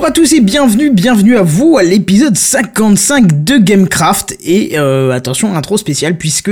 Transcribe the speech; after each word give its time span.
Bonjour 0.00 0.08
à 0.08 0.14
tous 0.14 0.32
et 0.32 0.40
bienvenue, 0.40 0.88
bienvenue 0.88 1.36
à 1.36 1.42
vous 1.42 1.76
à 1.76 1.82
l'épisode 1.82 2.34
55 2.34 3.44
de 3.44 3.58
Gamecraft. 3.58 4.34
Et 4.42 4.78
euh, 4.78 5.10
attention 5.10 5.54
intro 5.54 5.76
spéciale 5.76 6.16
puisque 6.16 6.50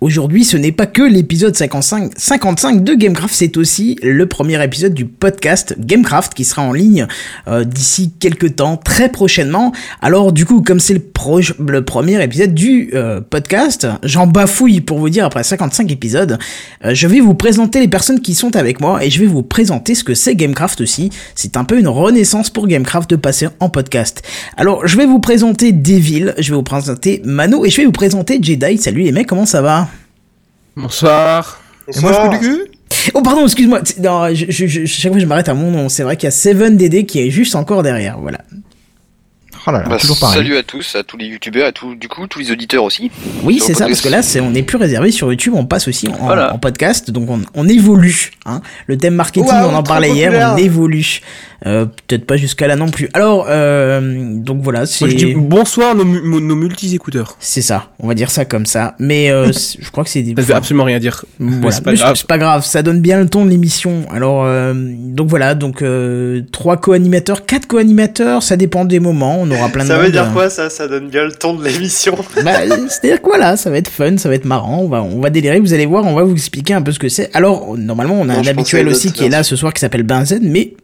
Aujourd'hui, 0.00 0.44
ce 0.44 0.56
n'est 0.56 0.72
pas 0.72 0.84
que 0.86 1.00
l'épisode 1.00 1.56
55, 1.56 2.12
55 2.16 2.84
de 2.84 2.94
Gamecraft, 2.94 3.34
c'est 3.34 3.56
aussi 3.56 3.96
le 4.02 4.26
premier 4.26 4.62
épisode 4.62 4.92
du 4.92 5.06
podcast 5.06 5.76
Gamecraft 5.78 6.34
qui 6.34 6.44
sera 6.44 6.62
en 6.62 6.72
ligne 6.72 7.06
euh, 7.48 7.64
d'ici 7.64 8.12
quelques 8.18 8.56
temps, 8.56 8.76
très 8.76 9.08
prochainement. 9.08 9.72
Alors 10.02 10.32
du 10.32 10.44
coup, 10.44 10.62
comme 10.62 10.80
c'est 10.80 10.94
le, 10.94 11.02
le, 11.58 11.84
premier 11.84 12.22
épisode 12.22 12.52
du 12.52 12.90
euh, 12.92 13.22
podcast, 13.22 13.86
j'en 14.02 14.26
bafouille 14.26 14.82
pour 14.82 14.98
vous 14.98 15.08
dire 15.08 15.24
après 15.24 15.42
55 15.42 15.90
épisodes, 15.90 16.38
euh, 16.84 16.92
je 16.92 17.06
vais 17.06 17.20
vous 17.20 17.34
présenter 17.34 17.80
les 17.80 17.88
personnes 17.88 18.20
qui 18.20 18.34
sont 18.34 18.56
avec 18.56 18.80
moi 18.80 19.02
et 19.02 19.08
je 19.08 19.20
vais 19.20 19.26
vous 19.26 19.42
présenter 19.42 19.94
ce 19.94 20.04
que 20.04 20.14
c'est 20.14 20.34
Gamecraft 20.34 20.82
aussi. 20.82 21.08
C'est 21.34 21.56
un 21.56 21.64
peu 21.64 21.78
une 21.78 21.88
renaissance 21.88 22.50
pour 22.50 22.66
Gamecraft 22.66 23.08
de 23.08 23.16
passer 23.16 23.48
en 23.60 23.70
podcast. 23.70 24.22
Alors, 24.58 24.86
je 24.86 24.98
vais 24.98 25.06
vous 25.06 25.20
présenter 25.20 25.72
Devil, 25.72 26.34
je 26.36 26.50
vais 26.50 26.56
vous 26.56 26.62
présenter 26.62 27.22
Mano 27.24 27.64
et 27.64 27.70
je 27.70 27.78
vais 27.78 27.86
vous 27.86 27.92
présenter 27.92 28.38
Jedi. 28.42 28.76
Salut 28.76 29.02
les 29.02 29.12
mecs, 29.12 29.28
comment 29.28 29.46
ça 29.46 29.62
va? 29.62 29.88
Bonsoir. 30.76 31.60
Et 31.94 32.00
moi, 32.00 32.12
je 32.12 32.28
peux 32.28 32.38
du 32.38 32.38
cul? 32.38 32.70
Oh 33.12 33.22
pardon, 33.22 33.44
excuse-moi. 33.44 33.82
Non, 34.02 34.34
je, 34.34 34.46
je, 34.48 34.86
chaque 34.86 35.12
fois 35.12 35.20
je 35.20 35.26
m'arrête 35.26 35.48
à 35.48 35.54
mon 35.54 35.70
nom. 35.70 35.88
C'est 35.88 36.02
vrai 36.02 36.16
qu'il 36.16 36.26
y 36.26 36.28
a 36.28 36.30
Seven 36.30 36.76
DD 36.76 37.06
qui 37.06 37.20
est 37.20 37.30
juste 37.30 37.54
encore 37.54 37.82
derrière. 37.82 38.18
Voilà. 38.18 38.38
Oh 39.66 39.70
là 39.70 39.80
là, 39.80 39.88
bah, 39.88 39.96
toujours 39.98 40.18
pareil. 40.18 40.36
Salut 40.36 40.56
à 40.58 40.62
tous, 40.62 40.94
à 40.94 41.02
tous 41.04 41.16
les 41.16 41.26
youtubeurs, 41.26 41.66
à 41.66 41.72
tout, 41.72 41.94
du 41.94 42.06
coup 42.06 42.26
tous 42.26 42.38
les 42.38 42.52
auditeurs 42.52 42.84
aussi. 42.84 43.10
Oui, 43.42 43.60
c'est 43.64 43.72
ça, 43.72 43.86
parce 43.86 44.02
que 44.02 44.10
là, 44.10 44.22
c'est, 44.22 44.40
on 44.40 44.50
n'est 44.50 44.62
plus 44.62 44.76
réservé 44.76 45.10
sur 45.10 45.30
YouTube, 45.30 45.54
on 45.56 45.64
passe 45.64 45.88
aussi 45.88 46.08
en, 46.08 46.58
podcast, 46.58 47.10
donc 47.10 47.30
on, 47.30 47.40
on 47.54 47.66
évolue. 47.66 48.32
Hein. 48.44 48.60
Le 48.86 48.98
thème 48.98 49.14
marketing, 49.14 49.50
on 49.50 49.74
en 49.74 49.82
parlait 49.82 50.10
hier, 50.10 50.52
on 50.54 50.58
évolue. 50.58 51.20
Euh, 51.66 51.86
peut-être 51.86 52.26
pas 52.26 52.36
jusqu'à 52.36 52.66
là 52.66 52.76
non 52.76 52.88
plus. 52.88 53.08
Alors, 53.14 53.46
euh, 53.48 54.34
donc 54.36 54.62
voilà, 54.62 54.84
c'est. 54.84 55.08
je 55.08 55.16
dis 55.16 55.34
bonsoir 55.34 55.94
nos, 55.94 56.04
nos 56.04 56.56
multi-écouteurs. 56.56 57.36
C'est 57.40 57.62
ça, 57.62 57.90
on 57.98 58.08
va 58.08 58.14
dire 58.14 58.30
ça 58.30 58.44
comme 58.44 58.66
ça. 58.66 58.94
Mais 58.98 59.30
euh, 59.30 59.50
je 59.80 59.90
crois 59.90 60.04
que 60.04 60.10
c'est. 60.10 60.24
Ça 60.36 60.42
veut 60.42 60.54
absolument 60.54 60.84
rien 60.84 60.98
dire. 60.98 61.24
Voilà. 61.38 61.76
C'est 62.14 62.26
pas, 62.26 62.38
grave, 62.38 62.64
ça 62.64 62.82
donne 62.82 63.00
bien 63.00 63.20
le 63.20 63.28
ton 63.28 63.44
de 63.44 63.50
l'émission. 63.50 64.02
Alors, 64.10 64.44
euh, 64.44 64.74
donc 64.74 65.28
voilà, 65.28 65.54
donc 65.54 65.82
euh, 65.82 66.42
trois 66.52 66.76
co-animateurs, 66.76 67.46
quatre 67.46 67.66
co-animateurs, 67.66 68.42
ça 68.42 68.56
dépend 68.56 68.84
des 68.84 69.00
moments. 69.00 69.38
On 69.40 69.50
aura 69.50 69.68
plein 69.70 69.84
de. 69.84 69.88
Ça 69.88 69.98
veut 69.98 70.10
dire 70.10 70.32
quoi 70.32 70.50
ça? 70.50 70.68
Ça 70.68 70.86
donne 70.86 71.08
bien 71.08 71.24
le 71.24 71.32
ton 71.32 71.54
de 71.54 71.64
l'émission. 71.64 72.14
bah, 72.44 72.52
c'est-à-dire 72.88 73.22
quoi 73.22 73.38
là 73.38 73.56
Ça 73.56 73.70
va 73.70 73.78
être 73.78 73.88
fun, 73.88 74.18
ça 74.18 74.28
va 74.28 74.34
être 74.34 74.44
marrant. 74.44 74.80
On 74.80 74.88
va, 74.88 75.02
on 75.02 75.20
va 75.20 75.30
délirer. 75.30 75.60
Vous 75.60 75.72
allez 75.72 75.86
voir, 75.86 76.04
on 76.04 76.14
va 76.14 76.24
vous 76.24 76.34
expliquer 76.34 76.74
un 76.74 76.82
peu 76.82 76.92
ce 76.92 76.98
que 76.98 77.08
c'est. 77.08 77.30
Alors, 77.34 77.76
normalement, 77.78 78.16
on 78.20 78.28
a 78.28 78.34
un 78.34 78.46
habituel 78.46 78.88
aussi 78.88 79.12
qui 79.12 79.24
est 79.24 79.30
là 79.30 79.42
ce 79.42 79.56
soir 79.56 79.72
qui 79.72 79.80
s'appelle 79.80 80.02
Benzen, 80.02 80.42
mais 80.42 80.74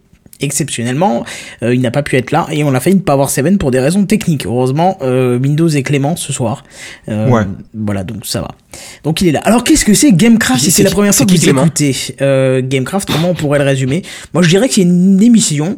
exceptionnellement, 0.40 1.24
euh, 1.62 1.74
il 1.74 1.80
n'a 1.80 1.90
pas 1.90 2.02
pu 2.02 2.16
être 2.16 2.30
là 2.30 2.46
et 2.50 2.64
on 2.64 2.74
a 2.74 2.80
failli 2.80 2.96
ne 2.96 3.00
pas 3.00 3.12
avoir 3.12 3.30
Seven 3.30 3.58
pour 3.58 3.70
des 3.70 3.80
raisons 3.80 4.04
techniques. 4.06 4.46
Heureusement, 4.46 4.98
euh, 5.02 5.38
Windows 5.38 5.68
est 5.68 5.82
clément 5.82 6.16
ce 6.16 6.32
soir. 6.32 6.64
Euh, 7.08 7.28
ouais. 7.28 7.42
Voilà, 7.74 8.04
donc 8.04 8.26
ça 8.26 8.40
va. 8.40 8.50
Donc 9.04 9.20
il 9.20 9.28
est 9.28 9.32
là. 9.32 9.40
Alors 9.44 9.64
qu'est-ce 9.64 9.84
que 9.84 9.94
c'est 9.94 10.12
Gamecraft? 10.12 10.60
Si 10.60 10.70
c'est 10.70 10.82
la 10.82 10.90
première 10.90 11.14
fois 11.14 11.26
que 11.26 11.32
vous 11.32 11.48
écoutez 11.48 11.94
Gamecraft, 12.68 13.10
comment 13.10 13.30
on 13.30 13.34
pourrait 13.34 13.58
le 13.58 13.64
résumer? 13.64 14.02
Moi 14.34 14.42
je 14.42 14.48
dirais 14.48 14.68
que 14.68 14.74
c'est 14.74 14.82
une 14.82 15.22
émission 15.22 15.76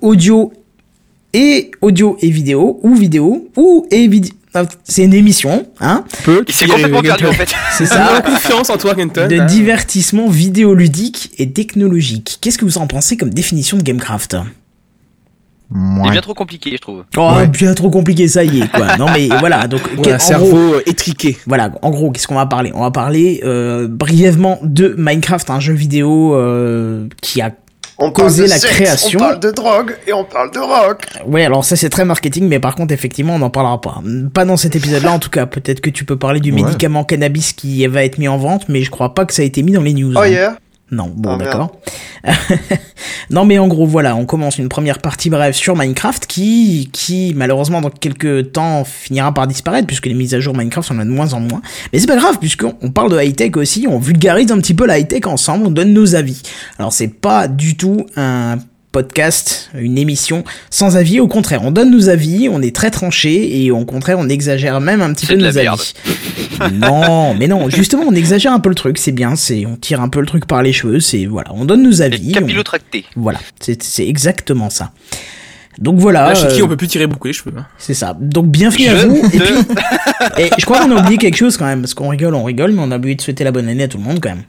audio 0.00 0.52
et 1.32 1.70
audio 1.80 2.16
et 2.20 2.30
vidéo 2.30 2.78
ou 2.82 2.94
vidéo 2.94 3.48
ou 3.56 3.86
et 3.90 4.06
vidéo 4.08 4.34
c'est 4.84 5.04
une 5.04 5.14
émission, 5.14 5.66
hein 5.80 6.04
C'est 6.48 6.66
complètement 6.66 7.00
perdu 7.00 7.26
en 7.26 7.32
fait. 7.32 7.54
C'est 7.72 7.86
ça. 7.86 8.22
confiance 8.24 8.70
en 8.70 8.76
toi, 8.76 8.94
Kenton. 8.94 9.28
De 9.28 9.46
divertissement 9.46 10.28
vidéoludique 10.28 11.30
et 11.38 11.52
technologique. 11.52 12.38
Qu'est-ce 12.40 12.58
que 12.58 12.64
vous 12.64 12.78
en 12.78 12.86
pensez 12.86 13.16
comme 13.16 13.30
définition 13.30 13.76
de 13.76 13.82
Gamecraft? 13.82 14.36
C'est 16.04 16.10
bien 16.10 16.20
trop 16.20 16.34
compliqué, 16.34 16.72
je 16.72 16.76
trouve. 16.76 17.04
Oh, 17.16 17.32
bien 17.50 17.72
trop 17.74 17.90
compliqué, 17.90 18.28
ça 18.28 18.44
y 18.44 18.60
est, 18.60 18.68
quoi. 18.70 18.96
non, 18.98 19.06
mais 19.12 19.28
voilà, 19.40 19.66
donc. 19.68 19.80
un 20.06 20.18
cerveau 20.18 20.74
étriqué. 20.86 21.38
Voilà, 21.46 21.70
en 21.82 21.90
gros, 21.90 22.10
qu'est-ce 22.10 22.26
qu'on 22.26 22.34
va 22.34 22.46
parler? 22.46 22.72
On 22.74 22.82
va 22.82 22.90
parler 22.90 23.40
euh, 23.44 23.88
brièvement 23.88 24.58
de 24.62 24.94
Minecraft, 24.98 25.48
un 25.50 25.60
jeu 25.60 25.72
vidéo 25.72 26.34
euh, 26.34 27.08
qui 27.22 27.40
a 27.40 27.52
on 28.02 28.10
parle 28.10 28.36
de 28.36 28.44
la 28.44 28.58
création. 28.58 29.20
On 29.20 29.22
parle 29.22 29.40
de 29.40 29.50
drogue 29.50 29.96
et 30.06 30.12
on 30.12 30.24
parle 30.24 30.50
de 30.50 30.58
rock. 30.58 31.06
Oui, 31.26 31.42
alors 31.42 31.64
ça 31.64 31.76
c'est 31.76 31.88
très 31.88 32.04
marketing, 32.04 32.48
mais 32.48 32.58
par 32.58 32.74
contre 32.74 32.92
effectivement 32.92 33.34
on 33.34 33.38
n'en 33.38 33.50
parlera 33.50 33.80
pas. 33.80 34.02
Pas 34.34 34.44
dans 34.44 34.56
cet 34.56 34.76
épisode-là 34.76 35.12
en 35.12 35.18
tout 35.18 35.30
cas. 35.30 35.46
Peut-être 35.46 35.80
que 35.80 35.90
tu 35.90 36.04
peux 36.04 36.16
parler 36.16 36.40
du 36.40 36.52
médicament 36.52 37.04
cannabis 37.04 37.52
qui 37.52 37.86
va 37.86 38.04
être 38.04 38.18
mis 38.18 38.28
en 38.28 38.38
vente, 38.38 38.68
mais 38.68 38.82
je 38.82 38.90
crois 38.90 39.14
pas 39.14 39.24
que 39.24 39.32
ça 39.32 39.42
a 39.42 39.44
été 39.44 39.62
mis 39.62 39.72
dans 39.72 39.82
les 39.82 39.94
news. 39.94 40.14
Oh 40.16 40.20
hein. 40.20 40.56
Non, 40.92 41.10
bon, 41.16 41.30
ah, 41.30 41.36
d'accord. 41.38 41.76
non, 43.30 43.46
mais 43.46 43.58
en 43.58 43.66
gros, 43.66 43.86
voilà, 43.86 44.14
on 44.14 44.26
commence 44.26 44.58
une 44.58 44.68
première 44.68 44.98
partie 44.98 45.30
brève 45.30 45.54
sur 45.54 45.74
Minecraft 45.74 46.26
qui, 46.26 46.90
qui, 46.92 47.32
malheureusement, 47.34 47.80
dans 47.80 47.88
quelques 47.88 48.52
temps, 48.52 48.84
finira 48.84 49.32
par 49.32 49.46
disparaître 49.46 49.86
puisque 49.86 50.04
les 50.04 50.12
mises 50.12 50.34
à 50.34 50.40
jour 50.40 50.54
Minecraft 50.54 50.86
sont 50.86 50.94
de 50.94 51.04
moins 51.04 51.32
en 51.32 51.40
moins. 51.40 51.62
Mais 51.92 51.98
c'est 51.98 52.06
pas 52.06 52.16
grave 52.16 52.38
puisqu'on 52.38 52.90
parle 52.90 53.10
de 53.10 53.18
high-tech 53.18 53.56
aussi, 53.56 53.86
on 53.88 53.98
vulgarise 53.98 54.52
un 54.52 54.58
petit 54.58 54.74
peu 54.74 54.86
la 54.86 54.98
high-tech 54.98 55.26
ensemble, 55.26 55.66
on 55.66 55.70
donne 55.70 55.94
nos 55.94 56.14
avis. 56.14 56.42
Alors, 56.78 56.92
c'est 56.92 57.08
pas 57.08 57.48
du 57.48 57.74
tout 57.74 58.04
un 58.16 58.58
podcast, 58.92 59.70
une 59.74 59.98
émission 59.98 60.44
sans 60.70 60.96
avis. 60.96 61.18
Au 61.18 61.26
contraire, 61.26 61.62
on 61.64 61.70
donne 61.70 61.90
nos 61.90 62.08
avis, 62.08 62.48
on 62.50 62.60
est 62.62 62.74
très 62.74 62.90
tranché 62.90 63.64
et 63.64 63.70
au 63.70 63.84
contraire, 63.84 64.18
on 64.18 64.28
exagère 64.28 64.80
même 64.80 65.00
un 65.00 65.12
petit 65.14 65.26
peu 65.26 65.34
nos 65.34 65.58
avis. 65.58 65.94
non, 66.74 67.34
mais 67.38 67.48
non, 67.48 67.68
justement, 67.70 68.04
on 68.06 68.14
exagère 68.14 68.52
un 68.52 68.60
peu 68.60 68.68
le 68.68 68.74
truc, 68.74 68.98
c'est 68.98 69.12
bien, 69.12 69.34
c'est 69.34 69.66
on 69.66 69.76
tire 69.76 70.00
un 70.00 70.08
peu 70.08 70.20
le 70.20 70.26
truc 70.26 70.46
par 70.46 70.62
les 70.62 70.72
cheveux, 70.72 71.00
c'est 71.00 71.26
voilà, 71.26 71.50
on 71.54 71.64
donne 71.64 71.82
nos 71.82 72.02
avis. 72.02 72.32
Capillotracté. 72.32 73.06
Voilà, 73.16 73.40
c'est 73.60 74.06
exactement 74.06 74.70
ça. 74.70 74.92
Donc 75.78 75.98
voilà. 75.98 76.28
Là, 76.28 76.34
chez 76.34 76.48
qui 76.48 76.60
euh, 76.60 76.64
on 76.64 76.68
peut 76.68 76.76
plus 76.76 76.88
tirer 76.88 77.06
beaucoup 77.06 77.28
les 77.28 77.32
cheveux. 77.32 77.52
Hein. 77.56 77.66
C'est 77.78 77.94
ça. 77.94 78.16
Donc 78.20 78.46
bienvenue 78.46 78.88
à 78.88 79.06
vous. 79.06 79.16
Et 79.16 79.38
puis, 79.38 79.54
et 80.38 80.50
je 80.58 80.64
crois 80.64 80.80
qu'on 80.80 80.94
a 80.94 81.00
oublié 81.00 81.16
quelque 81.16 81.36
chose 81.36 81.56
quand 81.56 81.64
même, 81.64 81.80
parce 81.80 81.94
qu'on 81.94 82.08
rigole, 82.08 82.34
on 82.34 82.44
rigole, 82.44 82.72
mais 82.72 82.82
on 82.82 82.90
a 82.90 82.98
oublié 82.98 83.14
de 83.14 83.22
souhaiter 83.22 83.44
la 83.44 83.52
bonne 83.52 83.68
année 83.68 83.84
à 83.84 83.88
tout 83.88 83.98
le 83.98 84.04
monde 84.04 84.20
quand 84.20 84.30
même. 84.30 84.42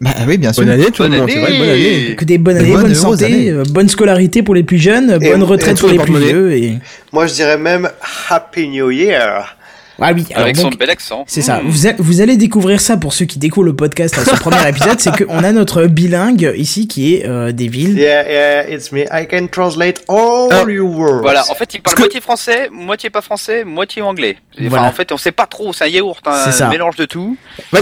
Bah 0.00 0.10
oui, 0.26 0.38
bien 0.38 0.52
sûr. 0.52 0.62
Bonne 0.62 0.72
année, 0.72 0.90
tout 0.90 1.02
le 1.02 1.10
monde, 1.10 1.28
c'est 1.28 1.40
vrai, 1.40 1.58
bonne 1.58 1.68
année. 1.68 2.16
Que 2.16 2.24
des 2.24 2.38
bonnes 2.38 2.56
années, 2.56 2.72
bonne, 2.72 2.94
santé, 2.94 3.50
euh, 3.50 3.64
bonne 3.68 3.88
scolarité 3.88 4.42
pour 4.42 4.54
les 4.54 4.62
plus 4.62 4.78
jeunes, 4.78 5.18
bonne 5.18 5.42
retraite 5.42 5.78
pour 5.78 5.90
les 5.90 5.98
plus 5.98 6.16
vieux. 6.16 6.52
Et... 6.52 6.78
Moi, 7.12 7.26
je 7.26 7.34
dirais 7.34 7.58
même 7.58 7.90
Happy 8.28 8.68
New 8.68 8.90
Year. 8.90 9.56
Ah 10.00 10.12
oui, 10.14 10.26
avec 10.34 10.56
son 10.56 10.70
bel 10.70 10.90
accent. 10.90 11.24
C'est 11.26 11.42
ça. 11.42 11.60
Vous, 11.64 11.88
vous, 11.98 12.20
allez 12.20 12.36
découvrir 12.36 12.80
ça 12.80 12.96
pour 12.96 13.12
ceux 13.12 13.26
qui 13.26 13.38
découvrent 13.38 13.66
le 13.66 13.76
podcast 13.76 14.16
à 14.18 14.24
ce 14.24 14.30
premier 14.40 14.68
épisode, 14.68 14.98
c'est 14.98 15.24
qu'on 15.24 15.44
a 15.44 15.52
notre 15.52 15.86
bilingue 15.86 16.52
ici 16.56 16.88
qui 16.88 17.14
est 17.14 17.26
euh, 17.26 17.52
des 17.52 17.68
villes. 17.68 17.98
Yeah, 17.98 18.30
yeah, 18.30 18.70
it's 18.70 18.92
me. 18.92 19.02
I 19.12 19.26
can 19.30 19.48
translate 19.48 20.02
all 20.08 20.48
ah. 20.50 20.64
your 20.68 20.88
words. 20.90 21.22
Voilà, 21.22 21.44
en 21.50 21.54
fait, 21.54 21.74
il 21.74 21.82
parle 21.82 21.98
moitié 21.98 22.20
français, 22.20 22.68
moitié 22.70 23.10
pas 23.10 23.20
français, 23.20 23.64
moitié 23.64 24.02
anglais. 24.02 24.36
Enfin, 24.64 24.84
en 24.84 24.92
fait, 24.92 25.12
on 25.12 25.16
sait 25.16 25.32
pas 25.32 25.46
trop. 25.46 25.72
C'est 25.72 25.84
un 25.84 25.88
yaourt, 25.88 26.26
un 26.26 26.68
mélange 26.68 26.96
de 26.96 27.04
tout. 27.04 27.36
Ouais, 27.72 27.80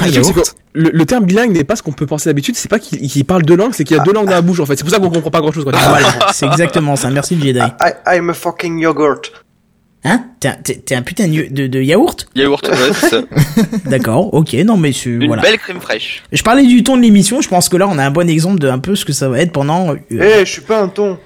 le, 0.74 0.90
le, 0.90 1.06
terme 1.06 1.24
bilingue 1.24 1.52
n'est 1.52 1.64
pas 1.64 1.76
ce 1.76 1.82
qu'on 1.82 1.92
peut 1.92 2.06
penser 2.06 2.28
d'habitude. 2.28 2.54
C'est 2.56 2.68
pas 2.68 2.78
qu'il 2.78 3.24
parle 3.24 3.42
deux 3.42 3.56
langues, 3.56 3.72
c'est 3.74 3.84
qu'il 3.84 3.96
y 3.96 4.00
a 4.00 4.02
deux 4.02 4.12
langues 4.12 4.26
dans 4.26 4.34
la 4.34 4.42
bouche 4.42 4.60
en 4.60 4.66
fait. 4.66 4.76
C'est 4.76 4.84
pour 4.84 4.92
ça 4.92 5.00
qu'on 5.00 5.10
comprend 5.10 5.30
pas 5.30 5.40
grand 5.40 5.52
chose. 5.52 5.64
c'est 6.32 6.46
exactement 6.46 6.96
ça. 6.96 7.10
Merci 7.10 7.40
Jedi. 7.40 7.58
I, 7.58 7.92
I'm 8.06 8.30
a 8.30 8.34
fucking 8.34 8.78
yogurt. 8.78 9.32
Hein 10.04 10.26
T'es 10.40 10.94
un 10.94 11.02
putain 11.02 11.26
de, 11.26 11.66
de 11.66 11.82
yaourt? 11.82 12.28
Yaourt, 12.36 12.66
ouais, 12.68 12.76
c'est 12.94 13.08
ça. 13.08 13.22
D'accord, 13.86 14.32
ok, 14.32 14.52
non 14.64 14.76
mais 14.76 14.92
c'est... 14.92 15.10
Une 15.10 15.26
voilà. 15.26 15.42
belle 15.42 15.58
crème 15.58 15.80
fraîche. 15.80 16.22
Je 16.32 16.42
parlais 16.42 16.64
du 16.64 16.84
ton 16.84 16.96
de 16.96 17.02
l'émission, 17.02 17.40
je 17.40 17.48
pense 17.48 17.68
que 17.68 17.76
là 17.76 17.88
on 17.88 17.98
a 17.98 18.04
un 18.04 18.10
bon 18.10 18.28
exemple 18.30 18.60
de 18.60 18.68
un 18.68 18.78
peu 18.78 18.94
ce 18.94 19.04
que 19.04 19.12
ça 19.12 19.28
va 19.28 19.40
être 19.40 19.52
pendant... 19.52 19.94
Euh, 19.94 19.98
eh, 20.10 20.46
je 20.46 20.50
suis 20.52 20.62
pas 20.62 20.80
un 20.80 20.88
ton 20.88 21.18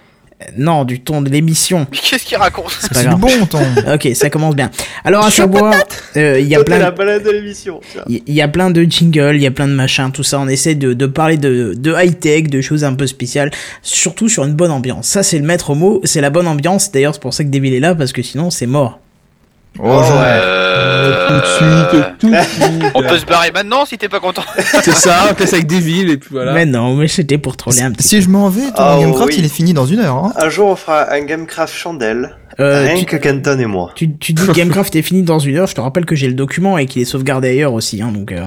non, 0.56 0.84
du 0.84 1.00
ton 1.00 1.22
de 1.22 1.30
l'émission. 1.30 1.86
Mais 1.90 1.98
qu'est-ce 1.98 2.24
qu'il 2.24 2.36
raconte 2.36 2.76
C'est 2.80 3.04
pas 3.04 3.14
bon 3.14 3.46
ton. 3.46 3.60
ok, 3.94 4.08
ça 4.14 4.30
commence 4.30 4.54
bien. 4.54 4.70
Alors 5.04 5.24
à 5.24 5.30
savoir, 5.30 5.74
euh, 6.16 6.38
il 6.40 6.46
y 6.46 6.54
a 6.54 6.62
plein. 6.64 6.78
la 6.78 6.90
balade 6.90 7.24
de 7.24 7.30
l'émission. 7.30 7.80
Il 8.08 8.22
y, 8.26 8.42
a 8.42 8.48
plein 8.48 8.70
de 8.70 8.82
jingles, 8.82 9.36
il 9.36 9.42
y 9.42 9.46
a 9.46 9.50
plein 9.50 9.68
de 9.68 9.72
machins, 9.72 10.10
tout 10.12 10.22
ça. 10.22 10.40
On 10.40 10.48
essaie 10.48 10.74
de, 10.74 10.92
de 10.92 11.06
parler 11.06 11.36
de, 11.36 11.74
de 11.76 11.94
high 11.96 12.18
tech, 12.18 12.44
de 12.44 12.60
choses 12.60 12.84
un 12.84 12.94
peu 12.94 13.06
spéciales, 13.06 13.50
surtout 13.82 14.28
sur 14.28 14.44
une 14.44 14.54
bonne 14.54 14.70
ambiance. 14.70 15.06
Ça, 15.06 15.22
c'est 15.22 15.38
le 15.38 15.44
maître 15.44 15.74
mot, 15.74 16.00
c'est 16.04 16.20
la 16.20 16.30
bonne 16.30 16.46
ambiance. 16.46 16.92
D'ailleurs, 16.92 17.14
c'est 17.14 17.22
pour 17.22 17.34
ça 17.34 17.44
que 17.44 17.50
Devil 17.50 17.74
est 17.74 17.80
là 17.80 17.94
parce 17.94 18.12
que 18.12 18.22
sinon, 18.22 18.50
c'est 18.50 18.66
mort. 18.66 19.00
Oh, 19.78 20.02
euh... 20.02 21.28
Tout 21.28 21.34
de 21.34 21.46
suite, 21.46 22.18
tout 22.18 22.30
de 22.30 22.42
suite. 22.42 22.84
On 22.94 23.02
peut 23.02 23.18
se 23.18 23.24
barrer 23.24 23.50
maintenant 23.52 23.86
si 23.86 23.96
t'es 23.96 24.08
pas 24.08 24.20
content. 24.20 24.42
c'est 24.56 24.92
ça, 24.92 25.28
on 25.30 25.34
passe 25.34 25.54
avec 25.54 25.66
des 25.66 25.80
villes 25.80 26.10
et 26.10 26.16
puis 26.18 26.30
voilà. 26.32 26.52
Mais 26.52 26.66
non, 26.66 26.94
mais 26.94 27.08
c'était 27.08 27.38
pour 27.38 27.56
troller 27.56 27.80
un 27.80 27.90
petit 27.90 28.06
Si 28.06 28.20
je 28.20 28.28
m'en 28.28 28.48
vais, 28.48 28.70
ton 28.70 28.96
oh, 28.96 29.00
Gamecraft 29.00 29.38
il 29.38 29.44
est 29.44 29.52
fini 29.52 29.72
dans 29.72 29.86
une 29.86 30.00
heure. 30.00 30.16
Hein. 30.16 30.32
Un 30.36 30.50
jour 30.50 30.68
on 30.68 30.76
fera 30.76 31.10
un 31.12 31.20
Gamecraft 31.22 31.74
chandelle. 31.74 32.36
Euh, 32.60 32.82
Rien 32.82 33.04
que 33.04 33.16
Kenton 33.16 33.58
et 33.58 33.66
moi. 33.66 33.92
Tu, 33.94 34.14
tu 34.16 34.34
dis 34.34 34.46
Gamecraft 34.54 34.94
est 34.94 35.02
fini 35.02 35.22
dans 35.22 35.38
une 35.38 35.56
heure, 35.56 35.66
je 35.66 35.74
te 35.74 35.80
rappelle 35.80 36.04
que 36.04 36.14
j'ai 36.14 36.28
le 36.28 36.34
document 36.34 36.76
et 36.76 36.86
qu'il 36.86 37.00
est 37.00 37.06
sauvegardé 37.06 37.48
ailleurs 37.48 37.72
aussi, 37.72 38.02
hein, 38.02 38.12
donc... 38.12 38.32
Euh... 38.32 38.44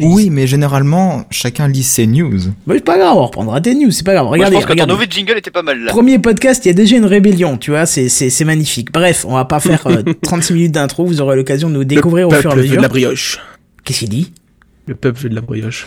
Oui, 0.00 0.30
mais 0.30 0.46
généralement, 0.46 1.24
chacun 1.30 1.68
lit 1.68 1.82
ses 1.82 2.06
news. 2.06 2.38
Mais 2.66 2.74
c'est 2.76 2.84
pas 2.84 2.98
grave, 2.98 3.16
on 3.16 3.24
reprendra 3.26 3.60
tes 3.60 3.74
news, 3.74 3.90
c'est 3.90 4.04
pas 4.04 4.14
grave. 4.14 4.26
Regardez, 4.26 4.52
Moi, 4.52 4.62
je 4.62 4.66
pense 4.66 4.76
que 4.76 4.80
ton 4.80 4.86
nouveau 4.86 5.04
jingle 5.08 5.38
était 5.38 5.50
pas 5.50 5.62
mal 5.62 5.80
là. 5.80 5.92
Premier 5.92 6.18
podcast, 6.18 6.64
il 6.64 6.68
y 6.68 6.70
a 6.70 6.74
déjà 6.74 6.96
une 6.96 7.04
rébellion, 7.04 7.56
tu 7.56 7.70
vois, 7.70 7.86
c'est, 7.86 8.08
c'est, 8.08 8.30
c'est 8.30 8.44
magnifique. 8.44 8.92
Bref, 8.92 9.24
on 9.28 9.34
va 9.34 9.44
pas 9.44 9.60
faire 9.60 9.86
36 10.22 10.52
euh, 10.52 10.54
minutes 10.56 10.72
d'intro, 10.72 11.04
vous 11.04 11.20
aurez 11.20 11.36
l'occasion 11.36 11.68
de 11.68 11.74
nous 11.74 11.84
découvrir 11.84 12.28
au 12.28 12.32
fur 12.32 12.50
et 12.50 12.52
à 12.52 12.56
mesure. 12.56 12.70
Fait 12.70 12.76
de 12.76 12.82
la 12.82 12.88
brioche. 12.88 13.38
Qu'est-ce 13.84 14.00
qu'il 14.00 14.08
dit? 14.08 14.32
Le 14.86 14.94
peuple 14.94 15.18
fait 15.18 15.28
de 15.28 15.34
la 15.34 15.40
brioche. 15.40 15.86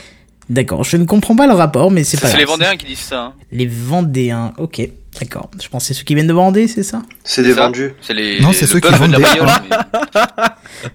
D'accord, 0.49 0.85
je 0.85 0.95
ne 0.95 1.03
comprends 1.03 1.35
pas 1.35 1.45
le 1.45 1.53
rapport, 1.53 1.91
mais 1.91 2.05
c'est 2.05 2.19
pas. 2.19 2.27
C'est 2.27 2.37
les 2.37 2.45
Vendéens 2.45 2.77
qui 2.77 2.85
disent 2.85 2.99
ça. 2.99 3.21
Hein. 3.21 3.33
Les 3.51 3.67
Vendéens, 3.67 4.53
ok, 4.57 4.81
d'accord. 5.19 5.51
Je 5.61 5.67
pense 5.67 5.85
c'est 5.85 5.93
ceux 5.93 6.05
qui 6.05 6.15
viennent 6.15 6.27
de 6.27 6.33
Vendée, 6.33 6.69
c'est 6.69 6.83
ça? 6.83 7.01
C'est 7.25 7.43
des 7.43 7.51
vendus. 7.51 7.91
C'est 8.01 8.13
les. 8.13 8.39
Non, 8.39 8.53
c'est 8.53 8.65
ceux 8.65 8.79
qui 8.79 8.93
vendent 8.93 9.11
des 9.11 9.23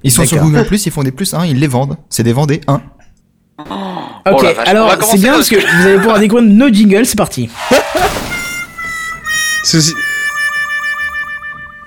Ils 0.05 0.11
sont 0.11 0.25
sur 0.25 0.38
Google 0.38 0.64
Plus, 0.64 0.87
ils 0.87 0.93
font 0.93 1.03
des 1.03 1.12
plus 1.12 1.35
1, 1.35 1.44
ils 1.44 1.59
les 1.59 1.67
vendent. 1.67 1.99
C'est 2.09 2.23
des 2.23 2.32
Vendées 2.32 2.62
1. 2.67 2.81
Ok, 4.26 4.44
oh 4.44 4.61
alors 4.64 5.03
c'est 5.03 5.19
bien 5.19 5.32
parce 5.32 5.49
que 5.49 5.56
vous 5.56 5.87
allez 5.87 5.97
pouvoir 5.97 6.19
découvrir 6.19 6.49
nos 6.49 6.69
jingles, 6.69 7.06
c'est 7.06 7.17
parti. 7.17 7.49
Ceci... 9.64 9.93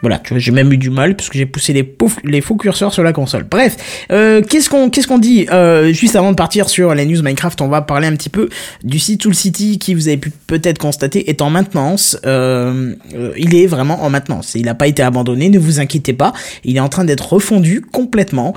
Voilà, 0.06 0.19
tu 0.19 0.33
vois, 0.33 0.39
j'ai 0.39 0.51
même 0.51 0.72
eu 0.72 0.77
du 0.77 0.92
mal 0.92 1.16
parce 1.16 1.30
que 1.30 1.38
j'ai 1.39 1.48
poussé 1.48 1.74
les, 1.74 1.95
les 2.25 2.42
faux 2.42 2.56
curseurs 2.57 2.94
sur 2.94 3.01
la 3.01 3.12
console. 3.12 3.44
Bref, 3.50 4.06
euh, 4.12 4.44
qu'est-ce 4.44 4.69
qu'on 4.69 4.92
qu'est-ce 4.92 5.07
qu'on 5.07 5.18
dit 5.18 5.48
euh, 5.51 5.92
Juste 5.94 6.16
avant 6.16 6.30
de 6.30 6.36
partir 6.36 6.69
sur 6.69 6.94
les 6.94 7.07
news 7.07 7.24
Minecraft, 7.24 7.60
on 7.62 7.69
va 7.69 7.81
parler 7.81 8.06
un 8.06 8.16
petit 8.16 8.30
peu 8.30 8.50
du 8.83 9.00
site 9.00 9.22
Tool 9.22 9.33
City 9.33 9.80
qui 9.80 9.95
vous 9.95 10.07
avez 10.07 10.18
pu 10.18 10.31
peut-être 10.45 10.77
constater 10.77 11.27
est 11.27 11.42
en 11.42 11.50
maintenance. 11.50 12.19
Euh, 12.24 12.94
il 13.36 13.56
est 13.56 13.66
vraiment 13.66 14.04
en 14.04 14.12
maintenance. 14.12 14.54
Il 14.54 14.66
n'a 14.66 14.75
pas 14.75 14.86
été 14.86 15.01
abandonné, 15.01 15.50
ne 15.50 15.57
vous 15.57 15.80
inquiétez 15.80 16.13
pas. 16.13 16.33
Il 16.63 16.77
est 16.77 16.81
en 16.81 16.89
train 16.89 17.04
d'être 17.04 17.33
refondu 17.33 17.81
complètement 17.81 18.54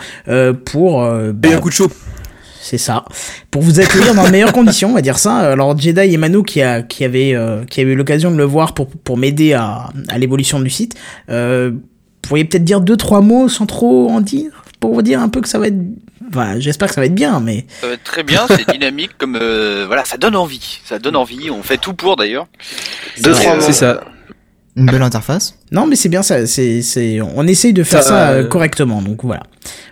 pour. 0.67 1.01
Bah, 1.01 1.49
un 1.51 1.61
coup 1.61 1.71
de 1.71 1.75
chaud 1.75 1.91
c'est 2.69 2.77
ça. 2.77 3.07
Pour 3.51 3.63
vous 3.63 3.81
accueillir 3.81 4.15
dans 4.15 4.25
de 4.25 4.31
meilleures 4.31 4.53
conditions, 4.53 4.91
on 4.91 4.95
va 4.95 5.01
dire 5.01 5.19
ça. 5.19 5.39
Alors 5.39 5.79
Jedi 5.79 6.01
et 6.01 6.17
Manu 6.19 6.43
qui 6.45 6.61
a 6.61 6.83
qui 6.83 7.03
avait 7.03 7.35
euh, 7.35 7.65
qui 7.65 7.81
avait 7.81 7.93
eu 7.93 7.95
l'occasion 7.95 8.31
de 8.31 8.37
le 8.37 8.45
voir 8.45 8.75
pour 8.75 8.89
pour 8.89 9.17
m'aider 9.17 9.55
à, 9.55 9.89
à 10.09 10.19
l'évolution 10.19 10.61
du 10.61 10.69
site. 10.69 10.95
Euh, 11.31 11.71
vous 11.73 12.29
pourriez 12.29 12.45
peut-être 12.45 12.65
dire 12.65 12.83
deux 12.83 12.99
trois 12.99 13.23
mots 13.23 13.49
sans 13.49 13.65
trop 13.65 14.11
en 14.11 14.21
dire 14.21 14.65
pour 14.81 14.93
vous 14.93 15.01
dire 15.01 15.23
un 15.23 15.31
peu 15.31 15.41
que 15.41 15.49
ça 15.49 15.59
va 15.59 15.69
être 15.69 15.79
Enfin, 16.31 16.61
j'espère 16.61 16.89
que 16.89 16.95
ça 16.95 17.01
va 17.01 17.07
être 17.07 17.15
bien, 17.15 17.41
mais 17.41 17.65
ça 17.81 17.87
va 17.87 17.95
être 17.95 18.05
très 18.05 18.23
bien, 18.23 18.47
c'est 18.49 18.71
dynamique, 18.71 19.13
comme 19.17 19.39
euh, 19.41 19.85
voilà, 19.87 20.05
ça 20.05 20.19
donne 20.19 20.37
envie, 20.37 20.81
ça 20.85 20.99
donne 20.99 21.17
envie. 21.17 21.51
On 21.51 21.63
fait 21.63 21.79
tout 21.79 21.95
pour 21.95 22.17
d'ailleurs. 22.17 22.49
Deux 23.23 23.33
trois 23.33 23.55
mots. 23.55 23.63
C'est 23.63 23.73
ça. 23.73 24.05
Une 24.79 24.87
belle 24.87 25.03
interface. 25.03 25.59
Non, 25.73 25.87
mais 25.87 25.97
c'est 25.97 26.09
bien 26.09 26.23
ça. 26.23 26.47
C'est, 26.47 26.83
c'est, 26.83 27.21
on 27.21 27.47
essaye 27.47 27.73
de 27.73 27.83
faire 27.83 28.03
ça, 28.03 28.31
euh, 28.31 28.47
correctement. 28.47 29.03
Donc 29.03 29.25
voilà. 29.25 29.43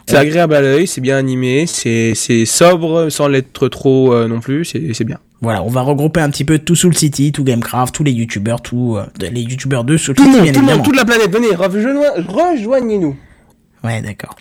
C'est 0.08 0.16
agréable 0.16 0.54
à 0.54 0.60
l'œil, 0.60 0.86
c'est 0.86 1.00
bien 1.00 1.16
animé, 1.16 1.66
c'est, 1.66 2.12
c'est 2.14 2.46
sobre 2.46 3.08
sans 3.10 3.26
l'être 3.26 3.68
trop 3.68 4.14
euh, 4.14 4.28
non 4.28 4.38
plus. 4.38 4.64
C'est, 4.64 4.94
c'est 4.94 5.04
bien. 5.04 5.18
Voilà, 5.42 5.62
on 5.62 5.68
va 5.68 5.82
regrouper 5.82 6.20
un 6.20 6.30
petit 6.30 6.44
peu 6.44 6.58
tout 6.58 6.76
Soul 6.76 6.96
City, 6.96 7.32
tout 7.32 7.44
Gamecraft, 7.44 7.94
tous 7.94 8.04
les 8.04 8.12
youtubeurs, 8.12 8.62
tout 8.62 8.96
euh, 8.96 9.04
les 9.20 9.42
youtubeurs 9.42 9.84
de 9.84 9.96
Soul 9.96 10.16
City, 10.16 10.30
bien 10.30 10.38
tout 10.38 10.46
évidemment. 10.46 10.82
toute 10.82 10.96
la 10.96 11.04
planète, 11.04 11.30
venez, 11.30 11.48
rejoignez-nous. 11.54 13.16
Ouais, 13.84 14.00
d'accord. 14.00 14.36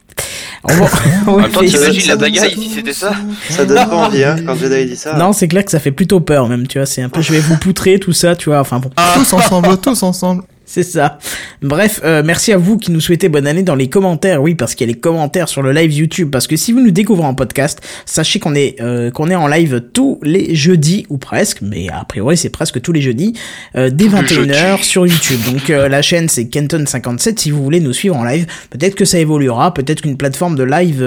On 0.67 0.73
va, 0.73 0.85
en 1.31 1.37
même 1.37 1.51
temps, 1.51 1.61
t'imagines 1.61 2.07
la 2.07 2.15
bagaille 2.15 2.53
si 2.53 2.69
c'était 2.69 2.93
ça 2.93 3.13
Ça 3.49 3.65
donne 3.65 3.77
pas 3.77 4.07
envie, 4.07 4.23
hein, 4.23 4.35
quand 4.45 4.55
Jedi 4.55 4.85
dit 4.85 4.95
ça. 4.95 5.15
Non, 5.17 5.33
c'est 5.33 5.47
clair 5.47 5.63
que 5.63 5.71
ça 5.71 5.79
fait 5.79 5.91
plutôt 5.91 6.19
peur, 6.19 6.47
même, 6.47 6.67
tu 6.67 6.79
vois. 6.79 6.85
C'est 6.85 7.01
un 7.01 7.09
peu, 7.09 7.21
je 7.21 7.31
vais 7.33 7.39
vous 7.39 7.57
poutrer, 7.57 7.99
tout 7.99 8.13
ça, 8.13 8.35
tu 8.35 8.49
vois. 8.49 8.59
Enfin 8.59 8.79
bon. 8.79 8.89
Tous 9.15 9.33
ensemble, 9.33 9.77
tous 9.77 10.01
ensemble. 10.03 10.43
C'est 10.75 10.83
ça. 10.83 11.19
Bref, 11.61 12.01
euh, 12.03 12.21
merci 12.21 12.51
à 12.51 12.57
vous 12.57 12.77
qui 12.77 12.91
nous 12.91 12.99
souhaitez 12.99 13.29
bonne 13.29 13.47
année 13.47 13.63
dans 13.63 13.75
les 13.75 13.87
commentaires. 13.87 14.41
Oui, 14.41 14.55
parce 14.55 14.75
qu'il 14.75 14.85
y 14.85 14.89
a 14.89 14.93
les 14.93 14.99
commentaires 14.99 15.47
sur 15.47 15.61
le 15.61 15.71
live 15.71 15.93
YouTube. 15.93 16.29
Parce 16.29 16.47
que 16.47 16.57
si 16.57 16.73
vous 16.73 16.81
nous 16.81 16.91
découvrez 16.91 17.25
en 17.25 17.33
podcast, 17.33 17.79
sachez 18.05 18.39
qu'on 18.39 18.55
est 18.55 18.81
euh, 18.81 19.09
qu'on 19.09 19.29
est 19.29 19.35
en 19.35 19.47
live 19.47 19.81
tous 19.93 20.19
les 20.21 20.53
jeudis 20.53 21.05
ou 21.07 21.17
presque, 21.17 21.61
mais 21.61 21.87
a 21.87 22.03
priori 22.03 22.35
c'est 22.35 22.49
presque 22.49 22.81
tous 22.81 22.91
les 22.91 22.99
jeudis 22.99 23.31
euh, 23.77 23.89
dès 23.89 24.09
21h 24.09 24.83
sur 24.83 25.07
YouTube. 25.07 25.39
Donc 25.49 25.69
la 25.69 26.01
chaîne 26.01 26.27
c'est 26.27 26.43
Kenton57 26.43 27.39
si 27.39 27.51
vous 27.51 27.63
voulez 27.63 27.79
nous 27.79 27.93
suivre 27.93 28.17
en 28.17 28.25
live. 28.25 28.45
Peut-être 28.69 28.95
que 28.95 29.05
ça 29.05 29.17
évoluera, 29.17 29.73
peut-être 29.73 30.01
qu'une 30.01 30.17
plateforme 30.17 30.57
de 30.57 30.63
live 30.65 31.01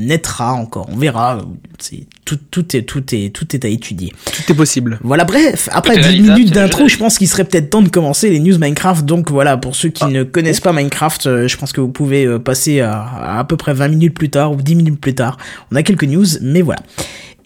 naîtra 0.00 0.54
encore. 0.54 0.88
On 0.90 0.96
verra. 0.96 1.42
C'est 1.78 2.06
tout, 2.28 2.38
tout 2.50 2.76
est 2.76 2.82
tout 2.82 3.14
est 3.14 3.30
tout 3.34 3.56
est 3.56 3.64
à 3.64 3.68
étudier. 3.68 4.12
Tout 4.26 4.52
est 4.52 4.54
possible. 4.54 4.98
Voilà. 5.02 5.24
Bref, 5.24 5.70
après 5.72 5.96
10 5.98 6.20
minutes 6.20 6.52
d'intro, 6.52 6.86
je 6.86 6.98
pense 6.98 7.16
qu'il 7.16 7.26
serait 7.26 7.44
peut-être 7.44 7.70
temps 7.70 7.80
de 7.80 7.88
commencer 7.88 8.28
les 8.28 8.38
news 8.38 8.58
Minecraft. 8.58 9.06
Donc 9.06 9.30
voilà, 9.30 9.56
pour 9.56 9.74
ceux 9.74 9.88
qui 9.88 10.04
ah. 10.04 10.10
ne 10.10 10.24
connaissent 10.24 10.60
pas 10.60 10.74
Minecraft, 10.74 11.26
euh, 11.26 11.48
je 11.48 11.56
pense 11.56 11.72
que 11.72 11.80
vous 11.80 11.88
pouvez 11.88 12.26
euh, 12.26 12.38
passer 12.38 12.80
à, 12.80 13.38
à, 13.38 13.44
peu 13.44 13.56
près 13.56 13.72
20 13.72 13.88
minutes 13.88 14.14
plus 14.14 14.28
tard 14.28 14.52
ou 14.52 14.56
10 14.56 14.74
minutes 14.74 15.00
plus 15.00 15.14
tard. 15.14 15.38
On 15.72 15.76
a 15.76 15.82
quelques 15.82 16.04
news, 16.04 16.26
mais 16.42 16.60
voilà. 16.60 16.80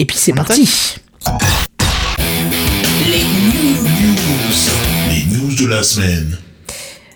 Et 0.00 0.04
puis 0.04 0.16
c'est 0.16 0.32
parti. 0.32 0.96
Les 3.06 3.22
news. 3.22 3.84
Les 5.10 5.36
news 5.36 5.54
de 5.54 5.66
la 5.68 5.82
semaine. 5.84 6.38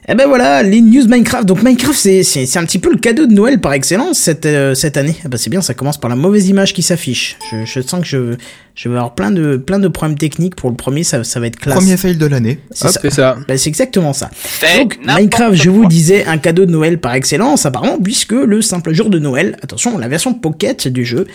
Eh 0.09 0.15
ben 0.15 0.29
voilà, 0.29 0.63
les 0.63 0.81
news 0.81 1.09
Minecraft. 1.09 1.47
Donc 1.47 1.65
Minecraft, 1.65 1.99
c'est, 1.99 2.23
c'est, 2.23 2.59
un 2.59 2.65
petit 2.65 2.79
peu 2.79 2.93
le 2.93 2.99
cadeau 2.99 3.27
de 3.27 3.33
Noël 3.33 3.61
par 3.61 3.73
excellence 3.73 4.19
cette, 4.19 4.47
euh, 4.47 4.73
cette 4.75 4.97
année. 4.97 5.17
Eh 5.25 5.29
ben 5.29 5.37
c'est 5.37 5.51
bien, 5.51 5.61
ça 5.63 5.75
commence 5.75 5.99
par 5.99 6.09
la 6.09 6.15
mauvaise 6.15 6.49
image 6.49 6.73
qui 6.75 6.83
s'affiche. 6.83 7.37
Je, 7.51 7.65
je 7.65 7.81
sens 7.81 8.03
que 8.03 8.07
je, 8.07 8.37
je 8.77 8.89
vais 8.89 8.95
avoir 8.95 9.17
plein 9.17 9.33
de, 9.33 9.57
plein 9.57 9.81
de 9.81 9.89
problèmes 9.89 10.17
techniques. 10.17 10.55
Pour 10.55 10.71
le 10.71 10.77
premier, 10.77 11.03
ça, 11.03 11.25
ça 11.25 11.41
va 11.41 11.49
être 11.49 11.59
classe. 11.59 11.75
Premier 11.75 11.97
fail 11.97 12.17
de 12.17 12.27
l'année. 12.27 12.61
C'est 12.71 12.89
ça. 12.89 13.11
ça. 13.11 13.37
Ben, 13.49 13.59
c'est 13.59 13.69
exactement 13.69 14.13
ça. 14.13 14.31
Donc 14.79 14.97
Minecraft, 15.05 15.55
je 15.57 15.71
vous 15.71 15.87
disais, 15.87 16.25
un 16.27 16.39
cadeau 16.39 16.67
de 16.67 16.71
Noël 16.71 17.01
par 17.01 17.15
excellence, 17.15 17.67
apparemment, 17.67 17.99
puisque 17.99 18.33
le 18.33 18.63
simple 18.63 18.93
jour 18.93 19.11
de 19.11 19.19
Noël, 19.19 19.57
attention, 19.63 19.99
la 19.99 20.07
version 20.07 20.35
Pocket 20.35 20.87
du 20.87 21.05
jeu 21.05 21.27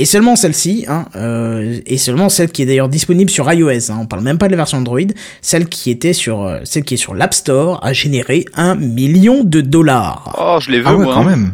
et 0.00 0.06
seulement 0.06 0.34
celle-ci, 0.34 0.86
hein, 0.88 1.04
euh, 1.14 1.78
et 1.84 1.98
seulement 1.98 2.30
celle 2.30 2.50
qui 2.50 2.62
est 2.62 2.66
d'ailleurs 2.66 2.88
disponible 2.88 3.28
sur 3.28 3.52
iOS, 3.52 3.90
hein, 3.90 3.98
on 4.00 4.06
parle 4.06 4.22
même 4.22 4.38
pas 4.38 4.46
de 4.46 4.52
la 4.52 4.56
version 4.56 4.78
Android, 4.78 5.00
celle 5.42 5.68
qui 5.68 5.90
était 5.90 6.14
sur, 6.14 6.40
euh, 6.40 6.60
celle 6.64 6.84
qui 6.84 6.94
est 6.94 6.96
sur 6.96 7.14
l'App 7.14 7.34
Store 7.34 7.84
a 7.84 7.92
généré 7.92 8.46
un 8.54 8.76
million 8.76 9.44
de 9.44 9.60
dollars. 9.60 10.34
Oh, 10.40 10.56
je 10.58 10.70
l'ai 10.70 10.78
vu 10.78 10.86
ah 10.86 10.94
moi. 10.94 11.12
quand 11.12 11.24
même. 11.24 11.52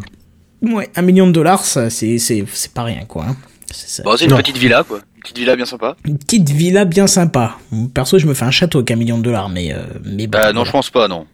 Ouais, 0.63 0.89
un 0.95 1.03
million 1.03 1.27
de 1.27 1.33
dollars, 1.33 1.65
ça, 1.65 1.91
c'est, 1.91 2.19
c'est, 2.19 2.45
c'est 2.53 2.73
pas 2.73 2.85
rien 2.85 3.05
quoi. 3.09 3.25
Hein. 3.29 3.37
C'est, 3.73 4.05
bon, 4.05 4.17
c'est 4.17 4.27
une 4.27 4.37
petite 4.37 4.59
villa 4.59 4.85
quoi. 4.87 5.01
Une 5.17 5.23
petite 5.23 5.39
villa 5.39 5.57
bien 5.57 5.67
sympa. 5.67 5.97
Une 6.05 6.19
petite 6.19 6.49
villa 6.49 6.85
bien 6.85 7.09
sympa. 7.09 7.59
Perso, 7.95 8.21
je 8.21 8.29
me 8.29 8.35
fais 8.35 8.45
un 8.45 8.53
château 8.53 8.79
avec 8.79 8.93
un 8.93 8.97
million 8.97 9.19
de 9.19 9.25
dollars, 9.25 9.49
mais, 9.49 9.73
euh, 9.73 9.79
mais 10.05 10.29
bah, 10.29 10.53
non, 10.53 10.65
je 10.65 10.71
pense 10.71 10.91
pas, 10.91 11.09
non. 11.09 11.27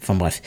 Enfin 0.00 0.14
bref. 0.14 0.40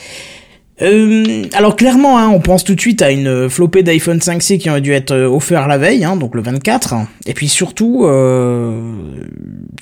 Euh, 0.82 1.44
alors 1.52 1.76
clairement, 1.76 2.18
hein, 2.18 2.28
on 2.28 2.40
pense 2.40 2.64
tout 2.64 2.74
de 2.74 2.80
suite 2.80 3.00
à 3.00 3.12
une 3.12 3.48
flopée 3.48 3.84
d'iPhone 3.84 4.18
5C 4.18 4.58
qui 4.58 4.68
aurait 4.68 4.80
dû 4.80 4.92
être 4.92 5.12
euh, 5.12 5.28
offert 5.28 5.68
la 5.68 5.78
veille, 5.78 6.04
hein, 6.04 6.16
donc 6.16 6.34
le 6.34 6.42
24. 6.42 6.94
Et 7.26 7.34
puis 7.34 7.48
surtout, 7.48 8.04
euh, 8.04 8.92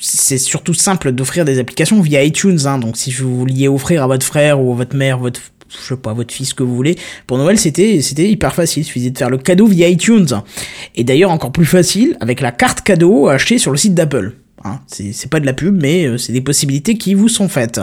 c'est 0.00 0.38
surtout 0.38 0.74
simple 0.74 1.12
d'offrir 1.12 1.44
des 1.44 1.58
applications 1.58 2.00
via 2.02 2.22
iTunes. 2.22 2.58
Hein, 2.66 2.78
donc 2.78 2.96
si 2.96 3.10
vous 3.10 3.36
vouliez 3.38 3.68
offrir 3.68 4.02
à 4.02 4.06
votre 4.06 4.26
frère 4.26 4.60
ou 4.60 4.72
à 4.72 4.76
votre 4.76 4.96
mère, 4.96 5.18
votre 5.18 5.40
je 5.70 5.88
sais 5.88 5.96
pas, 5.96 6.12
votre 6.12 6.34
fils 6.34 6.52
que 6.52 6.62
vous 6.62 6.74
voulez. 6.74 6.96
Pour 7.26 7.38
Noël, 7.38 7.58
c'était, 7.58 8.02
c'était 8.02 8.28
hyper 8.28 8.54
facile. 8.54 8.82
Il 8.82 8.84
suffisait 8.84 9.10
de 9.10 9.16
faire 9.16 9.30
le 9.30 9.38
cadeau 9.38 9.66
via 9.66 9.88
iTunes. 9.88 10.28
Et 10.94 11.02
d'ailleurs, 11.04 11.30
encore 11.30 11.52
plus 11.52 11.64
facile 11.64 12.16
avec 12.20 12.42
la 12.42 12.52
carte 12.52 12.82
cadeau 12.82 13.28
achetée 13.28 13.56
sur 13.56 13.70
le 13.70 13.78
site 13.78 13.94
d'Apple. 13.94 14.34
Hein, 14.64 14.80
c'est, 14.86 15.12
c'est 15.12 15.30
pas 15.30 15.40
de 15.40 15.46
la 15.46 15.52
pub, 15.52 15.80
mais 15.80 16.04
euh, 16.04 16.18
c'est 16.18 16.32
des 16.32 16.40
possibilités 16.40 16.96
qui 16.96 17.14
vous 17.14 17.28
sont 17.28 17.48
faites. 17.48 17.80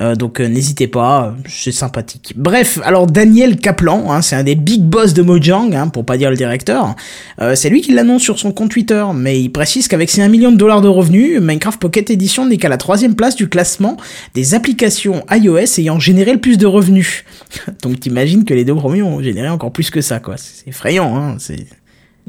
Euh, 0.00 0.16
donc 0.16 0.40
euh, 0.40 0.48
n'hésitez 0.48 0.88
pas, 0.88 1.34
c'est 1.48 1.72
sympathique. 1.72 2.34
Bref, 2.36 2.78
alors 2.84 3.06
Daniel 3.06 3.56
Kaplan, 3.56 4.10
hein, 4.10 4.22
c'est 4.22 4.34
un 4.36 4.42
des 4.42 4.54
big 4.54 4.82
boss 4.82 5.14
de 5.14 5.22
Mojang, 5.22 5.74
hein, 5.74 5.88
pour 5.88 6.04
pas 6.04 6.16
dire 6.16 6.30
le 6.30 6.36
directeur. 6.36 6.96
Euh, 7.40 7.54
c'est 7.54 7.70
lui 7.70 7.80
qui 7.80 7.92
l'annonce 7.92 8.22
sur 8.22 8.38
son 8.38 8.52
compte 8.52 8.70
Twitter, 8.70 9.04
mais 9.14 9.40
il 9.40 9.50
précise 9.50 9.86
qu'avec 9.88 10.10
ses 10.10 10.22
1 10.22 10.28
million 10.28 10.50
de 10.50 10.56
dollars 10.56 10.80
de 10.80 10.88
revenus, 10.88 11.40
Minecraft 11.40 11.80
Pocket 11.80 12.10
Edition 12.10 12.46
n'est 12.46 12.56
qu'à 12.56 12.68
la 12.68 12.76
troisième 12.76 13.14
place 13.14 13.36
du 13.36 13.48
classement 13.48 13.96
des 14.34 14.54
applications 14.54 15.24
iOS 15.30 15.78
ayant 15.78 16.00
généré 16.00 16.32
le 16.32 16.40
plus 16.40 16.58
de 16.58 16.66
revenus. 16.66 17.24
donc 17.82 18.00
t'imagines 18.00 18.44
que 18.44 18.54
les 18.54 18.64
deux 18.64 18.74
premiers 18.74 19.02
ont 19.02 19.22
généré 19.22 19.48
encore 19.48 19.72
plus 19.72 19.90
que 19.90 20.00
ça, 20.00 20.18
quoi. 20.18 20.36
C'est 20.36 20.68
effrayant, 20.68 21.16
hein. 21.16 21.36
C'est 21.38 21.66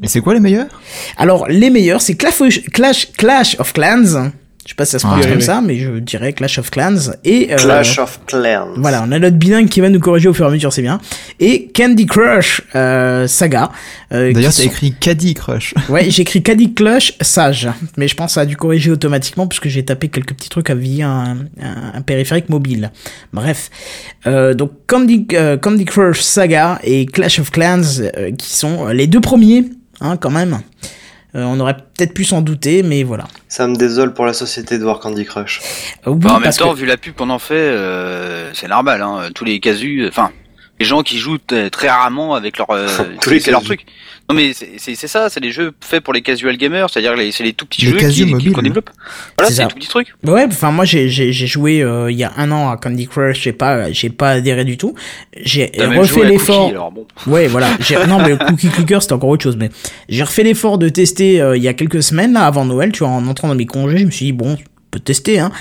et 0.04 0.08
c'est 0.08 0.20
quoi 0.20 0.34
les 0.34 0.42
meilleurs? 0.42 0.68
Alors 1.16 1.48
les 1.48 1.70
meilleurs, 1.70 2.02
c'est 2.02 2.16
Clash, 2.16 2.62
Clash 3.18 3.56
of 3.60 3.72
Clans, 3.72 4.32
je 4.66 4.72
sais 4.72 4.76
pas 4.76 4.86
si 4.86 4.92
ça 4.92 5.00
se 5.00 5.06
prononce 5.06 5.28
comme 5.28 5.42
ça, 5.42 5.62
mais 5.62 5.78
je 5.78 5.92
dirais 6.00 6.34
Clash 6.34 6.58
of 6.58 6.72
Clans. 6.72 7.12
Et, 7.24 7.54
euh, 7.54 7.58
Clash 7.58 8.00
of 8.00 8.20
Clans. 8.26 8.74
Voilà, 8.78 9.04
on 9.08 9.12
a 9.12 9.20
notre 9.20 9.38
bilingue 9.38 9.70
qui 9.70 9.80
va 9.80 9.90
nous 9.90 10.00
corriger 10.00 10.28
au 10.28 10.34
fur 10.34 10.46
et 10.46 10.50
à 10.50 10.52
mesure, 10.52 10.74
c'est 10.74 10.82
bien. 10.82 11.00
Et 11.40 11.72
Candy 11.76 12.08
Crush 12.08 12.62
euh, 12.76 13.28
Saga. 13.28 13.72
Euh, 14.12 14.34
D'ailleurs, 14.34 14.52
c'est 14.52 14.66
écrit 14.66 14.94
Caddy 15.00 15.36
Crush. 15.36 15.76
ouais, 15.90 16.10
j'ai 16.10 16.24
écrit 16.24 16.42
Caddy 16.42 16.74
Crush 16.74 17.14
Sage. 17.22 17.70
Mais 17.98 18.08
je 18.08 18.16
pense 18.16 18.32
que 18.32 18.34
ça 18.34 18.42
a 18.42 18.46
dû 18.46 18.58
corriger 18.58 18.92
automatiquement 18.92 19.46
puisque 19.46 19.68
j'ai 19.68 19.86
tapé 19.86 20.10
quelques 20.10 20.34
petits 20.34 20.50
trucs 20.50 20.72
via 20.72 21.10
un, 21.10 21.38
un, 21.94 22.02
périphérique 22.02 22.50
mobile. 22.50 22.92
Bref. 23.34 23.70
Euh, 24.26 24.54
donc 24.54 24.72
Candy, 24.88 25.28
euh, 25.34 25.58
Candy 25.58 25.86
Crush 25.86 26.22
Saga 26.22 26.80
et 26.84 27.06
Clash 27.06 27.40
of 27.40 27.52
Clans 27.52 28.00
euh, 28.00 28.32
qui 28.32 28.54
sont 28.54 28.88
les 28.88 29.08
deux 29.08 29.22
premiers, 29.22 29.66
hein, 30.02 30.18
quand 30.18 30.32
même. 30.32 30.60
Euh, 31.36 31.44
on 31.44 31.60
aurait 31.60 31.76
peut-être 31.76 32.14
pu 32.14 32.24
s'en 32.24 32.42
douter, 32.42 32.82
mais 32.82 33.04
voilà. 33.04 33.26
Ça 33.50 33.68
me 33.68 33.76
désole 33.76 34.14
pour 34.14 34.26
la 34.26 34.34
société 34.34 34.78
de 34.78 34.84
voir 34.84 35.00
Candy 35.00 35.26
Crush. 35.26 35.62
Euh, 36.08 36.14
bah, 36.16 36.36
en 36.36 36.40
même 36.40 36.54
temps, 36.54 36.74
vu 36.74 36.86
la 36.86 36.96
pub 36.96 37.14
qu'on 37.14 37.30
en 37.30 37.40
fait, 37.40 37.56
euh, 37.56 38.52
c'est 38.54 38.70
normal. 38.70 39.02
Hein. 39.02 39.30
Tous 39.36 39.44
les 39.44 39.60
casus, 39.60 40.08
enfin, 40.08 40.32
les 40.80 40.86
gens 40.86 41.04
qui 41.04 41.18
jouent 41.18 41.38
très 41.72 41.90
rarement 41.90 42.36
avec 42.36 42.58
leur, 42.58 42.70
euh, 42.72 42.88
c'est 43.40 43.52
leur 43.52 43.64
truc. 43.64 43.86
Non 44.28 44.36
mais 44.36 44.54
c'est 44.54 44.96
ça, 44.96 45.30
c'est 45.30 45.40
des 45.40 45.52
jeux 45.52 45.72
faits 45.82 46.04
pour 46.04 46.12
les 46.12 46.22
casual 46.22 46.58
gamers, 46.58 46.90
c'est-à-dire 46.90 47.14
c'est 47.32 47.44
les 47.44 47.54
tout 47.54 47.68
petits 47.68 47.86
jeux 47.86 48.52
qu'on 48.52 48.62
développe. 48.64 48.90
Voilà, 49.38 49.52
c'est 49.52 49.62
des 49.62 49.68
tout 49.70 49.76
petits 49.76 49.88
trucs. 49.88 50.16
Ouais, 50.24 50.46
enfin 50.48 50.72
moi 50.72 50.84
j'ai 50.84 51.10
j'ai 51.10 51.48
joué 51.48 51.84
euh, 51.84 52.12
il 52.12 52.18
y 52.18 52.24
a 52.24 52.34
un 52.38 52.52
an 52.52 52.72
à 52.72 52.78
Candy 52.78 53.08
Crush, 53.08 53.42
j'ai 53.42 53.54
pas 53.54 53.92
j'ai 53.92 54.10
pas 54.10 54.32
adhéré 54.32 54.66
du 54.66 54.78
tout. 54.78 54.96
J'ai 55.38 55.72
refait 55.78 56.26
l'effort. 56.26 56.92
Bon. 56.92 57.06
Ouais, 57.28 57.48
voilà. 57.48 57.70
non 58.08 58.20
mais 58.20 58.30
le 58.30 58.38
Cookie 58.38 58.70
Clicker 58.70 59.02
c'était 59.02 59.14
encore 59.14 59.30
autre 59.30 59.44
chose, 59.44 59.58
mais 59.58 59.70
j'ai 60.10 60.24
refait 60.24 60.44
l'effort 60.44 60.80
de 60.80 60.90
tester 60.90 61.40
euh, 61.40 61.56
il 61.56 61.62
y 61.62 61.68
a 61.68 61.74
quelques 61.74 62.02
semaines 62.02 62.34
là 62.34 62.46
avant 62.46 62.66
Noël, 62.66 62.92
tu 62.92 63.00
vois, 63.00 63.10
en 63.10 63.28
entrant 63.28 63.48
dans 63.48 63.56
mes 63.56 63.68
congés, 63.68 64.00
je 64.00 64.06
me 64.06 64.12
suis 64.12 64.26
dit 64.26 64.34
bon, 64.34 64.58
peut 64.90 65.00
tester 65.00 65.40
hein. 65.40 65.52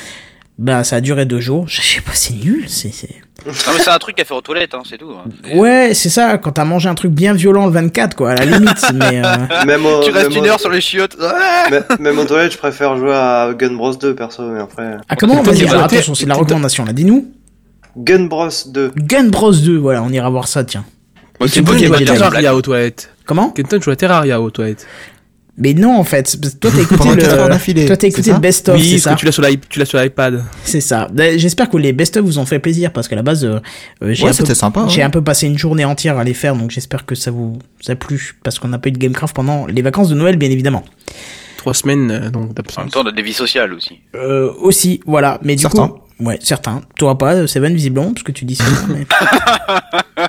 Ben, 0.59 0.85
ça 0.85 0.97
a 0.97 1.01
duré 1.01 1.27
deux 1.27 1.41
jours. 1.41 1.67
Je 1.67 1.83
sais 1.83 2.01
pas, 2.01 2.13
c'est 2.15 2.35
nul. 2.35 2.65
C'est, 2.69 2.93
c'est... 2.93 3.09
Non, 3.45 3.53
mais 3.75 3.83
c'est 3.83 3.91
un 3.91 3.99
truc 3.99 4.19
à 4.21 4.25
faire 4.25 4.37
aux 4.37 4.41
toilettes, 4.41 4.73
hein, 4.73 4.83
c'est 4.89 4.97
tout. 4.97 5.11
Hein. 5.11 5.29
Ouais, 5.57 5.91
c'est 5.95 6.09
ça. 6.09 6.39
Quand 6.39 6.53
t'as 6.53 6.65
mangé 6.65 6.89
un 6.89 6.95
truc 6.95 7.11
bien 7.11 7.35
violent 7.35 7.67
le 7.67 7.73
24, 7.73 8.17
quoi, 8.17 8.31
à 8.31 8.35
la 8.37 8.45
limite. 8.45 8.81
mais 8.95 9.21
euh... 9.25 9.65
même 9.67 9.83
tu 10.05 10.11
restes 10.11 10.35
une 10.35 10.47
heure 10.47 10.61
sur 10.61 10.71
les 10.71 10.81
chiottes. 10.81 11.17
même 11.99 12.19
aux 12.19 12.25
toilettes, 12.25 12.53
je 12.53 12.59
préfère 12.59 12.97
jouer 12.97 13.13
à 13.13 13.53
Gun 13.53 13.75
Bros 13.75 13.95
2, 13.95 14.15
perso, 14.15 14.43
mais 14.45 14.61
après. 14.61 14.97
Ah, 15.09 15.17
comment 15.17 15.41
on 15.41 15.43
va 15.43 15.53
dire 15.53 15.77
Attention, 15.83 16.15
c'est 16.15 16.27
la 16.27 16.35
recommandation, 16.35 16.85
là. 16.85 16.93
Dis-nous. 16.93 17.33
Gun 17.97 18.25
Bros 18.25 18.49
2. 18.67 18.93
Gun 18.97 19.25
Bros 19.25 19.53
2, 19.53 19.77
voilà, 19.77 20.03
on 20.03 20.11
ira 20.11 20.31
voir 20.31 20.49
ça, 20.49 20.65
tiens. 20.65 20.85
Moi, 21.41 21.49
c'est 21.49 21.63
bon, 21.63 21.77
joue 21.77 21.93
à 21.93 21.99
Terraria 21.99 22.55
aux 22.55 22.63
toilettes. 22.63 23.11
Comment? 23.27 23.51
Kenton 23.51 23.81
joue 23.81 23.91
à 23.91 23.97
Terraria 23.97 24.41
aux 24.41 24.51
toilettes. 24.51 24.87
Mais 25.57 25.73
non, 25.73 25.97
en 25.97 26.05
fait, 26.05 26.37
toi 26.61 26.71
t'as 26.75 26.83
écouté 26.83 27.15
le, 27.15 27.87
toi 27.87 27.97
t'as 27.97 28.09
écouté 28.09 28.33
le 28.33 28.39
best 28.39 28.69
of, 28.69 28.77
oui, 28.77 28.91
c'est 28.91 28.99
ça 28.99 29.15
tu 29.15 29.25
l'as 29.25 29.31
sur 29.31 29.45
tu 29.69 29.79
l'as 29.79 29.85
sur 29.85 30.01
l'iPad. 30.01 30.43
C'est 30.65 30.81
ça. 30.81 31.07
Ben, 31.13 31.39
j'espère 31.39 31.71
que 31.71 31.77
les 31.77 31.93
best 31.93 32.17
of 32.17 32.25
vous 32.25 32.39
ont 32.41 32.47
fait 32.47 32.59
plaisir 32.59 32.93
parce 32.93 33.07
qu'à 33.07 33.15
la 33.15 33.23
base, 33.23 33.45
euh, 33.45 33.61
euh, 34.03 34.13
j'ai 34.13 34.27
un 34.27 34.35
peu, 34.35 34.55
sympa, 34.55 34.87
j'ai 34.89 35.03
un 35.03 35.11
peu 35.11 35.23
passé 35.23 35.47
une 35.47 35.57
journée 35.57 35.85
entière 35.85 36.19
à 36.19 36.25
les 36.25 36.35
faire, 36.35 36.57
donc 36.57 36.73
j'espère 36.73 37.07
que 37.07 37.15
ça 37.15 37.31
vous 37.31 37.59
a 37.87 37.95
plu 37.95 38.37
parce 38.43 38.59
qu'on 38.59 38.69
n'a 38.69 38.79
pas 38.79 38.89
eu 38.89 38.93
de 38.93 38.99
Gamecraft 38.99 39.35
pendant 39.35 39.67
les 39.67 39.83
vacances 39.83 40.09
de 40.09 40.17
Noël, 40.17 40.37
bien 40.37 40.51
évidemment. 40.51 40.85
Trois 41.57 41.75
semaines, 41.75 42.11
euh, 42.11 42.31
donc 42.31 42.51
En 42.77 42.81
même 42.81 42.91
temps, 42.91 43.03
on 43.05 43.07
a 43.07 43.13
des 43.13 43.23
vies 43.23 43.33
sociales 43.33 43.73
aussi. 43.73 44.01
Euh, 44.17 44.53
aussi, 44.61 45.01
voilà. 45.07 45.39
Mais 45.43 45.55
du 45.55 45.63
certains. 45.63 45.89
coup, 45.89 46.01
ouais, 46.21 46.39
certains. 46.43 46.83
Toi 46.99 47.17
pas, 47.17 47.47
Seven 47.47 47.75
visiblement, 47.75 48.13
parce 48.13 48.25
que 48.25 48.33
tu 48.33 48.45
dis 48.45 48.57
ça. 48.57 48.65
mais... 48.89 49.07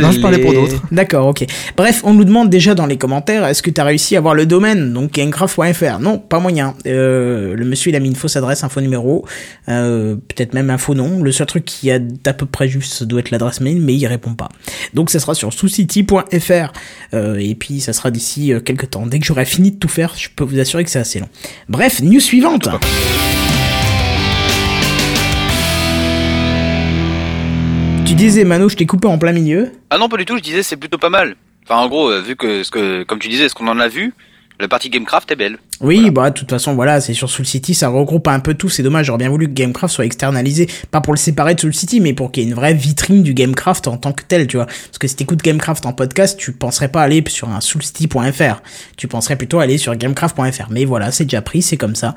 Non, 0.00 0.12
je 0.12 0.20
parlais 0.20 0.38
pour 0.38 0.52
d'autres. 0.52 0.82
D'accord, 0.90 1.28
ok. 1.28 1.44
Bref, 1.76 2.02
on 2.04 2.14
nous 2.14 2.24
demande 2.24 2.50
déjà 2.50 2.74
dans 2.74 2.86
les 2.86 2.96
commentaires, 2.96 3.46
est-ce 3.46 3.62
que 3.62 3.70
tu 3.70 3.80
as 3.80 3.84
réussi 3.84 4.14
à 4.16 4.18
avoir 4.18 4.34
le 4.34 4.46
domaine, 4.46 4.92
donc 4.92 5.12
gamecraft.fr 5.12 5.98
Non, 6.00 6.18
pas 6.18 6.38
moyen. 6.38 6.74
Euh, 6.86 7.54
le 7.54 7.64
monsieur, 7.64 7.90
il 7.90 7.96
a 7.96 8.00
mis 8.00 8.08
une 8.08 8.16
fausse 8.16 8.36
adresse, 8.36 8.64
un 8.64 8.68
faux 8.68 8.80
numéro, 8.80 9.26
euh, 9.68 10.16
peut-être 10.16 10.54
même 10.54 10.70
un 10.70 10.78
faux 10.78 10.94
nom. 10.94 11.22
Le 11.22 11.32
seul 11.32 11.46
truc 11.46 11.64
qui 11.64 11.90
a 11.90 11.98
d'à 11.98 12.32
peu 12.32 12.46
près 12.46 12.68
juste, 12.68 13.04
doit 13.04 13.20
être 13.20 13.30
l'adresse 13.30 13.60
mail, 13.60 13.80
mais 13.80 13.94
il 13.94 14.06
répond 14.06 14.34
pas. 14.34 14.48
Donc 14.94 15.10
ça 15.10 15.18
sera 15.18 15.34
sur 15.34 15.52
soucity.fr, 15.52 16.72
euh, 17.14 17.36
et 17.38 17.54
puis 17.54 17.80
ça 17.80 17.92
sera 17.92 18.10
d'ici 18.10 18.52
quelques 18.64 18.90
temps. 18.90 19.06
Dès 19.06 19.18
que 19.18 19.26
j'aurai 19.26 19.44
fini 19.44 19.70
de 19.70 19.76
tout 19.76 19.88
faire, 19.88 20.14
je 20.16 20.28
peux 20.34 20.44
vous 20.44 20.58
assurer 20.58 20.84
que 20.84 20.90
c'est 20.90 20.98
assez 20.98 21.20
long. 21.20 21.28
Bref, 21.68 22.02
news 22.02 22.20
suivante. 22.20 22.68
Tu 28.04 28.14
disais, 28.14 28.44
Mano, 28.44 28.68
je 28.68 28.76
t'ai 28.76 28.86
coupé 28.86 29.08
en 29.08 29.16
plein 29.18 29.32
milieu. 29.32 29.72
Ah 29.90 29.96
non, 29.96 30.08
pas 30.08 30.16
du 30.16 30.24
tout, 30.24 30.36
je 30.36 30.42
disais 30.42 30.62
c'est 30.62 30.76
plutôt 30.76 30.98
pas 30.98 31.08
mal. 31.08 31.36
Enfin, 31.64 31.76
en 31.76 31.88
gros, 31.88 32.10
euh, 32.10 32.20
vu 32.20 32.36
que, 32.36 32.62
ce 32.62 32.70
que, 32.70 33.04
comme 33.04 33.18
tu 33.18 33.28
disais, 33.28 33.48
ce 33.48 33.54
qu'on 33.54 33.68
en 33.68 33.78
a 33.78 33.88
vu, 33.88 34.12
la 34.60 34.68
partie 34.68 34.90
Gamecraft 34.90 35.30
est 35.30 35.36
belle. 35.36 35.58
Oui, 35.82 36.12
bah 36.12 36.30
de 36.30 36.38
toute 36.38 36.48
façon, 36.48 36.74
voilà, 36.74 37.00
c'est 37.00 37.12
sur 37.12 37.28
Soul 37.28 37.44
City, 37.44 37.74
ça 37.74 37.88
regroupe 37.88 38.28
un 38.28 38.38
peu 38.38 38.54
tout. 38.54 38.68
C'est 38.68 38.84
dommage, 38.84 39.06
j'aurais 39.06 39.18
bien 39.18 39.28
voulu 39.28 39.48
que 39.48 39.52
Gamecraft 39.52 39.92
soit 39.92 40.04
externalisé, 40.04 40.68
pas 40.92 41.00
pour 41.00 41.12
le 41.12 41.18
séparer 41.18 41.56
de 41.56 41.60
Soul 41.60 41.74
City, 41.74 41.98
mais 41.98 42.12
pour 42.12 42.30
qu'il 42.30 42.44
y 42.44 42.46
ait 42.46 42.48
une 42.48 42.54
vraie 42.54 42.72
vitrine 42.72 43.24
du 43.24 43.34
Gamecraft 43.34 43.88
en 43.88 43.96
tant 43.96 44.12
que 44.12 44.22
tel, 44.22 44.46
tu 44.46 44.58
vois. 44.58 44.66
Parce 44.66 44.98
que 45.00 45.08
si 45.08 45.16
t'écoutes 45.16 45.42
Gamecraft 45.42 45.84
en 45.84 45.92
podcast, 45.92 46.38
tu 46.38 46.52
penserais 46.52 46.86
pas 46.86 47.02
aller 47.02 47.24
sur 47.26 47.48
un 47.48 47.60
soulcity.fr, 47.60 48.62
tu 48.96 49.08
penserais 49.08 49.34
plutôt 49.34 49.58
aller 49.58 49.76
sur 49.76 49.96
gamecraft.fr. 49.96 50.68
Mais 50.70 50.84
voilà, 50.84 51.10
c'est 51.10 51.24
déjà 51.24 51.42
pris, 51.42 51.62
c'est 51.62 51.76
comme 51.76 51.96
ça. 51.96 52.14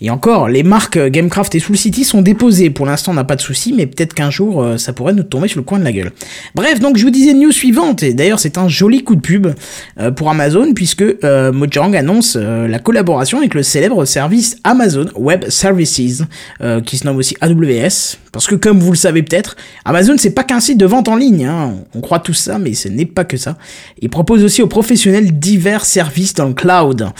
Et 0.00 0.10
encore, 0.10 0.48
les 0.48 0.64
marques 0.64 0.98
Gamecraft 0.98 1.54
et 1.54 1.60
Soul 1.60 1.76
City 1.76 2.02
sont 2.02 2.20
déposées. 2.20 2.70
Pour 2.70 2.84
l'instant, 2.84 3.12
on 3.12 3.14
n'a 3.14 3.22
pas 3.22 3.36
de 3.36 3.42
souci, 3.42 3.72
mais 3.72 3.86
peut-être 3.86 4.14
qu'un 4.14 4.30
jour, 4.30 4.60
euh, 4.60 4.76
ça 4.76 4.92
pourrait 4.92 5.12
nous 5.12 5.22
tomber 5.22 5.46
sur 5.46 5.60
le 5.60 5.64
coin 5.64 5.78
de 5.78 5.84
la 5.84 5.92
gueule. 5.92 6.10
Bref, 6.56 6.80
donc 6.80 6.96
je 6.96 7.04
vous 7.04 7.10
disais 7.10 7.32
news 7.32 7.52
suivante, 7.52 8.02
et 8.02 8.12
d'ailleurs 8.12 8.40
c'est 8.40 8.58
un 8.58 8.66
joli 8.66 9.04
coup 9.04 9.14
de 9.14 9.20
pub 9.20 9.46
euh, 10.00 10.10
pour 10.10 10.30
Amazon, 10.30 10.72
puisque 10.74 11.02
euh, 11.02 11.52
Mojang 11.52 11.94
annonce 11.94 12.34
la 12.34 12.78
collaboration 12.80 13.03
avec 13.12 13.54
le 13.54 13.62
célèbre 13.62 14.04
service 14.04 14.56
Amazon 14.64 15.06
Web 15.16 15.48
Services, 15.48 16.22
euh, 16.60 16.80
qui 16.80 16.98
se 16.98 17.04
nomme 17.04 17.16
aussi 17.16 17.36
AWS, 17.40 18.18
parce 18.32 18.46
que 18.46 18.54
comme 18.54 18.80
vous 18.80 18.90
le 18.92 18.96
savez 18.96 19.22
peut-être, 19.22 19.56
Amazon 19.84 20.14
c'est 20.16 20.30
pas 20.30 20.44
qu'un 20.44 20.60
site 20.60 20.78
de 20.78 20.86
vente 20.86 21.08
en 21.08 21.16
ligne, 21.16 21.46
hein. 21.46 21.74
on 21.94 22.00
croit 22.00 22.20
tout 22.20 22.34
ça, 22.34 22.58
mais 22.58 22.74
ce 22.74 22.88
n'est 22.88 23.06
pas 23.06 23.24
que 23.24 23.36
ça. 23.36 23.56
Il 24.00 24.10
propose 24.10 24.44
aussi 24.44 24.62
aux 24.62 24.66
professionnels 24.66 25.38
divers 25.38 25.84
services 25.84 26.34
dans 26.34 26.46
le 26.46 26.54
cloud. 26.54 27.10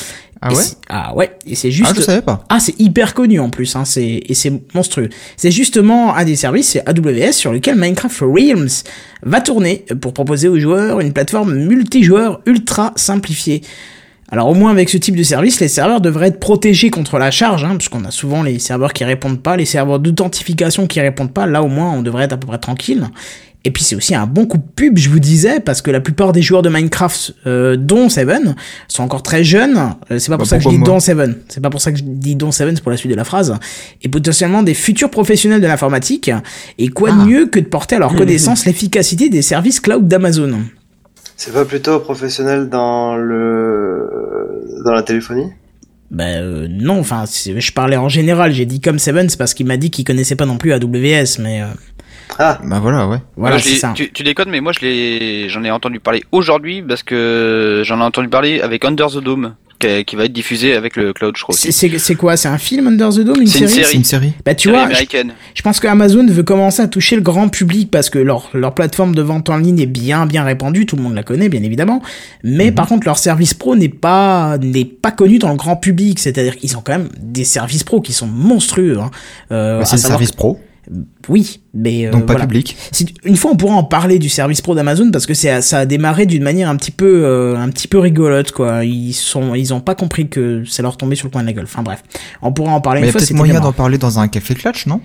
Ah 0.46 0.52
ouais 0.52 0.62
Ah 0.88 1.14
ouais, 1.14 1.36
et 1.46 1.54
c'est 1.54 1.70
juste... 1.70 1.90
Ah, 1.92 1.96
je 1.96 2.02
savais 2.02 2.20
pas. 2.20 2.44
Ah, 2.50 2.60
c'est 2.60 2.78
hyper 2.78 3.14
connu 3.14 3.40
en 3.40 3.48
plus, 3.48 3.76
hein, 3.76 3.86
c'est... 3.86 4.22
et 4.26 4.34
c'est 4.34 4.52
monstrueux. 4.74 5.08
C'est 5.36 5.50
justement 5.50 6.14
un 6.14 6.24
des 6.24 6.36
services, 6.36 6.68
c'est 6.68 6.86
AWS, 6.86 7.32
sur 7.32 7.52
lequel 7.52 7.76
Minecraft 7.76 8.20
Realms 8.20 8.68
va 9.22 9.40
tourner 9.40 9.86
pour 10.02 10.12
proposer 10.12 10.48
aux 10.48 10.58
joueurs 10.58 11.00
une 11.00 11.14
plateforme 11.14 11.54
multijoueur 11.54 12.42
ultra 12.44 12.92
simplifiée. 12.96 13.62
Alors 14.34 14.48
au 14.48 14.54
moins 14.54 14.72
avec 14.72 14.90
ce 14.90 14.96
type 14.96 15.14
de 15.14 15.22
service, 15.22 15.60
les 15.60 15.68
serveurs 15.68 16.00
devraient 16.00 16.26
être 16.26 16.40
protégés 16.40 16.90
contre 16.90 17.18
la 17.18 17.30
charge, 17.30 17.62
hein, 17.62 17.76
puisqu'on 17.76 18.04
a 18.04 18.10
souvent 18.10 18.42
les 18.42 18.58
serveurs 18.58 18.92
qui 18.92 19.04
répondent 19.04 19.40
pas, 19.40 19.56
les 19.56 19.64
serveurs 19.64 20.00
d'authentification 20.00 20.88
qui 20.88 21.00
répondent 21.00 21.32
pas, 21.32 21.46
là 21.46 21.62
au 21.62 21.68
moins 21.68 21.92
on 21.92 22.02
devrait 22.02 22.24
être 22.24 22.32
à 22.32 22.36
peu 22.36 22.48
près 22.48 22.58
tranquille. 22.58 23.06
Et 23.62 23.70
puis 23.70 23.84
c'est 23.84 23.94
aussi 23.94 24.12
un 24.12 24.26
bon 24.26 24.46
coup 24.46 24.58
de 24.58 24.64
pub, 24.74 24.98
je 24.98 25.08
vous 25.08 25.20
disais, 25.20 25.60
parce 25.60 25.82
que 25.82 25.92
la 25.92 26.00
plupart 26.00 26.32
des 26.32 26.42
joueurs 26.42 26.62
de 26.62 26.68
Minecraft, 26.68 27.32
euh, 27.46 27.76
dont 27.76 28.08
Seven, 28.08 28.56
sont 28.88 29.04
encore 29.04 29.22
très 29.22 29.44
jeunes. 29.44 29.94
Euh, 30.10 30.18
c'est 30.18 30.30
pas 30.30 30.36
pour 30.36 30.46
bah, 30.46 30.50
ça 30.50 30.56
que 30.58 30.64
je 30.64 30.68
dis 30.70 30.78
dont 30.80 30.98
Seven. 30.98 31.36
C'est 31.46 31.60
pas 31.60 31.70
pour 31.70 31.80
ça 31.80 31.92
que 31.92 31.98
je 31.98 32.02
dis 32.04 32.34
dont 32.34 32.50
Seven, 32.50 32.74
c'est 32.74 32.82
pour 32.82 32.90
la 32.90 32.96
suite 32.96 33.12
de 33.12 33.16
la 33.16 33.22
phrase. 33.22 33.54
Et 34.02 34.08
potentiellement 34.08 34.64
des 34.64 34.74
futurs 34.74 35.10
professionnels 35.10 35.60
de 35.60 35.68
l'informatique. 35.68 36.32
Et 36.78 36.88
quoi 36.88 37.12
de 37.12 37.20
ah. 37.20 37.24
mieux 37.24 37.46
que 37.46 37.60
de 37.60 37.66
porter 37.66 37.94
à 37.94 38.00
leur 38.00 38.16
connaissance 38.16 38.64
l'efficacité 38.66 39.28
des 39.28 39.42
services 39.42 39.78
cloud 39.78 40.08
d'Amazon? 40.08 40.58
C'est 41.36 41.52
pas 41.52 41.64
plutôt 41.64 41.98
professionnel 42.00 42.68
dans 42.68 43.16
le 43.16 43.93
dans 44.84 44.92
la 44.92 45.02
téléphonie? 45.02 45.50
Ben 46.10 46.42
euh, 46.42 46.68
non, 46.70 47.00
enfin 47.00 47.24
je 47.26 47.72
parlais 47.72 47.96
en 47.96 48.08
général, 48.08 48.52
j'ai 48.52 48.66
dit 48.66 48.80
comme 48.80 48.98
Seven, 48.98 49.28
c'est 49.28 49.38
parce 49.38 49.54
qu'il 49.54 49.66
m'a 49.66 49.76
dit 49.76 49.90
qu'il 49.90 50.04
connaissait 50.04 50.36
pas 50.36 50.46
non 50.46 50.58
plus 50.58 50.72
AWS, 50.72 51.40
mais 51.40 51.62
euh... 51.62 51.66
Ah 52.38 52.58
bah 52.64 52.78
voilà 52.80 53.08
ouais. 53.08 53.18
Voilà, 53.36 53.58
c'est 53.58 53.76
ça. 53.76 53.92
Tu, 53.94 54.12
tu 54.12 54.22
déconnes, 54.22 54.50
mais 54.50 54.60
moi 54.60 54.72
je 54.72 54.80
l'ai, 54.80 55.48
j'en 55.48 55.64
ai 55.64 55.70
entendu 55.70 56.00
parler 56.00 56.22
aujourd'hui 56.30 56.82
parce 56.82 57.02
que 57.02 57.82
j'en 57.84 58.00
ai 58.00 58.04
entendu 58.04 58.28
parler 58.28 58.60
avec 58.60 58.84
Under 58.84 59.08
the 59.08 59.18
Dome 59.18 59.54
qui 60.06 60.16
va 60.16 60.24
être 60.24 60.32
diffusé 60.32 60.74
avec 60.74 60.96
le 60.96 61.12
cloud, 61.12 61.36
je 61.36 61.42
crois. 61.42 61.54
C'est 61.56 62.14
quoi? 62.14 62.36
C'est 62.36 62.48
un 62.48 62.58
film 62.58 62.86
Under 62.86 63.10
the 63.10 63.20
Dome 63.20 63.40
une 63.40 63.46
série? 63.46 63.84
C'est 63.84 63.94
une 63.94 64.04
série. 64.04 64.32
Bah 64.44 64.54
tu 64.54 64.70
vois, 64.70 64.88
Je, 64.90 65.62
pense 65.62 65.80
que 65.80 65.86
Amazon 65.86 66.26
veut 66.26 66.42
commencer 66.42 66.82
à 66.82 66.88
toucher 66.88 67.16
le 67.16 67.22
grand 67.22 67.48
public 67.48 67.90
parce 67.90 68.10
que 68.10 68.18
leur 68.18 68.50
leur 68.54 68.74
plateforme 68.74 69.14
de 69.14 69.22
vente 69.22 69.48
en 69.50 69.56
ligne 69.56 69.80
est 69.80 69.86
bien 69.86 70.26
bien 70.26 70.44
répandue, 70.44 70.86
tout 70.86 70.96
le 70.96 71.02
monde 71.02 71.14
la 71.14 71.22
connaît 71.22 71.48
bien 71.48 71.62
évidemment. 71.62 72.02
Mais 72.42 72.70
mhm. 72.70 72.74
par 72.74 72.86
contre 72.86 73.06
leur 73.06 73.18
service 73.18 73.54
pro 73.54 73.76
n'est 73.76 73.88
pas 73.88 74.58
n'est 74.58 74.84
pas 74.84 75.10
connu 75.10 75.38
dans 75.38 75.50
le 75.50 75.56
grand 75.56 75.76
public, 75.76 76.18
c'est-à-dire 76.18 76.56
qu'ils 76.56 76.76
ont 76.76 76.82
quand 76.84 76.92
même 76.92 77.08
des 77.20 77.44
services 77.44 77.84
pro 77.84 78.00
qui 78.00 78.12
sont 78.12 78.26
monstrueux. 78.26 78.98
Hein. 78.98 79.10
Euh, 79.52 79.82
c'est 79.84 79.96
service 79.96 80.32
pro. 80.32 80.58
Oui, 81.28 81.60
mais 81.72 82.06
euh, 82.06 82.10
donc 82.10 82.26
pas 82.26 82.34
public. 82.34 82.76
Une 83.24 83.36
fois, 83.36 83.52
on 83.52 83.56
pourra 83.56 83.74
en 83.74 83.84
parler 83.84 84.18
du 84.18 84.28
service 84.28 84.60
pro 84.60 84.74
d'Amazon 84.74 85.10
parce 85.10 85.26
que 85.26 85.34
ça 85.34 85.78
a 85.78 85.86
démarré 85.86 86.26
d'une 86.26 86.42
manière 86.42 86.68
un 86.68 86.76
petit 86.76 86.90
peu, 86.90 87.24
euh, 87.24 87.56
un 87.56 87.68
petit 87.70 87.88
peu 87.88 87.98
rigolote 87.98 88.52
quoi. 88.52 88.84
Ils 88.84 89.12
sont, 89.12 89.54
ils 89.54 89.72
ont 89.72 89.80
pas 89.80 89.94
compris 89.94 90.28
que 90.28 90.64
ça 90.66 90.82
leur 90.82 90.96
tombait 90.96 91.16
sur 91.16 91.26
le 91.26 91.32
coin 91.32 91.42
de 91.42 91.46
la 91.46 91.52
gueule. 91.52 91.64
Enfin 91.64 91.82
bref, 91.82 92.02
on 92.42 92.52
pourra 92.52 92.72
en 92.72 92.80
parler 92.80 93.00
mais 93.00 93.06
une 93.08 93.12
fois. 93.12 93.20
Il 93.20 93.22
y 93.22 93.24
a 93.24 93.28
peut-être 93.28 93.36
moyen 93.36 93.60
d'en 93.60 93.72
parler 93.72 93.98
dans 93.98 94.18
un 94.18 94.28
café 94.28 94.54
clutch, 94.54 94.86
non? 94.86 95.00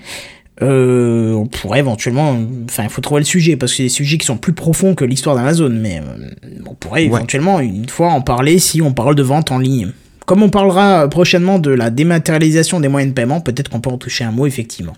Euh, 0.62 1.34
on 1.34 1.46
pourrait 1.46 1.80
éventuellement, 1.80 2.38
enfin, 2.66 2.84
il 2.84 2.90
faut 2.90 3.02
trouver 3.02 3.22
le 3.22 3.26
sujet 3.26 3.56
parce 3.56 3.72
que 3.72 3.78
c'est 3.78 3.84
des 3.84 3.90
sujets 3.90 4.18
qui 4.18 4.26
sont 4.26 4.38
plus 4.38 4.52
profonds 4.54 4.94
que 4.94 5.06
l'histoire 5.06 5.36
d'Amazon, 5.36 5.70
mais 5.70 6.00
euh, 6.00 6.30
on 6.66 6.74
pourrait 6.74 7.06
éventuellement 7.06 7.62
une 7.62 7.88
fois 7.88 8.10
en 8.10 8.22
parler 8.22 8.60
si 8.60 8.82
on 8.82 8.92
parle 8.92 9.16
de 9.16 9.24
vente 9.24 9.52
en 9.52 9.58
ligne. 9.58 9.92
Comme 10.26 10.44
on 10.44 10.50
parlera 10.50 11.08
prochainement 11.08 11.60
de 11.60 11.72
la 11.72 11.90
dématérialisation 11.90 12.80
des 12.80 12.90
moyens 12.90 13.14
de 13.14 13.16
paiement, 13.16 13.40
peut-être 13.40 13.70
qu'on 13.70 13.80
peut 13.80 13.90
en 13.90 13.98
toucher 13.98 14.26
un 14.26 14.32
mot 14.32 14.46
effectivement. 14.46 14.94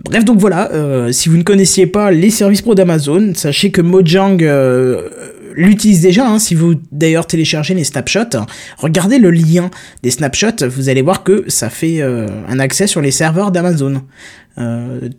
Bref, 0.00 0.24
donc 0.24 0.38
voilà, 0.38 0.70
euh, 0.72 1.12
si 1.12 1.28
vous 1.28 1.36
ne 1.36 1.42
connaissiez 1.42 1.86
pas 1.86 2.10
les 2.10 2.30
services 2.30 2.62
pro 2.62 2.74
d'Amazon, 2.74 3.32
sachez 3.34 3.70
que 3.70 3.80
Mojang 3.80 4.42
euh, 4.42 5.08
l'utilise 5.54 6.00
déjà. 6.02 6.28
Hein, 6.28 6.38
si 6.38 6.54
vous 6.54 6.74
d'ailleurs 6.92 7.26
téléchargez 7.26 7.74
les 7.74 7.84
snapshots, 7.84 8.44
regardez 8.78 9.18
le 9.18 9.30
lien 9.30 9.70
des 10.02 10.10
snapshots, 10.10 10.66
vous 10.68 10.88
allez 10.88 11.02
voir 11.02 11.22
que 11.22 11.44
ça 11.48 11.70
fait 11.70 12.02
euh, 12.02 12.26
un 12.48 12.58
accès 12.58 12.86
sur 12.86 13.00
les 13.00 13.10
serveurs 13.10 13.50
d'Amazon. 13.50 14.02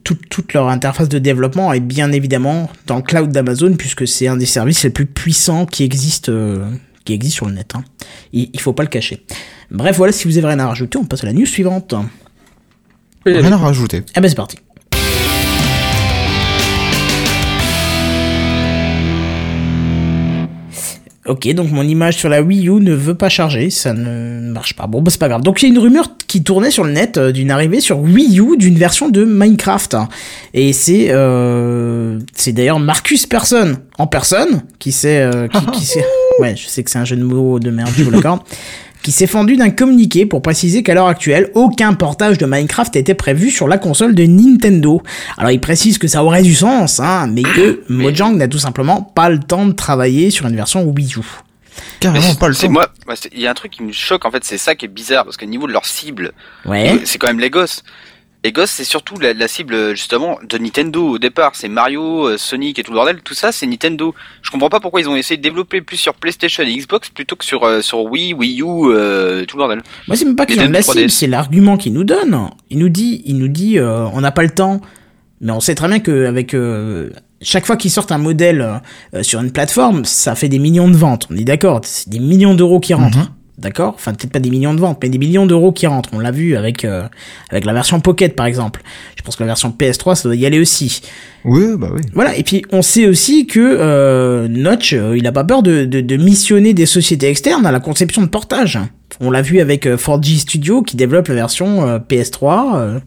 toute 0.04 0.54
leur 0.54 0.70
interface 0.70 1.10
de 1.10 1.20
développement 1.20 1.74
est 1.74 1.80
bien 1.80 2.12
évidemment 2.12 2.70
dans 2.86 2.98
le 2.98 3.02
cloud 3.02 3.32
d'Amazon 3.32 3.74
puisque 3.74 4.08
c'est 4.08 4.28
un 4.28 4.38
des 4.38 4.46
services 4.46 4.84
les 4.84 4.90
plus 4.90 5.06
puissants 5.06 5.66
qui 5.66 5.84
existe 5.84 6.32
qui 7.06 7.14
existe 7.14 7.36
sur 7.36 7.46
le 7.46 7.54
net. 7.54 7.74
Hein. 7.76 7.84
Il, 8.34 8.50
il 8.54 8.60
faut 8.60 8.74
pas 8.74 8.84
le 8.84 8.90
cacher. 8.90 9.26
Bref, 9.72 9.98
voilà, 9.98 10.12
si 10.12 10.28
vous 10.28 10.38
avez 10.38 10.48
rien 10.48 10.60
à 10.60 10.68
rajouter, 10.68 10.98
on 10.98 11.06
passe 11.06 11.24
à 11.24 11.28
la 11.28 11.34
news 11.34 11.46
suivante. 11.46 11.94
Rien 13.26 13.52
à 13.52 13.58
rajouter. 13.58 14.04
Eh 14.16 14.22
ben 14.22 14.28
c'est 14.28 14.36
parti. 14.36 14.58
Ok, 21.28 21.52
donc 21.54 21.72
mon 21.72 21.82
image 21.82 22.18
sur 22.18 22.30
la 22.30 22.44
Wii 22.44 22.68
U 22.68 22.74
ne 22.74 22.94
veut 22.94 23.16
pas 23.16 23.30
charger, 23.30 23.72
ça 23.72 23.94
ne 23.94 24.52
marche 24.52 24.76
pas. 24.76 24.86
Bon, 24.86 25.02
bah 25.02 25.10
c'est 25.10 25.20
pas 25.20 25.28
grave. 25.28 25.42
Donc 25.42 25.62
il 25.62 25.66
y 25.66 25.72
a 25.72 25.74
une 25.74 25.80
rumeur 25.80 26.12
qui 26.28 26.44
tournait 26.44 26.70
sur 26.70 26.84
le 26.84 26.92
net 26.92 27.18
euh, 27.18 27.32
d'une 27.32 27.50
arrivée 27.50 27.80
sur 27.80 27.98
Wii 28.00 28.40
U 28.40 28.58
d'une 28.58 28.76
version 28.76 29.10
de 29.10 29.26
Minecraft. 29.26 29.98
Et 30.54 30.72
c'est 30.72 31.08
euh, 31.10 32.20
c'est 32.36 32.52
d'ailleurs 32.52 32.80
Marcus 32.80 33.26
Person 33.26 33.78
en 33.98 34.06
personne 34.06 34.62
qui 34.78 34.92
sait 34.92 35.20
euh, 35.20 35.48
qui, 35.48 35.66
qui 35.80 35.86
sait. 35.86 36.06
Ouais, 36.40 36.56
je 36.56 36.68
sais 36.68 36.84
que 36.84 36.92
c'est 36.92 37.00
un 37.00 37.06
jeu 37.06 37.16
de 37.16 37.24
mots 37.24 37.60
de 37.60 37.72
merde, 37.72 37.90
je 37.98 38.04
vous 38.04 38.12
l'accorde 38.12 38.42
qui 39.06 39.12
s'est 39.12 39.28
fendu 39.28 39.56
d'un 39.56 39.70
communiqué 39.70 40.26
pour 40.26 40.42
préciser 40.42 40.82
qu'à 40.82 40.96
l'heure 40.96 41.06
actuelle, 41.06 41.52
aucun 41.54 41.94
portage 41.94 42.40
de 42.40 42.48
Minecraft 42.48 42.96
était 42.96 43.14
prévu 43.14 43.52
sur 43.52 43.68
la 43.68 43.78
console 43.78 44.16
de 44.16 44.24
Nintendo. 44.24 45.00
Alors 45.38 45.52
il 45.52 45.62
précise 45.62 46.00
que 46.00 46.08
ça 46.08 46.24
aurait 46.24 46.42
du 46.42 46.56
sens, 46.56 47.00
hein, 47.00 47.28
mais 47.28 47.44
que 47.44 47.84
Mojang 47.90 48.36
n'a 48.36 48.48
tout 48.48 48.58
simplement 48.58 49.04
pas 49.04 49.30
le 49.30 49.38
temps 49.40 49.68
de 49.68 49.74
travailler 49.74 50.32
sur 50.32 50.48
une 50.48 50.56
version 50.56 50.82
Wii 50.82 51.18
U. 51.18 51.22
Carrément 52.00 52.34
pas 52.34 52.48
le 52.48 52.56
temps. 52.56 52.72
Moi, 52.72 52.90
il 53.32 53.42
y 53.42 53.46
a 53.46 53.52
un 53.52 53.54
truc 53.54 53.74
qui 53.74 53.84
me 53.84 53.92
choque 53.92 54.26
en 54.26 54.32
fait, 54.32 54.44
c'est 54.44 54.58
ça 54.58 54.74
qui 54.74 54.86
est 54.86 54.88
bizarre 54.88 55.24
parce 55.24 55.38
qu'au 55.38 55.46
niveau 55.46 55.68
de 55.68 55.72
leur 55.72 55.86
cible, 55.86 56.32
ouais. 56.66 57.00
c'est 57.04 57.20
quand 57.20 57.28
même 57.28 57.40
les 57.40 57.52
gosses. 57.52 57.84
Les 58.46 58.52
gosses, 58.52 58.70
c'est 58.70 58.84
surtout 58.84 59.16
la, 59.20 59.48
cible 59.48 59.96
justement 59.96 60.38
de 60.48 60.60
Nintendo 60.60 61.04
au 61.04 61.18
départ. 61.18 61.54
C'est 61.56 61.68
Mario, 61.68 62.28
euh, 62.28 62.38
Sonic 62.38 62.78
et 62.78 62.84
tout 62.84 62.92
le 62.92 62.96
bordel. 62.96 63.22
Tout 63.24 63.34
ça, 63.34 63.52
c'est 63.52 63.66
Nintendo. 63.66 64.14
Je 64.44 64.52
comprends 64.52 64.70
pas 64.70 64.80
pourquoi 64.80 65.02
ils 65.02 65.10
ont 65.10 65.16
essayé 65.16 65.36
de 65.36 65.42
développer 65.42 65.82
plus 65.82 65.98
sur 65.98 66.14
PlayStation 66.14 66.62
et 66.62 66.78
Xbox 66.78 67.10
plutôt 67.10 67.36
que 67.36 67.44
sur 67.44 67.64
euh, 67.64 67.82
sur 67.82 68.04
Wii, 68.04 68.36
Wii 68.36 68.62
U, 68.62 68.66
euh, 68.66 69.46
tout 69.46 69.58
le 69.58 69.62
bordel. 69.62 69.82
Moi, 70.08 70.16
c'est 70.16 70.26
même 70.26 70.36
pas 70.36 70.44
ont 70.44 70.70
la 70.70 70.82
cible, 70.84 71.10
c'est 71.10 71.26
l'argument 71.26 71.76
qu'ils 71.76 71.94
nous 71.94 72.04
donnent. 72.04 72.52
Il 72.70 72.78
nous 72.78 72.90
dit, 72.90 73.24
il 73.26 73.40
nous 73.40 73.48
dit, 73.48 73.80
on 73.80 74.22
n'a 74.22 74.32
pas 74.32 74.44
le 74.44 74.52
temps. 74.52 74.80
Mais 75.42 75.52
on 75.52 75.60
sait 75.60 75.74
très 75.74 75.88
bien 75.88 76.00
qu'avec 76.00 76.56
chaque 77.42 77.66
fois 77.66 77.78
qu'ils 77.78 77.90
sortent 77.90 78.12
un 78.12 78.20
modèle 78.20 78.80
sur 79.24 79.42
une 79.42 79.54
plateforme, 79.54 80.06
ça 80.06 80.36
fait 80.36 80.50
des 80.50 80.60
millions 80.60 80.88
de 80.88 80.96
ventes. 80.96 81.26
On 81.32 81.36
est 81.36 81.46
d'accord, 81.46 81.82
c'est 81.84 82.10
des 82.10 82.20
millions 82.20 82.54
d'euros 82.54 82.80
qui 82.80 82.94
rentrent. 82.94 83.18
Mhm. 83.18 83.28
D'accord 83.58 83.94
Enfin, 83.96 84.14
peut-être 84.14 84.34
pas 84.34 84.40
des 84.40 84.50
millions 84.50 84.74
de 84.74 84.82
ventes, 84.82 85.00
mais 85.02 85.08
des 85.08 85.18
millions 85.18 85.46
d'euros 85.46 85.72
qui 85.72 85.88
rentrent. 85.88 86.10
On 86.12 86.20
l'a 86.20 86.32
vu 86.32 86.58
avec, 86.58 86.84
euh, 86.84 87.04
avec 87.50 87.64
la 87.64 87.72
version 87.72 88.02
Pocket, 88.02 88.36
par 88.36 88.48
exemple. 88.48 88.82
Je 89.16 89.24
pense 89.24 89.38
que 89.38 89.44
la 89.44 89.48
version 89.48 89.74
PS3, 89.78 90.16
ça 90.16 90.24
doit 90.24 90.36
y 90.36 90.46
aller 90.46 90.60
aussi. 90.60 91.02
Oui, 91.46 91.64
bah 91.78 91.90
oui. 91.94 92.02
Voilà, 92.14 92.36
et 92.36 92.44
puis 92.44 92.66
on 92.74 92.82
sait 92.82 93.08
aussi 93.08 93.48
que 93.48 93.60
euh, 93.62 94.50
Notch, 94.50 94.92
euh, 94.94 95.18
il 95.18 95.26
a 95.26 95.32
pas 95.32 95.46
peur 95.46 95.64
de, 95.64 95.86
de, 95.86 96.02
de, 96.02 96.18
missionner 96.18 96.74
des 96.74 96.86
sociétés 96.86 97.30
externes 97.30 97.66
à 97.66 97.72
la 97.72 97.80
conception 97.80 98.22
de 98.22 98.28
portage. 98.28 98.78
On 99.22 99.32
l'a 99.32 99.42
vu 99.42 99.62
avec 99.62 99.86
4G 99.86 100.40
Studio 100.40 100.82
qui 100.82 100.98
développe 100.98 101.30
la 101.30 101.36
version 101.36 102.00
PS3 102.00 103.00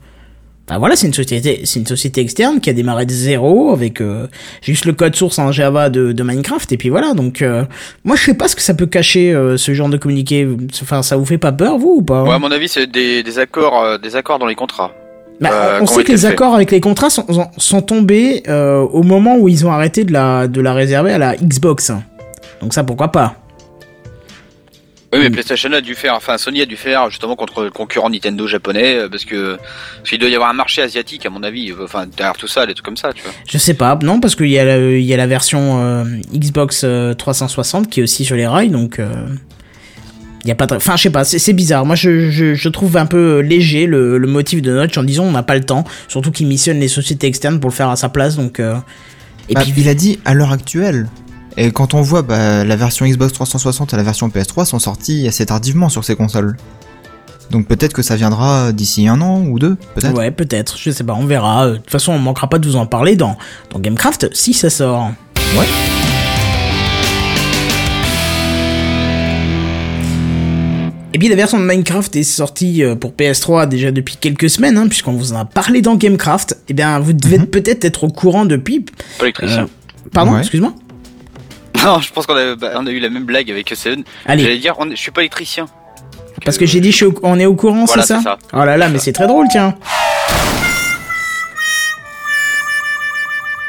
voilà, 0.77 0.97
c'est 0.97 1.07
une 1.07 1.15
société, 1.15 1.63
c'est 1.65 1.81
une 1.81 1.87
société 1.87 2.21
externe 2.21 2.61
qui 2.61 2.69
a 2.69 2.75
démarré 2.75 3.07
de 3.07 3.11
zéro 3.11 3.73
avec 3.73 4.03
euh, 4.03 4.27
juste 4.61 4.85
le 4.85 4.93
code 4.93 5.17
source 5.17 5.39
en 5.39 5.51
Java 5.51 5.89
de, 5.89 6.13
de 6.13 6.23
Minecraft 6.23 6.71
et 6.73 6.77
puis 6.77 6.91
voilà. 6.91 7.15
Donc 7.15 7.41
euh, 7.41 7.65
moi 8.05 8.17
je 8.17 8.25
sais 8.25 8.35
pas 8.35 8.49
ce 8.49 8.57
que 8.57 8.61
ça 8.61 8.75
peut 8.75 8.87
cacher 8.87 9.33
euh, 9.33 9.57
ce 9.57 9.73
genre 9.73 9.89
de 9.89 9.97
communiqué. 9.97 10.47
Enfin, 10.83 11.03
ça 11.03 11.17
vous 11.17 11.25
fait 11.25 11.39
pas 11.39 11.53
peur 11.53 11.79
vous 11.79 11.97
ou 11.99 12.03
pas 12.03 12.25
Ouais, 12.25 12.35
à 12.35 12.39
mon 12.39 12.51
avis, 12.51 12.69
c'est 12.69 12.87
des, 12.87 13.23
des 13.23 13.39
accords, 13.39 13.99
des 13.99 14.17
accords 14.17 14.39
dans 14.39 14.47
les 14.47 14.55
contrats. 14.55 14.93
Bah, 15.41 15.79
on 15.81 15.87
sait 15.87 16.03
que 16.03 16.11
les 16.11 16.27
accords 16.27 16.55
avec 16.55 16.73
les 16.73 16.81
contrats 16.81 17.11
sont, 17.11 17.25
sont 17.57 17.81
tombés 17.81 18.43
au 18.49 19.03
moment 19.03 19.37
où 19.37 19.49
ils 19.49 19.65
ont 19.67 19.73
arrêté 19.73 20.05
de 20.05 20.13
la 20.13 20.49
de 20.49 20.61
la 20.61 20.75
réserver 20.75 21.13
à 21.13 21.19
la 21.19 21.37
Xbox. 21.37 21.93
Donc 22.61 22.75
ça 22.75 22.85
pourquoi 22.85 23.09
pas 23.09 23.37
oui, 25.11 25.21
mais 25.23 25.31
PlayStation 25.31 25.73
a 25.73 25.81
dû 25.81 25.95
faire, 25.95 26.15
enfin 26.15 26.37
Sony 26.37 26.61
a 26.61 26.67
dû 26.67 26.77
faire 26.77 27.09
justement 27.09 27.35
contre 27.35 27.65
le 27.65 27.71
concurrent 27.71 28.11
Nintendo 28.11 28.47
japonais 28.47 28.95
euh, 28.97 29.09
parce 29.09 29.25
que 29.25 29.57
parce 29.97 30.11
qu'il 30.11 30.19
doit 30.19 30.29
y 30.29 30.35
avoir 30.35 30.51
un 30.51 30.55
marché 30.55 30.83
asiatique 30.83 31.25
à 31.25 31.31
mon 31.31 31.43
avis, 31.43 31.71
euh, 31.71 31.85
enfin 31.85 32.07
derrière 32.07 32.37
tout 32.37 32.47
ça, 32.47 32.67
des 32.67 32.75
trucs 32.75 32.85
comme 32.85 32.99
ça, 32.99 33.15
tu 33.15 33.23
vois. 33.23 33.33
Je 33.49 33.57
sais 33.57 33.73
pas, 33.73 33.99
non 34.03 34.21
parce 34.21 34.37
qu'il 34.37 34.51
y 34.51 34.59
a 34.59 34.67
la, 34.67 34.77
il 34.79 35.05
y 35.05 35.15
a 35.15 35.17
la 35.17 35.27
version 35.27 35.83
euh, 35.83 36.05
Xbox 36.35 36.85
360 37.17 37.89
qui 37.89 38.01
est 38.01 38.03
aussi 38.03 38.27
sur 38.27 38.37
les 38.37 38.47
rails, 38.47 38.69
donc 38.69 39.01
il 40.45 40.49
y 40.49 40.51
a 40.51 40.55
pas, 40.55 40.67
de... 40.67 40.77
enfin 40.77 40.97
je 40.97 41.05
sais 41.05 41.11
pas, 41.11 41.25
c'est 41.25 41.53
bizarre. 41.55 41.87
Moi 41.87 41.97
je, 41.97 42.31
je, 42.31 42.55
je, 42.55 42.69
trouve 42.69 42.99
un 42.99 43.07
peu 43.07 43.39
léger 43.39 43.87
le, 43.87 44.19
le 44.19 44.27
motif 44.27 44.61
de 44.61 44.73
Notch 44.75 44.99
en 44.99 45.05
disant 45.05 45.25
on 45.25 45.33
n'a 45.33 45.43
pas 45.43 45.57
le 45.57 45.65
temps, 45.65 45.85
surtout 46.09 46.33
qu'il 46.33 46.49
missionne 46.49 46.81
les 46.81 46.89
sociétés 46.89 47.27
externes 47.27 47.61
pour 47.61 47.71
le 47.71 47.75
faire 47.75 47.89
à 47.89 47.97
sa 47.97 48.11
place, 48.11 48.37
donc. 48.37 48.61
Et 49.51 49.55
bah, 49.55 49.63
puis 49.63 49.73
il 49.79 49.89
a 49.89 49.95
dit 49.95 50.21
à 50.27 50.35
l'heure 50.35 50.53
actuelle. 50.53 51.09
Et 51.57 51.73
quand 51.73 51.95
on 51.95 52.03
voit 52.03 52.23
bah, 52.23 52.65
la 52.65 52.77
version 52.77 53.07
Xbox 53.07 53.33
360 53.33 53.95
et 53.95 53.97
la 53.97 54.03
version 54.03 54.29
PS3 54.29 54.65
sont 54.65 54.79
sorties 54.79 55.27
assez 55.27 55.47
tardivement 55.47 55.89
sur 55.89 56.05
ces 56.05 56.15
consoles. 56.15 56.57
Donc 57.51 57.67
peut-être 57.67 57.95
que 57.95 58.03
ça 58.03 58.17
viendra 58.17 58.73
d'ici 58.73 59.09
un 59.09 59.21
an 59.21 59.41
ou 59.41 59.59
deux, 59.59 59.77
peut-être. 59.95 60.17
Ouais, 60.17 60.31
peut-être, 60.31 60.77
je 60.79 60.91
sais 60.91 61.05
pas, 61.05 61.15
on 61.15 61.25
verra. 61.25 61.71
De 61.71 61.77
toute 61.77 61.91
façon, 61.91 62.13
on 62.13 62.19
manquera 62.19 62.49
pas 62.49 62.59
de 62.59 62.69
vous 62.69 62.77
en 62.77 62.87
parler 62.87 63.17
dans, 63.17 63.39
dans 63.71 63.79
Gamecraft 63.79 64.29
si 64.35 64.53
ça 64.53 64.69
sort. 64.69 65.13
Ouais. 65.57 65.67
Et 71.15 71.19
puis 71.19 71.29
la 71.29 71.37
version 71.37 71.59
de 71.59 71.65
Minecraft 71.65 72.15
est 72.17 72.23
sortie 72.23 72.85
euh, 72.85 72.95
pour 72.95 73.13
PS3 73.13 73.67
déjà 73.67 73.91
depuis 73.91 74.17
quelques 74.21 74.51
semaines, 74.51 74.77
hein, 74.77 74.87
puisqu'on 74.89 75.15
vous 75.15 75.33
en 75.33 75.37
a 75.41 75.45
parlé 75.45 75.81
dans 75.81 75.97
Gamecraft. 75.97 76.53
Et 76.53 76.57
eh 76.69 76.75
bien, 76.75 76.99
vous 77.01 77.15
devez 77.15 77.39
mhm. 77.39 77.47
peut-être 77.47 77.85
être 77.85 78.05
au 78.05 78.09
courant 78.09 78.45
depuis. 78.45 78.85
Pas 79.19 79.27
euh, 79.43 79.67
pardon, 80.13 80.39
excuse-moi. 80.39 80.75
Non, 81.89 82.01
je 82.01 82.13
pense 82.13 82.27
qu'on 82.27 82.37
a, 82.37 82.55
bah, 82.55 82.73
on 82.77 82.87
a 82.87 82.91
eu 82.91 82.99
la 82.99 83.09
même 83.09 83.25
blague 83.25 83.51
avec 83.51 83.71
Seven. 83.75 84.05
Allez. 84.27 84.43
J'allais 84.43 84.59
dire, 84.59 84.75
je 84.91 84.95
suis 84.95 85.11
pas 85.11 85.23
électricien. 85.23 85.65
Parce 86.45 86.59
que 86.59 86.67
j'ai 86.67 86.81
dit, 86.81 86.95
on 87.23 87.41
est 87.41 87.47
au 87.47 87.55
courant, 87.55 87.87
c'est 87.87 88.03
ça, 88.03 88.21
ça 88.21 88.39
Oh 88.53 88.63
là 88.65 88.77
là, 88.77 88.91
mais 88.91 88.99
c'est 88.99 89.13
très 89.13 89.27
drôle, 89.27 89.47
tiens. 89.51 89.75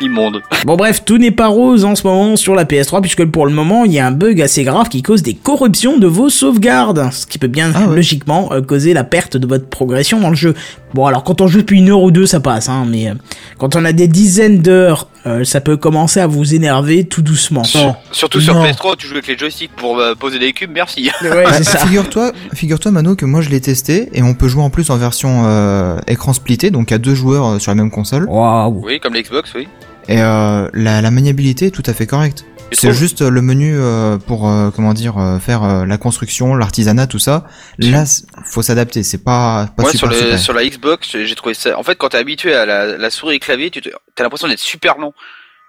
immonde. 0.01 0.41
Bon 0.65 0.75
bref, 0.75 1.03
tout 1.03 1.17
n'est 1.17 1.31
pas 1.31 1.47
rose 1.47 1.85
en 1.85 1.95
ce 1.95 2.07
moment 2.07 2.35
sur 2.35 2.55
la 2.55 2.65
PS3 2.65 3.01
puisque 3.01 3.25
pour 3.25 3.45
le 3.45 3.51
moment 3.51 3.85
il 3.85 3.91
y 3.93 3.99
a 3.99 4.07
un 4.07 4.11
bug 4.11 4.41
assez 4.41 4.63
grave 4.63 4.89
qui 4.89 5.01
cause 5.01 5.23
des 5.23 5.33
corruptions 5.33 5.97
de 5.97 6.07
vos 6.07 6.29
sauvegardes, 6.29 7.09
ce 7.11 7.25
qui 7.25 7.37
peut 7.37 7.47
bien 7.47 7.71
ah 7.75 7.87
logiquement 7.87 8.51
euh, 8.53 8.61
causer 8.61 8.93
la 8.93 9.03
perte 9.03 9.37
de 9.37 9.47
votre 9.47 9.67
progression 9.67 10.19
dans 10.19 10.29
le 10.29 10.35
jeu. 10.35 10.55
Bon 10.93 11.05
alors 11.05 11.23
quand 11.23 11.41
on 11.41 11.47
joue 11.47 11.59
depuis 11.59 11.79
une 11.79 11.89
heure 11.89 12.01
ou 12.01 12.11
deux 12.11 12.25
ça 12.25 12.39
passe, 12.39 12.69
hein, 12.69 12.85
mais 12.87 13.09
euh, 13.09 13.13
quand 13.57 13.75
on 13.75 13.83
a 13.83 13.91
des 13.91 14.07
dizaines 14.07 14.59
d'heures, 14.59 15.09
euh, 15.25 15.43
ça 15.43 15.61
peut 15.61 15.77
commencer 15.77 16.19
à 16.19 16.27
vous 16.27 16.53
énerver 16.53 17.05
tout 17.05 17.21
doucement. 17.21 17.63
surtout 18.11 18.41
sur 18.41 18.55
PS3, 18.55 18.95
tu 18.97 19.07
joues 19.07 19.13
avec 19.13 19.27
les 19.27 19.37
joysticks 19.37 19.71
pour 19.75 20.01
poser 20.19 20.39
des 20.39 20.53
cubes, 20.53 20.71
merci. 20.73 21.09
Ouais, 21.21 21.45
Figure-toi, 21.63 22.31
figure-toi 22.53 22.91
Mano 22.91 23.15
que 23.15 23.25
moi 23.25 23.41
je 23.41 23.49
l'ai 23.49 23.61
testé 23.61 24.09
et 24.13 24.23
on 24.23 24.33
peut 24.33 24.47
jouer 24.47 24.63
en 24.63 24.69
plus 24.69 24.89
en 24.89 24.97
version 24.97 25.99
écran 26.07 26.33
splitté, 26.33 26.71
donc 26.71 26.91
à 26.91 26.97
deux 26.97 27.15
joueurs 27.15 27.61
sur 27.61 27.71
la 27.71 27.75
même 27.75 27.91
console. 27.91 28.27
Oui, 28.29 28.99
comme 28.99 29.13
l'Xbox, 29.13 29.53
oui. 29.55 29.67
Et 30.09 30.21
euh, 30.21 30.67
la, 30.73 31.01
la, 31.01 31.11
maniabilité 31.11 31.67
est 31.67 31.71
tout 31.71 31.83
à 31.85 31.93
fait 31.93 32.07
correcte. 32.07 32.43
C'est 32.71 32.93
juste 32.93 33.21
le 33.21 33.41
menu 33.41 33.75
euh, 33.75 34.17
pour 34.17 34.49
euh, 34.49 34.69
comment 34.71 34.93
dire 34.93 35.15
faire 35.41 35.85
la 35.85 35.97
construction, 35.97 36.55
l'artisanat, 36.55 37.07
tout 37.07 37.19
ça. 37.19 37.45
Là, 37.77 38.05
faut 38.45 38.61
s'adapter. 38.61 39.03
C'est 39.03 39.23
pas 39.23 39.69
pas 39.75 39.85
super, 39.85 40.11
sur, 40.13 40.27
le, 40.31 40.37
sur 40.37 40.53
la 40.53 40.65
Xbox, 40.65 41.17
j'ai 41.23 41.35
trouvé 41.35 41.53
ça. 41.53 41.77
En 41.77 41.83
fait, 41.83 41.95
quand 41.95 42.09
t'es 42.09 42.17
habitué 42.17 42.53
à 42.53 42.65
la, 42.65 42.97
la, 42.97 43.09
souris 43.09 43.35
et 43.35 43.39
clavier, 43.39 43.69
tu 43.69 43.81
as 43.89 44.23
l'impression 44.23 44.47
d'être 44.47 44.59
super 44.59 44.97
long. 44.97 45.13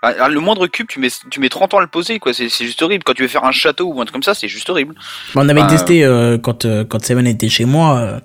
Le 0.03 0.39
moindre 0.41 0.67
cube, 0.67 0.87
tu 0.89 0.99
mets, 0.99 1.11
tu 1.31 1.41
mets 1.41 1.51
30 1.51 1.75
ans 1.75 1.79
à 1.79 1.83
le 1.83 1.87
poser, 1.87 2.19
quoi. 2.19 2.33
C'est 2.33 2.49
juste 2.49 2.81
horrible. 2.81 3.05
Quand 3.05 3.13
tu 3.13 3.23
veux 3.23 3.29
faire 3.29 3.45
un 3.45 3.53
château 3.53 3.93
ou 3.93 4.01
un 4.01 4.05
truc 4.05 4.13
comme 4.13 4.23
ça, 4.23 4.35
c'est 4.35 4.49
juste 4.49 4.71
horrible. 4.71 4.95
on 5.35 5.49
avait 5.49 5.67
testé 5.67 6.03
quand 6.43 6.67
quand 6.89 7.05
Seven 7.05 7.27
était 7.27 7.49
chez 7.49 7.65
moi. 7.65 8.21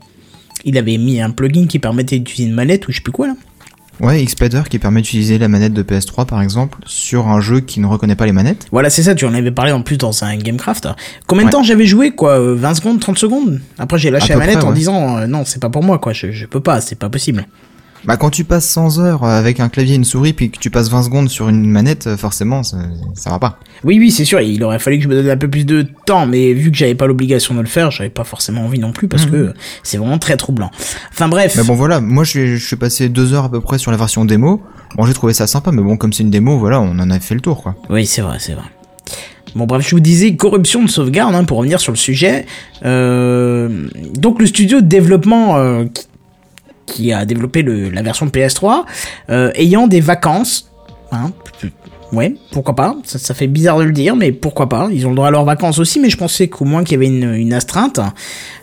il 0.64 0.78
avait 0.78 0.98
mis 0.98 1.22
un 1.22 1.32
plugin 1.32 1.68
qui 1.68 1.80
permettait 1.80 2.20
d'utiliser 2.20 2.50
une 2.50 2.56
manette 2.56 2.88
ou 2.88 2.92
je 2.92 2.98
sais 2.98 3.04
plus 3.04 3.12
quoi 3.12 3.28
là. 3.28 3.34
Ouais, 4.00 4.24
Xpader 4.24 4.64
qui 4.70 4.80
permet 4.80 5.02
d'utiliser 5.02 5.38
la 5.38 5.48
manette 5.48 5.74
de 5.74 5.84
PS3 5.84 6.26
par 6.26 6.42
exemple 6.42 6.80
sur 6.86 7.28
un 7.28 7.40
jeu 7.40 7.62
qui 7.62 7.80
ne 7.80 7.86
reconnaît 7.86 8.16
pas 8.16 8.26
les 8.26 8.32
manettes. 8.32 8.68
Voilà, 8.72 8.90
c'est 8.90 9.04
ça, 9.04 9.16
tu 9.16 9.26
en 9.26 9.34
avais 9.34 9.52
parlé 9.52 9.72
en 9.72 9.82
plus 9.82 9.98
dans 9.98 10.24
un 10.24 10.36
Gamecraft. 10.36 10.90
Combien 11.28 11.46
de 11.46 11.52
temps 11.52 11.64
j'avais 11.64 11.86
joué 11.86 12.12
quoi 12.12 12.40
20 12.40 12.72
euh, 12.72 12.74
secondes, 12.74 13.00
30 13.00 13.18
secondes? 13.18 13.62
Après 13.78 13.98
j'ai 13.98 14.12
lâché 14.12 14.30
la 14.30 14.40
manette 14.40 14.64
en 14.64 14.72
disant 14.72 15.18
euh, 15.18 15.28
non, 15.28 15.46
c'est 15.46 15.62
pas 15.62 15.70
pour 15.70 15.84
moi 15.84 16.00
quoi, 16.00 16.14
je, 16.14 16.32
je 16.32 16.46
peux 16.46 16.60
pas, 16.60 16.82
c'est 16.82 17.00
pas 17.00 17.10
possible. 17.10 17.48
Bah 18.06 18.18
quand 18.18 18.30
tu 18.30 18.44
passes 18.44 18.70
100 18.70 19.00
heures 19.00 19.24
avec 19.24 19.60
un 19.60 19.70
clavier 19.70 19.94
et 19.94 19.98
une 19.98 20.06
souris 20.06 20.34
puis 20.34 20.52
que 20.52 20.60
tu 20.60 20.70
passes 20.70 20.90
20 20.90 21.04
secondes 21.04 21.30
sur 21.30 21.50
une 21.50 21.66
manette, 21.66 22.08
euh, 22.08 22.18
forcément 22.18 22.62
ça, 22.62 22.78
ça 23.16 23.32
va 23.32 23.40
pas. 23.40 23.60
Oui 23.84 23.98
oui 23.98 24.12
c'est 24.12 24.26
sûr, 24.26 24.40
il 24.42 24.64
aurait 24.64 24.80
fallu 24.80 24.98
que 24.98 25.04
je 25.04 25.10
me 25.10 25.16
donne 25.16 25.30
un 25.30 25.38
peu 25.38 25.50
plus 25.50 25.66
de 25.66 25.88
temps, 26.06 26.28
mais 26.28 26.54
vu 26.54 26.72
que 26.72 26.78
j'avais 26.78 26.96
pas 26.96 27.08
l'obligation 27.08 27.56
de 27.56 27.62
le 27.62 27.68
faire, 27.68 27.90
j'avais 27.90 28.10
pas 28.10 28.24
forcément 28.24 28.66
envie 28.66 28.80
non 28.80 28.92
plus 28.92 29.08
parce 29.08 29.26
mhm. 29.26 29.32
que 29.32 29.54
c'est 29.84 29.98
vraiment 29.98 30.20
très 30.20 30.38
troublant. 30.38 30.70
Enfin 31.12 31.28
bref. 31.28 31.56
Mais 31.58 31.64
bon 31.64 31.74
voilà, 31.74 32.00
moi 32.00 32.24
je, 32.24 32.58
suis 32.58 32.76
passé 32.76 33.10
deux 33.10 33.34
heures 33.34 33.46
à 33.46 33.50
peu 33.50 33.62
près 33.62 33.78
sur 33.78 33.92
la 33.92 33.98
version 33.98 34.24
démo. 34.24 34.62
Bon 34.96 35.06
j'ai 35.06 35.14
trouvé 35.14 35.34
ça 35.34 35.48
sympa, 35.48 35.72
mais 35.72 35.82
bon 35.82 35.98
comme 35.98 36.14
c'est 36.14 36.24
une 36.24 36.32
démo, 36.32 36.60
voilà, 36.60 36.80
on 36.80 37.00
en 37.00 37.10
a 37.10 37.20
fait 37.20 37.36
le 37.36 37.42
tour 37.42 37.64
quoi. 37.64 37.76
Oui 37.90 38.06
c'est 38.06 38.22
vrai, 38.22 38.38
c'est 38.40 38.54
vrai. 38.54 38.66
Bon 39.56 39.66
bref, 39.66 39.88
je 39.88 39.96
vous 39.96 40.02
disais 40.02 40.36
corruption 40.36 40.84
de 40.84 40.90
sauvegarde 40.90 41.34
hein, 41.34 41.46
pour 41.46 41.58
revenir 41.58 41.80
sur 41.80 41.94
le 41.94 41.98
sujet. 41.98 42.46
Euh, 42.84 43.88
donc 44.14 44.42
le 44.42 44.48
studio 44.48 44.82
de 44.82 44.86
développement 44.86 45.58
euh, 45.58 45.86
qui 45.86 46.06
a 47.14 47.26
développé 47.26 47.62
le, 47.62 47.90
la 47.90 48.02
version 48.02 48.28
PS3, 48.28 48.84
euh, 49.30 49.52
ayant 49.56 49.88
des 49.88 50.02
vacances. 50.02 50.72
Hein, 51.12 51.32
ouais, 52.12 52.36
pourquoi 52.52 52.76
pas. 52.76 52.96
Ça, 53.04 53.20
ça, 53.20 53.34
fait 53.34 53.48
bizarre 53.48 53.80
de 53.80 53.84
le 53.84 53.92
dire, 53.92 54.16
mais 54.16 54.32
pourquoi 54.32 54.70
pas. 54.70 54.90
Ils 54.92 55.06
ont 55.06 55.10
le 55.10 55.16
droit 55.16 55.28
à 55.28 55.32
leurs 55.32 55.46
vacances 55.46 55.80
aussi, 55.80 56.00
mais 56.00 56.10
je 56.10 56.18
pensais 56.18 56.48
qu'au 56.48 56.66
moins 56.66 56.84
qu'il 56.84 56.94
y 56.94 56.96
avait 56.96 57.08
une, 57.08 57.34
une 57.34 57.54
astreinte. 57.54 58.00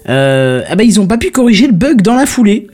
Euh, 0.08 0.62
eh 0.70 0.76
ben, 0.76 0.84
ils 0.84 1.00
ont 1.00 1.06
pas 1.06 1.18
pu 1.18 1.30
corriger 1.30 1.66
le 1.66 1.72
bug 1.72 2.02
dans 2.02 2.14
la 2.14 2.26
foulée. 2.26 2.68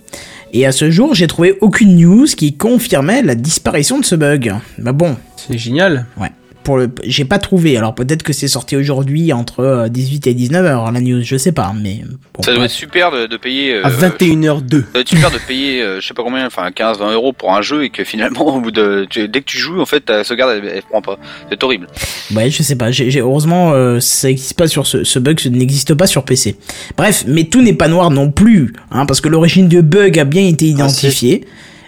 Et 0.52 0.64
à 0.64 0.72
ce 0.72 0.90
jour, 0.90 1.14
j'ai 1.14 1.26
trouvé 1.26 1.58
aucune 1.60 1.96
news 1.96 2.24
qui 2.24 2.56
confirmait 2.56 3.22
la 3.22 3.34
disparition 3.34 3.98
de 3.98 4.04
ce 4.04 4.14
bug. 4.14 4.54
Bah 4.78 4.92
bon. 4.92 5.16
C'est 5.36 5.58
génial. 5.58 6.06
Ouais 6.18 6.30
pour 6.62 6.76
le, 6.76 6.90
j'ai 7.04 7.24
pas 7.24 7.38
trouvé. 7.38 7.76
Alors 7.76 7.94
peut-être 7.94 8.22
que 8.22 8.32
c'est 8.32 8.48
sorti 8.48 8.76
aujourd'hui 8.76 9.32
entre 9.32 9.88
18 9.88 10.26
et 10.26 10.34
19 10.34 10.64
h 10.64 10.92
la 10.92 11.00
news, 11.00 11.22
je 11.22 11.36
sais 11.36 11.52
pas, 11.52 11.72
mais. 11.74 12.02
ça 12.40 12.54
doit 12.54 12.64
être 12.64 12.70
super 12.70 13.10
de, 13.10 13.36
payer. 13.36 13.76
à 13.78 13.90
21h02. 13.90 14.70
Ça 14.70 14.86
doit 14.92 15.00
être 15.00 15.08
super 15.08 15.30
de 15.30 15.38
payer, 15.38 15.82
je 16.00 16.06
sais 16.06 16.14
pas 16.14 16.22
combien, 16.22 16.46
enfin 16.46 16.70
15, 16.70 16.98
20 16.98 17.12
euros 17.12 17.32
pour 17.32 17.54
un 17.54 17.62
jeu 17.62 17.84
et 17.84 17.90
que 17.90 18.04
finalement, 18.04 18.56
au 18.56 18.60
bout 18.60 18.70
de, 18.70 19.06
dès 19.14 19.40
que 19.40 19.46
tu 19.46 19.58
joues, 19.58 19.80
en 19.80 19.86
fait, 19.86 20.00
ta 20.00 20.24
sauvegarde 20.24 20.62
elle, 20.64 20.82
prend 20.82 21.02
pas. 21.02 21.18
C'est 21.50 21.62
horrible. 21.62 21.86
Ouais, 22.34 22.50
je 22.50 22.62
sais 22.62 22.76
pas. 22.76 22.90
J'ai, 22.90 23.20
heureusement, 23.20 24.00
ça 24.00 24.30
existe 24.30 24.56
pas 24.56 24.68
sur 24.68 24.86
ce, 24.86 25.04
ce 25.04 25.18
bug, 25.18 25.40
ça 25.40 25.50
n'existe 25.50 25.94
pas 25.94 26.06
sur 26.06 26.24
PC. 26.24 26.56
Bref, 26.96 27.24
mais 27.26 27.44
tout 27.44 27.62
n'est 27.62 27.74
pas 27.74 27.88
noir 27.88 28.10
non 28.10 28.30
plus, 28.30 28.72
hein, 28.90 29.06
parce 29.06 29.20
que 29.20 29.28
l'origine 29.28 29.68
du 29.68 29.82
bug 29.82 30.18
a 30.18 30.24
bien 30.24 30.46
été 30.46 30.66
ah, 30.66 30.70
identifiée. 30.70 31.44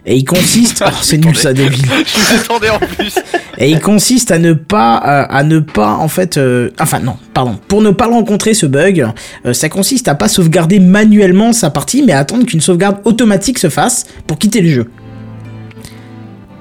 Et 0.06 0.16
il 0.16 0.24
consiste, 0.24 0.82
oh, 0.86 0.90
c'est 1.02 1.18
nul 1.18 1.36
ça, 1.36 1.52
Deville. 1.52 1.84
Je 2.06 2.50
en 2.50 2.78
plus. 2.78 3.18
Et 3.58 3.70
il 3.70 3.80
consiste 3.80 4.30
à 4.30 4.38
ne 4.38 4.54
pas, 4.54 5.02
euh, 5.04 5.26
à 5.28 5.44
ne 5.44 5.58
pas 5.58 5.92
en 5.92 6.08
fait, 6.08 6.38
euh, 6.38 6.70
enfin 6.80 7.00
non, 7.00 7.16
pardon, 7.34 7.58
pour 7.68 7.82
ne 7.82 7.90
pas 7.90 8.06
rencontrer 8.06 8.54
ce 8.54 8.66
bug, 8.66 9.06
euh, 9.44 9.52
ça 9.52 9.68
consiste 9.68 10.08
à 10.08 10.14
pas 10.14 10.28
sauvegarder 10.28 10.80
manuellement 10.80 11.52
sa 11.52 11.70
partie, 11.70 12.02
mais 12.02 12.12
à 12.12 12.20
attendre 12.20 12.46
qu'une 12.46 12.60
sauvegarde 12.60 12.98
automatique 13.04 13.58
se 13.58 13.68
fasse 13.68 14.06
pour 14.26 14.38
quitter 14.38 14.62
le 14.62 14.70
jeu. 14.70 14.90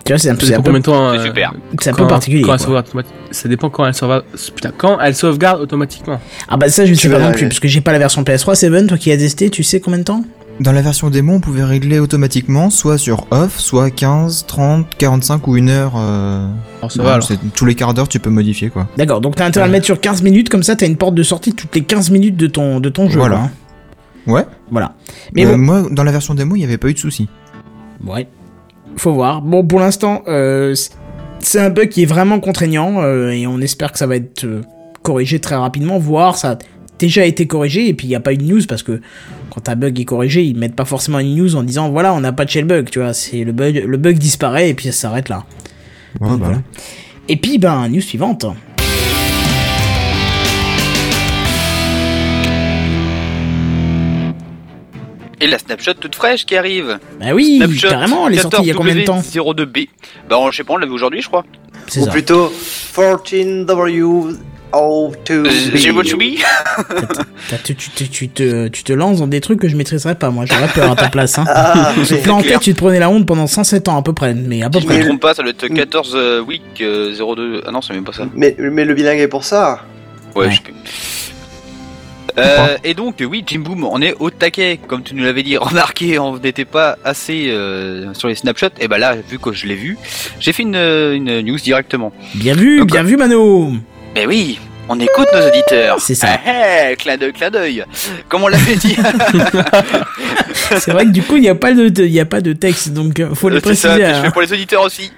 Tu 0.03 0.13
vois, 0.13 0.19
c'est 0.19 0.29
un 0.29 0.35
peu, 0.35 0.45
c'est 0.45 0.55
un 0.55 0.61
peu, 0.61 0.73
super. 1.23 1.53
C'est 1.79 1.91
un 1.91 1.93
peu 1.93 2.07
particulier. 2.07 2.43
ça 3.31 3.47
dépend 3.47 3.69
quand 3.69 3.85
elle 3.85 3.93
sauvegarde, 3.93 4.25
putain, 4.55 4.71
quand 4.75 4.99
elle 4.99 5.15
sauvegarde 5.15 5.61
automatiquement. 5.61 6.19
Ah 6.47 6.57
bah 6.57 6.67
ça 6.69 6.85
je 6.85 6.91
ne 6.91 6.95
sais 6.95 7.09
pas 7.09 7.19
non 7.19 7.31
plus, 7.31 7.47
parce 7.47 7.59
que 7.59 7.67
j'ai 7.67 7.81
pas 7.81 7.91
la 7.93 7.99
version 7.99 8.23
PS3, 8.23 8.55
Seven, 8.55 8.87
toi 8.87 8.97
qui 8.97 9.11
as 9.11 9.17
testé, 9.17 9.49
tu 9.49 9.63
sais 9.63 9.79
combien 9.79 9.99
de 9.99 10.03
temps? 10.03 10.23
Dans 10.59 10.71
la 10.71 10.81
version 10.81 11.09
démo, 11.09 11.33
on 11.33 11.39
pouvait 11.39 11.63
régler 11.63 11.99
automatiquement, 11.99 12.69
soit 12.69 12.97
sur 12.97 13.27
off, 13.31 13.59
soit 13.59 13.91
15, 13.91 14.45
30, 14.45 14.87
45 14.97 15.47
ou 15.47 15.55
1 15.55 15.67
heure. 15.67 15.93
Euh... 15.97 16.47
Alors 16.79 16.91
ça 16.91 17.03
va, 17.03 17.13
alors. 17.13 17.27
Tous 17.55 17.65
les 17.65 17.75
quarts 17.75 17.93
d'heure, 17.93 18.07
tu 18.07 18.19
peux 18.19 18.29
modifier 18.29 18.69
quoi. 18.69 18.87
D'accord, 18.97 19.21
donc 19.21 19.35
t'as 19.35 19.45
intérêt 19.45 19.63
à 19.63 19.67
le 19.67 19.71
mettre 19.71 19.85
sur 19.85 19.99
15 19.99 20.21
minutes, 20.21 20.49
comme 20.49 20.63
ça 20.63 20.75
t'as 20.75 20.85
une 20.85 20.97
porte 20.97 21.15
de 21.15 21.23
sortie 21.23 21.53
toutes 21.53 21.73
les 21.75 21.83
15 21.83 22.11
minutes 22.11 22.35
de 22.35 22.47
ton, 22.47 22.79
de 22.79 22.89
ton 22.89 23.09
jeu. 23.09 23.19
Voilà. 23.19 23.49
Ouais. 24.27 24.45
Voilà. 24.69 24.95
Mais 25.33 25.45
euh, 25.45 25.57
moi, 25.57 25.85
dans 25.89 26.03
la 26.03 26.11
version 26.11 26.33
démo, 26.33 26.55
il 26.55 26.59
n'y 26.59 26.65
avait 26.65 26.77
pas 26.77 26.89
eu 26.89 26.93
de 26.93 26.99
souci. 26.99 27.29
Ouais. 28.05 28.27
Faut 28.97 29.13
voir. 29.13 29.41
Bon, 29.41 29.65
pour 29.65 29.79
l'instant, 29.79 30.23
euh, 30.27 30.75
c'est 31.39 31.59
un 31.59 31.69
bug 31.69 31.89
qui 31.89 32.03
est 32.03 32.07
vraiment 32.07 32.39
contraignant 32.39 33.01
euh, 33.01 33.29
et 33.29 33.47
on 33.47 33.59
espère 33.61 33.91
que 33.91 33.97
ça 33.97 34.07
va 34.07 34.17
être 34.17 34.45
corrigé 35.03 35.39
très 35.39 35.55
rapidement, 35.55 35.97
voire 35.97 36.37
ça 36.37 36.57
déjà 36.99 37.25
été 37.25 37.47
corrigé 37.47 37.87
et 37.87 37.93
puis 37.93 38.07
il 38.07 38.09
n'y 38.09 38.15
a 38.15 38.19
pas 38.19 38.33
eu 38.33 38.37
de 38.37 38.43
news 38.43 38.61
parce 38.67 38.83
que 38.83 39.01
quand 39.59 39.69
un 39.69 39.75
bug 39.75 39.99
est 39.99 40.05
corrigé, 40.05 40.43
ils 40.43 40.55
mettent 40.55 40.75
pas 40.75 40.85
forcément 40.85 41.19
une 41.19 41.35
news 41.35 41.55
en 41.57 41.63
disant 41.63 41.89
voilà, 41.89 42.13
on 42.13 42.21
n'a 42.21 42.31
pas 42.31 42.45
de 42.45 42.49
shell 42.49 42.63
bug, 42.63 42.89
tu 42.89 42.99
vois, 42.99 43.13
c'est 43.13 43.43
le 43.43 43.51
bug 43.51 43.83
le 43.85 43.97
bug 43.97 44.17
disparaît 44.17 44.69
et 44.69 44.73
puis 44.73 44.85
ça 44.85 44.91
s'arrête 44.93 45.27
là. 45.27 45.43
Bah 46.21 46.37
voilà. 46.39 46.61
Et 47.27 47.35
puis 47.35 47.57
ben 47.57 47.89
news 47.89 47.99
suivante. 47.99 48.45
Et 55.41 55.47
la 55.47 55.57
snapshot 55.57 55.95
toute 55.95 56.15
fraîche 56.15 56.45
qui 56.45 56.55
arrive. 56.55 56.99
Bah 57.19 57.33
oui, 57.33 57.61
carrément, 57.81 58.29
elle 58.29 58.35
est 58.35 58.41
sortie 58.41 58.61
il 58.61 58.67
y 58.67 58.71
a 58.71 58.73
combien 58.73 58.95
de 58.95 59.03
temps 59.03 59.19
02B. 59.19 59.89
Bah 60.29 60.37
je 60.51 60.55
sais 60.55 60.63
pas, 60.63 60.75
on 60.75 60.77
l'avait 60.77 60.93
aujourd'hui, 60.93 61.21
je 61.21 61.27
crois. 61.27 61.43
Ou 61.97 62.05
plutôt 62.05 62.49
14W 62.95 64.37
Oh, 64.71 65.11
to 65.25 65.43
tu, 67.63 67.75
tu, 67.75 68.09
tu, 68.09 68.29
te, 68.29 68.67
tu 68.67 68.83
te 68.83 68.93
lances 68.93 69.19
dans 69.19 69.27
des 69.27 69.41
trucs 69.41 69.59
que 69.59 69.67
je 69.67 69.75
maîtriserais 69.75 70.15
pas, 70.15 70.29
moi. 70.29 70.45
J'aurais 70.45 70.67
peur 70.67 70.91
à 70.91 70.95
ta 70.95 71.09
place. 71.09 71.37
Hein. 71.37 71.45
Ah, 71.71 71.93
en 72.29 72.41
tête, 72.41 72.59
tu 72.61 72.73
te 72.73 72.77
prenais 72.77 72.99
la 72.99 73.09
honte 73.09 73.25
pendant 73.25 73.47
107 73.47 73.87
ans 73.87 73.97
à 73.97 74.01
peu 74.01 74.13
près. 74.13 74.33
Mais 74.33 74.61
à 74.61 74.69
peu 74.69 74.79
si 74.79 74.85
près. 74.85 74.95
je 74.95 74.99
me 75.01 75.05
trompe 75.07 75.21
pas, 75.21 75.33
ça 75.33 75.41
doit 75.41 75.51
être 75.51 75.67
14 75.67 76.11
euh, 76.15 76.41
week 76.41 76.61
02. 76.77 76.81
Euh, 76.81 77.61
ah 77.65 77.71
non, 77.71 77.81
c'est 77.81 77.93
même 77.93 78.03
pas 78.03 78.13
ça. 78.13 78.25
Mais, 78.33 78.55
mais 78.57 78.85
le 78.85 78.93
bilingue 78.93 79.19
est 79.19 79.27
pour 79.27 79.43
ça. 79.43 79.81
Ouais, 80.35 80.51
je. 80.51 80.59
Euh, 82.37 82.77
et 82.83 82.93
donc, 82.93 83.23
oui, 83.27 83.43
Jim 83.45 83.59
Boom, 83.59 83.83
on 83.83 84.01
est 84.01 84.15
au 84.19 84.29
taquet, 84.29 84.79
comme 84.87 85.03
tu 85.03 85.15
nous 85.15 85.23
l'avais 85.23 85.43
dit. 85.43 85.57
Remarquez, 85.57 86.19
on 86.19 86.37
n'était 86.37 86.65
pas 86.65 86.97
assez 87.03 87.49
euh, 87.49 88.13
sur 88.13 88.27
les 88.27 88.35
snapshots. 88.35 88.67
Et 88.79 88.87
bah 88.87 88.97
là, 88.97 89.15
vu 89.15 89.39
que 89.39 89.51
je 89.51 89.67
l'ai 89.67 89.75
vu, 89.75 89.97
j'ai 90.39 90.53
fait 90.53 90.63
une, 90.63 90.75
une, 90.75 91.41
news 91.41 91.57
directement. 91.57 92.11
Bien 92.35 92.53
vu, 92.53 92.83
bien 92.85 93.03
vu, 93.03 93.17
Mano. 93.17 93.73
Eh 94.15 94.25
oui, 94.25 94.59
on 94.87 94.99
écoute 94.99 95.27
nos 95.33 95.47
auditeurs. 95.47 95.99
C'est 95.99 96.15
ça. 96.15 96.39
Eh, 96.45 96.91
eh, 96.91 96.95
clin 96.95 97.17
d'œil, 97.17 97.33
clin 97.33 97.49
d'œil. 97.49 97.85
Comme 98.27 98.43
on 98.43 98.47
l'avait 98.47 98.75
dit. 98.75 98.95
c'est 100.53 100.91
vrai 100.91 101.05
que 101.05 101.11
du 101.11 101.21
coup, 101.21 101.37
il 101.37 101.41
n'y 101.41 101.49
a 101.49 101.55
pas 101.55 101.73
de, 101.73 102.05
y 102.05 102.19
a 102.19 102.25
pas 102.25 102.41
de 102.41 102.53
texte, 102.53 102.89
donc 102.89 103.19
euh, 103.19 103.33
faut 103.35 103.49
le 103.49 103.61
préciser. 103.61 103.87
Ça, 103.87 104.13
Je 104.15 104.21
fais 104.21 104.31
pour 104.31 104.41
les 104.41 104.51
auditeurs 104.51 104.83
aussi. 104.83 105.11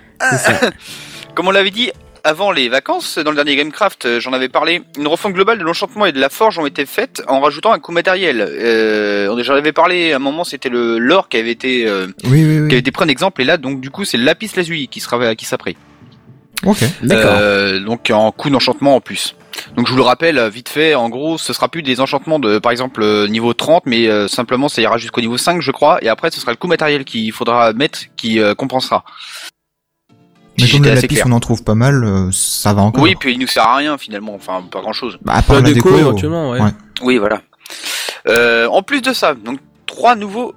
Comme 1.35 1.47
on 1.47 1.51
l'avait 1.51 1.71
dit, 1.71 1.91
avant 2.23 2.51
les 2.51 2.69
vacances, 2.69 3.17
dans 3.17 3.31
le 3.31 3.35
dernier 3.35 3.55
Gamecraft, 3.55 4.05
euh, 4.05 4.19
j'en 4.19 4.33
avais 4.33 4.49
parlé, 4.49 4.81
une 4.97 5.07
refonte 5.07 5.33
globale 5.33 5.57
de 5.57 5.63
l'enchantement 5.63 6.05
et 6.05 6.11
de 6.11 6.19
la 6.19 6.29
forge 6.29 6.59
ont 6.59 6.65
été 6.65 6.85
faites 6.85 7.23
en 7.27 7.39
rajoutant 7.39 7.71
un 7.71 7.79
coût 7.79 7.91
matériel. 7.91 8.41
Euh, 8.41 9.41
j'en 9.43 9.53
avais 9.53 9.71
parlé 9.71 10.13
à 10.13 10.17
un 10.17 10.19
moment, 10.19 10.43
c'était 10.43 10.69
le 10.69 10.99
l'or 10.99 11.29
qui 11.29 11.37
avait 11.37 11.51
été, 11.51 11.87
euh, 11.87 12.07
oui, 12.25 12.45
oui, 12.45 12.59
oui. 12.59 12.67
qui 12.67 12.75
avait 12.75 12.79
été 12.79 12.91
pris 12.91 13.05
en 13.05 13.07
exemple, 13.07 13.41
et 13.41 13.45
là, 13.45 13.57
donc 13.57 13.81
du 13.81 13.89
coup, 13.89 14.05
c'est 14.05 14.17
le 14.17 14.23
lapis 14.23 14.51
lazuli 14.55 14.87
qui 14.87 14.99
sera, 14.99 15.35
qui 15.35 15.47
pris. 15.57 15.75
Ok, 16.65 16.83
d'accord. 17.01 17.33
Euh, 17.35 17.79
donc 17.79 18.11
en 18.11 18.31
coût 18.31 18.49
d'enchantement 18.49 18.95
en 18.95 19.01
plus. 19.01 19.35
Donc 19.75 19.87
je 19.87 19.91
vous 19.91 19.97
le 19.97 20.03
rappelle 20.03 20.39
vite 20.49 20.69
fait, 20.69 20.95
en 20.95 21.09
gros, 21.09 21.37
ce 21.37 21.53
sera 21.53 21.69
plus 21.69 21.81
des 21.81 21.99
enchantements 21.99 22.39
de 22.39 22.59
par 22.59 22.71
exemple 22.71 23.01
euh, 23.01 23.27
niveau 23.27 23.53
30, 23.53 23.83
mais 23.85 24.07
euh, 24.07 24.27
simplement 24.27 24.69
ça 24.69 24.81
ira 24.81 24.97
jusqu'au 24.97 25.21
niveau 25.21 25.37
5 25.37 25.61
je 25.61 25.71
crois, 25.71 26.03
et 26.03 26.09
après 26.09 26.31
ce 26.31 26.39
sera 26.39 26.51
le 26.51 26.57
coût 26.57 26.67
matériel 26.67 27.03
qu'il 27.03 27.31
faudra 27.31 27.73
mettre 27.73 27.99
qui 28.15 28.39
compensera. 28.57 29.03
Mais 30.59 30.69
comme 30.69 30.83
le 30.83 30.93
lapis 30.93 31.19
on 31.25 31.31
en 31.31 31.39
trouve 31.39 31.63
pas 31.63 31.75
mal, 31.75 32.29
ça 32.31 32.73
va 32.73 32.83
encore. 32.83 33.03
Oui, 33.03 33.15
puis 33.19 33.33
il 33.33 33.39
nous 33.39 33.47
sert 33.47 33.67
à 33.67 33.77
rien 33.77 33.97
finalement, 33.97 34.35
enfin 34.35 34.63
pas 34.69 34.81
grand 34.81 34.93
chose. 34.93 35.17
Bah, 35.21 35.33
à 35.35 35.41
part 35.41 35.61
la 35.61 35.71
déco, 35.73 35.97
éventuellement, 35.97 36.51
ouais. 36.51 36.59
Oui, 37.01 37.17
voilà. 37.17 37.41
en 38.69 38.83
plus 38.83 39.01
de 39.01 39.13
ça, 39.13 39.33
donc 39.33 39.59
trois 39.87 40.15
nouveaux 40.15 40.53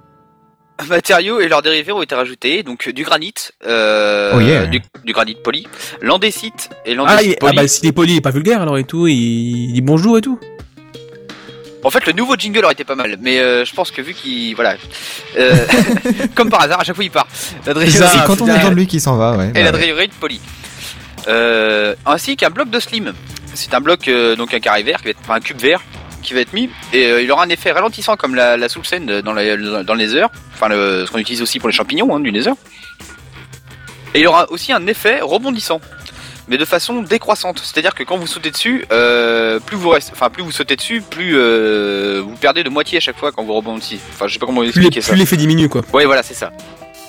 matériaux 0.87 1.39
et 1.39 1.47
leurs 1.47 1.61
dérivés 1.61 1.91
ont 1.91 2.01
été 2.01 2.15
rajoutés, 2.15 2.63
donc 2.63 2.89
du 2.89 3.03
granit, 3.03 3.33
euh, 3.65 4.31
oh, 4.35 4.67
du, 5.03 5.13
granit 5.13 5.35
poli, 5.41 5.67
l'andésite 6.01 6.69
et 6.85 6.91
ah, 6.91 6.95
l'andésite 6.95 7.37
ah, 7.37 7.39
poli. 7.39 7.57
Ah 7.57 7.61
bah 7.61 7.67
s'il 7.67 7.87
est 7.87 7.91
poli, 7.91 8.13
il 8.13 8.17
est 8.17 8.21
pas 8.21 8.31
vulgaire 8.31 8.61
alors 8.61 8.77
et 8.77 8.83
tout, 8.83 9.07
il, 9.07 9.73
dit 9.73 9.81
bonjour 9.81 10.17
et 10.17 10.21
tout. 10.21 10.39
En 11.83 11.91
fait, 11.91 12.05
le 12.07 12.13
nouveau 12.13 12.35
jingle 12.35 12.65
aurait 12.65 12.73
été 12.73 12.83
pas 12.83 12.95
mal, 12.95 13.15
mais 13.21 13.39
euh, 13.39 13.63
je 13.63 13.73
pense 13.73 13.91
que 13.91 14.01
vu 14.01 14.13
qu'il, 14.13 14.55
voilà, 14.55 14.75
euh, 15.37 15.55
comme 16.35 16.49
par 16.49 16.61
hasard, 16.61 16.79
à 16.79 16.83
chaque 16.83 16.95
fois 16.95 17.05
il 17.05 17.11
part. 17.11 17.27
C'est 17.31 17.73
quand 18.25 18.41
on 18.41 18.49
entend 18.49 18.71
lui 18.71 18.87
qui 18.87 18.99
s'en 18.99 19.17
va, 19.17 19.37
ouais. 19.37 19.51
Et 19.55 19.63
bah, 19.63 19.71
la 19.71 20.07
poli. 20.19 20.41
ainsi 22.05 22.35
qu'un 22.35 22.49
bloc 22.49 22.69
de 22.69 22.79
slim. 22.79 23.13
C'est 23.53 23.73
un 23.73 23.79
bloc 23.79 24.09
donc 24.37 24.53
un 24.53 24.59
carré 24.59 24.83
vert, 24.83 24.97
qui 24.97 25.05
va 25.05 25.09
être 25.11 25.31
un 25.31 25.39
cube 25.39 25.59
vert 25.61 25.81
qui 26.25 26.33
va 26.33 26.41
être 26.41 26.53
mis 26.53 26.69
et 26.91 27.05
euh, 27.05 27.21
il 27.21 27.31
aura 27.31 27.43
un 27.43 27.49
effet 27.49 27.71
ralentissant 27.71 28.17
comme 28.17 28.35
la, 28.35 28.57
la 28.57 28.67
scène 28.67 29.05
dans, 29.05 29.33
dans 29.33 29.93
le 29.93 29.97
nether, 29.97 30.25
enfin 30.53 30.69
ce 30.69 31.09
qu'on 31.09 31.19
utilise 31.19 31.41
aussi 31.41 31.59
pour 31.59 31.69
les 31.69 31.75
champignons 31.75 32.13
hein, 32.13 32.19
du 32.19 32.31
nether. 32.31 32.51
Et 34.13 34.21
il 34.21 34.27
aura 34.27 34.49
aussi 34.49 34.71
un 34.71 34.87
effet 34.87 35.19
rebondissant, 35.21 35.81
mais 36.47 36.57
de 36.57 36.65
façon 36.65 37.01
décroissante. 37.01 37.59
C'est-à-dire 37.59 37.93
que 37.93 38.03
quand 38.03 38.17
vous 38.17 38.27
sautez 38.27 38.49
dessus, 38.49 38.85
euh, 38.91 39.59
plus 39.59 39.75
vous 39.77 39.89
restez, 39.89 40.13
enfin 40.13 40.29
plus 40.29 40.41
vous 40.41 40.51
sautez 40.51 40.75
dessus, 40.75 41.01
plus 41.01 41.33
euh, 41.35 42.21
vous 42.25 42.35
perdez 42.35 42.63
de 42.63 42.69
moitié 42.69 42.97
à 42.97 43.01
chaque 43.01 43.17
fois 43.17 43.31
quand 43.31 43.43
vous 43.43 43.53
rebondissez. 43.53 43.99
Enfin 44.13 44.27
je 44.27 44.33
sais 44.33 44.39
pas 44.39 44.45
comment 44.45 44.63
expliquer 44.63 45.01
ça. 45.01 45.11
Plus 45.11 45.19
l'effet 45.19 45.37
diminue 45.37 45.69
quoi. 45.69 45.81
Oui 45.93 46.05
voilà 46.05 46.23
c'est 46.23 46.33
ça. 46.33 46.51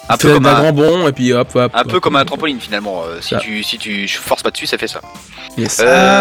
Un 0.08 0.16
peu 0.16 0.32
comme 0.34 0.46
un, 0.46 0.60
grand 0.60 0.72
bond 0.72 1.08
et 1.08 1.12
puis 1.12 1.32
hop 1.32 1.48
hop. 1.54 1.72
Un 1.74 1.84
peu 1.84 1.98
comme 2.00 2.16
un 2.16 2.24
trampoline 2.24 2.60
finalement. 2.60 3.04
si 3.20 3.36
tu 3.38 3.62
si 3.62 3.78
tu 3.78 4.08
forces 4.08 4.42
pas 4.42 4.50
dessus 4.50 4.66
ça 4.66 4.78
fait 4.78 4.88
ça. 4.88 5.00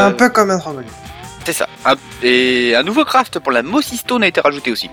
un 0.08 0.12
peu 0.12 0.29
comme 0.29 0.51
un 0.51 0.60
trampoline. 0.60 0.89
C'est 1.45 1.53
ça. 1.53 1.67
et 2.23 2.73
un 2.75 2.81
nouveau 2.81 3.05
craft 3.05 3.38
pour 3.38 3.51
la 3.51 3.62
Mossy 3.62 3.97
Stone 3.97 4.23
a 4.23 4.27
été 4.27 4.41
rajouté 4.41 4.71
aussi. 4.71 4.89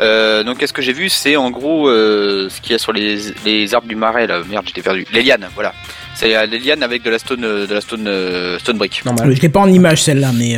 Euh, 0.00 0.42
donc, 0.42 0.56
qu'est-ce 0.58 0.72
que 0.72 0.80
j'ai 0.80 0.94
vu 0.94 1.10
C'est 1.10 1.36
en 1.36 1.50
gros 1.50 1.88
euh, 1.88 2.48
ce 2.48 2.60
qu'il 2.62 2.72
y 2.72 2.74
a 2.74 2.78
sur 2.78 2.92
les, 2.92 3.74
arbres 3.74 3.86
du 3.86 3.96
marais 3.96 4.26
là. 4.26 4.40
Merde, 4.48 4.64
j'étais 4.66 4.80
perdu. 4.80 5.06
Les 5.12 5.22
lianes, 5.22 5.48
voilà. 5.54 5.74
C'est 6.14 6.34
euh, 6.34 6.46
les 6.46 6.58
lianes 6.58 6.82
avec 6.82 7.02
de 7.02 7.10
la 7.10 7.18
stone, 7.18 7.42
de 7.42 7.68
la 7.72 7.82
stone, 7.82 8.08
stone 8.58 8.78
brick. 8.78 9.04
Normal. 9.04 9.36
Je 9.36 9.42
l'ai 9.42 9.50
pas 9.50 9.60
en 9.60 9.70
image 9.70 10.02
celle-là, 10.02 10.30
mais. 10.34 10.56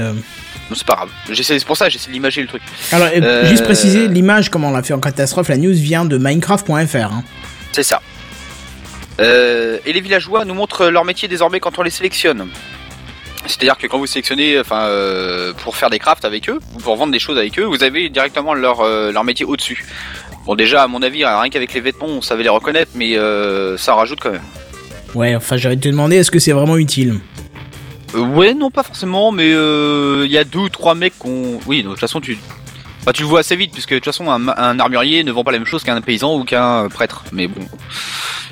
c'est 0.73 0.87
pas 0.87 0.95
grave. 0.95 1.11
C'est 1.35 1.65
pour 1.65 1.77
ça 1.77 1.89
j'essaie 1.89 2.13
d'imager 2.13 2.41
le 2.41 2.47
truc. 2.47 2.63
Alors, 2.93 3.09
juste 3.47 3.65
préciser, 3.65 4.07
l'image, 4.07 4.49
comme 4.49 4.63
on 4.63 4.71
l'a 4.71 4.85
fait 4.85 4.95
en 4.95 5.01
catastrophe, 5.01 5.49
la 5.49 5.57
news 5.57 5.75
vient 5.75 6.05
de 6.05 6.19
Minecraft.fr. 6.19 6.97
Hein. 6.97 7.25
C'est 7.73 7.83
ça. 7.83 8.01
et 9.19 9.93
les 9.93 10.01
villageois 10.01 10.45
nous 10.45 10.55
montrent 10.55 10.87
leur 10.87 11.05
métier 11.05 11.27
désormais 11.27 11.59
quand 11.59 11.81
on 11.81 11.83
les 11.83 11.91
sélectionne. 11.91 12.49
C'est-à-dire 13.47 13.77
que 13.77 13.87
quand 13.87 13.99
vous 13.99 14.07
sélectionnez, 14.07 14.59
enfin, 14.61 14.83
euh, 14.83 15.53
pour 15.53 15.77
faire 15.77 15.91
des 15.91 15.99
crafts 15.99 16.25
avec 16.25 16.49
eux, 16.49 16.61
pour 16.83 16.97
vendre 16.97 17.13
des 17.13 17.19
choses 17.19 17.39
avec 17.39 17.59
eux, 17.59 17.65
vous 17.65 17.83
avez 17.83 18.09
directement 18.09 18.55
leur 18.55 18.81
euh, 18.81 19.11
leur 19.13 19.25
métier 19.25 19.45
au-dessus. 19.45 19.85
Bon, 20.47 20.55
déjà, 20.55 20.83
à 20.83 20.87
mon 20.87 21.03
avis, 21.03 21.25
rien 21.25 21.51
qu'avec 21.51 21.73
les 21.75 21.81
vêtements, 21.81 22.07
on 22.07 22.23
savait 22.23 22.43
les 22.43 22.49
reconnaître, 22.49 22.93
mais 22.95 23.17
euh, 23.17 23.77
ça 23.77 23.95
rajoute 23.95 24.21
quand 24.21 24.31
même. 24.31 24.43
Ouais, 25.15 25.35
enfin, 25.35 25.57
j'allais 25.57 25.77
te 25.77 25.89
demander, 25.89 26.17
est-ce 26.17 26.31
que 26.31 26.39
c'est 26.39 26.53
vraiment 26.53 26.77
utile? 26.77 27.21
Ouais, 28.15 28.55
non, 28.55 28.71
pas 28.71 28.83
forcément, 28.83 29.33
mais 29.33 29.51
il 29.51 30.31
y 30.31 30.39
a 30.39 30.45
deux 30.45 30.61
ou 30.61 30.69
trois 30.69 30.95
mecs 30.95 31.19
qu'on. 31.19 31.61
Oui, 31.67 31.83
de 31.83 31.89
toute 31.89 32.01
façon, 32.01 32.21
tu. 32.21 32.39
Bah, 33.05 33.13
tu 33.13 33.23
le 33.23 33.29
vois 33.29 33.41
assez 33.41 33.57
vite, 33.57 33.73
puisque 33.73 33.91
de 33.91 33.97
toute 33.97 34.05
façon, 34.07 34.31
un, 34.31 34.49
un 34.49 34.79
armurier 34.79 35.25
ne 35.25 35.33
vend 35.33 35.45
pas 35.45 35.53
la 35.53 35.59
même 35.59 35.67
chose 35.67 35.83
qu'un 35.83 36.01
paysan 36.01 36.39
ou 36.39 36.45
qu'un 36.45 36.89
prêtre. 36.89 37.25
Mais 37.33 37.49
bon. 37.49 37.67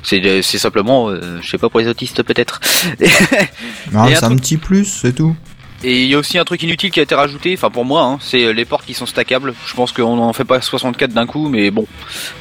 C'est 0.03 0.41
simplement, 0.43 1.09
je 1.41 1.47
sais 1.47 1.57
pas 1.57 1.69
pour 1.69 1.79
les 1.79 1.87
autistes 1.87 2.23
peut-être. 2.23 2.59
non, 3.91 4.07
c'est 4.07 4.23
un 4.23 4.35
petit 4.35 4.57
plus, 4.57 4.85
c'est 4.85 5.13
tout. 5.13 5.35
Et 5.83 6.03
il 6.03 6.09
y 6.09 6.13
a 6.13 6.19
aussi 6.19 6.37
un 6.37 6.45
truc 6.45 6.61
inutile 6.61 6.91
qui 6.91 6.99
a 6.99 7.03
été 7.03 7.15
rajouté, 7.15 7.53
enfin 7.55 7.71
pour 7.71 7.85
moi, 7.85 8.03
hein, 8.03 8.19
c'est 8.21 8.53
les 8.53 8.65
portes 8.65 8.85
qui 8.85 8.93
sont 8.93 9.07
stackables. 9.07 9.53
Je 9.65 9.73
pense 9.73 9.91
qu'on 9.91 10.19
en 10.19 10.33
fait 10.33 10.45
pas 10.45 10.61
64 10.61 11.11
d'un 11.11 11.25
coup, 11.25 11.49
mais 11.49 11.71
bon, 11.71 11.87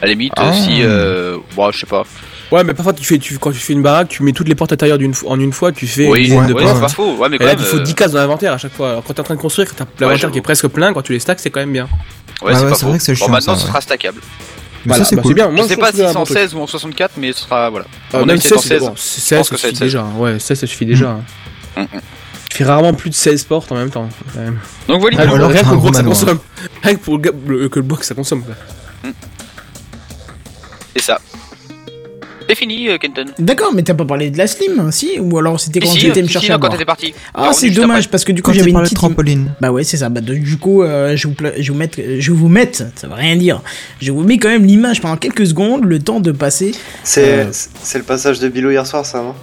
à 0.03 0.07
la 0.07 0.13
limite, 0.13 0.35
ah. 0.37 0.53
si, 0.53 0.83
euh, 0.83 1.39
bon, 1.57 1.71
je 1.71 1.81
sais 1.81 1.87
pas. 1.87 2.05
Ouais, 2.51 2.65
mais 2.65 2.75
parfois 2.75 2.93
tu 2.93 3.05
fais, 3.05 3.19
tu, 3.19 3.39
quand 3.39 3.53
tu 3.53 3.59
fais 3.59 3.73
une 3.73 3.83
baraque, 3.83 4.09
tu 4.09 4.23
mets 4.23 4.33
toutes 4.33 4.49
les 4.49 4.57
portes 4.57 4.73
intérieures 4.73 4.99
d'une 4.99 5.15
en 5.27 5.39
une 5.39 5.53
fois, 5.53 5.71
tu 5.71 5.87
fais 5.87 6.09
oui, 6.09 6.29
une 6.29 6.47
de 6.47 6.55
c'est 6.59 6.81
pas 6.81 6.89
faux. 6.89 7.17
Ouais, 7.17 7.29
mais 7.29 7.39
quand 7.39 7.45
là, 7.45 7.55
il 7.57 7.65
faut 7.65 7.79
10 7.79 7.91
euh, 7.91 7.95
cases 7.95 8.13
dans 8.13 8.19
l'inventaire 8.19 8.53
à 8.53 8.59
chaque 8.59 8.73
fois. 8.73 8.91
Alors, 8.91 9.05
quand 9.05 9.15
t'es 9.15 9.21
en 9.21 9.25
train 9.25 9.37
de 9.37 9.41
construire, 9.41 9.73
t'as 9.75 9.85
l'inventaire 10.01 10.31
qui 10.31 10.39
est 10.39 10.43
presque 10.43 10.67
plein, 10.69 10.93
quand 10.93 11.03
tu 11.03 11.13
les 11.13 11.21
stacks, 11.21 11.39
c'est 11.39 11.51
quand 11.51 11.61
même 11.61 11.73
bien. 11.73 11.89
Ouais, 12.43 12.55
c'est 12.55 12.85
vrai 12.85 12.99
que 12.99 13.05
c'est 13.05 13.19
Bon, 13.19 13.29
maintenant, 13.29 13.57
ce 13.57 13.67
sera 13.67 13.81
stackable. 13.81 14.21
Mais 14.87 14.95
ça, 14.95 15.05
c'est 15.05 15.17
bah, 15.17 15.23
bien. 15.35 15.51
Moi, 15.51 15.65
je 15.65 15.69
sais 15.69 15.77
pas 15.77 15.93
si 15.93 15.99
c'est 15.99 16.17
en 16.17 16.25
16 16.25 16.55
ou 16.55 16.61
en 16.61 16.67
64, 16.67 17.13
mais 17.19 17.33
ce 17.33 17.41
sera, 17.41 17.71
voilà. 17.71 17.87
Ah, 18.13 18.25
même 18.25 18.41
16, 18.41 18.59
16, 18.59 18.91
16, 18.97 19.47
ça 19.47 19.57
suffit 19.57 19.73
déjà. 19.75 20.05
Ouais, 20.17 20.39
16, 20.39 20.61
ça 20.61 20.67
suffit 20.67 20.87
déjà. 20.87 21.21
Mm, 21.77 21.83
mm. 21.83 21.87
Tu 22.49 22.57
fais 22.57 22.65
rarement 22.65 22.95
plus 22.95 23.11
de 23.11 23.15
16 23.15 23.45
portes 23.45 23.71
en 23.71 23.77
même 23.77 23.91
temps. 23.91 24.09
Donc 24.89 25.01
voilà, 25.01 25.23
rien, 25.23 25.47
rien 25.47 25.63
que 25.63 25.71
le 25.71 25.77
box 25.77 25.97
ça 25.97 26.03
consomme. 26.03 26.39
Rien 26.83 26.95
que 26.97 27.01
pour 27.01 27.19
le, 27.19 27.69
que 27.69 27.79
le 27.79 27.85
box 27.85 28.09
ça 28.09 28.15
consomme. 28.15 28.43
Quoi. 28.43 29.13
C'est 30.97 31.03
ça. 31.03 31.21
C'est 32.51 32.57
fini, 32.57 32.89
euh, 32.89 32.99
Kenton. 32.99 33.27
D'accord, 33.39 33.73
mais 33.73 33.85
t'as 33.85 33.95
pas 33.95 34.05
parlé 34.05 34.29
de 34.29 34.37
la 34.37 34.49
Slim, 34.49 34.81
hein, 34.81 34.91
si 34.91 35.21
Ou 35.21 35.39
alors 35.39 35.61
c'était 35.61 35.79
quand 35.79 35.95
j'étais 35.95 36.21
me 36.21 36.27
chercher 36.27 36.57
quand 36.61 36.69
t'étais 36.69 36.85
parti. 36.85 37.15
Ah, 37.33 37.53
c'est 37.53 37.71
dommage 37.71 38.09
parce 38.09 38.25
que 38.25 38.33
du 38.33 38.43
coup 38.43 38.53
j'avais 38.53 38.71
une 38.71 38.81
petite 38.81 38.97
trampoline. 38.97 39.55
Bah 39.61 39.71
ouais, 39.71 39.85
c'est 39.85 39.99
ça. 39.99 40.09
Bah 40.09 40.21
du 40.21 40.57
coup, 40.57 40.83
euh, 40.83 41.15
je 41.15 41.29
vous 41.29 41.35
je 41.57 41.71
vous 41.71 41.79
mettre, 41.79 42.01
je 42.19 42.33
vous 42.33 42.49
mettre, 42.49 42.83
ça 42.97 43.07
veut 43.07 43.15
rien 43.15 43.37
dire. 43.37 43.63
Je 44.01 44.11
vous 44.11 44.25
mets 44.25 44.39
quand 44.39 44.49
même 44.49 44.65
l'image 44.65 45.01
pendant 45.01 45.17
quelques 45.17 45.47
secondes, 45.47 45.85
le 45.85 46.01
temps 46.01 46.19
de 46.19 46.33
passer. 46.33 46.73
C'est 47.05 47.39
euh, 47.39 47.53
c'est 47.53 47.99
le 47.99 48.05
passage 48.05 48.41
de 48.41 48.49
Bilou 48.49 48.73
hier 48.73 48.85
soir, 48.85 49.07
ça, 49.07 49.23
non? 49.23 49.37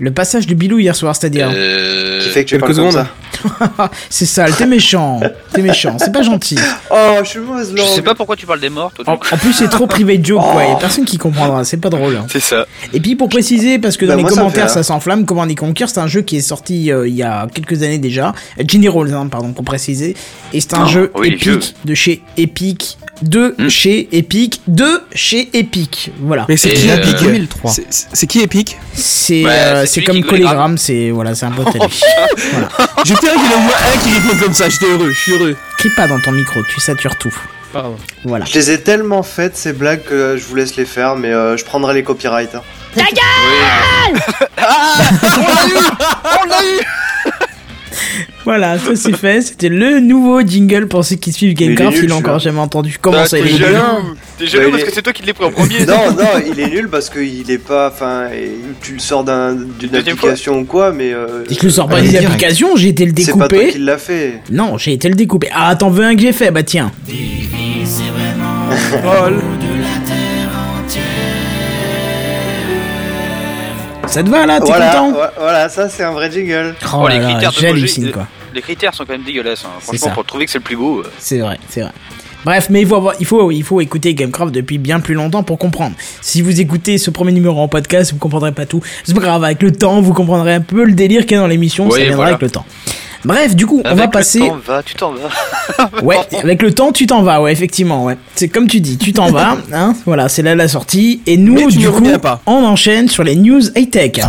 Le 0.00 0.10
passage 0.10 0.46
de 0.46 0.54
Bilou 0.54 0.78
hier 0.78 0.96
soir, 0.96 1.14
c'est-à-dire 1.14 1.50
euh... 1.54 2.20
Qui 2.20 2.28
fait 2.30 2.44
que 2.44 2.50
tu 2.50 2.58
Quelques 2.58 2.74
secondes. 2.74 2.92
ça. 2.92 3.08
c'est 4.10 4.26
sale, 4.26 4.54
t'es 4.56 4.66
méchant. 4.66 5.20
T'es 5.52 5.62
méchant, 5.62 5.96
c'est 5.98 6.12
pas 6.12 6.22
gentil. 6.22 6.58
Oh, 6.90 7.18
je 7.22 7.28
suis 7.28 7.38
mauvaise 7.40 7.72
Je 7.74 7.82
sais 7.82 8.02
pas 8.02 8.14
pourquoi 8.14 8.36
tu 8.36 8.46
parles 8.46 8.60
des 8.60 8.70
morts, 8.70 8.92
toi. 8.92 9.04
En, 9.06 9.36
plus, 9.36 9.52
c'est 9.52 9.68
trop 9.68 9.86
privé 9.86 10.18
de 10.18 10.24
joke, 10.24 10.42
quoi. 10.42 10.64
Y'a 10.64 10.76
personne 10.76 11.04
qui 11.04 11.18
comprendra, 11.18 11.64
c'est 11.64 11.76
pas 11.76 11.90
drôle. 11.90 12.18
C'est 12.28 12.40
ça. 12.40 12.66
Et 12.92 13.00
puis, 13.00 13.14
pour 13.14 13.28
préciser, 13.28 13.78
parce 13.78 13.96
que 13.96 14.06
dans 14.06 14.16
bah, 14.16 14.22
les 14.22 14.34
commentaires, 14.34 14.70
ça, 14.70 14.82
s'enflamme, 14.82 15.24
Comment 15.24 15.42
on 15.42 15.54
Conquer, 15.54 15.86
c'est 15.88 15.98
un 15.98 16.06
jeu 16.06 16.22
qui 16.22 16.36
est 16.36 16.42
sorti 16.42 16.90
euh, 16.90 17.06
il 17.06 17.14
y 17.14 17.22
a 17.22 17.46
quelques 17.52 17.82
années 17.82 17.98
déjà. 17.98 18.32
General, 18.66 19.12
hein, 19.12 19.26
pardon, 19.26 19.52
pour 19.52 19.64
préciser. 19.64 20.16
Et 20.54 20.60
c'est 20.60 20.74
un 20.74 20.84
oh, 20.84 20.88
jeu 20.88 21.12
épique 21.22 21.74
de 21.84 21.94
chez 21.94 22.22
Epic 22.38 22.96
de 23.22 23.54
hmm. 23.58 23.68
chez 23.68 24.08
Epic, 24.12 24.62
de 24.66 25.02
chez 25.14 25.50
Epic. 25.52 26.10
Voilà. 26.20 26.46
Mais 26.48 26.56
c'est 26.56 26.72
qui 26.72 26.88
Epic 26.88 27.16
2003 27.20 27.72
C'est 28.12 28.26
qui 28.26 28.40
Epic? 28.40 28.76
C'est 28.94 29.44
euh, 29.46 29.84
c'est 29.90 30.02
comme 30.04 30.22
Collegram, 30.22 30.78
c'est 30.78 31.10
voilà, 31.10 31.34
c'est 31.34 31.46
un 31.46 31.50
peu 31.50 31.64
télé. 31.64 31.84
voilà. 32.52 32.68
J'étais 33.04 33.26
heureux 33.26 33.36
qu'il 33.36 33.50
y 33.50 33.54
en 33.54 33.68
ait 33.68 33.94
un 33.94 33.98
qui 33.98 34.12
répond 34.14 34.44
comme 34.44 34.54
ça, 34.54 34.68
j'étais 34.68 34.86
heureux, 34.86 35.10
je 35.10 35.18
suis 35.18 35.32
heureux. 35.32 35.56
Crie 35.78 35.90
pas 35.96 36.06
dans 36.06 36.20
ton 36.20 36.32
micro, 36.32 36.60
tu 36.62 36.80
satures 36.80 37.16
tout. 37.16 37.34
Pardon. 37.72 37.96
Voilà. 38.24 38.44
Je 38.44 38.54
les 38.54 38.70
ai 38.72 38.80
tellement 38.80 39.22
faites 39.22 39.56
ces 39.56 39.72
blagues 39.72 40.02
que 40.02 40.36
je 40.36 40.44
vous 40.44 40.54
laisse 40.54 40.76
les 40.76 40.84
faire, 40.84 41.16
mais 41.16 41.32
euh, 41.32 41.56
je 41.56 41.64
prendrai 41.64 41.94
les 41.94 42.02
copyrights. 42.02 42.54
Hein. 42.54 42.62
Ta 42.94 43.04
gueule 43.04 44.20
ah 44.58 44.94
On 45.38 45.46
l'a 45.46 45.66
eu 45.68 45.76
On 46.42 46.46
l'a 46.46 46.64
eu 46.64 46.80
voilà, 48.44 48.78
ça 48.78 48.96
c'est 48.96 49.16
fait. 49.16 49.42
C'était 49.42 49.68
le 49.68 50.00
nouveau 50.00 50.40
jingle 50.42 50.88
pour 50.88 51.04
ceux 51.04 51.16
qui 51.16 51.32
suivent 51.32 51.54
Gamecraft. 51.54 51.98
Il, 51.98 52.04
il 52.04 52.12
a 52.12 52.16
encore 52.16 52.38
jamais 52.38 52.60
entendu. 52.60 52.96
Comment 53.00 53.18
bah, 53.18 53.26
ça, 53.26 53.38
il 53.38 53.46
est 53.46 53.56
jaloux 53.56 53.78
T'es 54.38 54.46
jaloux 54.46 54.70
parce 54.70 54.84
que 54.84 54.92
c'est 54.92 55.02
toi 55.02 55.12
qui 55.12 55.24
l'as 55.24 55.34
pris 55.34 55.44
en 55.44 55.50
premier. 55.50 55.84
non, 55.86 56.12
non, 56.12 56.42
il 56.46 56.58
est 56.58 56.70
nul 56.70 56.88
parce 56.88 57.10
qu'il 57.10 57.50
est 57.50 57.58
pas. 57.58 57.88
Enfin, 57.88 58.28
tu 58.80 58.94
le 58.94 58.98
sors 58.98 59.24
d'une 59.24 59.94
application 59.94 60.60
ou 60.60 60.64
quoi, 60.64 60.92
mais. 60.92 61.12
Euh, 61.12 61.44
je 61.50 61.62
le 61.62 61.70
sors 61.70 61.88
pas 61.88 62.00
d'une 62.00 62.16
application, 62.16 62.76
j'ai 62.76 62.88
été 62.88 63.04
le 63.04 63.12
découper. 63.12 63.32
C'est 63.32 63.38
pas 63.38 63.48
toi 63.48 63.72
qui 63.72 63.78
l'a 63.78 63.98
fait. 63.98 64.40
Non, 64.50 64.78
j'ai 64.78 64.92
été 64.92 65.08
le 65.08 65.14
découper. 65.14 65.48
Ah, 65.52 65.74
t'en 65.76 65.90
veux 65.90 66.04
un 66.04 66.14
que 66.14 66.22
j'ai 66.22 66.32
fait? 66.32 66.50
Bah 66.50 66.62
tiens. 66.62 66.90
Ça 74.10 74.24
te 74.24 74.28
va 74.28 74.44
là 74.44 74.58
T'es 74.58 74.72
content 74.72 75.12
Voilà, 75.38 75.68
ça 75.68 75.88
c'est 75.88 76.02
un 76.02 76.10
vrai 76.10 76.30
jingle. 76.32 76.74
Oh, 76.92 77.06
les 77.06 77.20
critères 77.20 77.52
de 77.52 78.10
quoi. 78.10 78.26
Les 78.52 78.60
critères 78.60 78.92
sont 78.92 79.04
quand 79.04 79.12
même 79.12 79.22
dégueulasses. 79.22 79.64
Hein. 79.64 79.78
Franchement, 79.78 80.10
pour 80.10 80.24
trouver 80.24 80.46
que 80.46 80.50
c'est 80.50 80.58
le 80.58 80.64
plus 80.64 80.76
beau. 80.76 80.98
Euh. 81.00 81.10
C'est 81.18 81.38
vrai, 81.38 81.58
c'est 81.68 81.82
vrai. 81.82 81.92
Bref, 82.44 82.68
mais 82.70 82.80
il 82.80 82.88
faut, 82.88 83.12
il, 83.20 83.26
faut, 83.26 83.50
il 83.52 83.62
faut 83.62 83.80
écouter 83.80 84.14
Gamecraft 84.14 84.52
depuis 84.52 84.78
bien 84.78 84.98
plus 84.98 85.14
longtemps 85.14 85.44
pour 85.44 85.58
comprendre. 85.58 85.94
Si 86.22 86.42
vous 86.42 86.60
écoutez 86.60 86.98
ce 86.98 87.10
premier 87.10 87.30
numéro 87.30 87.60
en 87.60 87.68
podcast, 87.68 88.12
vous 88.12 88.18
comprendrez 88.18 88.50
pas 88.50 88.66
tout. 88.66 88.80
C'est 89.04 89.14
pas 89.14 89.20
grave, 89.20 89.44
avec 89.44 89.62
le 89.62 89.70
temps, 89.70 90.00
vous 90.00 90.14
comprendrez 90.14 90.54
un 90.54 90.60
peu 90.60 90.84
le 90.84 90.92
délire 90.92 91.22
qu'il 91.22 91.32
y 91.32 91.34
a 91.36 91.40
dans 91.40 91.46
l'émission, 91.46 91.88
ça 91.88 91.98
viendra 91.98 92.26
avec 92.28 92.40
le 92.40 92.50
temps. 92.50 92.64
Bref, 93.24 93.54
du 93.54 93.66
coup, 93.66 93.82
on 93.84 93.94
va 93.94 94.08
passer. 94.08 94.40
Le 94.40 94.46
temps 94.46 94.58
va, 94.66 94.82
tu 94.82 94.94
t'en 94.94 95.12
vas. 95.12 95.90
ouais, 96.02 96.18
avec 96.42 96.62
le 96.62 96.72
temps, 96.72 96.92
tu 96.92 97.06
t'en 97.06 97.22
vas, 97.22 97.40
ouais, 97.42 97.52
effectivement, 97.52 98.04
ouais. 98.04 98.16
C'est 98.34 98.48
comme 98.48 98.66
tu 98.66 98.80
dis, 98.80 98.96
tu 98.96 99.12
t'en 99.12 99.30
vas, 99.30 99.58
hein. 99.72 99.94
Voilà, 100.06 100.28
c'est 100.28 100.42
là 100.42 100.54
la 100.54 100.68
sortie. 100.68 101.20
Et 101.26 101.36
nous, 101.36 101.70
du 101.70 101.90
coup, 101.90 102.06
on 102.46 102.64
enchaîne 102.64 103.08
sur 103.08 103.22
les 103.22 103.36
news 103.36 103.60
high 103.76 103.90
tech. 103.90 104.20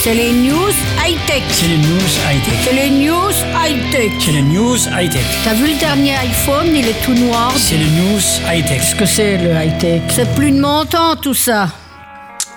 C'est 0.00 0.14
les 0.14 0.30
news 0.30 0.70
high-tech. 1.04 1.42
C'est 1.50 1.66
les 1.66 1.76
news 1.76 2.08
high-tech. 2.30 2.54
C'est 2.62 2.72
les 2.72 2.88
news 2.88 3.32
high-tech. 3.52 4.12
C'est 4.20 4.30
les 4.30 4.42
news 4.42 4.76
high-tech. 4.96 5.24
T'as 5.44 5.54
vu 5.54 5.72
le 5.72 5.78
dernier 5.80 6.14
iPhone, 6.14 6.68
il 6.72 6.86
est 6.86 7.04
tout 7.04 7.14
noir. 7.14 7.52
C'est 7.56 7.76
les 7.76 7.84
news 7.84 8.20
high-tech. 8.48 8.78
Qu'est-ce 8.78 8.94
que 8.94 9.04
c'est 9.06 9.38
le 9.38 9.50
high-tech? 9.50 10.02
C'est 10.10 10.32
plus 10.36 10.52
de 10.52 10.60
mon 10.60 10.84
temps 10.84 11.16
tout 11.16 11.34
ça. 11.34 11.68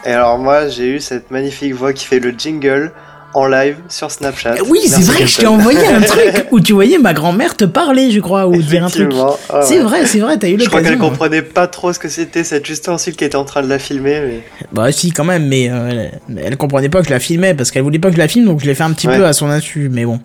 Et 0.06 0.12
alors 0.12 0.38
moi, 0.38 0.68
j'ai 0.68 0.88
eu 0.88 1.00
cette 1.00 1.32
magnifique 1.32 1.74
voix 1.74 1.94
qui 1.94 2.06
fait 2.06 2.20
le 2.20 2.32
jingle 2.32 2.92
en 3.34 3.48
live 3.48 3.78
sur 3.90 4.12
Snapchat. 4.12 4.56
Oui, 4.68 4.82
c'est 4.86 5.04
vrai 5.04 5.20
que 5.20 5.28
je 5.28 5.38
t'ai 5.38 5.48
envoyé 5.48 5.86
un 5.88 6.02
truc 6.02 6.48
où 6.52 6.60
tu 6.60 6.74
voyais 6.74 6.98
ma 6.98 7.14
grand-mère 7.14 7.56
te 7.56 7.66
parler, 7.66 8.12
je 8.12 8.20
crois, 8.20 8.48
ou 8.48 8.56
dire 8.58 8.86
un 8.86 8.90
truc. 8.90 9.12
Ah 9.50 9.62
c'est 9.62 9.80
vrai, 9.80 10.06
c'est 10.06 10.20
vrai, 10.20 10.38
t'as 10.38 10.48
eu 10.48 10.52
l'occasion. 10.52 10.66
Je 10.66 10.70
crois 10.70 10.82
qu'elle 10.82 10.98
comprenait 10.98 11.42
pas 11.42 11.68
trop 11.68 11.94
ce 11.94 12.00
que 12.00 12.10
c'était 12.10 12.44
cette 12.44 12.68
ustensile 12.70 13.16
qui 13.16 13.24
était 13.24 13.36
en 13.36 13.46
train 13.46 13.62
de 13.62 13.68
la 13.68 13.80
filmer. 13.80 14.22
Mais... 14.22 14.44
Bah 14.72 14.92
si, 14.92 15.12
quand 15.12 15.24
même, 15.24 15.48
mais 15.48 15.70
euh, 15.70 16.10
elle, 16.38 16.58
comprenait 16.58 16.90
pas 16.90 17.00
que 17.00 17.08
je 17.08 17.14
la 17.14 17.20
filmais 17.20 17.54
parce 17.54 17.72
qu'elle 17.72 17.84
voulait 17.84 18.00
pas 18.00 18.10
que 18.10 18.16
je 18.16 18.20
la 18.20 18.28
filme, 18.28 18.46
donc 18.46 18.60
je 18.60 18.66
l'ai 18.66 18.76
fait 18.76 18.84
un 18.84 18.92
petit 18.92 19.08
peu 19.08 19.26
à 19.26 19.34
son 19.34 19.50
insu, 19.50 19.90
mais 19.92 20.06
bon. 20.06 20.20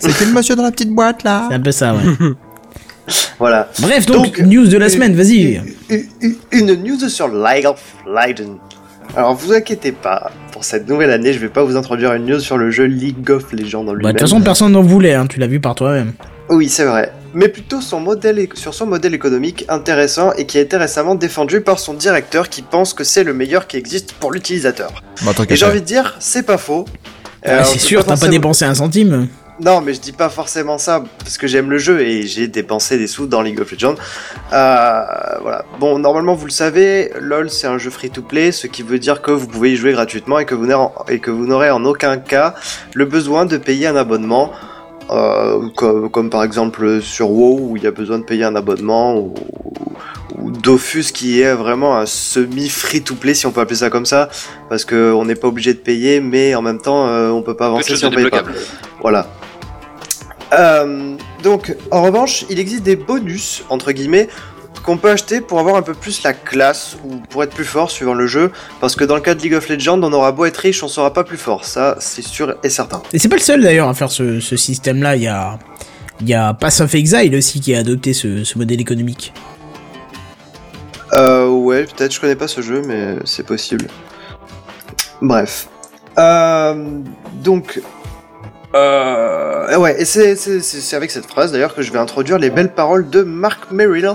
C'était 0.00 0.26
le 0.26 0.32
monsieur 0.32 0.54
dans 0.54 0.62
la 0.62 0.70
petite 0.70 0.90
boîte 0.90 1.24
là. 1.24 1.46
C'est 1.48 1.54
un 1.54 1.60
peu 1.60 1.72
ça, 1.72 1.94
ouais. 1.94 2.00
voilà. 3.38 3.68
Bref, 3.80 4.06
donc, 4.06 4.38
news 4.38 4.66
de 4.66 4.76
la 4.76 4.88
semaine, 4.88 5.14
vas-y. 5.14 5.60
Une, 5.88 6.36
une, 6.52 6.74
news 6.82 7.08
sur 7.08 7.28
League 7.28 7.66
of 7.66 7.80
Legends. 8.06 8.58
Alors 9.16 9.34
vous 9.34 9.52
inquiétez 9.52 9.92
pas, 9.92 10.30
pour 10.58 10.64
cette 10.64 10.88
nouvelle 10.88 11.12
année, 11.12 11.32
je 11.32 11.38
vais 11.38 11.48
pas 11.48 11.62
vous 11.62 11.76
introduire 11.76 12.12
une 12.14 12.26
news 12.26 12.40
sur 12.40 12.58
le 12.58 12.72
jeu 12.72 12.82
League 12.82 13.30
of 13.30 13.52
Legends 13.52 13.86
en 13.86 13.92
lui-même. 13.92 14.02
Bah, 14.02 14.08
de 14.08 14.18
toute 14.18 14.22
façon, 14.22 14.40
personne 14.40 14.72
n'en 14.72 14.82
voulait, 14.82 15.14
hein, 15.14 15.28
tu 15.28 15.38
l'as 15.38 15.46
vu 15.46 15.60
par 15.60 15.76
toi-même. 15.76 16.14
Oui, 16.48 16.68
c'est 16.68 16.84
vrai. 16.84 17.12
Mais 17.32 17.46
plutôt 17.46 17.80
son 17.80 18.00
modèle, 18.00 18.44
sur 18.54 18.74
son 18.74 18.86
modèle 18.86 19.14
économique 19.14 19.64
intéressant 19.68 20.32
et 20.32 20.46
qui 20.46 20.58
a 20.58 20.60
été 20.60 20.76
récemment 20.76 21.14
défendu 21.14 21.60
par 21.60 21.78
son 21.78 21.94
directeur 21.94 22.48
qui 22.48 22.62
pense 22.62 22.92
que 22.92 23.04
c'est 23.04 23.22
le 23.22 23.34
meilleur 23.34 23.68
qui 23.68 23.76
existe 23.76 24.14
pour 24.14 24.32
l'utilisateur. 24.32 25.04
Bah, 25.24 25.30
et 25.48 25.54
j'ai 25.54 25.64
envie 25.64 25.80
de 25.80 25.86
dire, 25.86 26.16
c'est 26.18 26.42
pas 26.42 26.58
faux. 26.58 26.86
Ah, 27.46 27.62
c'est 27.62 27.78
sûr, 27.78 28.04
t'as 28.04 28.16
pas 28.16 28.26
dépensé 28.26 28.64
un 28.64 28.74
centime. 28.74 29.28
Non, 29.60 29.80
mais 29.80 29.92
je 29.92 30.00
dis 30.00 30.12
pas 30.12 30.28
forcément 30.28 30.78
ça 30.78 31.02
parce 31.18 31.36
que 31.36 31.48
j'aime 31.48 31.68
le 31.70 31.78
jeu 31.78 32.00
et 32.00 32.26
j'ai 32.26 32.46
dépensé 32.46 32.96
des 32.96 33.08
sous 33.08 33.26
dans 33.26 33.42
League 33.42 33.60
of 33.60 33.70
Legends. 33.72 33.96
Euh, 34.52 35.02
voilà. 35.42 35.64
Bon, 35.80 35.98
normalement, 35.98 36.34
vous 36.34 36.46
le 36.46 36.52
savez, 36.52 37.10
LoL 37.20 37.50
c'est 37.50 37.66
un 37.66 37.78
jeu 37.78 37.90
free-to-play, 37.90 38.52
ce 38.52 38.68
qui 38.68 38.82
veut 38.82 39.00
dire 39.00 39.20
que 39.20 39.32
vous 39.32 39.48
pouvez 39.48 39.72
y 39.72 39.76
jouer 39.76 39.92
gratuitement 39.92 40.38
et 40.38 40.44
que 40.44 40.54
vous 40.54 41.46
n'aurez 41.46 41.70
en 41.70 41.84
aucun 41.84 42.18
cas 42.18 42.54
le 42.94 43.04
besoin 43.04 43.46
de 43.46 43.56
payer 43.56 43.88
un 43.88 43.96
abonnement. 43.96 44.52
Euh, 45.10 45.70
comme, 45.74 46.28
par 46.28 46.44
exemple 46.44 47.00
sur 47.00 47.30
WoW 47.30 47.70
où 47.70 47.76
il 47.78 47.82
y 47.82 47.86
a 47.86 47.90
besoin 47.90 48.18
de 48.18 48.24
payer 48.24 48.44
un 48.44 48.54
abonnement 48.54 49.16
ou, 49.16 49.32
Dofus 50.50 51.12
qui 51.14 51.40
est 51.40 51.54
vraiment 51.54 51.96
un 51.96 52.04
semi 52.04 52.68
free 52.68 53.02
to 53.02 53.14
play 53.14 53.32
si 53.32 53.46
on 53.46 53.50
peut 53.50 53.62
appeler 53.62 53.76
ça 53.76 53.88
comme 53.88 54.04
ça 54.04 54.28
parce 54.68 54.84
qu'on 54.84 55.24
n'est 55.24 55.34
pas 55.34 55.48
obligé 55.48 55.72
de 55.72 55.78
payer 55.78 56.20
mais 56.20 56.54
en 56.54 56.60
même 56.60 56.78
temps 56.78 57.06
euh, 57.08 57.30
on 57.30 57.40
peut 57.40 57.56
pas 57.56 57.66
avancer 57.66 57.96
si 57.96 58.04
on 58.04 58.10
paye 58.10 58.28
pas. 58.28 58.42
Voilà. 59.00 59.28
Euh, 60.52 61.16
donc, 61.42 61.74
en 61.90 62.02
revanche, 62.02 62.44
il 62.48 62.58
existe 62.58 62.82
des 62.82 62.96
bonus, 62.96 63.64
entre 63.68 63.92
guillemets, 63.92 64.28
qu'on 64.82 64.96
peut 64.96 65.10
acheter 65.10 65.40
pour 65.40 65.58
avoir 65.58 65.76
un 65.76 65.82
peu 65.82 65.94
plus 65.94 66.22
la 66.22 66.32
classe 66.32 66.96
ou 67.04 67.16
pour 67.28 67.42
être 67.42 67.54
plus 67.54 67.64
fort 67.64 67.90
suivant 67.90 68.14
le 68.14 68.26
jeu. 68.26 68.50
Parce 68.80 68.96
que 68.96 69.04
dans 69.04 69.14
le 69.14 69.20
cas 69.20 69.34
de 69.34 69.42
League 69.42 69.54
of 69.54 69.68
Legends, 69.68 70.02
on 70.02 70.12
aura 70.12 70.32
beau 70.32 70.44
être 70.44 70.56
riche, 70.56 70.82
on 70.82 70.88
sera 70.88 71.12
pas 71.12 71.24
plus 71.24 71.36
fort. 71.36 71.64
Ça, 71.64 71.96
c'est 72.00 72.22
sûr 72.22 72.56
et 72.62 72.70
certain. 72.70 73.02
Et 73.12 73.18
c'est 73.18 73.28
pas 73.28 73.36
le 73.36 73.42
seul 73.42 73.62
d'ailleurs 73.62 73.88
à 73.88 73.94
faire 73.94 74.10
ce, 74.10 74.40
système-là. 74.40 75.16
Il 75.16 75.22
y 75.22 75.28
a, 75.28 75.58
il 76.20 76.28
y 76.28 76.34
a 76.34 76.54
Pass 76.54 76.80
of 76.80 76.94
Exile 76.94 77.34
aussi 77.36 77.60
qui 77.60 77.74
a 77.74 77.80
adopté 77.80 78.12
ce, 78.12 78.56
modèle 78.56 78.80
économique. 78.80 79.32
Euh, 81.12 81.48
ouais, 81.48 81.84
peut-être 81.84 82.14
je 82.14 82.20
connais 82.20 82.36
pas 82.36 82.48
ce 82.48 82.60
jeu, 82.60 82.82
mais 82.86 83.16
c'est 83.24 83.46
possible. 83.46 83.86
Bref. 85.22 85.68
Euh, 86.18 87.00
donc, 87.42 87.80
euh, 88.74 89.78
ouais, 89.78 90.00
et 90.00 90.04
c'est 90.04 90.96
avec 90.96 91.10
cette 91.10 91.26
phrase 91.26 91.52
d'ailleurs 91.52 91.74
que 91.74 91.82
je 91.82 91.92
vais 91.92 91.98
introduire 91.98 92.38
les 92.38 92.50
belles 92.50 92.72
paroles 92.74 93.08
de 93.08 93.22
Mark 93.22 93.70
Merrill, 93.70 94.12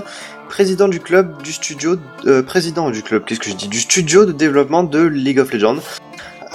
président 0.48 0.88
du 0.88 1.00
club 1.00 1.42
du 1.42 1.52
studio, 1.52 1.96
euh, 2.26 2.42
président 2.42 2.90
du 2.90 3.02
club, 3.02 3.24
qu'est-ce 3.24 3.40
que 3.40 3.50
je 3.50 3.56
dis, 3.56 3.68
du 3.68 3.80
studio 3.80 4.24
de 4.24 4.32
développement 4.32 4.84
de 4.84 5.02
League 5.02 5.40
of 5.40 5.52
Legends. 5.52 5.82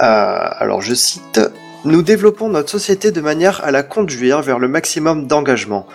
alors 0.00 0.80
je 0.80 0.94
cite, 0.94 1.40
nous 1.84 2.02
développons 2.02 2.48
notre 2.48 2.70
société 2.70 3.10
de 3.10 3.20
manière 3.20 3.62
à 3.64 3.70
la 3.70 3.82
conduire 3.82 4.40
vers 4.40 4.58
le 4.58 4.68
maximum 4.68 5.26
d'engagement. 5.26 5.86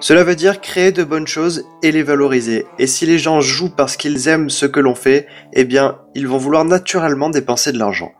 Cela 0.00 0.24
veut 0.24 0.36
dire 0.36 0.62
créer 0.62 0.92
de 0.92 1.04
bonnes 1.04 1.26
choses 1.26 1.66
et 1.82 1.92
les 1.92 2.02
valoriser. 2.02 2.66
Et 2.78 2.86
si 2.86 3.04
les 3.04 3.18
gens 3.18 3.42
jouent 3.42 3.68
parce 3.68 3.98
qu'ils 3.98 4.28
aiment 4.28 4.48
ce 4.48 4.64
que 4.64 4.80
l'on 4.80 4.94
fait, 4.94 5.26
eh 5.52 5.64
bien, 5.64 5.98
ils 6.14 6.26
vont 6.26 6.38
vouloir 6.38 6.64
naturellement 6.64 7.28
dépenser 7.28 7.70
de 7.70 7.78
l'argent. 7.78 8.12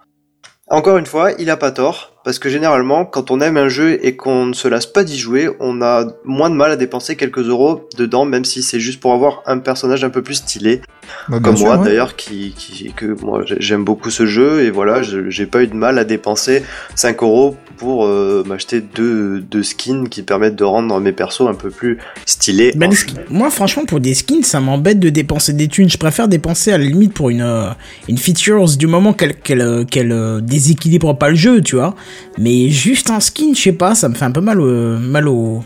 Encore 0.69 0.99
une 0.99 1.07
fois, 1.07 1.33
il 1.39 1.51
a 1.51 1.57
pas 1.57 1.71
tort, 1.71 2.20
parce 2.25 2.39
que 2.39 2.49
généralement, 2.49 3.05
quand 3.05 3.31
on 3.31 3.41
aime 3.41 3.57
un 3.57 3.69
jeu 3.69 3.99
et 4.05 4.17
qu'on 4.17 4.47
ne 4.47 4.53
se 4.53 4.69
lasse 4.69 4.87
pas 4.87 5.05
d'y 5.05 5.19
jouer, 5.19 5.49
on 5.61 5.81
a 5.83 6.05
moins 6.25 6.51
de 6.51 6.55
mal 6.55 6.71
à 6.71 6.77
dépenser 6.77 7.17
quelques 7.17 7.47
euros 7.49 7.89
dedans, 7.97 8.25
même 8.25 8.45
si 8.45 8.63
c'est 8.63 8.81
juste 8.81 9.01
pour 9.01 9.13
avoir 9.15 9.43
un 9.47 9.59
personnage 9.59 10.05
un 10.05 10.11
peu 10.11 10.23
plus 10.23 10.35
stylé. 10.35 10.83
Bah, 11.29 11.41
Comme 11.43 11.57
sûr, 11.57 11.67
moi 11.67 11.79
ouais. 11.79 11.85
d'ailleurs, 11.85 12.17
qui, 12.17 12.55
qui, 12.57 12.93
que 12.93 13.07
moi 13.25 13.43
j'ai- 13.47 13.57
j'aime 13.61 13.85
beaucoup 13.85 14.11
ce 14.11 14.27
jeu, 14.27 14.63
et 14.65 14.71
voilà, 14.71 15.01
j'ai 15.03 15.47
pas 15.47 15.63
eu 15.63 15.67
de 15.67 15.75
mal 15.75 15.99
à 15.99 16.05
dépenser 16.05 16.63
5 16.95 17.23
euros 17.23 17.57
pour 17.79 18.05
euh, 18.07 18.45
m'acheter 18.47 18.81
deux, 18.81 19.41
deux 19.41 19.63
skins 19.63 20.09
qui 20.09 20.23
permettent 20.23 20.57
de 20.57 20.65
rendre 20.65 21.01
mes 21.01 21.13
persos 21.13 21.49
un 21.49 21.55
peu 21.55 21.71
plus 21.71 21.99
stylés. 22.27 22.73
Ben, 22.77 22.91
Moi, 23.31 23.51
franchement, 23.51 23.85
pour 23.87 24.01
des 24.01 24.15
skins, 24.15 24.43
ça 24.43 24.61
m'embête 24.61 25.01
de 25.01 25.09
dépenser 25.09 25.53
des 25.55 25.69
thunes. 25.69 25.89
Je 25.89 25.97
préfère 25.99 26.29
dépenser 26.29 26.73
à 26.73 26.79
la 26.79 26.85
limite 26.85 27.15
pour 27.15 27.31
une, 27.31 27.41
euh, 27.43 27.71
une 28.09 28.19
features 28.19 28.77
du 28.77 28.87
moment 28.87 29.13
qu'elle 29.15 29.35
qu'elle 29.35 29.63
euh, 29.63 29.85
qu'elle, 29.85 30.13
euh, 30.13 30.41
déséquilibre 30.41 31.17
pas 31.17 31.31
le 31.31 31.37
jeu, 31.37 31.61
tu 31.63 31.77
vois. 31.77 31.95
Mais 32.39 32.69
juste 32.71 33.11
un 33.11 33.21
skin, 33.21 33.53
je 33.55 33.61
sais 33.61 33.73
pas, 33.73 33.95
ça 33.95 34.09
me 34.09 34.15
fait 34.15 34.25
un 34.25 34.31
peu 34.31 34.41
mal 34.41 34.61
au 34.61 34.99
mal 34.99 35.29
au 35.29 35.63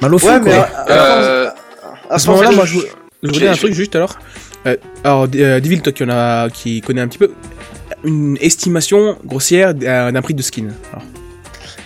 mal 0.00 0.14
au 0.14 0.18
Ouais, 0.18 0.40
mais 0.40 0.50
quoi. 0.52 0.68
à, 0.86 0.90
Euh, 0.90 1.50
à 2.10 2.18
ce 2.18 2.28
moment-là, 2.30 2.50
moi, 2.52 2.64
je, 2.66 2.78
je 3.22 3.32
voulais 3.32 3.48
un 3.48 3.54
truc 3.54 3.72
juste 3.74 3.94
alors. 3.96 4.18
Euh, 4.66 4.76
alors, 5.02 5.26
euh, 5.34 5.60
Devil, 5.60 5.80
toi 5.82 5.92
qui, 5.92 6.04
en 6.04 6.08
a, 6.10 6.48
qui 6.50 6.80
connaît 6.80 7.00
un 7.02 7.08
petit 7.08 7.18
peu, 7.18 7.30
une 8.04 8.36
estimation 8.40 9.16
grossière 9.24 9.74
d'un 9.74 10.12
d'un 10.12 10.22
prix 10.22 10.34
de 10.34 10.42
skin. 10.42 10.66
Alors, 10.92 11.04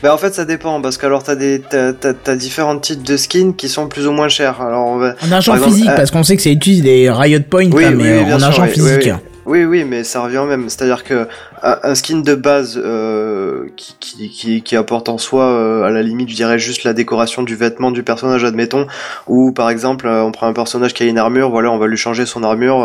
Ben, 0.03 0.13
en 0.13 0.19
fait, 0.19 0.33
ça 0.35 0.45
dépend, 0.45 0.81
parce 0.81 0.97
que 0.97 1.07
alors 1.07 1.23
t'as 1.25 1.35
des 1.35 1.61
t'as, 1.61 1.93
t'as, 1.93 2.15
t'as 2.15 2.37
différents 2.37 2.79
types 2.79 3.03
de 3.03 3.17
skins 3.17 3.53
qui 3.55 3.69
sont 3.69 3.89
plus 3.89 4.07
ou 4.07 4.13
moins 4.13 4.29
chers. 4.29 4.61
Alors 4.61 4.87
on 4.87 4.99
va... 4.99 5.15
En 5.27 5.33
argent 5.33 5.53
par 5.53 5.57
exemple, 5.59 5.75
physique, 5.75 5.91
euh, 5.91 5.97
parce 5.97 6.11
qu'on 6.13 6.23
sait 6.23 6.37
que 6.37 6.43
ça 6.43 6.51
utilise 6.51 6.83
des 6.83 7.11
Riot 7.11 7.41
Points, 7.51 7.69
Oui, 7.73 7.83
là, 7.83 7.91
oui, 7.91 7.97
mais 7.97 8.23
oui, 8.25 8.33
en 8.33 8.39
sûr, 8.39 8.47
argent 8.49 8.63
oui, 8.65 8.71
physique. 8.71 9.11
Oui, 9.49 9.65
Oui, 9.65 9.85
mais 9.85 10.05
ça 10.05 10.21
revient 10.21 10.45
même. 10.47 10.69
C'est-à-dire 10.69 11.05
que 11.05 11.27
un, 11.63 11.95
skin 11.95 12.19
de 12.19 12.35
base 12.35 12.81
euh, 12.83 13.67
qui, 13.77 14.77
apporte 14.77 15.09
en 15.09 15.19
soi, 15.19 15.45
euh, 15.45 15.83
à 15.85 15.91
la 15.91 16.03
limite, 16.03 16.29
je 16.29 16.35
dirais 16.35 16.59
juste 16.59 16.85
la 16.85 16.93
décoration 16.93 17.43
du 17.43 17.57
vêtement 17.57 17.91
du 17.91 18.03
personnage, 18.03 18.45
admettons. 18.45 18.87
Ou 19.27 19.53
par 19.53 19.71
exemple, 19.71 20.07
euh, 20.07 20.23
on 20.23 20.33
prend 20.33 20.47
un 20.47 20.53
personnage 20.53 20.95
qui 20.95 21.03
a 21.03 21.07
une 21.07 21.19
armure, 21.19 21.51
voilà, 21.51 21.71
on 21.71 21.79
va 21.79 21.87
lui 21.87 21.97
changer 21.97 22.27
son 22.27 22.43
armure, 22.45 22.79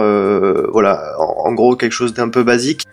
voilà, 0.72 1.14
en, 1.20 1.52
gros 1.54 1.76
quelque 1.76 1.92
chose 1.92 2.14
d'un 2.14 2.30
peu 2.30 2.44
basique. 2.44 2.84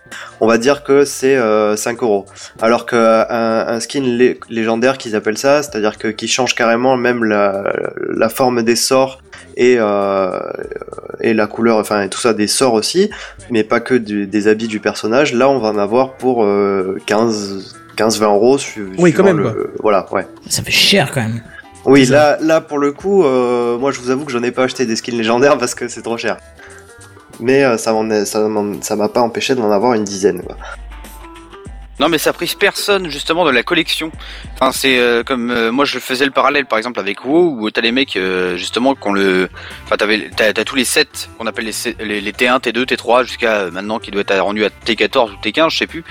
On 0.41 0.47
va 0.47 0.59
dire 0.59 0.83
que 0.83 1.05
c'est 1.05 1.37
euh, 1.37 1.77
5 1.77 2.03
euros. 2.03 2.27
Alors 2.61 2.85
que 2.85 2.97
un, 2.97 3.69
un 3.69 3.81
skin 3.81 4.03
lé- 4.03 4.41
légendaire 4.51 4.99
qu'ils 4.99 5.15
appellent 5.15 5.39
ça, 5.39 5.63
c'est-à-dire 5.63 5.97
que 5.97 6.09
qui 6.09 6.27
change 6.29 6.55
carrément 6.55 6.97
même 6.97 7.25
la 7.25 8.29
forme 8.29 8.63
des 8.63 8.77
sorts 8.77 9.21
et 9.57 9.77
euh, 9.79 10.39
et 11.21 11.35
la 11.35 11.47
couleur, 11.47 11.79
enfin 11.79 12.03
et 12.03 12.09
tout 12.09 12.19
ça 12.21 12.33
des 12.35 12.47
sorts 12.47 12.75
aussi, 12.75 13.11
mais 13.51 13.65
pas 13.65 13.81
que 13.81 13.95
du- 13.95 14.27
des 14.27 14.49
habits 14.49 14.69
du 14.69 14.81
personnage. 14.81 15.33
Là, 15.35 15.49
on 15.49 15.59
va 15.59 15.69
en 15.69 15.79
avoir 15.79 16.13
pour 16.15 16.45
euh, 16.45 16.99
15 17.07 17.77
15-20 17.97 18.25
euros. 18.25 18.57
su- 18.59 18.89
Oui, 18.99 19.13
quand 19.13 19.25
même, 19.25 19.39
le- 19.39 19.75
voilà, 19.81 20.07
ouais. 20.13 20.27
Ça 20.49 20.63
fait 20.63 20.71
cher 20.71 21.11
quand 21.13 21.21
même. 21.21 21.41
Oui, 21.85 22.05
là, 22.07 22.39
là 22.41 22.61
pour 22.61 22.79
le 22.79 22.93
coup, 22.93 23.25
euh, 23.25 23.77
moi 23.79 23.91
je 23.91 24.01
vous 24.01 24.11
avoue 24.11 24.25
que 24.25 24.33
j'en 24.33 24.43
ai 24.43 24.51
pas 24.51 24.65
acheté 24.65 24.87
des 24.87 24.97
skins 24.97 25.17
légendaires 25.17 25.57
parce 25.59 25.75
que 25.75 25.89
c'est 25.89 26.03
trop 26.03 26.17
cher. 26.19 26.37
Mais 27.41 27.65
euh, 27.65 27.77
ça 27.79 27.93
m'a 28.97 29.09
pas 29.09 29.21
empêché 29.21 29.55
d'en 29.55 29.71
avoir 29.71 29.95
une 29.95 30.05
dizaine. 30.05 30.43
Quoi. 30.43 30.57
Non, 32.01 32.09
mais 32.09 32.17
ça 32.17 32.33
prise 32.33 32.55
personne 32.55 33.11
justement 33.11 33.45
de 33.45 33.51
la 33.51 33.63
collection. 33.63 34.11
Enfin, 34.55 34.73
c'est 34.73 34.99
euh, 34.99 35.23
comme 35.23 35.51
euh, 35.51 35.71
moi 35.71 35.85
je 35.85 35.99
faisais 35.99 36.25
le 36.25 36.31
parallèle 36.31 36.65
par 36.65 36.79
exemple 36.79 36.99
avec 36.99 37.27
WoW 37.27 37.59
où 37.61 37.71
t'as 37.71 37.83
les 37.83 37.93
mecs 37.93 38.17
euh, 38.17 38.57
justement 38.57 38.95
qu'on 38.95 39.13
le, 39.13 39.51
enfin 39.85 39.99
t'avais 39.99 40.31
t'as, 40.35 40.55
t'as 40.55 40.65
tous 40.65 40.77
les 40.77 40.87
sets 40.87 41.29
qu'on 41.37 41.47
appelle 41.47 41.67
les, 41.67 41.95
les, 42.03 42.23
les 42.23 42.33
T1, 42.33 42.59
T2, 42.63 42.87
T3 42.87 43.27
jusqu'à 43.27 43.53
euh, 43.53 43.71
maintenant 43.71 43.99
qui 43.99 44.11
doit 44.11 44.23
être 44.23 44.39
rendu 44.41 44.65
à 44.65 44.71
T14 44.71 45.33
ou 45.33 45.37
T15, 45.45 45.69
je 45.69 45.77
sais 45.77 45.87
plus. 45.87 46.03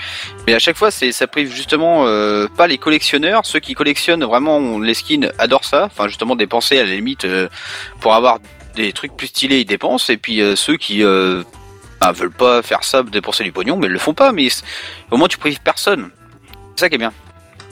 Mais 0.46 0.54
à 0.54 0.60
chaque 0.60 0.78
fois 0.78 0.92
c'est 0.92 1.12
ça 1.12 1.26
prive 1.26 1.52
justement 1.52 2.06
euh, 2.06 2.48
pas 2.56 2.68
les 2.68 2.78
collectionneurs, 2.78 3.48
ceux 3.48 3.60
qui 3.60 3.74
collectionnent 3.74 4.24
vraiment 4.24 4.78
les 4.78 4.94
skins 4.94 5.32
adorent 5.40 5.66
ça. 5.66 5.86
Enfin 5.86 6.08
justement 6.08 6.36
dépenser 6.36 6.78
à 6.78 6.84
la 6.84 6.94
limite 6.94 7.26
euh, 7.26 7.50
pour 8.00 8.14
avoir 8.14 8.38
des 8.76 8.94
trucs 8.94 9.18
plus 9.18 9.28
stylés 9.28 9.62
ils 9.62 9.66
dépensent 9.66 10.14
et 10.14 10.18
puis 10.18 10.40
ceux 10.56 10.78
qui 10.78 11.04
bah, 12.02 12.12
veulent 12.12 12.32
pas 12.32 12.62
faire 12.62 12.84
ça, 12.84 13.04
dépenser 13.04 13.44
du 13.44 13.52
pognon, 13.52 13.78
mais 13.78 13.88
ils 13.88 13.94
le 13.94 14.00
font 14.00 14.14
pas. 14.14 14.32
Mais 14.32 14.48
au 15.12 15.18
moins 15.18 15.28
tu 15.28 15.38
prives 15.38 15.60
personne. 15.62 16.10
C'est 16.76 16.82
ça 16.86 16.90
qui 16.90 16.96
est 16.96 17.00
bien. 17.00 17.14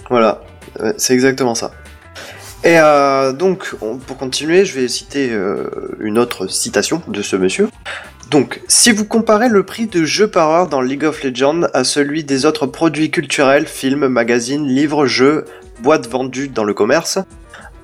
Voilà, 0.10 0.42
c'est 0.98 1.13
exactement 1.13 1.56
ça. 1.56 1.72
Et 2.63 2.80
euh, 2.80 3.34
donc, 3.34 3.76
on- 3.82 3.98
pour 3.98 4.18
continuer, 4.18 4.66
je 4.66 4.74
vais 4.80 4.88
citer 4.88 5.30
euh, 5.32 5.70
une 6.00 6.18
autre 6.18 6.48
citation 6.48 7.02
de 7.08 7.22
ce 7.22 7.36
monsieur. 7.36 7.70
Donc, 8.32 8.62
si 8.68 8.92
vous 8.92 9.06
comparez 9.06 9.48
le 9.48 9.63
prix 9.63 9.88
de 9.88 10.04
jeux 10.04 10.28
par 10.30 10.50
heure 10.50 10.68
dans 10.68 10.82
League 10.82 11.06
of 11.06 11.24
Legends 11.24 11.62
à 11.74 11.84
celui 11.86 12.24
des 12.26 12.46
autres 12.46 12.66
produits 12.66 13.10
culturels, 13.12 13.68
films, 13.68 14.08
magazines, 14.08 14.68
livres, 14.68 15.06
jeux, 15.06 15.46
boîtes 15.82 16.10
vendues 16.10 16.50
dans 16.50 16.66
le 16.66 16.74
commerce, 16.74 17.20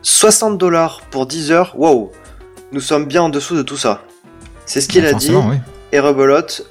60 0.01 0.57
dollars 0.57 1.01
pour 1.11 1.27
10 1.27 1.51
heures, 1.51 1.73
wow, 1.79 2.11
nous 2.73 2.81
sommes 2.81 3.05
bien 3.05 3.21
en 3.21 3.29
dessous 3.29 3.55
de 3.55 3.61
tout 3.61 3.77
ça. 3.77 4.01
C'est 4.65 4.81
ce 4.81 4.89
qu'il 4.89 5.03
Bah, 5.03 5.09
a 5.09 5.13
dit. 5.13 5.31
oui. 5.33 5.57
Et 5.93 5.99
Rebelote, 5.99 6.65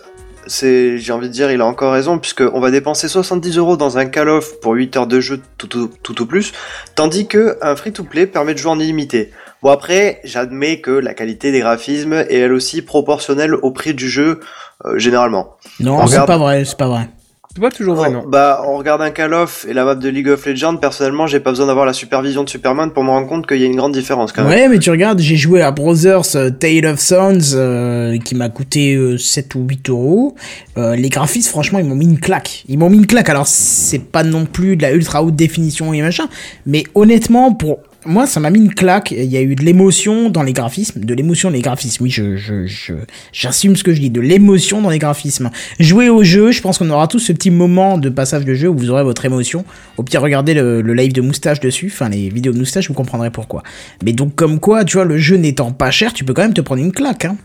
c'est, 0.48 0.98
j'ai 0.98 1.12
envie 1.12 1.28
de 1.28 1.32
dire, 1.32 1.50
il 1.52 1.60
a 1.60 1.64
encore 1.64 1.92
raison, 1.92 2.18
puisque 2.18 2.42
on 2.52 2.58
va 2.58 2.72
dépenser 2.72 3.06
70 3.06 3.56
euros 3.56 3.76
dans 3.76 3.98
un 3.98 4.06
Call 4.06 4.28
of 4.28 4.58
pour 4.60 4.72
8 4.72 4.96
heures 4.96 5.06
de 5.06 5.20
jeu 5.20 5.40
tout 5.58 5.78
au, 5.78 5.86
tout 6.02 6.20
au 6.20 6.26
plus, 6.26 6.52
tandis 6.96 7.28
que 7.28 7.56
un 7.62 7.76
free-to-play 7.76 8.26
permet 8.26 8.52
de 8.52 8.58
jouer 8.58 8.72
en 8.72 8.80
illimité. 8.80 9.30
Bon 9.62 9.70
après, 9.70 10.20
j'admets 10.24 10.80
que 10.80 10.90
la 10.90 11.14
qualité 11.14 11.52
des 11.52 11.60
graphismes 11.60 12.14
est 12.14 12.34
elle 12.38 12.52
aussi 12.52 12.82
proportionnelle 12.82 13.54
au 13.54 13.70
prix 13.70 13.94
du 13.94 14.08
jeu, 14.10 14.40
euh, 14.86 14.98
généralement. 14.98 15.56
Non, 15.78 15.94
On 15.94 15.98
c'est 16.08 16.14
regarde- 16.14 16.26
pas 16.26 16.38
vrai, 16.38 16.64
c'est 16.64 16.76
pas 16.76 16.88
vrai. 16.88 17.08
C'est 17.54 17.60
pas 17.60 17.70
toujours 17.70 17.96
vrai, 17.96 18.10
non. 18.10 18.24
Bah, 18.26 18.62
on 18.66 18.78
regarde 18.78 19.02
un 19.02 19.10
Call 19.10 19.34
of 19.34 19.66
et 19.68 19.74
la 19.74 19.84
map 19.84 19.94
de 19.94 20.08
League 20.08 20.28
of 20.28 20.46
Legends, 20.46 20.76
personnellement, 20.78 21.26
j'ai 21.26 21.38
pas 21.38 21.50
besoin 21.50 21.66
d'avoir 21.66 21.84
la 21.84 21.92
supervision 21.92 22.44
de 22.44 22.48
Superman 22.48 22.92
pour 22.92 23.04
me 23.04 23.10
rendre 23.10 23.28
compte 23.28 23.46
qu'il 23.46 23.58
y 23.58 23.64
a 23.64 23.66
une 23.66 23.76
grande 23.76 23.92
différence 23.92 24.32
quand 24.32 24.44
même. 24.44 24.50
Ouais, 24.50 24.68
mais 24.68 24.78
tu 24.78 24.90
regardes, 24.90 25.18
j'ai 25.18 25.36
joué 25.36 25.60
à 25.60 25.70
Brothers 25.70 26.34
euh, 26.34 26.48
Tale 26.48 26.86
of 26.86 26.98
Sons 26.98 27.52
euh, 27.54 28.16
qui 28.18 28.34
m'a 28.36 28.48
coûté 28.48 28.94
euh, 28.94 29.18
7 29.18 29.54
ou 29.54 29.66
8 29.68 29.90
euros. 29.90 30.34
Euh, 30.78 30.96
les 30.96 31.10
graphismes, 31.10 31.50
franchement, 31.50 31.78
ils 31.78 31.84
m'ont 31.84 31.94
mis 31.94 32.06
une 32.06 32.20
claque. 32.20 32.64
Ils 32.68 32.78
m'ont 32.78 32.88
mis 32.88 32.96
une 32.96 33.06
claque. 33.06 33.28
Alors, 33.28 33.46
c'est 33.46 33.98
pas 33.98 34.24
non 34.24 34.46
plus 34.46 34.76
de 34.76 34.82
la 34.82 34.92
ultra 34.92 35.22
haute 35.22 35.36
définition 35.36 35.92
et 35.92 36.00
machin, 36.00 36.28
mais 36.64 36.84
honnêtement, 36.94 37.52
pour 37.52 37.80
moi, 38.04 38.26
ça 38.26 38.40
m'a 38.40 38.50
mis 38.50 38.58
une 38.58 38.74
claque. 38.74 39.10
Il 39.12 39.24
y 39.24 39.36
a 39.36 39.42
eu 39.42 39.54
de 39.54 39.62
l'émotion 39.62 40.28
dans 40.30 40.42
les 40.42 40.52
graphismes, 40.52 41.00
de 41.00 41.14
l'émotion 41.14 41.48
dans 41.50 41.54
les 41.54 41.62
graphismes. 41.62 42.02
Oui, 42.04 42.10
je, 42.10 42.36
je, 42.36 42.66
je, 42.66 42.94
j'assume 43.32 43.76
ce 43.76 43.84
que 43.84 43.92
je 43.94 44.00
dis, 44.00 44.10
de 44.10 44.20
l'émotion 44.20 44.80
dans 44.82 44.90
les 44.90 44.98
graphismes. 44.98 45.50
Jouer 45.78 46.08
au 46.08 46.22
jeu, 46.22 46.50
je 46.52 46.60
pense 46.60 46.78
qu'on 46.78 46.90
aura 46.90 47.06
tous 47.08 47.18
ce 47.20 47.32
petit 47.32 47.50
moment 47.50 47.98
de 47.98 48.08
passage 48.08 48.44
de 48.44 48.54
jeu 48.54 48.68
où 48.68 48.76
vous 48.76 48.90
aurez 48.90 49.04
votre 49.04 49.24
émotion. 49.24 49.64
Au 49.96 50.02
pire, 50.02 50.20
regardez 50.22 50.54
le, 50.54 50.82
le 50.82 50.94
live 50.94 51.12
de 51.12 51.20
moustache 51.20 51.60
dessus, 51.60 51.90
enfin 51.92 52.08
les 52.08 52.28
vidéos 52.28 52.52
de 52.52 52.58
moustache, 52.58 52.88
vous 52.88 52.94
comprendrez 52.94 53.30
pourquoi. 53.30 53.62
Mais 54.04 54.12
donc, 54.12 54.34
comme 54.34 54.58
quoi, 54.60 54.84
tu 54.84 54.96
vois, 54.96 55.04
le 55.04 55.18
jeu 55.18 55.36
n'étant 55.36 55.72
pas 55.72 55.90
cher, 55.90 56.12
tu 56.12 56.24
peux 56.24 56.34
quand 56.34 56.42
même 56.42 56.54
te 56.54 56.60
prendre 56.60 56.82
une 56.82 56.92
claque, 56.92 57.24
hein. 57.24 57.36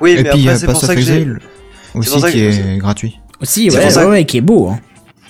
Oui, 0.00 0.10
Et 0.12 0.16
mais 0.16 0.30
puis 0.30 0.40
après, 0.40 0.48
a 0.54 0.58
c'est 0.58 0.66
pour 0.66 0.80
ça 0.80 0.94
que 0.94 1.00
j'ai... 1.00 1.26
Aussi 1.94 2.10
pour 2.10 2.20
ça 2.20 2.30
qui 2.32 2.38
que- 2.38 2.74
est 2.74 2.78
gratuit. 2.78 3.18
Aussi, 3.40 3.70
ouais, 3.70 4.04
ouais, 4.06 4.24
qui 4.24 4.38
est 4.38 4.40
beau, 4.40 4.68
hein. 4.68 4.80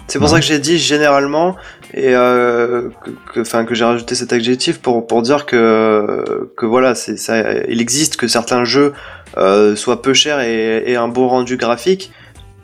C'est 0.09 0.18
pour 0.18 0.28
Ouais. 0.28 0.34
ça 0.34 0.40
que 0.40 0.46
j'ai 0.46 0.59
dit 0.59 0.78
généralement 0.78 1.57
et 1.94 2.14
euh, 2.14 2.88
que, 3.32 3.40
enfin 3.40 3.64
que 3.64 3.74
j'ai 3.74 3.84
rajouté 3.84 4.14
cet 4.14 4.32
adjectif 4.32 4.78
pour 4.80 5.07
pour 5.07 5.22
dire 5.22 5.46
que 5.46 6.50
que 6.57 6.66
voilà 6.66 6.94
c'est 6.94 7.16
ça 7.16 7.64
il 7.68 7.80
existe 7.80 8.16
que 8.16 8.28
certains 8.28 8.64
jeux 8.64 8.92
euh, 9.38 9.74
soient 9.76 10.03
peu 10.03 10.12
chers 10.12 10.40
et, 10.40 10.82
et 10.90 10.96
un 10.96 11.09
beau 11.09 11.28
rendu 11.28 11.57
graphique 11.57 12.11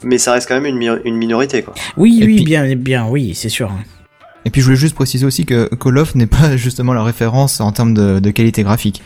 mais 0.03 0.18
ça 0.18 0.32
reste 0.32 0.47
quand 0.49 0.55
même 0.61 0.66
une, 0.66 0.76
mi- 0.76 1.01
une 1.05 1.16
minorité 1.16 1.62
quoi. 1.62 1.74
Oui, 1.97 2.18
Et 2.22 2.26
oui, 2.26 2.36
puis- 2.36 2.45
bien, 2.45 2.74
bien, 2.76 3.07
oui, 3.09 3.34
c'est 3.34 3.49
sûr. 3.49 3.70
Et 4.45 4.51
puis 4.51 4.61
je 4.61 4.66
voulais 4.66 4.76
juste 4.78 4.95
préciser 4.95 5.26
aussi 5.26 5.45
que 5.45 5.68
Call 5.74 5.99
of 5.99 6.14
n'est 6.14 6.26
pas 6.28 6.57
justement 6.57 6.93
la 6.95 7.03
référence 7.03 7.61
en 7.61 7.72
termes 7.72 7.95
de, 7.95 8.18
de 8.20 8.30
qualité 8.30 8.62
graphique. 8.62 9.03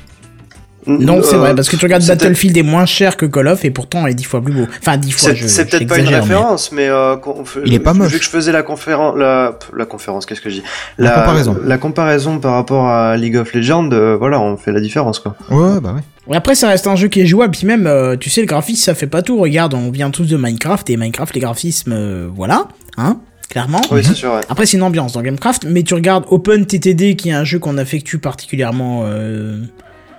Non, 0.87 1.21
c'est 1.23 1.35
Euh, 1.37 1.39
vrai, 1.39 1.55
parce 1.55 1.69
que 1.69 1.77
tu 1.77 1.85
regardes 1.85 2.05
Battlefield 2.07 2.57
est 2.57 2.63
moins 2.63 2.87
cher 2.87 3.17
que 3.17 3.25
Call 3.27 3.47
of 3.49 3.65
et 3.65 3.71
pourtant 3.71 4.07
il 4.07 4.11
est 4.11 4.15
dix 4.15 4.25
fois 4.25 4.41
plus 4.43 4.53
beau. 4.53 4.67
Enfin, 4.81 4.97
dix 4.97 5.13
fois, 5.13 5.31
C'est 5.47 5.69
peut-être 5.71 5.87
pas 5.87 5.99
une 5.99 6.09
référence, 6.09 6.73
mais, 6.73 6.89
euh, 6.89 7.17
Il 7.65 7.73
est 7.75 7.79
pas 7.79 7.93
vu 7.93 8.01
moche. 8.01 8.19
que 8.19 8.23
je 8.25 8.29
faisais 8.29 8.51
la 8.53 8.63
conférence, 8.63 9.17
la, 9.17 9.59
la 9.77 9.85
conférence, 9.87 10.27
qu'est-ce 10.27 10.41
que 10.41 10.51
je 10.51 10.57
dis? 10.57 10.63
La 10.99 11.11
comparaison. 11.11 11.57
La 11.65 11.79
comparaison 11.79 12.39
par 12.39 12.55
rapport 12.55 12.89
à 12.89 13.17
League 13.17 13.37
of 13.37 13.53
Legends, 13.55 13.91
euh, 13.93 14.17
voilà, 14.19 14.41
on 14.41 14.57
fait 14.57 14.73
la 14.73 14.81
différence 14.81 15.19
quoi. 15.21 15.37
Ouais, 15.51 15.81
bah 15.81 15.95
ouais. 16.29 16.37
Après, 16.37 16.55
ça 16.55 16.69
reste 16.69 16.87
un 16.87 16.97
jeu 16.97 17.09
qui 17.09 17.21
est 17.21 17.27
jouable, 17.27 17.57
puis 17.57 17.67
même, 17.67 17.87
euh, 17.87 18.17
tu 18.17 18.31
sais, 18.31 18.41
le 18.41 18.47
graphisme, 18.47 18.83
ça 18.83 18.95
fait 18.95 19.07
pas 19.09 19.23
tout. 19.23 19.39
Regarde, 19.41 19.75
on 19.75 19.91
vient 19.91 20.11
tous 20.11 20.25
de 20.27 20.37
Minecraft, 20.37 20.89
et 20.91 20.97
Minecraft, 20.97 21.35
les 21.35 21.41
graphismes, 21.41 21.93
euh, 21.93 22.29
voilà, 22.33 22.69
hein, 22.97 23.19
clairement. 23.51 23.81
Oui, 23.91 24.03
c'est 24.05 24.15
sûr. 24.15 24.33
Ouais. 24.33 24.41
Après, 24.49 24.65
c'est 24.67 24.77
une 24.77 24.83
ambiance 24.85 25.13
dans 25.15 25.21
Gamecraft, 25.23 25.67
mais 25.69 25.83
tu 25.83 25.95
regardes 25.95 26.25
Open 26.29 26.65
TTD, 26.65 27.17
qui 27.17 27.31
est 27.31 27.33
un 27.33 27.45
jeu 27.45 27.59
qu'on 27.59 27.77
affectue 27.77 28.19
particulièrement, 28.19 29.03
euh, 29.05 29.59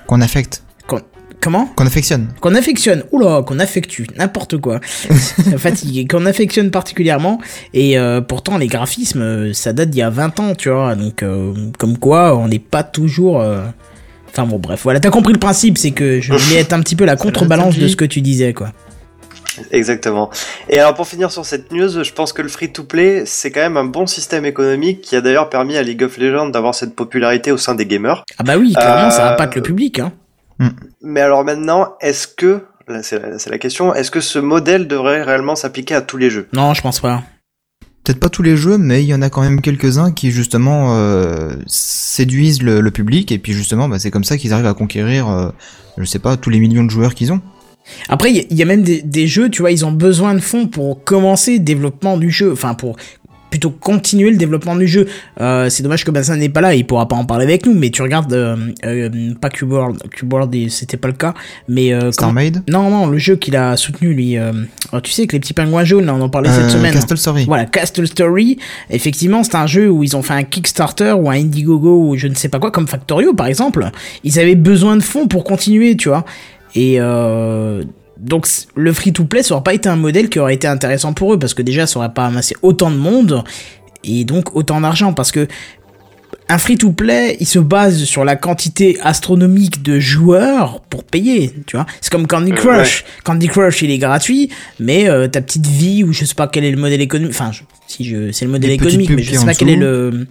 Qu'on 0.08 0.22
affecte. 0.22 0.64
Comment? 1.42 1.66
Qu'on 1.76 1.86
affectionne. 1.86 2.30
Qu'on 2.40 2.56
affectionne. 2.56 3.04
Oula, 3.12 3.44
qu'on 3.46 3.60
affectue. 3.60 4.08
N'importe 4.18 4.60
quoi. 4.60 4.80
Fatigué. 5.58 6.08
Qu'on 6.08 6.26
affectionne 6.26 6.72
particulièrement. 6.72 7.38
Et 7.74 8.00
euh, 8.00 8.22
pourtant, 8.22 8.58
les 8.58 8.68
graphismes, 8.68 9.22
euh, 9.22 9.52
ça 9.54 9.74
date 9.74 9.90
d'il 9.90 10.00
y 10.00 10.04
a 10.04 10.10
20 10.10 10.40
ans, 10.40 10.56
tu 10.56 10.70
vois. 10.70 10.96
Donc, 10.96 11.22
euh, 11.22 11.54
comme 11.78 11.98
quoi, 11.98 12.38
on 12.38 12.48
n'est 12.48 12.60
pas 12.60 12.84
toujours... 12.84 13.42
euh, 13.42 13.66
Enfin 14.30 14.46
bon, 14.48 14.58
bref. 14.58 14.80
Voilà, 14.84 15.02
t'as 15.02 15.10
compris 15.10 15.34
le 15.34 15.40
principe. 15.40 15.78
C'est 15.78 15.92
que 15.92 16.22
je 16.22 16.32
voulais 16.34 16.62
être 16.62 16.72
un 16.72 16.80
petit 16.80 16.96
peu 16.96 17.04
la 17.04 17.18
contrebalance 17.18 17.78
de 17.78 17.90
ce 17.90 17.98
que 17.98 18.06
tu 18.06 18.22
disais, 18.22 18.54
quoi. 18.54 18.72
Exactement. 19.72 20.30
Et 20.70 20.80
alors 20.80 20.94
pour 20.94 21.08
finir 21.08 21.32
sur 21.32 21.46
cette 21.46 21.72
news, 21.72 22.04
je 22.04 22.14
pense 22.14 22.34
que 22.34 22.42
le 22.42 22.50
free-to-play, 22.50 23.24
c'est 23.26 23.52
quand 23.52 23.62
même 23.62 23.78
un 23.78 23.86
bon 23.86 24.08
système 24.08 24.46
économique 24.46 25.02
qui 25.02 25.16
a 25.16 25.22
d'ailleurs 25.22 25.50
permis 25.50 25.78
à 25.78 25.84
League 25.84 26.04
of 26.04 26.18
Legends 26.18 26.50
d'avoir 26.50 26.76
cette 26.76 26.96
popularité 26.96 27.52
au 27.52 27.58
sein 27.58 27.76
des 27.76 27.86
gamers. 27.86 28.24
Ah 28.38 28.44
bah 28.44 28.58
oui, 28.58 28.74
clairement, 28.74 29.12
ça 29.12 29.30
Euh, 29.30 29.34
impacte 29.34 29.56
le 29.56 29.62
public, 29.62 30.00
hein. 30.00 30.12
Mais 31.02 31.22
alors 31.22 31.44
maintenant, 31.44 31.96
est-ce 32.00 32.28
que, 32.28 32.62
là 32.88 33.04
c'est 33.04 33.50
la, 33.50 33.58
question, 33.58 33.94
est-ce 33.94 34.12
que 34.12 34.22
ce 34.22 34.40
modèle 34.40 34.88
devrait 34.88 35.22
réellement 35.24 35.56
s'appliquer 35.56 35.96
à 35.96 36.02
tous 36.02 36.18
les 36.18 36.30
jeux? 36.30 36.48
Non, 36.54 36.74
je 36.74 36.82
pense 36.82 37.00
pas. 37.00 37.24
Peut-être 38.04 38.20
pas 38.20 38.30
tous 38.30 38.44
les 38.44 38.58
jeux, 38.58 38.78
mais 38.78 39.02
il 39.04 39.08
y 39.08 39.14
en 39.14 39.22
a 39.22 39.30
quand 39.30 39.42
même 39.42 39.62
quelques-uns 39.62 40.12
qui 40.12 40.32
justement 40.32 40.96
euh, 40.98 41.54
séduisent 41.68 42.62
le, 42.62 42.82
le 42.82 42.92
public 42.92 43.32
et 43.32 43.40
puis 43.40 43.54
justement, 43.54 43.88
bah, 43.88 43.98
c'est 44.00 44.12
comme 44.12 44.26
ça 44.26 44.38
qu'ils 44.38 44.54
arrivent 44.54 44.66
à 44.66 44.74
conquérir, 44.74 45.30
euh, 45.30 45.50
je 45.98 46.04
sais 46.04 46.20
pas, 46.20 46.36
tous 46.38 46.50
les 46.50 46.60
millions 46.60 46.84
de 46.84 46.90
joueurs 46.92 47.16
qu'ils 47.16 47.32
ont. 47.32 47.42
Après, 48.10 48.30
il 48.32 48.38
y, 48.38 48.40
a- 48.40 48.44
il 48.50 48.58
y 48.58 48.62
a 48.62 48.66
même 48.66 48.84
des, 48.84 49.02
des 49.02 49.28
jeux, 49.28 49.50
tu 49.50 49.62
vois, 49.62 49.72
ils 49.72 49.86
ont 49.86 49.92
besoin 49.92 50.34
de 50.34 50.40
fonds 50.40 50.68
pour 50.68 51.04
commencer 51.04 51.54
le 51.54 51.60
développement 51.60 52.18
du 52.18 52.32
jeu. 52.32 52.52
Enfin, 52.52 52.74
pour 52.74 52.96
plutôt 53.50 53.70
continuer 53.70 54.32
le 54.32 54.38
développement 54.38 54.76
du 54.76 54.88
jeu. 54.88 55.06
Euh, 55.40 55.70
c'est 55.70 55.84
dommage 55.84 56.04
que 56.04 56.10
Benson 56.10 56.36
n'est 56.36 56.50
pas 56.50 56.60
là, 56.62 56.74
il 56.74 56.88
pourra 56.88 57.08
pas 57.08 57.16
en 57.16 57.24
parler 57.26 57.44
avec 57.44 57.68
nous, 57.68 57.76
mais 57.76 57.92
tu 57.92 58.02
regardes, 58.02 58.34
euh, 58.34 58.56
euh, 58.84 59.10
pas 59.40 59.50
Cube 59.52 59.72
World, 59.72 60.02
Cube 60.10 60.34
World, 60.34 60.72
c'était 60.72 60.98
pas 60.98 61.08
le 61.08 61.14
cas, 61.14 61.36
mais... 61.68 61.94
Euh, 61.94 62.10
Maid 62.34 62.64
Non, 62.68 62.90
non, 62.90 63.06
le 63.06 63.20
jeu 63.20 63.36
qu'il 63.36 63.56
a 63.56 63.78
soutenu, 63.78 64.16
lui. 64.16 64.38
oh, 64.92 65.00
tu 65.02 65.12
sais, 65.12 65.22
avec 65.22 65.34
les 65.34 65.40
petits 65.40 65.54
pingouins 65.54 65.84
jaunes, 65.84 66.08
là, 66.08 66.16
on 66.16 66.22
en 66.22 66.30
parlait 66.30 66.50
cette 66.50 66.72
semaine. 66.72 66.94
Castle 66.96 67.16
Story. 67.16 67.46
Voilà, 67.46 67.66
Castle 67.66 68.08
Story. 68.08 68.58
Effectivement, 68.90 69.44
c'est 69.44 69.54
un 69.54 69.68
jeu 69.68 69.88
où 69.88 70.04
ils 70.04 70.18
ont 70.18 70.24
fait 70.24 70.34
un 70.34 70.44
Kickstarter 70.44 71.12
ou 71.12 71.30
un 71.30 71.36
Indiegogo 71.36 72.08
ou 72.10 72.18
je 72.18 72.26
ne 72.26 72.34
sais 72.34 72.50
pas 72.50 72.58
quoi, 72.58 72.72
comme 72.72 72.88
Factorio 72.88 73.36
par 73.36 73.46
exemple. 73.46 73.88
Ils 74.24 74.40
avaient 74.40 74.56
besoin 74.56 74.98
de 74.98 75.04
fonds 75.04 75.28
pour 75.28 75.44
continuer, 75.44 75.96
tu 75.96 76.10
vois. 76.10 76.26
Et 76.76 76.96
euh, 77.00 77.84
donc 78.20 78.48
le 78.76 78.94
free-to-play, 78.94 79.44
ça 79.44 79.54
aurait 79.56 79.64
pas 79.64 79.74
été 79.74 79.90
un 79.90 79.96
modèle 79.96 80.30
qui 80.30 80.40
aurait 80.40 80.56
été 80.56 80.68
intéressant 80.68 81.14
pour 81.14 81.34
eux 81.34 81.40
parce 81.40 81.54
que 81.54 81.62
déjà, 81.62 81.86
ça 81.88 82.00
aurait 82.00 82.14
pas 82.14 82.26
amassé 82.26 82.56
autant 82.62 82.90
de 82.92 82.96
monde 82.98 83.44
et 84.04 84.24
donc 84.26 84.56
autant 84.56 84.82
d'argent 84.82 85.14
parce 85.14 85.32
que 85.32 85.48
un 86.50 86.58
free-to-play, 86.58 87.38
il 87.40 87.46
se 87.48 87.58
base 87.60 88.04
sur 88.04 88.26
la 88.26 88.36
quantité 88.36 88.98
astronomique 89.02 89.82
de 89.82 90.00
joueurs 90.00 90.82
pour 90.90 91.04
payer, 91.06 91.54
tu 91.68 91.78
vois. 91.78 91.86
C'est 92.02 92.12
comme 92.12 92.28
Candy 92.28 92.52
Euh, 92.52 92.56
Crush. 92.56 93.06
Candy 93.24 93.48
Crush, 93.48 93.82
il 93.82 93.92
est 93.92 93.98
gratuit, 93.98 94.50
mais 94.80 95.08
euh, 95.10 95.28
ta 95.28 95.42
petite 95.42 95.66
vie, 95.66 96.04
ou 96.04 96.12
je 96.12 96.26
sais 96.26 96.36
pas 96.36 96.48
quel 96.48 96.66
est 96.66 96.72
le 96.72 96.78
modèle 96.78 97.00
économique, 97.02 97.32
enfin, 97.34 97.52
je- 97.54 97.62
si 97.88 98.04
je, 98.04 98.32
c'est 98.32 98.46
le 98.46 98.52
modèle 98.52 98.72
économique, 98.72 99.10
mais 99.12 99.24
je 99.24 99.36
sais 99.36 99.46
pas 99.46 99.54
quel 99.54 99.70
est 99.70 99.76
le... 99.78 100.28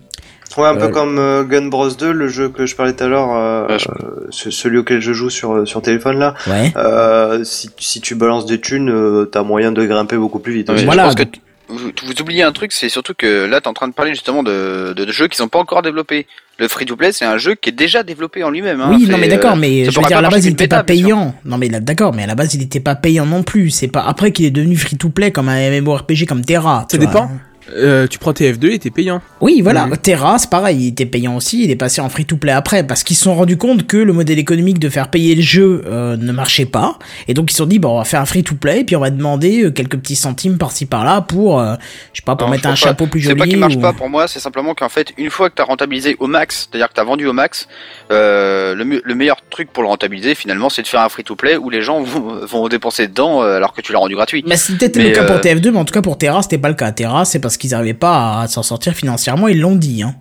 Ouais, 0.57 0.67
un 0.69 0.77
peu 0.77 0.89
comme 0.89 1.19
euh, 1.19 1.45
Gun 1.45 1.67
Bros 1.69 1.89
2, 1.91 2.13
le 2.13 2.29
jeu 2.29 2.49
que 2.49 2.67
je 2.67 2.75
parlais 2.77 2.93
tout 2.95 3.05
à 3.05 3.09
l'heure, 3.09 3.29
euh, 3.35 3.67
Ouais, 3.69 3.79
je- 3.79 3.89
euh, 3.89 4.27
ce- 4.31 4.51
celui 4.51 4.79
auquel 4.79 5.01
je 5.01 5.13
joue 5.13 5.31
sur 5.31 5.67
sur 5.67 5.83
téléphone 5.83 6.19
là. 6.19 6.35
Ouais. 6.47 6.73
Euh, 6.77 7.43
si, 7.45 7.71
si 7.79 8.01
tu 8.01 8.15
balances 8.15 8.47
des 8.47 8.61
thunes, 8.61 8.91
euh, 8.91 9.25
t'as 9.25 9.43
moyen 9.43 9.73
de 9.73 9.85
grimper 9.85 10.17
beaucoup 10.17 10.39
plus 10.41 10.53
vite. 10.53 10.69
Ouais. 10.71 10.85
Voilà, 10.85 11.09
Je 11.11 11.15
pense 11.15 11.25
que 11.27 11.39
vous, 11.69 11.91
vous 12.05 12.21
oubliez 12.21 12.43
un 12.43 12.53
truc, 12.53 12.71
c'est 12.73 12.91
surtout 12.91 13.15
que 13.17 13.47
là, 13.47 13.61
t'es 13.63 13.69
en 13.69 13.73
train 13.73 13.89
de 13.89 13.95
parler 13.95 14.11
justement 14.11 14.43
de, 14.43 14.93
de, 14.95 15.05
de 15.07 15.13
jeux 15.13 15.29
qui 15.29 15.37
sont 15.39 15.49
pas 15.49 15.59
encore 15.59 15.81
développés. 15.81 16.27
Le 16.59 16.69
free-to-play, 16.69 17.13
c'est 17.13 17.25
un 17.25 17.39
jeu 17.39 17.55
qui 17.55 17.71
est 17.71 17.73
déjà 17.73 18.03
développé 18.03 18.45
en 18.45 18.51
lui-même. 18.51 18.81
hein. 18.83 18.91
oui, 18.93 19.07
non 19.09 19.17
mais 19.17 19.27
d'accord, 19.29 19.57
mais 19.57 19.87
je 19.87 19.99
veux 19.99 20.07
dire 20.07 20.19
à 20.19 20.21
la 20.21 20.29
base 20.29 20.45
il 20.45 20.49
qu'une 20.51 20.55
était 20.55 20.69
pas 20.69 20.85
payant. 20.85 21.35
Non 21.47 21.57
mais 21.57 21.69
là 21.69 21.81
d'accord, 21.81 22.13
mais 22.15 22.25
à 22.25 22.27
la 22.27 22.35
base 22.35 22.53
il 22.55 22.63
était 22.63 22.79
pas 22.81 22.95
payant 22.95 23.25
non 23.25 23.43
plus. 23.43 23.71
C'est 23.71 23.89
pas 23.89 24.03
après 24.07 24.33
qu'il 24.33 24.45
est 24.45 24.51
devenu 24.51 24.77
free 24.77 24.97
to 24.99 25.09
play 25.09 25.31
comme 25.33 25.49
un 25.49 25.71
MMORPG 25.71 26.27
comme 26.27 26.45
Terra. 26.45 26.87
Ça 26.91 26.99
tu 26.99 27.05
vois. 27.07 27.29
Euh, 27.77 28.07
tu 28.07 28.19
prends 28.19 28.33
TF2, 28.33 28.59
il 28.69 28.73
était 28.75 28.91
payant. 28.91 29.23
Oui, 29.41 29.61
voilà. 29.63 29.87
Mhm. 29.87 29.97
Terra, 29.99 30.39
c'est 30.39 30.51
pareil, 30.51 30.79
il 30.81 30.89
était 30.89 31.07
payant 31.07 31.37
aussi, 31.37 31.65
il 31.65 31.71
est 31.71 31.77
passé 31.77 32.01
en 32.01 32.09
free-to-play 32.09 32.53
après, 32.53 32.85
parce 32.87 33.03
qu'ils 33.05 33.17
se 33.17 33.23
sont 33.25 33.35
rendus 33.35 33.57
compte 33.57 33.87
que 33.87 33.97
le 33.97 34.13
modèle 34.13 34.39
économique 34.39 34.79
de 34.79 34.89
faire 34.89 35.09
payer 35.11 35.35
le 35.35 35.43
jeu 35.43 35.83
euh, 35.87 36.17
ne 36.17 36.33
marchait 36.33 36.67
pas, 36.67 36.99
et 37.29 37.35
donc 37.35 37.51
ils 37.51 37.55
se 37.55 37.59
sont 37.59 37.67
dit, 37.67 37.79
bon, 37.79 37.95
on 37.95 37.99
va 37.99 38.05
faire 38.05 38.21
un 38.21 38.27
free-to-play, 38.27 38.81
et 38.81 38.85
puis 38.85 38.97
on 38.97 39.01
va 39.01 39.11
demander 39.11 39.65
euh, 39.65 39.71
quelques 39.71 39.97
petits 39.97 40.17
centimes 40.17 40.59
par-ci 40.59 40.87
par-là 40.87 41.21
pour, 41.21 41.61
euh, 41.61 41.75
je 42.13 42.21
sais 42.21 42.25
pas, 42.25 42.37
pour 42.37 42.49
Non, 42.49 42.53
mettre 42.53 42.67
un 42.67 42.71
pas. 42.71 42.77
chapeau 42.77 43.07
plus 43.07 43.21
C'est 43.21 43.29
joli. 43.31 43.39
pas 43.39 43.47
qu'il 43.47 43.59
marche 43.59 43.77
ou- 43.77 43.81
pas 43.81 43.93
pour 43.93 44.09
moi, 44.09 44.27
c'est 44.29 44.41
simplement 44.41 44.75
qu'en 44.75 44.89
fait, 44.89 45.13
une 45.17 45.31
fois 45.31 45.49
que 45.49 45.55
t'as 45.55 45.65
rentabilisé 45.65 46.17
au 46.19 46.27
max, 46.27 46.69
c'est-à-dire 46.71 46.89
que 46.89 46.95
t'as 46.95 47.05
vendu 47.05 47.27
au 47.27 47.33
max, 47.33 47.69
euh, 48.11 48.75
le, 48.75 49.15
meilleur 49.15 49.37
truc 49.51 49.73
pour 49.73 49.83
le 49.83 49.89
rentabiliser 49.89 50.35
finalement, 50.35 50.69
c'est 50.69 50.83
de 50.83 50.87
faire 50.89 51.01
un 51.03 51.09
free-to-play 51.09 51.57
où 51.57 51.71
les 51.71 51.83
gens 51.83 52.03
vont, 52.03 52.45
vont 52.45 52.69
dépenser 52.69 53.07
dedans 53.09 53.43
euh, 53.43 53.57
alors 53.57 53.73
que 53.73 53.81
tu 53.81 53.93
l'as 53.93 53.99
rendu 53.99 54.15
gratuit. 54.15 54.43
Bah, 54.47 54.57
c'est 54.57 54.77
peut-être 54.77 54.97
Mais, 54.97 55.11
le 55.11 55.15
cas 55.15 55.25
pour 55.25 55.37
euh, 55.37 55.41
TF2, 55.41 55.71
mais 55.71 55.79
en 55.79 55.85
tout 55.85 55.95
cas 55.95 56.03
pour 56.03 56.19
Terra, 56.19 56.43
c'était 56.43 56.59
pas 56.59 56.69
le 56.69 56.75
cas. 56.75 56.91
Terra, 56.93 57.25
c'est 57.25 57.39
parce 57.39 57.52
qu'ils 57.59 57.75
arrivaient 57.75 57.95
pas 57.95 58.41
à 58.41 58.49
s'en 58.49 58.63
sortir 58.63 58.95
financièrement, 58.95 59.49
ils 59.49 59.61
l'ont 59.61 59.77
dit, 59.77 60.03
hein. 60.03 60.15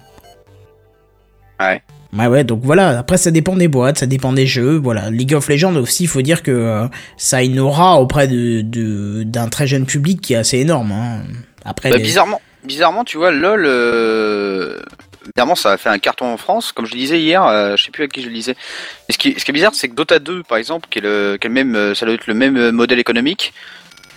Ouais. 1.60 1.82
Ouais, 2.18 2.28
ouais, 2.28 2.44
donc 2.44 2.60
voilà, 2.64 3.00
après 3.00 3.18
ça 3.18 3.32
dépend 3.32 3.56
des 3.56 3.70
boîtes, 3.70 4.00
ça 4.00 4.06
dépend 4.06 4.34
des 4.34 4.46
jeux, 4.46 4.76
voilà. 4.78 5.10
League 5.10 5.34
of 5.34 5.48
Legends 5.48 5.76
aussi, 5.78 6.04
il 6.04 6.08
faut 6.08 6.22
dire 6.22 6.44
que 6.44 6.52
euh, 6.52 6.88
ça 7.16 7.38
a 7.38 7.42
une 7.44 7.60
aura 7.60 8.02
auprès 8.02 8.28
de, 8.28 8.62
de, 8.62 9.24
d'un 9.24 9.48
très 9.48 9.66
jeune 9.66 9.86
public 9.86 10.20
qui 10.20 10.34
est 10.34 10.38
assez 10.38 10.58
énorme, 10.58 10.92
hein. 10.92 11.22
Après, 11.64 11.90
Bah, 11.90 11.96
les- 11.98 12.04
bizarrement, 12.04 12.42
bizarrement, 12.66 13.06
tu 13.06 13.18
vois, 13.18 13.32
LOL, 13.32 13.64
euh, 13.66 14.82
bizarrement, 15.34 15.56
ça 15.56 15.72
a 15.72 15.78
fait 15.78 15.88
un 15.88 16.00
carton 16.00 16.26
en 16.26 16.36
France, 16.38 16.74
comme 16.74 16.86
je 16.86 16.92
le 16.94 16.98
disais 17.00 17.22
hier, 17.22 17.46
euh, 17.46 17.78
je 17.78 17.84
sais 17.86 17.92
plus 17.92 18.04
à 18.04 18.08
qui 18.08 18.22
je 18.24 18.28
le 18.28 18.34
disais. 18.34 18.56
Et 19.08 19.14
ce 19.14 19.18
qui, 19.18 19.36
ce 19.40 19.46
qui 19.46 19.52
est 19.52 19.54
bizarre, 19.54 19.74
c'est 19.74 19.88
que 19.88 19.96
Dota 19.96 20.20
2, 20.20 20.44
par 20.44 20.58
exemple, 20.58 20.90
qui 20.92 21.00
est 21.00 21.04
le, 21.04 21.38
qui 21.40 21.48
est 21.48 21.50
le 21.50 21.54
même, 21.54 21.76
euh, 21.76 21.96
ça 21.96 22.06
doit 22.06 22.16
être 22.16 22.28
le 22.28 22.34
même 22.34 22.72
modèle 22.72 23.00
économique. 23.00 23.54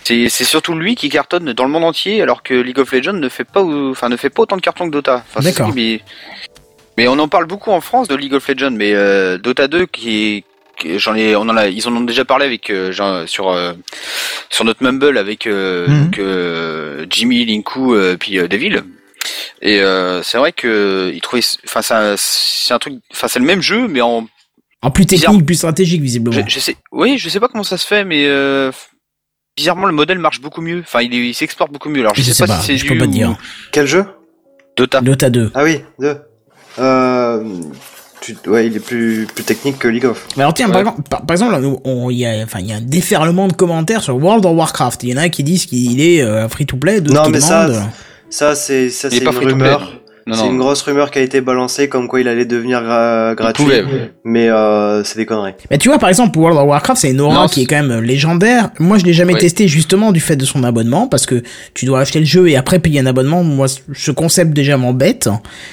C'est, 0.05 0.29
c'est 0.29 0.43
surtout 0.43 0.75
lui 0.75 0.95
qui 0.95 1.09
cartonne 1.09 1.51
dans 1.53 1.65
le 1.65 1.71
monde 1.71 1.83
entier, 1.83 2.21
alors 2.21 2.43
que 2.43 2.53
League 2.53 2.77
of 2.79 2.91
Legends 2.91 3.13
ne 3.13 3.27
fait 3.27 3.43
pas, 3.43 3.63
enfin, 3.63 4.07
ne 4.07 4.15
fait 4.17 4.29
pas 4.29 4.43
autant 4.43 4.55
de 4.55 4.61
cartons 4.61 4.85
que 4.85 4.91
Dota. 4.91 5.23
Enfin, 5.27 5.41
D'accord. 5.41 5.73
mais, 5.73 5.99
mais 6.97 7.07
on 7.07 7.17
en 7.17 7.27
parle 7.27 7.47
beaucoup 7.47 7.71
en 7.71 7.81
France 7.81 8.07
de 8.07 8.15
League 8.15 8.33
of 8.33 8.47
Legends, 8.47 8.71
mais 8.71 8.93
euh, 8.93 9.37
Dota 9.37 9.67
2 9.67 9.85
qui 9.87 10.37
est 10.37 10.43
J'en 10.97 11.15
ai, 11.15 11.35
on 11.37 11.43
en 11.43 11.55
a, 11.55 11.67
ils 11.67 11.87
en 11.87 11.95
ont 11.95 12.01
déjà 12.01 12.25
parlé 12.25 12.45
avec 12.45 12.69
euh, 12.69 12.91
genre, 12.91 13.27
sur 13.29 13.49
euh, 13.49 13.73
sur 14.49 14.65
notre 14.65 14.83
Mumble 14.83 15.17
avec 15.17 15.47
euh, 15.47 15.87
donc, 15.87 16.19
euh, 16.19 17.05
Jimmy, 17.09 17.45
Linku, 17.45 17.93
euh, 17.93 18.17
puis 18.17 18.37
euh, 18.37 18.47
Devil. 18.49 18.83
Et 19.61 19.79
euh, 19.79 20.21
c'est 20.21 20.37
vrai 20.37 20.51
que 20.51 21.11
ils 21.15 21.21
trouvaient, 21.21 21.41
enfin 21.65 21.81
c'est 22.17 22.73
un, 22.73 22.79
truc, 22.79 22.95
enfin 23.13 23.27
c'est 23.29 23.39
le 23.39 23.45
même 23.45 23.61
jeu, 23.61 23.87
mais 23.87 24.01
en, 24.01 24.27
en 24.81 24.91
plus 24.91 25.05
technique, 25.05 25.29
bizarre. 25.29 25.45
plus 25.45 25.55
stratégique, 25.55 26.01
visiblement. 26.01 26.37
je, 26.45 26.53
je 26.53 26.59
sais, 26.59 26.75
oui, 26.91 27.17
je 27.17 27.29
sais 27.29 27.39
pas 27.39 27.47
comment 27.47 27.63
ça 27.63 27.77
se 27.77 27.87
fait, 27.87 28.03
mais 28.03 28.25
euh, 28.27 28.71
bizarrement 29.55 29.85
le 29.87 29.93
modèle 29.93 30.19
marche 30.19 30.41
beaucoup 30.41 30.61
mieux. 30.61 30.79
Enfin 30.81 31.01
il, 31.01 31.33
s'exporte 31.33 31.71
beaucoup 31.71 31.89
mieux. 31.89 32.01
Alors 32.01 32.15
je, 32.15 32.21
Je 32.21 32.31
sais 32.31 32.45
pas, 32.45 32.59
si 32.59 32.65
c'est 32.67 32.77
je 32.77 32.83
dû 32.83 32.89
peux 32.89 32.97
pas 32.97 33.05
ou- 33.05 33.07
dire. 33.11 33.35
Quel 33.71 33.87
jeu? 33.87 34.05
Dota. 34.75 35.01
Dota 35.01 35.29
2. 35.29 35.51
Ah 35.53 35.63
oui, 35.63 35.81
deux. 35.99 36.17
Euh, 36.79 37.43
tu, 38.19 38.35
ouais, 38.47 38.67
il 38.67 38.75
est 38.75 38.79
plus 38.81 39.25
plus 39.33 39.43
technique 39.45 39.79
que 39.79 39.87
League 39.87 40.05
of. 40.05 40.27
Mais 40.35 40.43
alors 40.43 40.53
tiens, 40.53 40.65
Ouais. 40.67 40.73
par, 40.73 40.81
exemple, 40.81 41.01
par, 41.09 41.25
par 41.25 41.33
exemple, 41.33 41.53
là, 41.53 41.59
nous, 41.59 41.79
on- 41.85 42.09
il 42.09 42.17
y 42.17 42.25
a, 42.25 42.43
enfin, 42.43 42.59
il 42.59 42.67
y 42.67 42.73
a 42.73 42.75
un 42.75 42.81
déferlement 42.81 43.47
de 43.47 43.53
commentaires 43.53 44.01
sur 44.03 44.17
World 44.17 44.45
of 44.45 44.57
Warcraft. 44.57 45.03
Il 45.03 45.11
y 45.11 45.13
en 45.13 45.17
a 45.17 45.29
qui 45.29 45.43
disent 45.43 45.65
qu'il 45.67 46.01
est 46.01 46.21
euh, 46.21 46.49
free 46.49 46.65
to 46.65 46.75
play, 46.75 46.99
d'autres 46.99 47.15
Non, 47.15 47.25
qui 47.25 47.31
mais 47.31 47.39
demandent. 47.39 47.73
ça, 47.73 47.89
Ça, 48.29 48.55
c'est 48.55 48.89
ça, 48.89 49.07
Il 49.09 49.15
est 49.15 49.19
c'est 49.19 49.23
pas 49.23 49.31
une 49.31 49.37
free-to-play. 49.37 49.69
rumeur. 49.69 49.93
Non, 50.27 50.33
C'est 50.35 50.45
non. 50.45 50.53
une 50.53 50.57
grosse 50.57 50.81
rumeur 50.81 51.11
qui 51.11 51.19
a 51.19 51.21
été 51.21 51.39
balancée 51.39 51.87
comme 51.87 52.07
quoi 52.07 52.19
il 52.19 52.27
allait 52.27 52.45
devenir 52.45 52.81
gra- 52.81 53.35
gratuit. 53.35 53.63
pouvait. 53.63 53.83
Mais 54.23 54.49
euh, 54.49 55.03
c'est 55.03 55.17
des 55.17 55.25
conneries. 55.27 55.53
Mais 55.69 55.77
tu 55.77 55.87
vois, 55.89 55.99
par 55.99 56.09
exemple, 56.09 56.35
World 56.39 56.57
of 56.57 56.65
Warcraft, 56.67 56.99
c'est 56.99 57.11
une 57.11 57.21
aura 57.21 57.41
Non, 57.43 57.47
qui 57.47 57.61
est 57.61 57.65
quand 57.67 57.79
même 57.83 58.01
légendaire. 58.01 58.71
Moi, 58.79 58.97
je 58.97 59.05
l'ai 59.05 59.13
jamais 59.13 59.33
Ouais. 59.33 59.39
testé 59.39 59.67
justement 59.67 60.11
du 60.11 60.19
fait 60.19 60.35
de 60.35 60.43
son 60.43 60.63
abonnement, 60.63 61.07
parce 61.07 61.27
que 61.27 61.43
tu 61.75 61.85
dois 61.85 61.99
acheter 61.99 62.19
le 62.19 62.25
jeu 62.25 62.49
et 62.49 62.55
après 62.55 62.79
payer 62.79 63.01
un 63.01 63.05
abonnement. 63.05 63.43
Moi, 63.43 63.67
ce 63.93 64.09
concept 64.09 64.51
déjà 64.53 64.77
m'embête. 64.77 65.29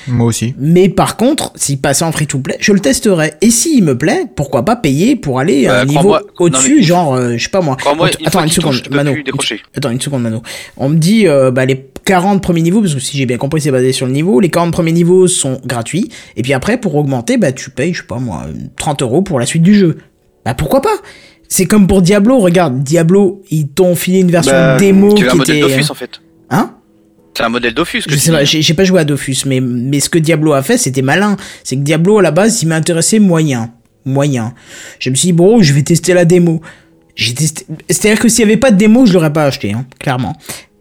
Moi 0.07 0.27
aussi. 0.27 0.55
Mais 0.59 0.91
par 0.91 1.17
contre, 1.17 1.53
s'il 1.55 1.81
passait 1.81 2.05
en 2.05 2.13
free-to-play, 2.13 2.59
je 2.61 2.73
le 2.73 2.81
testerai. 2.81 3.33
Et 3.41 3.49
s'il 3.51 3.83
me 3.85 3.97
plaît, 3.97 4.25
pourquoi 4.37 4.67
pas 4.67 4.77
payer 4.77 5.17
pour 5.17 5.41
aller 5.41 5.67
à 5.67 5.81
un 5.81 5.85
niveau 5.87 6.01
crois-moi- 6.01 6.21
non, 6.21 6.45
au-dessus, 6.45 6.77
mais- 6.77 6.83
genre, 6.83 7.15
euh, 7.15 7.39
je 7.39 7.43
sais 7.45 7.49
pas 7.49 7.63
moi. 7.63 7.79
Attends, 8.27 8.43
une 8.45 8.51
seconde, 8.51 8.83
Mano. 8.91 9.15
Attends 9.75 9.91
une 9.91 10.01
seconde, 10.03 10.23
Mano. 10.25 10.43
On 10.77 10.91
me 10.91 10.97
dit, 10.99 11.27
euh, 11.27 11.51
bah, 11.51 11.65
les 11.65 11.87
40 12.05 12.43
premiers 12.43 12.63
niveaux, 12.63 12.81
parce 12.81 12.95
que 12.95 13.01
si 13.01 13.17
j'ai 13.17 13.27
bien 13.27 13.39
compris, 13.39 13.61
c'est 13.61 13.71
basé 13.71 13.93
sur 13.93 14.07
le 14.07 14.13
niveau. 14.13 14.41
Les 14.41 14.49
40 14.49 14.73
premiers 14.73 14.93
niveaux 14.93 15.29
sont 15.29 15.61
gratuits. 15.65 16.09
Et 16.37 16.43
puis 16.43 16.53
après, 16.53 16.79
pour 16.79 16.95
augmenter, 16.95 17.37
bah, 17.37 17.53
tu 17.53 17.71
payes, 17.71 17.93
je 17.93 18.01
sais 18.01 18.07
pas 18.07 18.19
moi, 18.19 18.47
30 18.77 19.03
euros 19.03 19.23
pour 19.23 19.39
la 19.39 19.47
suite 19.47 19.63
du 19.63 19.75
jeu. 19.75 19.99
Bah, 20.45 20.55
pourquoi 20.55 20.83
pas? 20.83 20.97
C'est 21.49 21.67
comme 21.67 21.87
pour 21.87 22.03
Diablo, 22.03 22.39
regarde, 22.39 22.83
Diablo, 22.83 23.43
ils 23.51 23.69
t'ont 23.69 23.95
filé 23.95 24.21
une 24.21 24.31
version 24.31 24.53
Bah, 24.53 24.77
démo 24.79 25.15
qui 25.15 25.25
un 25.25 25.35
modèle 25.35 25.57
était... 25.59 25.69
Dofus 25.69 25.91
en 25.91 25.95
fait. 25.95 26.21
Hein? 26.51 26.77
C'est 27.37 27.45
un 27.45 27.49
modèle 27.49 27.75
Dofus. 27.75 28.03
que 28.03 28.11
Je 28.11 28.17
sais 28.17 28.33
pas, 28.33 28.45
j'ai 28.45 28.75
pas 28.75 28.85
joué 28.85 29.01
à 29.01 29.05
Dofus, 29.05 29.45
mais, 29.47 29.61
mais 29.61 30.01
ce 30.01 30.09
que 30.09 30.19
Diablo 30.19 30.53
a 30.53 30.63
fait, 30.63 30.79
c'était 30.79 31.03
malin. 31.03 31.37
C'est 31.65 31.77
que 31.77 31.83
Diablo, 31.83 32.19
à 32.19 32.23
la 32.23 32.31
base, 32.31 32.63
il 32.63 32.69
m'intéressait 32.69 33.19
moyen. 33.19 33.73
Moyen. 34.05 34.55
Je 34.99 35.11
me 35.11 35.15
suis 35.15 35.27
dit, 35.27 35.33
bon, 35.33 35.63
je 35.63 35.73
vais 35.73 35.83
tester 35.83 36.15
la 36.15 36.25
démo. 36.25 36.61
J'ai 37.15 37.35
testé. 37.35 37.67
C'est-à-dire 37.89 38.21
que 38.21 38.29
s'il 38.29 38.41
y 38.41 38.45
avait 38.45 38.57
pas 38.57 38.71
de 38.71 38.77
démo, 38.77 39.07
je 39.07 39.13
l'aurais 39.13 39.33
pas 39.33 39.45
acheté, 39.45 39.73
hein, 39.73 39.87
clairement. 39.99 40.37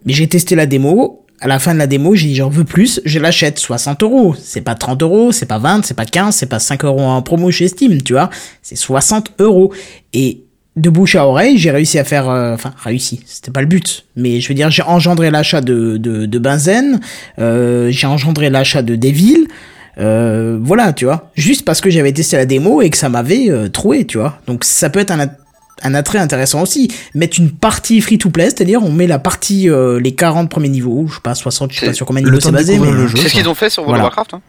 Mais 0.06 0.14
j'ai 0.14 0.28
testé 0.28 0.56
la 0.56 0.66
démo. 0.66 1.26
à 1.40 1.48
la 1.48 1.58
fin 1.58 1.74
de 1.74 1.80
la 1.80 1.88
démo, 1.88 2.14
j'ai 2.14 2.28
dit 2.28 2.36
j'en 2.36 2.50
veux 2.50 2.64
plus, 2.64 3.02
je 3.04 3.20
l'achète 3.20 3.58
60 3.58 4.04
euros. 4.04 4.36
C'est 4.40 4.62
pas 4.62 4.76
30 4.76 5.02
euros, 5.02 5.32
c'est 5.32 5.48
pas 5.48 5.58
20, 5.58 5.86
c'est 5.86 5.96
pas 5.96 6.06
15, 6.06 6.36
c'est 6.36 6.46
pas 6.46 6.60
5 6.60 6.86
euros 6.86 7.02
en 7.02 7.22
promo 7.22 7.50
chez 7.52 7.68
Steam, 7.68 8.02
tu 8.02 8.14
vois. 8.14 8.30
C'est 8.62 8.76
60 8.76 9.34
euros. 9.40 9.74
Et 10.14 10.44
de 10.76 10.90
bouche 10.90 11.16
à 11.16 11.28
oreille, 11.28 11.58
j'ai 11.58 11.72
réussi 11.72 12.00
à 12.00 12.04
faire, 12.04 12.30
euh, 12.30 12.54
enfin 12.54 12.74
réussi, 12.84 13.22
c'était 13.26 13.52
pas 13.52 13.62
le 13.62 13.68
but, 13.68 14.06
mais 14.16 14.40
je 14.40 14.48
veux 14.48 14.54
dire 14.54 14.70
j'ai 14.70 14.84
engendré 14.84 15.30
l'achat 15.30 15.60
de 15.60 15.98
de, 15.98 16.26
de 16.26 16.40
Benzen, 16.40 17.02
euh, 17.40 17.90
j'ai 17.92 18.08
engendré 18.08 18.50
l'achat 18.50 18.82
de 18.82 18.96
Devil, 18.96 19.48
euh, 19.98 20.58
voilà, 20.62 20.94
tu 20.94 21.06
vois, 21.06 21.32
juste 21.36 21.66
parce 21.66 21.82
que 21.82 21.90
j'avais 21.90 22.14
testé 22.14 22.38
la 22.38 22.46
démo 22.46 22.82
et 22.82 22.90
que 22.90 22.98
ça 22.98 23.10
m'avait 23.10 23.50
euh, 23.50 23.68
troué, 23.68 24.06
tu 24.06 24.18
vois. 24.18 24.40
Donc 24.48 24.64
ça 24.64 24.90
peut 24.90 25.00
être 25.00 25.12
un 25.12 25.28
un 25.84 25.94
attrait 25.96 26.20
intéressant 26.20 26.62
aussi. 26.62 26.90
Mettre 27.16 27.40
une 27.40 27.52
partie 27.52 28.02
free 28.02 28.18
to 28.18 28.30
play, 28.30 28.46
c'est-à-dire 28.46 28.84
on 28.84 28.92
met 28.92 29.08
la 29.08 29.20
partie 29.20 29.70
euh, 29.70 30.00
les 30.00 30.14
40 30.16 30.50
premiers 30.50 30.70
niveaux, 30.70 31.06
je 31.08 31.16
sais 31.16 31.22
pas 31.22 31.36
60, 31.36 31.72
je 31.72 31.80
sais 31.80 31.86
pas 31.88 31.94
sur 31.94 32.06
combien 32.06 32.22
de 32.24 32.28
niveaux 32.30 32.40
c'est 32.40 32.52
basé 32.52 32.74
mais 32.74 32.80
découvrir 32.80 33.02
le 33.02 33.08
jeu. 33.08 33.18
C'est 33.18 33.30
ce 33.30 33.34
qu'ils 33.34 33.50
ont 33.50 33.56
fait 33.56 33.70
sur 33.70 33.84
World 33.84 34.02
Voilà. 34.02 34.08
of 34.12 34.18
Warcraft. 34.18 34.34
Hein. 34.36 34.42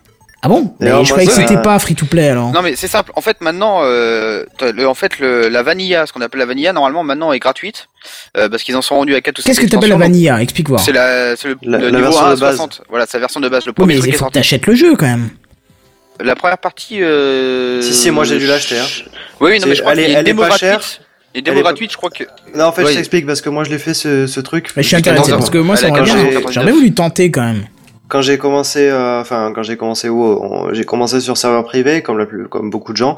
Ah 0.45 0.49
bon 0.49 0.75
Mais 0.81 0.89
je 0.89 0.93
moi, 0.95 1.05
croyais 1.05 1.27
que 1.29 1.33
c'était 1.35 1.63
pas 1.63 1.79
free 1.79 1.95
to 1.95 2.05
play 2.05 2.27
alors. 2.29 2.51
Non 2.51 2.63
mais 2.63 2.75
c'est 2.75 2.89
simple. 2.89 3.13
En 3.15 3.21
fait 3.21 3.41
maintenant, 3.41 3.83
euh, 3.85 4.45
le- 4.61 4.89
en 4.89 4.95
fait 4.95 5.21
le, 5.21 5.49
la 5.49 5.63
vanilla, 5.63 6.05
ce 6.05 6.13
qu'on 6.13 6.21
appelle 6.21 6.41
la 6.41 6.47
vanilla, 6.47 6.73
normalement 6.73 7.05
maintenant 7.05 7.33
est 7.33 7.39
gratuite 7.39 7.87
euh, 8.37 8.49
parce 8.49 8.65
qu'ils 8.65 8.75
en 8.77 8.83
sont 8.83 8.97
rendus 8.97 9.15
à 9.15 9.21
4 9.21 9.39
ou 9.39 9.43
5 9.43 9.49
Qu'est-ce 9.49 9.61
que 9.61 9.67
t'appelles 9.71 9.91
la 9.91 9.97
vanilla? 9.97 10.43
Explique 10.43 10.69
voir. 10.69 10.81
C'est 10.81 10.91
la, 10.91 11.37
c'est 11.37 11.47
le, 11.47 11.57
La- 11.63 11.79
le 11.79 11.85
la 11.85 11.91
niveau 11.93 12.03
version 12.11 12.27
1 12.27 12.31
à 12.31 12.35
de 12.35 12.41
base. 12.41 12.57
60. 12.57 12.83
Voilà, 12.91 13.07
c'est 13.07 13.19
la 13.19 13.21
version 13.21 13.39
de 13.39 13.49
base. 13.49 13.67
Le 13.67 13.71
Oui, 13.71 13.75
premier 13.75 13.95
mais 14.01 14.09
il 14.09 14.15
faut 14.17 14.25
que 14.27 14.33
t'achètes 14.33 14.67
le 14.67 14.75
jeu 14.75 14.97
quand 14.97 15.07
même. 15.07 15.29
La 16.21 16.35
première 16.35 16.59
partie. 16.59 17.03
Euh... 17.03 17.81
Si, 17.81 17.95
si, 17.95 18.11
moi, 18.11 18.25
j'ai 18.25 18.39
dû 18.41 18.47
l'acheter, 18.49 18.79
hein. 18.79 18.85
Oui, 19.41 19.53
oui, 19.53 19.61
non 19.61 19.67
mais 19.69 19.75
je 19.77 19.81
crois 19.81 19.93
elle 19.95 20.01
elle 20.01 20.29
est 20.29 20.35
pas 20.35 20.57
chère. 20.57 20.81
Il 21.35 21.39
y 21.39 21.39
a 21.39 21.41
une 21.41 21.45
démo 21.45 21.55
Elle 21.55 21.59
est 21.59 21.63
pas- 21.63 21.69
gratuite, 21.71 21.93
je 21.93 21.97
crois 21.97 22.11
que. 22.11 22.25
Non, 22.55 22.65
en 22.67 22.73
fait, 22.73 22.83
Oui. 22.85 22.91
je 22.93 22.97
t'explique 22.97 23.27
parce 23.27 23.41
que 23.41 23.49
moi, 23.49 23.65
je 23.65 23.71
l'ai 23.71 23.79
fait 23.79 23.95
ce, 23.95 24.27
ce 24.27 24.41
truc. 24.41 24.71
Mais 24.77 24.83
je 24.83 24.89
suis 24.89 24.97
intéressé 24.97 25.31
parce 25.33 25.51
que 25.51 25.59
moi 25.59 25.75
à 25.75 25.79
ça 25.79 25.85
la 25.85 25.89
m'aurait 25.91 26.03
bien. 26.05 26.15
499. 26.15 26.53
J'aurais 26.53 26.73
voulu 26.73 26.93
tenter 26.95 27.31
quand 27.31 27.43
même. 27.45 27.65
quand 28.09 28.21
j'ai 28.21 28.37
commencé, 28.37 28.89
euh, 28.91 29.21
enfin 29.23 29.53
quand 29.55 29.63
j'ai 29.63 29.79
commencé 29.79 30.11
WoW, 30.11 30.39
on- 30.43 30.75
j'ai 30.75 30.85
commencé 30.85 31.19
sur 31.21 31.39
serveur 31.39 31.65
privé 31.65 32.03
comme 32.03 32.19
la 32.19 32.27
plus, 32.27 32.47
comme 32.49 32.69
beaucoup 32.69 32.93
de 32.93 32.99
gens. 32.99 33.17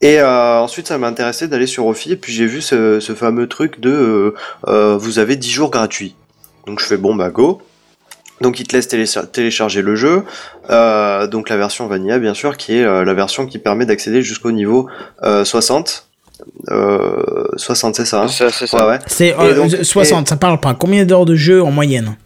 Et 0.00 0.18
euh, 0.18 0.58
ensuite, 0.58 0.88
ça 0.88 0.98
m'a 0.98 1.06
intéressé 1.06 1.46
d'aller 1.46 1.68
sur 1.68 1.86
Ophi 1.86 2.10
et 2.10 2.16
puis 2.16 2.32
j'ai 2.32 2.46
vu 2.46 2.60
ce, 2.60 2.98
ce 2.98 3.12
fameux 3.14 3.46
truc 3.46 3.78
de 3.78 3.90
euh, 3.90 4.34
euh, 4.66 4.96
vous 4.98 5.20
avez 5.20 5.36
10 5.36 5.48
jours 5.48 5.70
gratuits. 5.70 6.16
Donc 6.66 6.80
je 6.80 6.86
fais 6.86 6.96
bon 6.96 7.14
bah 7.14 7.30
go. 7.30 7.62
Donc 8.40 8.58
il 8.58 8.66
te 8.66 8.74
laisse 8.74 8.88
télé- 8.88 9.06
télécharger 9.32 9.82
le 9.82 9.94
jeu, 9.94 10.24
euh, 10.70 11.28
donc 11.28 11.48
la 11.48 11.56
version 11.56 11.86
vanilla 11.86 12.18
bien 12.18 12.34
sûr, 12.34 12.56
qui 12.56 12.76
est 12.78 12.82
euh, 12.84 13.04
la 13.04 13.14
version 13.14 13.46
qui 13.46 13.58
permet 13.58 13.86
d'accéder 13.86 14.22
jusqu'au 14.22 14.50
niveau 14.50 14.88
euh, 15.22 15.44
60. 15.44 16.08
Euh, 16.70 17.46
60 17.56 17.96
c'est 17.96 18.04
ça. 18.04 18.22
hein 18.22 18.28
Ça, 18.28 18.50
c'est 18.50 18.66
ça. 18.66 18.76
Ouais 18.86 18.92
ouais. 18.92 18.98
C'est 19.06 19.34
euh, 19.38 19.54
donc- 19.54 19.70
60, 19.84 20.28
ça 20.28 20.36
parle 20.36 20.58
pas. 20.60 20.74
Combien 20.74 21.04
d'heures 21.04 21.24
de 21.26 21.34
jeu 21.36 21.62
en 21.62 21.70
moyenne? 21.70 22.16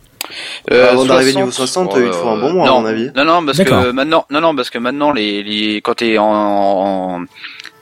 Euh, 0.72 0.90
Avant 0.92 1.04
d'arriver 1.04 1.34
niveau 1.34 1.50
60, 1.50 1.94
il 1.96 2.12
faut 2.12 2.28
un 2.28 2.38
bon 2.38 2.52
mois, 2.52 2.68
à 2.68 2.72
mon 2.72 2.84
avis. 2.84 3.10
Non, 3.16 3.24
non, 3.24 3.44
parce 3.46 3.58
que 3.58 3.92
maintenant, 3.92 4.24
non, 4.30 4.40
non, 4.40 4.56
parce 4.56 4.70
que 4.70 4.78
maintenant, 4.78 5.12
les, 5.12 5.42
les, 5.44 5.80
quand 5.80 5.94
t'es 5.94 6.18
en, 6.18 6.24
en, 6.26 7.20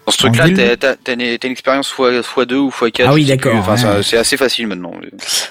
dans 0.06 0.12
ce 0.12 0.18
truc-là, 0.18 0.46
t'as, 0.54 0.76
t'as, 0.76 0.94
t'as 1.02 1.12
une, 1.14 1.20
une 1.22 1.38
expérience 1.50 1.88
fois, 1.90 2.22
fois 2.22 2.44
2 2.44 2.56
ou 2.56 2.70
fois 2.70 2.90
4 2.90 3.08
Ah 3.08 3.14
oui, 3.14 3.24
d'accord, 3.24 3.54
Enfin, 3.56 3.72
ouais. 3.72 3.78
ça- 3.78 4.02
c'est 4.02 4.16
assez 4.18 4.36
facile 4.36 4.66
maintenant. 4.66 4.92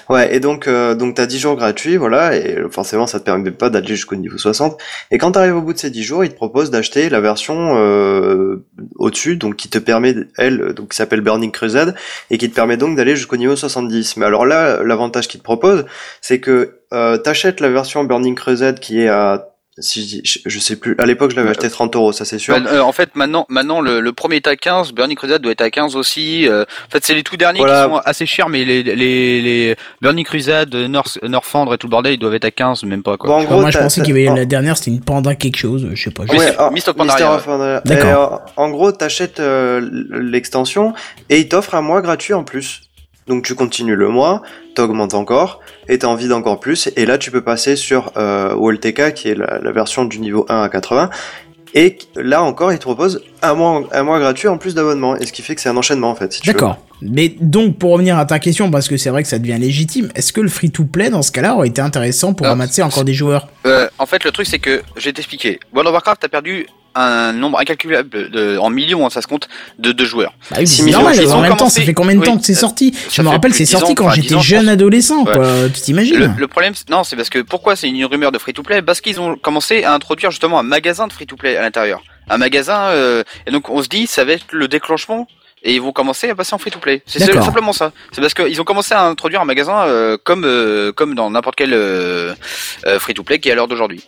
Ouais, 0.08 0.34
et 0.34 0.38
donc 0.40 0.68
euh, 0.68 0.94
donc 0.94 1.14
t'as 1.16 1.26
10 1.26 1.38
jours 1.40 1.56
gratuits, 1.56 1.96
voilà, 1.96 2.36
et 2.36 2.58
forcément 2.70 3.06
ça 3.06 3.18
te 3.18 3.24
permet 3.24 3.50
pas 3.50 3.70
d'aller 3.70 3.88
jusqu'au 3.88 4.16
niveau 4.16 4.38
60. 4.38 4.80
Et 5.10 5.18
quand 5.18 5.32
t'arrives 5.32 5.56
au 5.56 5.62
bout 5.62 5.72
de 5.72 5.78
ces 5.78 5.90
10 5.90 6.02
jours, 6.04 6.24
ils 6.24 6.30
te 6.30 6.36
proposent 6.36 6.70
d'acheter 6.70 7.08
la 7.08 7.20
version 7.20 7.74
euh, 7.78 8.64
au-dessus, 8.96 9.36
donc 9.36 9.56
qui 9.56 9.68
te 9.68 9.78
permet, 9.78 10.14
elle, 10.38 10.72
donc 10.74 10.90
qui 10.90 10.96
s'appelle 10.96 11.20
Burning 11.20 11.50
Crusade, 11.50 11.94
et 12.30 12.38
qui 12.38 12.48
te 12.48 12.54
permet 12.54 12.76
donc 12.76 12.96
d'aller 12.96 13.16
jusqu'au 13.16 13.36
niveau 13.36 13.56
70. 13.56 14.16
Mais 14.18 14.26
alors 14.26 14.46
là, 14.46 14.82
l'avantage 14.84 15.26
qu'ils 15.28 15.40
te 15.40 15.44
proposent, 15.44 15.84
c'est 16.20 16.38
que 16.40 16.78
euh, 16.92 17.16
t'achètes 17.18 17.60
la 17.60 17.70
version 17.70 18.04
Burning 18.04 18.34
Crusade 18.36 18.78
qui 18.78 19.00
est 19.00 19.08
à 19.08 19.48
si 19.78 20.02
je, 20.02 20.06
dis- 20.06 20.20
je, 20.24 20.38
je 20.46 20.58
sais 20.60 20.76
plus, 20.76 20.94
à 20.98 21.06
l'époque 21.06 21.32
je 21.32 21.36
l'avais 21.36 21.50
acheté 21.50 21.68
30 21.68 21.96
euros, 21.96 22.12
ça 22.12 22.24
c'est 22.24 22.38
sûr. 22.38 22.58
Bah, 22.60 22.70
euh, 22.72 22.80
en 22.80 22.92
fait, 22.92 23.10
maintenant, 23.16 23.44
maintenant, 23.48 23.80
le, 23.80 24.00
le 24.00 24.12
premier 24.12 24.36
est 24.36 24.46
à 24.46 24.54
15, 24.56 24.92
Burning 24.92 25.16
Crusade 25.16 25.42
doit 25.42 25.52
être 25.52 25.60
à 25.62 25.70
15 25.70 25.96
aussi. 25.96 26.48
euh, 26.48 26.62
en 26.62 26.90
fait, 26.90 27.04
c'est 27.04 27.14
les 27.14 27.22
tout 27.24 27.36
derniers 27.36 27.58
Voilà. 27.58 27.84
qui 27.86 27.90
sont 27.92 27.96
assez 28.04 28.26
chers, 28.26 28.48
mais 28.48 28.64
les, 28.64 28.82
les, 28.84 28.94
les 29.42 29.76
Burning 30.00 30.24
Crusade, 30.24 30.74
North, 30.74 31.18
Northfendre 31.22 31.74
et 31.74 31.78
tout 31.78 31.88
le 31.88 31.90
bordel, 31.90 32.12
ils 32.14 32.18
doivent 32.18 32.34
être 32.34 32.44
à 32.44 32.50
15, 32.52 32.84
même 32.84 33.02
pas, 33.02 33.16
quoi. 33.16 33.28
Bon, 33.30 33.34
en 33.34 33.38
Enfin, 33.38 33.46
gros, 33.48 33.60
Moi 33.62 33.70
je 33.70 33.78
pensais 33.78 34.00
qu'il 34.02 34.16
y 34.16 34.20
avait 34.20 34.28
en- 34.28 34.34
la 34.36 34.44
dernière, 34.44 34.76
c'était 34.76 34.92
une 34.92 35.00
panda 35.00 35.34
quelque 35.34 35.56
chose, 35.56 35.88
je 35.92 36.02
sais 36.04 36.10
pas. 36.10 36.24
je- 36.30 36.36
Ouais, 36.38 36.54
ah, 36.58 36.70
Mist 36.72 36.88
of 36.88 36.96
Pandaria. 36.96 37.42
D'accord. 37.84 38.32
Euh, 38.32 38.50
en 38.56 38.70
gros, 38.70 38.92
t'achètes 38.92 39.40
euh, 39.40 39.80
l'extension 40.10 40.94
et 41.30 41.40
il 41.40 41.48
t'offre 41.48 41.74
un 41.74 41.82
mois 41.82 42.00
gratuit 42.00 42.34
en 42.34 42.44
plus. 42.44 42.82
Donc 43.26 43.44
tu 43.44 43.54
continues 43.54 43.96
le 43.96 44.08
mois, 44.08 44.42
t'augmentes 44.74 45.14
encore, 45.14 45.60
et 45.88 45.98
t'as 45.98 46.08
envie 46.08 46.28
d'encore 46.28 46.60
plus, 46.60 46.90
et 46.96 47.06
là 47.06 47.18
tu 47.18 47.30
peux 47.30 47.42
passer 47.42 47.76
sur 47.76 48.12
euh, 48.16 48.54
qui 49.14 49.28
est 49.28 49.34
la, 49.34 49.72
version 49.72 50.04
du 50.04 50.20
niveau 50.20 50.46
1 50.48 50.62
à 50.62 50.68
80, 50.68 51.10
et 51.74 51.98
là 52.16 52.42
encore 52.42 52.72
il 52.72 52.78
te 52.78 52.84
propose 52.84 53.22
un 53.42 53.54
mois, 53.54 54.18
gratuit 54.18 54.48
en 54.48 54.58
plus 54.58 54.74
d'abonnement, 54.74 55.16
et 55.16 55.26
ce 55.26 55.32
qui 55.32 55.42
fait 55.42 55.54
que 55.54 55.60
c'est 55.60 55.68
un 55.68 55.76
enchaînement 55.76 56.10
en 56.10 56.14
fait. 56.14 56.40
D'accord. 56.46 56.78
Mais 57.04 57.34
donc, 57.40 57.78
pour 57.78 57.92
revenir 57.92 58.18
à 58.18 58.24
ta 58.24 58.38
question, 58.38 58.70
parce 58.70 58.88
que 58.88 58.96
c'est 58.96 59.10
vrai 59.10 59.22
que 59.22 59.28
ça 59.28 59.38
devient 59.38 59.58
légitime, 59.58 60.10
est-ce 60.14 60.32
que 60.32 60.40
le 60.40 60.48
free-to-play, 60.48 61.10
dans 61.10 61.22
ce 61.22 61.30
cas-là, 61.32 61.54
aurait 61.54 61.68
été 61.68 61.80
intéressant 61.80 62.32
pour 62.32 62.46
ramasser 62.46 62.82
encore 62.82 63.04
des 63.04 63.14
joueurs? 63.14 63.48
Euh, 63.66 63.88
en 63.98 64.06
fait, 64.06 64.24
le 64.24 64.32
truc, 64.32 64.46
c'est 64.46 64.58
que, 64.58 64.82
je 64.96 65.04
vais 65.04 65.12
t'expliquer. 65.12 65.60
World 65.72 65.88
of 65.88 65.92
Warcraft 65.92 66.24
a 66.24 66.28
perdu 66.28 66.66
un 66.96 67.32
nombre 67.32 67.58
incalculable 67.58 68.30
de, 68.30 68.56
en 68.56 68.70
millions, 68.70 69.04
hein, 69.04 69.10
ça 69.10 69.20
se 69.20 69.26
compte, 69.26 69.48
de, 69.78 69.92
de 69.92 70.04
joueurs. 70.04 70.32
Bah 70.50 70.58
oui, 70.60 70.66
c'est 70.66 70.88
normal, 70.90 71.18
en 71.28 71.40
même 71.40 71.56
temps, 71.56 71.68
ça 71.68 71.82
fait 71.82 71.92
combien 71.92 72.14
de 72.14 72.24
temps 72.24 72.34
oui, 72.34 72.38
que 72.38 72.46
c'est 72.46 72.54
sorti? 72.54 72.94
Je 73.12 73.20
me 73.20 73.28
rappelle, 73.28 73.52
c'est 73.52 73.64
sorti 73.66 73.92
ans, 73.92 73.94
quand 73.96 74.10
j'étais 74.10 74.38
jeune 74.38 74.68
adolescent, 74.68 75.24
Ouais. 75.24 75.32
quoi. 75.34 75.48
Tu 75.74 75.80
t'imagines? 75.80 76.16
Le, 76.16 76.30
le 76.38 76.46
problème, 76.46 76.72
non, 76.88 77.02
c'est 77.04 77.16
parce 77.16 77.30
que 77.30 77.40
pourquoi 77.40 77.74
c'est 77.76 77.88
une 77.88 78.04
rumeur 78.04 78.30
de 78.32 78.38
free-to-play? 78.38 78.80
Parce 78.82 79.00
qu'ils 79.00 79.20
ont 79.20 79.36
commencé 79.36 79.82
à 79.82 79.92
introduire 79.92 80.30
justement 80.30 80.60
un 80.60 80.62
magasin 80.62 81.08
de 81.08 81.12
free-to-play 81.12 81.56
à 81.56 81.62
l'intérieur. 81.62 82.02
Un 82.30 82.38
magasin, 82.38 82.84
euh, 82.84 83.24
et 83.46 83.50
donc 83.50 83.68
on 83.70 83.82
se 83.82 83.88
dit, 83.88 84.06
ça 84.06 84.24
va 84.24 84.32
être 84.32 84.46
le 84.52 84.68
déclenchement. 84.68 85.26
Et 85.66 85.74
ils 85.74 85.80
vont 85.80 85.92
commencer 85.92 86.28
à 86.28 86.34
passer 86.34 86.54
en 86.54 86.58
free-to-play. 86.58 87.02
C'est 87.06 87.20
simplement 87.20 87.72
ça. 87.72 87.92
C'est 88.12 88.20
parce 88.20 88.34
qu'ils 88.34 88.60
ont 88.60 88.64
commencé 88.64 88.92
à 88.92 89.02
introduire 89.02 89.40
un 89.40 89.46
magasin 89.46 89.86
euh, 89.86 90.18
comme 90.22 90.44
euh, 90.44 90.92
comme 90.92 91.14
dans 91.14 91.30
n'importe 91.30 91.56
quel 91.56 91.72
euh, 91.72 92.34
free-to-play 92.98 93.38
qui 93.38 93.48
est 93.48 93.52
à 93.52 93.54
l'heure 93.54 93.66
d'aujourd'hui. 93.66 94.04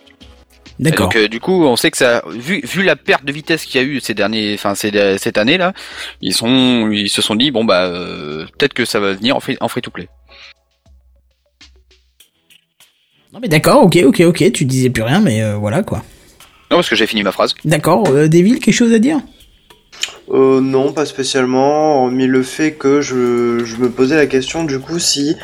D'accord. 0.77 1.11
Donc 1.11 1.17
du 1.25 1.39
coup, 1.39 1.65
on 1.65 1.75
sait 1.75 1.89
que 1.89 1.97
ça, 1.97 2.21
vu 2.29 2.61
vu 2.63 2.83
la 2.83 2.95
perte 2.95 3.25
de 3.25 3.31
vitesse 3.31 3.65
qu'il 3.65 3.81
y 3.81 3.83
a 3.83 3.87
eu 3.87 3.99
ces 3.99 4.13
derniers, 4.13 4.53
enfin 4.53 4.75
ces, 4.75 5.17
cette 5.17 5.39
année 5.39 5.57
là, 5.57 5.73
ils 6.21 6.35
sont, 6.35 6.91
ils 6.91 7.09
se 7.09 7.23
sont 7.23 7.33
dit 7.33 7.49
bon 7.49 7.65
bah 7.65 7.89
peut-être 8.59 8.75
que 8.75 8.85
ça 8.85 8.99
va 8.99 9.13
venir 9.13 9.35
en 9.35 9.39
free, 9.39 9.57
en 9.59 9.67
free 9.67 9.81
to 9.81 9.89
play. 9.89 10.07
Non 13.33 13.39
mais 13.41 13.47
d'accord, 13.47 13.81
ok, 13.81 13.97
ok, 14.05 14.19
ok, 14.19 14.51
tu 14.51 14.65
disais 14.65 14.91
plus 14.91 15.01
rien, 15.01 15.19
mais 15.19 15.41
voilà, 15.55 15.81
quoi. 15.81 16.03
Non 16.69 16.77
parce 16.77 16.89
que 16.89 16.95
j'ai 16.95 17.07
fini 17.07 17.23
ma 17.23 17.31
phrase. 17.31 17.55
D'accord, 17.65 18.03
Devil, 18.03 18.59
quelque 18.59 18.75
chose 18.75 18.93
à 18.93 18.99
dire? 18.99 19.19
Euh, 20.31 20.59
non, 20.61 20.91
pas 20.93 21.05
spécialement, 21.05 22.03
hormis 22.03 22.27
le 22.27 22.43
fait 22.43 22.71
que 22.73 23.01
je, 23.01 23.63
je 23.63 23.75
me 23.77 23.89
posais 23.89 24.15
la 24.15 24.25
question 24.27 24.63
du 24.65 24.79
coup 24.79 24.99
si 24.99 25.35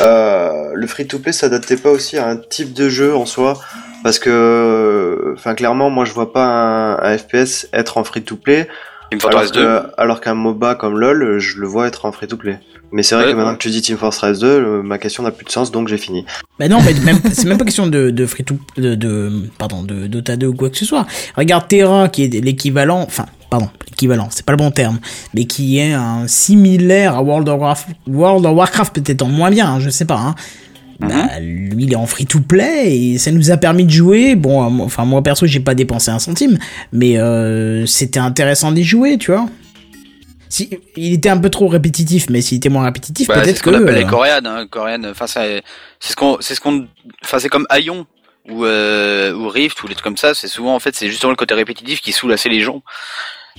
euh, 0.00 0.50
le 0.74 0.86
free-to-play 0.86 1.32
s'adaptait 1.32 1.76
pas 1.76 1.90
aussi 1.90 2.18
à 2.18 2.26
un 2.28 2.36
type 2.36 2.72
de 2.72 2.88
jeu 2.88 3.14
en 3.14 3.26
soi, 3.26 3.58
parce 4.02 4.18
que, 4.18 5.34
enfin 5.36 5.54
clairement, 5.54 5.90
moi 5.90 6.04
je 6.04 6.12
vois 6.12 6.32
pas 6.32 6.44
un, 6.44 6.98
un 7.02 7.18
FPS 7.18 7.68
être 7.72 7.98
en 7.98 8.04
free-to-play, 8.04 8.68
Team 9.10 9.20
alors 9.24 9.42
Fortress 9.42 9.52
2. 9.52 9.62
que- 9.64 9.82
alors 9.98 10.20
qu'un 10.20 10.34
MOBA 10.34 10.74
comme 10.74 10.98
LoL, 10.98 11.38
je 11.38 11.58
le 11.58 11.66
vois 11.66 11.86
être 11.86 12.04
en 12.04 12.12
free-to-play. 12.12 12.58
Mais 12.94 13.02
c'est 13.02 13.14
vrai 13.14 13.24
Ouais, 13.24 13.30
que 13.30 13.36
maintenant 13.36 13.52
ouais. 13.52 13.56
que 13.56 13.62
tu 13.62 13.70
dis 13.70 13.80
Team 13.80 13.96
Fortress 13.96 14.38
2, 14.40 14.46
euh, 14.46 14.82
ma 14.82 14.98
question 14.98 15.22
n'a 15.22 15.30
plus 15.30 15.46
de 15.46 15.50
sens, 15.50 15.70
donc 15.72 15.88
j'ai 15.88 15.96
fini. 15.96 16.26
Bah 16.58 16.68
non, 16.68 16.78
mais 16.84 16.92
même, 17.04 17.18
c'est 17.32 17.46
même 17.46 17.56
pas 17.56 17.64
question 17.64 17.86
de, 17.86 18.10
de 18.10 18.26
free 18.26 18.44
to, 18.44 18.56
de, 18.76 18.94
de, 18.94 19.30
pardon, 19.58 19.82
de 19.82 20.06
Dota 20.08 20.36
2 20.36 20.48
ou 20.48 20.54
quoi 20.54 20.68
que 20.68 20.76
ce 20.76 20.84
soit. 20.84 21.06
Regarde 21.36 21.68
Terra, 21.68 22.08
qui 22.08 22.24
est 22.24 22.40
l'équivalent, 22.44 23.00
enfin, 23.00 23.24
pardon, 23.52 23.68
l'équivalent, 23.86 24.28
c'est 24.30 24.46
pas 24.46 24.52
le 24.52 24.56
bon 24.56 24.70
terme, 24.70 24.98
mais 25.34 25.44
qui 25.44 25.78
est 25.78 25.92
un 25.92 26.26
similaire 26.26 27.16
à 27.16 27.22
World 27.22 27.46
of 27.50 27.60
Warcraft, 27.60 27.88
World 28.06 28.46
of 28.46 28.56
Warcraft 28.56 28.94
peut-être 28.94 29.20
en 29.20 29.26
moins 29.28 29.50
bien, 29.50 29.66
hein, 29.74 29.78
je 29.78 29.90
sais 29.90 30.06
pas, 30.06 30.16
hein. 30.18 30.34
Bah, 31.00 31.38
lui, 31.40 31.84
il 31.84 31.92
est 31.92 31.96
en 31.96 32.06
free 32.06 32.24
to 32.26 32.40
play 32.40 32.96
et 32.96 33.18
ça 33.18 33.30
nous 33.32 33.50
a 33.50 33.56
permis 33.56 33.84
de 33.84 33.90
jouer. 33.90 34.36
Bon, 34.36 34.64
euh, 34.64 34.70
moi- 34.70 34.86
enfin, 34.86 35.04
moi 35.04 35.20
perso, 35.22 35.46
j'ai 35.46 35.58
pas 35.60 35.74
dépensé 35.74 36.10
un 36.12 36.20
centime, 36.20 36.58
mais 36.92 37.18
euh, 37.18 37.84
c'était 37.86 38.20
intéressant 38.20 38.70
d'y 38.72 38.84
jouer, 38.84 39.18
tu 39.18 39.32
vois. 39.32 39.46
Si, 40.48 40.70
il 40.96 41.12
était 41.14 41.28
un 41.28 41.38
peu 41.38 41.50
trop 41.50 41.66
répétitif, 41.66 42.30
mais 42.30 42.40
s'il 42.40 42.58
était 42.58 42.68
moins 42.68 42.84
répétitif, 42.84 43.26
Bah, 43.26 43.34
c'est 43.36 43.42
peut-être 43.42 43.56
ce 43.58 43.62
que. 43.64 43.70
qu'on 43.70 43.76
appelle 43.82 43.96
les 43.96 44.04
euh, 44.04 44.08
coréennes, 44.08 44.46
hein, 44.46 44.66
coréennes. 44.70 45.06
Enfin, 45.10 45.26
c'est 45.26 45.62
c'est 45.98 46.12
ce 46.12 46.16
qu'on, 46.16 46.36
c'est 46.40 46.54
ce 46.54 46.60
qu'on, 46.60 46.86
enfin, 47.24 47.38
c'est 47.40 47.48
comme 47.48 47.66
Aion 47.70 48.06
ou 48.48 48.64
euh, 48.64 49.34
ou 49.34 49.48
Rift 49.48 49.82
ou 49.82 49.88
les 49.88 49.94
trucs 49.94 50.04
comme 50.04 50.16
ça. 50.16 50.34
C'est 50.34 50.46
souvent 50.48 50.74
en 50.74 50.78
fait, 50.78 50.94
c'est 50.94 51.08
justement 51.10 51.30
le 51.30 51.36
côté 51.36 51.54
répétitif 51.54 52.00
qui 52.00 52.12
saoule 52.12 52.32
assez 52.32 52.48
les 52.48 52.60
gens. 52.60 52.80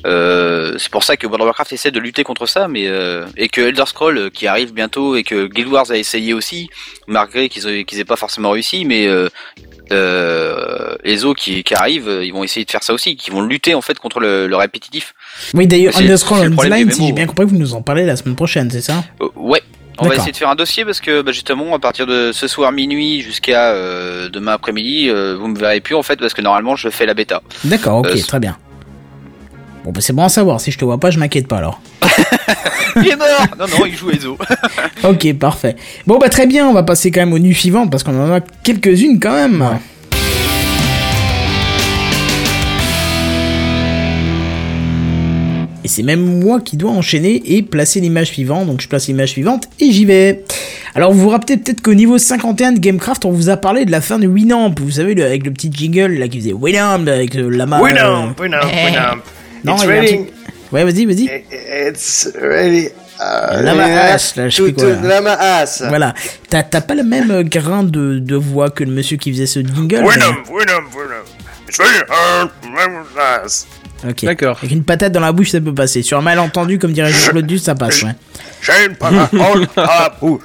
Euh, 0.05 0.75
c'est 0.79 0.91
pour 0.91 1.03
ça 1.03 1.17
que 1.17 1.27
World 1.27 1.41
of 1.41 1.47
Warcraft 1.47 1.73
essaie 1.73 1.91
de 1.91 1.99
lutter 1.99 2.23
contre 2.23 2.45
ça, 2.47 2.67
mais 2.67 2.87
euh, 2.87 3.25
et 3.37 3.47
que 3.47 3.61
Elder 3.61 3.85
Scroll 3.85 4.17
euh, 4.17 4.29
qui 4.29 4.47
arrive 4.47 4.73
bientôt 4.73 5.15
et 5.15 5.23
que 5.23 5.47
Guild 5.47 5.67
Wars 5.67 5.91
a 5.91 5.97
essayé 5.97 6.33
aussi, 6.33 6.69
malgré 7.07 7.47
qu'ils 7.47 7.67
aient, 7.67 7.83
qu'ils 7.83 7.99
aient 7.99 8.05
pas 8.05 8.15
forcément 8.15 8.51
réussi, 8.51 8.85
mais 8.85 9.07
euh, 9.07 9.29
euh, 9.91 10.95
les 11.03 11.25
autres 11.25 11.41
qui, 11.41 11.63
qui 11.63 11.73
arrivent, 11.75 12.19
ils 12.23 12.33
vont 12.33 12.43
essayer 12.43 12.65
de 12.65 12.71
faire 12.71 12.83
ça 12.83 12.93
aussi, 12.93 13.15
qui 13.15 13.29
vont 13.31 13.41
lutter 13.41 13.75
en 13.75 13.81
fait 13.81 13.97
contre 13.99 14.19
le, 14.19 14.47
le 14.47 14.55
répétitif. 14.55 15.13
Oui, 15.53 15.67
d'ailleurs, 15.67 15.93
le 15.99 16.17
problème 16.17 16.57
Online, 16.57 16.91
si 16.91 17.05
j'ai 17.07 17.13
bien 17.13 17.27
compris, 17.27 17.45
vous 17.45 17.57
nous 17.57 17.73
en 17.73 17.81
parlez 17.81 18.05
la 18.05 18.15
semaine 18.15 18.35
prochaine, 18.35 18.69
c'est 18.71 18.81
ça? 18.81 19.03
Ouais, 19.35 19.61
On 19.99 20.07
va 20.07 20.15
essayer 20.15 20.31
de 20.31 20.37
faire 20.37 20.49
un 20.49 20.55
dossier 20.55 20.85
parce 20.85 20.99
que 21.01 21.21
bah, 21.21 21.31
justement 21.31 21.75
à 21.75 21.79
partir 21.79 22.07
de 22.07 22.31
ce 22.31 22.47
soir 22.47 22.71
minuit 22.71 23.21
jusqu'à 23.21 23.73
demain 24.29 24.53
après-midi, 24.53 25.09
vous 25.09 25.47
me 25.47 25.57
verrez 25.57 25.81
plus 25.81 25.95
en 25.95 26.03
fait 26.03 26.17
parce 26.19 26.33
que 26.33 26.41
normalement 26.41 26.75
je 26.75 26.89
fais 26.89 27.05
la 27.05 27.13
bêta. 27.13 27.41
D'accord, 27.63 27.99
ok, 27.99 28.19
très 28.27 28.39
bien. 28.39 28.57
Bon, 29.83 29.91
bah, 29.91 29.99
c'est 30.01 30.13
bon 30.13 30.23
à 30.23 30.29
savoir. 30.29 30.61
Si 30.61 30.71
je 30.71 30.77
te 30.77 30.85
vois 30.85 30.97
pas, 30.97 31.11
je 31.11 31.19
m'inquiète 31.19 31.47
pas 31.47 31.57
alors. 31.57 31.81
Il 32.95 33.07
est 33.07 33.15
mort 33.15 33.27
Non 33.59 33.65
non, 33.65 33.85
il 33.87 33.95
joue 33.95 34.11
Ezo. 34.11 34.37
Ok, 35.03 35.33
parfait. 35.33 35.75
Bon, 36.05 36.19
bah 36.19 36.29
très 36.29 36.45
bien, 36.45 36.67
on 36.67 36.73
va 36.73 36.83
passer 36.83 37.09
quand 37.09 37.21
même 37.21 37.33
aux 37.33 37.39
nuits 37.39 37.55
suivantes 37.55 37.89
parce 37.89 38.03
qu'on 38.03 38.17
en 38.19 38.31
a 38.31 38.39
quelques-unes 38.39 39.19
quand 39.19 39.33
même. 39.33 39.79
Et 45.83 45.87
c'est 45.87 46.03
même 46.03 46.39
moi 46.39 46.61
qui 46.61 46.77
dois 46.77 46.91
enchaîner 46.91 47.41
et 47.45 47.63
placer 47.63 47.99
l'image 47.99 48.27
suivante. 48.27 48.67
Donc 48.67 48.79
je 48.79 48.87
place 48.87 49.07
l'image 49.07 49.29
suivante 49.29 49.67
et 49.79 49.91
j'y 49.91 50.05
vais. 50.05 50.45
Alors 50.95 51.11
vous 51.11 51.19
vous 51.19 51.29
rappelez 51.29 51.57
peut-être 51.57 51.81
qu'au 51.81 51.95
niveau 51.95 52.17
51 52.17 52.73
de 52.73 52.79
Gamecraft, 52.79 53.25
on 53.25 53.31
vous 53.31 53.49
a 53.49 53.57
parlé 53.57 53.83
de 53.85 53.91
la 53.91 53.99
fin 53.99 54.19
de 54.19 54.27
Winamp. 54.27 54.75
Vous 54.79 54.91
savez, 54.91 55.21
avec 55.21 55.45
le 55.45 55.51
petit 55.51 55.71
jingle 55.73 56.13
là 56.13 56.27
qui 56.27 56.39
faisait 56.39 56.53
Winamp 56.53 57.07
avec 57.07 57.33
le 57.33 57.49
lama. 57.49 57.81
Winamp, 57.81 58.35
Winamp, 58.39 58.61
eh. 58.71 58.85
Winamp. 58.85 59.17
Non, 59.63 59.75
It's 59.75 59.83
il 59.83 59.87
y 59.87 59.91
a 59.91 59.95
un 59.95 59.99
raining. 60.01 60.25
truc- 60.25 60.35
Ouais, 60.71 60.83
vas-y, 60.83 61.05
vas-y. 61.05 61.43
It's 61.89 62.29
ready. 62.41 62.87
Uh, 63.19 63.61
Lama 63.63 63.83
ass, 63.83 64.35
là, 64.35 64.49
je 64.49 64.63
sais 64.63 64.73
quoi. 64.73 64.89
Lama 65.03 65.33
ass. 65.39 65.83
Voilà. 65.87 66.13
T'as 66.49 66.63
t'as 66.63 66.81
pas 66.81 66.95
le 66.95 67.03
même 67.03 67.29
euh, 67.29 67.43
grain 67.43 67.83
de, 67.83 68.17
de 68.19 68.35
voix 68.35 68.71
que 68.71 68.83
le 68.83 68.91
monsieur 68.91 69.17
qui 69.17 69.31
faisait 69.31 69.45
ce 69.45 69.59
jingle. 69.59 69.97
mais- 70.01 70.07
Winamp, 70.07 70.43
Winamp, 70.51 70.89
Winamp. 70.95 71.25
It's. 71.69 71.77
Uh, 71.79 72.49
Lama 72.75 73.03
ass. 73.43 73.67
Ok. 74.07 74.25
D'accord. 74.25 74.57
Avec 74.57 74.71
une 74.71 74.83
patate 74.83 75.11
dans 75.13 75.19
la 75.21 75.31
bouche, 75.31 75.51
ça 75.51 75.61
peut 75.61 75.73
passer. 75.73 76.01
Sur 76.01 76.17
un 76.17 76.21
malentendu, 76.21 76.79
comme 76.79 76.91
dirait 76.91 77.11
Jean-Claude 77.11 77.45
Duss, 77.45 77.63
ça 77.63 77.75
passe, 77.75 78.01
ouais. 78.03 78.11
Shane 78.61 78.95
Parahol, 78.95 79.67
ah, 79.77 80.17
ouh. 80.21 80.39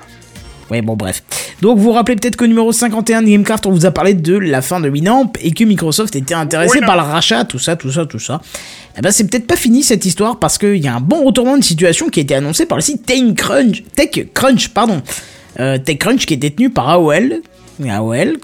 Ouais, 0.71 0.83
bon, 0.83 0.97
bref. 0.97 1.23
Donc, 1.63 1.79
vous 1.79 1.85
vous 1.85 1.93
rappelez 1.93 2.17
peut-être 2.17 2.37
qu'au 2.37 2.47
numéro 2.47 2.73
51 2.73 3.23
de 3.23 3.29
Gamecraft, 3.29 3.67
on 3.67 3.71
vous 3.71 3.87
a 3.87 3.91
parlé 3.91 4.15
de 4.15 4.37
la 4.37 4.63
fin 4.63 4.81
de 4.81 4.89
Winamp 4.89 5.33
et 5.41 5.53
que 5.53 5.65
Microsoft 5.65 6.15
était 6.15 6.35
intéressé 6.35 6.81
par 6.81 6.97
le 6.97 7.03
rachat, 7.03 7.45
tout 7.45 7.59
ça, 7.59 7.77
tout 7.77 7.91
ça, 7.91 8.07
tout 8.07 8.19
ça. 8.19 8.41
Eh 8.97 9.01
ben, 9.01 9.11
c'est 9.11 9.29
peut-être 9.29 9.47
pas 9.47 9.57
fini 9.57 9.83
cette 9.83 10.05
histoire 10.05 10.39
parce 10.39 10.59
qu'il 10.59 10.77
y 10.77 10.89
a 10.89 10.95
un 10.95 11.01
bon 11.01 11.25
retournement 11.25 11.57
de 11.57 11.65
situation 11.65 12.09
qui 12.09 12.21
a 12.21 12.23
été 12.23 12.35
annoncé 12.35 12.67
par 12.67 12.79
le 12.79 12.83
site 12.83 13.07
TechCrunch, 13.07 13.85
TechCrunch, 13.95 14.69
pardon. 14.69 15.03
Euh, 15.61 15.79
TechCrunch 15.79 16.27
qui 16.27 16.35
est 16.35 16.39
détenu 16.39 16.71
par 16.71 16.89
AOL. 16.89 17.41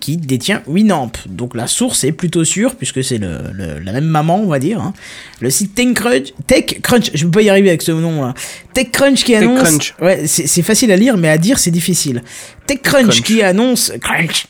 Qui 0.00 0.16
détient 0.16 0.62
Winamp. 0.66 1.10
Donc 1.26 1.54
la 1.54 1.66
source 1.66 2.04
est 2.04 2.12
plutôt 2.12 2.44
sûre 2.44 2.74
puisque 2.76 3.02
c'est 3.02 3.18
le, 3.18 3.38
le- 3.52 3.78
la 3.80 3.92
même 3.92 4.04
maman, 4.04 4.40
on 4.40 4.46
va 4.48 4.58
dire. 4.58 4.80
hein. 4.80 4.92
Le 5.40 5.50
site 5.50 5.74
TechCrunch, 5.74 6.32
TechCrunch, 6.46 7.10
je 7.14 7.24
peux 7.24 7.30
pas 7.32 7.42
y 7.42 7.48
arriver 7.50 7.68
avec 7.68 7.82
ce 7.82 7.92
nom. 7.92 8.24
Là. 8.24 8.34
TechCrunch 8.74 9.24
qui 9.24 9.34
annonce. 9.34 9.58
TechCrunch. 9.62 9.94
Ouais, 10.00 10.26
c'est 10.26 10.46
c'est 10.46 10.62
facile 10.62 10.90
à 10.92 10.96
lire, 10.96 11.16
mais 11.16 11.28
à 11.28 11.38
dire 11.38 11.58
c'est 11.58 11.70
difficile. 11.70 12.22
TechCrunch 12.66 13.06
Crunch. 13.06 13.22
qui 13.22 13.42
annonce, 13.42 13.92
Crunch, 14.00 14.46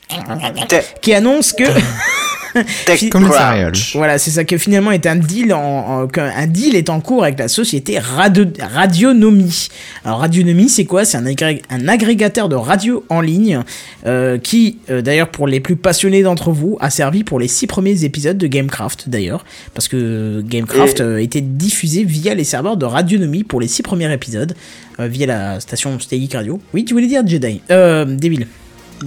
qui 1.03 1.13
annonce 1.15 1.53
que 1.53 1.65
Tech 2.87 3.09
Crunch. 3.11 3.97
voilà, 3.97 4.19
c'est 4.19 4.31
ça 4.31 4.45
que 4.45 4.57
finalement 4.59 4.91
est 4.93 5.07
un 5.07 5.17
deal 5.17 5.53
en, 5.53 6.07
deal 6.49 6.77
est 6.77 6.89
en 6.91 7.01
cours 7.01 7.25
avec 7.25 7.39
la 7.39 7.49
société 7.49 7.99
Radio, 7.99 8.45
Radionomie. 8.61 9.69
Alors 10.05 10.21
Radionomie, 10.21 10.69
c'est 10.69 10.85
quoi? 10.85 11.05
C'est 11.05 11.17
un, 11.17 11.25
agré- 11.27 11.63
un 11.71 11.89
agrégateur 11.89 12.49
de 12.49 12.57
radio 12.57 13.05
en 13.09 13.21
ligne 13.21 13.61
euh, 14.07 14.39
qui, 14.39 14.79
euh, 14.91 15.03
d'ailleurs, 15.03 15.29
pour 15.31 15.47
les 15.47 15.61
plus 15.61 15.77
passionnés 15.77 16.23
d'entre 16.23 16.51
vous, 16.53 16.77
a 16.81 16.91
servi 16.91 17.25
pour 17.25 17.39
les 17.41 17.49
six 17.49 17.67
premiers 17.67 18.05
épisodes 18.05 18.39
de 18.39 18.47
Gamecraft, 18.47 19.09
d'ailleurs, 19.09 19.45
parce 19.75 19.89
que 19.89 20.43
Gamecraft 20.47 21.01
Et- 21.01 21.03
euh, 21.03 21.23
était 21.23 21.41
diffusé 21.41 22.05
via 22.05 22.35
les 22.35 22.45
serveurs 22.45 22.77
de 22.77 22.85
Radionomie 22.87 23.45
pour 23.45 23.61
les 23.61 23.69
six 23.69 23.83
premiers 23.83 24.13
épisodes, 24.13 24.55
euh, 25.01 25.07
via 25.09 25.27
la 25.27 25.61
station 25.61 25.99
Stay 25.99 26.29
Radio. 26.33 26.61
Oui, 26.73 26.85
tu 26.85 26.95
voulais 26.95 27.07
dire 27.09 27.27
Jedi 27.27 27.61
Euh, 27.71 28.05
Devil. 28.05 28.47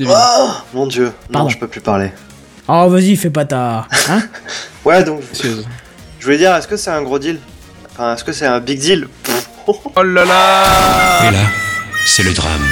Oh, 0.06 0.48
mon 0.74 0.86
dieu. 0.88 1.12
Pardon. 1.32 1.45
Non, 1.45 1.50
je 1.50 1.58
peux 1.58 1.68
plus 1.68 1.82
parler. 1.82 2.12
Oh, 2.68 2.89
vas-y, 2.89 3.15
fais 3.15 3.30
pas 3.30 3.45
ta... 3.45 3.88
Hein 4.09 4.22
Ouais, 4.86 5.03
donc, 5.03 5.22
je 6.20 6.26
voulais 6.26 6.38
dire, 6.38 6.55
est-ce 6.55 6.68
que 6.68 6.78
c'est 6.78 6.89
un 6.89 7.01
gros 7.01 7.20
deal? 7.20 7.39
Enfin, 7.91 8.13
est-ce 8.13 8.24
que 8.24 8.34
c'est 8.34 8.45
un 8.45 8.59
big 8.59 8.80
deal? 8.80 9.07
Oh 9.68 10.03
là 10.03 10.26
là 10.26 11.28
Et 11.28 11.32
là, 11.32 11.39
c'est 12.05 12.24
le 12.24 12.34
drame. 12.34 12.65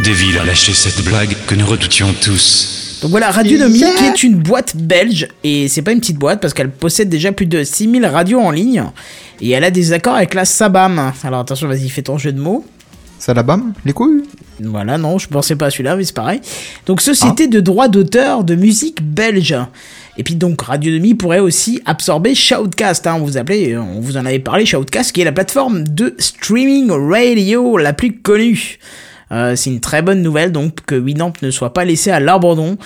Deville 0.00 0.38
a 0.38 0.44
lâché 0.44 0.72
cette 0.72 1.04
blague 1.04 1.34
que 1.46 1.54
nous 1.54 1.66
redoutions 1.66 2.12
tous. 2.22 2.98
Donc 3.02 3.10
voilà, 3.10 3.30
Radionomie 3.30 3.82
qui 3.98 4.04
est 4.04 4.22
une 4.22 4.36
boîte 4.36 4.76
belge, 4.76 5.28
et 5.42 5.68
c'est 5.68 5.82
pas 5.82 5.92
une 5.92 6.00
petite 6.00 6.18
boîte 6.18 6.40
parce 6.40 6.52
qu'elle 6.52 6.70
possède 6.70 7.08
déjà 7.08 7.32
plus 7.32 7.46
de 7.46 7.64
6000 7.64 8.04
radios 8.06 8.40
en 8.40 8.50
ligne, 8.50 8.84
et 9.40 9.50
elle 9.50 9.64
a 9.64 9.70
des 9.70 9.92
accords 9.92 10.14
avec 10.16 10.34
la 10.34 10.44
Sabam. 10.44 11.12
Alors 11.24 11.40
attention, 11.40 11.66
vas-y, 11.66 11.88
fais 11.88 12.02
ton 12.02 12.18
jeu 12.18 12.32
de 12.32 12.40
mots. 12.40 12.64
Ça 13.18 13.34
la 13.34 13.42
bam 13.42 13.72
Les 13.84 13.92
couilles? 13.92 14.22
Voilà, 14.62 14.98
non, 14.98 15.18
je 15.18 15.28
pensais 15.28 15.56
pas 15.56 15.66
à 15.66 15.70
celui-là, 15.70 15.96
mais 15.96 16.04
c'est 16.04 16.14
pareil. 16.14 16.40
Donc 16.86 17.00
société 17.00 17.46
de 17.46 17.60
droits 17.60 17.88
d'auteur 17.88 18.44
de 18.44 18.54
musique 18.54 19.02
belge. 19.02 19.56
Et 20.18 20.22
puis 20.22 20.34
donc 20.34 20.60
Radionomie 20.62 21.14
pourrait 21.14 21.38
aussi 21.38 21.80
absorber 21.86 22.34
Shoutcast, 22.34 23.06
hein, 23.06 23.18
vous 23.18 23.38
appelez, 23.38 23.76
on 23.78 24.00
vous 24.00 24.16
en 24.16 24.26
avait 24.26 24.38
parlé, 24.38 24.66
Shoutcast, 24.66 25.12
qui 25.12 25.22
est 25.22 25.24
la 25.24 25.32
plateforme 25.32 25.84
de 25.84 26.14
streaming 26.18 26.90
radio 26.90 27.76
la 27.76 27.92
plus 27.92 28.18
connue. 28.18 28.78
Euh, 29.32 29.54
c'est 29.54 29.70
une 29.70 29.80
très 29.80 30.02
bonne 30.02 30.22
nouvelle 30.22 30.50
donc 30.50 30.80
que 30.86 30.94
Winamp 30.96 31.32
ne 31.42 31.50
soit 31.50 31.72
pas 31.72 31.84
laissé 31.84 32.10
à 32.10 32.18
l'abandon 32.18 32.76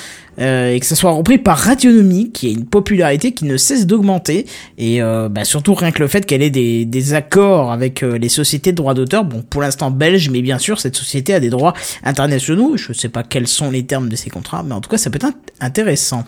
euh, 0.40 0.72
et 0.74 0.80
que 0.80 0.84
ça 0.86 0.94
soit 0.94 1.12
repris 1.12 1.38
par 1.38 1.56
Radionomie 1.56 2.32
qui 2.32 2.48
a 2.48 2.50
une 2.50 2.66
popularité 2.66 3.32
qui 3.32 3.46
ne 3.46 3.56
cesse 3.56 3.86
d'augmenter 3.86 4.44
et 4.76 5.00
euh, 5.00 5.28
bah, 5.30 5.44
surtout 5.44 5.72
rien 5.74 5.90
que 5.90 6.00
le 6.02 6.08
fait 6.08 6.26
qu'elle 6.26 6.42
ait 6.42 6.50
des, 6.50 6.84
des 6.84 7.14
accords 7.14 7.72
avec 7.72 8.02
les 8.02 8.28
sociétés 8.28 8.72
de 8.72 8.76
droits 8.76 8.94
d'auteur. 8.94 9.24
Bon 9.24 9.42
pour 9.42 9.62
l'instant 9.62 9.90
belge 9.90 10.28
mais 10.28 10.42
bien 10.42 10.58
sûr 10.58 10.80
cette 10.80 10.96
société 10.96 11.32
a 11.32 11.40
des 11.40 11.50
droits 11.50 11.72
internationaux. 12.02 12.76
Je 12.76 12.92
sais 12.92 13.08
pas 13.08 13.22
quels 13.22 13.48
sont 13.48 13.70
les 13.70 13.84
termes 13.84 14.08
de 14.10 14.16
ces 14.16 14.28
contrats 14.28 14.62
mais 14.62 14.74
en 14.74 14.80
tout 14.80 14.90
cas 14.90 14.98
ça 14.98 15.08
peut 15.10 15.16
être 15.16 15.26
int- 15.28 15.34
intéressant 15.60 16.24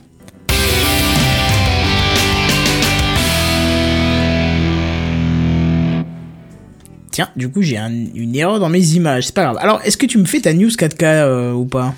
Tiens, 7.17 7.31
du 7.35 7.49
coup, 7.49 7.62
j'ai 7.62 7.79
un- 7.79 7.91
une 8.14 8.37
erreur 8.37 8.61
dans 8.61 8.69
mes 8.69 8.89
images. 8.93 9.25
C'est 9.29 9.35
pas 9.35 9.45
grave. 9.45 9.57
Alors, 9.59 9.81
est-ce 9.87 9.97
que 9.97 10.05
tu 10.05 10.19
me 10.19 10.27
fais 10.27 10.39
ta 10.41 10.53
news 10.53 10.69
4K 10.69 11.03
euh, 11.03 11.53
ou 11.55 11.64
pas? 11.64 11.95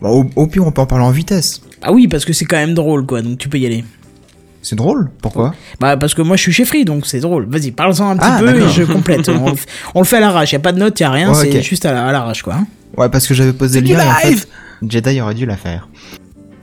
Bah, 0.00 0.08
au, 0.08 0.24
au 0.36 0.46
pire, 0.46 0.66
on 0.66 0.72
peut 0.72 0.80
en 0.80 0.86
parler 0.86 1.04
en 1.04 1.10
vitesse. 1.10 1.60
Ah 1.82 1.92
oui, 1.92 2.08
parce 2.08 2.24
que 2.24 2.32
c'est 2.32 2.46
quand 2.46 2.56
même 2.56 2.72
drôle, 2.72 3.04
quoi. 3.04 3.20
Donc 3.20 3.36
tu 3.36 3.50
peux 3.50 3.58
y 3.58 3.66
aller. 3.66 3.84
C'est 4.62 4.74
drôle? 4.74 5.10
Pourquoi? 5.20 5.54
Bah 5.80 5.98
parce 5.98 6.14
que 6.14 6.22
moi 6.22 6.36
je 6.36 6.42
suis 6.44 6.52
chez 6.54 6.64
Free, 6.64 6.86
donc 6.86 7.04
c'est 7.06 7.20
drôle. 7.20 7.46
Vas-y, 7.46 7.72
parle-en 7.72 8.08
un 8.12 8.16
petit 8.16 8.26
Ah, 8.26 8.38
peu 8.40 8.58
et 8.58 8.68
je 8.70 8.84
complète. 8.84 9.28
on, 9.28 9.50
le 9.50 9.52
f- 9.52 9.66
on 9.94 10.00
le 10.00 10.06
fait 10.06 10.16
à 10.16 10.20
l'arrache. 10.20 10.52
Y 10.52 10.56
a 10.56 10.60
pas 10.60 10.72
de 10.72 10.78
notes, 10.78 10.98
y 10.98 11.04
a 11.04 11.10
rien. 11.10 11.30
Ouais, 11.34 11.50
c'est 11.52 11.60
juste 11.60 11.84
à 11.84 11.92
la- 11.92 12.06
à 12.06 12.10
l'arrache, 12.12 12.40
quoi. 12.42 12.56
Ouais, 12.96 13.10
parce 13.10 13.26
que 13.26 13.34
j'avais 13.34 13.52
posé 13.52 13.82
le 13.82 13.88
lien 13.88 13.98
et 14.00 14.02
en 14.26 14.28
live 14.30 14.38
fait, 14.40 14.48
Jedi 14.88 15.20
aurait 15.20 15.34
dû 15.34 15.44
la 15.44 15.58
faire. 15.58 15.88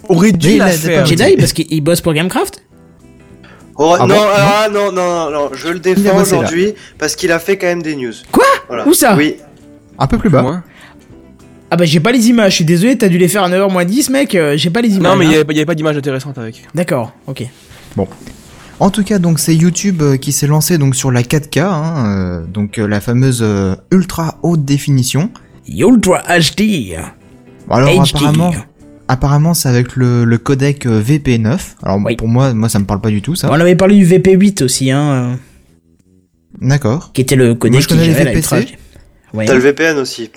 Aurait 0.09 0.31
dû 0.31 0.49
la 0.49 0.53
il 0.55 0.61
a- 0.61 0.69
faire. 0.71 1.05
Jedi, 1.05 1.35
parce 1.37 1.53
qu'il 1.53 1.81
bosse 1.83 2.01
pour 2.01 2.13
Gamecraft? 2.15 2.63
Oh, 3.77 3.95
Ah 3.99 4.05
non, 4.05 4.15
bon 4.15 4.21
ah, 4.33 4.69
non, 4.71 4.91
non, 4.91 4.91
non, 4.91 5.31
non, 5.31 5.49
je 5.53 5.67
le 5.69 5.79
défends 5.79 6.21
aujourd'hui 6.21 6.73
parce 6.97 7.15
qu'il 7.15 7.31
a 7.31 7.39
fait 7.39 7.57
quand 7.57 7.67
même 7.67 7.81
des 7.81 7.95
news. 7.95 8.13
Quoi? 8.31 8.45
Voilà. 8.67 8.87
Où 8.87 8.93
ça? 8.93 9.15
Oui. 9.15 9.35
Un 9.99 10.07
peu 10.07 10.17
plus 10.17 10.29
bas. 10.29 10.63
Ah 11.71 11.77
bah 11.77 11.85
j'ai 11.85 11.99
pas 11.99 12.11
les 12.11 12.29
images. 12.29 12.51
Je 12.51 12.55
suis 12.57 12.65
désolé, 12.65 12.97
t'as 12.97 13.09
dû 13.09 13.17
les 13.17 13.27
faire 13.27 13.43
à 13.43 13.49
9h 13.49 13.71
moins 13.71 13.85
10, 13.85 14.09
mec. 14.11 14.35
euh, 14.35 14.55
j'ai 14.55 14.69
pas 14.69 14.81
les 14.81 14.95
images. 14.95 15.11
Non, 15.11 15.17
mais 15.17 15.25
il 15.25 15.29
hein. 15.29 15.43
y 15.49 15.53
y 15.53 15.57
avait 15.57 15.65
pas 15.65 15.75
d'image 15.75 15.97
intéressante 15.97 16.37
avec. 16.37 16.63
D'accord, 16.73 17.11
ok. 17.27 17.47
En 18.79 18.89
tout 18.89 19.03
cas, 19.03 19.19
donc 19.19 19.39
c'est 19.39 19.55
YouTube 19.55 20.01
euh, 20.01 20.17
qui 20.17 20.31
s'est 20.31 20.47
lancé 20.47 20.77
donc 20.77 20.95
sur 20.95 21.09
la 21.11 21.21
4K, 21.21 21.61
hein, 21.61 22.05
euh, 22.07 22.45
donc 22.45 22.77
euh, 22.77 22.87
la 22.87 22.99
fameuse 22.99 23.39
euh, 23.41 23.75
ultra 23.91 24.37
haute 24.43 24.65
définition. 24.65 25.29
Ultra 25.67 26.21
HD. 26.27 26.95
Alors 27.69 27.89
HD. 27.89 28.15
apparemment, 28.15 28.51
apparemment 29.07 29.53
c'est 29.53 29.69
avec 29.69 29.95
le, 29.95 30.25
le 30.25 30.37
codec 30.37 30.85
euh, 30.85 31.01
VP9. 31.01 31.57
Alors 31.83 31.99
Oui. 32.03 32.15
pour 32.15 32.27
moi, 32.27 32.53
moi 32.53 32.69
ça 32.69 32.79
me 32.79 32.85
parle 32.85 33.01
pas 33.01 33.09
du 33.09 33.21
tout 33.21 33.35
ça. 33.35 33.49
On 33.51 33.53
avait 33.59 33.75
parlé 33.75 33.95
du 33.95 34.05
VP8 34.05 34.63
aussi, 34.63 34.91
hein, 34.91 35.01
euh, 35.11 35.35
D'accord. 36.61 37.11
qui 37.13 37.21
était 37.21 37.35
le 37.35 37.55
codec 37.55 37.73
Moi, 37.73 37.81
je 37.81 37.87
connais 37.87 38.01
qui 38.03 38.07
les 38.09 38.13
gérait 38.15 38.33
VPC. 38.33 38.77
Ouais. 39.33 39.45
T'as 39.45 39.53
le 39.53 39.59
VPN 39.59 39.97
aussi. 39.97 40.31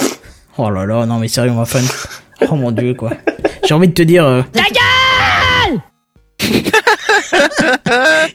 Oh 0.57 0.71
là 0.71 0.85
là, 0.87 1.07
non 1.07 1.19
mais 1.19 1.29
sérieux, 1.29 1.53
on 1.53 1.57
va 1.57 1.65
faire 1.65 1.81
une... 1.81 1.89
Oh 2.51 2.55
mon 2.57 2.71
dieu, 2.73 2.95
quoi. 2.95 3.13
J'ai 3.67 3.75
envie 3.75 3.89
de 3.89 3.93
te 3.95 4.03
dire... 4.03 4.25
euh, 4.27 4.43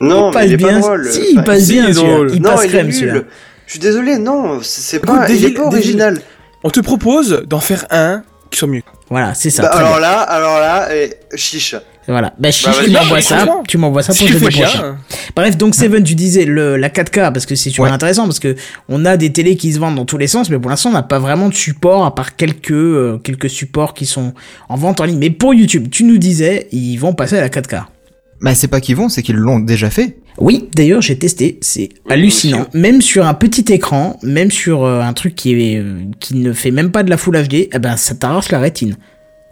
Non, 0.00 0.30
il 0.30 0.30
mais 0.30 0.32
passe 0.32 0.46
il 0.46 0.52
est 0.52 0.56
bien. 0.56 0.68
pas 0.74 0.80
drôle. 0.80 1.06
Si, 1.10 1.20
il 1.32 1.42
passe 1.44 1.64
si, 1.64 1.72
bien, 1.72 1.88
il 1.88 1.94
drôle. 1.94 2.30
Il 2.34 2.42
non, 2.42 2.50
passe 2.50 2.66
crème, 2.66 2.92
celui-là. 2.92 3.12
nul. 3.14 3.26
Je 3.66 3.70
suis 3.72 3.80
désolé, 3.80 4.18
non, 4.18 4.58
c'est 4.62 5.00
pas, 5.00 5.26
il 5.28 5.36
est 5.36 5.40
Devil- 5.48 5.54
pas 5.54 5.66
original. 5.66 6.20
On 6.64 6.70
te 6.70 6.80
propose 6.80 7.42
d'en 7.46 7.60
faire 7.60 7.86
un 7.90 8.22
qui 8.50 8.58
soit 8.58 8.68
mieux. 8.68 8.82
Voilà, 9.10 9.34
c'est 9.34 9.50
ça. 9.50 9.62
Bah, 9.62 9.68
alors 9.70 9.92
bien. 9.92 10.00
là, 10.00 10.20
alors 10.22 10.58
là, 10.58 10.88
eh, 10.94 11.10
chiche. 11.36 11.74
Voilà. 12.06 12.32
Bah, 12.38 12.50
chiche, 12.50 12.66
Bah, 12.66 12.72
tu 12.84 12.90
m'envoies 12.90 13.20
ça. 13.22 13.46
Tu 13.68 13.78
m'envoies 13.78 14.02
ça 14.02 14.08
pour 14.12 14.16
S'il 14.16 14.28
jeudi 14.38 14.44
prochain. 14.58 14.96
Bref, 15.34 15.56
donc 15.56 15.74
Seven, 15.74 16.02
tu 16.04 16.14
disais 16.14 16.44
le, 16.44 16.76
la 16.76 16.88
4K 16.90 17.32
parce 17.32 17.46
que 17.46 17.54
c'est 17.54 17.70
super 17.70 17.84
Ouais. 17.84 17.90
intéressant 17.90 18.24
parce 18.24 18.40
que 18.40 18.54
on 18.88 19.04
a 19.04 19.16
des 19.16 19.32
télés 19.32 19.56
qui 19.56 19.72
se 19.72 19.78
vendent 19.78 19.96
dans 19.96 20.04
tous 20.04 20.18
les 20.18 20.26
sens, 20.26 20.50
mais 20.50 20.58
pour 20.58 20.70
l'instant 20.70 20.90
on 20.90 20.92
n'a 20.94 21.02
pas 21.02 21.18
vraiment 21.18 21.48
de 21.48 21.54
support 21.54 22.04
à 22.04 22.14
part 22.14 22.36
quelques 22.36 22.70
euh, 22.72 23.18
quelques 23.24 23.48
supports 23.48 23.94
qui 23.94 24.04
sont 24.06 24.34
en 24.68 24.76
vente 24.76 25.00
en 25.00 25.04
ligne. 25.04 25.18
Mais 25.18 25.30
pour 25.30 25.54
YouTube, 25.54 25.88
tu 25.90 26.04
nous 26.04 26.18
disais 26.18 26.68
ils 26.72 26.96
vont 26.98 27.14
passer 27.14 27.38
à 27.38 27.40
la 27.40 27.48
4K. 27.48 27.84
Bah 28.42 28.54
c'est 28.54 28.68
pas 28.68 28.80
qu'ils 28.80 28.96
vont, 28.96 29.08
c'est 29.08 29.22
qu'ils 29.22 29.36
l'ont 29.36 29.58
déjà 29.60 29.88
fait. 29.88 30.18
Oui, 30.38 30.68
d'ailleurs, 30.74 31.00
j'ai 31.00 31.16
testé, 31.16 31.58
c'est 31.60 31.90
hallucinant. 32.08 32.66
Même 32.74 33.00
sur 33.00 33.26
un 33.26 33.34
petit 33.34 33.72
écran, 33.72 34.18
même 34.22 34.50
sur 34.50 34.84
euh, 34.84 35.00
un 35.00 35.12
truc 35.12 35.34
qui 35.34 35.52
est 35.52 35.78
euh, 35.78 36.00
qui 36.20 36.34
ne 36.34 36.52
fait 36.52 36.70
même 36.70 36.90
pas 36.90 37.02
de 37.02 37.10
la 37.10 37.16
Full 37.16 37.36
HD, 37.46 37.68
eh 37.72 37.78
ben 37.78 37.96
ça 37.96 38.14
t'arrache 38.14 38.50
la 38.50 38.58
rétine. 38.58 38.96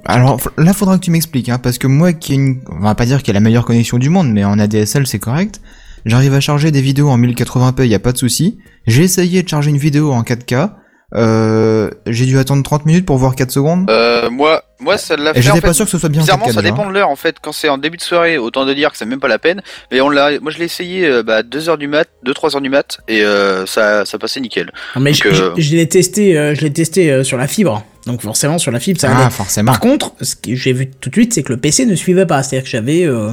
Alors 0.04 0.40
là, 0.58 0.72
faudra 0.72 0.98
que 0.98 1.04
tu 1.04 1.12
m'expliques, 1.12 1.48
hein, 1.48 1.58
parce 1.58 1.78
que 1.78 1.86
moi, 1.86 2.12
qui 2.12 2.32
ai 2.32 2.34
une... 2.34 2.60
on 2.70 2.80
va 2.80 2.96
pas 2.96 3.06
dire 3.06 3.18
qu'il 3.18 3.28
y 3.28 3.30
a 3.30 3.34
la 3.34 3.40
meilleure 3.40 3.64
connexion 3.64 3.98
du 3.98 4.08
monde, 4.08 4.32
mais 4.32 4.44
en 4.44 4.58
ADSL 4.58 5.06
c'est 5.06 5.20
correct. 5.20 5.60
J'arrive 6.04 6.34
à 6.34 6.40
charger 6.40 6.72
des 6.72 6.82
vidéos 6.82 7.08
en 7.08 7.18
1080p, 7.18 7.86
y 7.86 7.94
a 7.94 8.00
pas 8.00 8.10
de 8.10 8.18
souci. 8.18 8.58
J'ai 8.88 9.04
essayé 9.04 9.44
de 9.44 9.48
charger 9.48 9.70
une 9.70 9.78
vidéo 9.78 10.10
en 10.10 10.22
4K. 10.22 10.70
Euh, 11.14 11.90
j'ai 12.06 12.24
dû 12.26 12.38
attendre 12.38 12.62
30 12.62 12.86
minutes 12.86 13.06
pour 13.06 13.16
voir 13.18 13.34
4 13.36 13.50
secondes. 13.50 13.90
Euh, 13.90 14.30
moi, 14.30 14.62
moi, 14.80 14.96
ça 14.98 15.16
l'a 15.16 15.32
fait. 15.32 15.38
Et 15.40 15.42
j'étais 15.42 15.60
pas 15.60 15.68
fait, 15.68 15.74
sûr 15.74 15.84
que 15.84 15.90
ce 15.90 15.98
soit 15.98 16.08
bien 16.08 16.22
Bizarrement, 16.22 16.46
4K, 16.46 16.52
ça 16.54 16.60
déjà. 16.62 16.72
dépend 16.72 16.88
de 16.88 16.92
l'heure, 16.94 17.08
en 17.10 17.16
fait. 17.16 17.36
Quand 17.40 17.52
c'est 17.52 17.68
en 17.68 17.78
début 17.78 17.96
de 17.98 18.02
soirée, 18.02 18.38
autant 18.38 18.64
de 18.64 18.72
dire 18.74 18.90
que 18.90 18.96
c'est 18.96 19.04
même 19.06 19.20
pas 19.20 19.28
la 19.28 19.38
peine. 19.38 19.62
Mais 19.90 20.00
on 20.00 20.08
l'a, 20.08 20.40
moi, 20.40 20.50
je 20.50 20.58
l'ai 20.58 20.64
essayé, 20.64 21.06
euh, 21.06 21.22
bah, 21.22 21.42
2 21.42 21.68
heures 21.68 21.78
du 21.78 21.86
mat, 21.88 22.08
2, 22.24 22.32
3 22.34 22.54
heures 22.56 22.62
du 22.62 22.70
mat, 22.70 22.98
et, 23.08 23.22
euh, 23.22 23.66
ça, 23.66 24.04
ça 24.06 24.18
passait 24.18 24.40
nickel. 24.40 24.72
Non, 24.96 25.02
mais 25.02 25.12
Donc, 25.12 25.20
je, 25.24 25.28
euh, 25.42 25.50
je- 25.56 25.62
je 25.62 25.76
l'ai 25.76 25.88
testé, 25.88 26.36
euh, 26.38 26.54
je 26.54 26.62
l'ai 26.62 26.72
testé 26.72 27.10
euh, 27.12 27.22
sur 27.24 27.36
la 27.36 27.46
fibre. 27.46 27.84
Donc 28.06 28.20
forcément 28.22 28.58
sur 28.58 28.72
la 28.72 28.80
fibre 28.80 29.00
ça 29.00 29.10
Ah, 29.12 29.20
allait. 29.20 29.30
forcément. 29.30 29.70
Par 29.70 29.80
contre, 29.80 30.12
ce 30.20 30.34
que 30.34 30.54
j'ai 30.56 30.72
vu 30.72 30.88
tout 30.90 31.08
de 31.08 31.14
suite, 31.14 31.32
c'est 31.32 31.42
que 31.42 31.52
le 31.52 31.56
PC 31.58 31.86
ne 31.86 31.94
suivait 31.94 32.26
pas. 32.26 32.42
C'est-à-dire 32.42 32.64
que 32.64 32.70
j'avais, 32.70 33.04
euh, 33.04 33.30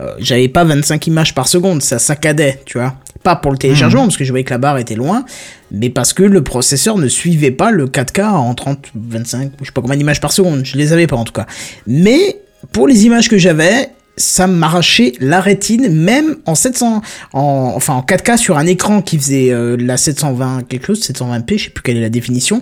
euh, 0.00 0.14
j'avais 0.18 0.48
pas 0.48 0.64
25 0.64 1.06
images 1.06 1.34
par 1.34 1.46
seconde, 1.46 1.82
ça 1.82 1.98
saccadait, 1.98 2.60
tu 2.66 2.78
vois. 2.78 2.94
Pas 3.22 3.36
pour 3.36 3.52
le 3.52 3.58
téléchargement, 3.58 4.02
parce 4.02 4.16
que 4.16 4.24
je 4.24 4.30
voyais 4.30 4.44
que 4.44 4.50
la 4.50 4.58
barre 4.58 4.78
était 4.78 4.94
loin, 4.94 5.24
mais 5.70 5.90
parce 5.90 6.12
que 6.12 6.22
le 6.22 6.42
processeur 6.42 6.98
ne 6.98 7.08
suivait 7.08 7.50
pas 7.50 7.70
le 7.70 7.86
4K 7.86 8.28
en 8.30 8.54
30, 8.54 8.86
25, 8.94 9.52
je 9.60 9.66
sais 9.66 9.72
pas 9.72 9.80
combien 9.82 9.96
d'images 9.96 10.20
par 10.20 10.32
seconde. 10.32 10.64
Je 10.64 10.76
les 10.76 10.92
avais 10.92 11.06
pas 11.06 11.16
en 11.16 11.24
tout 11.24 11.32
cas. 11.32 11.46
Mais 11.86 12.40
pour 12.72 12.86
les 12.88 13.06
images 13.06 13.28
que 13.28 13.38
j'avais, 13.38 13.88
ça 14.18 14.46
m'arrachait 14.46 15.12
la 15.20 15.40
rétine, 15.40 15.88
même 15.88 16.36
en 16.46 16.54
700, 16.54 17.00
en, 17.32 17.72
enfin 17.74 17.94
en 17.94 18.02
4K 18.02 18.36
sur 18.36 18.58
un 18.58 18.66
écran 18.66 19.00
qui 19.00 19.16
faisait 19.18 19.50
euh, 19.50 19.76
la 19.78 19.96
720 19.96 20.64
quelque 20.68 20.86
chose, 20.86 21.00
720p, 21.00 21.58
je 21.58 21.64
sais 21.64 21.70
plus 21.70 21.82
quelle 21.82 21.96
est 21.96 22.02
la 22.02 22.10
définition. 22.10 22.60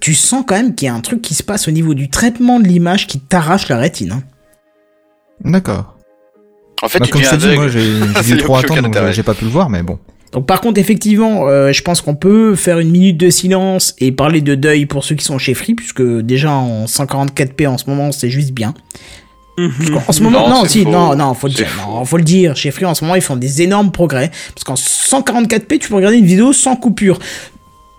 Tu 0.00 0.14
sens 0.14 0.44
quand 0.46 0.56
même 0.56 0.74
qu'il 0.74 0.86
y 0.86 0.88
a 0.88 0.94
un 0.94 1.00
truc 1.00 1.22
qui 1.22 1.34
se 1.34 1.42
passe 1.42 1.68
au 1.68 1.70
niveau 1.70 1.94
du 1.94 2.08
traitement 2.10 2.60
de 2.60 2.66
l'image 2.68 3.06
qui 3.06 3.18
t'arrache 3.20 3.68
la 3.68 3.78
rétine. 3.78 4.12
hein. 4.12 4.22
D'accord. 5.44 5.96
en 6.82 6.88
fait, 6.88 6.98
Bah, 6.98 7.06
tu 7.06 7.12
comme 7.12 7.22
je 7.22 7.30
t'ai 7.30 7.36
dit, 7.36 7.54
moi 7.54 7.68
j'ai 7.68 8.34
dû 8.34 8.36
trop 8.42 8.56
attendre, 8.56 8.82
donc 8.82 8.96
j'ai 9.12 9.22
pas 9.22 9.34
pu 9.34 9.44
le 9.44 9.50
voir, 9.50 9.70
mais 9.70 9.82
bon. 9.82 9.98
Donc 10.32 10.46
par 10.46 10.60
contre, 10.60 10.78
effectivement, 10.80 11.48
euh, 11.48 11.72
je 11.72 11.82
pense 11.82 12.00
qu'on 12.02 12.14
peut 12.14 12.54
faire 12.56 12.78
une 12.78 12.90
minute 12.90 13.16
de 13.16 13.30
silence 13.30 13.94
et 13.98 14.12
parler 14.12 14.40
de 14.40 14.54
deuil 14.54 14.84
pour 14.86 15.04
ceux 15.04 15.14
qui 15.14 15.24
sont 15.24 15.38
chez 15.38 15.54
Free, 15.54 15.74
puisque 15.74 16.02
déjà 16.02 16.50
en 16.52 16.84
144p 16.86 17.66
en 17.68 17.78
ce 17.78 17.88
moment, 17.88 18.12
c'est 18.12 18.28
juste 18.28 18.50
bien. 18.52 18.74
En 20.08 20.12
ce 20.12 20.22
moment, 20.22 20.48
Non, 20.48 20.62
non, 20.62 20.64
si, 20.66 20.82
faux. 20.84 20.90
non, 20.90 21.16
non, 21.16 21.32
faut 21.34 21.46
le 21.46 21.54
dire, 21.54 21.68
non, 21.86 22.04
faut 22.04 22.16
le 22.18 22.22
dire. 22.22 22.54
Chez 22.56 22.70
Free, 22.70 22.84
en 22.84 22.94
ce 22.94 23.04
moment, 23.04 23.14
ils 23.14 23.22
font 23.22 23.36
des 23.36 23.62
énormes 23.62 23.90
progrès, 23.90 24.30
parce 24.54 24.64
qu'en 24.64 24.74
144p, 24.74 25.78
tu 25.78 25.88
peux 25.88 25.94
regarder 25.96 26.18
une 26.18 26.26
vidéo 26.26 26.52
sans 26.52 26.76
coupure. 26.76 27.18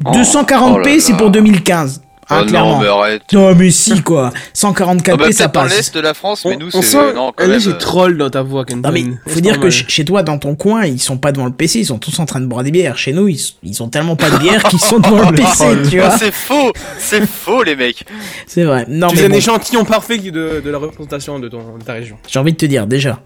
Oh, 0.05 0.11
240p, 0.11 0.71
oh 0.73 0.77
là 0.77 0.99
c'est 0.99 1.17
pour 1.17 1.31
2015. 1.31 2.01
Hein, 2.29 2.41
Oh 2.43 2.45
clairement. 2.45 2.73
non, 2.75 2.81
mais 2.81 2.87
arrête. 2.87 3.21
Non, 3.33 3.55
mais 3.55 3.71
si, 3.71 4.01
quoi. 4.01 4.31
144p, 4.53 5.11
Ah 5.13 5.15
bah, 5.17 5.31
ça 5.31 5.47
peut-être 5.47 5.53
dans 5.53 5.61
passe. 5.61 5.77
l'est 5.77 5.95
de 5.95 5.99
la 6.01 6.13
France, 6.13 6.43
mais 6.45 6.55
On, 6.55 6.59
nous, 6.59 6.67
on 6.73 6.81
c'est, 6.81 6.87
sent 6.87 7.13
non, 7.13 7.31
quand 7.35 7.43
un 7.43 7.47
même. 7.47 7.57
léger 7.57 7.77
troll 7.77 8.17
dans 8.17 8.29
ta 8.29 8.41
voix, 8.41 8.65
Kenton. 8.65 8.87
Non 8.89 8.93
mais 8.93 9.05
C'est 9.25 9.33
faut 9.33 9.39
dire 9.39 9.59
que 9.59 9.69
chez 9.69 10.03
toi 10.03 10.23
dans 10.23 10.37
ton 10.37 10.55
coin 10.55 10.85
ils 10.85 10.99
sont 10.99 11.17
pas 11.17 11.31
devant 11.31 11.45
le 11.45 11.51
PC 11.53 11.79
ils 11.79 11.85
sont 11.85 11.97
tous 11.99 12.19
en 12.19 12.25
train 12.25 12.39
de 12.41 12.45
boire 12.45 12.63
des 12.63 12.71
bières 12.71 12.97
chez 12.97 13.13
nous 13.13 13.27
ils, 13.27 13.39
ils 13.63 13.81
ont 13.81 13.87
tellement 13.89 14.15
pas 14.15 14.29
de 14.29 14.37
bière 14.37 14.61
qu'ils 14.63 14.79
sont 14.79 14.99
devant 14.99 15.29
le 15.29 15.35
PC 15.35 15.89
tu 15.89 15.99
vois 15.99 16.09
Oh, 16.13 16.15
c'est 16.19 16.33
faux, 16.33 16.71
c'est 16.99 17.25
faux, 17.25 17.63
les 17.63 17.75
mecs. 17.75 18.03
c'est 18.45 18.63
vrai 18.63 18.85
non 18.89 19.07
Tu 19.07 19.15
mais 19.17 19.21
es 19.21 19.25
un 19.25 19.29
bon, 19.29 19.35
échantillon 19.35 19.85
parfait 19.85 20.17
de, 20.17 20.61
de 20.63 20.69
la 20.69 20.77
représentation 20.77 21.39
de, 21.39 21.47
ton, 21.47 21.77
de 21.79 21.83
ta 21.83 21.93
région. 21.93 22.17
j'ai 22.27 22.39
envie 22.39 22.51
de 22.53 22.57
te 22.57 22.65
dire 22.65 22.87
déjà 22.87 23.19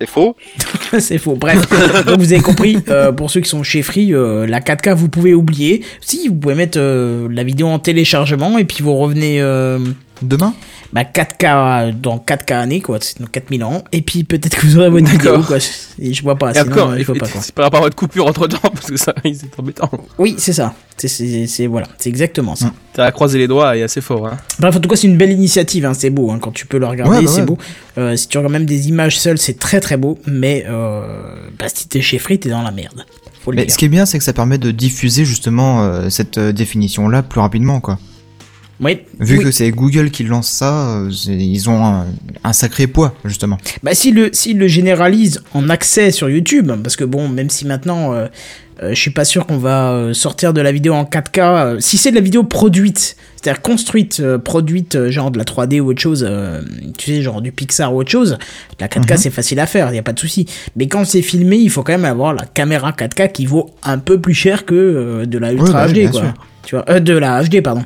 C'est 0.00 0.08
faux. 0.08 0.36
c'est 0.98 1.18
faux. 1.18 1.36
Bref 1.36 1.68
donc 2.06 2.18
vous 2.18 2.32
avez 2.32 2.42
compris 2.42 2.78
euh, 2.88 3.12
pour 3.12 3.30
ceux 3.30 3.40
qui 3.40 3.48
sont 3.48 3.62
chez 3.62 3.82
Free 3.82 4.12
euh, 4.12 4.46
la 4.46 4.60
4K 4.60 4.94
vous 4.94 5.08
pouvez 5.08 5.34
oublier. 5.34 5.84
Si 6.00 6.28
vous 6.28 6.34
pouvez 6.34 6.54
mettre 6.54 6.78
euh, 6.80 7.28
la 7.30 7.44
vidéo 7.44 7.68
en 7.68 7.78
téléchargement 7.78 8.58
et 8.58 8.64
puis 8.64 8.82
vous 8.82 8.96
revenez 8.96 9.40
euh, 9.40 9.78
Demain? 10.22 10.54
Bah 10.94 11.02
4K 11.02 11.92
dans 12.00 12.18
4K 12.18 12.52
années 12.54 12.80
quoi 12.80 12.98
c'est 13.00 13.20
dans 13.20 13.26
4000 13.26 13.64
ans 13.64 13.82
et 13.92 14.00
puis 14.00 14.22
peut-être 14.24 14.56
que 14.56 14.64
vous 14.64 14.78
aurez 14.78 14.88
votre 14.90 15.04
vidéo 15.10 15.32
D'accord. 15.32 15.46
quoi 15.46 15.56
et 15.98 16.14
je 16.14 16.22
vois 16.22 16.36
pas 16.36 16.54
sinon 16.54 16.92
euh, 16.92 16.98
il 16.98 17.04
faut 17.04 17.14
pas 17.14 17.26
quoi 17.28 17.40
c'est 17.42 17.52
par 17.52 17.64
rapport 17.64 17.80
à 17.80 17.82
votre 17.82 17.96
coupure 17.96 18.26
entre 18.28 18.46
temps, 18.46 18.58
parce 18.72 18.86
que 18.86 18.96
ça, 18.96 19.12
c'est 19.24 19.58
embêtant. 19.58 19.90
oui 20.18 20.36
c'est 20.38 20.52
ça 20.52 20.72
c'est 20.96 21.08
c'est 21.08 21.46
c'est- 21.48 21.66
voilà 21.66 21.88
c'est 21.98 22.08
exactement 22.08 22.54
ça 22.54 22.72
T'as 22.92 23.10
croisé 23.10 23.38
les 23.38 23.48
doigts 23.48 23.76
et 23.76 23.82
assez 23.82 24.00
fort, 24.00 24.28
hein. 24.28 24.36
Bref, 24.60 24.76
en 24.76 24.78
tout 24.78 24.88
cas, 24.88 24.94
c'est 24.94 25.08
une 25.08 25.16
belle 25.16 25.32
initiative, 25.32 25.84
hein, 25.84 25.94
c'est 25.94 26.10
beau, 26.10 26.30
hein, 26.30 26.38
quand 26.40 26.52
tu 26.52 26.64
peux 26.64 26.78
le 26.78 26.86
regarder, 26.86 27.16
Ouais, 27.16 27.24
bah 27.24 27.28
c'est 27.28 27.40
ouais. 27.40 27.46
beau. 27.46 27.58
Euh, 27.98 28.14
si 28.14 28.28
tu 28.28 28.38
regardes 28.38 28.52
même 28.52 28.66
des 28.66 28.86
images 28.88 29.18
seules, 29.18 29.36
c'est 29.38 29.58
très 29.58 29.80
très 29.80 29.96
beau, 29.96 30.16
mais 30.28 30.64
euh, 30.68 31.02
bah, 31.58 31.64
si 31.74 31.88
t'es 31.88 32.00
chez 32.00 32.18
Free, 32.20 32.38
t'es 32.38 32.50
dans 32.50 32.62
la 32.62 32.70
merde. 32.70 33.04
Faut 33.44 33.50
le 33.50 33.56
Mais 33.56 33.64
dire. 33.64 33.72
ce 33.74 33.78
qui 33.78 33.86
est 33.86 33.88
bien, 33.88 34.06
c'est 34.06 34.18
que 34.18 34.22
ça 34.22 34.32
permet 34.32 34.58
de 34.58 34.70
diffuser 34.70 35.24
justement 35.24 35.82
euh, 35.82 36.08
cette 36.08 36.38
euh, 36.38 36.52
définition-là 36.52 37.24
plus 37.24 37.40
rapidement, 37.40 37.80
quoi. 37.80 37.98
Oui, 38.84 38.98
Vu 39.18 39.38
oui. 39.38 39.44
que 39.44 39.50
c'est 39.50 39.70
Google 39.70 40.10
qui 40.10 40.24
lance 40.24 40.50
ça, 40.50 40.98
euh, 40.98 41.10
ils 41.26 41.70
ont 41.70 41.84
un, 41.84 42.06
un 42.42 42.52
sacré 42.52 42.86
poids, 42.86 43.14
justement. 43.24 43.58
Bah, 43.82 43.94
s'il 43.94 44.14
le, 44.14 44.30
s'il 44.32 44.58
le 44.58 44.68
généralise 44.68 45.42
en 45.54 45.68
accès 45.70 46.10
sur 46.10 46.28
YouTube, 46.28 46.70
parce 46.82 46.96
que 46.96 47.04
bon, 47.04 47.28
même 47.28 47.50
si 47.50 47.66
maintenant, 47.66 48.12
euh, 48.12 48.26
euh, 48.82 48.90
je 48.90 49.00
suis 49.00 49.10
pas 49.10 49.24
sûr 49.24 49.46
qu'on 49.46 49.58
va 49.58 49.92
euh, 49.92 50.14
sortir 50.14 50.52
de 50.52 50.60
la 50.60 50.72
vidéo 50.72 50.94
en 50.94 51.04
4K, 51.04 51.38
euh, 51.40 51.76
si 51.80 51.96
c'est 51.96 52.10
de 52.10 52.16
la 52.16 52.20
vidéo 52.20 52.42
produite, 52.42 53.16
c'est-à-dire 53.36 53.62
construite, 53.62 54.22
produite, 54.38 55.08
genre 55.10 55.30
de 55.30 55.38
la 55.38 55.44
3D 55.44 55.80
ou 55.80 55.90
autre 55.90 56.00
chose, 56.00 56.28
tu 56.96 57.12
sais, 57.12 57.22
genre 57.22 57.40
du 57.40 57.52
Pixar 57.52 57.94
ou 57.94 58.00
autre 58.00 58.10
chose, 58.10 58.38
la 58.80 58.88
4K 58.88 59.16
c'est 59.16 59.30
facile 59.30 59.60
à 59.60 59.66
faire, 59.66 59.92
y 59.94 59.98
a 59.98 60.02
pas 60.02 60.14
de 60.14 60.18
souci. 60.18 60.46
Mais 60.76 60.88
quand 60.88 61.04
c'est 61.04 61.22
filmé, 61.22 61.56
il 61.56 61.70
faut 61.70 61.82
quand 61.82 61.92
même 61.92 62.04
avoir 62.06 62.32
la 62.32 62.46
caméra 62.46 62.90
4K 62.92 63.32
qui 63.32 63.46
vaut 63.46 63.70
un 63.82 63.98
peu 63.98 64.20
plus 64.20 64.34
cher 64.34 64.64
que 64.64 65.24
de 65.26 65.38
la 65.38 65.52
Ultra 65.52 65.86
bah 65.86 65.92
oui, 65.92 66.06
HD, 66.06 66.10
quoi. 66.10 66.34
Tu 66.64 66.76
vois, 66.76 67.00
de 67.00 67.12
la 67.12 67.42
HD, 67.44 67.62
pardon. 67.62 67.84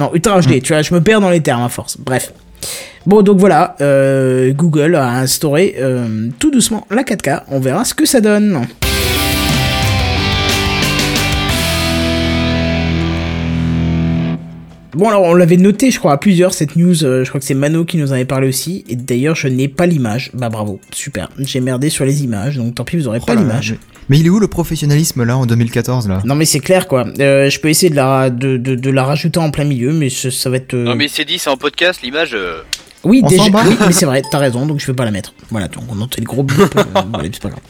Non, 0.00 0.10
Ultra 0.14 0.40
HD, 0.40 0.62
tu 0.62 0.72
vois, 0.72 0.80
je 0.80 0.94
me 0.94 1.02
perds 1.02 1.20
dans 1.20 1.28
les 1.28 1.42
termes 1.42 1.62
à 1.62 1.68
force. 1.68 1.98
Bref. 1.98 2.32
Bon, 3.04 3.20
donc 3.20 3.38
voilà, 3.38 3.76
euh, 3.82 4.50
Google 4.54 4.94
a 4.94 5.18
instauré 5.18 5.76
euh, 5.78 6.30
tout 6.38 6.50
doucement 6.50 6.86
la 6.90 7.02
4K. 7.02 7.42
On 7.48 7.60
verra 7.60 7.84
ce 7.84 7.92
que 7.92 8.06
ça 8.06 8.22
donne. 8.22 8.62
Bon, 14.94 15.06
alors 15.06 15.22
on 15.24 15.34
l'avait 15.34 15.58
noté, 15.58 15.90
je 15.90 15.98
crois, 15.98 16.12
à 16.12 16.16
plusieurs 16.16 16.54
cette 16.54 16.76
news. 16.76 17.04
euh, 17.04 17.22
je 17.24 17.28
crois 17.28 17.40
que 17.40 17.46
c'est 17.46 17.52
Mano 17.54 17.84
qui 17.84 17.98
nous 17.98 18.10
en 18.10 18.14
avait 18.14 18.24
parlé 18.24 18.48
aussi. 18.48 18.86
Et 18.88 18.96
d'ailleurs, 18.96 19.36
je 19.36 19.48
n'ai 19.48 19.68
pas 19.68 19.84
l'image. 19.84 20.30
Bah 20.32 20.48
bravo, 20.48 20.80
super. 20.92 21.28
J'ai 21.38 21.60
merdé 21.60 21.90
sur 21.90 22.06
les 22.06 22.24
images, 22.24 22.56
donc 22.56 22.74
tant 22.74 22.84
pis, 22.84 22.96
vous 22.96 23.06
aurez 23.06 23.20
pas 23.20 23.32
Oh 23.32 23.34
là, 23.34 23.40
l'image. 23.42 23.76
Mais- 24.10 24.18
il 24.18 24.26
est 24.26 24.30
où 24.30 24.38
le 24.38 24.48
professionnalisme 24.48 25.24
là 25.24 25.36
en 25.38 25.46
2014 25.46 26.06
là? 26.08 26.20
Non 26.26 26.34
mais 26.34 26.44
c'est 26.44 26.60
clair 26.60 26.86
quoi. 26.86 27.06
Euh, 27.18 27.48
je 27.48 27.58
peux 27.60 27.68
essayer 27.70 27.88
de 27.90 27.96
la 27.96 28.28
de, 28.28 28.58
de, 28.58 28.74
de 28.74 28.90
la 28.90 29.04
rajouter 29.04 29.38
en 29.40 29.50
plein 29.50 29.64
milieu, 29.64 29.92
mais 29.92 30.10
ça, 30.10 30.30
ça 30.30 30.50
va 30.50 30.56
être. 30.56 30.74
euh, 30.74 30.84
Non, 30.84 30.94
mais 30.94 31.06
il 31.06 31.10
s'est 31.10 31.24
dit, 31.24 31.38
c'est 31.38 31.48
en 31.50 31.56
podcast, 31.56 32.00
l'image. 32.02 32.32
euh, 32.34 32.60
Oui, 33.02 33.22
On 33.24 33.28
déjà, 33.28 33.44
oui, 33.44 33.76
mais 33.86 33.92
c'est 33.92 34.04
vrai, 34.04 34.22
t'as 34.30 34.36
raison, 34.38 34.66
donc 34.66 34.78
je 34.78 34.86
vais 34.86 34.92
pas 34.92 35.06
la 35.06 35.10
mettre. 35.10 35.32
Voilà, 35.50 35.68
donc 35.68 35.84
on 35.88 35.98
entend 36.00 36.16
le 36.18 36.24
gros 36.24 36.42
bip, 36.42 36.58
euh, 36.60 36.64
voilà, 37.10 37.28
c'est 37.32 37.40
pas 37.40 37.48
grave. 37.48 37.60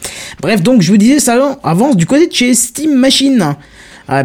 Bref, 0.41 0.61
donc 0.63 0.83
je 0.83 0.91
vous 0.91 0.97
disais 0.99 1.21
ça 1.21 1.59
avance 1.63 1.97
du 1.97 2.05
côté 2.07 2.27
de 2.27 2.33
chez 2.33 2.53
Steam 2.55 2.95
Machine. 2.95 3.55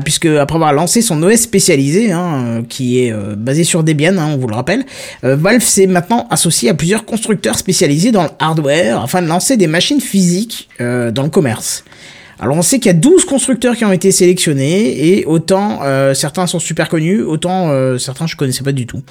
Puisque 0.03 0.25
après 0.25 0.55
avoir 0.55 0.73
lancé 0.73 1.03
son 1.03 1.21
OS 1.21 1.41
spécialisé, 1.41 2.11
hein, 2.11 2.63
qui 2.67 3.01
est 3.05 3.11
euh, 3.11 3.35
basé 3.37 3.63
sur 3.63 3.83
Debian, 3.83 4.17
hein, 4.17 4.29
on 4.33 4.37
vous 4.37 4.47
le 4.47 4.55
rappelle, 4.55 4.83
euh, 5.23 5.35
Valve 5.35 5.61
s'est 5.61 5.85
maintenant 5.85 6.25
associé 6.31 6.71
à 6.71 6.73
plusieurs 6.73 7.05
constructeurs 7.05 7.55
spécialisés 7.59 8.11
dans 8.11 8.23
le 8.23 8.29
hardware 8.39 9.03
afin 9.03 9.21
de 9.21 9.27
lancer 9.27 9.57
des 9.57 9.67
machines 9.67 10.01
physiques 10.01 10.69
euh, 10.81 11.11
dans 11.11 11.21
le 11.21 11.29
commerce. 11.29 11.83
Alors 12.39 12.57
on 12.57 12.61
sait 12.61 12.79
qu'il 12.79 12.87
y 12.87 12.89
a 12.89 12.97
12 12.97 13.23
constructeurs 13.25 13.75
qui 13.77 13.85
ont 13.85 13.91
été 13.93 14.11
sélectionnés 14.11 15.07
et 15.19 15.25
autant 15.25 15.79
euh, 15.83 16.13
certains 16.13 16.47
sont 16.47 16.59
super 16.59 16.89
connus, 16.89 17.21
autant 17.21 17.69
euh, 17.69 17.97
certains 17.97 18.27
je 18.27 18.35
connaissais 18.35 18.63
pas 18.63 18.73
du 18.73 18.85
tout. 18.85 19.01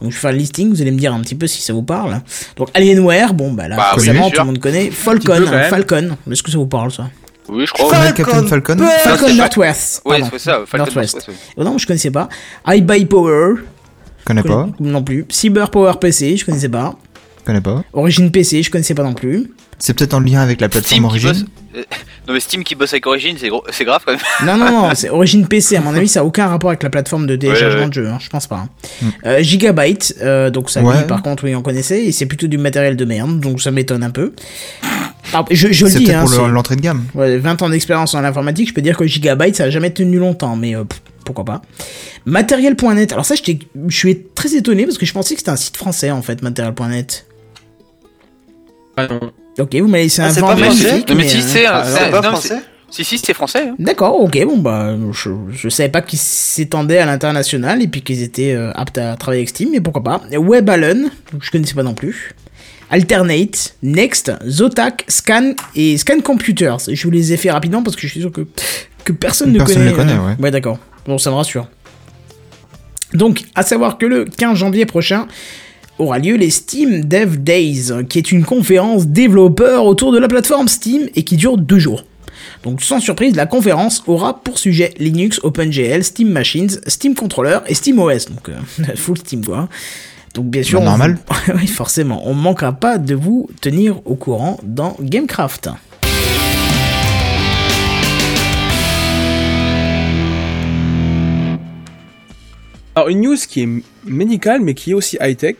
Donc 0.00 0.10
je 0.10 0.14
vais 0.16 0.20
faire 0.20 0.32
le 0.32 0.38
listing, 0.38 0.70
vous 0.70 0.80
allez 0.80 0.92
me 0.92 0.98
dire 0.98 1.12
un 1.12 1.20
petit 1.20 1.34
peu 1.34 1.46
si 1.48 1.60
ça 1.60 1.72
vous 1.72 1.82
parle. 1.82 2.20
Donc 2.56 2.68
Alienware, 2.74 3.34
bon 3.34 3.52
bah 3.52 3.66
là 3.68 3.76
Bah 3.76 3.82
oui, 3.96 4.04
forcément 4.04 4.30
tout 4.30 4.40
le 4.40 4.46
monde 4.46 4.58
connaît. 4.60 4.90
Falcon, 4.90 5.36
peu, 5.38 5.48
hein. 5.48 5.64
Falcon, 5.64 6.16
est-ce 6.30 6.42
que 6.42 6.50
ça 6.52 6.58
vous 6.58 6.66
parle 6.68 6.92
ça? 6.92 7.10
Oui, 7.48 7.64
je 7.66 7.72
crois. 7.72 7.90
Ouais, 7.90 8.12
Captain 8.14 8.46
Falcon 8.46 8.76
Falcon 8.78 9.26
c'est 9.28 9.34
Northwest. 9.34 10.02
Ouais, 10.04 10.20
pardon. 10.20 10.36
c'est 10.36 10.44
ça, 10.44 10.52
Falcon 10.66 10.78
Northwest. 10.78 11.14
Northwest, 11.14 11.28
oui. 11.28 11.52
Oh 11.56 11.64
non, 11.64 11.78
je 11.78 11.86
connaissais 11.86 12.10
pas. 12.10 12.28
iBuy 12.66 13.06
Power, 13.06 13.54
Connais 14.24 14.42
je 14.42 14.46
pas, 14.46 14.68
connais- 14.78 14.90
non 14.92 15.02
plus. 15.02 15.26
Cyber 15.30 15.70
Power 15.70 15.94
PC, 16.00 16.36
je 16.36 16.44
connaissais 16.44 16.68
pas. 16.68 16.94
connais 17.44 17.60
pas. 17.62 17.82
Origin 17.92 18.30
PC, 18.30 18.62
je 18.62 18.70
connaissais 18.70 18.94
pas 18.94 19.02
non 19.02 19.14
plus. 19.14 19.50
C'est 19.78 19.94
peut-être 19.96 20.14
en 20.14 20.20
lien 20.20 20.40
avec 20.40 20.60
la 20.60 20.68
plateforme 20.68 20.86
Steam 20.88 21.02
qui 21.02 21.06
Origin. 21.26 21.28
bosse. 21.32 21.44
euh, 21.76 21.82
Non, 22.26 22.34
mais 22.34 22.40
Steam 22.40 22.64
qui 22.64 22.74
bosse 22.74 22.92
avec 22.92 23.06
Origin, 23.06 23.36
c'est 23.38 23.48
gros- 23.48 23.64
c'est 23.70 23.84
grave 23.84 24.02
quand 24.04 24.12
même. 24.12 24.20
Non, 24.44 24.56
non, 24.56 24.70
non, 24.88 24.90
c'est 24.94 25.08
Origin 25.08 25.46
PC, 25.46 25.76
à 25.76 25.80
mon 25.80 25.94
avis, 25.94 26.08
ça 26.08 26.20
a 26.20 26.24
aucun 26.24 26.48
rapport 26.48 26.70
avec 26.70 26.82
la 26.82 26.90
plateforme 26.90 27.26
de 27.26 27.36
téléchargement 27.36 27.74
Ouais, 27.74 27.82
ouais. 27.84 27.88
de 27.88 27.92
jeu, 27.94 28.08
hein, 28.08 28.18
je 28.20 28.28
pense 28.28 28.46
pas. 28.48 28.66
hein. 29.02 29.06
Euh, 29.24 29.42
Gigabyte, 29.42 30.16
euh, 30.20 30.50
donc 30.50 30.68
ça, 30.70 30.80
lui, 30.80 30.88
Ouais. 30.88 31.06
par 31.06 31.22
contre, 31.22 31.44
oui, 31.44 31.54
on 31.54 31.62
connaissait, 31.62 32.04
et 32.06 32.12
c'est 32.12 32.26
plutôt 32.26 32.48
du 32.48 32.58
matériel 32.58 32.96
de 32.96 33.04
merde, 33.04 33.38
donc 33.40 33.60
ça 33.62 33.70
m'étonne 33.70 34.02
un 34.02 34.10
peu. 34.10 34.32
Ah, 35.32 35.44
je, 35.50 35.72
je 35.72 35.84
le 35.84 35.90
C'est 35.90 35.98
dis, 35.98 36.04
peut-être 36.06 36.18
hein, 36.32 36.36
pour 36.36 36.48
l'entrée 36.48 36.74
de 36.76 36.80
gamme. 36.80 37.04
ouais, 37.14 37.36
20 37.38 37.62
ans 37.62 37.68
d'expérience 37.68 38.14
en 38.14 38.24
informatique, 38.24 38.68
je 38.68 38.74
peux 38.74 38.82
dire 38.82 38.96
que 38.96 39.06
Gigabyte, 39.06 39.54
ça 39.56 39.64
a 39.64 39.70
jamais 39.70 39.90
tenu 39.90 40.18
longtemps, 40.18 40.56
mais 40.56 40.74
euh, 40.74 40.84
pff, 40.84 41.00
pourquoi 41.24 41.44
pas. 41.44 41.62
Matériel.net, 42.24 43.12
alors 43.12 43.24
ça, 43.26 43.34
je 43.36 43.42
suis 43.90 44.22
très 44.34 44.54
étonné, 44.54 44.84
parce 44.86 44.98
que 44.98 45.06
je 45.06 45.12
pensais 45.12 45.34
que 45.34 45.40
c'était 45.40 45.50
un 45.50 45.56
site 45.56 45.76
français, 45.76 46.10
en 46.10 46.22
fait, 46.22 46.42
Matériel.net. 46.42 47.26
Ah 48.96 49.06
non. 49.06 49.20
Ok, 49.58 49.74
vous 49.76 49.88
m'avez 49.88 50.04
laissé 50.04 50.22
un 50.22 50.26
Ah, 50.26 50.30
c'est 50.30 50.40
vent 50.40 50.48
pas 50.48 50.56
français 50.56 50.84
magnifique. 50.84 51.12
Mais 51.16 51.28
si, 51.28 51.38
euh, 51.38 51.40
c'est 51.46 51.66
un- 51.66 51.72
Ah, 51.74 51.84
c'est- 51.84 52.04
c'est 52.04 52.10
pas 52.10 52.20
non, 52.20 52.30
français 52.30 52.58
Si, 52.90 53.04
si, 53.04 53.18
c'était 53.18 53.34
français. 53.34 53.68
hein. 53.68 53.74
D'accord, 53.78 54.18
ok, 54.20 54.42
bon 54.46 54.56
bah 54.58 54.96
je, 55.12 55.30
je 55.52 55.68
savais 55.68 55.90
pas 55.90 56.00
qu'ils 56.00 56.18
s'étendaient 56.18 56.98
à 56.98 57.04
l'international 57.06 57.82
et 57.82 57.88
puis 57.88 58.00
qu'ils 58.02 58.22
étaient 58.22 58.52
euh, 58.54 58.70
aptes 58.74 58.96
à 58.98 59.14
travailler 59.16 59.40
avec 59.40 59.50
Steam, 59.50 59.68
mais 59.72 59.80
pourquoi 59.80 60.02
pas. 60.02 60.22
WebAllen, 60.32 61.10
je 61.40 61.50
connaissais 61.50 61.74
pas 61.74 61.82
non 61.82 61.92
plus. 61.94 62.34
Alternate, 62.90 63.74
Next, 63.82 64.32
Zotac, 64.48 65.04
Scan 65.08 65.52
et 65.74 65.98
Scan 65.98 66.20
Computers. 66.24 66.78
Je 66.90 67.02
vous 67.02 67.10
les 67.10 67.34
ai 67.34 67.36
fait 67.36 67.50
rapidement 67.50 67.82
parce 67.82 67.94
que 67.96 68.02
je 68.02 68.06
suis 68.06 68.20
sûr 68.20 68.32
que, 68.32 68.46
que 69.04 69.12
personne 69.12 69.52
ne 69.52 69.58
Personne 69.58 69.76
connaît. 69.76 69.90
ne 69.90 69.94
connaît, 69.96 70.12
euh, 70.14 70.42
ouais. 70.42 70.50
d'accord. 70.50 70.78
Bon, 71.04 71.18
ça 71.18 71.28
me 71.30 71.34
rassure. 71.36 71.68
Donc, 73.12 73.42
à 73.54 73.62
savoir 73.62 73.98
que 73.98 74.06
le 74.06 74.24
15 74.24 74.56
janvier 74.56 74.86
prochain 74.86 75.26
aura 75.98 76.18
lieu 76.18 76.36
les 76.36 76.50
Steam 76.50 77.04
Dev 77.04 77.36
Days, 77.38 77.90
qui 78.08 78.18
est 78.18 78.32
une 78.32 78.44
conférence 78.44 79.06
développeur 79.06 79.84
autour 79.84 80.12
de 80.12 80.18
la 80.18 80.28
plateforme 80.28 80.68
Steam 80.68 81.08
et 81.14 81.22
qui 81.24 81.36
dure 81.36 81.56
deux 81.58 81.78
jours. 81.78 82.04
Donc 82.64 82.82
sans 82.82 83.00
surprise, 83.00 83.36
la 83.36 83.46
conférence 83.46 84.02
aura 84.06 84.40
pour 84.42 84.58
sujet 84.58 84.92
Linux, 84.98 85.40
OpenGL, 85.42 86.02
Steam 86.04 86.28
Machines, 86.30 86.70
Steam 86.86 87.14
Controller 87.14 87.58
et 87.66 87.74
SteamOS. 87.74 88.26
Donc 88.30 88.48
euh, 88.48 88.94
full 88.96 89.18
Steam 89.18 89.44
quoi. 89.44 89.68
Donc 90.34 90.46
bien 90.46 90.62
sûr, 90.62 90.80
Bah, 90.80 90.86
normal. 90.86 91.18
vous- 91.28 91.52
oui 91.60 91.66
forcément, 91.66 92.22
on 92.28 92.34
manquera 92.34 92.72
pas 92.72 92.98
de 92.98 93.14
vous 93.14 93.48
tenir 93.60 94.00
au 94.06 94.14
courant 94.14 94.58
dans 94.62 94.96
Gamecraft. 95.00 95.70
Alors, 102.98 103.10
une 103.10 103.20
news 103.20 103.36
qui 103.36 103.62
est 103.62 103.68
médicale, 104.06 104.60
mais 104.60 104.74
qui 104.74 104.90
est 104.90 104.94
aussi 104.94 105.16
high-tech. 105.20 105.54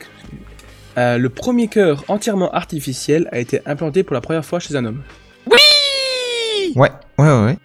Euh, 0.97 1.17
le 1.17 1.29
premier 1.29 1.69
cœur 1.69 2.03
entièrement 2.09 2.51
artificiel 2.51 3.29
a 3.31 3.39
été 3.39 3.61
implanté 3.65 4.03
pour 4.03 4.13
la 4.13 4.19
première 4.19 4.43
fois 4.43 4.59
chez 4.59 4.75
un 4.75 4.83
homme. 4.83 5.03
Ouais, 5.47 5.57
ouais, 6.75 6.91
ouais. 7.17 7.45
ouais. 7.45 7.57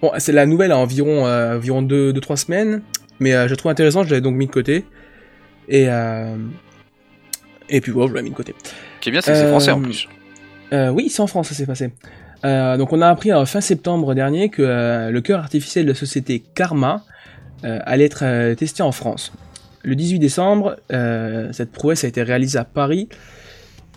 Bon, 0.00 0.12
c'est 0.16 0.32
la 0.32 0.46
nouvelle 0.46 0.72
à 0.72 0.78
environ 0.78 1.26
euh, 1.26 1.58
environ 1.58 1.82
deux, 1.82 2.14
deux 2.14 2.22
trois 2.22 2.38
semaines, 2.38 2.80
mais 3.20 3.34
euh, 3.34 3.48
je 3.48 3.54
trouve 3.54 3.70
intéressant, 3.70 4.02
je 4.02 4.08
l'avais 4.08 4.22
donc 4.22 4.34
mis 4.34 4.46
de 4.46 4.52
côté. 4.52 4.86
Et 5.68 5.84
euh, 5.90 6.34
et 7.68 7.82
puis 7.82 7.92
bon, 7.92 8.08
je 8.08 8.14
l'ai 8.14 8.22
mis 8.22 8.30
de 8.30 8.34
côté. 8.34 8.54
Ce 8.62 9.00
qui 9.00 9.10
est 9.10 9.12
bien, 9.12 9.20
c'est 9.20 9.32
que 9.32 9.36
c'est 9.36 9.48
français 9.48 9.72
en 9.72 9.82
plus. 9.82 10.08
Euh, 10.72 10.88
oui, 10.88 11.10
c'est 11.10 11.20
en 11.20 11.26
France, 11.26 11.48
ça 11.48 11.54
s'est 11.54 11.66
passé. 11.66 11.90
Euh, 12.46 12.78
donc 12.78 12.94
on 12.94 13.02
a 13.02 13.10
appris 13.10 13.30
en 13.30 13.44
fin 13.44 13.60
septembre 13.60 14.14
dernier 14.14 14.48
que 14.48 14.62
euh, 14.62 15.10
le 15.10 15.20
cœur 15.20 15.40
artificiel 15.40 15.84
de 15.84 15.90
la 15.90 15.94
société 15.94 16.42
Karma 16.54 17.02
euh, 17.02 17.10
allait 17.84 18.04
être 18.04 18.24
euh, 18.24 18.54
testé 18.54 18.82
en 18.82 18.92
France. 18.92 19.32
Le 19.82 19.94
18 19.94 20.18
décembre, 20.18 20.76
euh, 20.92 21.48
cette 21.52 21.70
prouesse 21.70 22.04
a 22.04 22.08
été 22.08 22.22
réalisée 22.22 22.58
à 22.58 22.64
Paris 22.64 23.08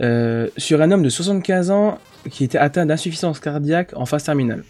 euh, 0.02 0.48
sur 0.58 0.82
un 0.82 0.92
homme 0.92 1.02
de 1.02 1.10
75 1.10 1.72
ans 1.72 1.98
qui 2.30 2.44
était 2.44 2.58
atteint 2.58 2.86
d'insuffisance 2.86 3.40
cardiaque 3.40 3.92
en 3.96 4.06
phase 4.06 4.24
terminale. 4.24 4.64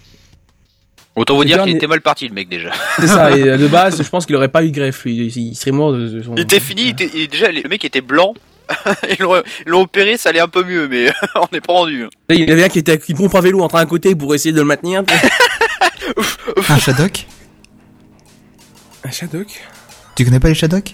Autant 1.16 1.36
vous 1.36 1.44
dire 1.44 1.64
qu'il 1.64 1.76
était 1.76 1.88
mal 1.88 2.02
parti, 2.02 2.28
le 2.28 2.34
mec, 2.36 2.48
déjà. 2.48 2.70
C'est 3.00 3.08
ça, 3.08 3.36
et 3.36 3.42
euh, 3.50 3.58
de 3.58 3.68
base, 3.68 4.02
je 4.02 4.08
pense 4.08 4.28
qu'il 4.28 4.36
aurait 4.36 4.48
pas 4.50 4.64
eu 4.64 4.70
de 4.70 4.76
greffe, 4.76 5.04
lui. 5.06 5.16
il, 5.26 5.56
serait 5.56 5.72
mort 5.72 5.92
de, 5.94 6.22
son... 6.22 6.36
Il 6.36 6.42
était 6.42 6.60
fini, 6.60 6.84
il 6.84 6.90
était- 6.90 7.10
il- 7.16 7.28
déjà, 7.28 7.52
le 7.52 7.68
mec 7.68 7.84
était 7.84 8.02
blanc. 8.02 8.36
Ils 9.10 9.26
l'ont 9.66 9.82
opéré, 9.82 10.18
ça 10.18 10.28
allait 10.28 10.42
un 10.42 10.50
peu 10.50 10.62
mieux, 10.62 10.90
mais 10.90 11.06
on 11.36 11.48
n'est 11.54 11.62
pas 11.62 11.72
rendu. 11.72 12.04
hein. 12.04 12.10
Il 12.30 12.48
y 12.48 12.52
avait 12.52 12.66
un 12.66 12.68
qui 12.70 12.80
était 12.80 12.92
avec 12.92 13.08
une 13.08 13.16
pompe 13.16 13.34
à 13.34 13.40
vélo 13.40 13.62
en 13.62 13.70
train 13.70 13.80
à 13.80 13.86
côté 13.86 14.14
pour 14.14 14.36
essayer 14.36 14.52
de 14.52 14.60
le 14.60 14.66
maintenir. 14.66 15.04
Un 16.68 16.78
Shadok 16.78 17.26
Un 19.08 19.12
Shadok 19.12 19.48
Tu 20.16 20.26
connais 20.26 20.40
pas 20.40 20.50
les 20.50 20.56
Shadok? 20.56 20.94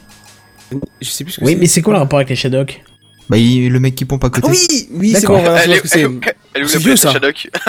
Je 1.01 1.09
sais 1.09 1.24
plus 1.24 1.34
ce 1.34 1.39
que 1.39 1.45
Oui, 1.45 1.55
mais 1.55 1.66
c'est 1.68 1.82
quoi 1.82 1.93
le 1.93 1.99
rapport 1.99 2.20
avec 2.20 2.30
les 2.30 2.36
Shadok? 2.36 2.84
Bah, 3.30 3.38
il- 3.38 3.70
le 3.72 3.80
mec 3.80 3.95
qui 3.95 4.05
pompe 4.05 4.24
à 4.24 4.28
Ah 4.28 4.30
côté. 4.30 4.49
oui, 4.49 4.89
oui, 4.91 5.11
c'est 5.14 5.22
D'accord. 5.22 5.38
bon, 5.38 5.43
voilà, 5.43 5.57
je 5.57 5.64
Elle 5.64 5.68
vois 5.70 5.76
est- 5.76 5.78
ce 5.78 5.82
que 5.84 5.88
c'est. 5.89 6.01
elle- 6.01 6.20
elle 6.53 6.68
C'est 6.70 6.78
vous 6.78 6.84
vieux, 6.84 6.91
appelait 6.93 6.95
ça. 6.97 7.11
Shadok? 7.14 7.49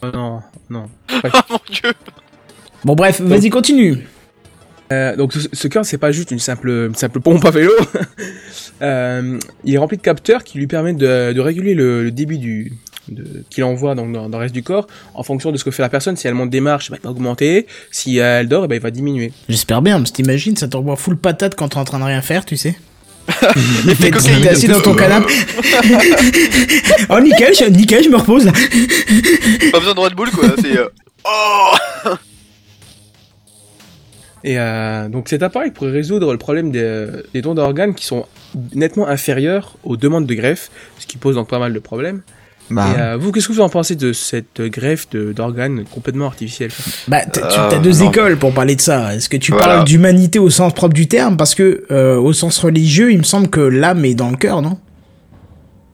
Oh, 0.00 0.06
non, 0.14 0.40
non. 0.70 0.88
Oh 1.24 1.28
mon 1.50 1.58
dieu. 1.70 1.92
Bon 2.84 2.94
bref, 2.94 3.20
vas-y 3.20 3.50
continue. 3.50 4.06
Euh, 4.92 5.16
donc 5.16 5.32
ce, 5.32 5.48
ce 5.52 5.66
cœur, 5.68 5.84
c'est 5.84 5.98
pas 5.98 6.12
juste 6.12 6.30
une 6.30 6.38
simple, 6.38 6.68
une 6.70 6.94
simple 6.94 7.20
pompe 7.20 7.44
à 7.44 7.50
vélo. 7.50 7.72
Euh, 8.80 9.40
il 9.64 9.74
est 9.74 9.78
rempli 9.78 9.96
de 9.96 10.02
capteurs 10.02 10.44
qui 10.44 10.56
lui 10.56 10.68
permettent 10.68 10.98
de, 10.98 11.32
de 11.32 11.40
réguler 11.40 11.74
le, 11.74 12.04
le 12.04 12.12
débit 12.12 12.38
du 12.38 12.74
de- 13.08 13.44
qu'il 13.50 13.64
envoie 13.64 13.94
donc 13.94 14.12
dans, 14.12 14.28
dans 14.28 14.38
le 14.38 14.42
reste 14.42 14.54
du 14.54 14.62
corps 14.62 14.86
en 15.14 15.22
fonction 15.22 15.52
de 15.52 15.56
ce 15.56 15.64
que 15.64 15.70
fait 15.70 15.82
la 15.82 15.88
personne. 15.88 16.16
Si 16.16 16.26
elle 16.26 16.34
monte 16.34 16.50
des 16.50 16.60
marches, 16.60 16.90
bah, 16.90 16.96
il 17.00 17.04
va 17.04 17.10
augmenter. 17.10 17.66
Si 17.90 18.20
euh, 18.20 18.40
elle 18.40 18.48
dort, 18.48 18.66
ben, 18.68 18.76
il 18.76 18.80
va 18.82 18.90
diminuer. 18.90 19.32
J'espère 19.48 19.82
bien, 19.82 19.98
parce 19.98 20.12
t'imagines, 20.12 20.56
ça 20.56 20.68
t'envoie 20.68 20.96
full 20.96 21.16
patate 21.16 21.54
quand 21.54 21.68
t'es 21.68 21.78
en 21.78 21.84
train 21.84 21.98
de 21.98 22.04
rien 22.04 22.22
faire, 22.22 22.44
tu 22.44 22.56
sais. 22.56 22.76
L'effet 23.84 24.10
T'es 24.10 24.48
assis 24.48 24.68
dans 24.68 24.80
ton 24.80 24.94
canapé. 24.94 25.30
oh 27.10 27.20
nickel, 27.20 27.54
je, 27.54 27.64
nickel, 27.70 28.02
je 28.02 28.08
me 28.08 28.16
repose 28.16 28.46
là. 28.46 28.52
Pas 29.72 29.78
besoin 29.80 29.94
de 29.94 30.00
Red 30.00 30.14
Bull, 30.14 30.30
quoi. 30.30 30.48
C'est. 30.60 30.76
euh, 30.78 30.88
Oh 31.24 32.10
Et 34.44 34.58
euh, 34.58 35.08
donc 35.08 35.28
cet 35.28 35.42
appareil 35.42 35.72
pourrait 35.72 35.90
résoudre 35.90 36.30
le 36.32 36.38
problème 36.38 36.70
des, 36.70 37.06
des 37.34 37.42
dons 37.42 37.54
d'organes 37.54 37.94
qui 37.94 38.04
sont 38.06 38.24
nettement 38.72 39.08
inférieurs 39.08 39.76
aux 39.82 39.96
demandes 39.96 40.26
de 40.26 40.34
greffe, 40.34 40.70
ce 40.98 41.06
qui 41.06 41.16
pose 41.18 41.34
donc 41.34 41.48
pas 41.48 41.58
mal 41.58 41.72
de 41.72 41.78
problèmes. 41.80 42.22
Bah, 42.70 42.86
Et 42.96 43.00
euh, 43.00 43.16
vous, 43.18 43.32
qu'est-ce 43.32 43.48
que 43.48 43.52
vous 43.54 43.60
en 43.60 43.68
pensez 43.68 43.96
de 43.96 44.12
cette 44.12 44.60
greffe 44.60 45.08
d'organes 45.10 45.84
complètement 45.92 46.26
artificielle 46.26 46.70
Bah, 47.08 47.24
t'as 47.24 47.48
tu- 47.48 47.58
Euh, 47.58 47.68
t'as 47.70 47.78
deux 47.78 47.98
non. 48.04 48.10
écoles 48.10 48.36
pour 48.38 48.52
parler 48.52 48.76
de 48.76 48.80
ça. 48.80 49.14
Est-ce 49.14 49.28
que 49.28 49.36
tu 49.38 49.52
Voilà. 49.52 49.66
parles 49.66 49.84
d'humanité 49.84 50.38
au 50.38 50.50
sens 50.50 50.74
propre 50.74 50.94
du 50.94 51.08
terme? 51.08 51.36
Parce 51.36 51.54
que, 51.54 51.84
euh, 51.90 52.16
au 52.16 52.32
sens 52.32 52.58
religieux, 52.58 53.10
il 53.12 53.18
me 53.18 53.22
semble 53.22 53.48
que 53.48 53.60
l'âme 53.60 54.04
est 54.04 54.14
dans 54.14 54.30
le 54.30 54.36
cœur, 54.36 54.60
non? 54.62 54.78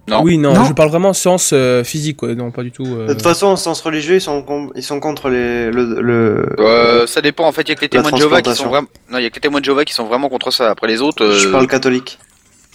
Non. 0.06 0.20
Oui, 0.22 0.36
non, 0.36 0.52
Non. 0.52 0.64
je 0.64 0.74
parle 0.74 0.90
vraiment 0.90 1.14
sens 1.14 1.52
euh, 1.54 1.82
physique, 1.82 2.18
quoi. 2.18 2.34
non, 2.34 2.50
pas 2.50 2.62
du 2.62 2.70
tout. 2.70 2.84
euh, 2.84 3.06
De 3.06 3.14
toute 3.14 3.22
façon, 3.22 3.46
au 3.52 3.56
sens 3.56 3.80
religieux, 3.80 4.16
ils 4.16 4.20
sont, 4.20 4.44
ils 4.76 4.82
sont 4.82 5.00
contre 5.00 5.30
les, 5.30 5.70
le, 5.70 6.02
le... 6.02 6.46
Euh, 6.58 7.06
ça 7.06 7.22
dépend 7.22 7.46
en 7.46 7.52
fait, 7.52 7.62
il 7.62 7.68
y 7.70 7.72
a 7.72 7.74
que 7.74 7.80
les 7.80 7.88
témoins 7.88 8.10
de 8.10 8.16
Jéhovah 8.18 8.42
qui 8.42 8.54
sont 8.54 8.68
vraiment 8.68 8.88
non, 9.10 9.16
il 9.16 9.22
y 9.22 9.26
a 9.26 9.30
que 9.30 9.36
les 9.36 9.40
témoins 9.40 9.60
de 9.60 9.64
Jéhovah 9.64 9.86
qui 9.86 9.94
sont 9.94 10.04
vraiment 10.04 10.28
contre 10.28 10.50
ça. 10.50 10.68
Après 10.70 10.88
les 10.88 11.00
autres 11.00 11.24
euh, 11.24 11.38
je 11.38 11.48
parle 11.48 11.66
catholique. 11.68 12.18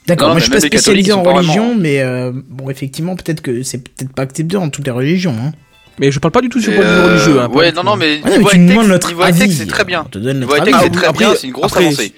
D'accord, 0.09 0.27
moi 0.29 0.35
mais 0.35 0.39
je 0.41 0.45
suis 0.45 0.51
pas 0.53 0.59
spécialisé 0.59 1.11
en 1.13 1.23
religion, 1.23 1.65
vraiment- 1.67 1.79
mais 1.79 2.01
euh, 2.01 2.31
bon, 2.49 2.69
effectivement, 2.69 3.15
peut-être 3.15 3.41
que 3.41 3.63
c'est 3.63 3.77
peut-être 3.79 4.13
pas 4.13 4.23
accepté 4.23 4.55
dans 4.55 4.69
toutes 4.69 4.85
les 4.85 4.91
religions. 4.91 5.35
Hein. 5.41 5.51
Mais 5.99 6.11
je 6.11 6.19
parle 6.19 6.31
pas 6.31 6.41
du 6.41 6.49
tout 6.49 6.59
sur 6.61 6.71
et, 6.71 6.77
le 6.77 6.81
point 6.81 6.91
de 6.91 6.95
vue 6.97 7.01
euh, 7.01 7.07
religieux. 7.13 7.39
Hein, 7.41 7.49
ouais, 7.53 7.71
non 7.71 7.83
non, 7.83 7.95
mais 7.95 8.21
Ouais, 8.23 8.37
mais 8.39 8.45
tu 8.51 8.59
nous 8.59 8.69
demandes 8.69 8.87
notre 8.87 9.21
avis. 9.21 9.51
c'est 9.53 9.65
très 9.65 9.83
bien. 9.85 10.03
On 10.05 10.09
te 10.09 10.17
donne 10.19 10.39
notre 10.39 10.59
avis. 10.61 10.71
c'est 10.81 10.89
très 10.89 11.07
après- 11.07 11.25
bien, 11.25 11.35
c'est 11.35 11.47
une 11.47 11.53
grosse 11.53 11.71
après, 11.71 11.85
avancée. 11.85 12.13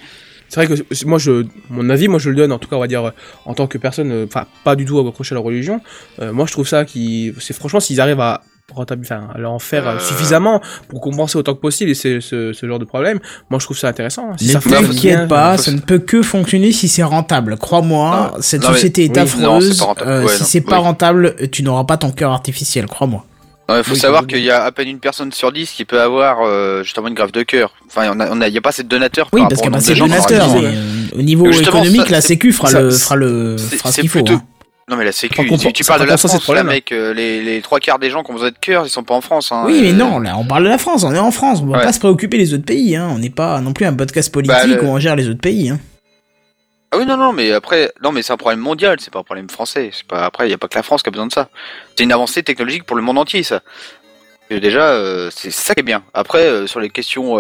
C'est 0.50 0.66
vrai 0.66 0.76
que 0.76 1.06
moi, 1.06 1.18
je, 1.18 1.46
mon 1.70 1.90
avis, 1.90 2.10
moi, 2.10 2.20
je 2.20 2.30
le 2.30 2.36
donne, 2.36 2.52
en 2.52 2.60
tout 2.60 2.68
cas, 2.68 2.76
on 2.76 2.80
va 2.82 2.88
dire, 2.88 3.06
euh, 3.06 3.12
en 3.46 3.54
tant 3.54 3.68
que 3.68 3.78
personne, 3.78 4.12
euh, 4.12 4.26
enfin, 4.28 4.48
pas 4.66 4.76
du 4.76 4.84
tout 4.84 5.00
accroché 5.00 5.34
à 5.34 5.36
la 5.38 5.42
religion. 5.42 5.80
Euh, 6.22 6.34
moi, 6.34 6.46
je 6.46 6.52
trouve 6.52 6.68
ça 6.68 6.84
qui, 6.84 7.34
c'est 7.40 7.56
franchement, 7.56 7.80
s'ils 7.80 8.02
arrivent 8.02 8.20
à 8.20 8.42
rentabil- 8.76 9.06
enfin, 9.06 9.28
en 9.46 9.60
faire 9.60 9.88
euh, 9.88 9.96
Euh. 9.96 10.00
suffisamment 10.00 10.62
pour 10.88 11.02
compenser 11.02 11.38
autant 11.38 11.54
que 11.54 11.60
possible 11.60 11.92
et 11.92 11.94
ce, 11.96 12.20
ce, 12.20 12.54
ce 12.54 12.66
genre 12.66 12.80
de 12.80 12.86
problème, 12.86 13.20
moi, 13.50 13.60
je 13.60 13.66
trouve 13.66 13.78
ça 13.78 13.88
intéressant. 13.88 14.32
hein. 14.32 14.36
Si 14.38 14.54
t'inquiète 14.54 15.28
pas, 15.28 15.58
ça 15.58 15.72
ne 15.72 15.80
peut 15.80 16.00
que 16.00 16.22
fonctionner 16.22 16.72
si 16.72 16.88
c'est 16.88 17.04
rentable. 17.04 17.58
Crois-moi, 17.58 18.32
Non, 18.36 18.42
cette 18.42 18.62
non, 18.64 18.70
mais- 18.70 18.74
société 18.76 19.06
est 19.06 19.18
oui, 19.18 19.42
non, 19.42 19.56
affreuse. 19.58 19.86
Euh, 20.06 20.24
Ouais, 20.26 20.30
si 20.38 20.44
c'est 20.44 20.62
pas 20.62 20.78
oui. 20.78 20.84
rentable, 20.84 21.36
tu 21.52 21.64
n'auras 21.64 21.84
pas 21.84 21.98
ton 21.98 22.12
cœur 22.12 22.32
artificiel, 22.32 22.86
crois-moi. 22.88 23.26
Non, 23.70 23.78
il 23.78 23.84
faut 23.84 23.94
Oui, 23.94 24.00
savoir 24.00 24.24
oui. 24.24 24.28
qu'il 24.28 24.44
y 24.44 24.52
a 24.52 24.64
à 24.64 24.72
peine 24.74 24.90
une 24.90 25.00
personne 25.00 25.32
sur 25.32 25.52
dix 25.54 25.72
qui 25.72 25.86
peut 25.86 26.02
avoir 26.02 26.40
euh, 26.44 26.84
justement 26.84 27.08
une 27.08 27.14
greffe 27.14 27.32
de 27.32 27.44
cœur. 27.44 27.72
Enfin, 27.88 28.12
on 28.14 28.20
a, 28.20 28.30
on 28.30 28.42
a, 28.42 28.48
il 28.50 28.54
y 28.54 28.58
a 28.58 28.62
pas 28.62 28.70
assez 28.70 28.84
de 28.84 28.90
donateurs. 28.90 29.30
Oui, 29.32 29.40
par 29.42 29.50
parce 29.50 29.62
qu'il 29.62 29.70
y 29.70 29.74
a 29.74 29.78
pas 29.78 29.78
assez 29.78 29.94
de 29.94 30.00
donateurs. 30.00 30.56
euh, 30.58 30.72
au 31.18 31.22
niveau 31.22 31.50
Justement, 31.52 31.80
économique, 31.84 32.08
ça, 32.08 32.12
la 32.12 32.22
Sécu 32.22 32.52
fera 32.52 32.68
ça, 32.70 32.82
le, 32.82 32.92
fera 32.92 33.16
le, 33.16 33.58
fera 33.58 33.92
ce 33.92 34.02
qu'il 34.02 34.10
faut. 34.10 34.20
plutôt. 34.20 34.34
hein. 34.34 34.44
Non 34.92 34.98
mais 34.98 35.06
la 35.06 35.14
sécu, 35.14 35.48
tu, 35.58 35.72
tu 35.74 35.84
parles 35.86 36.02
de 36.02 36.06
la 36.06 36.18
France, 36.18 36.48
là, 36.50 36.64
mec. 36.66 36.92
euh, 36.92 37.14
les, 37.14 37.42
les 37.42 37.62
trois 37.62 37.80
quarts 37.80 37.98
des 37.98 38.10
gens 38.10 38.24
qui 38.24 38.32
ont 38.32 38.34
besoin 38.34 38.50
de 38.52 38.58
cœur, 38.60 38.86
ils 38.86 38.90
sont 38.90 39.04
pas 39.04 39.14
en 39.16 39.22
France. 39.22 39.50
Hein, 39.54 39.64
Oui, 39.66 39.80
mais 39.82 39.90
euh, 39.92 39.94
non, 39.94 40.20
là, 40.20 40.36
on 40.38 40.44
parle 40.46 40.66
de 40.66 40.70
la 40.70 40.78
France, 40.78 41.06
on 41.06 41.16
est 41.16 41.18
en 41.18 41.32
France, 41.32 41.62
on 41.64 41.68
va 41.68 41.78
Ouais. 41.78 41.84
pas 41.86 41.94
se 41.94 42.00
préoccuper 42.00 42.38
des 42.38 42.54
autres 42.54 42.66
pays, 42.66 42.96
hein. 42.98 43.08
On 43.10 43.18
n'est 43.18 43.30
pas 43.30 43.62
non 43.62 43.72
plus 43.72 43.86
un 43.86 43.94
podcast 43.94 44.32
politique 44.34 44.54
Bah, 44.54 44.68
le- 44.68 44.84
où 44.84 44.88
on 44.88 45.00
gère 45.00 45.16
les 45.16 45.30
autres 45.30 45.40
pays, 45.40 45.70
hein. 45.70 45.80
Ah 46.92 46.98
oui, 46.98 47.06
non, 47.06 47.16
non, 47.16 47.32
mais 47.32 47.54
après, 47.54 47.90
non, 48.04 48.12
mais 48.12 48.22
c'est 48.22 48.34
un 48.34 48.38
problème 48.38 48.60
mondial, 48.60 48.98
c'est 49.00 49.14
pas 49.14 49.20
un 49.20 49.24
problème 49.24 49.50
français. 49.50 49.92
C'est 49.94 50.06
pas 50.06 50.26
après, 50.26 50.50
il 50.50 50.52
y 50.52 50.54
a 50.54 50.58
pas 50.58 50.68
que 50.68 50.76
la 50.78 50.84
France 50.84 51.04
qui 51.04 51.08
a 51.08 51.12
besoin 51.12 51.28
de 51.28 51.32
ça. 51.32 51.48
C'est 51.96 52.04
une 52.04 52.12
avancée 52.12 52.44
technologique 52.44 52.84
pour 52.84 52.98
le 52.98 53.02
monde 53.02 53.18
entier, 53.18 53.44
ça. 53.44 53.62
Et 54.50 54.60
déjà, 54.60 54.90
euh, 54.90 55.30
c'est 55.34 55.52
ça 55.52 55.74
qui 55.74 55.80
est 55.80 55.84
bien. 55.84 56.04
Après, 56.14 56.68
sur 56.68 56.82
les 56.82 56.90
questions 56.90 57.38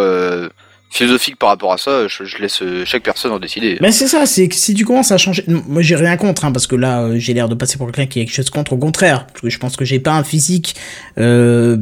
philosophiques 0.91 1.37
par 1.37 1.49
rapport 1.49 1.71
à 1.71 1.77
ça, 1.77 2.07
je, 2.07 2.25
je 2.25 2.37
laisse 2.37 2.61
euh, 2.61 2.83
chaque 2.85 3.03
personne 3.03 3.31
en 3.31 3.39
décider. 3.39 3.77
Mais 3.81 3.91
c'est 3.91 4.07
ça, 4.07 4.25
c'est 4.25 4.47
que 4.49 4.55
si 4.55 4.73
tu 4.73 4.85
commences 4.85 5.11
à 5.11 5.17
changer, 5.17 5.43
moi 5.47 5.81
j'ai 5.81 5.95
rien 5.95 6.17
contre, 6.17 6.45
hein, 6.45 6.51
parce 6.51 6.67
que 6.67 6.75
là 6.75 7.03
euh, 7.03 7.15
j'ai 7.17 7.33
l'air 7.33 7.47
de 7.47 7.55
passer 7.55 7.77
pour 7.77 7.87
quelqu'un 7.87 8.05
qui 8.05 8.19
a 8.19 8.25
quelque 8.25 8.35
chose 8.35 8.49
contre, 8.49 8.73
au 8.73 8.77
contraire, 8.77 9.25
parce 9.27 9.41
que 9.41 9.49
je 9.49 9.57
pense 9.57 9.77
que 9.77 9.85
j'ai 9.85 9.99
pas 9.99 10.13
un 10.13 10.23
physique 10.23 10.75
euh, 11.17 11.77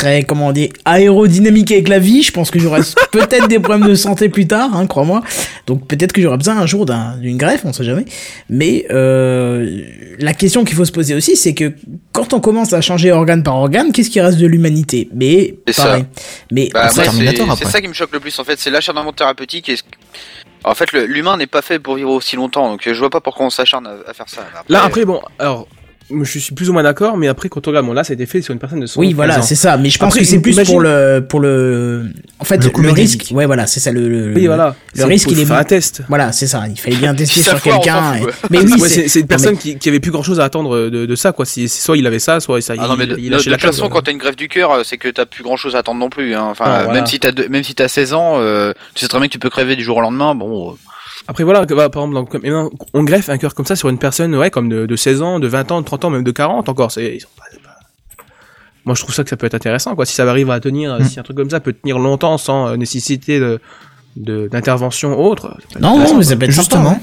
très, 0.00 0.22
comment 0.24 0.48
on 0.48 0.52
dit, 0.52 0.70
aérodynamique 0.84 1.70
avec 1.72 1.88
la 1.88 1.98
vie, 1.98 2.22
je 2.22 2.32
pense 2.32 2.50
que 2.50 2.58
j'aurai 2.58 2.80
peut-être 3.12 3.48
des 3.48 3.58
problèmes 3.60 3.88
de 3.88 3.94
santé 3.94 4.28
plus 4.28 4.46
tard, 4.46 4.70
hein, 4.74 4.86
crois-moi, 4.86 5.22
donc 5.66 5.86
peut-être 5.86 6.12
que 6.12 6.22
j'aurai 6.22 6.36
besoin 6.38 6.56
un 6.58 6.66
jour 6.66 6.86
d'un- 6.86 7.16
d'une 7.18 7.36
greffe, 7.36 7.64
on 7.64 7.72
sait 7.72 7.84
jamais, 7.84 8.04
mais 8.48 8.86
euh, 8.90 9.82
la 10.18 10.32
question 10.34 10.64
qu'il 10.64 10.76
faut 10.76 10.84
se 10.84 10.92
poser 10.92 11.14
aussi, 11.14 11.36
c'est 11.36 11.54
que 11.54 11.72
quand 12.12 12.32
on 12.32 12.40
commence 12.40 12.72
à 12.72 12.80
changer 12.80 13.12
organe 13.12 13.42
par 13.42 13.56
organe, 13.56 13.92
qu'est-ce 13.92 14.10
qui 14.10 14.20
reste 14.20 14.38
de 14.38 14.46
l'humanité? 14.46 15.08
Mais 15.14 15.54
C'est 15.68 15.76
pareil, 15.76 16.04
mais 16.50 16.70
Bah, 16.72 16.88
c'est 17.56 17.66
ça 17.70 17.80
qui 17.80 17.88
me 17.88 17.92
choque 17.92 18.12
le 18.12 18.20
plus 18.20 18.38
en 18.38 18.44
fait, 18.44 18.58
c'est 18.58 18.70
l'acharnement 18.70 19.12
thérapeutique 19.12 19.68
et 19.68 19.76
ce- 19.76 19.82
En 20.64 20.74
fait, 20.74 20.92
l'humain 20.92 21.36
n'est 21.38 21.46
pas 21.46 21.62
fait 21.62 21.78
pour 21.78 21.94
vivre 21.96 22.10
aussi 22.10 22.36
longtemps, 22.36 22.68
donc 22.70 22.82
je 22.84 22.92
vois 22.98 23.08
pas 23.10 23.20
pourquoi 23.20 23.46
on 23.46 23.50
s'acharne 23.50 23.86
à, 23.86 23.94
à 24.10 24.12
faire 24.12 24.28
ça. 24.28 24.42
Là, 24.68 24.84
après, 24.84 25.04
bon, 25.06 25.20
alors, 25.38 25.66
je 26.22 26.38
suis 26.38 26.54
plus 26.54 26.68
ou 26.70 26.72
moins 26.72 26.82
d'accord, 26.82 27.16
mais 27.16 27.28
après, 27.28 27.48
quand 27.48 27.66
on 27.66 27.70
regarde, 27.70 27.86
bon, 27.86 27.92
là, 27.92 28.04
ça 28.04 28.12
a 28.12 28.14
été 28.14 28.26
fait 28.26 28.42
sur 28.42 28.52
une 28.52 28.58
personne 28.58 28.80
de 28.80 28.86
100 28.86 29.00
Oui, 29.00 29.12
voilà, 29.12 29.42
c'est 29.42 29.54
ça. 29.54 29.76
Mais 29.76 29.90
je 29.90 29.98
pense 29.98 30.08
Après, 30.08 30.20
que 30.20 30.26
c'est 30.26 30.40
plus 30.40 30.52
imagine- 30.52 30.72
pour 30.72 30.80
le, 30.80 31.24
pour 31.28 31.40
le, 31.40 32.06
en 32.38 32.44
fait, 32.44 32.56
Le 32.64 32.82
le, 32.82 32.90
risque. 32.92 33.28
Ouais, 33.32 33.46
voilà, 33.46 33.66
c'est 33.66 33.80
ça 33.80 33.92
le, 33.92 34.08
le, 34.08 34.34
Oui, 34.34 34.46
voilà. 34.46 34.74
le 34.94 35.04
risque, 35.04 35.28
faut 35.28 35.34
il 35.34 35.40
est 35.40 35.44
faire 35.44 35.56
bon. 35.56 35.60
un 35.62 35.64
test. 35.64 36.02
Voilà, 36.08 36.32
c'est 36.32 36.46
ça. 36.46 36.64
Il 36.68 36.78
fallait 36.78 36.96
bien 36.96 37.14
tester 37.16 37.40
sur 37.42 37.60
quelqu'un. 37.60 38.14
et-. 38.16 38.22
Mais 38.50 38.58
oui, 38.58 38.74
Ouais, 38.80 38.88
c'est 38.88 39.14
une 39.14 39.20
non, 39.22 39.26
personne 39.26 39.56
qui, 39.56 39.78
qui 39.78 39.88
avait 39.88 40.00
plus 40.00 40.10
grand 40.10 40.22
chose 40.22 40.40
à 40.40 40.44
attendre 40.44 40.88
de, 40.90 41.06
de 41.06 41.14
ça, 41.14 41.32
quoi. 41.32 41.44
Si, 41.46 41.68
si 41.68 41.80
soit 41.80 41.96
il 41.96 42.06
avait 42.06 42.18
ça, 42.18 42.40
soit 42.40 42.60
ça, 42.60 42.74
Ah 42.78 42.88
non, 42.88 42.96
mais 42.96 43.06
de, 43.06 43.16
il, 43.16 43.24
il 43.26 43.30
de- 43.30 43.36
de 43.42 43.50
la 43.50 43.56
toute 43.56 43.66
façon, 43.66 43.88
quand 43.88 44.02
t'as 44.02 44.12
une 44.12 44.18
greffe 44.18 44.36
du 44.36 44.48
cœur, 44.48 44.72
euh, 44.72 44.82
c'est 44.84 44.96
que 44.98 45.08
t'as 45.08 45.26
plus 45.26 45.42
grand 45.44 45.56
chose 45.56 45.76
à 45.76 45.78
attendre 45.78 45.98
non 46.00 46.10
plus. 46.10 46.34
Hein. 46.34 46.46
Enfin, 46.50 46.64
Ah, 46.66 46.80
euh, 46.80 46.84
voilà. 46.84 47.00
même 47.00 47.06
si 47.06 47.20
t'as 47.20 47.32
deux- 47.32 47.48
même 47.48 47.62
si 47.64 47.74
t'as 47.74 47.88
16 47.88 48.12
ans, 48.14 48.34
euh, 48.38 48.72
tu 48.94 49.00
sais 49.02 49.08
très 49.08 49.18
bien 49.18 49.28
que 49.28 49.32
tu 49.32 49.38
peux 49.38 49.50
crever 49.50 49.76
du 49.76 49.84
jour 49.84 49.96
au 49.98 50.00
lendemain. 50.00 50.34
Bon, 50.34 50.70
euh, 50.70 50.74
Après 51.30 51.44
voilà, 51.44 51.64
bah, 51.64 51.88
par 51.90 52.06
exemple, 52.08 52.28
on 52.92 53.04
greffe 53.04 53.28
un 53.28 53.38
cœur 53.38 53.54
comme 53.54 53.64
ça 53.64 53.76
sur 53.76 53.88
une 53.88 53.98
personne, 53.98 54.34
ouais, 54.34 54.50
comme 54.50 54.68
de, 54.68 54.84
de 54.84 54.96
16 54.96 55.22
ans, 55.22 55.38
de 55.38 55.46
20 55.46 55.70
ans, 55.70 55.80
de 55.80 55.86
30 55.86 56.06
ans, 56.06 56.10
même 56.10 56.24
de 56.24 56.30
40 56.32 56.68
encore. 56.68 56.90
C'est, 56.90 57.14
ils 57.14 57.20
sont 57.20 57.28
pas- 57.36 57.44
c'est 57.52 57.62
pas- 57.62 57.76
Moi, 58.84 58.96
je 58.96 59.02
trouve 59.02 59.14
ça 59.14 59.22
que 59.22 59.30
ça 59.30 59.36
peut 59.36 59.46
être 59.46 59.54
intéressant, 59.54 59.94
quoi. 59.94 60.06
Si 60.06 60.14
ça 60.14 60.28
arrive 60.28 60.50
à 60.50 60.58
tenir, 60.58 60.98
Mm. 60.98 61.04
si 61.04 61.20
un 61.20 61.22
truc 61.22 61.36
comme 61.36 61.48
ça 61.50 61.60
peut 61.60 61.72
tenir 61.72 62.00
longtemps 62.00 62.36
sans 62.36 62.66
euh, 62.66 62.76
nécessité 62.76 63.38
de, 63.38 63.60
de- 64.16 64.48
d'intervention 64.48 65.20
autre. 65.20 65.56
Non, 65.80 65.98
non, 66.00 66.16
mais 66.16 66.24
ça 66.24 66.34
peut 66.34 66.46
être 66.46 66.50
sympa, 66.52 66.62
Justement, 66.62 66.90
ouais. 66.90 66.96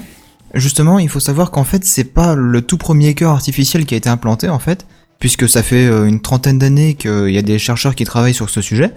justement, 0.52 0.98
il 0.98 1.08
faut 1.08 1.20
savoir 1.20 1.50
qu'en 1.50 1.64
fait, 1.64 1.86
c'est 1.86 2.04
pas 2.12 2.34
le 2.34 2.60
tout 2.60 2.76
premier 2.76 3.14
cœur 3.14 3.30
artificiel 3.30 3.86
qui 3.86 3.94
a 3.94 3.96
été 3.96 4.10
implanté, 4.10 4.50
en 4.50 4.58
fait, 4.58 4.86
puisque 5.20 5.48
ça 5.48 5.62
fait 5.62 5.86
euh, 5.86 6.04
une 6.04 6.20
trentaine 6.20 6.58
d'années 6.58 6.96
qu'il 6.96 7.30
y 7.30 7.38
a 7.38 7.42
des 7.42 7.58
chercheurs 7.58 7.94
qui 7.94 8.04
travaillent 8.04 8.34
sur 8.34 8.50
ce 8.50 8.60
sujet. 8.60 8.90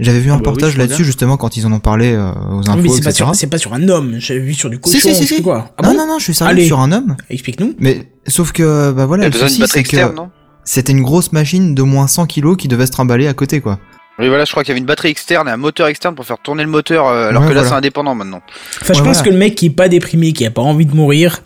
J'avais 0.00 0.18
vu 0.20 0.30
un 0.30 0.34
Ah 0.34 0.36
bah 0.36 0.50
reportage 0.50 0.76
là-dessus, 0.76 1.04
justement, 1.04 1.36
quand 1.36 1.56
ils 1.56 1.66
en 1.66 1.72
ont 1.72 1.78
parlé 1.80 2.12
euh, 2.12 2.30
aux 2.50 2.68
infos, 2.68 2.78
Oui, 2.78 2.82
mais 2.82 2.88
c'est 2.88 3.02
pas 3.02 3.10
etc. 3.10 3.14
sur, 3.16 3.34
c'est 3.34 3.46
pas 3.48 3.58
sur 3.58 3.72
un 3.74 3.88
homme. 3.88 4.16
J'avais 4.18 4.40
vu 4.40 4.54
sur 4.54 4.70
du 4.70 4.78
cochon. 4.78 4.98
Si, 4.98 5.14
si, 5.14 5.26
si, 5.26 5.42
quoi. 5.42 5.72
Ah 5.76 5.82
non, 5.82 5.90
bon 5.92 5.96
non, 5.98 6.06
non, 6.06 6.18
je 6.18 6.24
suis 6.24 6.34
sérieux 6.34 6.52
Allez. 6.52 6.66
sur 6.66 6.80
un 6.80 6.90
homme. 6.92 7.16
Explique-nous. 7.28 7.74
Mais, 7.78 8.06
sauf 8.26 8.52
que, 8.52 8.92
bah 8.92 9.06
voilà, 9.06 9.26
le 9.28 9.32
souci, 9.32 9.62
c'est 9.66 9.80
externe, 9.80 10.12
que 10.12 10.16
non 10.16 10.30
c'était 10.64 10.92
une 10.92 11.02
grosse 11.02 11.32
machine 11.32 11.74
de 11.74 11.82
moins 11.82 12.06
100 12.06 12.26
kilos 12.26 12.56
qui 12.56 12.68
devait 12.68 12.86
se 12.86 12.92
trimballer 12.92 13.26
à 13.26 13.32
côté, 13.34 13.60
quoi. 13.60 13.78
Oui, 14.18 14.28
voilà, 14.28 14.44
je 14.44 14.50
crois 14.50 14.62
qu'il 14.62 14.68
y 14.68 14.72
avait 14.72 14.80
une 14.80 14.86
batterie 14.86 15.08
externe 15.08 15.48
et 15.48 15.50
un 15.50 15.56
moteur 15.56 15.86
externe 15.86 16.14
pour 16.14 16.26
faire 16.26 16.36
tourner 16.38 16.62
le 16.62 16.68
moteur, 16.68 17.06
euh, 17.08 17.28
alors 17.30 17.42
Ouais, 17.42 17.48
que 17.48 17.54
là, 17.54 17.60
voilà. 17.60 17.68
c'est 17.70 17.76
indépendant 17.78 18.14
maintenant. 18.14 18.42
Enfin, 18.82 18.92
je 18.92 18.98
Ouais, 19.00 19.06
pense 19.06 19.16
voilà. 19.16 19.22
que 19.22 19.30
le 19.30 19.36
mec 19.38 19.54
qui 19.54 19.66
est 19.66 19.70
pas 19.70 19.88
déprimé, 19.88 20.32
qui 20.32 20.44
a 20.44 20.50
pas 20.50 20.60
envie 20.62 20.84
de 20.84 20.94
mourir, 20.94 21.40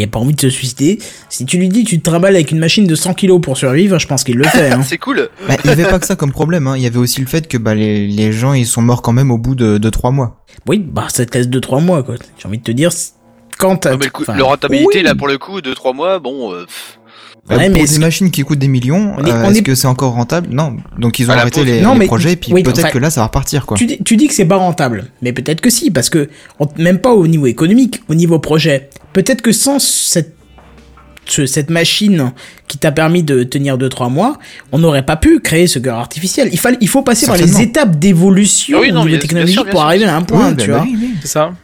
qui 0.00 0.04
a 0.04 0.06
pas 0.06 0.18
envie 0.18 0.34
de 0.34 0.40
se 0.40 0.48
suicider, 0.48 0.98
si 1.28 1.44
tu 1.44 1.58
lui 1.58 1.68
dis 1.68 1.84
tu 1.84 1.98
te 2.00 2.08
trimbales 2.08 2.34
avec 2.34 2.50
une 2.50 2.58
machine 2.58 2.86
de 2.86 2.94
100 2.94 3.12
kilos 3.12 3.38
pour 3.40 3.58
survivre, 3.58 3.98
je 3.98 4.06
pense 4.06 4.24
qu'il 4.24 4.36
le 4.36 4.44
fait. 4.44 4.70
Hein. 4.70 4.80
C'est 4.86 4.96
cool. 4.96 5.28
Bah, 5.46 5.56
il 5.62 5.68
y 5.68 5.72
avait 5.72 5.84
pas 5.84 5.98
que 5.98 6.06
ça 6.06 6.16
comme 6.16 6.32
problème, 6.32 6.66
hein. 6.66 6.76
Il 6.76 6.82
y 6.82 6.86
avait 6.86 6.98
aussi 6.98 7.20
le 7.20 7.26
fait 7.26 7.46
que, 7.48 7.58
bah, 7.58 7.74
les, 7.74 8.06
les 8.06 8.32
gens, 8.32 8.54
ils 8.54 8.66
sont 8.66 8.80
morts 8.80 9.02
quand 9.02 9.12
même 9.12 9.30
au 9.30 9.36
bout 9.36 9.54
de, 9.54 9.76
de 9.76 9.90
3 9.90 10.10
mois. 10.10 10.42
Oui, 10.66 10.78
bah 10.78 11.06
ça 11.10 11.26
te 11.26 11.36
laisse 11.36 11.48
2-3 11.48 11.82
mois 11.84 12.02
quoi. 12.02 12.14
J'ai 12.38 12.48
envie 12.48 12.58
de 12.58 12.62
te 12.62 12.72
dire, 12.72 12.90
quand 13.58 13.76
t'as... 13.76 13.96
Le, 13.96 14.08
coup- 14.08 14.24
le 14.34 14.42
rentabilité, 14.42 14.98
oui. 14.98 15.02
là, 15.02 15.14
pour 15.14 15.28
le 15.28 15.36
coup, 15.36 15.60
de 15.60 15.74
3 15.74 15.92
mois, 15.92 16.18
bon, 16.18 16.52
euh, 16.54 16.64
pff, 16.64 16.98
Ouais, 17.56 17.68
mais 17.68 17.74
pour 17.74 17.82
est-ce 17.84 17.92
des 17.94 17.98
machines 17.98 18.30
qui 18.30 18.42
coûtent 18.42 18.58
des 18.58 18.68
millions, 18.68 19.14
euh, 19.18 19.48
est-ce 19.50 19.58
est- 19.58 19.62
que 19.62 19.74
c'est 19.74 19.86
encore 19.88 20.12
rentable? 20.12 20.48
Non. 20.50 20.76
Donc 20.98 21.18
ils 21.18 21.28
ont 21.30 21.34
arrêté 21.34 21.64
les, 21.64 21.80
Non, 21.80 21.92
les 21.94 22.00
mais- 22.00 22.06
projets, 22.06 22.32
et 22.32 22.36
puis 22.36 22.52
oui, 22.52 22.62
peut-être 22.62 22.78
enfin, 22.80 22.90
que 22.90 22.98
là, 22.98 23.10
ça 23.10 23.20
va 23.20 23.26
repartir, 23.26 23.66
quoi. 23.66 23.76
Tu 23.76 23.86
dis, 23.86 23.98
tu 24.04 24.16
dis 24.16 24.26
que 24.28 24.34
c'est 24.34 24.44
pas 24.44 24.56
rentable, 24.56 25.06
mais 25.22 25.32
peut-être 25.32 25.60
que 25.60 25.70
si, 25.70 25.90
parce 25.90 26.10
que 26.10 26.28
même 26.78 26.98
pas 26.98 27.12
au 27.12 27.26
niveau 27.26 27.46
économique, 27.46 28.02
au 28.08 28.14
niveau 28.14 28.38
projet. 28.38 28.90
Peut-être 29.12 29.42
que 29.42 29.52
sans 29.52 29.78
cette 29.80 30.34
ce- 31.26 31.46
cette 31.46 31.70
machine 31.70 32.32
qui 32.66 32.76
t'a 32.78 32.90
permis 32.90 33.22
de 33.22 33.44
tenir 33.44 33.78
2-3 33.78 34.08
mois, 34.08 34.36
on 34.72 34.78
n'aurait 34.78 35.04
pas 35.06 35.14
pu 35.16 35.38
créer 35.38 35.68
ce 35.68 35.78
cœur 35.78 35.96
artificiel. 35.98 36.48
Il, 36.50 36.58
fallait, 36.58 36.78
il 36.80 36.88
faut 36.88 37.02
passer 37.02 37.26
par 37.26 37.36
les 37.36 37.60
étapes 37.60 37.98
d'évolution 38.00 38.78
Ah 38.78 38.82
oui, 38.82 38.90
non, 38.90 39.04
technologique 39.04 39.54
sûr, 39.54 39.66
pour 39.66 39.82
arriver 39.82 40.06
à 40.06 40.16
un 40.16 40.22
point, 40.22 40.48
Oui, 40.48 40.54
bah, 40.54 40.62
tu 40.64 40.70
bah 40.70 40.76
vois. 40.78 40.86
oui, 40.86 40.96
oui. 41.00 41.14
C'est 41.22 41.28
ça. 41.28 41.44
Donc 41.46 41.54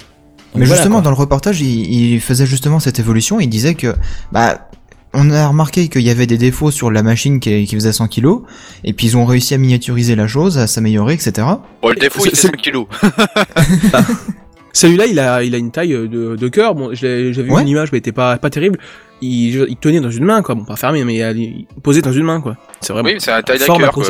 Mais 0.54 0.66
voilà, 0.66 0.76
justement, 0.76 0.96
quoi. 0.96 1.02
dans 1.02 1.10
le 1.10 1.16
reportage, 1.16 1.60
il, 1.62 2.12
il 2.14 2.20
faisait 2.20 2.46
justement 2.46 2.78
cette 2.78 3.00
évolution. 3.00 3.40
Il 3.40 3.48
disait 3.48 3.74
que, 3.74 3.94
bah, 4.30 4.68
on 5.16 5.30
a 5.30 5.48
remarqué 5.48 5.88
qu'il 5.88 6.02
y 6.02 6.10
avait 6.10 6.26
des 6.26 6.38
défauts 6.38 6.70
sur 6.70 6.90
la 6.90 7.02
machine 7.02 7.40
qui, 7.40 7.64
qui 7.66 7.74
faisait 7.74 7.92
100 7.92 8.06
kilos, 8.08 8.42
et 8.84 8.92
puis 8.92 9.06
ils 9.08 9.16
ont 9.16 9.24
réussi 9.24 9.54
à 9.54 9.58
miniaturiser 9.58 10.14
la 10.14 10.26
chose, 10.28 10.58
à 10.58 10.66
s'améliorer, 10.66 11.14
etc. 11.14 11.46
bon, 11.82 11.88
le 11.88 11.96
défaut, 11.96 12.20
C'est- 12.22 12.28
il 12.28 12.30
fait 12.30 12.36
c'est- 12.36 12.48
5 12.48 12.56
kilos. 12.58 12.86
Celui-là, 14.72 15.06
il 15.06 15.18
a, 15.18 15.42
il 15.42 15.54
a 15.54 15.58
une 15.58 15.70
taille 15.70 15.88
de, 15.94 16.36
de 16.36 16.48
cœur. 16.48 16.74
Bon, 16.74 16.90
j'avais 16.92 17.30
vu 17.30 17.50
Ouais. 17.50 17.62
une 17.62 17.68
image, 17.68 17.92
mais 17.92 17.98
était 17.98 18.12
pas, 18.12 18.36
pas 18.36 18.50
terrible. 18.50 18.78
Il, 19.22 19.74
tenait 19.80 20.00
dans 20.00 20.10
une 20.10 20.24
main, 20.26 20.42
quoi. 20.42 20.54
Bon, 20.54 20.64
pas 20.66 20.76
fermé, 20.76 21.02
mais 21.04 21.14
il, 21.16 21.66
il 21.74 21.80
posait 21.82 22.02
dans 22.02 22.12
une 22.12 22.24
main, 22.24 22.42
quoi. 22.42 22.56
C'est 22.82 22.92
vraiment. 22.92 23.08
Oui, 23.08 23.14
c'est 23.18 23.32
un 23.32 23.40
taille 23.40 23.58
d'un 23.58 23.64
cœur, 23.78 23.92
quoi. 23.92 24.04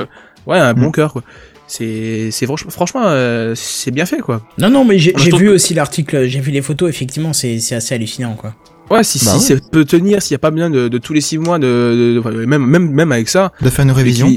Ouais, 0.46 0.58
un 0.58 0.74
bon 0.74 0.88
Mm. 0.88 0.92
cœur, 0.92 1.12
quoi. 1.12 1.22
C'est, 1.68 2.30
c'est 2.32 2.46
franchement, 2.46 2.70
franchement, 2.70 3.02
euh, 3.06 3.52
c'est 3.56 3.92
bien 3.92 4.06
fait, 4.06 4.18
quoi. 4.18 4.42
Non, 4.58 4.68
non, 4.70 4.84
mais 4.84 4.98
j'ai 4.98 5.12
j'ai 5.16 5.30
vu 5.36 5.46
que- 5.46 5.50
aussi 5.52 5.74
l'article, 5.74 6.26
j'ai 6.26 6.40
vu 6.40 6.50
les 6.50 6.62
photos, 6.62 6.88
effectivement, 6.88 7.32
c'est 7.32 7.58
c'est 7.60 7.74
assez 7.76 7.94
hallucinant, 7.94 8.34
quoi. 8.34 8.54
Ouais, 8.90 9.02
si, 9.02 9.18
Bah 9.24 9.32
si 9.38 9.52
ouais. 9.52 9.58
ça 9.60 9.64
peut 9.70 9.84
tenir, 9.84 10.22
s'il 10.22 10.32
y 10.32 10.36
a 10.36 10.38
pas 10.38 10.50
besoin 10.50 10.70
de, 10.70 10.88
de 10.88 10.98
tous 10.98 11.12
les 11.12 11.20
six 11.20 11.38
mois 11.38 11.58
de, 11.58 12.20
de- 12.24 12.30
de- 12.30 12.46
même, 12.46 12.64
même, 12.64 12.88
même 12.90 13.12
avec 13.12 13.28
ça. 13.28 13.52
De 13.60 13.68
faire 13.70 13.84
une 13.84 13.90
révision. 13.92 14.28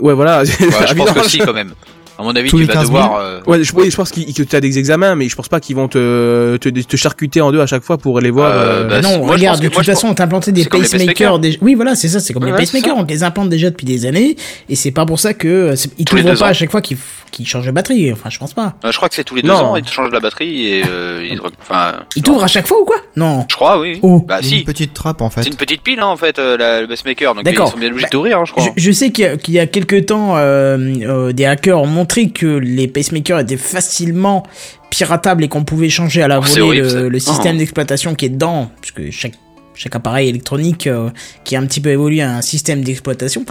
Ouais, 0.00 0.14
voilà. 0.14 0.40
Ouais, 0.42 0.46
je 0.60 0.66
pense 0.66 0.76
que 0.76 0.92
Évidemment, 0.92 1.22
si, 1.24 1.38
quand 1.38 1.52
même. 1.52 1.72
À 2.20 2.24
mon 2.24 2.30
avis, 2.34 2.48
Tous 2.50 2.56
tu 2.56 2.62
les 2.62 2.66
vas 2.66 2.72
15 2.74 2.82
000. 2.88 2.94
devoir. 2.94 3.20
euh, 3.20 3.40
Ouais, 3.46 3.62
je, 3.62 3.72
oui, 3.76 3.90
je 3.92 3.96
pense 3.96 4.10
qu'ils- 4.10 4.34
que 4.34 4.42
tu 4.42 4.56
as 4.56 4.60
des 4.60 4.76
examens, 4.76 5.14
mais 5.14 5.28
je 5.28 5.36
pense 5.36 5.48
pas 5.48 5.60
qu'ils 5.60 5.76
vont 5.76 5.86
te, 5.86 6.56
te, 6.56 6.68
te 6.68 6.96
charcuter 6.96 7.40
en 7.40 7.52
deux 7.52 7.60
à 7.60 7.66
chaque 7.66 7.84
fois 7.84 7.96
pour 7.96 8.18
aller 8.18 8.30
voir. 8.30 8.50
Euh, 8.50 8.56
euh, 8.56 8.88
bah, 8.88 9.00
non, 9.00 9.18
moi, 9.24 9.34
regarde, 9.36 9.56
pense 9.58 9.62
de 9.62 9.68
que- 9.68 9.74
moi, 9.74 9.84
toute 9.84 9.94
façon, 9.94 10.08
on 10.08 10.14
t'a 10.14 10.24
implanté 10.24 10.50
des 10.50 10.64
pacemakers. 10.64 11.38
déjà- 11.38 11.58
Oui, 11.62 11.74
voilà, 11.76 11.94
c'est 11.94 12.08
ça, 12.08 12.18
c'est 12.18 12.32
comme 12.32 12.42
Ouais, 12.42 12.50
les 12.50 12.56
pacemakers, 12.56 12.96
on 12.96 13.04
te 13.04 13.12
les 13.12 13.22
implante 13.22 13.48
déjà 13.50 13.70
depuis 13.70 13.84
des 13.86 14.04
années, 14.04 14.34
et 14.68 14.74
c'est 14.74 14.90
pas 14.90 15.06
pour 15.06 15.20
ça 15.20 15.32
que 15.32 15.46
euh, 15.48 15.74
ils 15.96 16.04
deux 16.04 16.34
pas 16.34 16.48
à 16.48 16.52
chaque 16.52 16.72
fois 16.72 16.80
qu'ils 16.82 16.96
qu'ils 17.30 17.46
changent 17.46 17.66
de 17.66 17.70
batterie. 17.70 18.12
Enfin, 18.12 18.30
je 18.30 18.38
pense 18.38 18.54
pas. 18.54 18.74
euh, 18.84 18.90
je 18.92 18.96
crois 18.96 19.08
que 19.08 19.14
c'est 19.14 19.24
tous 19.24 19.34
les 19.34 19.42
deux 19.42 19.48
Non. 19.48 19.54
ans, 19.54 19.76
ils 19.76 19.84
te 19.84 19.90
changent 19.90 20.10
la 20.12 20.20
batterie 20.20 20.66
et 20.66 20.82
euh, 20.88 21.26
ils 21.30 21.40
enfin. 21.60 22.00
Ils 22.16 22.22
t'ouvrent 22.22 22.44
à 22.44 22.48
chaque 22.48 22.66
fois 22.66 22.80
ou 22.80 22.84
quoi? 22.84 22.96
Non. 23.16 23.46
Je 23.48 23.54
crois, 23.54 23.78
oui. 23.78 23.98
Oh. 24.02 24.24
Bah 24.26 24.38
si. 24.42 24.58
Une 24.60 24.64
petite 24.64 24.94
trappe, 24.94 25.20
en 25.20 25.30
fait. 25.30 25.42
C'est 25.42 25.50
une 25.50 25.56
petite 25.56 25.82
pile, 25.82 26.00
hein, 26.00 26.06
en 26.06 26.16
fait, 26.16 26.38
euh, 26.38 26.56
la- 26.56 26.80
le 26.82 26.88
pacemaker. 26.88 27.34
Donc 27.34 27.44
D'accord. 27.44 27.68
ils 27.68 27.72
sont 27.72 27.78
bien 27.78 27.88
obligés 27.88 28.02
Bah, 28.04 28.08
de 28.08 28.12
t'ouvrir, 28.12 28.38
hein, 28.38 28.44
je 28.46 28.52
crois. 28.52 28.64
Je, 28.76 28.82
je 28.82 28.92
sais 28.92 29.10
qu'il 29.10 29.24
y, 29.24 29.28
a- 29.28 29.36
qu'il 29.36 29.54
y 29.54 29.58
a 29.58 29.66
quelques 29.66 30.06
temps, 30.06 30.36
euh, 30.36 30.76
euh, 31.02 31.32
des 31.32 31.44
hackers 31.44 31.80
ont 31.80 31.86
montré 31.86 32.30
que 32.30 32.46
les 32.46 32.88
pacemakers 32.88 33.40
étaient 33.40 33.56
facilement 33.56 34.44
piratables 34.90 35.44
et 35.44 35.48
qu'on 35.48 35.64
pouvait 35.64 35.90
changer 35.90 36.22
à 36.22 36.28
la 36.28 36.38
Oh, 36.38 36.42
volée 36.42 36.60
horrible, 36.82 37.08
le, 37.08 37.18
système 37.18 37.56
Oh. 37.56 37.58
d'exploitation 37.58 38.14
qui 38.14 38.26
est 38.26 38.30
dedans, 38.30 38.70
puisque 38.80 39.10
chaque 39.10 39.34
chaque 39.74 39.94
appareil 39.94 40.28
électronique 40.28 40.88
euh, 40.88 41.10
qui 41.44 41.54
a 41.54 41.60
un 41.60 41.66
petit 41.66 41.80
peu 41.80 41.90
évolué 41.90 42.20
a 42.20 42.32
un 42.32 42.42
système 42.42 42.82
d'exploitation. 42.82 43.44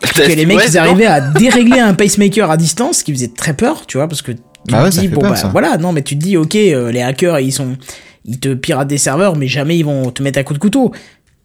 Que 0.00 0.32
les 0.32 0.46
mecs 0.46 0.58
Ouais, 0.58 0.64
ils 0.68 0.78
arrivaient 0.78 1.06
à 1.06 1.20
dérégler 1.20 1.78
un 1.80 1.94
pacemaker 1.94 2.50
à 2.50 2.56
distance, 2.56 2.98
ce 2.98 3.04
qui 3.04 3.12
faisait 3.12 3.28
très 3.28 3.54
peur, 3.54 3.86
tu 3.86 3.98
vois, 3.98 4.08
parce 4.08 4.22
que 4.22 4.32
tu 4.32 4.38
Bah 4.68 4.78
te 4.78 4.84
ouais, 4.84 4.90
dis 5.02 5.08
bon 5.08 5.20
peur, 5.20 5.30
bah 5.30 5.36
ça. 5.36 5.48
voilà, 5.48 5.76
non 5.78 5.92
mais 5.92 6.02
tu 6.02 6.16
te 6.18 6.22
dis 6.22 6.36
ok, 6.36 6.54
euh, 6.56 6.90
les 6.92 7.02
hackers 7.02 7.38
ils 7.40 7.52
sont 7.52 7.76
ils 8.24 8.38
te 8.38 8.52
piratent 8.54 8.88
des 8.88 8.98
serveurs, 8.98 9.36
mais 9.36 9.46
jamais 9.46 9.78
ils 9.78 9.84
vont 9.84 10.10
te 10.10 10.22
mettre 10.22 10.38
à 10.38 10.42
coup 10.42 10.52
de 10.54 10.58
couteau. 10.58 10.92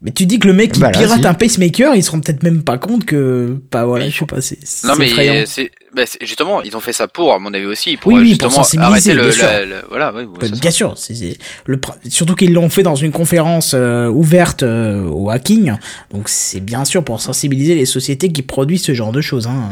Mais 0.02 0.10
tu 0.10 0.26
dis 0.26 0.38
que 0.38 0.46
le 0.46 0.52
mec 0.52 0.72
qui 0.72 0.80
Bah 0.80 0.90
pirate 0.90 1.20
si. 1.22 1.26
un 1.26 1.32
pacemaker, 1.34 1.94
ils 1.94 2.02
se 2.02 2.10
rendent 2.10 2.24
peut-être 2.24 2.42
même 2.42 2.62
pas 2.62 2.76
compte 2.76 3.04
que 3.06 3.56
bah 3.72 3.86
voilà, 3.86 4.08
je 4.10 4.18
sais 4.18 4.26
pas, 4.26 4.40
c'est 4.42 4.58
c'est 4.62 4.86
Non 4.86 4.94
mais 4.96 5.44
c'est 5.46 5.70
bah, 5.96 6.02
justement 6.20 6.62
ils 6.62 6.76
ont 6.76 6.80
fait 6.80 6.92
ça 6.92 7.08
pour 7.08 7.32
à 7.32 7.38
mon 7.38 7.52
avis 7.54 7.64
aussi 7.64 7.96
pour 7.96 8.12
Oui, 8.12 8.20
oui, 8.20 8.36
pour 8.36 8.48
justement 8.50 8.50
sensibiliser, 8.64 9.12
arrêter 9.12 9.14
le, 9.14 9.22
bien 9.22 9.32
sûr. 9.32 9.46
la- 9.46 9.82
voilà 9.88 10.12
Bah, 10.12 10.20
bien 10.52 10.70
c'est 10.96 11.38
le 11.66 11.80
surtout 12.08 12.34
qu'ils 12.34 12.52
l'ont 12.52 12.68
fait 12.70 12.82
dans 12.82 12.94
une 12.94 13.10
conférence 13.12 13.72
euh, 13.74 14.06
ouverte 14.08 14.62
euh, 14.62 15.08
au 15.08 15.30
hacking, 15.30 15.72
donc 16.12 16.28
c'est 16.28 16.60
bien 16.60 16.84
sûr 16.84 17.02
pour 17.02 17.20
sensibiliser 17.20 17.74
les 17.74 17.86
sociétés 17.86 18.30
qui 18.30 18.42
produisent 18.42 18.84
ce 18.84 18.94
genre 18.94 19.10
de 19.12 19.20
choses. 19.20 19.46
Hein. 19.46 19.70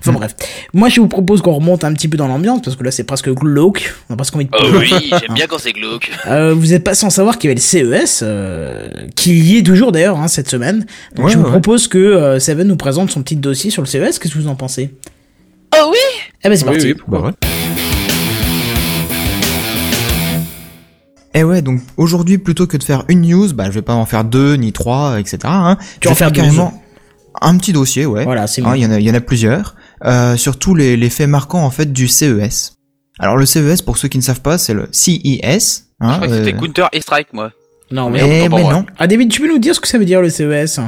Enfin 0.00 0.12
bref, 0.12 0.34
moi 0.72 0.88
je 0.88 1.00
vous 1.00 1.08
propose 1.08 1.42
qu'on 1.42 1.52
remonte 1.54 1.84
un 1.84 1.92
petit 1.92 2.08
peu 2.08 2.16
dans 2.16 2.28
l'ambiance 2.28 2.62
parce 2.62 2.76
que 2.76 2.84
là 2.84 2.90
c'est 2.90 3.04
presque 3.04 3.28
glauque, 3.30 3.92
on 4.08 4.14
a 4.14 4.16
presque 4.16 4.36
envie 4.36 4.46
de. 4.46 4.50
Oh 4.52 4.64
oui 4.78 5.10
j'aime 5.10 5.34
bien 5.34 5.46
quand 5.46 5.58
c'est 5.58 5.72
glauque 5.72 6.10
Euh, 6.26 6.54
vous 6.54 6.72
êtes 6.74 6.84
pas 6.84 6.94
sans 6.94 7.10
savoir 7.10 7.38
qu'il 7.38 7.48
y 7.48 7.52
avait 7.52 7.60
le 7.60 7.60
CES, 8.04 8.20
euh, 8.22 8.88
qui 9.16 9.34
y 9.38 9.56
est 9.58 9.62
toujours 9.62 9.92
d'ailleurs 9.92 10.18
hein, 10.20 10.28
cette 10.28 10.48
semaine. 10.48 10.86
Donc 11.14 11.26
Ouais, 11.26 11.32
je 11.32 11.38
vous 11.38 11.44
ouais. 11.44 11.50
propose 11.50 11.88
que 11.88 11.98
euh, 11.98 12.38
Seven 12.38 12.66
nous 12.68 12.76
présente 12.76 13.10
son 13.10 13.22
petit 13.22 13.36
dossier 13.36 13.70
sur 13.70 13.82
le 13.82 13.86
CES. 13.86 14.18
Qu'est-ce 14.18 14.34
que 14.34 14.38
vous 14.38 14.48
en 14.48 14.54
pensez? 14.56 14.90
Oh 15.82 15.90
oui 15.92 15.98
Eh 16.44 16.48
ben 16.48 16.56
c'est 16.56 16.64
oui, 16.64 16.70
parti. 16.72 16.86
oui, 16.88 16.94
pourquoi 16.94 17.20
Bah 17.20 17.26
ouais. 17.28 17.32
Et 21.34 21.44
ouais, 21.44 21.62
donc 21.62 21.80
aujourd'hui, 21.96 22.38
plutôt 22.38 22.66
que 22.66 22.76
de 22.76 22.82
faire 22.82 23.04
une 23.08 23.22
news, 23.22 23.52
bah 23.52 23.66
je 23.66 23.70
vais 23.72 23.82
pas 23.82 23.94
en 23.94 24.06
faire 24.06 24.24
deux, 24.24 24.54
ni 24.54 24.72
trois, 24.72 25.20
etc. 25.20 25.38
Hein, 25.44 25.76
Tu 26.00 26.08
je 26.08 26.08
vas 26.08 26.10
en 26.10 26.14
vais 26.14 26.18
faire 26.18 26.32
carrément 26.32 26.82
un 27.40 27.56
petit 27.58 27.72
dossier, 27.72 28.06
ouais. 28.06 28.24
Voilà, 28.24 28.46
c'est 28.48 28.62
Hein. 28.64 28.72
Il 28.74 28.82
y 28.82 28.86
en 28.86 28.90
a, 28.90 28.98
il 28.98 29.06
y 29.06 29.10
en 29.10 29.14
a 29.14 29.20
plusieurs. 29.20 29.76
Euh, 30.04 30.36
sur 30.36 30.58
tous 30.58 30.74
les, 30.74 30.96
les 30.96 31.10
faits 31.10 31.28
marquants 31.28 31.62
en 31.64 31.70
fait 31.70 31.92
du 31.92 32.08
CES. 32.08 32.74
Alors 33.20 33.36
le 33.36 33.46
CES, 33.46 33.82
pour 33.82 33.98
ceux 33.98 34.08
qui 34.08 34.18
ne 34.18 34.22
savent 34.22 34.40
pas, 34.40 34.58
c'est 34.58 34.74
le 34.74 34.88
CES. 34.90 35.84
je 36.00 36.06
Hein, 36.06 36.14
crois 36.16 36.28
que 36.28 36.34
c'était 36.34 36.54
euh, 36.54 36.58
Counter 36.58 36.86
et 36.92 37.00
Strike 37.00 37.32
moi 37.32 37.50
Non 37.90 38.10
mais 38.10 38.20
eh, 38.44 38.48
mais 38.48 38.62
non. 38.62 38.86
ah 38.98 39.06
David, 39.06 39.30
tu 39.30 39.40
peux 39.40 39.48
nous 39.48 39.58
dire 39.58 39.74
ce 39.74 39.80
que 39.80 39.88
ça 39.88 39.98
veut 39.98 40.04
dire 40.04 40.20
le 40.20 40.30
CES 40.30 40.80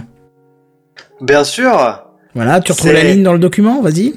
Bien 1.20 1.44
sûr. 1.44 2.02
Voilà, 2.34 2.60
tu 2.60 2.72
retrouves 2.72 2.92
la 2.92 3.04
ligne 3.04 3.22
dans 3.22 3.32
le 3.32 3.38
document, 3.40 3.82
vas-y. 3.82 4.14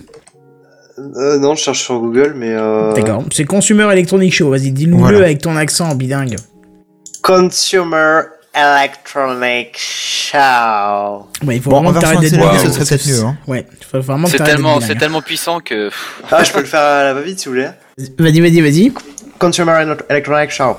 Euh, 1.00 1.39
non, 1.39 1.56
je 1.56 1.64
cherche 1.64 1.82
sur 1.82 2.00
Google, 2.00 2.34
mais 2.36 2.52
euh, 2.52 2.94
D'accord. 2.94 3.24
C'est 3.32 3.46
Consumer 3.46 3.88
Electronic 3.91 4.34
Show. 4.34 4.50
Vas-y, 4.50 4.72
dis-nous 4.72 5.00
Voilà. 5.00 5.18
le 5.20 5.24
avec 5.26 5.39
ton 5.41 5.56
accent 5.56 5.94
bilingue. 5.96 6.36
Consumer 7.22 8.22
Electronic 8.54 9.76
Show. 9.78 10.38
Ouais, 11.46 11.56
il 11.56 11.62
faut 11.62 11.70
Bon, 11.72 11.78
vraiment 11.82 11.89
en 11.89 11.94
que 11.94 12.00
t'arrêtes 12.00 12.20
d'être 12.20 12.34
bilingue. 12.36 12.58
ce 12.60 12.70
serait 12.72 12.86
peut-être 12.86 13.08
mieux, 13.08 13.24
hein. 13.24 13.38
Ouais, 13.48 13.66
il 13.80 13.86
faut 13.86 14.00
vraiment 14.02 14.26
que 14.28 14.38
c'est 14.38 14.44
tellement 14.44 14.80
c'est 14.82 14.96
tellement 14.96 15.22
puissant 15.22 15.60
que 15.60 15.89
Ah, 16.32 16.44
je 16.44 16.52
peux 16.52 16.60
le 16.60 16.66
faire 16.66 16.82
à 16.82 17.04
la 17.04 17.14
va-vite 17.14 17.39
si 17.39 17.46
vous 17.50 17.56
voulez. 17.56 17.70
Vas-y, 18.20 18.41
vas-y, 18.41 18.62
vas-y. 18.62 18.94
Consumer 19.39 19.84
Electronic 20.10 20.52
Show. 20.52 20.78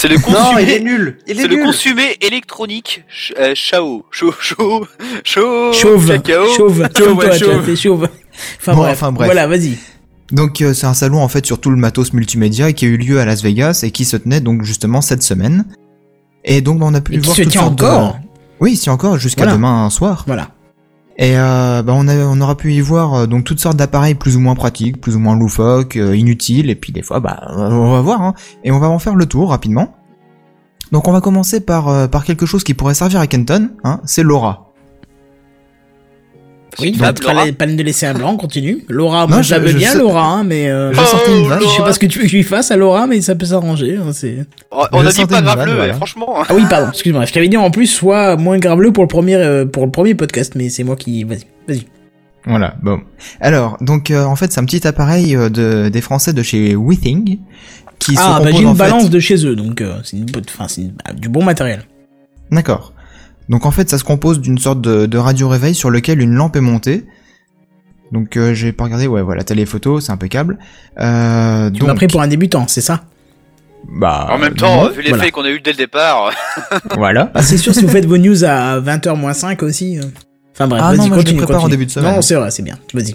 C'est 0.00 0.06
le 0.06 0.14
Non, 0.14 0.22
consumé. 0.22 0.62
il 0.62 0.70
est 0.70 0.80
nul. 0.80 1.18
Il 1.26 1.38
est, 1.38 1.42
C'est 1.42 1.48
le 1.48 1.64
consumé 1.64 2.16
électronique 2.20 3.02
ch- 3.08 3.34
euh, 3.36 3.52
Chao. 3.56 4.04
Chau, 4.12 4.32
chau, 4.38 4.86
chau, 5.24 5.72
Chauve, 5.72 6.06
cacao. 6.06 6.46
chauve, 6.56 6.88
toi, 6.94 7.36
chauve. 7.36 7.64
fait 7.64 7.74
chauve. 7.74 8.08
Enfin, 8.60 8.74
Bon, 8.74 8.78
bref. 8.82 8.92
enfin, 8.92 9.10
bref. 9.10 9.26
Voilà, 9.26 9.48
vas-y. 9.48 9.76
Donc 10.30 10.60
euh, 10.60 10.72
c'est 10.72 10.86
un 10.86 10.94
salon 10.94 11.20
en 11.20 11.26
fait 11.26 11.44
sur 11.44 11.58
tout 11.60 11.70
le 11.70 11.76
matos 11.76 12.12
multimédia 12.12 12.72
qui 12.72 12.84
a 12.84 12.88
eu 12.88 12.96
lieu 12.96 13.18
à 13.18 13.24
Las 13.24 13.42
Vegas 13.42 13.80
et 13.82 13.90
qui 13.90 14.04
se 14.04 14.16
tenait 14.16 14.40
donc 14.40 14.62
justement 14.62 15.00
cette 15.00 15.24
semaine. 15.24 15.64
Et 16.44 16.60
donc 16.60 16.78
bah, 16.78 16.86
on 16.88 16.94
a 16.94 17.00
pu 17.00 17.14
Et 17.14 17.18
qui 17.18 17.24
voir 17.24 17.36
se 17.36 17.42
tient 17.42 17.62
sortes 17.62 17.78
de- 17.80 17.84
encore. 17.84 18.18
Oui, 18.60 18.76
c'est 18.76 18.90
encore 18.90 19.18
jusqu'à 19.18 19.42
Voilà. 19.42 19.56
demain 19.56 19.90
soir. 19.90 20.22
Voilà. 20.28 20.50
Et 21.18 21.36
euh, 21.36 21.82
bah, 21.82 21.94
on, 21.96 22.40
aura 22.40 22.56
pu 22.56 22.72
y 22.74 22.80
voir 22.80 23.14
euh, 23.14 23.26
donc 23.26 23.42
toutes 23.42 23.58
sortes 23.58 23.76
d'appareils 23.76 24.14
plus 24.14 24.36
ou 24.36 24.40
moins 24.40 24.54
pratiques, 24.54 25.00
plus 25.00 25.16
ou 25.16 25.18
moins 25.18 25.36
loufoques, 25.36 25.96
euh, 25.96 26.16
inutiles, 26.16 26.70
et 26.70 26.76
puis 26.76 26.92
des 26.92 27.02
fois, 27.02 27.18
bah, 27.18 27.40
on 27.56 27.90
va 27.90 28.00
voir, 28.00 28.22
hein, 28.22 28.34
et 28.62 28.70
on 28.70 28.78
va 28.78 28.88
en 28.88 29.00
faire 29.00 29.16
le 29.16 29.26
tour 29.26 29.50
rapidement. 29.50 29.96
Donc 30.92 31.08
on 31.08 31.12
va 31.12 31.20
commencer 31.20 31.60
par, 31.60 31.88
euh, 31.88 32.06
par 32.06 32.24
quelque 32.24 32.46
chose 32.46 32.62
qui 32.62 32.72
pourrait 32.72 32.94
servir 32.94 33.18
à 33.18 33.26
Kenton, 33.26 33.70
hein, 33.82 34.00
c'est 34.04 34.22
Laura. 34.22 34.67
Oui, 36.80 36.94
Fab, 36.94 37.14
donc, 37.16 37.24
pas, 37.26 37.32
Laura. 37.32 37.46
la- 37.46 37.52
pas 37.52 37.66
de 37.66 37.82
laisser 37.82 38.06
un 38.06 38.14
blanc, 38.14 38.36
continue. 38.36 38.84
Laura, 38.88 39.26
moi 39.26 39.42
je- 39.42 39.48
j'avais 39.48 39.68
je 39.70 39.76
bien 39.78 39.92
sais- 39.92 39.98
Laura, 39.98 40.24
hein, 40.26 40.44
mais 40.44 40.68
euh, 40.68 40.92
Je 40.92 40.98
une 41.30 41.44
Oh, 41.44 41.48
vanne. 41.48 41.60
je 41.62 41.66
sais 41.68 41.82
pas 41.82 41.92
ce 41.92 41.98
que 41.98 42.06
tu 42.06 42.18
veux 42.18 42.24
que 42.24 42.30
je 42.30 42.36
lui 42.36 42.42
fasse 42.42 42.70
à 42.70 42.76
Laura, 42.76 43.06
mais 43.06 43.20
ça 43.20 43.34
peut 43.34 43.46
s'arranger. 43.46 43.96
hein, 43.96 44.12
c'est... 44.12 44.46
Oh, 44.70 44.84
On 44.92 45.02
Je 45.02 45.08
a 45.08 45.12
dit 45.12 45.26
pas 45.26 45.42
grave 45.42 45.74
voilà. 45.74 45.94
franchement. 45.94 46.34
Ah 46.48 46.54
oui, 46.54 46.62
pardon, 46.70 46.90
excuse-moi. 46.90 47.24
Je 47.24 47.32
t'avais 47.32 47.48
dit 47.48 47.56
en 47.56 47.70
plus, 47.70 47.86
soit 47.86 48.36
moins 48.36 48.58
graveleux 48.58 48.92
pour 48.92 49.02
le 49.04 49.08
premier, 49.08 49.34
euh, 49.36 49.64
pour 49.66 49.84
le 49.86 49.90
premier 49.90 50.14
podcast, 50.14 50.52
mais 50.56 50.68
c'est 50.68 50.84
moi 50.84 50.96
qui. 50.96 51.24
Vas-y, 51.24 51.44
vas-y. 51.66 51.86
Voilà, 52.46 52.76
bon. 52.82 53.00
Alors, 53.40 53.76
donc 53.80 54.10
euh, 54.10 54.24
en 54.24 54.36
fait 54.36 54.52
c'est 54.52 54.60
un 54.60 54.64
petit 54.64 54.86
appareil 54.86 55.36
euh, 55.36 55.48
de, 55.50 55.88
des 55.90 56.00
Français 56.00 56.32
de 56.32 56.42
chez 56.42 56.76
Withing, 56.76 57.38
qui 57.98 58.14
se 58.14 58.20
Ah, 58.22 58.38
bah 58.38 58.46
compose 58.46 58.60
j'ai 58.60 58.66
en 58.66 58.70
une 58.70 58.76
fait- 58.76 58.82
balance 58.84 59.10
de 59.10 59.20
chez 59.20 59.44
eux, 59.44 59.56
donc 59.56 59.80
euh, 59.80 59.96
c'est 60.04 60.16
une 60.16 60.26
enfin 60.48 60.66
c'est 60.68 60.82
une- 60.82 60.92
bah, 61.04 61.12
du 61.12 61.28
bon 61.28 61.42
matériel. 61.44 61.82
D'accord. 62.50 62.94
Donc 63.48 63.64
en 63.66 63.70
fait, 63.70 63.88
ça 63.88 63.98
se 63.98 64.04
compose 64.04 64.40
d'une 64.40 64.58
sorte 64.58 64.80
de, 64.80 65.06
de 65.06 65.18
radio 65.18 65.48
réveil 65.48 65.74
sur 65.74 65.90
lequel 65.90 66.20
une 66.20 66.34
lampe 66.34 66.56
est 66.56 66.60
montée. 66.60 67.06
Donc 68.12 68.36
euh, 68.36 68.54
j'ai 68.54 68.72
pas 68.72 68.84
regardé, 68.84 69.06
ouais, 69.06 69.22
voilà, 69.22 69.42
t'as 69.44 69.54
les 69.54 69.66
photos, 69.66 70.06
c'est 70.06 70.12
impeccable. 70.12 70.58
Euh, 71.00 71.70
Tu 71.70 71.80
donc, 71.80 71.88
m'as 71.88 71.94
pris 71.94 72.06
pour 72.08 72.20
un 72.22 72.26
débutant, 72.28 72.66
c'est 72.66 72.80
ça? 72.80 73.04
Bah, 73.90 74.28
En 74.30 74.38
même 74.38 74.54
temps, 74.54 74.88
vu 74.90 75.02
l'effet 75.02 75.14
voilà. 75.16 75.30
qu'on 75.30 75.44
a 75.44 75.50
eu 75.50 75.60
dès 75.60 75.70
le 75.72 75.76
départ, 75.76 76.30
voilà. 76.96 77.30
Ah, 77.34 77.42
c'est 77.42 77.56
sûr, 77.58 77.74
si 77.74 77.82
vous 77.84 77.88
faites 77.90 78.06
vos 78.06 78.18
news 78.18 78.44
à 78.44 78.80
20h 78.80 79.14
moins 79.16 79.32
5 79.34 79.62
aussi. 79.62 79.98
euh. 79.98 80.02
Enfin 80.54 80.66
bref, 80.66 80.82
Ah 80.84 80.94
vas-y, 80.94 81.08
continue. 81.10 81.36
prépare 81.38 81.56
en 81.56 81.60
continue. 81.62 81.70
début 81.76 81.86
de 81.86 81.90
semaine. 81.90 82.14
Non, 82.16 82.22
c'est 82.22 82.34
vrai, 82.34 82.50
c'est 82.50 82.62
bien. 82.64 82.76
Vas-y. 82.92 83.14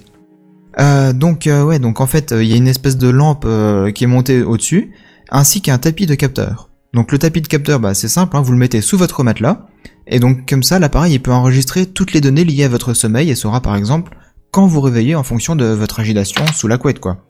Euh, 0.80 1.14
donc 1.14 1.46
euh, 1.48 1.64
ouais, 1.64 1.78
donc 1.80 2.00
en 2.02 2.08
fait, 2.08 2.32
euh, 2.32 2.42
il 2.44 2.50
y 2.50 2.54
a 2.54 2.56
une 2.56 2.68
espèce 2.68 2.98
de 2.98 3.10
lampe 3.10 3.44
euh, 3.46 3.92
qui 3.92 4.06
est 4.06 4.08
montée 4.08 4.42
au-dessus, 4.42 4.92
ainsi 5.30 5.62
qu'un 5.62 5.78
tapis 5.78 6.06
de 6.06 6.16
capteur. 6.16 6.70
Donc 6.94 7.12
le 7.12 7.18
tapis 7.18 7.41
de 7.41 7.48
capteur, 7.48 7.80
bah 7.80 7.94
c'est 7.94 8.08
simple, 8.08 8.38
hein, 8.38 8.41
vous 8.41 8.52
le 8.52 8.58
mettez 8.58 8.82
sous 8.82 8.98
votre 8.98 9.24
matelas, 9.24 9.66
et 10.08 10.20
donc 10.20 10.48
comme 10.48 10.64
ça, 10.64 10.78
l'appareil 10.80 11.14
il 11.14 11.20
peut 11.22 11.32
enregistrer 11.32 11.86
toutes 11.88 12.14
les 12.14 12.22
données 12.22 12.46
liées 12.46 12.66
à 12.66 12.70
votre 12.70 12.94
sommeil 12.94 13.30
et 13.32 13.36
saura 13.36 13.62
par 13.62 13.76
exemple 13.76 14.16
quand 14.52 14.68
vous 14.68 14.82
réveillez 14.82 15.16
en 15.16 15.24
fonction 15.24 15.56
de 15.56 15.66
votre 15.66 16.00
agitation 16.00 16.46
sous 16.54 16.68
la 16.68 16.78
couette, 16.78 17.00
quoi. 17.00 17.26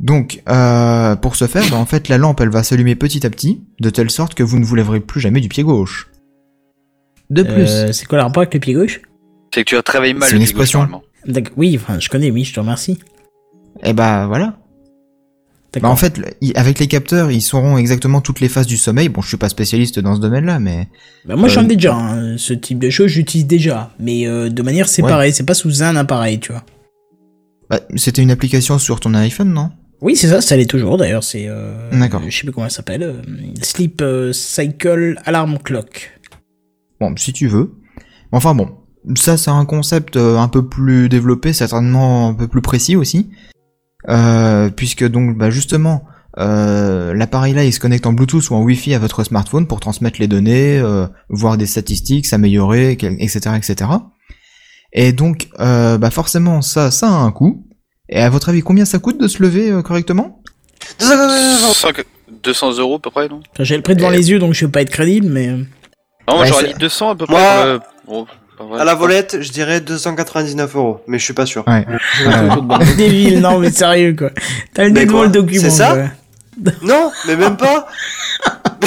Donc, 0.00 0.42
euh, 0.48 1.16
pour 1.16 1.36
ce 1.36 1.46
faire, 1.46 1.64
bah, 1.70 1.76
en 1.76 1.84
fait, 1.86 2.08
la 2.08 2.16
lampe, 2.18 2.40
elle 2.40 2.48
va 2.50 2.62
s'allumer 2.62 2.94
petit 2.94 3.26
à 3.26 3.30
petit, 3.30 3.62
de 3.80 3.90
telle 3.90 4.10
sorte 4.10 4.34
que 4.34 4.42
vous 4.42 4.58
ne 4.58 4.64
vous 4.64 4.74
lèverez 4.74 5.00
plus 5.00 5.20
jamais 5.20 5.40
du 5.40 5.48
pied 5.48 5.62
gauche. 5.62 6.10
De 7.30 7.42
plus, 7.42 7.68
Euh, 7.70 7.92
c'est 7.92 8.06
quoi 8.06 8.18
le 8.18 8.24
rapport 8.24 8.42
avec 8.42 8.52
le 8.54 8.60
pied 8.60 8.74
gauche? 8.74 9.00
C'est 9.54 9.64
que 9.64 9.76
tu 9.76 9.82
travailles 9.82 10.14
mal 10.14 10.28
C'est 10.28 10.34
le 10.36 10.40
une 10.40 10.46
pied 10.46 10.54
gauche, 10.54 10.74
expression. 10.74 11.02
Oui, 11.56 11.78
enfin, 11.80 11.98
je 11.98 12.08
connais, 12.08 12.30
oui, 12.30 12.44
je 12.44 12.52
te 12.54 12.60
remercie. 12.60 12.98
et 13.82 13.92
bah 13.92 14.26
voilà. 14.26 14.58
Bah 15.80 15.88
en 15.88 15.94
fait, 15.96 16.20
avec 16.56 16.80
les 16.80 16.88
capteurs, 16.88 17.30
ils 17.30 17.40
sauront 17.42 17.78
exactement 17.78 18.20
toutes 18.20 18.40
les 18.40 18.48
phases 18.48 18.66
du 18.66 18.76
sommeil. 18.76 19.08
Bon, 19.08 19.22
je 19.22 19.28
suis 19.28 19.36
pas 19.36 19.48
spécialiste 19.48 20.00
dans 20.00 20.16
ce 20.16 20.20
domaine-là, 20.20 20.58
mais 20.58 20.88
Bah, 21.26 21.36
moi, 21.36 21.48
j'en 21.48 21.60
euh, 21.60 21.64
ai 21.64 21.76
déjà, 21.76 21.94
hein, 21.94 22.36
ce 22.38 22.52
type 22.54 22.80
de 22.80 22.90
choses, 22.90 23.08
j'utilise 23.12 23.46
déjà, 23.46 23.92
mais 24.00 24.26
euh, 24.26 24.48
de 24.48 24.62
manière 24.62 24.88
séparée, 24.88 25.30
c'est 25.30 25.44
pas 25.46 25.54
sous 25.54 25.82
un 25.84 25.94
appareil, 25.94 26.40
tu 26.40 26.50
vois. 26.50 26.64
bah, 27.68 27.80
c'était 27.94 28.22
une 28.22 28.32
application 28.32 28.78
sur 28.80 28.98
ton 28.98 29.14
iPhone, 29.14 29.52
non? 29.52 29.70
Oui, 30.00 30.16
c'est 30.16 30.28
ça, 30.28 30.40
ça 30.40 30.56
l'est 30.56 30.66
toujours 30.66 30.96
d'ailleurs, 30.96 31.22
c'est. 31.22 31.44
Euh, 31.46 31.90
D'accord. 31.92 32.22
Je 32.26 32.34
sais 32.36 32.42
plus 32.42 32.52
comment 32.52 32.64
elle 32.66 32.72
s'appelle. 32.72 33.02
euh, 33.02 33.22
Sleep 33.62 34.00
euh, 34.02 34.32
Cycle 34.32 35.20
Alarm 35.26 35.58
Clock. 35.62 36.18
Bon, 37.00 37.14
si 37.16 37.32
tu 37.32 37.46
veux. 37.46 37.74
Enfin 38.32 38.54
bon, 38.54 38.70
ça 39.14 39.36
c'est 39.36 39.50
un 39.50 39.64
concept 39.66 40.16
euh, 40.16 40.38
un 40.38 40.48
peu 40.48 40.66
plus 40.66 41.08
développé, 41.08 41.52
certainement 41.52 42.28
un 42.30 42.34
peu 42.34 42.48
plus 42.48 42.62
précis 42.62 42.96
aussi, 42.96 43.28
euh, 44.08 44.70
puisque 44.70 45.04
donc 45.08 45.36
bah 45.36 45.50
justement. 45.50 46.04
Euh, 46.38 47.12
l'appareil 47.12 47.52
là 47.54 47.64
il 47.64 47.72
se 47.72 47.80
connecte 47.80 48.06
en 48.06 48.12
Bluetooth 48.12 48.50
ou 48.50 48.54
en 48.54 48.62
Wi-Fi 48.62 48.94
à 48.94 49.00
votre 49.00 49.24
smartphone 49.24 49.66
pour 49.66 49.80
transmettre 49.80 50.20
les 50.20 50.28
données, 50.28 50.78
euh, 50.78 51.08
voir 51.28 51.56
des 51.58 51.66
statistiques, 51.66 52.24
s'améliorer, 52.24 52.92
etc., 52.92 53.50
etc. 53.56 53.90
Et 54.92 55.12
donc, 55.12 55.48
euh, 55.58 55.98
bah 55.98 56.10
forcément 56.10 56.62
ça, 56.62 56.92
ça 56.92 57.08
a 57.08 57.10
un 57.10 57.32
coût. 57.32 57.66
Et 58.08 58.20
à 58.20 58.30
votre 58.30 58.48
avis, 58.48 58.60
combien 58.62 58.84
ça 58.84 59.00
coûte 59.00 59.20
de 59.20 59.26
se 59.26 59.42
lever 59.42 59.72
euh, 59.72 59.82
correctement? 59.82 60.40
5 61.00 62.04
200 62.44 62.78
euros 62.78 62.94
à 62.96 62.98
peu 63.00 63.10
près, 63.10 63.28
non? 63.28 63.40
J'ai 63.58 63.76
le 63.76 63.82
prix 63.82 63.96
devant 63.96 64.10
les 64.10 64.30
yeux, 64.30 64.38
donc 64.38 64.54
je 64.54 64.64
veux 64.64 64.70
pas 64.70 64.82
être 64.82 64.90
crédible, 64.90 65.26
mais. 65.28 65.48
euh, 65.48 65.64
Non, 66.28 66.40
Ouais, 66.40 66.46
j'aurais 66.46 66.68
dit 66.68 66.74
200 66.78 67.10
à 67.10 67.16
peu 67.16 67.26
Moi, 67.28 67.40
près. 67.40 67.78
pour 68.06 68.20
le-. 68.22 68.26
À 68.78 68.84
la 68.84 68.94
volette, 68.94 69.38
je 69.40 69.50
dirais 69.50 69.80
299 69.80 70.76
euros, 70.76 71.00
mais 71.06 71.18
je 71.18 71.24
suis 71.24 71.32
pas 71.34 71.46
sûr. 71.46 71.64
Ouais. 71.66 71.86
Débile, 72.96 73.40
non, 73.40 73.58
mais 73.58 73.70
sérieux, 73.70 74.14
quoi. 74.16 74.30
T'as 74.74 74.84
le 74.84 74.90
nez 74.90 75.06
devant 75.06 75.22
le 75.22 75.30
document. 75.30 75.60
C'est 75.62 75.70
ça 75.70 75.94
quoi. 75.94 76.72
Non, 76.82 77.10
mais 77.26 77.36
même 77.36 77.56
pas. 77.56 77.86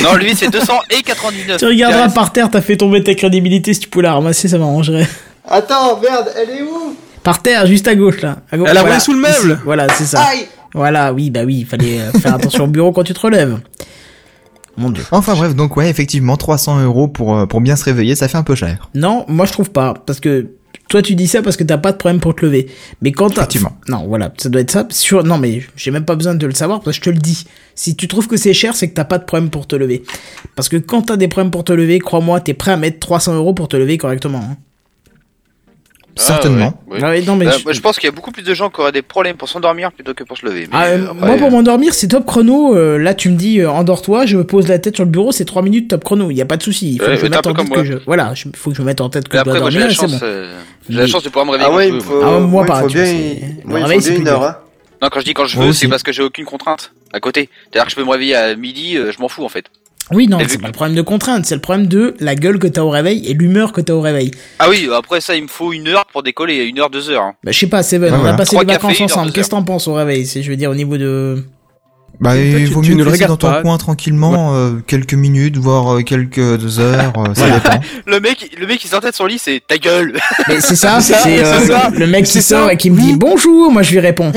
Non, 0.02 0.16
lui 0.16 0.36
c'est 0.36 0.50
200 0.50 0.74
et 0.90 1.04
99. 1.04 1.58
Tu 1.60 1.66
regarderas 1.66 2.10
par 2.10 2.34
terre, 2.34 2.50
t'as 2.50 2.62
fait 2.62 2.76
tomber 2.76 3.04
ta 3.04 3.14
crédibilité, 3.14 3.74
si 3.76 3.82
tu 3.82 3.90
pouvais 3.90 4.04
la 4.04 4.14
ramasser, 4.14 4.48
ça 4.48 4.58
m'arrangerait. 4.58 5.08
Attends, 5.48 6.00
merde, 6.02 6.30
elle 6.36 6.50
est 6.50 6.62
où? 6.64 6.96
Par 7.22 7.42
terre, 7.42 7.68
juste 7.68 7.88
à 7.88 7.96
gauche, 7.96 8.22
là. 8.22 8.38
À 8.52 8.58
gauche, 8.58 8.68
Elle 8.70 8.78
a 8.78 8.82
voilà, 8.82 9.00
sous 9.00 9.14
le 9.14 9.20
meuble. 9.20 9.52
ici. 9.52 9.62
Voilà, 9.64 9.88
c'est 9.94 10.06
ça. 10.06 10.22
Aïe 10.24 10.48
Voilà, 10.74 11.14
oui, 11.14 11.30
bah 11.30 11.42
oui, 11.46 11.60
il 11.60 11.66
fallait 11.66 12.00
euh, 12.00 12.12
faire 12.20 12.34
attention 12.34 12.64
au 12.66 12.68
bureau 12.68 12.92
quand 12.92 13.04
tu 13.04 13.14
te 13.14 13.20
relèves. 13.20 13.60
Mon 14.78 14.90
dieu. 14.90 15.04
Enfin 15.12 15.36
bref, 15.36 15.56
donc 15.56 15.78
ouais, 15.78 15.90
effectivement, 15.90 16.36
300 16.38 16.84
euros 16.84 17.08
pour, 17.08 17.38
euh, 17.38 17.46
pour 17.46 17.62
bien 17.62 17.76
se 17.76 17.84
réveiller, 17.84 18.16
ça 18.16 18.28
fait 18.28 18.38
un 18.38 18.44
peu 18.44 18.56
cher. 18.56 18.90
Non, 18.96 19.26
moi 19.28 19.46
je 19.46 19.52
trouve 19.52 19.70
pas, 19.72 19.94
parce 20.06 20.20
que 20.20 20.48
toi 20.90 21.02
tu 21.02 21.16
dis 21.16 21.28
ça 21.28 21.42
parce 21.42 21.58
que 21.58 21.64
t'as 21.64 21.78
pas 21.78 21.92
de 21.92 21.98
problème 21.98 22.20
pour 22.20 22.36
te 22.36 22.46
lever. 22.46 22.68
Mais 23.02 23.12
quand 23.12 23.30
t'as... 23.30 23.48
Non, 23.88 24.06
voilà, 24.08 24.34
ça 24.38 24.50
doit 24.50 24.62
être 24.62 24.72
ça. 24.72 24.88
Sur... 24.90 25.24
Non, 25.24 25.38
mais 25.38 25.62
j'ai 25.76 25.92
même 25.92 26.06
pas 26.06 26.16
besoin 26.16 26.36
de 26.36 26.46
le 26.48 26.54
savoir 26.54 26.82
parce 26.82 26.98
que 26.98 27.06
je 27.06 27.10
te 27.12 27.16
le 27.16 27.22
dis. 27.22 27.46
Si 27.76 27.96
tu 27.96 28.08
trouves 28.08 28.28
que 28.28 28.38
c'est 28.38 28.54
cher, 28.54 28.76
c'est 28.76 28.90
que 28.90 28.94
t'as 28.94 29.04
pas 29.06 29.18
de 29.20 29.26
problème 29.26 29.50
pour 29.50 29.68
te 29.68 29.76
lever. 29.76 30.04
Parce 30.56 30.70
que 30.70 30.78
quand 30.78 31.04
t'as 31.04 31.18
des 31.18 31.28
problèmes 31.28 31.52
pour 31.52 31.64
te 31.64 31.74
lever, 31.74 32.00
crois-moi, 32.00 32.40
t'es 32.42 32.54
prêt 32.54 32.72
à 32.72 32.78
mettre 32.78 33.00
300 33.00 33.36
euros 33.36 33.54
pour 33.54 33.68
te 33.68 33.78
lever 33.78 33.98
correctement. 33.98 34.40
hein. 34.44 34.58
Ah, 36.16 36.22
Certainement. 36.22 36.80
ouais, 36.88 36.98
ouais. 36.98 37.00
Ah 37.04 37.10
ouais, 37.10 37.22
non, 37.24 37.36
mais 37.36 37.48
Euh, 37.48 37.52
je- 37.58 37.64
moi, 37.64 37.74
je 37.74 37.80
pense 37.82 37.98
qu'il 37.98 38.06
y 38.08 38.12
a 38.12 38.16
beaucoup 38.16 38.32
plus 38.32 38.44
de 38.44 38.54
gens 38.54 38.70
qui 38.70 38.80
auraient 38.82 38.92
des 38.92 39.02
problèmes 39.02 39.36
pour 39.36 39.50
s'endormir 39.50 39.92
plutôt 39.92 40.14
que 40.14 40.24
pour 40.24 40.38
se 40.38 40.46
lever. 40.46 40.62
Mais, 40.72 40.78
Ah, 40.78 40.86
euh, 40.86 41.06
après, 41.10 41.26
moi 41.28 41.38
pour 41.38 41.50
m'endormir 41.50 41.94
c'est 41.96 42.08
top 42.08 42.26
chrono. 42.28 42.76
Euh, 42.76 42.98
là 43.00 43.16
tu 43.16 43.30
me 43.30 43.36
dis 43.36 43.60
euh, 43.60 43.70
endors-toi, 43.72 44.28
je 44.28 44.38
me 44.38 44.44
pose 44.44 44.68
la 44.68 44.78
tête 44.78 44.96
sur 44.96 45.06
le 45.06 45.10
bureau, 45.10 45.32
c'est 45.32 45.44
3 45.46 45.64
minutes 45.64 45.90
top 45.90 46.04
chrono. 46.04 46.30
Il 46.30 46.38
y 46.38 46.42
a 46.42 46.46
pas 46.46 46.58
de 46.58 46.62
souci. 46.64 46.94
Il 46.94 47.00
faut 47.00 47.06
Ouais, 47.08 47.16
que 47.16 47.18
je 47.22 47.24
mette 47.24 47.34
un 47.34 47.40
en 47.40 47.42
peu 47.42 47.50
tête 47.50 47.58
comme 47.58 47.70
que 47.70 47.74
moi. 47.76 47.84
je 47.84 47.94
voilà, 48.06 48.34
il 48.46 48.56
faut 48.56 48.70
que 48.70 48.76
je 48.78 48.82
me 48.84 48.86
mette 48.86 49.02
en 49.02 49.10
tête 49.10 49.28
que 49.28 49.38
je 49.40 49.44
dois 49.44 49.54
moi 49.60 49.70
j'ai 49.72 49.80
dormir 49.80 49.88
la 49.88 49.94
chance, 49.94 50.12
bon. 50.12 50.20
euh, 50.22 50.60
j'ai 50.88 50.98
la 51.00 51.08
chance 51.08 51.24
de 51.24 51.30
pouvoir 51.30 51.46
me 51.48 51.52
réveiller 51.52 51.70
Ah 51.72 51.76
ouais, 51.76 51.88
il 51.88 51.94
veux. 51.96 52.00
faut, 52.02 52.22
Ah, 52.24 52.40
moi, 52.40 52.64
il 52.68 52.74
faut 52.76 52.88
tu 52.90 52.94
bien, 52.98 53.06
il 53.06 54.02
faut 54.02 54.10
une 54.12 54.28
heure. 54.28 54.44
Hein. 54.44 54.58
Non, 55.02 55.10
quand 55.12 55.20
je 55.20 55.26
dis 55.26 55.34
quand 55.34 55.46
je 55.48 55.58
Moi 55.58 55.66
veux, 55.66 55.74
c'est 55.74 55.88
parce 55.88 56.04
que 56.04 56.12
j'ai 56.14 56.22
aucune 56.24 56.46
contrainte 56.46 56.92
à 57.12 57.20
côté. 57.20 57.50
C'est-à-dire 57.72 57.86
que 57.86 57.92
je 57.92 57.96
peux 57.96 58.06
me 58.06 58.12
réveiller 58.12 58.36
à 58.36 58.56
midi, 58.56 58.96
je 58.98 59.20
m'en 59.20 59.28
fous 59.28 59.44
en 59.44 59.50
fait. 59.50 59.66
Oui 60.12 60.28
non, 60.28 60.38
c'est 60.48 60.60
pas 60.62 60.68
le 60.68 60.74
problème 60.74 60.96
de 60.96 61.02
contrainte, 61.02 61.46
c'est 61.46 61.56
le 61.56 61.62
problème 61.62 61.88
de 61.88 62.14
la 62.20 62.36
gueule 62.36 62.60
que 62.60 62.68
t'as 62.68 62.82
au 62.82 62.90
réveil 62.90 63.26
et 63.28 63.34
l'humeur 63.34 63.72
que 63.72 63.82
t'as 63.82 63.94
au 63.94 64.02
réveil. 64.02 64.32
Ah 64.60 64.68
oui, 64.70 64.90
après 64.96 65.22
ça, 65.22 65.36
il 65.36 65.44
me 65.44 65.48
faut 65.48 65.72
une 65.74 65.88
heure 65.88 66.06
pour 66.12 66.24
décoller, 66.24 66.66
une 66.66 66.80
heure, 66.80 66.90
deux 66.90 67.10
heures. 67.10 67.24
hein. 67.24 67.34
Bah 67.44 67.52
je 67.52 67.60
sais 67.60 67.68
pas, 67.68 67.84
Seven, 67.84 68.14
Ouais, 68.14 68.20
on 68.22 68.26
a 68.26 68.34
passé 68.34 68.52
Trois 68.56 68.64
les 68.64 68.74
vacances 68.74 69.00
ensemble. 69.02 69.32
Qu'est-ce 69.32 69.48
que 69.48 69.52
t'en 69.52 69.64
penses 69.64 69.88
au 69.88 69.94
réveil? 69.94 70.26
C'est 70.26 70.44
je 70.44 70.50
veux 70.52 70.58
dire 70.58 70.70
au 70.72 70.76
niveau 70.76 70.98
de 70.98 71.44
Bah, 72.20 72.36
Et 72.38 72.52
toi, 72.52 72.60
il 72.60 72.68
vaut 72.68 72.82
tu 72.82 72.92
mieux 72.96 73.04
le 73.06 73.12
laisser 73.12 73.26
dans 73.26 73.38
ton 73.38 73.50
pas. 73.50 73.62
coin 73.62 73.78
tranquillement, 73.78 74.54
euh, 74.56 74.74
quelques 74.86 75.14
minutes, 75.14 75.58
voire 75.58 75.96
euh, 75.96 76.02
quelques 76.02 76.80
heures, 76.80 77.14
euh, 77.18 77.34
ça 77.34 77.50
dépend. 77.50 77.80
Le 78.06 78.20
mec, 78.20 78.56
le 78.60 78.68
mec 78.68 78.80
qui 78.80 78.88
sortait 78.90 79.10
de 79.10 79.16
son 79.16 79.26
lit, 79.26 79.40
c'est 79.40 79.62
ta 79.66 79.78
gueule. 79.78 80.20
Mais 80.50 80.60
c'est 80.60 80.76
ça, 80.76 81.00
C'est 81.02 81.14
ça, 81.14 81.20
c'est 81.24 81.44
euh, 81.74 81.90
le 81.98 82.08
mec 82.08 82.26
qui 82.26 82.32
C'est 82.34 82.42
sort 82.42 82.68
ça. 82.68 82.74
et 82.74 82.78
qui 82.78 82.92
me 82.92 83.00
dit 83.00 83.16
bonjour, 83.16 83.72
moi 83.72 83.82
je 83.84 83.92
lui 83.94 84.00
réponds. 84.00 84.32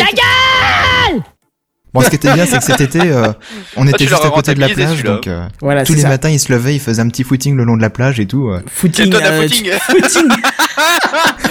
Bon, 1.96 2.02
ce 2.02 2.10
qui 2.10 2.16
était 2.16 2.32
bien, 2.34 2.46
c'est 2.46 2.58
que 2.58 2.64
cet 2.64 2.80
été, 2.80 3.00
euh, 3.00 3.28
on 3.76 3.86
était 3.86 4.06
juste 4.06 4.24
à 4.24 4.30
côté 4.30 4.54
de 4.54 4.60
la 4.60 4.68
plage, 4.68 5.02
donc 5.02 5.26
euh, 5.26 5.46
Voilà, 5.62 5.84
tous 5.84 5.94
les 5.94 6.02
ça. 6.02 6.08
matins, 6.08 6.28
il 6.30 6.38
se 6.38 6.52
levait, 6.52 6.74
il 6.74 6.80
faisait 6.80 7.00
un 7.02 7.08
petit 7.08 7.24
footing 7.24 7.56
le 7.56 7.64
long 7.64 7.76
de 7.76 7.82
la 7.82 7.90
plage 7.90 8.20
et 8.20 8.26
tout. 8.26 8.48
euh. 8.50 8.60
Footing, 8.66 9.12
euh, 9.14 9.42
footing. 9.42 9.70
footing. 9.80 10.28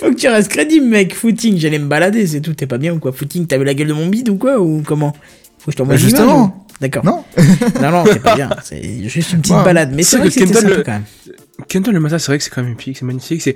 Faut 0.00 0.10
que 0.10 0.16
tu 0.16 0.28
restes 0.28 0.50
crédible, 0.50 0.86
mec. 0.86 1.14
Footing, 1.14 1.58
j'allais 1.58 1.78
me 1.78 1.86
balader, 1.86 2.26
c'est 2.26 2.40
tout. 2.40 2.54
T'es 2.54 2.66
pas 2.66 2.78
bien 2.78 2.92
ou 2.92 2.98
quoi? 2.98 3.12
Footing, 3.12 3.46
t'as 3.46 3.58
vu 3.58 3.64
la 3.64 3.74
gueule 3.74 3.88
de 3.88 3.92
mon 3.92 4.06
bide 4.06 4.28
ou 4.28 4.36
quoi? 4.36 4.58
Ou 4.60 4.82
comment? 4.86 5.12
Faut 5.58 5.66
que 5.66 5.72
je 5.72 5.76
t'envoie 5.76 5.94
Bah, 5.94 6.00
justement. 6.00 6.66
D'accord. 6.80 7.04
Non 7.04 7.24
non, 7.80 7.90
non, 7.90 8.04
c'est 8.06 8.20
pas 8.22 8.34
bien. 8.34 8.50
C'est 8.64 9.08
juste 9.08 9.32
une 9.32 9.40
petite 9.40 9.54
Ouais. 9.56 9.64
balade. 9.64 9.92
Mais 9.94 10.02
C'est 10.02 10.12
c'est 10.12 10.16
vrai 10.18 10.28
que 10.30 10.34
que 10.34 10.40
c'était 10.40 10.54
sympa 10.60 10.74
le- 10.76 10.82
quand 10.82 10.92
même. 10.92 11.04
Kenton 11.68 11.92
le 11.92 12.00
matin, 12.00 12.18
c'est 12.18 12.26
vrai 12.26 12.38
que 12.38 12.44
c'est 12.44 12.50
quand 12.50 12.62
même 12.62 12.72
épique, 12.72 12.96
c'est 12.98 13.04
magnifique. 13.04 13.40
C'est 13.40 13.54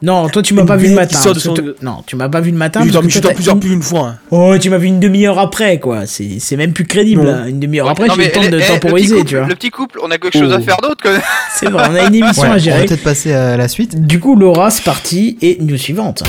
Non, 0.00 0.28
toi 0.28 0.42
tu 0.42 0.54
m'as 0.54 0.64
pas 0.64 0.76
vu 0.76 0.88
le 0.88 0.94
matin. 0.94 1.18
que 1.32 1.38
son- 1.40 1.54
Non, 1.82 2.02
tu 2.06 2.14
m'as 2.16 2.28
pas 2.28 2.40
vu 2.40 2.50
le 2.52 2.56
matin. 2.56 2.80
Je 2.84 2.88
que 2.90 2.92
toi, 3.12 3.20
t'as 3.20 3.34
plusieurs 3.34 3.58
plus 3.58 3.72
une 3.72 3.82
fois. 3.82 4.08
hein. 4.08 4.18
Oh, 4.30 4.54
tu 4.60 4.70
m'as 4.70 4.78
vu 4.78 4.86
une 4.86 5.00
demi-heure 5.00 5.38
après, 5.38 5.80
quoi. 5.80 6.06
C'est 6.06 6.38
c'est 6.38 6.56
même 6.56 6.72
plus 6.72 6.84
crédible. 6.84 7.24
Là. 7.26 7.48
Une 7.48 7.58
demi-heure 7.58 7.86
Ouais, 7.86 7.92
après, 7.92 8.06
non, 8.06 8.14
j'ai 8.14 8.22
mais 8.22 8.30
temps 8.30 8.40
eh, 8.44 8.48
de 8.48 8.60
eh, 8.60 8.66
temporiser, 8.80 9.16
le 9.16 9.22
petit 9.22 9.24
couple, 9.24 9.28
tu 9.30 9.36
vois. 9.36 9.46
Le 9.48 9.54
petit 9.56 9.70
couple, 9.70 10.00
on 10.04 10.10
a 10.10 10.18
quelque 10.18 10.38
chose 10.38 10.52
à 10.52 10.58
Oh. 10.60 10.62
faire 10.62 10.76
d'autre 10.82 10.98
quand 11.02 11.10
même. 11.12 11.20
C'est 11.54 11.68
vrai, 11.68 11.86
on 11.90 11.94
a 11.94 12.02
une 12.06 12.14
émission 12.14 12.42
Ouais, 12.42 12.48
à 12.48 12.50
on 12.50 12.54
va 12.54 12.58
gérer. 12.58 12.86
peut-être 12.86 13.02
passer 13.02 13.32
à 13.32 13.56
la 13.56 13.66
suite. 13.68 14.06
Du 14.06 14.20
coup, 14.20 14.36
Laura, 14.36 14.70
c'est 14.70 14.84
parti. 14.84 15.36
Et 15.42 15.58
news 15.60 15.76
suivante. 15.76 16.22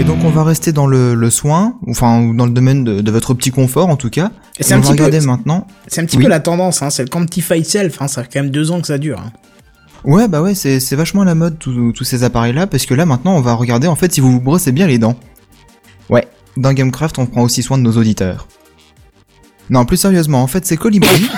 Et 0.00 0.04
donc 0.04 0.18
on 0.24 0.30
va 0.30 0.44
rester 0.44 0.70
dans 0.72 0.86
le, 0.86 1.14
le 1.14 1.28
soin, 1.30 1.76
enfin 1.88 2.22
ou 2.22 2.32
dans 2.34 2.46
le 2.46 2.52
domaine 2.52 2.84
de, 2.84 3.00
de 3.00 3.10
votre 3.10 3.34
petit 3.34 3.50
confort 3.50 3.88
en 3.88 3.96
tout 3.96 4.10
cas. 4.10 4.30
Et 4.58 4.62
c'est 4.62 4.70
Et 4.70 4.74
un 4.74 4.78
on 4.78 4.80
va 4.82 4.88
petit 4.90 4.96
peu- 4.96 5.04
regarder 5.04 5.26
maintenant. 5.26 5.66
C'est 5.88 6.00
un 6.00 6.04
petit 6.04 6.16
Oui. 6.18 6.22
peu 6.24 6.28
la 6.30 6.38
tendance, 6.40 6.82
hein. 6.82 6.90
c'est 6.90 7.02
le 7.02 7.08
Quantify 7.08 7.64
Self, 7.64 8.00
hein. 8.00 8.06
ça 8.08 8.22
fait 8.22 8.28
quand 8.32 8.42
même 8.42 8.50
deux 8.52 8.70
ans 8.70 8.80
que 8.80 8.86
ça 8.86 8.98
dure. 8.98 9.18
hein. 9.20 9.32
Ouais 10.04 10.28
bah 10.28 10.40
ouais 10.40 10.54
c'est 10.54 10.78
c'est 10.78 10.94
vachement 10.94 11.22
à 11.22 11.24
la 11.24 11.34
mode 11.34 11.58
tous 11.58 12.04
ces 12.04 12.22
appareils 12.22 12.52
là 12.52 12.68
parce 12.68 12.86
que 12.86 12.94
là 12.94 13.04
maintenant 13.04 13.34
on 13.34 13.40
va 13.40 13.54
regarder 13.54 13.88
en 13.88 13.96
fait 13.96 14.12
si 14.12 14.20
vous 14.20 14.30
vous 14.30 14.40
brossez 14.40 14.70
bien 14.70 14.86
les 14.86 14.98
dents. 14.98 15.16
Ouais, 16.08 16.28
dans 16.56 16.72
Gamecraft 16.72 17.18
on 17.18 17.26
prend 17.26 17.42
aussi 17.42 17.64
soin 17.64 17.78
de 17.78 17.82
nos 17.82 17.96
auditeurs. 17.96 18.46
Non 19.70 19.84
plus 19.84 19.96
sérieusement 19.96 20.40
en 20.40 20.46
fait 20.46 20.64
c'est 20.64 20.76
Colibri, 20.76 21.18
Dieu. 21.18 21.28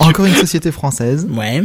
encore 0.00 0.26
une 0.26 0.34
société 0.34 0.72
française, 0.72 1.28
Ouais. 1.30 1.62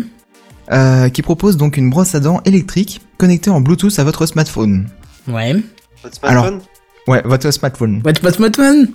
euh, 0.71 1.09
qui 1.09 1.23
propose 1.23 1.57
donc 1.57 1.75
une 1.75 1.89
brosse 1.89 2.13
à 2.13 2.19
dents 2.19 2.41
électrique 2.45 3.01
connectée 3.17 3.49
en 3.49 3.59
Bluetooth 3.59 3.97
à 3.97 4.03
votre 4.03 4.27
smartphone. 4.27 4.87
Ouais. 5.27 5.55
Votre 6.03 6.15
smartphone 6.15 6.61
Ouais 7.07 7.21
votre 7.25 7.51
smartphone. 7.51 8.01
What, 8.05 8.13
man 8.59 8.87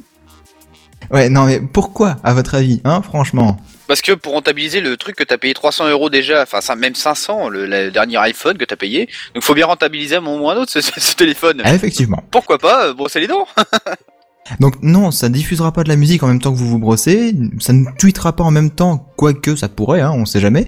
Ouais 1.11 1.29
non 1.29 1.45
mais 1.45 1.61
pourquoi 1.61 2.17
à 2.25 2.33
votre 2.35 2.55
avis 2.55 2.81
hein 2.85 3.03
franchement? 3.03 3.57
Parce 3.87 4.01
que 4.01 4.13
pour 4.13 4.33
rentabiliser 4.33 4.81
le 4.81 4.97
truc 4.97 5.15
que 5.17 5.25
t'as 5.25 5.37
payé 5.37 5.53
300 5.53 5.91
euros 5.91 6.09
déjà, 6.09 6.43
enfin 6.43 6.75
même 6.77 6.95
500, 6.95 7.51
le, 7.51 7.67
le 7.67 7.91
dernier 7.91 8.17
iPhone 8.17 8.57
que 8.57 8.65
t'as 8.65 8.77
payé, 8.77 9.11
donc 9.35 9.43
faut 9.45 9.53
bien 9.55 9.67
rentabiliser 9.67 10.15
à 10.15 10.19
un 10.19 10.21
moment 10.23 10.45
ou 10.47 10.49
à 10.49 10.55
un 10.55 10.57
autre 10.57 10.73
ce, 10.73 10.81
ce- 10.81 10.99
ce 10.99 11.15
téléphone. 11.15 11.61
Ah, 11.65 11.75
Effectivement. 11.75 12.23
Pourquoi 12.31 12.57
pas 12.59 12.87
euh, 12.87 12.95
brosser 12.95 13.21
les 13.21 13.27
dents 13.27 13.47
Donc 14.61 14.77
non, 14.83 15.11
ça 15.11 15.29
diffusera 15.29 15.73
pas 15.73 15.85
de 15.85 15.89
la 15.91 15.97
musique 15.97 16.23
en 16.23 16.29
même 16.29 16.41
temps 16.41 16.53
que 16.53 16.57
vous 16.59 16.69
vous 16.69 16.79
brossez, 16.79 17.35
ça 17.61 17.73
ne 17.75 17.85
tweetera 17.99 18.35
pas 18.35 18.45
en 18.45 18.51
même 18.51 18.71
temps, 18.71 19.13
quoique 19.17 19.55
ça 19.57 19.69
pourrait, 19.69 20.01
hein, 20.01 20.13
on 20.15 20.25
sait 20.25 20.41
jamais. 20.41 20.67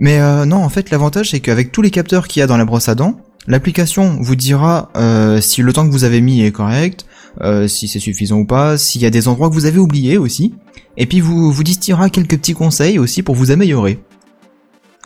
Mais 0.00 0.20
euh, 0.20 0.44
non, 0.44 0.64
en 0.64 0.68
fait, 0.68 0.90
l'avantage 0.90 1.30
c'est 1.30 1.40
qu'avec 1.40 1.70
tous 1.72 1.82
les 1.82 1.90
capteurs 1.92 2.26
qu'il 2.26 2.40
y 2.40 2.42
a 2.42 2.46
dans 2.48 2.56
la 2.56 2.64
brosse 2.64 2.88
à 2.88 2.94
dents, 2.96 3.20
l'application 3.46 4.16
vous 4.20 4.36
dira 4.36 4.90
euh, 4.96 5.40
si 5.40 5.62
le 5.62 5.72
temps 5.72 5.86
que 5.86 5.92
vous 5.92 6.04
avez 6.04 6.20
mis 6.20 6.42
est 6.42 6.52
correct, 6.52 7.06
euh, 7.40 7.68
si 7.68 7.88
c'est 7.88 8.00
suffisant 8.00 8.38
ou 8.38 8.44
pas, 8.46 8.76
s'il 8.78 9.00
y 9.02 9.06
a 9.06 9.10
des 9.10 9.28
endroits 9.28 9.48
que 9.48 9.54
vous 9.54 9.66
avez 9.66 9.78
oubliés 9.78 10.18
aussi, 10.18 10.54
et 10.96 11.06
puis 11.06 11.20
vous 11.20 11.52
vous 11.52 11.62
distillera 11.62 12.10
quelques 12.10 12.36
petits 12.38 12.54
conseils 12.54 12.98
aussi 12.98 13.22
pour 13.22 13.34
vous 13.34 13.50
améliorer. 13.50 14.00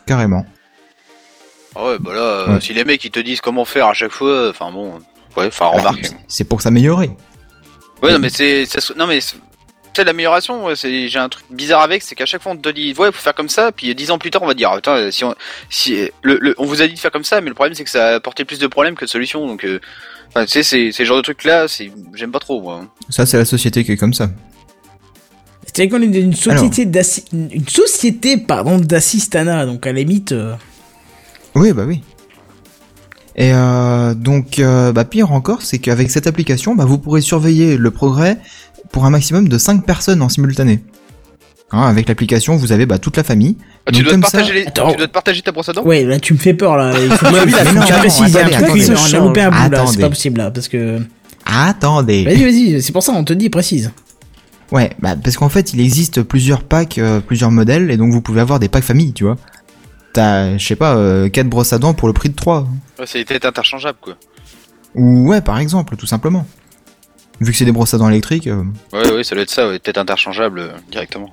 Carrément. 0.05 0.45
Ah 1.75 1.85
Ouais, 1.85 1.97
bah 1.99 2.13
là, 2.13 2.19
euh, 2.21 2.53
Ouais. 2.55 2.61
si 2.61 2.73
les 2.73 2.83
mecs 2.83 3.03
ils 3.05 3.11
te 3.11 3.19
disent 3.19 3.41
comment 3.41 3.65
faire 3.65 3.87
à 3.87 3.93
chaque 3.93 4.11
fois, 4.11 4.49
enfin 4.49 4.71
bon, 4.71 4.93
ouais, 5.37 5.47
enfin 5.47 5.67
remarque. 5.67 6.11
Bah, 6.11 6.17
c'est 6.27 6.43
pour 6.43 6.61
s'améliorer. 6.61 7.11
Ouais, 8.01 8.11
non 8.11 8.19
mais 8.19 8.29
c'est, 8.29 8.65
non 8.97 9.07
mais 9.07 9.19
c'est 9.95 10.01
c'est 10.01 10.05
l'amélioration. 10.05 10.75
c'est, 10.75 11.07
j'ai 11.07 11.19
un 11.19 11.29
truc 11.29 11.45
bizarre 11.49 11.81
avec, 11.81 12.01
c'est 12.03 12.15
qu'à 12.15 12.25
chaque 12.25 12.41
fois 12.41 12.51
on 12.53 12.57
te 12.57 12.69
dit, 12.69 12.93
ouais, 12.97 13.11
faut 13.11 13.21
faire 13.21 13.33
comme 13.35 13.49
ça, 13.49 13.71
puis 13.71 13.93
dix 13.95 14.11
ans 14.11 14.17
plus 14.17 14.31
tard 14.31 14.41
on 14.43 14.47
va 14.47 14.53
dire, 14.53 14.71
attends, 14.71 14.95
euh, 14.95 15.11
si 15.11 15.23
on, 15.23 15.35
si 15.69 16.09
le, 16.23 16.37
le- 16.41 16.55
on 16.57 16.65
vous 16.65 16.81
a 16.81 16.87
dit 16.87 16.93
de 16.95 16.99
faire 16.99 17.11
comme 17.11 17.23
ça, 17.23 17.41
mais 17.41 17.49
le 17.49 17.53
problème 17.55 17.73
c'est 17.75 17.83
que 17.83 17.89
ça 17.89 18.07
a 18.07 18.15
apporté 18.15 18.43
plus 18.45 18.59
de 18.59 18.67
problèmes 18.67 18.95
que 18.95 19.05
de 19.05 19.09
solutions, 19.09 19.45
donc, 19.47 19.63
euh, 19.65 19.79
enfin, 20.29 20.45
tu 20.45 20.51
sais, 20.51 20.63
c'est, 20.63 20.91
ces 20.91 21.05
genres 21.05 21.17
de 21.17 21.21
trucs 21.21 21.43
là, 21.43 21.67
c'est, 21.67 21.91
j'aime 22.15 22.31
pas 22.31 22.39
trop, 22.39 22.61
moi. 22.61 22.85
Ça 23.09 23.25
c'est 23.25 23.37
la 23.37 23.45
société 23.45 23.83
qui 23.83 23.91
est 23.93 23.97
comme 23.97 24.13
ça. 24.13 24.29
C'est 25.75 25.87
qu'on 25.87 26.01
est 26.01 26.07
dans 26.07 26.19
une 26.19 26.33
société 26.35 26.85
d'assi- 26.85 27.25
une 27.31 27.67
société 27.67 28.37
pardon 28.37 28.77
d'assistanat, 28.77 29.65
donc 29.65 29.87
à 29.87 29.91
la 29.93 29.99
limite. 29.99 30.31
euh, 30.31 30.53
Oui, 31.55 31.71
bah 31.73 31.83
oui. 31.87 32.01
Et 33.35 33.51
euh, 33.53 34.13
donc, 34.13 34.59
euh, 34.59 34.91
bah 34.91 35.05
pire 35.05 35.31
encore, 35.31 35.63
c'est 35.63 35.79
qu'avec 35.79 36.11
cette 36.11 36.27
application, 36.27 36.75
bah, 36.75 36.85
vous 36.85 36.99
pourrez 36.99 37.21
surveiller 37.21 37.77
le 37.77 37.89
progrès 37.89 38.37
pour 38.93 39.05
un 39.05 39.09
maximum 39.09 39.49
de 39.49 39.57
5 39.57 39.85
personnes 39.85 40.21
en 40.21 40.29
simultané. 40.29 40.81
Hein, 41.71 41.81
avec 41.81 42.07
l'application, 42.07 42.55
vous 42.55 42.71
avez 42.71 42.85
bah, 42.85 42.99
toute 42.99 43.17
la 43.17 43.23
famille. 43.23 43.57
Ah, 43.85 43.91
tu 43.91 44.03
dois 44.03 44.09
te 44.09 44.11
comme 44.11 44.21
partager 44.21 44.47
ça- 44.47 44.53
les, 44.53 44.65
tu 44.65 44.71
dois 44.71 45.07
te 45.07 45.11
partager 45.11 45.41
ta 45.41 45.51
brosse 45.51 45.69
à 45.69 45.73
dents. 45.73 45.83
Ouais, 45.83 46.05
là 46.05 46.19
tu 46.19 46.33
me 46.33 46.37
fais 46.37 46.53
peur 46.53 46.77
là. 46.77 46.93
Il 46.97 47.11
faut 47.11 47.25
que 47.25 47.33
oui, 48.71 48.85
tu 49.09 49.17
loupé 49.17 49.41
un 49.41 49.49
bout 49.49 49.71
là, 49.71 49.85
c'est 49.87 49.99
pas 49.99 50.09
possible 50.09 50.37
là, 50.37 50.51
parce 50.51 50.67
que. 50.69 51.01
Attendez. 51.45 52.23
Vas-y, 52.23 52.43
vas-y, 52.43 52.81
c'est 52.81 52.91
pour 52.93 53.03
ça 53.03 53.11
on 53.13 53.23
te 53.23 53.33
dit 53.33 53.49
précise. 53.49 53.91
Ouais, 54.71 54.91
bah 54.99 55.15
parce 55.21 55.35
qu'en 55.35 55.49
fait, 55.49 55.73
il 55.73 55.81
existe 55.81 56.21
plusieurs 56.23 56.63
packs, 56.63 56.97
euh, 56.99 57.19
plusieurs 57.19 57.51
modèles, 57.51 57.91
et 57.91 57.97
donc 57.97 58.11
vous 58.11 58.21
pouvez 58.21 58.41
avoir 58.41 58.59
des 58.59 58.69
packs 58.69 58.83
famille, 58.83 59.13
tu 59.13 59.23
vois. 59.23 59.37
T'as, 60.13 60.57
je 60.57 60.65
sais 60.65 60.75
pas, 60.75 60.95
euh, 60.95 61.27
4 61.29 61.47
brosses 61.49 61.73
à 61.73 61.79
dents 61.79 61.93
pour 61.95 62.07
le 62.07 62.13
prix 62.13 62.29
de 62.29 62.35
3. 62.35 62.67
Ouais, 62.99 63.05
c'est 63.05 63.19
des 63.19 63.25
têtes 63.25 63.45
interchangeables, 63.45 63.97
quoi. 63.99 64.13
Ou 64.95 65.27
ouais, 65.29 65.41
par 65.41 65.57
exemple, 65.57 65.95
tout 65.95 66.05
simplement. 66.05 66.45
Vu 67.41 67.51
que 67.51 67.57
c'est 67.57 67.65
des 67.65 67.71
brosses 67.71 67.93
à 67.93 67.97
dents 67.97 68.09
électriques, 68.09 68.47
euh, 68.47 68.63
Ouais, 68.93 69.11
ouais, 69.11 69.23
ça 69.23 69.35
doit 69.35 69.43
être 69.43 69.49
ça, 69.49 69.67
ouais, 69.67 69.79
têtes 69.79 69.97
interchangeables 69.97 70.59
euh, 70.59 70.69
directement. 70.91 71.29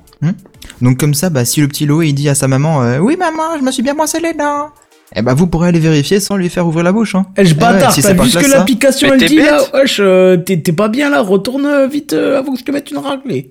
Donc 0.80 0.98
comme 0.98 1.14
ça, 1.14 1.30
bah, 1.30 1.44
si 1.44 1.60
le 1.60 1.68
petit 1.68 1.86
Loé 1.86 2.08
il 2.08 2.14
dit 2.14 2.28
à 2.28 2.34
sa 2.34 2.48
maman 2.48 2.82
euh, 2.82 2.98
Oui 2.98 3.16
maman, 3.16 3.58
je 3.58 3.62
me 3.62 3.70
suis 3.70 3.82
bien 3.82 3.94
brossé 3.94 4.18
les 4.20 4.32
dents», 4.32 4.70
eh 5.16 5.22
bah 5.22 5.34
vous 5.34 5.48
pourrez 5.48 5.68
aller 5.68 5.80
vérifier 5.80 6.20
sans 6.20 6.36
lui 6.36 6.48
faire 6.48 6.66
ouvrir 6.66 6.84
la 6.84 6.92
bouche. 6.92 7.16
Hein. 7.16 7.26
Eh, 7.36 7.44
je 7.44 7.50
Eh 7.50 7.54
ouais, 7.54 7.60
bâtard, 7.60 7.92
si 7.92 8.00
t'as 8.00 8.12
vu 8.12 8.30
ce 8.30 8.38
que 8.38 8.48
l'application 8.48 9.12
elle 9.12 9.18
t'es 9.18 9.26
dit 9.26 9.36
là. 9.38 9.60
Wesh, 9.74 9.98
euh, 9.98 10.36
t'es 10.36 10.56
pas 10.72 10.88
bien 10.88 11.10
là, 11.10 11.20
retourne 11.20 11.88
vite 11.88 12.12
euh, 12.12 12.38
avant 12.38 12.52
que 12.52 12.60
je 12.60 12.64
te 12.64 12.70
mette 12.70 12.90
une 12.92 12.98
raclée. 12.98 13.50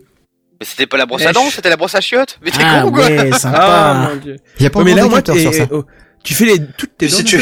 Mais 0.59 0.65
c'était 0.65 0.87
pas 0.87 0.95
la 0.97 1.05
brosse 1.05 1.23
à 1.23 1.25
Wesh. 1.27 1.33
dents, 1.33 1.49
c'était 1.51 1.69
la 1.69 1.75
brosse 1.75 1.95
à 1.95 2.01
chiottes. 2.01 2.39
Mais 2.43 2.51
t'es 2.51 2.59
Ah 2.63 2.81
con 2.81 2.87
ou 2.87 2.91
quoi 2.93 3.05
ouais, 3.05 3.29
Ah, 3.33 3.37
sympa. 3.37 4.07
mon 4.09 4.21
dieu. 4.21 4.37
Il 4.57 4.63
y 4.63 4.65
a 4.67 4.69
pas 4.69 4.83
mais 4.83 4.93
là, 4.93 5.03
sur 5.03 5.53
ça. 5.53 5.63
oh, 5.71 5.83
tu 6.23 6.33
fais 6.33 6.45
les, 6.45 6.59
toutes 6.77 6.91
tes 6.97 7.07
Puis 7.07 7.15
si 7.15 7.23
dents 7.23 7.29
tu... 7.29 7.37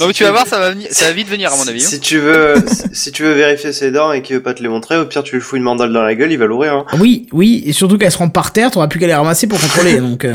Non 0.00 0.06
mais 0.06 0.12
tu 0.12 0.24
vas 0.24 0.30
voir, 0.30 0.46
ça 0.46 0.58
va, 0.58 0.70
venir, 0.70 0.88
ça 0.90 1.06
va 1.06 1.12
vite 1.12 1.28
venir 1.28 1.52
à 1.52 1.56
mon 1.56 1.66
avis. 1.68 1.84
hein. 1.84 1.88
Si 1.88 2.00
tu 2.00 2.18
veux, 2.18 2.54
si- 2.92 3.12
tu 3.12 3.22
veux 3.24 3.32
vérifier 3.32 3.72
ses 3.72 3.90
dents 3.90 4.12
et 4.12 4.22
qu'il 4.22 4.36
veut 4.36 4.42
pas 4.42 4.54
te 4.54 4.62
les 4.62 4.68
montrer, 4.68 4.96
au 4.96 5.04
pire 5.04 5.22
tu 5.22 5.34
lui 5.36 5.42
fous 5.42 5.56
une 5.56 5.62
mandale 5.62 5.92
dans 5.92 6.02
la 6.02 6.14
gueule, 6.14 6.32
il 6.32 6.38
va 6.38 6.46
l'ouvrir. 6.46 6.72
Hein. 6.74 6.84
Oui, 6.98 7.26
oui, 7.32 7.62
et 7.66 7.72
surtout 7.72 7.98
qu'elles 7.98 8.10
seront 8.12 8.30
par 8.30 8.52
terre, 8.52 8.70
t'auras 8.70 8.88
plus 8.88 8.98
qu'à 9.00 9.06
les 9.06 9.14
ramasser 9.14 9.46
pour 9.46 9.60
contrôler. 9.60 9.96
donc, 10.00 10.24
euh, 10.24 10.34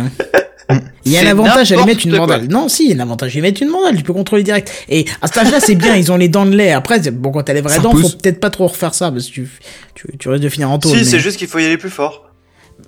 il 1.06 1.12
y 1.12 1.18
a 1.18 1.22
un 1.22 1.26
avantage 1.28 1.72
à 1.72 1.76
les 1.76 1.84
mettre 1.86 2.06
une 2.06 2.12
quoi. 2.12 2.20
mandale. 2.22 2.48
Non, 2.50 2.70
si, 2.70 2.86
il 2.86 2.90
y 2.92 2.94
a 2.94 2.98
un 2.98 3.00
avantage 3.06 3.32
à 3.32 3.36
les 3.36 3.42
mettre 3.42 3.62
une 3.64 3.70
mandale, 3.70 3.98
tu 3.98 4.04
peux 4.04 4.14
contrôler 4.14 4.44
direct. 4.44 4.72
Et 4.88 5.06
à 5.22 5.28
cet 5.28 5.40
âge-là, 5.40 5.60
c'est 5.60 5.76
bien, 5.76 5.96
ils 5.96 6.12
ont 6.12 6.18
les 6.18 6.30
dents 6.30 6.46
de 6.46 6.56
lait. 6.56 6.72
Après, 6.72 7.00
bon, 7.12 7.32
quand 7.32 7.44
t'as 7.44 7.54
les 7.54 7.62
vraies 7.62 7.76
Ça 7.76 7.82
dents, 7.82 7.92
pousse. 7.92 8.12
faut 8.12 8.18
peut-être 8.18 8.40
pas 8.40 8.52
trop 8.52 8.68
refaire 8.68 8.94
ça, 8.94 9.12
parce 9.12 9.28
que 9.28 9.32
tu, 9.34 9.50
tu, 9.96 10.06
tu 10.20 10.30
risques 10.30 10.44
de 10.44 10.50
finir 10.50 10.70
en 10.70 10.78
tôle. 10.80 10.92
Si, 10.92 10.98
mais 11.00 11.04
c'est 11.04 11.20
juste 11.20 11.38
qu'il 11.38 11.48
faut 11.48 11.60
y 11.60 11.66
aller 11.66 11.78
plus 11.78 11.90
fort. 11.90 12.28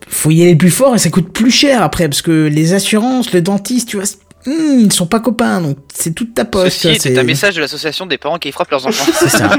Faut 0.07 0.31
y 0.31 0.41
aller 0.43 0.55
plus 0.55 0.71
fort 0.71 0.95
et 0.95 0.97
ça 0.97 1.09
coûte 1.09 1.31
plus 1.31 1.51
cher 1.51 1.81
après, 1.83 2.07
parce 2.07 2.21
que 2.21 2.47
les 2.47 2.73
assurances, 2.73 3.31
le 3.33 3.41
dentiste, 3.41 3.89
tu 3.89 3.97
vois, 3.97 4.05
hmm, 4.45 4.79
ils 4.79 4.93
sont 4.93 5.07
pas 5.07 5.19
copains, 5.19 5.61
donc 5.61 5.77
c'est 5.93 6.13
toute 6.13 6.33
ta 6.33 6.45
poste. 6.45 6.77
Ceci 6.81 6.99
c'est 6.99 7.17
un 7.17 7.23
message 7.23 7.55
de 7.55 7.61
l'association 7.61 8.05
des 8.05 8.17
parents 8.17 8.37
qui 8.39 8.51
frappent 8.51 8.71
leurs 8.71 8.85
enfants. 8.85 9.11
c'est 9.17 9.29
ça. 9.29 9.49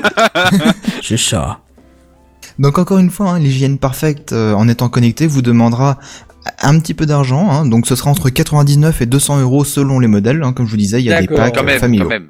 c'est 1.03 1.17
ça. 1.17 1.61
Donc 2.59 2.79
encore 2.79 2.99
une 2.99 3.11
fois, 3.11 3.31
hein, 3.31 3.39
l'hygiène 3.39 3.79
parfaite 3.79 4.33
euh, 4.33 4.55
en 4.55 4.69
étant 4.69 4.89
connecté 4.89 5.27
vous 5.27 5.43
demandera 5.43 5.99
un 6.63 6.79
petit 6.79 6.95
peu 6.95 7.07
d'argent. 7.07 7.51
Hein, 7.51 7.67
donc 7.67 7.87
ce 7.87 7.97
sera 7.97 8.11
entre 8.11 8.31
99 8.31 9.03
et 9.03 9.07
200 9.07 9.41
euros 9.41 9.65
selon 9.65 9.99
les 9.99 10.09
modèles. 10.09 10.43
Hein, 10.43 10.53
comme 10.53 10.67
je 10.67 10.71
vous 10.71 10.77
disais, 10.77 11.01
il 11.01 11.07
y 11.07 11.13
a 11.13 11.21
des 11.21 11.27
packs 11.27 11.55
quand 11.55 11.63
euh, 11.63 11.65
même, 11.65 11.81
familiaux. 11.81 12.05
quand 12.05 12.11
même. 12.11 12.29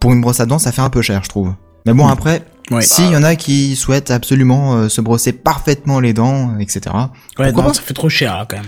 Pour 0.00 0.12
une 0.12 0.20
brosse 0.20 0.40
à 0.40 0.46
dents, 0.46 0.58
ça 0.58 0.72
fait 0.72 0.82
un 0.82 0.90
peu 0.90 1.02
cher, 1.02 1.22
je 1.22 1.28
trouve. 1.28 1.54
Mais 1.84 1.92
bon, 1.94 2.08
après, 2.08 2.42
Ouais. 2.72 2.82
s'il 2.82 3.12
y 3.12 3.16
en 3.16 3.22
a 3.22 3.36
qui 3.36 3.76
souhaitent 3.76 4.10
absolument 4.10 4.74
euh, 4.74 4.88
se 4.88 5.00
brosser 5.00 5.32
parfaitement 5.32 6.00
les 6.00 6.12
dents, 6.12 6.58
etc. 6.58 6.80
Ouais, 6.86 7.06
Pourquoi 7.36 7.62
non, 7.62 7.68
pas? 7.68 7.74
ça 7.74 7.82
fait 7.82 7.94
trop 7.94 8.08
cher, 8.08 8.36
là, 8.36 8.46
quand 8.48 8.56
même. 8.56 8.66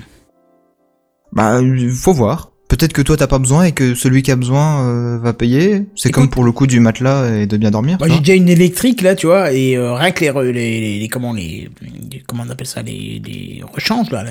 Bah, 1.33 1.55
euh, 1.57 1.91
faut 1.93 2.13
voir. 2.13 2.53
Peut-être 2.69 2.93
que 2.93 3.01
toi 3.01 3.17
t'as 3.17 3.27
pas 3.27 3.39
besoin 3.39 3.65
et 3.65 3.73
que 3.73 3.95
celui 3.95 4.23
qui 4.23 4.31
a 4.31 4.37
besoin 4.37 4.87
euh, 4.87 5.19
va 5.19 5.33
payer. 5.33 5.87
C'est 5.97 6.11
comme 6.11 6.29
pour 6.29 6.45
le 6.45 6.53
coup 6.53 6.67
du 6.67 6.81
matelas 6.81 7.35
et 7.35 7.47
de 7.47 7.57
bien 7.57 7.71
dormir. 7.71 7.97
Moi 7.99 8.09
j'ai 8.09 8.15
vois. 8.15 8.21
déjà 8.21 8.35
une 8.35 8.49
électrique 8.51 9.01
là, 9.01 9.15
tu 9.15 9.27
vois, 9.27 9.53
et 9.53 9.75
euh, 9.77 9.95
rien 9.95 10.11
que 10.11 10.23
les, 10.25 10.53
les, 10.53 10.81
les, 10.81 10.99
les- 10.99 11.09
comment 11.09 11.33
les, 11.33 11.71
les- 12.11 12.23
comment 12.27 12.45
on 12.47 12.51
appelle 12.51 12.67
ça 12.67 12.83
les, 12.83 13.23
les 13.25 13.63
rechanges 13.73 14.11
là. 14.11 14.23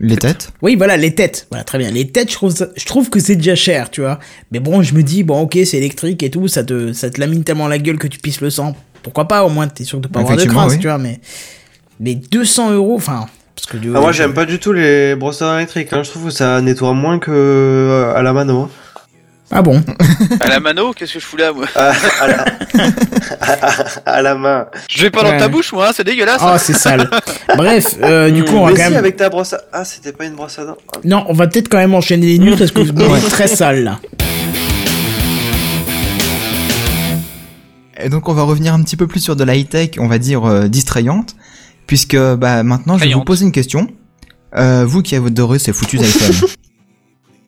les- 0.00 0.16
têtes. 0.16 0.52
Oui, 0.62 0.76
voilà 0.76 0.96
les 0.96 1.14
têtes. 1.14 1.46
Voilà 1.50 1.62
très 1.64 1.76
bien. 1.78 1.90
Les 1.90 2.08
têtes, 2.08 2.30
je 2.30 2.34
trouve 2.36 2.54
ça- 2.54 2.68
je 2.74 2.84
trouve 2.86 3.10
que 3.10 3.20
c'est 3.20 3.36
déjà 3.36 3.54
cher, 3.54 3.90
tu 3.90 4.00
vois. 4.00 4.18
Mais 4.50 4.58
bon, 4.60 4.80
je 4.82 4.94
me 4.94 5.02
dis 5.02 5.22
bon 5.22 5.40
ok 5.42 5.58
c'est 5.66 5.76
électrique 5.76 6.22
et 6.22 6.30
tout, 6.30 6.48
ça 6.48 6.64
te 6.64 6.92
ça 6.94 7.10
te 7.10 7.20
lamine 7.20 7.44
tellement 7.44 7.68
la 7.68 7.78
gueule 7.78 7.98
que 7.98 8.08
tu 8.08 8.18
pisses 8.18 8.40
le 8.40 8.48
sang. 8.48 8.74
Pourquoi 9.02 9.28
pas 9.28 9.44
au 9.44 9.50
moins 9.50 9.68
t'es 9.68 9.84
sûr 9.84 10.00
de 10.00 10.08
pas 10.08 10.20
avoir 10.20 10.36
de 10.38 10.44
crasse, 10.44 10.72
oui. 10.72 10.78
tu 10.78 10.86
vois. 10.86 10.96
Mais 10.98 11.20
mais 12.00 12.14
200 12.14 12.72
euros, 12.72 12.94
enfin 12.96 13.26
parce 13.56 13.66
que 13.66 13.76
Ah, 13.94 14.00
moi 14.00 14.12
j'aime 14.12 14.34
pas 14.34 14.44
du 14.44 14.58
tout 14.60 14.72
les 14.72 15.16
brosses 15.16 15.42
à 15.42 15.46
dents 15.46 15.56
électriques. 15.56 15.92
Hein. 15.92 16.02
Je 16.04 16.10
trouve 16.10 16.26
que 16.26 16.30
ça 16.30 16.60
nettoie 16.60 16.92
moins 16.92 17.18
que 17.18 17.30
euh, 17.32 18.14
à 18.14 18.22
la 18.22 18.32
mano. 18.32 18.60
hein. 18.62 18.70
Ah 19.52 19.62
bon. 19.62 19.80
À 20.40 20.48
la 20.48 20.58
mano, 20.58 20.92
qu'est-ce 20.92 21.14
que 21.14 21.20
je 21.20 21.24
fous 21.24 21.36
là, 21.36 21.52
moi 21.52 21.66
À, 21.76 21.92
à 22.20 22.26
la... 22.26 22.44
à, 23.40 23.66
à 24.16 24.22
la 24.22 24.34
main. 24.34 24.66
Je 24.90 25.02
vais 25.02 25.10
pas 25.10 25.22
dans 25.22 25.30
Ouais. 25.30 25.38
ta 25.38 25.46
bouche, 25.46 25.72
moi, 25.72 25.88
hein, 25.88 25.92
c'est 25.94 26.02
dégueulasse. 26.02 26.42
Oh 26.44 26.56
c'est 26.58 26.72
sale. 26.72 27.08
Bref, 27.56 27.94
euh, 28.02 28.28
du 28.30 28.42
coup 28.44 28.56
on 28.56 28.64
va 28.66 28.72
Mais 28.72 28.76
quand 28.76 28.82
si, 28.84 28.90
même. 28.90 28.98
avec 28.98 29.16
ta 29.16 29.28
brosse 29.28 29.52
à... 29.52 29.60
Ah, 29.72 29.84
c'était 29.84 30.12
pas 30.12 30.24
une 30.24 30.34
brosse 30.34 30.58
à 30.58 30.64
dents. 30.64 30.76
Ah, 30.94 30.98
Non, 31.04 31.24
on 31.28 31.32
va 31.32 31.46
peut-être 31.46 31.68
quand 31.68 31.78
même 31.78 31.94
enchaîner 31.94 32.26
les 32.26 32.38
news 32.40 32.56
parce 32.56 32.72
que 32.72 32.80
vous 32.80 32.90
êtes 33.16 33.28
très 33.30 33.46
sale 33.46 33.84
là. 33.84 34.00
Et 38.02 38.08
donc 38.08 38.28
on 38.28 38.34
va 38.34 38.42
revenir 38.42 38.74
un 38.74 38.82
petit 38.82 38.96
peu 38.96 39.06
plus 39.06 39.20
sur 39.20 39.36
de 39.36 39.44
la 39.44 39.54
high-tech, 39.54 39.90
on 39.98 40.06
va 40.08 40.18
dire 40.18 40.44
euh, 40.44 40.68
distrayante, 40.68 41.34
puisque 41.86 42.16
bah 42.16 42.62
maintenant 42.62 42.98
je 42.98 43.04
vais 43.04 43.12
vous 43.14 43.24
poser 43.24 43.44
une 43.44 43.52
question. 43.52 43.88
euh, 44.56 44.84
vous 44.86 45.02
qui 45.02 45.14
adorez 45.16 45.58
ces 45.58 45.72
foutus 45.72 46.00
iPhones, 46.02 46.48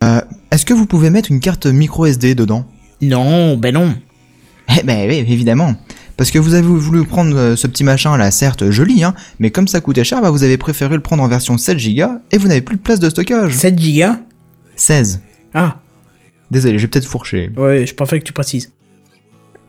euh, 0.04 0.20
est-ce 0.50 0.64
que 0.66 0.74
vous 0.74 0.86
pouvez 0.86 1.10
mettre 1.10 1.30
une 1.30 1.40
carte 1.40 1.66
micro 1.66 2.06
SD 2.06 2.34
dedans? 2.34 2.66
Non, 3.02 3.56
ben 3.56 3.74
non. 3.74 3.94
Eh 4.78 4.82
ben 4.82 5.08
oui, 5.08 5.16
évidemment. 5.16 5.74
Parce 6.16 6.30
que 6.32 6.38
vous 6.38 6.54
avez 6.54 6.66
voulu 6.66 7.04
prendre 7.04 7.36
euh, 7.36 7.56
ce 7.56 7.66
petit 7.68 7.84
machin 7.84 8.16
là, 8.16 8.30
certes 8.32 8.70
joli, 8.70 9.04
hein, 9.04 9.14
mais 9.38 9.50
comme 9.50 9.68
ça 9.68 9.80
coûtait 9.80 10.02
cher, 10.04 10.20
bah 10.20 10.30
vous 10.30 10.42
avez 10.42 10.58
préféré 10.58 10.94
le 10.96 11.00
prendre 11.00 11.22
en 11.22 11.28
version 11.28 11.56
7 11.56 11.78
Go 11.96 12.04
et 12.32 12.38
vous 12.38 12.48
n'avez 12.48 12.60
plus 12.60 12.76
de 12.76 12.82
place 12.82 12.98
de 13.00 13.08
stockage. 13.08 13.54
7 13.54 13.78
gigas? 13.78 14.18
16. 14.76 15.20
Ah, 15.54 15.76
Désolé, 16.50 16.78
j'ai 16.78 16.88
peut-être 16.88 17.06
fourché. 17.06 17.50
ouais, 17.56 17.86
je 17.86 17.94
préfère 17.94 18.18
que 18.18 18.24
tu 18.24 18.32
précises. 18.32 18.72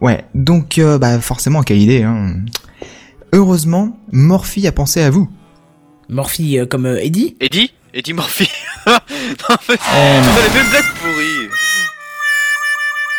Ouais, 0.02 0.24
donc 0.34 0.78
euh, 0.80 0.98
bah 0.98 1.20
forcément 1.20 1.62
quelle 1.62 1.80
idée. 1.82 2.04
Hein. 2.04 2.38
Heureusement, 3.34 3.98
Morphy 4.12 4.66
a 4.68 4.72
pensé 4.72 5.02
à 5.02 5.10
vous. 5.10 5.30
Morphy 6.10 6.58
euh, 6.60 6.66
comme 6.66 6.86
euh, 6.86 7.00
Eddie 7.02 7.36
Eddie? 7.40 7.72
Eddie 7.94 8.14
Murphy. 8.14 8.50
non, 8.88 8.94
mais 9.70 9.76
on 9.80 9.98
a 9.98 10.48
les 10.48 10.54
mêmes 10.54 10.70
blagues 10.70 10.84
pourries. 11.02 11.50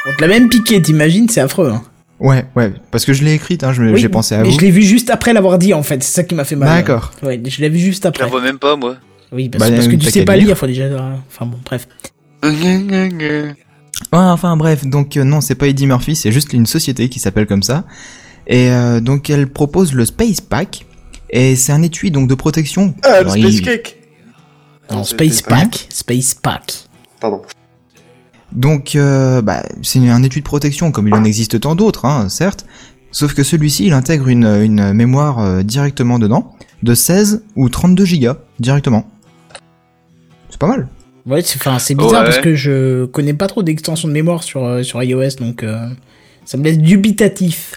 On 0.06 0.16
te 0.16 0.20
l'a 0.22 0.28
même 0.28 0.48
piqué, 0.48 0.80
t'imagines, 0.82 1.28
c'est 1.28 1.40
affreux. 1.40 1.70
Hein. 1.70 1.82
Ouais, 2.18 2.44
ouais, 2.56 2.72
parce 2.90 3.04
que 3.04 3.12
je 3.12 3.24
l'ai 3.24 3.34
écrite, 3.34 3.64
hein, 3.64 3.72
Oui, 3.78 3.98
j'ai 3.98 4.08
pensé 4.08 4.34
à 4.34 4.38
mais 4.42 4.48
vous. 4.48 4.54
je 4.56 4.60
l'ai 4.60 4.70
vu 4.70 4.82
juste 4.82 5.10
après 5.10 5.32
l'avoir 5.32 5.58
dit 5.58 5.72
en 5.74 5.82
fait, 5.82 6.02
c'est 6.02 6.12
ça 6.12 6.22
qui 6.24 6.34
m'a 6.34 6.44
fait 6.44 6.56
mal. 6.56 6.68
D'accord. 6.68 7.12
Ouais, 7.22 7.40
je 7.44 7.60
l'ai 7.60 7.68
vu 7.68 7.78
juste 7.78 8.02
Je 8.02 8.04
la 8.04 8.08
après. 8.10 8.26
vois 8.28 8.40
même 8.42 8.58
pas, 8.58 8.76
moi. 8.76 8.96
Oui, 9.32 9.48
parce, 9.48 9.64
Bah, 9.70 9.74
parce 9.76 9.88
que 9.88 9.96
tu 9.96 10.10
sais 10.10 10.24
pas 10.24 10.36
lire. 10.36 10.48
lire, 10.48 10.58
faut 10.58 10.66
déjà. 10.66 10.84
euh, 10.84 11.14
Enfin 11.28 11.46
bon, 11.46 11.58
bref. 11.64 11.86
Ouais, 12.42 13.52
enfin 14.12 14.56
bref, 14.56 14.84
donc 14.86 15.16
euh, 15.16 15.24
non, 15.24 15.40
c'est 15.40 15.54
pas 15.54 15.66
Eddie 15.68 15.86
Murphy, 15.86 16.16
c'est 16.16 16.32
juste 16.32 16.52
une 16.52 16.66
société 16.66 17.08
qui 17.08 17.18
s'appelle 17.20 17.46
comme 17.46 17.62
ça. 17.62 17.84
Et 18.50 18.70
euh, 18.70 19.00
donc 19.00 19.30
elle 19.30 19.48
propose 19.48 19.94
le 19.94 20.04
Space 20.04 20.40
Pack. 20.42 20.84
Et 21.30 21.56
c'est 21.56 21.72
un 21.72 21.80
étui 21.82 22.10
donc 22.10 22.28
de 22.28 22.34
protection. 22.34 22.94
Ah, 23.04 23.22
le 23.22 23.30
Space 23.30 23.54
il- 23.54 23.62
Cake 23.62 23.96
Non, 24.90 25.04
c'est 25.04 25.14
Space 25.14 25.42
Pack. 25.42 25.86
Space 25.88 26.34
Pack. 26.34 26.74
Pardon. 27.20 27.40
Donc, 28.52 28.96
euh, 28.96 29.40
bah, 29.42 29.62
c'est 29.82 30.00
un 30.08 30.22
étui 30.24 30.40
de 30.40 30.44
protection 30.44 30.90
comme 30.90 31.06
il 31.06 31.14
en 31.14 31.22
existe 31.22 31.60
tant 31.60 31.76
d'autres, 31.76 32.04
hein, 32.04 32.28
certes. 32.28 32.66
Sauf 33.12 33.32
que 33.34 33.44
celui-ci, 33.44 33.86
il 33.86 33.92
intègre 33.92 34.26
une, 34.26 34.44
une 34.44 34.92
mémoire 34.92 35.38
euh, 35.38 35.62
directement 35.62 36.18
dedans, 36.18 36.52
de 36.82 36.94
16 36.94 37.44
ou 37.54 37.68
32 37.68 38.04
gigas 38.04 38.38
directement. 38.58 39.08
C'est 40.48 40.58
pas 40.58 40.66
mal. 40.66 40.88
Ouais, 41.26 41.42
c'est 41.42 41.94
bizarre 41.94 42.22
Ouais. 42.22 42.24
parce 42.24 42.38
que 42.38 42.54
je 42.56 43.04
connais 43.06 43.34
pas 43.34 43.46
trop 43.46 43.62
d'extensions 43.62 44.08
de 44.08 44.12
mémoire 44.12 44.42
sur, 44.42 44.64
euh, 44.64 44.82
sur 44.82 45.00
iOS, 45.00 45.36
donc 45.38 45.62
euh, 45.62 45.86
ça 46.44 46.56
me 46.56 46.64
laisse 46.64 46.78
dubitatif. 46.78 47.74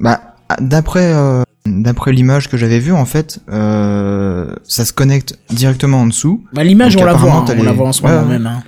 Bah, 0.00 0.34
d'après 0.60 1.12
euh, 1.12 1.42
d'après 1.66 2.12
l'image 2.12 2.48
que 2.48 2.56
j'avais 2.56 2.78
vue, 2.78 2.92
en 2.92 3.04
fait, 3.04 3.40
euh, 3.50 4.54
ça 4.64 4.84
se 4.84 4.92
connecte 4.92 5.38
directement 5.50 6.02
en 6.02 6.06
dessous. 6.06 6.44
Bah, 6.52 6.64
L'image, 6.64 6.96
on 6.96 7.04
la 7.04 7.14
voit, 7.14 7.32
hein, 7.32 7.44
on 7.58 7.62
la 7.62 7.72
voit 7.72 7.88
en 7.88 7.92
ce 7.92 8.02
moment 8.02 8.22
ouais. 8.22 8.28
même. 8.28 8.46
Hein. 8.46 8.62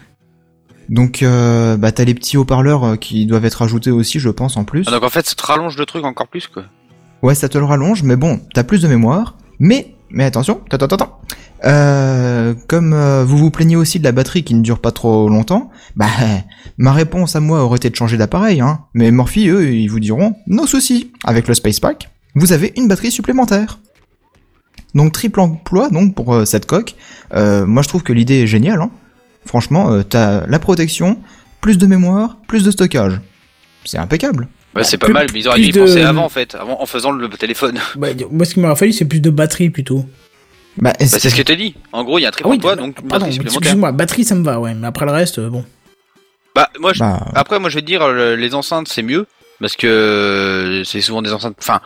Donc, 0.88 1.22
euh, 1.22 1.76
bah, 1.76 1.92
t'as 1.92 2.04
les 2.04 2.14
petits 2.14 2.36
haut-parleurs 2.36 2.84
euh, 2.84 2.96
qui 2.96 3.26
doivent 3.26 3.44
être 3.44 3.62
ajoutés 3.62 3.90
aussi, 3.90 4.18
je 4.18 4.30
pense, 4.30 4.56
en 4.56 4.64
plus. 4.64 4.84
Ah, 4.88 4.90
donc 4.90 5.02
en 5.02 5.10
fait, 5.10 5.26
ça 5.26 5.34
te 5.34 5.44
rallonge 5.44 5.76
le 5.76 5.86
truc 5.86 6.04
encore 6.04 6.28
plus, 6.28 6.48
quoi. 6.48 6.64
Ouais, 7.22 7.34
ça 7.34 7.48
te 7.48 7.58
le 7.58 7.64
rallonge, 7.64 8.02
mais 8.02 8.16
bon, 8.16 8.40
t'as 8.54 8.64
plus 8.64 8.80
de 8.80 8.88
mémoire. 8.88 9.36
Mais, 9.58 9.94
mais 10.10 10.24
attention, 10.24 10.60
attends, 10.70 10.86
attends, 10.86 10.96
attends. 10.96 11.20
Euh, 11.64 12.54
comme 12.68 12.92
euh, 12.92 13.24
vous 13.24 13.36
vous 13.36 13.50
plaignez 13.50 13.74
aussi 13.76 13.98
de 13.98 14.04
la 14.04 14.12
batterie 14.12 14.44
qui 14.44 14.54
ne 14.54 14.62
dure 14.62 14.78
pas 14.78 14.92
trop 14.92 15.28
longtemps, 15.28 15.70
bah, 15.96 16.06
ma 16.76 16.92
réponse 16.92 17.34
à 17.36 17.40
moi 17.40 17.62
aurait 17.64 17.76
été 17.78 17.90
de 17.90 17.96
changer 17.96 18.16
d'appareil, 18.16 18.60
hein. 18.60 18.80
Mais 18.94 19.10
Morphy, 19.10 19.48
eux, 19.48 19.72
ils 19.72 19.88
vous 19.88 20.00
diront, 20.00 20.34
no 20.46 20.66
souci. 20.66 21.10
Avec 21.24 21.48
le 21.48 21.54
Space 21.54 21.80
Pack, 21.80 22.10
vous 22.34 22.52
avez 22.52 22.72
une 22.76 22.86
batterie 22.88 23.10
supplémentaire. 23.10 23.80
Donc 24.94 25.12
triple 25.12 25.40
emploi, 25.40 25.90
donc 25.90 26.14
pour 26.14 26.32
euh, 26.34 26.44
cette 26.44 26.66
coque. 26.66 26.94
Euh, 27.34 27.66
moi, 27.66 27.82
je 27.82 27.88
trouve 27.88 28.02
que 28.02 28.12
l'idée 28.12 28.42
est 28.42 28.46
géniale, 28.46 28.80
hein. 28.80 28.90
Franchement, 29.44 29.90
euh, 29.92 30.02
t'as 30.02 30.46
la 30.46 30.58
protection, 30.58 31.18
plus 31.60 31.76
de 31.78 31.86
mémoire, 31.86 32.36
plus 32.46 32.62
de 32.64 32.70
stockage. 32.70 33.20
C'est 33.84 33.98
impeccable. 33.98 34.48
Bah, 34.74 34.84
c'est 34.84 34.98
pas 34.98 35.06
plus- 35.06 35.14
mal, 35.14 35.26
mais 35.32 35.40
ils 35.40 35.48
auraient 35.48 35.60
dû 35.60 35.66
y 35.68 35.72
penser 35.72 36.00
de- 36.02 36.06
avant, 36.06 36.24
en 36.24 36.28
fait, 36.28 36.54
avant, 36.54 36.80
en 36.80 36.86
faisant 36.86 37.10
le 37.10 37.28
téléphone. 37.30 37.78
Bah, 37.96 38.08
moi, 38.30 38.44
ce 38.46 38.54
qui 38.54 38.60
m'aurait 38.60 38.76
fallu, 38.76 38.92
c'est 38.92 39.06
plus 39.06 39.20
de 39.20 39.30
batterie 39.30 39.70
plutôt. 39.70 40.04
Bah, 40.80 40.92
Bah, 40.98 41.06
c'est 41.06 41.28
ce 41.30 41.34
que 41.34 41.42
t'as 41.42 41.54
dit. 41.56 41.74
En 41.92 42.04
gros, 42.04 42.18
il 42.18 42.22
y 42.22 42.24
a 42.24 42.28
un 42.28 42.30
Ah 42.30 42.32
triple 42.32 42.48
oui, 42.50 42.56
emploi, 42.56 42.76
bah, 42.76 42.82
donc 42.82 42.94
pardon, 42.96 43.08
batterie 43.08 43.32
supplémentaire. 43.32 43.58
excuse-moi, 43.62 43.92
batterie 43.92 44.24
ça 44.24 44.34
me 44.34 44.44
va, 44.44 44.60
ouais, 44.60 44.74
mais 44.74 44.86
après 44.86 45.06
le 45.06 45.12
reste, 45.12 45.38
euh, 45.38 45.48
bon. 45.50 45.64
Bah, 46.54 46.68
moi, 46.80 46.92
je... 46.92 47.00
bah, 47.00 47.26
après, 47.34 47.58
moi, 47.58 47.68
je 47.70 47.76
vais 47.76 47.80
te 47.82 47.86
dire, 47.86 48.06
le- 48.08 48.36
les 48.36 48.54
enceintes, 48.54 48.88
c'est 48.88 49.02
mieux, 49.02 49.26
parce 49.60 49.76
que 49.76 50.82
c'est 50.84 51.00
souvent 51.00 51.22
des 51.22 51.32
enceintes, 51.32 51.56
enfin, 51.58 51.80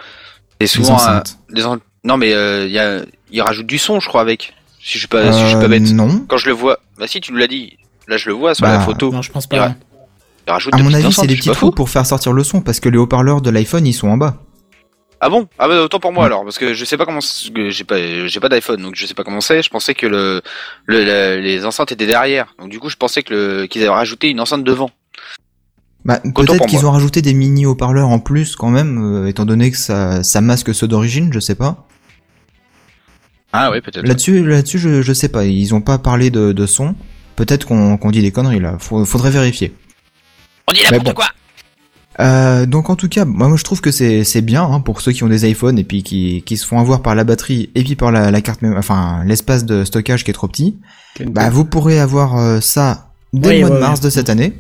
c'est 0.61 0.67
souvent, 0.67 0.93
euh, 0.93 0.97
enceintes. 0.97 1.39
des 1.51 1.65
en- 1.67 1.79
non, 2.05 2.17
mais, 2.17 2.33
euh, 2.35 2.67
il 2.67 2.73
y 2.73 2.79
a, 2.79 3.01
il 3.31 3.41
rajoute 3.43 3.67
du 3.67 3.79
son, 3.79 4.01
je 4.01 4.09
crois, 4.09 4.21
avec. 4.21 4.55
Si 4.81 4.95
je 4.95 4.99
suis 4.99 5.09
pas, 5.09 5.33
si 5.33 5.41
je 5.41 5.47
suis 5.47 5.55
pas 5.57 5.63
Euh, 5.65 5.69
bête. 5.69 5.93
Non. 5.93 6.25
Quand 6.29 6.37
je 6.39 6.47
le 6.47 6.53
vois, 6.55 6.81
bah 6.99 7.07
si, 7.07 7.21
tu 7.21 7.33
nous 7.33 7.39
l'as 7.39 7.47
dit. 7.47 7.77
Là, 8.09 8.17
je 8.17 8.29
le 8.29 8.35
vois 8.35 8.53
sur 8.57 8.67
la 8.67 8.81
photo. 8.81 9.13
Non, 9.13 9.23
je 9.23 9.31
pense 9.31 9.45
Il 9.45 9.57
pas. 9.59 9.65
a- 9.67 9.75
Il 10.49 10.51
rajoute 10.51 10.75
À 10.75 10.79
mon 10.79 10.93
avis, 10.93 11.13
c'est 11.13 11.29
des 11.29 11.37
je 11.37 11.41
petits 11.41 11.51
trous 11.53 11.71
pour 11.71 11.89
faire 11.89 12.05
sortir 12.05 12.33
le 12.33 12.43
son 12.43 12.61
parce 12.63 12.81
que 12.81 12.89
les 12.89 12.99
haut-parleurs 12.99 13.43
de 13.43 13.51
l'iPhone 13.51 13.87
ils 13.87 13.93
sont 13.93 14.09
en 14.09 14.17
bas. 14.17 14.39
Ah 15.25 15.31
bon? 15.31 15.47
Ah 15.57 15.69
bah, 15.69 15.81
autant 15.83 16.01
pour 16.01 16.13
moi, 16.13 16.25
alors, 16.27 16.43
parce 16.43 16.59
que 16.59 16.75
je 16.75 16.85
sais 16.85 16.97
pas 16.97 17.05
comment, 17.07 17.21
j'ai 17.21 17.85
pas, 17.85 18.27
j'ai 18.27 18.41
pas 18.41 18.49
d'iPhone, 18.49 18.83
donc 18.83 18.97
je 18.97 19.07
sais 19.07 19.15
pas 19.15 19.23
comment 19.23 19.41
c'est. 19.41 19.63
Je 19.63 19.71
pensais 19.71 19.95
que 19.95 20.05
le, 20.07 20.43
le, 20.87 21.05
la- 21.05 21.37
les 21.37 21.65
enceintes 21.65 21.93
étaient 21.93 22.07
derrière. 22.09 22.57
Donc, 22.59 22.71
du 22.71 22.81
coup, 22.81 22.89
je 22.89 22.97
pensais 22.97 23.23
que 23.23 23.33
le, 23.33 23.67
qu'ils 23.67 23.83
avaient 23.83 23.91
rajouté 23.93 24.31
une 24.31 24.41
enceinte 24.41 24.65
devant. 24.65 24.91
Bah, 26.05 26.19
peut-être 26.35 26.67
qu'ils 26.67 26.81
moi. 26.81 26.89
ont 26.89 26.93
rajouté 26.93 27.23
des 27.23 27.35
mini 27.35 27.67
haut-parleurs 27.67 28.09
en 28.09 28.19
plus 28.19 28.57
quand 28.57 28.71
même, 28.71 29.23
euh, 29.23 29.29
étant 29.29 29.45
donné 29.45 29.71
que 29.71 29.77
ça, 29.77 30.25
ça 30.25 30.41
masque 30.41 30.75
ceux 30.75 30.89
d'origine, 30.89 31.33
je 31.33 31.39
sais 31.39 31.55
pas. 31.55 31.87
Ah 33.53 33.71
oui, 33.71 33.81
peut-être. 33.81 34.05
Là-dessus, 34.05 34.45
là-dessus, 34.45 34.81
je, 34.81 35.03
je 35.03 35.13
sais 35.13 35.29
pas. 35.29 35.45
Ils 35.45 35.73
ont 35.73 35.81
pas 35.83 35.99
parlé 35.99 36.31
de, 36.31 36.51
de 36.51 36.67
son. 36.67 36.97
Peut-être 37.37 37.65
qu'on 37.67 37.97
qu'on 37.97 38.11
dit 38.11 38.23
des 38.23 38.33
conneries 38.33 38.59
là. 38.59 38.77
Faut- 38.81 39.05
faudrait 39.05 39.31
vérifier. 39.31 39.73
On 40.69 40.73
dit 40.73 40.81
n'importe 40.83 41.05
bon. 41.05 41.13
quoi! 41.15 41.27
Euh, 42.21 42.67
donc 42.67 42.91
en 42.91 42.97
tout 42.97 43.09
cas, 43.09 43.25
moi, 43.25 43.49
moi 43.49 43.57
je 43.57 43.65
trouve 43.65 43.81
que 43.81 43.91
c'est 43.91 44.41
bien 44.43 44.65
hein, 44.65 44.81
pour 44.81 45.01
ceux 45.01 45.13
qui 45.13 45.25
ont 45.25 45.29
des 45.29 45.49
iPhones 45.49 45.79
et 45.79 45.85
puis 45.85 46.03
qui, 46.03 46.43
qui 46.45 46.57
se 46.57 46.67
font 46.67 46.79
avoir 46.79 47.03
par 47.03 47.15
la 47.15 47.25
batterie 47.25 47.71
et 47.75 47.83
puis 47.83 47.97
par 47.97 48.13
la, 48.13 48.31
la 48.31 48.41
carte, 48.41 48.61
enfin 48.77 49.23
l'espace 49.25 49.65
de 49.65 49.85
stockage 49.85 50.25
qui 50.25 50.31
est 50.31 50.35
trop 50.35 50.49
petit. 50.49 50.79
Bah 51.27 51.51
vous 51.51 51.65
pourrez 51.65 51.99
avoir 51.99 52.39
euh, 52.39 52.61
ça 52.61 53.09
dès 53.33 53.55
le 53.55 53.61
mois 53.61 53.71
ouais, 53.71 53.77
de 53.77 53.81
mars 53.81 54.01
ouais. 54.01 54.05
de 54.05 54.11
cette 54.11 54.31
année 54.31 54.55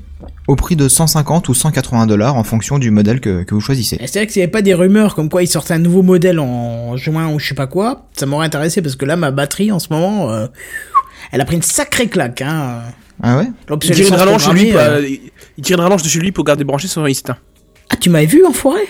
au 0.48 0.56
prix 0.56 0.76
de 0.76 0.88
150 0.88 1.48
ou 1.48 1.54
180 1.54 2.06
dollars 2.06 2.36
en 2.36 2.44
fonction 2.44 2.78
du 2.78 2.90
modèle 2.90 3.20
que, 3.20 3.42
que 3.42 3.54
vous 3.54 3.60
choisissez. 3.60 3.96
Et 4.00 4.06
C'est 4.06 4.18
vrai 4.18 4.26
que 4.26 4.32
s'il 4.32 4.40
n'y 4.40 4.44
avait 4.44 4.50
pas 4.50 4.62
des 4.62 4.74
rumeurs 4.74 5.14
comme 5.14 5.28
quoi 5.28 5.42
ils 5.42 5.48
sortaient 5.48 5.74
un 5.74 5.78
nouveau 5.78 6.02
modèle 6.02 6.38
en 6.38 6.96
juin 6.96 7.32
ou 7.32 7.38
je 7.38 7.48
sais 7.48 7.54
pas 7.54 7.66
quoi, 7.66 8.06
ça 8.14 8.26
m'aurait 8.26 8.46
intéressé 8.46 8.82
parce 8.82 8.96
que 8.96 9.04
là, 9.04 9.16
ma 9.16 9.30
batterie 9.30 9.72
en 9.72 9.78
ce 9.78 9.88
moment, 9.90 10.30
euh, 10.30 10.46
elle 11.30 11.40
a 11.40 11.44
pris 11.44 11.56
une 11.56 11.62
sacrée 11.62 12.08
claque. 12.08 12.42
Hein. 12.42 12.82
Ah 13.22 13.39
ouais 13.39 13.47
Il 13.82 13.90
tire 13.90 14.09
une 14.09 14.14
rallonge 14.14 14.44
chez 14.44 14.52
lui, 14.52 14.70
pour- 14.70 14.80
euh, 14.80 15.01
euh, 15.01 15.09
il 15.59 15.64
tire 15.64 15.76
une 15.76 15.82
rallonge 15.82 16.02
de 16.02 16.09
chez 16.09 16.18
lui 16.20 16.30
pour 16.32 16.44
garder 16.44 16.64
branché 16.64 16.86
son 16.89 17.05
instinct. 17.05 17.36
Ah, 17.90 17.97
tu 17.97 18.10
m'avais 18.10 18.26
vu, 18.26 18.44
enfoiré 18.44 18.82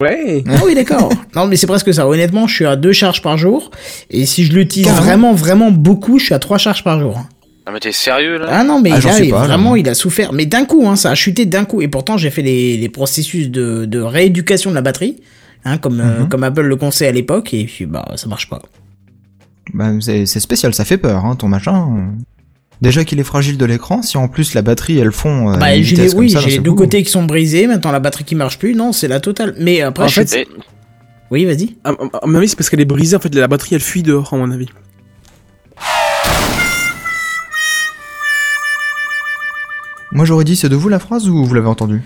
Ouais. 0.00 0.42
Ah 0.48 0.60
oui, 0.64 0.74
d'accord. 0.74 1.12
non, 1.36 1.46
mais 1.46 1.56
c'est 1.56 1.66
presque 1.66 1.92
ça. 1.92 2.08
Honnêtement, 2.08 2.46
je 2.46 2.54
suis 2.54 2.64
à 2.66 2.76
deux 2.76 2.92
charges 2.92 3.20
par 3.20 3.36
jour. 3.36 3.70
Et 4.08 4.24
si 4.24 4.44
je 4.44 4.52
l'utilise 4.54 4.88
vraiment, 4.90 5.34
vraiment 5.34 5.70
beaucoup, 5.70 6.18
je 6.18 6.24
suis 6.26 6.34
à 6.34 6.38
trois 6.38 6.56
charges 6.58 6.82
par 6.84 6.98
jour. 7.00 7.20
Ah, 7.66 7.70
mais 7.72 7.80
t'es 7.80 7.92
sérieux, 7.92 8.38
là? 8.38 8.46
Ah 8.48 8.64
non, 8.64 8.80
mais 8.80 8.92
Ah, 8.92 9.00
là, 9.00 9.12
suis 9.12 9.26
il- 9.26 9.30
pas, 9.30 9.40
là. 9.42 9.46
vraiment, 9.48 9.76
il 9.76 9.86
a 9.90 9.94
souffert. 9.94 10.32
Mais 10.32 10.46
d'un 10.46 10.64
coup, 10.64 10.88
hein, 10.88 10.96
ça 10.96 11.10
a 11.10 11.14
chuté 11.14 11.44
d'un 11.44 11.66
coup. 11.66 11.82
Et 11.82 11.88
pourtant, 11.88 12.16
j'ai 12.16 12.30
fait 12.30 12.40
les, 12.42 12.78
les 12.78 12.88
processus 12.88 13.50
de, 13.50 13.84
de 13.84 14.00
rééducation 14.00 14.70
de 14.70 14.74
la 14.76 14.80
batterie, 14.80 15.16
hein, 15.66 15.76
comme, 15.76 16.00
euh, 16.00 16.20
Mhm. 16.20 16.28
comme 16.30 16.44
Apple 16.44 16.62
le 16.62 16.76
conseille 16.76 17.08
à 17.08 17.12
l'époque. 17.12 17.52
Et 17.52 17.64
puis, 17.66 17.84
bah, 17.84 18.10
ça 18.16 18.26
marche 18.26 18.48
pas. 18.48 18.62
Bah, 19.74 19.90
c'est 20.00 20.24
c'est 20.24 20.40
spécial, 20.40 20.72
ça 20.72 20.86
fait 20.86 20.96
peur, 20.98 21.24
hein, 21.26 21.36
ton 21.36 21.48
machin. 21.48 22.10
Déjà 22.82 23.04
qu'il 23.04 23.20
est 23.20 23.24
fragile 23.24 23.58
de 23.58 23.64
l'écran, 23.66 24.00
si 24.02 24.16
en 24.16 24.26
plus 24.28 24.54
la 24.54 24.62
batterie 24.62 24.98
elle 24.98 25.12
fond. 25.12 25.52
euh, 25.52 25.56
Bah, 25.58 25.66
j'ai 25.72 25.76
les, 25.76 25.82
vitesse 25.82 26.12
comme 26.12 26.20
oui, 26.20 26.30
ça, 26.30 26.40
j'ai 26.40 26.50
les 26.50 26.58
deux 26.60 26.70
coup. 26.70 26.78
côtés 26.78 27.02
qui 27.02 27.10
sont 27.10 27.24
brisés. 27.24 27.66
Maintenant, 27.66 27.92
la 27.92 28.00
batterie 28.00 28.24
qui 28.24 28.34
marche 28.34 28.58
plus. 28.58 28.74
Non, 28.74 28.92
c'est 28.92 29.08
la 29.08 29.20
totale. 29.20 29.54
Mais 29.58 29.82
après, 29.82 30.04
En 30.04 30.08
je 30.08 30.22
fait, 30.22 30.48
oui, 31.30 31.44
vas-y. 31.44 31.76
À, 31.84 31.90
à- 31.90 31.94
à 32.22 32.26
mon 32.26 32.36
avis, 32.38 32.48
c'est 32.48 32.56
parce 32.56 32.70
qu'elle 32.70 32.80
est 32.80 32.86
brisée, 32.86 33.16
en 33.16 33.20
fait, 33.20 33.34
la 33.34 33.48
batterie 33.48 33.74
elle 33.74 33.80
fuit 33.82 34.02
dehors, 34.02 34.32
à 34.32 34.36
mon 34.36 34.50
avis. 34.50 34.68
Moi 40.12 40.24
j'aurais 40.24 40.42
dit 40.44 40.56
c'est 40.56 40.68
de 40.68 40.74
vous 40.74 40.88
la 40.88 40.98
phrase 40.98 41.28
ou 41.28 41.44
vous 41.44 41.54
l'avez 41.54 41.68
entendu? 41.68 42.02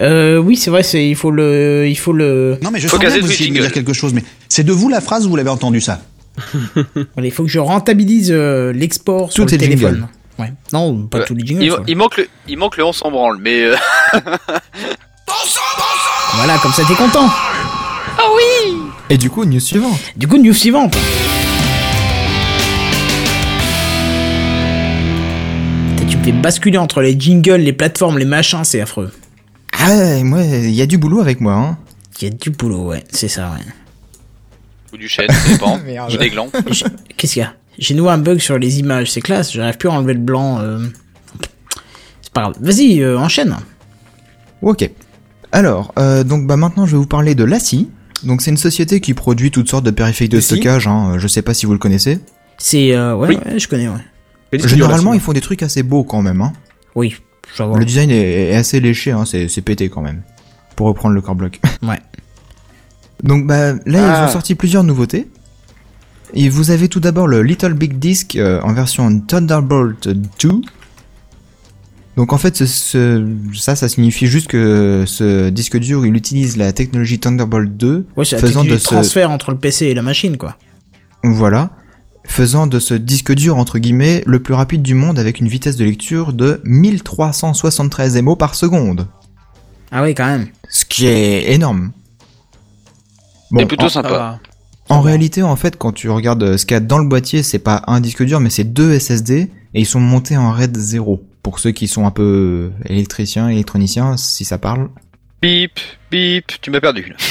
Euh, 0.00 0.38
oui, 0.38 0.56
c'est 0.56 0.70
vrai, 0.70 0.82
c'est, 0.82 1.08
il 1.08 1.14
faut 1.14 1.30
le, 1.30 1.86
il 1.88 1.94
faut 1.96 2.12
le, 2.12 2.58
Non, 2.62 2.70
mais 2.72 2.80
je 2.80 2.88
Faut 2.88 2.96
sens 2.96 3.00
bien 3.00 3.10
que 3.10 3.20
vous 3.20 3.26
le 3.28 3.32
essayez 3.32 3.48
de 3.50 3.52
me 3.52 3.56
jingle. 3.58 3.66
dire 3.68 3.72
quelque 3.72 3.92
chose, 3.92 4.12
mais 4.12 4.24
c'est 4.48 4.64
de 4.64 4.72
vous 4.72 4.88
la 4.88 5.00
phrase 5.00 5.24
ou 5.26 5.30
vous 5.30 5.36
l'avez 5.36 5.50
entendu 5.50 5.80
ça? 5.80 6.02
il 7.22 7.30
faut 7.30 7.44
que 7.44 7.48
je 7.50 7.58
rentabilise 7.58 8.30
euh, 8.32 8.72
l'export 8.72 9.32
sur 9.32 9.44
Tous 9.46 9.52
le 9.52 9.58
les 9.58 9.64
jingles. 9.66 9.78
téléphone. 9.80 10.08
Ouais. 10.38 10.52
Non, 10.72 11.06
pas 11.06 11.18
Ouais. 11.18 11.24
tous 11.26 11.34
les 11.34 11.46
jingles. 11.46 11.76
Il, 11.86 11.96
manque 11.96 12.16
le, 12.16 12.28
il 12.48 12.58
manque 12.58 12.76
le 12.76 12.84
on 12.84 12.92
s'en 12.92 13.10
branle, 13.10 13.38
mais 13.40 13.62
euh, 13.64 13.76
Voilà, 16.36 16.58
comme 16.58 16.72
ça 16.72 16.82
t'es 16.86 16.94
content. 16.94 17.28
Et 19.10 19.18
du 19.18 19.28
coup, 19.30 19.44
news 19.44 19.60
suivante. 19.60 19.98
Du 20.16 20.26
coup, 20.26 20.38
news 20.38 20.54
suivante. 20.54 20.96
Tu 26.08 26.16
me 26.18 26.22
fais 26.24 26.32
basculer 26.32 26.78
entre 26.78 27.00
les 27.02 27.18
jingles, 27.18 27.56
les 27.60 27.72
plateformes, 27.72 28.18
les 28.18 28.24
machins, 28.24 28.64
c'est 28.64 28.80
affreux. 28.80 29.12
Ah 29.78 29.88
ouais, 29.88 30.22
moi, 30.22 30.42
il 30.42 30.70
y 30.70 30.82
a 30.82 30.86
du 30.86 30.96
boulot 30.98 31.20
avec 31.20 31.40
moi, 31.40 31.54
hein. 31.54 31.78
Il 32.20 32.24
y 32.28 32.30
a 32.30 32.34
du 32.34 32.50
boulot, 32.50 32.88
ouais, 32.88 33.04
c'est 33.10 33.28
ça, 33.28 33.50
ouais. 33.50 33.64
Ou 34.94 34.96
du 34.96 35.08
chêne, 35.08 35.28
ça 35.30 35.48
dépend. 35.52 35.78
Ou 36.12 36.16
des 36.16 36.30
glands. 36.30 36.48
Qu'est-ce 37.16 37.32
qu'il 37.34 37.42
y 37.42 37.44
a? 37.44 37.54
J'ai 37.78 37.94
noué 37.94 38.10
un 38.10 38.18
bug 38.18 38.38
sur 38.38 38.56
les 38.58 38.78
images, 38.78 39.10
c'est 39.10 39.20
classe, 39.20 39.52
j'arrive 39.52 39.76
plus 39.76 39.88
à 39.88 39.92
enlever 39.92 40.14
le 40.14 40.20
blanc. 40.20 40.60
euh. 40.60 40.78
C'est 42.22 42.32
pas 42.32 42.42
grave. 42.42 42.54
Vas-y, 42.60 43.00
euh, 43.02 43.18
enchaîne. 43.18 43.56
Ok. 44.62 44.88
Alors, 45.52 45.92
euh, 45.98 46.24
donc 46.24 46.46
bah 46.46 46.56
maintenant 46.56 46.86
je 46.86 46.92
vais 46.92 46.98
vous 46.98 47.06
parler 47.06 47.34
de 47.34 47.44
Lassie. 47.44 47.90
Donc 48.22 48.40
c'est 48.42 48.50
une 48.50 48.56
société 48.56 49.00
qui 49.00 49.12
produit 49.14 49.50
toutes 49.50 49.68
sortes 49.68 49.84
de 49.84 49.90
périphériques 49.90 50.30
de 50.32 50.38
Lassie 50.38 50.54
stockage. 50.54 50.86
Hein. 50.86 51.18
Je 51.18 51.26
sais 51.28 51.42
pas 51.42 51.52
si 51.54 51.66
vous 51.66 51.72
le 51.72 51.78
connaissez. 51.78 52.18
C'est. 52.58 52.92
euh, 52.94 53.14
ouais, 53.16 53.28
Oui. 53.30 53.38
ouais, 53.52 53.58
je 53.58 53.68
connais, 53.68 53.88
ouais. 53.88 54.58
Généralement, 54.58 55.12
ils 55.14 55.20
font 55.20 55.32
des 55.32 55.40
trucs 55.40 55.62
assez 55.64 55.82
beaux 55.82 56.04
quand 56.04 56.22
même. 56.22 56.40
Hein. 56.40 56.52
Oui. 56.94 57.16
Le 57.58 57.84
design 57.84 58.10
est, 58.10 58.50
est 58.50 58.54
assez 58.54 58.80
léché, 58.80 59.10
hein. 59.10 59.24
c'est 59.26 59.60
pété 59.62 59.88
quand 59.88 60.00
même. 60.00 60.22
Pour 60.76 60.86
reprendre 60.86 61.14
le 61.14 61.20
core 61.20 61.34
block. 61.34 61.60
Ouais. 61.82 61.98
Donc 63.24 63.46
bah 63.46 63.72
là, 63.72 63.78
ils 63.86 63.96
Ah. 63.96 64.26
ont 64.28 64.32
sorti 64.32 64.54
plusieurs 64.54 64.84
nouveautés. 64.84 65.28
Et 66.34 66.48
vous 66.48 66.70
avez 66.70 66.88
tout 66.88 67.00
d'abord 67.00 67.26
le 67.26 67.42
Little 67.42 67.74
Big 67.74 67.98
Disc 67.98 68.36
euh, 68.36 68.60
en 68.62 68.72
version 68.72 69.20
Thunderbolt 69.20 70.08
2. 70.08 70.50
Donc 72.16 72.32
en 72.32 72.38
fait, 72.38 72.56
ce- 72.56 72.66
ce- 72.66 73.26
ça, 73.54 73.74
ça 73.76 73.88
signifie 73.88 74.26
juste 74.26 74.46
que 74.48 75.04
ce 75.06 75.48
disque 75.50 75.78
dur, 75.78 76.06
il 76.06 76.14
utilise 76.16 76.56
la 76.56 76.72
technologie 76.72 77.18
Thunderbolt 77.18 77.76
2, 77.76 78.06
Ouais, 78.16 78.24
la 78.30 78.38
faisant 78.38 78.64
de 78.64 78.76
ce, 78.78 78.84
transfert 78.84 79.30
entre 79.30 79.50
le 79.50 79.56
PC 79.58 79.86
et 79.86 79.94
la 79.94 80.02
machine, 80.02 80.36
quoi. 80.36 80.56
voilà, 81.24 81.70
faisant 82.26 82.66
de 82.68 82.78
ce 82.78 82.94
disque 82.94 83.32
dur 83.34 83.56
entre 83.56 83.78
guillemets 83.78 84.22
le 84.26 84.40
plus 84.40 84.54
rapide 84.54 84.82
du 84.82 84.94
monde 84.94 85.18
avec 85.18 85.40
une 85.40 85.48
vitesse 85.48 85.76
de 85.76 85.84
lecture 85.84 86.32
de 86.32 86.60
1373 86.64 88.16
MO 88.22 88.36
par 88.36 88.54
seconde, 88.54 89.08
Ah 89.90 90.02
oui, 90.02 90.14
quand 90.14 90.26
même. 90.26 90.46
ce 90.68 90.84
qui 90.84 91.06
est 91.06 91.52
énorme. 91.52 91.90
C'est 93.60 93.66
plutôt 93.66 93.86
en- 93.86 93.88
sympa. 93.90 94.08
va. 94.08 94.38
En 94.90 95.00
réalité, 95.00 95.42
en 95.42 95.56
fait, 95.56 95.76
quand 95.78 95.92
tu 95.92 96.10
regardes 96.10 96.42
euh, 96.42 96.56
ce 96.58 96.66
qu'il 96.66 96.74
y 96.74 96.76
a 96.76 96.80
dans 96.80 96.98
le 96.98 97.08
boîtier, 97.08 97.42
c'est 97.42 97.58
pas 97.58 97.82
un 97.86 98.00
disque 98.00 98.22
dur, 98.24 98.40
mais 98.40 98.50
c'est 98.50 98.64
deux 98.64 98.92
SSD, 98.98 99.34
et 99.74 99.80
ils 99.80 99.86
sont 99.86 100.00
montés 100.00 100.36
en 100.36 100.50
RAID 100.50 100.76
0. 100.76 101.22
Pour 101.42 101.58
ceux 101.58 101.70
qui 101.72 101.88
sont 101.88 102.06
un 102.06 102.10
peu 102.10 102.70
électriciens, 102.86 103.48
électroniciens, 103.48 104.16
si 104.16 104.44
ça 104.44 104.58
parle. 104.58 104.88
Bip, 105.42 105.78
bip, 106.10 106.52
tu 106.60 106.70
m'as 106.70 106.80
perdu. 106.80 107.06
là. 107.10 107.16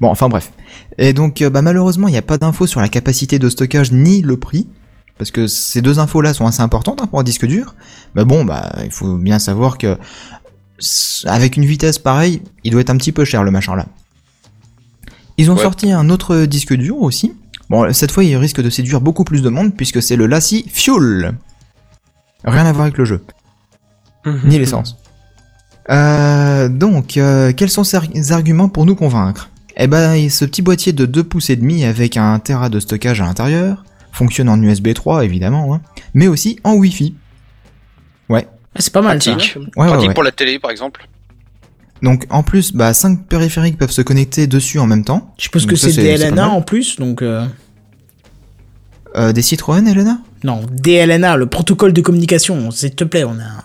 Bon, 0.00 0.08
enfin 0.08 0.28
bref. 0.30 0.52
Et 0.96 1.12
donc, 1.12 1.42
euh, 1.42 1.50
bah, 1.50 1.60
malheureusement, 1.60 2.08
il 2.08 2.12
n'y 2.12 2.16
a 2.18 2.22
pas 2.22 2.38
d'infos 2.38 2.66
sur 2.66 2.80
la 2.80 2.88
capacité 2.88 3.38
de 3.38 3.48
stockage 3.50 3.92
ni 3.92 4.22
le 4.22 4.38
prix, 4.38 4.66
parce 5.18 5.30
que 5.30 5.46
ces 5.46 5.82
deux 5.82 5.98
infos-là 5.98 6.32
sont 6.32 6.46
assez 6.46 6.62
importantes 6.62 7.02
hein, 7.02 7.06
pour 7.06 7.20
un 7.20 7.22
disque 7.24 7.44
dur. 7.46 7.74
Mais 8.14 8.24
bon, 8.24 8.44
bah, 8.46 8.72
il 8.84 8.90
faut 8.90 9.16
bien 9.18 9.38
savoir 9.38 9.76
que 9.76 9.98
avec 11.26 11.56
une 11.58 11.64
vitesse 11.66 11.98
pareille, 11.98 12.40
il 12.64 12.70
doit 12.72 12.80
être 12.80 12.90
un 12.90 12.96
petit 12.96 13.12
peu 13.12 13.24
cher 13.26 13.44
le 13.44 13.50
machin-là. 13.50 13.86
Ils 15.42 15.50
ont 15.50 15.56
Ouais. 15.56 15.62
sorti 15.62 15.90
un 15.90 16.08
autre 16.08 16.44
disque 16.44 16.72
dur 16.72 17.02
aussi. 17.02 17.32
Bon, 17.68 17.92
cette 17.92 18.12
fois, 18.12 18.22
il 18.22 18.36
risque 18.36 18.60
de 18.62 18.70
séduire 18.70 19.00
beaucoup 19.00 19.24
plus 19.24 19.42
de 19.42 19.48
monde 19.48 19.74
puisque 19.76 20.00
c'est 20.00 20.14
le 20.14 20.26
Lassie 20.26 20.64
Fuel. 20.72 21.32
Rien 22.44 22.64
à 22.64 22.72
voir 22.72 22.84
avec 22.84 22.96
le 22.96 23.04
jeu, 23.04 23.24
ni 24.44 24.56
l'essence. 24.58 24.96
Euh, 25.90 26.68
donc, 26.68 27.16
euh, 27.16 27.52
quels 27.52 27.70
sont 27.70 27.82
ces 27.82 28.30
arguments 28.30 28.68
pour 28.68 28.86
nous 28.86 28.94
convaincre? 28.94 29.50
Eh 29.76 29.88
ben, 29.88 30.30
ce 30.30 30.44
petit 30.44 30.62
boîtier 30.62 30.92
de 30.92 31.06
2 31.06 31.24
pouces 31.24 31.50
et 31.50 31.56
demi 31.56 31.84
avec 31.84 32.16
un 32.16 32.38
Tera 32.38 32.68
de 32.68 32.78
stockage 32.78 33.20
à 33.20 33.24
l'intérieur 33.24 33.84
fonctionne 34.12 34.48
en 34.48 34.60
USB 34.62 34.92
3 34.94 35.24
évidemment, 35.24 35.74
hein, 35.74 35.80
mais 36.14 36.28
aussi 36.28 36.60
en 36.62 36.74
Wi-Fi. 36.74 37.16
Ouais. 38.28 38.46
Ah, 38.74 38.78
c'est 38.80 38.92
pas 38.92 39.02
mal, 39.02 39.20
ça. 39.20 39.32
Pratique. 39.32 39.56
Ouais, 39.56 39.62
ouais, 39.82 39.86
Pratique 39.88 40.08
ouais. 40.10 40.14
pour 40.14 40.22
la 40.22 40.30
télé, 40.30 40.58
par 40.60 40.70
exemple. 40.70 41.08
Donc 42.02 42.26
en 42.30 42.42
plus, 42.42 42.72
bah 42.72 42.92
5 42.94 43.26
périphériques 43.26 43.78
peuvent 43.78 43.90
se 43.92 44.02
connecter 44.02 44.46
dessus 44.46 44.78
en 44.80 44.86
même 44.86 45.04
temps. 45.04 45.32
Je 45.38 45.44
suppose 45.44 45.62
Donc 45.62 45.70
que 45.70 45.76
c'est 45.76 45.92
DLNA 45.92 46.48
en 46.48 46.60
plus, 46.62 46.96
donc. 46.98 47.22
euh, 47.22 47.46
Euh, 49.14 49.32
des 49.32 49.42
Citroën, 49.42 49.86
Elena? 49.86 50.18
Non, 50.42 50.62
DLNA, 50.70 51.36
le 51.36 51.46
protocole 51.46 51.92
de 51.92 52.00
communication. 52.00 52.70
S'il 52.70 52.94
te 52.94 53.04
plaît, 53.04 53.24
on 53.24 53.32
a, 53.38 53.42
un- 53.42 53.62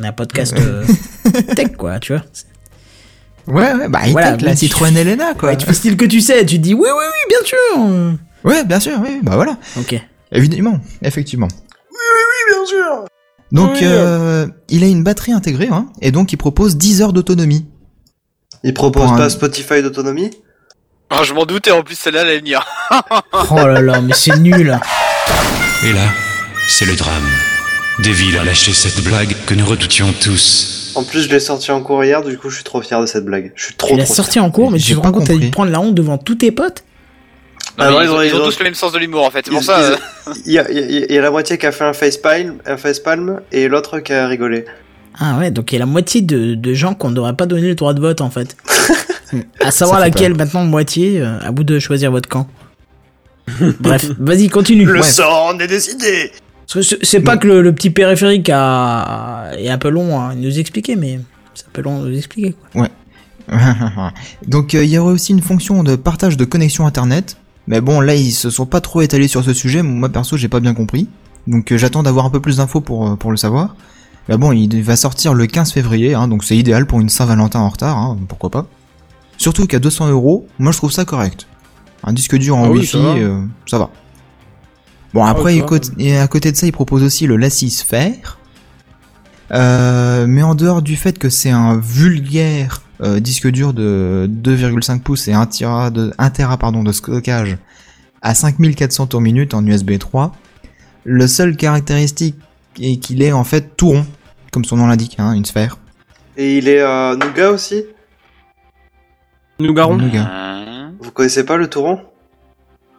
on 0.00 0.04
a 0.04 0.08
un 0.08 0.12
podcast 0.12 0.54
euh, 0.58 0.84
tech, 1.54 1.72
quoi, 1.76 1.98
tu 2.00 2.14
vois. 2.14 2.22
Ouais, 3.46 3.74
ouais, 3.74 3.88
bah 3.88 4.00
Voilà, 4.10 4.30
high-tech, 4.30 4.42
la 4.42 4.48
mais 4.50 4.54
tu- 4.56 4.66
Citroën 4.66 4.96
Elena 4.96 5.34
quoi. 5.34 5.50
Ouais, 5.50 5.56
tu 5.58 5.66
fais 5.66 5.74
style 5.74 5.96
que 5.98 6.06
tu 6.06 6.20
sais, 6.22 6.44
tu 6.46 6.58
dis 6.58 6.72
oui, 6.74 6.80
oui, 6.88 6.88
oui, 7.04 7.28
bien 7.28 7.38
sûr. 7.44 8.16
Ouais, 8.42 8.64
bien 8.64 8.80
sûr, 8.80 8.98
oui, 9.04 9.20
bah 9.22 9.36
voilà. 9.36 9.58
Ok. 9.78 10.00
Évidemment, 10.32 10.80
effectivement. 11.02 11.48
Oui, 11.52 11.96
oui, 11.96 12.22
oui, 12.48 12.54
bien 12.56 12.66
sûr. 12.66 13.04
Donc, 13.52 13.70
Oui. 13.74 13.80
euh, 13.82 14.46
il 14.70 14.82
a 14.82 14.86
une 14.88 15.04
batterie 15.04 15.32
intégrée, 15.32 15.68
hein, 15.70 15.86
et 16.00 16.10
donc 16.10 16.32
il 16.32 16.36
propose 16.38 16.76
10 16.76 17.02
heures 17.02 17.12
d'autonomie. 17.12 17.66
Il 18.66 18.74
propose 18.74 19.10
pas 19.16 19.30
Spotify 19.30 19.80
d'autonomie 19.82 20.30
Ah, 21.10 21.22
je 21.22 21.32
m'en 21.32 21.46
doutais, 21.46 21.70
en 21.70 21.82
plus, 21.82 21.94
celle-là, 21.98 22.22
elle 22.22 22.28
allait 22.28 22.38
venir. 22.40 22.66
Oh 23.50 23.56
là 23.66 23.80
là, 23.80 24.00
mais 24.00 24.12
c'est 24.12 24.36
nul. 24.38 24.78
Et 25.84 25.92
là, 25.92 26.00
c'est 26.68 26.84
le 26.84 26.96
drame. 26.96 27.22
Devil 28.00 28.36
a 28.38 28.44
lâché 28.44 28.72
cette 28.72 29.02
blague 29.04 29.34
que 29.46 29.54
nous 29.54 29.64
redoutions 29.64 30.12
tous. 30.20 30.92
En 30.96 31.04
plus, 31.04 31.22
je 31.22 31.28
l'ai 31.28 31.40
sorti 31.40 31.70
en 31.70 31.80
cours 31.82 32.04
hier, 32.04 32.22
du 32.22 32.36
coup, 32.38 32.50
je 32.50 32.56
suis 32.56 32.64
trop 32.64 32.82
fier 32.82 33.00
de 33.00 33.06
cette 33.06 33.24
blague. 33.24 33.52
Je 33.54 33.64
suis 33.66 33.74
trop 33.74 33.90
Tu 33.90 33.96
l'as 33.96 34.06
sorti 34.06 34.40
en 34.40 34.50
cours, 34.50 34.70
mais 34.70 34.78
tu 34.78 34.94
te 34.94 35.00
pas 35.00 35.06
rends 35.08 35.12
compte, 35.12 35.26
t'as 35.26 35.34
dû 35.36 35.50
prendre 35.50 35.70
la 35.70 35.80
honte 35.80 35.94
devant 35.94 36.18
tous 36.18 36.34
tes 36.36 36.50
potes 36.50 36.82
Non, 37.78 37.84
Ah 37.86 37.90
non, 37.90 38.00
ils, 38.00 38.04
ils 38.04 38.10
ont, 38.10 38.16
ont- 38.16 38.22
ils 38.22 38.34
ont 38.34 38.36
ils 38.38 38.40
ont- 38.42 38.44
tous 38.46 38.58
le 38.58 38.64
même 38.64 38.74
sens 38.74 38.92
de 38.92 38.98
l'humour, 38.98 39.24
en 39.24 39.30
fait. 39.30 39.42
C'est 39.44 39.50
pour 39.50 39.60
Ils- 39.60 39.64
ça. 39.64 39.78
ils- 39.80 40.30
euh, 40.30 40.34
Il 40.46 40.52
y, 40.52 40.58
a, 40.58 40.70
il 40.70 40.76
y 40.76 40.80
a- 41.02 41.06
il 41.08 41.14
y 41.14 41.18
a 41.18 41.22
la 41.22 41.30
moitié 41.30 41.56
qui 41.58 41.66
a 41.66 41.72
fait 41.72 41.84
un 41.84 41.92
facepalm, 41.92 42.58
un 42.66 42.76
facepalm 42.76 43.40
et 43.52 43.68
l'autre 43.68 44.00
qui 44.00 44.12
a 44.12 44.26
rigolé. 44.26 44.64
Ah 45.18 45.38
ouais, 45.38 45.50
donc 45.50 45.72
il 45.72 45.76
y 45.76 45.78
a 45.78 45.80
la 45.80 45.86
moitié 45.86 46.20
de, 46.22 46.54
de 46.54 46.74
gens 46.74 46.94
qu'on 46.94 47.10
n'aurait 47.10 47.34
pas 47.36 47.46
donné 47.46 47.68
le 47.68 47.74
droit 47.74 47.94
de 47.94 48.00
vote 48.00 48.20
en 48.20 48.30
fait. 48.30 48.56
à 49.60 49.70
savoir 49.70 49.98
laquelle 50.00 50.34
maintenant 50.36 50.64
moitié, 50.64 51.20
euh, 51.20 51.38
à 51.40 51.50
bout 51.52 51.64
de 51.64 51.78
choisir 51.78 52.10
votre 52.10 52.28
camp. 52.28 52.46
Bref, 53.80 54.10
vas-y, 54.18 54.48
continue. 54.48 54.84
Le 54.84 54.94
Ouais. 55.00 55.02
sang 55.02 55.48
en 55.54 55.58
est 55.58 55.66
décidé 55.68 56.32
Parce 56.72 56.88
que 56.90 56.96
c'est- 57.04 57.20
pas 57.20 57.36
que 57.36 57.46
le, 57.46 57.62
le 57.62 57.72
petit 57.74 57.90
périphérique 57.90 58.50
a, 58.52 59.52
est 59.58 59.68
un 59.68 59.78
peu 59.78 59.88
long 59.88 60.20
à 60.20 60.34
nous 60.34 60.58
expliquer, 60.58 60.96
mais 60.96 61.20
c'est 61.54 61.66
un 61.66 61.70
peu 61.72 61.82
long 61.82 62.02
à 62.02 62.06
nous 62.08 62.16
expliquer. 62.16 62.54
Quoi. 62.72 62.88
Donc 64.46 64.74
euh, 64.74 64.84
il 64.84 64.90
y 64.90 64.98
aurait 64.98 65.12
aussi 65.12 65.32
une 65.32 65.42
fonction 65.42 65.82
de 65.82 65.96
partage 65.96 66.36
de 66.36 66.44
connexion 66.44 66.86
internet. 66.86 67.36
Mais 67.68 67.80
bon, 67.80 68.00
là 68.00 68.14
ils 68.14 68.32
se 68.32 68.50
sont 68.50 68.66
pas 68.66 68.80
trop 68.80 69.00
étalés 69.00 69.28
sur 69.28 69.42
ce 69.44 69.52
sujet. 69.54 69.82
Moi 69.82 70.08
perso, 70.08 70.36
j'ai 70.36 70.48
pas 70.48 70.60
bien 70.60 70.74
compris. 70.74 71.08
Donc 71.46 71.72
euh, 71.72 71.78
j'attends 71.78 72.02
d'avoir 72.02 72.26
un 72.26 72.30
peu 72.30 72.40
plus 72.40 72.56
d'infos 72.58 72.80
pour 72.80 73.08
euh, 73.08 73.16
pour 73.16 73.30
le 73.30 73.36
savoir. 73.36 73.76
Mais 74.28 74.36
bon, 74.36 74.52
il 74.52 74.82
va 74.82 74.96
sortir 74.96 75.34
le 75.34 75.46
15 75.46 75.72
février, 75.72 76.14
hein, 76.14 76.26
donc 76.28 76.42
c'est 76.44 76.56
idéal 76.56 76.86
pour 76.86 77.00
une 77.00 77.08
Saint-Valentin 77.08 77.60
en 77.60 77.68
retard, 77.68 77.96
hein, 77.96 78.18
pourquoi 78.28 78.50
pas. 78.50 78.66
Surtout 79.38 79.66
qu'à 79.66 79.78
200 79.78 80.08
euros, 80.08 80.46
moi 80.58 80.72
je 80.72 80.78
trouve 80.78 80.90
ça 80.90 81.04
correct. 81.04 81.46
Un 82.02 82.12
disque 82.12 82.36
dur 82.36 82.56
en 82.56 82.64
Ah 82.64 82.70
oui, 82.70 82.80
Wi-Fi, 82.80 82.92
ça 82.92 82.98
va. 82.98 83.08
euh, 83.14 83.42
ça 83.66 83.78
va. 83.78 83.90
Bon 85.14 85.24
Ah, 85.24 85.30
après, 85.30 85.50
ça 85.50 85.52
il 85.52 85.60
va, 85.60 85.66
côté- 85.66 85.90
et 85.98 86.18
à 86.18 86.26
côté 86.26 86.50
de 86.52 86.56
ça, 86.56 86.66
il 86.66 86.72
propose 86.72 87.02
aussi 87.02 87.26
le 87.26 87.36
Lassie 87.36 87.70
Sphere. 87.70 88.38
Euh, 89.52 90.26
mais 90.28 90.42
en 90.42 90.54
dehors 90.56 90.82
du 90.82 90.96
fait 90.96 91.18
que 91.18 91.28
c'est 91.30 91.50
un 91.50 91.76
vulgaire 91.78 92.82
euh, 93.02 93.20
disque 93.20 93.48
dur 93.48 93.74
de 93.74 94.28
2,5 94.28 95.00
pouces 95.00 95.28
et 95.28 95.34
1 95.34 95.46
tera 95.46 95.90
de, 95.90 96.12
1 96.18 96.30
tera, 96.30 96.56
pardon, 96.56 96.82
de 96.82 96.90
stockage 96.92 97.56
à 98.22 98.34
5400 98.34 99.06
tours 99.06 99.20
minute 99.20 99.54
en 99.54 99.64
USB 99.64 99.98
3, 99.98 100.32
le 101.04 101.26
seul 101.28 101.56
caractéristique 101.56 102.34
est 102.80 102.96
qu'il 102.96 103.22
est 103.22 103.32
en 103.32 103.44
fait 103.44 103.76
tout 103.76 103.88
rond, 103.90 104.06
comme 104.52 104.64
son 104.64 104.76
nom 104.76 104.86
l'indique, 104.86 105.16
hein, 105.18 105.32
une 105.32 105.44
sphère. 105.44 105.78
Et 106.36 106.58
il 106.58 106.68
est 106.68 106.80
euh, 106.80 107.16
Nougat 107.16 107.50
aussi? 107.50 107.84
Nous 109.58 109.72
garons. 109.72 109.96
Nougat. 109.96 110.28
euh, 110.30 110.88
Vous 111.00 111.10
connaissez 111.10 111.44
pas 111.44 111.56
le 111.56 111.68
touron? 111.68 112.00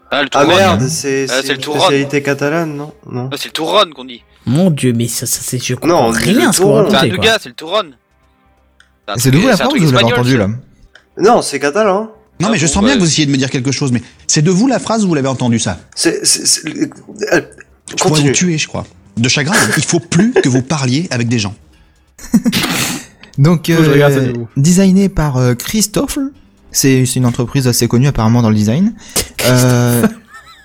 Ah, 0.10 0.24
le 0.24 0.30
Ah 0.34 0.46
merde, 0.46 0.82
c'est 0.88 1.28
Ah, 1.30 1.42
c'est 1.44 1.50
le 1.50 1.56
une 1.56 1.62
spécialité 1.64 2.24
catalane, 2.24 2.76
non? 2.76 2.94
Non. 3.12 3.30
Ah, 3.32 3.36
c'est 3.38 3.50
le 3.50 3.52
Touron 3.52 3.92
qu'on 3.94 4.06
dit. 4.06 4.24
Mon 4.46 4.72
dieu, 4.72 4.94
mais 4.94 5.08
ça, 5.10 5.26
ça 5.26 5.42
c'est 5.44 5.60
je 5.62 5.76
comprends 5.76 6.06
Non, 6.06 6.12
rien 6.12 6.52
ce 6.54 6.62
qu'on. 6.62 6.68
C'est 6.90 6.96
un 6.96 6.98
racontait, 7.00 7.10
quoi. 7.10 7.18
nougat, 7.18 7.38
c'est 7.42 7.50
le 7.50 7.56
Touron. 7.56 7.84
C'est 9.18 9.32
de 9.32 9.38
vous 9.38 9.48
la 9.48 9.56
phrase 9.58 9.68
ou 9.68 9.72
truc 9.72 9.84
vous 9.84 9.92
l'avez 9.92 10.06
entendu 10.06 10.38
là 10.38 10.48
Non, 11.18 11.42
c'est 11.42 11.60
catalan. 11.60 12.04
Non, 12.40 12.48
Ah 12.48 12.50
mais 12.52 12.58
je 12.58 12.66
bon, 12.68 12.72
sens 12.72 12.84
bien 12.84 12.92
ouais. 12.94 12.98
que 12.98 13.02
vous 13.04 13.08
essayez 13.10 13.26
de 13.26 13.32
me 13.32 13.38
dire 13.38 13.50
quelque 13.50 13.72
chose, 13.72 13.92
mais 13.92 14.02
c'est 14.28 14.42
de 14.42 14.52
vous 14.52 14.68
la 14.68 14.80
phrase 14.80 15.04
ou 15.04 15.10
vous 15.10 15.16
l'avez 15.16 15.28
entendu 15.28 15.60
ça 15.60 15.80
C'est... 15.96 16.22
euh, 16.22 16.22
Je 16.24 17.96
pourrais 17.96 18.10
Continue. 18.10 18.30
vous 18.30 18.34
tuer, 18.36 18.58
je 18.58 18.68
crois. 18.68 18.86
De 19.18 19.30
chagrin, 19.30 19.56
il 19.78 19.84
faut 19.84 20.00
plus 20.00 20.32
que 20.34 20.50
vous 20.50 20.62
parliez 20.62 21.08
avec 21.12 21.28
des 21.28 21.40
gens. 21.40 21.56
Donc, 23.38 23.70
euh, 23.70 24.34
designé 24.56 25.10
par 25.10 25.38
euh, 25.38 25.54
Christophe, 25.54 26.18
c'est 26.72 27.04
une 27.16 27.26
entreprise 27.26 27.68
assez 27.68 27.88
connue 27.88 28.08
apparemment 28.08 28.42
dans 28.42 28.50
le 28.50 28.56
design. 28.56 28.94
Euh, 29.46 30.08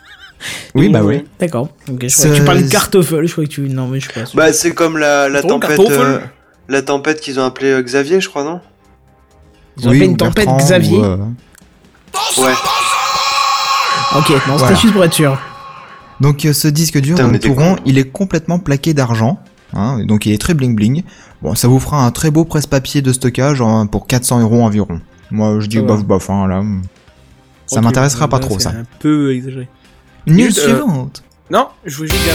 oui, 0.75 0.89
bah 0.89 1.03
oui. 1.03 1.25
D'accord. 1.39 1.69
Ok, 1.91 2.07
je 2.09 2.15
crois 2.17 2.31
que 2.31 2.37
tu 2.37 2.43
parlais 2.45 2.63
de 2.63 2.71
cartoffel, 2.71 3.27
je 3.27 3.33
crois 3.33 3.45
que 3.45 3.51
tu. 3.51 3.61
Non, 3.69 3.89
mais 3.89 4.01
je 4.01 4.07
sais 4.09 4.13
pas. 4.13 4.31
Bah, 4.35 4.53
c'est 4.53 4.73
comme 4.73 4.97
la, 4.99 5.29
la 5.29 5.43
tempête... 5.43 5.79
euh, 5.79 6.21
la 6.69 6.83
tempête 6.83 7.21
qu'ils 7.21 7.39
ont 7.41 7.45
appelée 7.45 7.71
euh, 7.73 7.83
Xavier, 7.83 8.21
je 8.21 8.29
crois, 8.29 8.45
non? 8.45 8.61
Ils 9.79 9.89
ont 9.89 9.91
Oui, 9.91 10.01
ou 10.01 10.05
une 10.05 10.17
tempête 10.17 10.47
Bertrand, 10.47 10.57
Xavier. 10.65 10.99
ou, 10.99 11.05
euh, 11.05 11.17
Ouais. 12.39 12.53
Ok, 14.15 14.29
non, 14.31 14.37
c'était 14.37 14.57
Voilà. 14.59 14.75
juste 14.77 14.93
pour 14.95 15.05
être 15.05 15.15
sûr. 15.15 15.39
Donc 16.23 16.45
euh, 16.45 16.53
ce 16.53 16.69
disque 16.69 17.01
dur, 17.01 17.19
il 17.85 17.99
est 17.99 18.05
complètement 18.05 18.61
plaqué 18.61 18.95
d'argent. 18.95 19.41
Hein, 19.75 20.05
donc 20.05 20.25
il 20.25 20.33
est 20.33 20.41
très 20.41 20.55
bling 20.55 20.77
bling. 20.77 21.03
Bon, 21.43 21.57
ça 21.57 21.67
vous 21.67 21.81
fera 21.81 22.05
un 22.07 22.13
très 22.13 22.31
beau 22.31 22.45
presse-papier 22.45 23.03
de 23.03 23.13
stockage 23.13 23.61
hein, 23.61 23.87
pour 23.87 24.07
400 24.07 24.41
euros 24.41 24.63
environ. 24.63 25.01
Moi, 25.33 25.59
je 25.59 25.67
dis 25.67 25.81
bof 25.81 26.05
bof, 26.05 26.31
hein, 26.31 26.47
là. 26.47 26.63
Ça 27.67 27.81
m'intéressera 27.81 28.29
pas 28.29 28.39
là, 28.39 28.47
trop, 28.47 28.59
c'est 28.59 28.69
ça. 28.69 28.71
Un 28.71 28.85
peu 29.01 29.35
exagéré. 29.35 29.69
News 30.29 30.45
Juste, 30.45 30.59
euh, 30.59 30.77
suivante. 30.77 31.25
Non, 31.51 31.67
je 31.85 31.97
voulais 31.97 32.11
juste 32.11 32.23
dire. 32.23 32.35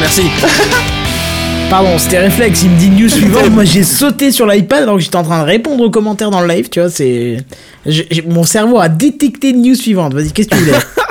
Merci. 0.00 0.22
Pardon, 1.70 1.98
c'était 1.98 2.18
réflexe, 2.18 2.64
il 2.64 2.70
me 2.70 2.78
dit 2.78 2.90
news 2.90 3.08
suivante. 3.08 3.50
Moi 3.50 3.62
j'ai 3.62 3.84
sauté 3.84 4.32
sur 4.32 4.46
l'iPad 4.46 4.82
alors 4.82 4.96
que 4.96 5.02
j'étais 5.02 5.14
en 5.14 5.22
train 5.22 5.42
de 5.42 5.46
répondre 5.46 5.84
aux 5.84 5.90
commentaires 5.90 6.32
dans 6.32 6.40
le 6.40 6.48
live, 6.48 6.68
tu 6.68 6.80
vois, 6.80 6.90
c'est. 6.90 7.36
Mon 8.26 8.42
cerveau 8.42 8.80
a 8.80 8.88
détecté 8.88 9.52
news 9.52 9.76
suivante. 9.76 10.14
Vas-y, 10.14 10.32
qu'est-ce 10.32 10.48
que 10.48 10.56
tu 10.56 10.64
voulais? 10.64 10.78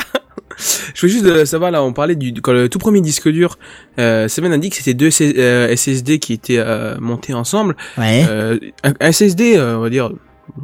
Je 0.93 1.01
voulais 1.01 1.13
juste 1.13 1.25
euh, 1.25 1.45
savoir, 1.45 1.71
là, 1.71 1.81
on 1.83 1.93
parlait 1.93 2.15
du, 2.15 2.33
quand 2.41 2.51
le 2.51 2.67
tout 2.69 2.79
premier 2.79 3.01
disque 3.01 3.29
dur, 3.29 3.57
euh, 3.99 4.27
Seven 4.27 4.51
a 4.53 4.57
dit 4.57 4.69
que 4.69 4.75
c'était 4.75 4.93
deux 4.93 5.09
C- 5.11 5.33
euh, 5.37 5.73
SSD 5.75 6.19
qui 6.19 6.33
étaient 6.33 6.57
euh, 6.59 6.97
montés 6.99 7.33
ensemble. 7.33 7.75
Ouais. 7.97 8.25
Euh, 8.29 8.59
un, 8.83 8.93
un 8.99 9.11
SSD, 9.11 9.55
euh, 9.57 9.77
on 9.77 9.81
va 9.81 9.89
dire, 9.89 10.11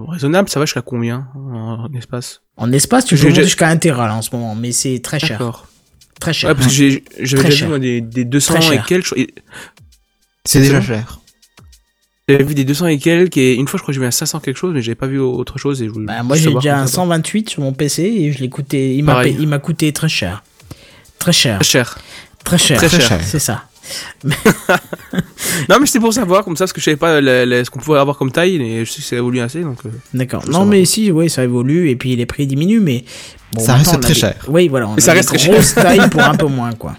raisonnable, 0.07 0.49
ça 0.49 0.59
va 0.59 0.65
jusqu'à 0.65 0.81
combien 0.81 1.27
en, 1.35 1.85
en 1.89 1.93
espace? 1.97 2.41
En 2.57 2.71
espace, 2.71 3.05
tu 3.05 3.15
peux 3.15 3.27
monter 3.29 3.43
jusqu'à 3.43 3.67
1 3.69 3.77
Tera 3.77 4.07
là 4.07 4.15
en 4.15 4.21
ce 4.21 4.29
moment, 4.35 4.55
mais 4.55 4.71
c'est 4.71 4.99
très 4.99 5.19
cher. 5.19 5.37
D'accord. 5.39 5.67
Très 6.19 6.31
cher. 6.33 6.49
Ouais, 6.49 6.55
parce 6.55 6.67
que 6.67 6.73
j'ai- 6.73 7.03
j'avais 7.19 7.43
déjà 7.49 7.65
vu 7.65 7.69
moi, 7.69 7.79
des, 7.79 7.99
des 8.01 8.23
200 8.25 8.53
Très 8.59 8.75
et 8.75 8.79
quelques. 8.87 9.13
C'est 10.45 10.59
déjà 10.61 10.81
cher. 10.81 11.19
J'avais 12.27 12.43
vu 12.43 12.55
des 12.55 12.63
200 12.65 12.87
et 12.87 12.97
quelques, 12.97 13.37
et 13.37 13.53
une 13.53 13.67
fois 13.67 13.77
je 13.77 13.83
crois 13.83 13.91
que 13.91 13.93
j'ai 13.93 13.99
vu 14.01 14.07
un 14.07 14.11
500 14.11 14.39
quelque 14.39 14.57
chose, 14.57 14.73
mais 14.73 14.81
j'avais 14.81 14.95
pas 14.95 15.05
vu 15.05 15.19
autre 15.19 15.59
chose. 15.59 15.83
Et 15.83 15.85
je 15.85 15.91
voulais 15.91 16.07
Bah, 16.07 16.23
moi 16.23 16.35
j'ai 16.35 16.51
déjà 16.55 16.79
un 16.79 16.87
ça. 16.87 16.93
128 16.95 17.49
sur 17.51 17.61
mon 17.61 17.71
PC 17.71 18.01
et 18.01 18.31
je 18.31 18.39
l'ai 18.39 18.49
coûté. 18.49 18.95
Il 18.95 19.03
m'a 19.47 19.59
coûté 19.59 19.93
très 19.93 20.09
cher. 20.09 20.43
Très 21.19 21.31
cher. 21.31 21.59
Très 21.59 21.65
cher. 21.65 21.97
Très 22.43 22.57
cher. 22.57 22.77
Très 22.79 22.99
cher. 22.99 23.19
C'est 23.23 23.39
ça. 23.39 23.65
Non, 25.69 25.77
mais 25.79 25.85
c'était 25.85 25.99
pour 25.99 26.11
savoir, 26.13 26.43
comme 26.43 26.55
ça, 26.57 26.63
parce 26.63 26.73
que 26.73 26.81
je 26.81 26.85
savais 26.85 26.97
pas 26.97 27.21
la- 27.21 27.45
la- 27.45 27.63
ce 27.63 27.69
qu'on 27.69 27.79
pouvait 27.79 27.99
avoir 27.99 28.17
comme 28.17 28.31
taille, 28.31 28.55
et 28.55 28.83
je 28.85 28.91
sais 28.91 29.01
que 29.01 29.07
ça 29.07 29.15
évolue 29.15 29.39
assez, 29.41 29.61
donc. 29.61 29.77
euh, 29.85 29.89
D'accord. 30.13 30.41
Non, 30.47 30.51
savoir. 30.53 30.65
mais 30.67 30.85
si, 30.85 31.11
oui, 31.11 31.29
ça 31.29 31.43
évolue 31.43 31.89
et 31.91 31.95
puis 31.95 32.15
les 32.15 32.25
prix 32.25 32.47
diminuent, 32.47 32.79
mais. 32.81 33.05
bon, 33.53 33.61
Ça 33.63 33.75
reste 33.75 33.99
très 34.01 34.13
des- 34.13 34.19
cher. 34.19 34.35
Oui, 34.47 34.67
voilà. 34.67 34.87
On 34.89 34.95
Et 34.97 35.01
ça 35.01 35.11
a 35.11 35.13
reste 35.13 35.31
des 35.31 35.37
très 35.37 35.49
grosses 35.51 35.75
tailles 35.75 36.09
pour 36.09 36.21
un 36.21 36.35
peu 36.35 36.47
moins, 36.47 36.73
quoi. 36.73 36.95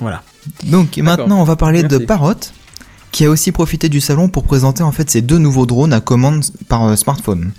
Voilà. 0.00 0.22
Donc 0.64 0.96
maintenant, 0.96 1.40
on 1.40 1.44
va 1.44 1.56
parler 1.56 1.82
de. 1.82 1.98
Parrot, 1.98 2.32
qui 3.12 3.24
a 3.24 3.30
aussi 3.30 3.52
profité 3.52 3.88
du 3.88 4.00
salon 4.00 4.28
pour 4.28 4.44
présenter 4.44 4.82
en 4.82 4.92
fait 4.92 5.10
ses 5.10 5.22
deux 5.22 5.38
nouveaux 5.38 5.66
drones 5.66 5.92
à 5.92 6.00
commande 6.00 6.44
par 6.68 6.84
euh, 6.84 6.96
smartphone. 6.96 7.52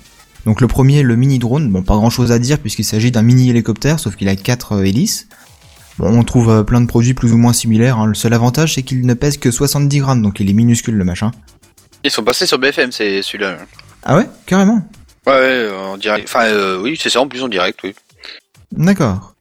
Donc 0.45 0.61
le 0.61 0.67
premier, 0.67 1.03
le 1.03 1.15
mini 1.15 1.37
drone, 1.39 1.69
bon 1.69 1.83
pas 1.83 1.95
grand 1.95 2.09
chose 2.09 2.31
à 2.31 2.39
dire 2.39 2.59
puisqu'il 2.59 2.85
s'agit 2.85 3.11
d'un 3.11 3.21
mini 3.23 3.49
hélicoptère, 3.49 3.99
sauf 3.99 4.15
qu'il 4.15 4.29
a 4.29 4.35
quatre 4.35 4.73
euh, 4.73 4.83
hélices. 4.83 5.27
Bon, 5.97 6.17
on 6.17 6.23
trouve 6.23 6.49
euh, 6.49 6.63
plein 6.63 6.79
de 6.79 6.87
produits 6.87 7.13
plus 7.13 7.33
ou 7.33 7.37
moins 7.37 7.51
similaires. 7.51 7.97
hein. 7.99 8.05
Le 8.05 8.13
seul 8.13 8.33
avantage, 8.33 8.75
c'est 8.75 8.83
qu'il 8.83 9.05
ne 9.05 9.13
pèse 9.13 9.37
que 9.37 9.51
70 9.51 9.99
grammes, 9.99 10.21
donc 10.21 10.39
il 10.39 10.49
est 10.49 10.53
minuscule 10.53 10.95
le 10.95 11.03
machin. 11.03 11.31
Ils 12.05 12.11
sont 12.11 12.23
passés 12.23 12.45
sur 12.45 12.57
BFM, 12.57 12.93
c'est 12.93 13.21
celui-là. 13.21 13.57
Ah 14.03 14.15
ouais, 14.15 14.29
carrément? 14.45 14.87
Ouais, 15.27 15.33
ouais, 15.33 15.69
en 15.75 15.97
direct. 15.97 16.29
Enfin, 16.29 16.45
euh, 16.45 16.81
oui, 16.81 16.97
c'est 17.01 17.09
ça, 17.09 17.19
en 17.19 17.27
plus 17.27 17.43
en 17.43 17.49
direct, 17.49 17.79
oui. 17.83 17.93
D'accord. 18.71 19.35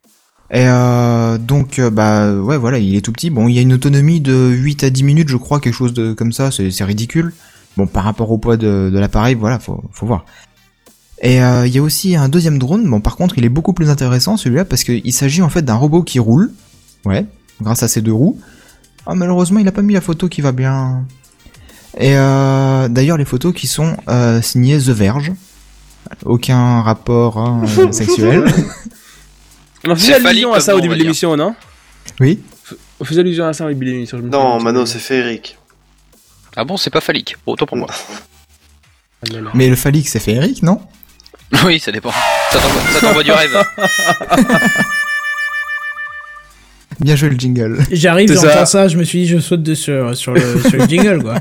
Et 0.51 0.65
euh, 0.67 1.37
donc, 1.37 1.79
euh, 1.79 1.91
bah 1.91 2.33
ouais, 2.35 2.57
voilà, 2.57 2.79
il 2.79 2.97
est 2.97 3.03
tout 3.03 3.13
petit. 3.13 3.29
Bon, 3.31 3.49
il 3.49 3.55
y 3.55 3.59
a 3.59 3.63
une 3.63 3.75
autonomie 3.75 4.21
de 4.21 4.49
8 4.49 4.85
à 4.85 4.91
10 4.91 5.03
minutes, 5.03 5.29
je 5.29 5.37
crois, 5.37 5.61
quelque 5.61 5.75
chose 5.75 5.93
de 5.93 6.15
comme 6.15 6.33
ça, 6.33 6.51
c'est 6.51 6.85
ridicule. 6.85 7.35
Bon, 7.77 7.87
par 7.87 8.05
rapport 8.05 8.31
au 8.31 8.39
poids 8.39 8.57
de, 8.57 8.91
de 8.93 8.99
l'appareil, 8.99 9.35
voilà, 9.35 9.59
faut, 9.59 9.85
faut 9.93 10.07
voir. 10.07 10.25
Et 11.21 11.43
euh, 11.43 11.67
il 11.67 11.75
y 11.75 11.79
a 11.79 11.83
aussi 11.83 12.17
un 12.17 12.29
deuxième 12.29 12.59
drone, 12.59 12.89
bon 12.89 13.01
par 13.01 13.17
contre 13.17 13.39
il 13.39 13.45
est 13.45 13.49
beaucoup 13.49 13.73
plus 13.73 13.91
intéressant 13.91 14.37
celui-là 14.37 14.65
parce 14.65 14.85
qu'il 14.85 15.13
s'agit 15.13 15.43
en 15.43 15.49
fait 15.49 15.63
d'un 15.63 15.75
robot 15.75 16.05
qui 16.05 16.21
roule, 16.21 16.53
ouais, 17.05 17.27
grâce 17.61 17.83
à 17.83 17.89
ses 17.89 18.03
deux 18.03 18.13
roues. 18.13 18.39
Ah 19.05 19.17
malheureusement 19.17 19.59
il 19.59 19.67
a 19.67 19.73
pas 19.73 19.83
mis 19.83 19.95
la 19.95 20.01
photo 20.01 20.29
qui 20.29 20.43
va 20.43 20.53
bien. 20.53 21.07
Et 21.97 22.17
euh, 22.17 22.87
d'ailleurs 22.87 23.17
les 23.17 23.25
photos 23.25 23.53
qui 23.53 23.67
sont 23.67 23.97
signées 24.43 24.79
The 24.79 24.91
Verge, 24.91 25.33
aucun 26.25 26.83
rapport 26.83 27.39
hein, 27.39 27.65
sexuel. 27.91 28.45
On 29.87 29.95
C'est 29.97 30.13
faisait 30.15 30.27
allusion 30.29 30.53
à 30.53 30.61
ça 30.61 30.75
au 30.77 30.81
début 30.81 30.95
de 30.97 31.03
l'émission, 31.03 31.37
non? 31.37 31.55
Oui. 32.21 32.41
On 33.01 33.05
faisait 33.05 33.21
allusion 33.21 33.47
à 33.47 33.53
ça 33.53 33.65
au 33.65 33.69
début 33.69 33.87
de 33.87 33.91
l'émission. 33.93 34.19
je 34.19 34.23
me 34.23 34.29
Non. 34.31 34.61
Mano, 34.61 34.85
c'est 34.87 35.15
Eric. 35.17 35.57
Ah 36.57 36.65
bon, 36.65 36.77
c'est 36.77 36.91
pas 36.91 37.01
phallique. 37.01 37.37
Autant 37.47 37.67
pour 37.67 37.77
moi. 37.77 37.89
Mais 39.55 39.69
le 39.69 39.77
phallique 39.77 40.09
c'est 40.09 40.27
Eric, 40.29 40.63
non? 40.63 40.81
Oui, 41.65 41.79
ça 41.81 41.91
dépend. 41.93 42.13
Ça 42.53 42.59
t'envoie- 43.01 43.23
du 43.23 43.33
rêve. 43.33 43.65
Bien 47.01 47.15
joué 47.17 47.31
le 47.31 47.37
jingle. 47.39 47.79
J'arrive, 47.93 48.29
j'entends 48.33 48.49
ça. 48.49 48.67
ça. 48.67 48.89
je 48.89 48.97
me 48.97 49.05
suis 49.05 49.21
dit, 49.21 49.27
je 49.29 49.39
saute 49.39 49.63
de 49.63 49.75
sur, 49.75 50.17
sur, 50.17 50.33
le, 50.33 50.61
sur 50.63 50.79
le 50.79 50.87
jingle, 50.89 51.23
quoi. 51.23 51.37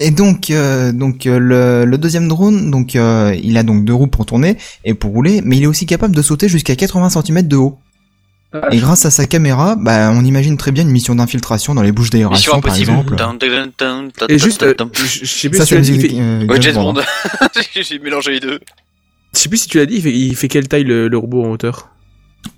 Et 0.00 0.10
donc, 0.12 0.50
euh, 0.50 0.92
donc 0.92 1.26
euh, 1.26 1.38
le, 1.40 1.84
le 1.84 1.98
deuxième 1.98 2.28
drone, 2.28 2.70
donc 2.70 2.94
euh, 2.94 3.34
il 3.42 3.56
a 3.58 3.62
donc 3.64 3.84
deux 3.84 3.94
roues 3.94 4.06
pour 4.06 4.26
tourner 4.26 4.56
et 4.84 4.94
pour 4.94 5.10
rouler, 5.12 5.40
mais 5.44 5.56
il 5.56 5.64
est 5.64 5.66
aussi 5.66 5.86
capable 5.86 6.14
de 6.14 6.22
sauter 6.22 6.48
jusqu'à 6.48 6.76
80 6.76 7.10
cm 7.10 7.42
de 7.48 7.56
haut. 7.56 7.78
Ah, 8.52 8.68
Et 8.70 8.78
grâce 8.78 9.04
à 9.04 9.10
sa 9.10 9.26
caméra, 9.26 9.74
bah, 9.76 10.10
on 10.14 10.24
imagine 10.24 10.56
très 10.56 10.70
bien 10.72 10.84
une 10.84 10.90
mission 10.90 11.14
d'infiltration 11.16 11.74
dans 11.74 11.82
les 11.82 11.92
bouches 11.92 12.06
Mission 12.12 12.18
d'aération, 12.28 12.52
par 12.60 12.70
impossible. 12.72 12.90
exemple. 12.92 13.16
Dun, 13.16 13.34
dun, 13.34 13.66
dun, 13.76 14.08
dun, 14.18 14.26
Et 14.28 14.38
juste, 14.38 14.62
euh, 14.62 14.72
je 14.94 15.26
sais 15.26 15.48
plus 15.50 15.58
Ça, 15.58 15.66
si 15.66 15.74
c'est 15.74 15.74
tu 15.74 15.74
la 15.74 15.80
l'as 15.80 15.84
dit, 15.84 15.90
il 15.90 15.96
musique. 15.96 16.10
fait- 16.12 16.20
euh, 16.22 16.46
Ouais, 16.46 16.62
James 16.62 16.74
Bond. 16.74 16.92
Bond. 16.94 17.02
J'ai 17.82 17.98
mélangé 17.98 18.30
les 18.32 18.40
deux. 18.40 18.60
je 19.34 19.38
sais 19.38 19.48
plus 19.50 19.58
si 19.58 19.68
tu 19.68 19.76
l'as 19.78 19.84
dit, 19.86 19.96
il 19.96 20.02
fait, 20.02 20.12
il 20.16 20.34
fait 20.36 20.48
quelle 20.48 20.66
taille 20.68 20.84
le, 20.84 21.08
le 21.08 21.18
robot 21.18 21.44
en 21.44 21.50
hauteur? 21.50 21.88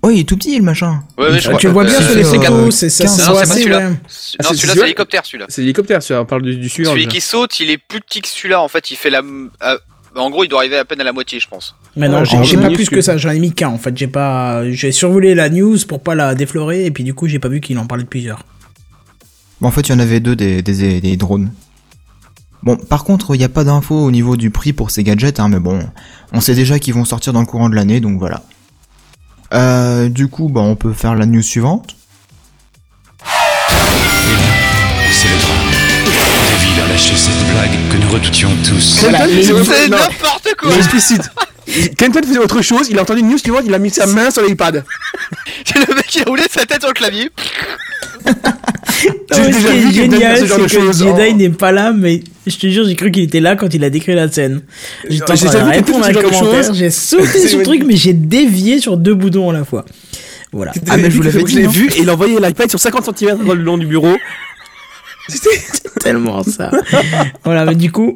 Ouais, 0.03 0.15
il 0.15 0.19
est 0.21 0.23
tout 0.23 0.37
petit 0.37 0.57
le 0.57 0.63
machin. 0.63 1.03
Ouais, 1.17 1.29
ouais, 1.29 1.39
je 1.39 1.47
Ah, 1.47 1.49
crois. 1.49 1.59
tu 1.59 1.67
le 1.67 1.73
vois 1.73 1.83
bien 1.83 1.99
sur 2.01 2.15
les 2.15 2.23
c'est 2.23 2.37
photos, 2.37 2.75
c'est 2.75 2.89
ça, 2.89 3.03
15, 3.05 3.15
c'est 3.15 3.21
non, 3.27 3.33
c'est 3.35 3.39
pas 3.39 3.45
celui-là. 3.55 3.77
ouais. 3.77 3.83
Non, 3.89 3.97
c'est 4.07 4.43
celui-là, 4.55 4.73
c'est 4.73 4.81
l'hélicoptère, 4.81 5.25
celui-là. 5.25 5.45
C'est 5.49 5.61
l'hélicoptère, 5.61 6.01
celui-là, 6.03 6.21
on 6.21 6.25
parle 6.25 6.41
du, 6.43 6.55
du 6.55 6.69
suivant. 6.69 6.91
Celui 6.91 7.07
qui 7.07 7.21
saute, 7.21 7.59
il 7.59 7.69
est 7.69 7.77
plus 7.77 7.99
petit 8.01 8.21
que 8.21 8.27
celui-là. 8.27 8.61
En 8.61 8.67
fait, 8.67 8.89
il 8.91 8.95
fait 8.97 9.09
la. 9.09 9.19
euh, 9.21 9.77
en 10.15 10.29
gros, 10.29 10.43
il 10.43 10.47
doit 10.47 10.59
arriver 10.59 10.77
à 10.77 10.85
peine 10.85 11.01
à 11.01 11.03
la 11.03 11.13
moitié, 11.13 11.39
je 11.39 11.47
pense. 11.47 11.75
Mais 11.95 12.09
non, 12.09 12.19
Ouais, 12.23 12.43
j'ai 12.43 12.57
pas 12.57 12.69
plus 12.69 12.89
que 12.89 13.01
ça, 13.01 13.17
j'en 13.17 13.29
ai 13.31 13.39
mis 13.39 13.53
qu'un 13.53 13.69
en 13.69 13.77
fait. 13.77 13.95
J'ai 13.97 14.07
pas, 14.07 14.69
j'ai 14.71 14.91
survolé 14.91 15.35
la 15.35 15.49
news 15.49 15.77
pour 15.87 16.01
pas 16.01 16.15
la 16.15 16.35
déflorer 16.35 16.85
et 16.85 16.91
puis 16.91 17.03
du 17.03 17.13
coup 17.13 17.27
j'ai 17.27 17.39
pas 17.39 17.47
vu 17.49 17.59
qu'il 17.61 17.77
en 17.77 17.85
parlait 17.85 18.03
de 18.03 18.09
plusieurs. 18.09 18.43
Bon, 19.59 19.67
en 19.67 19.71
fait, 19.71 19.81
il 19.87 19.91
y 19.91 19.95
en 19.95 19.99
avait 19.99 20.19
deux 20.19 20.35
des, 20.35 20.61
des, 20.61 20.99
des 21.01 21.17
drones. 21.17 21.51
Bon, 22.63 22.75
par 22.77 23.03
contre, 23.03 23.35
il 23.35 23.39
n'y 23.39 23.43
a 23.43 23.49
pas 23.49 23.63
d'infos 23.63 23.95
au 24.03 24.11
niveau 24.11 24.35
du 24.37 24.51
prix 24.51 24.73
pour 24.73 24.91
ces 24.91 25.03
gadgets, 25.03 25.39
hein, 25.39 25.47
mais 25.49 25.59
bon, 25.59 25.79
on 26.33 26.41
sait 26.41 26.55
déjà 26.55 26.77
qu'ils 26.79 26.93
vont 26.93 27.05
sortir 27.05 27.33
dans 27.33 27.39
le 27.41 27.45
courant 27.45 27.69
de 27.69 27.75
l'année, 27.75 27.99
donc 27.99 28.19
voilà. 28.19 28.43
Euh, 29.53 30.07
du 30.09 30.27
coup, 30.27 30.47
bah, 30.49 30.61
on 30.61 30.75
peut 30.75 30.93
faire 30.93 31.15
la 31.15 31.25
news 31.25 31.41
suivante. 31.41 31.95
Là, 33.19 33.27
c'est 35.11 35.27
le 35.27 35.37
drame. 35.41 35.57
Deville 36.51 36.83
a 36.83 36.87
lâché 36.87 37.15
cette 37.15 37.33
blague 37.51 37.71
que 37.91 37.97
nous 38.05 38.11
redoutions 38.11 38.49
tous. 38.67 38.99
Voilà, 39.01 39.19
c'est- 39.27 39.89
n'importe 39.89 40.55
quoi 40.57 40.69
Mais 40.69 40.77
explicite. 40.77 41.29
Kenton 41.97 42.21
faisait 42.23 42.39
autre 42.39 42.61
chose, 42.61 42.87
il 42.89 42.99
a 42.99 43.01
entendu 43.03 43.21
une 43.21 43.29
news 43.29 43.37
suivante, 43.37 43.63
il 43.65 43.73
a 43.73 43.79
mis 43.79 43.89
sa 43.91 44.05
main 44.05 44.29
sur 44.31 44.41
l'iPad. 44.43 44.83
C'est 45.65 45.87
le 45.87 45.93
mec 45.95 46.05
qui 46.07 46.21
a 46.21 46.25
roulé 46.25 46.43
sa 46.49 46.65
tête 46.65 46.81
sur 46.81 46.89
le 46.89 46.93
clavier. 46.93 47.29
Non, 48.25 48.33
ce 49.31 49.67
qui 49.71 49.87
est 49.87 49.91
génial, 49.93 50.37
c'est 50.37 50.47
que. 50.47 50.67
Jedi 50.67 51.05
Oh. 51.07 51.33
n'est 51.37 51.49
pas 51.49 51.71
là, 51.71 51.93
mais 51.93 52.21
je 52.47 52.57
te 52.57 52.67
jure, 52.67 52.85
j'ai 52.85 52.95
cru 52.95 53.11
qu'il 53.11 53.23
était 53.23 53.39
là 53.39 53.55
quand 53.55 53.73
il 53.73 53.83
a 53.83 53.89
décrit 53.89 54.15
la 54.15 54.29
scène. 54.31 54.61
J'étais 55.09 55.31
en 55.31 55.35
J'ai 55.35 55.45
train 55.47 55.65
de 55.65 55.69
répondre 55.69 56.05
à 56.05 56.09
un 56.09 56.13
commentaire, 56.13 56.73
j'ai 56.73 56.89
sauté 56.89 57.25
C'est 57.27 57.47
sur 57.47 57.59
le 57.59 57.65
truc, 57.65 57.83
mais 57.85 57.95
j'ai 57.95 58.13
dévié 58.13 58.79
sur 58.79 58.97
deux 58.97 59.13
boutons 59.13 59.49
à 59.49 59.53
la 59.53 59.63
fois. 59.63 59.85
Voilà. 60.51 60.73
Ah, 60.89 60.97
mais 60.97 61.09
je 61.09 61.17
vous 61.17 61.23
l'avais 61.23 61.39
Je 61.39 61.45
dit, 61.45 61.55
l'ai 61.55 61.63
non 61.63 61.69
vu 61.69 61.89
et 61.89 61.99
il 62.01 62.09
a 62.09 62.13
envoyé 62.13 62.39
l'iPad 62.39 62.69
sur 62.69 62.79
50 62.79 63.17
cm 63.17 63.45
dans 63.45 63.53
le 63.53 63.61
long 63.61 63.77
du 63.77 63.85
bureau. 63.85 64.15
C'était. 65.27 65.61
tellement 66.01 66.43
ça. 66.43 66.71
voilà, 67.43 67.65
mais 67.65 67.75
du 67.75 67.91
coup, 67.91 68.15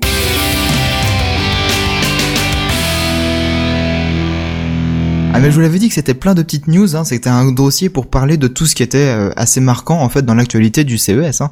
Ah 5.36 5.40
mais 5.42 5.50
je 5.52 5.56
vous 5.56 5.62
l'avais 5.62 5.80
dit 5.80 5.90
que 5.90 5.94
c'était 5.94 6.14
plein 6.14 6.34
de 6.34 6.42
petites 6.42 6.70
news, 6.70 6.96
hein, 6.96 7.04
c'était 7.04 7.30
un 7.30 7.52
dossier 7.52 7.90
pour 7.90 8.10
parler 8.10 8.38
de 8.38 8.48
tout 8.48 8.66
ce 8.66 8.74
qui 8.74 8.84
était 8.84 9.10
euh, 9.10 9.32
assez 9.36 9.60
marquant 9.60 10.00
en 10.00 10.08
fait 10.08 10.22
dans 10.22 10.34
l'actualité 10.34 10.86
du 10.86 10.98
CES. 10.98 11.42
Hein. 11.42 11.52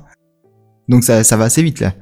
Donc 0.87 1.03
ça, 1.03 1.25
ça 1.25 1.35
va 1.35 1.43
assez 1.43 1.61
vite 1.61 1.81
là. 1.81 1.93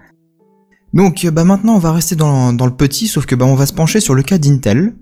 Donc 0.93 1.23
euh, 1.25 1.31
bah 1.31 1.43
maintenant 1.45 1.75
on 1.75 1.79
va 1.79 1.91
rester 1.93 2.15
dans, 2.15 2.53
dans 2.53 2.65
le 2.65 2.73
petit, 2.73 3.07
sauf 3.07 3.25
que 3.25 3.35
bah 3.35 3.45
on 3.45 3.55
va 3.55 3.65
se 3.65 3.73
pencher 3.73 3.99
sur 3.99 4.13
le 4.13 4.23
cas 4.23 4.37
d'Intel, 4.37 4.93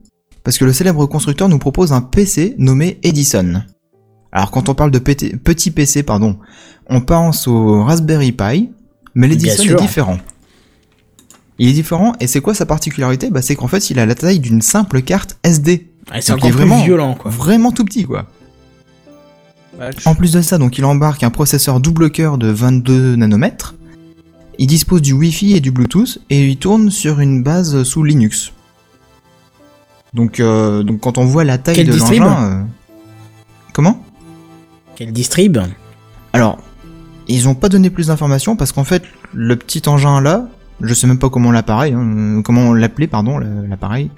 parce 0.44 0.57
que 0.57 0.66
le 0.66 0.74
célèbre 0.74 1.06
constructeur 1.07 1.49
nous 1.49 1.60
propose 1.60 1.94
un 1.94 2.02
PC 2.02 2.56
nommé 2.57 2.99
Edison. 3.03 3.64
Alors 4.32 4.52
quand 4.52 4.70
on 4.70 4.76
parle 4.76 4.91
de 4.91 4.99
PT 4.99 5.38
petit 5.44 5.72
PC, 5.72 6.03
pardon, 6.03 6.38
on 6.88 7.02
pense 7.02 7.48
au 7.48 7.84
Raspberry 7.84 8.32
Pi, 8.32 8.70
mais 9.16 9.28
l'Edison 9.28 9.64
est 9.64 9.82
différent. 9.82 10.18
Il 11.57 11.68
est 11.70 11.74
différent 11.74 12.14
et 12.20 12.28
c'est 12.28 12.40
quoi 12.41 12.53
sa 12.53 12.66
particularité? 12.66 13.30
Bah 13.32 13.41
c'est 13.41 13.56
qu'en 13.56 13.68
fait 13.68 13.90
il 13.90 13.99
a 13.99 14.06
la 14.06 14.16
taille 14.16 14.40
d'une 14.40 14.61
simple 14.61 15.02
carte 15.02 15.38
SD. 15.44 15.88
ouais, 16.14 16.22
c'est 16.22 16.38
vraiment- 16.52 16.84
violent, 16.84 17.16
quoi. 17.16 17.32
Vraiment 17.32 17.72
tout 17.72 17.84
petit 17.86 18.06
quoi. 18.06 18.28
En 20.06 20.14
plus 20.14 20.34
de 20.34 20.41
ça, 20.41 20.57
donc 20.57 20.78
il 20.78 20.84
embarque 20.84 21.24
un 21.24 21.30
processeur 21.30 21.80
double 21.80 22.11
cœur 22.11 22.38
de 22.38 22.48
22 22.48 23.16
nanomètres. 23.16 23.76
Il 24.60 24.68
dispose 24.68 25.02
du 25.02 25.14
Wi-Fi 25.14 25.56
et 25.56 25.61
du 25.61 25.72
Bluetooth 25.72 26.19
et 26.30 26.45
il 26.48 26.57
tourne 26.57 26.91
sur 26.91 27.19
une 27.22 27.41
base 27.44 27.81
sous 27.84 28.03
Linux. 28.03 28.52
Donc, 30.14 30.40
euh, 30.40 30.84
donc 30.84 30.99
quand 30.99 31.18
on 31.18 31.23
voit 31.26 31.44
la 31.45 31.57
taille 31.57 31.76
Quel 31.76 31.88
de 31.88 31.95
l'engin, 31.95 32.44
euh, 32.44 32.64
comment? 33.73 34.03
Quel 34.95 35.11
distrib 35.14 35.57
Alors, 36.34 36.57
ils 37.27 37.48
ont 37.48 37.56
pas 37.56 37.69
donné 37.69 37.90
plus 37.90 38.07
d'informations 38.07 38.56
parce 38.57 38.72
qu'en 38.73 38.84
fait, 38.84 39.03
le 39.34 39.56
petit 39.56 39.88
engin 39.88 40.19
là, 40.19 40.48
je 40.81 40.94
sais 40.94 41.07
même 41.07 41.19
pas 41.19 41.30
comment 41.30 41.52
l'appareil, 41.52 41.94
hein, 41.94 42.41
comment 42.44 42.61
on 42.64 42.73
l'appelait, 42.73 43.07
pardon, 43.07 43.38
l'appareil. 43.38 44.11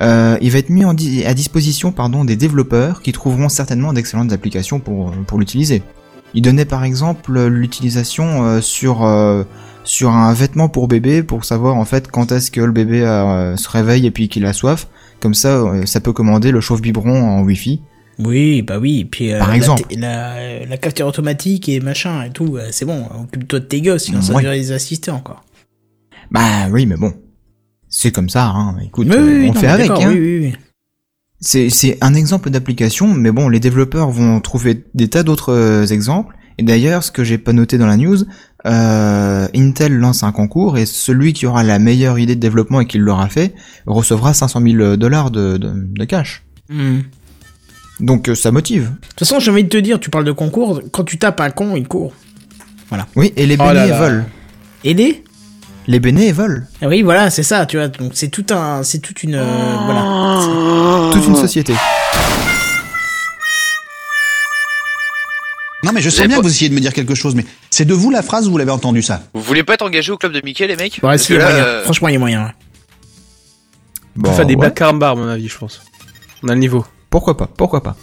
Euh, 0.00 0.36
il 0.42 0.50
va 0.50 0.58
être 0.58 0.70
mis 0.70 0.84
en 0.84 0.94
di- 0.94 1.24
à 1.24 1.34
disposition 1.34 1.92
pardon, 1.92 2.24
des 2.24 2.36
développeurs 2.36 3.00
qui 3.02 3.12
trouveront 3.12 3.48
certainement 3.48 3.92
d'excellentes 3.92 4.32
applications 4.32 4.80
pour, 4.80 5.12
pour 5.26 5.38
l'utiliser. 5.38 5.82
Il 6.34 6.42
donnait 6.42 6.64
par 6.64 6.84
exemple 6.84 7.38
l'utilisation 7.46 8.44
euh, 8.44 8.60
sur, 8.60 9.04
euh, 9.04 9.44
sur 9.84 10.10
un 10.10 10.32
vêtement 10.32 10.68
pour 10.68 10.88
bébé 10.88 11.22
pour 11.22 11.44
savoir 11.44 11.76
en 11.76 11.84
fait 11.84 12.08
quand 12.10 12.32
est-ce 12.32 12.50
que 12.50 12.60
le 12.60 12.72
bébé 12.72 13.02
euh, 13.02 13.56
se 13.56 13.68
réveille 13.68 14.06
et 14.06 14.10
puis 14.10 14.28
qu'il 14.28 14.44
a 14.46 14.52
soif. 14.52 14.88
Comme 15.20 15.34
ça, 15.34 15.62
ça 15.86 16.00
peut 16.00 16.12
commander 16.12 16.50
le 16.50 16.60
chauffe-biberon 16.60 17.22
en 17.22 17.42
Wi-Fi. 17.42 17.80
Oui, 18.18 18.62
bah 18.62 18.78
oui, 18.80 19.00
et 19.00 19.04
puis 19.04 19.32
euh, 19.32 19.38
Par 19.38 19.48
la 19.48 19.56
exemple. 19.56 19.82
la, 19.96 20.64
la 20.66 20.76
cafetière 20.76 21.06
automatique 21.06 21.68
et 21.68 21.80
machin 21.80 22.24
et 22.24 22.30
tout, 22.30 22.58
c'est 22.72 22.84
bon, 22.84 23.06
occupe-toi 23.24 23.60
de 23.60 23.64
tes 23.64 23.80
gosses, 23.80 24.04
sinon 24.04 24.20
ça 24.20 24.34
Ouais. 24.34 24.42
devrait 24.42 24.56
les 24.56 24.72
assister 24.72 25.10
encore. 25.10 25.44
Bah 26.30 26.68
oui, 26.70 26.86
mais 26.86 26.96
bon. 26.96 27.12
C'est 27.88 28.10
comme 28.10 28.28
ça, 28.28 28.46
hein. 28.46 28.76
Écoute, 28.84 29.06
Oui, 29.10 29.16
oui, 29.18 29.46
on 29.50 29.54
non, 29.54 29.60
fait 29.60 29.66
avec, 29.66 29.90
hein. 29.90 29.96
oui, 30.08 30.18
oui, 30.18 30.38
oui. 30.40 30.52
C'est, 31.42 31.98
un 32.00 32.14
exemple 32.14 32.50
d'application, 32.50 33.12
mais 33.12 33.32
bon, 33.32 33.48
les 33.48 33.58
développeurs 33.58 34.10
vont 34.10 34.40
trouver 34.40 34.84
des 34.94 35.08
tas 35.08 35.24
d'autres 35.24 35.52
euh, 35.52 35.86
exemples. 35.86 36.36
Et 36.58 36.62
d'ailleurs, 36.62 37.02
ce 37.02 37.10
que 37.10 37.24
j'ai 37.24 37.36
pas 37.36 37.52
noté 37.52 37.78
dans 37.78 37.86
la 37.86 37.96
news, 37.96 38.18
euh, 38.66 39.48
Intel 39.54 39.94
lance 39.96 40.22
un 40.22 40.30
concours 40.30 40.78
et 40.78 40.86
celui 40.86 41.32
qui 41.32 41.46
aura 41.46 41.64
la 41.64 41.80
meilleure 41.80 42.18
idée 42.18 42.36
de 42.36 42.40
développement 42.40 42.80
et 42.80 42.86
qui 42.86 42.98
l'aura 42.98 43.28
fait 43.28 43.54
recevra 43.86 44.34
500 44.34 44.60
000 44.62 44.96
dollars 44.96 45.32
de, 45.32 45.56
de, 45.56 45.72
de 45.74 46.04
cash. 46.04 46.44
Hmm. 46.68 47.00
Donc 47.98 48.28
euh, 48.28 48.34
ça 48.34 48.52
motive. 48.52 48.84
De 48.84 49.06
toute 49.08 49.18
façon, 49.20 49.40
j'ai 49.40 49.50
envie 49.50 49.64
de 49.64 49.68
te 49.68 49.78
dire, 49.78 49.98
tu 49.98 50.10
parles 50.10 50.24
de 50.24 50.32
concours, 50.32 50.80
quand 50.92 51.04
tu 51.04 51.18
tapes 51.18 51.40
un 51.40 51.50
con, 51.50 51.74
il 51.74 51.88
court. 51.88 52.12
Oui, 53.16 53.32
et 53.36 53.46
les 53.46 53.56
Oh 53.58 53.64
là 53.64 53.74
beignets 53.74 53.88
là. 53.88 53.98
volent. 53.98 54.24
Et 54.84 54.94
les 54.94 55.24
Les 55.88 56.32
volent. 56.32 56.62
Ah 56.80 56.86
Oui, 56.88 57.02
voilà, 57.02 57.28
c'est 57.30 57.42
ça, 57.42 57.66
tu 57.66 57.76
vois, 57.76 57.88
donc 57.88 58.12
c'est 58.14 58.28
tout 58.28 58.46
un, 58.50 58.82
c'est 58.84 59.00
toute 59.00 59.22
une, 59.22 59.34
euh, 59.34 59.76
voilà. 59.84 61.12
Toute 61.12 61.26
une 61.26 61.36
société. 61.36 61.74
Non, 65.84 65.90
mais 65.92 66.00
je 66.00 66.08
avez 66.10 66.28
bien 66.28 66.36
pas- 66.36 66.42
que 66.42 66.46
vous 66.46 66.52
essayez 66.52 66.68
de 66.68 66.74
me 66.76 66.80
dire 66.80 66.92
quelque 66.92 67.16
chose, 67.16 67.34
mais 67.34 67.44
c'est 67.70 67.84
de 67.84 67.92
vous 67.94 68.10
la 68.10 68.22
phrase 68.22 68.46
ou 68.46 68.52
vous 68.52 68.58
l'avez 68.58 68.70
entendu 68.70 69.02
ça 69.02 69.22
Vous 69.34 69.42
voulez 69.42 69.64
pas 69.64 69.74
être 69.74 69.82
engagé 69.82 70.12
au 70.12 70.16
club 70.16 70.32
de 70.32 70.40
Mickey, 70.44 70.66
les 70.68 70.76
mecs? 70.76 71.00
Ouais, 71.02 71.18
si, 71.18 71.32
il 71.32 71.38
y 71.38 71.40
a 71.40 71.44
là, 71.44 71.50
moyen. 71.50 71.64
euh, 71.64 71.82
Franchement, 71.84 72.08
il 72.08 72.12
y 72.12 72.16
a 72.16 72.20
moyen. 72.20 72.44
ouais. 72.44 72.52
Bon, 74.14 74.32
faire 74.32 74.46
des 74.46 74.54
ouais. 74.54 74.72
caramba, 74.72 75.10
à 75.10 75.14
mon 75.16 75.26
avis, 75.26 75.48
je 75.48 75.58
pense. 75.58 75.82
On 76.44 76.48
a 76.48 76.54
le 76.54 76.60
niveau. 76.60 76.84
Pourquoi 77.10 77.36
pas, 77.36 77.48
pourquoi 77.48 77.82
pas. 77.82 77.96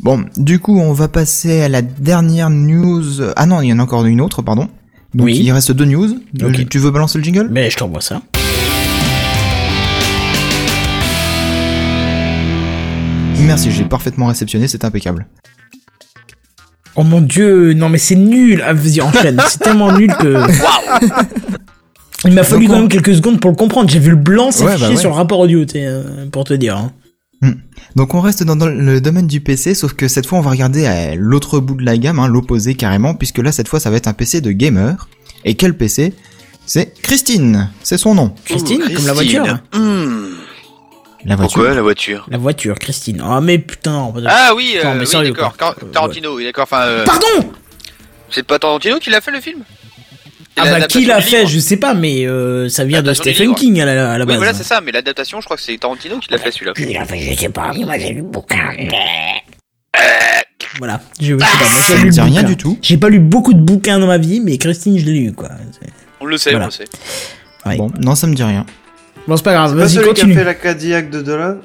Bon, 0.00 0.24
du 0.36 0.60
coup, 0.60 0.78
on 0.80 0.92
va 0.94 1.08
passer 1.08 1.60
à 1.62 1.68
la 1.68 1.82
dernière 1.82 2.48
news. 2.48 3.20
Ah 3.36 3.44
non, 3.44 3.60
il 3.60 3.68
y 3.68 3.72
en 3.72 3.80
a 3.80 3.82
encore 3.82 4.06
une 4.06 4.20
autre, 4.22 4.40
pardon. 4.40 4.68
Donc 5.14 5.26
Oui. 5.26 5.38
il 5.42 5.50
reste 5.52 5.72
deux 5.72 5.84
news. 5.86 6.20
Tu 6.70 6.78
veux 6.78 6.90
balancer 6.90 7.18
le 7.18 7.24
jingle? 7.24 7.48
Mais 7.50 7.70
je 7.70 7.76
t'envoie 7.76 8.00
ça. 8.00 8.20
Merci, 13.40 13.70
j'ai 13.70 13.84
parfaitement 13.84 14.26
réceptionné, 14.26 14.68
c'est 14.68 14.84
impeccable. 14.84 15.26
Oh 16.96 17.02
mon 17.04 17.20
dieu, 17.20 17.72
non 17.74 17.88
mais 17.88 17.98
c'est 17.98 18.16
nul. 18.16 18.62
Ah, 18.66 18.72
vas-y, 18.72 19.00
enchaîne. 19.00 19.40
c'est 19.48 19.60
tellement 19.60 19.96
nul 19.96 20.12
que. 20.18 20.36
Il 22.24 22.32
m'a 22.32 22.42
fallu 22.42 22.66
quand 22.66 22.74
même 22.80 22.88
quelques 22.88 23.14
secondes 23.14 23.40
pour 23.40 23.50
le 23.52 23.56
comprendre. 23.56 23.88
J'ai 23.88 24.00
vu 24.00 24.10
le 24.10 24.16
blanc 24.16 24.50
s'afficher 24.50 24.74
Ouais, 24.74 24.80
bah 24.80 24.94
ouais. 24.94 24.96
sur 25.00 25.10
le 25.10 25.14
rapport 25.14 25.38
audio, 25.38 25.64
euh, 25.76 26.26
pour 26.30 26.42
te 26.44 26.52
dire. 26.52 26.76
hein. 26.76 26.92
Donc 27.96 28.14
on 28.14 28.20
reste 28.20 28.42
dans, 28.44 28.56
dans 28.56 28.66
le 28.66 29.00
domaine 29.00 29.26
du 29.26 29.40
PC, 29.40 29.74
sauf 29.74 29.94
que 29.94 30.08
cette 30.08 30.26
fois 30.26 30.38
on 30.38 30.42
va 30.42 30.50
regarder 30.50 30.86
à 30.86 31.14
l'autre 31.14 31.58
bout 31.60 31.74
de 31.74 31.84
la 31.84 31.96
gamme, 31.96 32.18
hein, 32.18 32.28
l'opposé 32.28 32.74
carrément, 32.74 33.14
puisque 33.14 33.38
là 33.38 33.50
cette 33.52 33.68
fois 33.68 33.80
ça 33.80 33.90
va 33.90 33.96
être 33.96 34.06
un 34.08 34.12
PC 34.12 34.40
de 34.40 34.50
gamer. 34.52 35.08
Et 35.44 35.54
quel 35.54 35.76
PC 35.76 36.14
C'est 36.66 36.92
Christine, 37.02 37.70
c'est 37.82 37.98
son 37.98 38.14
nom. 38.14 38.34
Christine, 38.44 38.82
comme 38.94 39.06
la 39.06 39.12
voiture. 39.14 39.58
Hmm. 39.72 40.26
La 41.24 41.34
voiture. 41.36 41.54
Pourquoi 41.54 41.74
la 41.74 41.82
voiture? 41.82 42.26
La 42.30 42.38
voiture, 42.38 42.78
Christine. 42.78 43.20
Ah 43.24 43.40
mais 43.40 43.58
putain. 43.58 43.94
on 43.96 44.10
va- 44.12 44.20
Ah 44.26 44.54
oui, 44.54 44.76
euh, 44.76 45.00
oui, 45.00 45.32
d'accord. 45.32 45.54
Tarantino, 45.92 46.36
oui, 46.36 46.44
d'accord. 46.44 46.64
Enfin, 46.64 46.82
euh, 46.82 47.04
Pardon 47.04 47.52
c'est 48.30 48.42
pas 48.46 48.58
Tarantino 48.58 48.98
qui 48.98 49.08
l'a 49.08 49.20
fait 49.22 49.30
le 49.30 49.40
film? 49.40 49.60
Ah 50.60 50.78
bah 50.80 50.86
qui 50.86 51.04
l'a 51.04 51.20
fait, 51.20 51.38
livre. 51.40 51.50
je 51.50 51.58
sais 51.58 51.76
pas, 51.76 51.94
mais 51.94 52.26
euh, 52.26 52.68
ça 52.68 52.84
vient 52.84 53.02
de 53.02 53.12
Stephen. 53.14 53.54
King 53.54 53.80
à 53.80 53.84
la, 53.86 54.12
à 54.12 54.18
la 54.18 54.24
Oui, 54.24 54.28
base. 54.28 54.36
voilà, 54.38 54.54
c'est 54.54 54.64
ça. 54.64 54.80
Mais 54.80 54.92
l'adaptation, 54.92 55.40
je 55.40 55.44
crois 55.46 55.56
que 55.56 55.62
c'est 55.62 55.76
Tarantino 55.78 56.18
qui 56.18 56.30
l'a 56.30 56.38
fait 56.38 56.50
celui-là. 56.50 56.72
Il 56.78 56.96
a 56.96 57.04
fait, 57.04 57.18
je 57.18 57.38
sais 57.38 57.48
pas, 57.48 57.72
moi 57.72 57.98
j'ai 57.98 58.10
lu 58.10 58.16
le 58.16 58.22
bouquin. 58.22 58.70
Voilà, 60.78 61.00
je, 61.20 61.26
je 61.26 61.32
sais 61.32 61.36
pas, 61.38 61.44
moi 61.70 61.82
j'ai 61.88 61.94
lu 61.94 62.00
ne 62.00 62.04
le 62.06 62.10
dit 62.10 62.20
rien 62.20 62.42
du 62.42 62.56
tout. 62.56 62.78
J'ai 62.82 62.96
pas 62.98 63.08
lu 63.08 63.18
beaucoup 63.20 63.54
de 63.54 63.60
bouquins 63.60 63.98
dans 63.98 64.06
ma 64.06 64.18
vie, 64.18 64.40
mais 64.40 64.58
Christine, 64.58 64.98
je 64.98 65.04
l'ai 65.04 65.12
lu, 65.12 65.32
quoi. 65.32 65.48
On 66.20 66.24
le 66.26 66.36
sait, 66.36 66.50
Voilà. 66.50 66.66
on 66.66 66.68
le 66.68 66.72
sait. 66.72 66.84
Ouais. 67.66 67.76
Bon, 67.76 67.90
non 68.00 68.14
ça 68.14 68.26
me 68.26 68.34
dit 68.34 68.42
rien. 68.42 68.64
Bon, 69.26 69.36
c'est 69.36 69.42
pas 69.44 69.52
grave, 69.54 69.74
vas-y, 69.76 69.90
celui 69.90 70.04
qui 70.04 70.10
a 70.10 70.14
continue. 70.14 70.34
fait 70.34 70.44
la 70.44 70.54
Cadillac 70.54 71.10
de 71.10 71.20
Dolan 71.22 71.56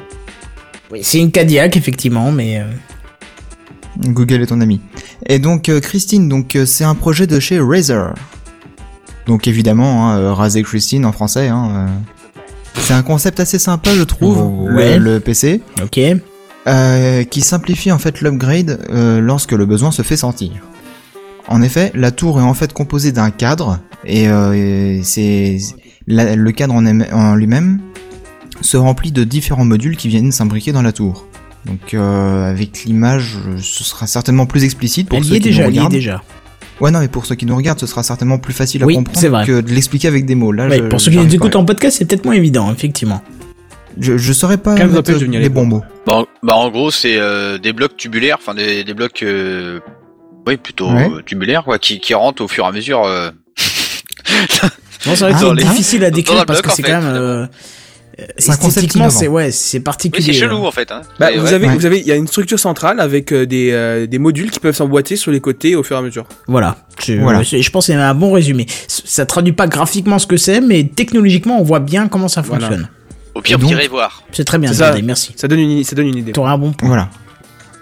Oui, 0.91 0.99
c'est 1.03 1.20
une 1.20 1.32
Cadillac, 1.32 1.76
effectivement, 1.78 2.32
mais... 2.32 2.60
euh, 2.60 2.64
Google 3.99 4.41
est 4.41 4.48
ton 4.48 4.60
ami. 4.61 4.82
Et 5.28 5.38
donc 5.40 5.70
euh, 5.70 5.80
Christine, 5.80 6.28
donc 6.28 6.56
euh, 6.56 6.65
c'est 6.65 6.84
un 6.84 6.95
projet 6.95 7.28
de 7.28 7.40
chez 7.40 7.60
Razer. 7.60 8.14
Donc 9.25 9.47
évidemment, 9.47 10.09
hein, 10.11 10.17
euh, 10.19 10.33
Razer 10.33 10.63
Christine 10.63 11.05
en 11.05 11.11
français. 11.11 11.47
Hein, 11.47 11.69
euh. 11.73 11.87
C'est 12.81 12.93
un 12.93 13.03
concept 13.03 13.39
assez 13.39 13.59
sympa, 13.59 13.91
je 13.95 14.03
trouve, 14.03 14.67
le- 14.67 14.75
Ouais. 14.75 14.97
le, 14.99 15.19
PC, 15.19 15.61
Ok. 15.81 15.99
euh, 16.67 17.23
qui 17.23 17.41
simplifie 17.41 17.91
en 17.91 17.99
fait 17.99 18.19
l'upgrade 18.21 18.79
euh, 18.89 19.21
lorsque 19.21 19.51
le 19.53 19.65
besoin 19.65 19.91
se 19.91 20.01
fait 20.01 20.17
sentir. 20.17 20.51
En 21.47 21.61
effet, 21.61 21.91
la 21.93 22.11
tour 22.11 22.39
est 22.39 22.43
en 22.43 22.53
fait 22.53 22.73
composée 22.73 23.11
d'un 23.11 23.29
cadre 23.29 23.79
et, 24.05 24.27
euh, 24.27 24.53
et 24.53 25.01
c'est 25.03 25.57
le 26.07 26.51
cadre 26.51 26.73
en, 26.73 27.35
lui-même 27.35 27.79
se 28.61 28.77
remplit 28.77 29.11
de 29.11 29.23
différents 29.23 29.65
modules 29.65 29.97
qui 29.97 30.07
viennent 30.07 30.31
s'imbriquer 30.31 30.71
dans 30.71 30.81
la 30.81 30.91
tour. 30.93 31.27
Donc 31.65 31.93
avec 31.93 32.83
l'image, 32.85 33.37
ce 33.61 33.83
sera 33.83 34.07
certainement 34.07 34.45
plus 34.45 34.63
explicite 34.63 35.07
pour 35.09 35.17
Elle 35.19 35.23
ceux 35.25 35.33
y 35.33 35.37
est 35.37 35.39
qui 35.39 35.49
déjà, 35.49 35.63
nous 35.63 35.69
elle 35.69 35.75
y 35.75 35.85
est 35.85 35.89
déjà. 35.89 36.23
Ouais, 36.79 36.91
non, 36.91 36.99
mais 36.99 37.07
pour 37.07 37.25
ceux 37.25 37.35
qui 37.35 37.45
nous 37.45 37.55
regardent, 37.55 37.79
ce 37.79 37.85
sera 37.87 38.03
certainement 38.03 38.37
plus 38.39 38.53
facile 38.53 38.83
à 38.83 38.85
Oui, 38.85 38.95
c'est 38.95 39.03
comprendre 39.03 39.29
vrai. 39.29 39.45
que 39.45 39.61
de 39.61 39.71
l'expliquer 39.71 40.07
avec 40.07 40.25
des 40.25 40.35
mots. 40.35 40.51
Là, 40.51 40.69
je, 40.69 40.81
pour 40.83 40.99
ceux 40.99 41.11
qui 41.11 41.17
nous 41.17 41.33
écoutent 41.35 41.55
en 41.55 41.65
podcast, 41.65 41.97
c'est 41.97 42.05
peut-être 42.05 42.25
moins 42.25 42.33
évident, 42.33 42.71
effectivement. 42.73 43.21
je, 43.99 44.17
je 44.17 44.33
saurais 44.33 44.57
pas 44.57 44.75
nous 44.75 44.91
mettre 44.91 45.11
les 45.11 45.39
les 45.39 45.49
bons 45.49 45.65
mots. 45.65 45.83
Bah, 46.05 46.13
en- 46.13 46.25
bah, 46.41 46.55
en 46.55 46.69
gros, 46.69 46.91
c'est 46.91 47.17
euh, 47.17 47.57
des 47.57 47.73
blocs 47.73 47.95
tubulaires, 47.95 48.37
enfin 48.39 48.53
des, 48.55 48.83
des 48.83 48.93
blocs, 48.93 49.21
euh, 49.23 49.79
oui, 50.47 50.57
plutôt 50.57 50.89
Ouais. 50.91 51.09
euh, 51.09 51.21
tubulaires, 51.25 51.63
quoi, 51.63 51.77
qui, 51.79 51.99
qui 51.99 52.13
rentrent 52.15 52.43
au 52.43 52.47
fur 52.47 52.65
et 52.65 52.67
à 52.67 52.71
mesure. 52.71 53.03
euh, 53.05 53.29
Non, 55.05 55.15
c'est 55.15 55.19
vrai 55.25 55.31
que 55.31 55.35
Ah, 55.35 55.39
c'est 55.39 55.45
dans 55.45 55.53
les- 55.53 55.63
difficile 55.63 56.03
à 56.05 56.11
décrire 56.11 56.45
parce 56.45 56.61
bloc, 56.61 56.71
que 56.71 56.75
c'est 56.75 56.83
quand 56.83 57.01
même... 57.01 57.47
euh, 58.19 58.26
C'est 58.38 58.52
un 58.52 58.56
concept 58.57 58.91
c'est 59.10 59.27
ouais, 59.27 59.52
c'est 59.52 59.77
Oui, 59.77 59.84
particulier. 59.84 60.26
c'est 60.26 60.34
chelou 60.34 60.57
hein. 60.57 60.68
en 60.68 60.72
fait. 60.72 60.91
Hein. 60.91 61.02
Bah, 61.19 61.30
vous 61.35 61.45
ouais. 61.45 61.53
avez, 61.53 61.68
Ouais. 61.68 61.76
vous 61.76 61.85
avez, 61.85 61.99
il 61.99 62.07
y 62.07 62.11
a 62.11 62.15
une 62.15 62.27
structure 62.27 62.60
centrale 62.60 62.99
avec 62.99 63.31
euh, 63.31 63.45
des, 63.45 63.72
euh, 63.72 64.06
des 64.07 64.19
modules 64.19 64.52
qui 64.52 64.60
peuvent 64.60 64.76
s'emboîter 64.76 65.15
sur 65.15 65.31
les 65.31 65.40
côtés 65.40 65.76
au 65.76 65.84
fur 65.84 65.95
et 65.95 65.99
à 65.99 66.02
mesure. 66.02 66.26
Voilà. 66.48 66.77
Je, 67.03 67.14
Voilà. 67.14 67.41
je- 67.44 67.69
pense 67.69 67.88
que 67.88 67.94
c'est 67.94 67.98
un 67.99 68.14
bon 68.14 68.31
résumé. 68.31 68.65
Ça 68.88 69.26
traduit 69.26 69.53
pas 69.53 69.68
graphiquement 69.68 70.19
ce 70.19 70.27
que 70.27 70.38
c'est, 70.38 70.61
mais 70.61 70.84
technologiquement, 70.84 71.60
on 71.60 71.64
voit 71.64 71.80
bien 71.80 72.07
comment 72.07 72.27
ça 72.27 72.41
Voilà. 72.41 72.68
fonctionne. 72.68 72.90
Au 73.35 73.41
pire, 73.41 73.57
vous 73.57 73.69
irez 73.72 73.88
voir. 73.88 74.22
C'est 74.31 74.44
très 74.45 74.60
bien, 74.60 74.72
ça. 74.73 74.94
Merci. 75.03 75.34
Ça 75.35 75.48
donne 75.48 75.60
une, 75.60 75.84
ça 75.84 75.95
donne 75.95 76.07
une 76.07 76.18
idée. 76.18 76.31
T'auras 76.34 76.52
un 76.52 76.57
bon 76.57 76.72
point. 76.72 76.88
Voilà. 76.88 77.10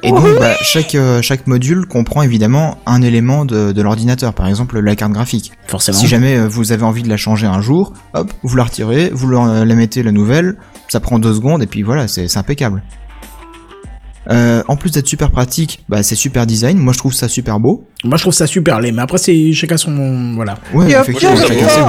Et 0.04 0.10
donc, 0.10 0.24
bah, 0.40 0.54
chaque, 0.62 0.96
euh, 0.96 1.22
chaque 1.22 1.46
module 1.46 1.86
comprend 1.86 2.24
évidemment 2.24 2.80
un 2.88 3.02
élément 3.04 3.46
de, 3.46 3.72
de 3.72 3.82
l'ordinateur, 3.84 4.34
par 4.34 4.48
exemple 4.48 4.80
la 4.80 4.96
carte 4.96 5.12
graphique. 5.12 5.52
Forcément. 5.68 5.98
Si 5.98 6.08
jamais 6.08 6.38
euh, 6.38 6.48
vous 6.48 6.72
avez 6.72 6.84
envie 6.84 7.04
de 7.04 7.10
la 7.10 7.18
changer 7.18 7.46
un 7.46 7.62
jour, 7.62 7.94
hop, 8.14 8.32
vous 8.42 8.56
la 8.56 8.64
retirez, 8.64 9.12
vous 9.14 9.30
la, 9.30 9.64
la 9.64 9.76
mettez 9.76 10.02
la 10.02 10.12
nouvelle, 10.12 10.58
ça 10.88 11.00
prend 11.00 11.20
deux 11.20 11.34
secondes 11.34 11.62
et 11.62 11.68
puis 11.68 11.84
voilà, 11.84 12.08
c'est 12.08 12.36
impeccable. 12.38 12.82
Euh, 14.30 14.62
en 14.68 14.76
plus 14.76 14.92
d'être 14.92 15.08
super 15.08 15.32
pratique, 15.32 15.84
bah, 15.90 16.04
c'est 16.04 16.16
super 16.16 16.46
design. 16.46 16.78
Moi, 16.78 16.94
je 16.94 17.00
trouve 17.00 17.14
ça 17.14 17.28
super 17.28 17.60
beau. 17.60 17.88
Moi, 18.04 18.18
je 18.18 18.24
trouve 18.24 18.34
ça 18.34 18.46
super 18.48 18.80
laid, 18.80 18.92
mais 18.92 19.02
après, 19.02 19.18
c'est 19.18 19.52
chacun 19.54 19.78
son. 19.78 20.34
Voilà. 20.36 20.58
Ouais, 20.74 20.92
effectivement, 20.92 21.36
chacun 21.36 21.68
ses 21.70 21.80
goûts. 21.82 21.88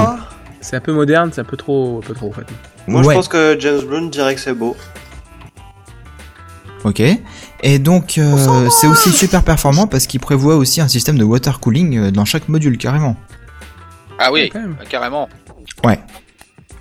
C'est 0.61 0.75
un 0.77 0.81
peu 0.81 0.93
moderne, 0.93 1.29
c'est 1.33 1.41
un 1.41 1.45
peu 1.45 1.57
trop, 1.57 1.99
un 2.03 2.07
peu 2.07 2.13
trop 2.13 2.29
en 2.29 2.31
fait. 2.31 2.45
Moi, 2.87 3.01
Ouais. 3.01 3.13
je 3.13 3.17
pense 3.19 3.27
que 3.27 3.55
James 3.59 3.81
Bond 3.89 4.07
dirait 4.07 4.33
que 4.33 4.41
c'est 4.41 4.53
beau. 4.53 4.75
Ok. 6.83 7.01
Et 7.61 7.79
donc, 7.79 8.17
euh, 8.17 8.69
c'est 8.69 8.87
aussi 8.87 9.11
super 9.11 9.43
performant 9.43 9.87
parce 9.87 10.05
qu'il 10.07 10.19
prévoit 10.19 10.55
aussi 10.55 10.81
un 10.81 10.87
système 10.87 11.17
de 11.17 11.23
water 11.23 11.59
cooling 11.59 11.97
euh, 11.97 12.11
dans 12.11 12.25
chaque 12.25 12.49
module 12.49 12.77
carrément. 12.77 13.15
Ah 14.19 14.31
oui, 14.31 14.51
bah, 14.53 14.59
carrément. 14.89 15.29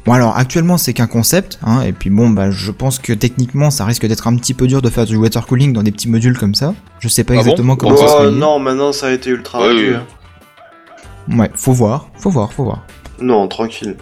Bon 0.05 0.13
alors 0.15 0.37
actuellement 0.37 0.79
c'est 0.79 0.95
qu'un 0.95 1.07
concept, 1.07 1.61
hein, 1.63 1.83
et 1.83 1.93
puis 1.93 2.11
bon 2.11 2.29
bah 2.29 2.51
je 2.51 2.73
pense 2.73 2.99
que 2.99 3.13
techniquement 3.13 3.71
ça 3.71 3.85
risque 3.85 4.05
d'être 4.05 4.27
un 4.27 4.35
petit 4.35 4.53
peu 4.53 4.67
dur 4.67 4.83
de 4.83 4.91
faire 4.91 5.07
du 5.07 5.15
water 5.15 5.47
cooling 5.47 5.73
dans 5.73 5.85
des 5.85 5.93
petits 5.93 6.09
modules 6.09 6.37
comme 6.37 6.57
ça. 6.57 6.75
Je 6.99 7.07
sais 7.07 7.23
pas 7.23 7.35
Ah 7.35 7.37
bon 7.37 7.43
exactement 7.43 7.77
comment 7.77 7.95
Bon, 7.95 7.97
ça 8.01 8.09
se 8.09 8.13
Oh, 8.19 8.25
fait. 8.25 8.31
non, 8.33 8.59
maintenant 8.59 8.91
ça 8.93 9.07
a 9.07 9.11
été 9.13 9.31
ultra 9.31 9.61
Ouais, 9.61 9.73
oui. 9.73 9.95
hein. 9.95 11.37
Ouais, 11.39 11.51
faut 11.55 11.73
voir, 11.73 12.09
faut 12.19 12.31
voir, 12.31 12.53
faut 12.53 12.65
voir. 12.65 12.85
Non, 13.21 13.47
tranquille. 13.47 13.97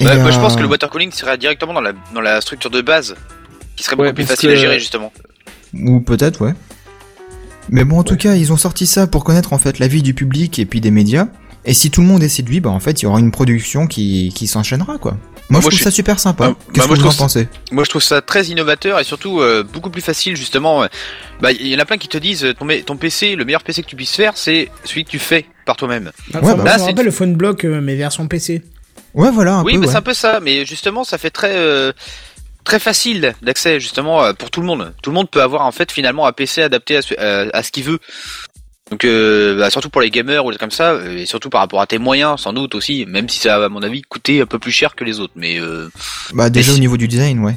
Ouais, 0.00 0.16
Moi, 0.20 0.30
je 0.30 0.38
pense 0.38 0.52
euh, 0.52 0.56
que 0.58 0.62
le 0.62 0.68
water 0.68 0.88
cooling 0.88 1.10
serait 1.10 1.36
directement 1.36 1.72
dans 1.72 1.80
la, 1.80 1.92
dans 2.14 2.20
la 2.20 2.40
structure 2.40 2.70
de 2.70 2.80
base, 2.80 3.16
qui 3.78 3.84
serait 3.84 3.96
beaucoup 3.96 4.08
Ouais, 4.08 4.12
plus 4.12 4.24
facile 4.24 4.50
que- 4.50 4.54
à 4.54 4.58
gérer 4.58 4.78
justement. 4.78 5.12
Ou 5.74 6.00
peut-être, 6.00 6.40
ouais. 6.44 6.52
Mais 7.70 7.84
bon, 7.84 7.98
en 7.98 8.02
tout 8.02 8.16
cas, 8.16 8.34
ils 8.34 8.52
ont 8.52 8.56
sorti 8.56 8.86
ça 8.86 9.06
pour 9.06 9.24
connaître 9.24 9.52
en 9.52 9.58
fait 9.58 9.78
l'avis 9.78 10.02
du 10.02 10.14
public 10.14 10.58
et 10.58 10.66
puis 10.66 10.80
des 10.80 10.90
médias. 10.90 11.28
Et 11.64 11.74
si 11.74 11.90
tout 11.90 12.00
le 12.00 12.06
monde 12.06 12.22
est 12.22 12.28
séduit, 12.30 12.60
bah 12.60 12.70
en 12.70 12.80
fait, 12.80 13.02
il 13.02 13.04
y 13.04 13.06
aura 13.06 13.20
une 13.20 13.30
production 13.30 13.86
qui, 13.86 14.32
qui 14.34 14.46
s'enchaînera, 14.46 14.96
quoi. 14.96 15.12
Moi, 15.50 15.60
je 15.60 15.64
Moi, 15.66 15.70
trouve 15.70 15.78
je 15.78 15.84
ça 15.84 15.90
super 15.90 16.18
sympa. 16.18 16.50
Ah, 16.52 16.64
Qu'est-ce 16.72 16.88
bah, 16.88 16.94
que 16.94 17.00
vous 17.00 17.06
en 17.06 17.12
pensez 17.12 17.48
Moi, 17.72 17.84
je 17.84 17.90
trouve 17.90 18.02
ça 18.02 18.22
très 18.22 18.44
innovateur 18.46 18.98
et 19.00 19.04
surtout 19.04 19.40
euh, 19.40 19.64
beaucoup 19.64 19.90
plus 19.90 20.00
facile, 20.02 20.34
justement. 20.36 20.86
Bah, 21.40 21.52
il 21.52 21.66
y 21.66 21.74
en 21.74 21.78
a 21.78 21.84
plein 21.84 21.98
qui 21.98 22.08
te 22.08 22.16
disent, 22.18 22.44
euh, 22.44 22.54
ton, 22.54 22.66
ton 22.86 22.96
PC, 22.96 23.34
le 23.36 23.44
meilleur 23.44 23.62
PC 23.62 23.82
que 23.82 23.88
tu 23.88 23.96
puisses 23.96 24.14
faire, 24.14 24.32
c'est 24.36 24.70
celui 24.84 25.04
que 25.04 25.10
tu 25.10 25.18
fais 25.18 25.46
par 25.66 25.76
toi-même. 25.76 26.10
Enfin, 26.34 26.40
Ouais, 26.40 26.54
bah, 26.54 26.60
je 26.60 26.64
là, 26.64 26.72
me 26.74 26.78
c'est- 26.78 26.84
rappelle 26.86 27.04
le 27.06 27.10
phone 27.10 27.34
block, 27.34 27.64
euh, 27.64 27.80
mais 27.82 27.96
version 27.96 28.26
PC. 28.28 28.62
Ouais, 29.14 29.30
voilà, 29.30 29.54
un 29.56 29.64
oui, 29.64 29.72
peu. 29.74 29.78
mais 29.80 29.86
ouais. 29.86 29.92
c'est 29.92 29.98
un 29.98 30.02
peu 30.02 30.14
ça. 30.14 30.40
Mais 30.42 30.64
justement, 30.64 31.02
ça 31.04 31.16
fait 31.18 31.30
très 31.30 31.52
euh, 31.56 31.92
très 32.68 32.78
facile 32.78 33.34
d'accès 33.40 33.80
justement 33.80 34.22
euh, 34.22 34.34
pour 34.34 34.50
tout 34.50 34.60
le 34.60 34.66
monde. 34.66 34.92
Tout 35.02 35.08
le 35.08 35.14
monde 35.14 35.30
peut 35.30 35.40
avoir 35.40 35.62
en 35.62 35.72
fait 35.72 35.90
finalement 35.90 36.26
un 36.26 36.32
PC 36.32 36.60
adapté 36.62 36.98
à 36.98 37.02
ce, 37.02 37.14
à, 37.18 37.62
ce 37.62 37.72
qu'il 37.72 37.84
veut. 37.84 37.98
Donc 38.90 39.04
euh, 39.06 39.58
bah, 39.58 39.70
surtout 39.70 39.88
pour 39.88 40.02
les 40.02 40.10
gamers 40.10 40.44
ou 40.44 40.52
des 40.52 40.58
comme 40.58 40.70
ça, 40.70 40.92
euh, 40.92 41.16
et 41.16 41.24
surtout 41.24 41.48
par 41.48 41.62
rapport 41.62 41.80
à 41.80 41.86
tes 41.86 41.98
moyens 41.98 42.42
sans 42.42 42.52
doute 42.52 42.74
aussi, 42.74 43.06
même 43.06 43.26
si 43.28 43.40
ça 43.40 43.56
a 43.56 43.64
à 43.64 43.68
mon 43.70 43.82
avis 43.82 44.02
coûté 44.02 44.42
un 44.42 44.46
peu 44.46 44.58
plus 44.58 44.70
cher 44.70 44.94
que 44.94 45.04
les 45.04 45.18
autres. 45.18 45.32
Mais 45.34 45.58
euh, 45.58 45.90
Bah, 46.34 46.50
déjà 46.50 46.72
au 46.72 46.78
niveau 46.78 46.98
du 46.98 47.08
design, 47.08 47.40
ouais. 47.40 47.56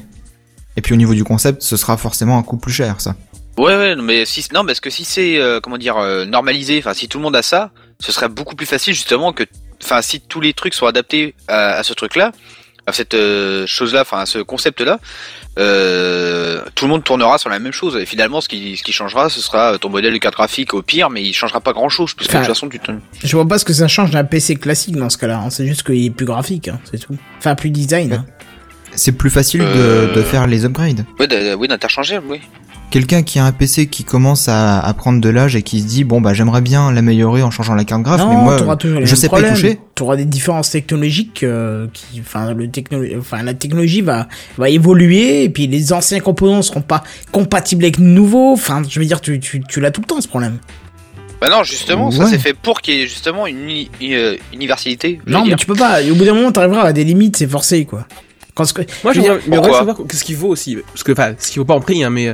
Et 0.77 0.81
puis 0.81 0.93
au 0.93 0.97
niveau 0.97 1.13
du 1.13 1.25
concept, 1.25 1.61
ce 1.61 1.75
sera 1.75 1.97
forcément 1.97 2.37
un 2.37 2.43
coût 2.43 2.57
plus 2.57 2.71
cher, 2.71 3.01
ça. 3.01 3.15
ouais, 3.57 3.75
ouais, 3.75 3.95
non, 3.97 4.03
mais 4.03 4.25
si 4.25 4.45
non, 4.53 4.65
parce 4.65 4.79
que 4.79 4.89
si 4.89 5.03
c'est 5.03 5.37
euh, 5.37 5.59
comment 5.59 5.77
dire 5.77 5.97
euh, 5.97 6.23
normalisé, 6.23 6.79
enfin 6.79 6.93
si 6.93 7.09
tout 7.09 7.17
le 7.17 7.23
monde 7.23 7.35
a 7.35 7.41
ça, 7.41 7.71
ce 7.99 8.13
serait 8.13 8.29
beaucoup 8.29 8.55
plus 8.55 8.65
facile 8.65 8.93
justement 8.93 9.33
que, 9.33 9.43
enfin 9.83 10.01
si 10.01 10.21
tous 10.21 10.39
les 10.39 10.53
trucs 10.53 10.73
sont 10.73 10.85
adaptés 10.85 11.35
à, 11.49 11.73
à 11.73 11.83
ce 11.83 11.93
truc-là, 11.93 12.31
à 12.87 12.93
cette 12.93 13.13
euh, 13.13 13.65
chose-là, 13.67 14.01
enfin 14.01 14.19
à 14.19 14.25
ce 14.25 14.39
concept-là, 14.39 14.99
euh, 15.59 16.61
tout 16.75 16.85
le 16.85 16.89
monde 16.91 17.03
tournera 17.03 17.37
sur 17.37 17.49
la 17.49 17.59
même 17.59 17.71
chose. 17.73 17.95
Et 17.97 18.05
finalement, 18.05 18.41
ce 18.41 18.49
qui, 18.49 18.77
ce 18.77 18.83
qui 18.83 18.91
changera, 18.91 19.29
ce 19.29 19.39
sera 19.41 19.77
ton 19.77 19.89
modèle 19.89 20.13
de 20.13 20.17
carte 20.17 20.35
graphique 20.35 20.73
au 20.73 20.81
pire, 20.81 21.09
mais 21.09 21.21
il 21.21 21.33
changera 21.33 21.59
pas 21.61 21.73
grand-chose, 21.73 22.13
puisque 22.13 22.31
de 22.31 22.37
Enfin, 22.37 22.45
toute 22.45 22.55
façon, 22.55 22.69
tu 22.69 22.79
te... 22.79 22.91
Je 23.23 23.35
vois 23.35 23.47
pas 23.47 23.59
ce 23.59 23.65
que 23.65 23.73
ça 23.73 23.87
change 23.87 24.11
d'un 24.11 24.23
PC 24.23 24.55
classique 24.55 24.95
dans 24.95 25.09
ce 25.09 25.17
cas-là. 25.17 25.37
hein. 25.45 25.49
C'est 25.49 25.67
juste 25.67 25.83
qu'il 25.83 26.03
est 26.05 26.09
plus 26.09 26.25
graphique, 26.25 26.67
hein, 26.69 26.79
c'est 26.89 26.99
tout. 26.99 27.15
Enfin, 27.37 27.55
plus 27.55 27.69
design. 27.69 28.13
hein. 28.13 28.25
C'est 28.93 29.13
plus 29.13 29.29
facile 29.29 29.61
de, 29.61 29.65
Euh. 29.67 30.13
de 30.13 30.21
faire 30.21 30.47
les 30.47 30.65
upgrades. 30.65 31.05
ouais, 31.19 31.53
oui, 31.53 31.67
d'interchangeable, 31.67 32.25
oui. 32.29 32.41
Quelqu'un 32.91 33.23
qui 33.23 33.39
a 33.39 33.45
un 33.45 33.51
PC 33.53 33.87
qui 33.87 34.03
commence 34.03 34.49
à, 34.49 34.79
à 34.79 34.93
prendre 34.93 35.21
de 35.21 35.29
l'âge 35.29 35.55
et 35.55 35.61
qui 35.63 35.79
se 35.79 35.85
dit 35.87 36.03
bon 36.03 36.19
bah 36.21 36.33
j'aimerais 36.33 36.59
bien 36.61 36.91
l'améliorer 36.91 37.41
en 37.41 37.49
changeant 37.49 37.73
la 37.73 37.85
carte 37.85 38.01
graphe, 38.03 38.21
mais 38.29 38.35
moi 38.35 38.57
t'auras 38.57 38.75
toujours 38.75 38.99
les 38.99 39.05
je 39.05 39.15
sais 39.15 39.29
pas 39.29 39.39
y 39.39 39.49
toucher. 39.49 39.79
T'auras 39.95 40.17
des 40.17 40.25
différences 40.25 40.69
technologiques 40.71 41.43
euh, 41.43 41.87
qui, 41.93 42.19
enfin, 42.19 42.53
le 42.53 42.69
techno, 42.69 43.01
enfin, 43.17 43.43
la 43.43 43.53
technologie 43.53 44.01
va 44.01 44.27
va 44.57 44.69
évoluer 44.69 45.43
et 45.45 45.49
puis 45.49 45.67
les 45.67 45.93
anciens 45.93 46.19
composants 46.19 46.61
seront 46.61 46.81
pas 46.81 47.01
compatibles 47.31 47.85
avec 47.85 47.97
les 47.97 48.03
nouveaux. 48.03 48.51
Enfin, 48.53 48.81
je 48.87 48.99
veux 48.99 49.05
dire, 49.05 49.21
tu 49.21 49.39
tu 49.39 49.61
tu 49.67 49.79
l'as 49.79 49.91
tout 49.91 50.01
le 50.01 50.07
temps 50.07 50.19
ce 50.19 50.27
problème. 50.27 50.57
Bah 51.39 51.47
non, 51.49 51.63
justement, 51.63 52.11
ça 52.11 52.27
c'est 52.27 52.37
fait 52.37 52.53
pour 52.53 52.81
qu'il 52.81 52.95
y 52.97 53.01
ait 53.01 53.07
justement 53.07 53.47
une, 53.47 53.61
uni- 53.63 53.89
une, 54.01 54.13
euh, 54.13 54.35
universalité. 54.53 55.19
Non, 55.25 55.45
mais 55.45 55.55
tu 55.55 55.65
peux 55.65 55.75
pas. 55.75 56.03
Au 56.03 56.13
bout 56.13 56.25
d'un 56.25 56.33
moment, 56.33 56.51
t'arriveras 56.51 56.83
à 56.83 56.93
des 56.93 57.03
limites, 57.05 57.37
c'est 57.37 57.47
forcé, 57.47 57.85
quoi. 57.85 58.05
Quand 58.53 58.65
ce 58.65 58.73
que, 58.73 58.81
Moi, 59.03 59.13
je 59.13 59.21
je 59.21 59.25
veux 59.25 59.31
voudrais 59.33 59.39
dire, 59.39 59.53
j'aimerais 59.63 59.77
savoir 59.79 59.97
qu'est-ce 60.09 60.23
qu'il 60.25 60.35
vaut 60.35 60.49
aussi. 60.49 60.77
Parce 60.93 61.03
que, 61.03 61.13
enfin, 61.13 61.33
ce 61.39 61.49
qu'il 61.49 61.59
vaut 61.59 61.65
pas 61.65 61.73
en 61.73 61.79
prix, 61.79 62.03
hein, 62.03 62.09
mais 62.11 62.27
euh, 62.27 62.33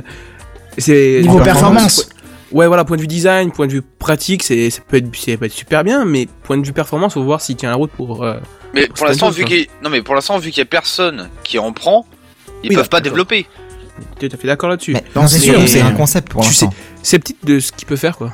c'est. 0.76 1.20
Niveau 1.22 1.38
performance. 1.40 2.08
Ouais, 2.50 2.66
voilà, 2.66 2.84
point 2.84 2.96
de 2.96 3.02
vue 3.02 3.08
design, 3.08 3.50
point 3.52 3.66
de 3.66 3.72
vue 3.72 3.82
pratique, 3.82 4.42
c'est, 4.42 4.70
ça 4.70 4.80
peut 4.88 4.96
être, 4.96 5.14
ça 5.14 5.36
peut 5.36 5.44
être 5.44 5.52
super 5.52 5.84
bien, 5.84 6.06
mais 6.06 6.26
point 6.44 6.56
de 6.56 6.64
vue 6.64 6.72
performance, 6.72 7.12
faut 7.14 7.22
voir 7.22 7.40
s'il 7.42 7.56
tient 7.56 7.68
la 7.68 7.76
route 7.76 7.90
pour. 7.90 8.24
euh, 8.24 8.36
Mais 8.72 8.86
pour 8.86 9.06
l'instant, 9.06 9.28
vu 9.28 9.44
qu'il 9.44 9.58
y 9.58 9.62
a- 9.64 9.66
non 9.82 9.90
mais 9.90 10.00
pour 10.00 10.14
l'instant, 10.14 10.38
vu 10.38 10.50
qu'il 10.50 10.58
y 10.58 10.62
a 10.62 10.64
personne 10.64 11.28
qui 11.44 11.58
en 11.58 11.72
prend, 11.72 12.06
ils 12.64 12.70
Oui, 12.70 12.76
peuvent 12.76 12.88
pas 12.88 13.00
développer. 13.02 13.46
T'es 14.18 14.28
tout 14.30 14.36
à 14.36 14.38
fait 14.38 14.46
d'accord 14.46 14.70
là-dessus. 14.70 14.96
Non, 15.14 15.26
c'est 15.26 15.38
sûr, 15.40 15.60
c'est 15.68 15.82
mais- 15.82 15.88
un 15.88 15.92
concept 15.92 16.28
pour 16.30 16.40
Tu 16.42 16.48
l'instant. 16.48 16.72
C'est 17.02 17.18
petite 17.18 17.44
de 17.44 17.60
ce 17.60 17.70
qu'il 17.72 17.86
peut 17.86 17.96
faire, 17.96 18.16
quoi. 18.16 18.32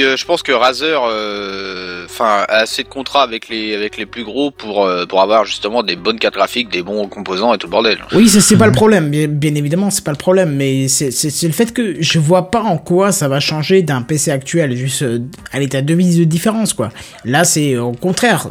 Euh, 0.00 0.16
je 0.16 0.24
pense 0.24 0.42
que 0.42 0.52
Razer, 0.52 1.00
euh, 1.04 2.06
a 2.18 2.44
assez 2.44 2.84
de 2.84 2.88
contrats 2.88 3.22
avec 3.22 3.48
les 3.48 4.06
plus 4.06 4.24
gros 4.24 4.50
pour 4.50 4.84
euh, 4.84 5.06
pour 5.06 5.20
avoir 5.20 5.44
justement 5.44 5.82
des 5.82 5.96
bonnes 5.96 6.18
cartes 6.18 6.34
graphiques, 6.34 6.70
des 6.70 6.82
bons 6.82 7.08
composants 7.08 7.52
et 7.52 7.58
tout 7.58 7.66
le 7.66 7.72
bordel. 7.72 7.98
Oui, 8.12 8.28
c'est 8.28 8.56
pas 8.56 8.66
le 8.66 8.72
problème. 8.72 9.10
Bien, 9.10 9.26
bien 9.28 9.54
évidemment, 9.54 9.90
c'est 9.90 10.04
pas 10.04 10.12
le 10.12 10.16
problème, 10.16 10.54
mais 10.54 10.88
c'est 10.88 11.42
le 11.42 11.52
fait 11.52 11.72
que 11.72 11.96
je 12.00 12.18
vois 12.18 12.50
pas 12.50 12.62
en 12.62 12.78
quoi 12.78 13.12
ça 13.12 13.28
va 13.28 13.40
changer 13.40 13.82
d'un 13.82 14.02
PC 14.02 14.30
actuel. 14.30 14.76
Juste 14.76 15.04
à 15.52 15.58
l'état 15.58 15.82
de 15.82 15.94
mise 15.94 16.18
de 16.18 16.24
différence. 16.24 16.76
Là, 17.24 17.44
c'est 17.44 17.76
au 17.76 17.92
contraire. 17.92 18.48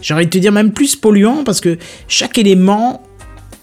J'ai 0.00 0.14
envie 0.14 0.26
de 0.26 0.30
te 0.30 0.38
dire 0.38 0.52
même 0.52 0.72
plus 0.72 0.96
polluant 0.96 1.44
parce 1.44 1.60
que 1.60 1.78
chaque 2.08 2.38
élément 2.38 3.02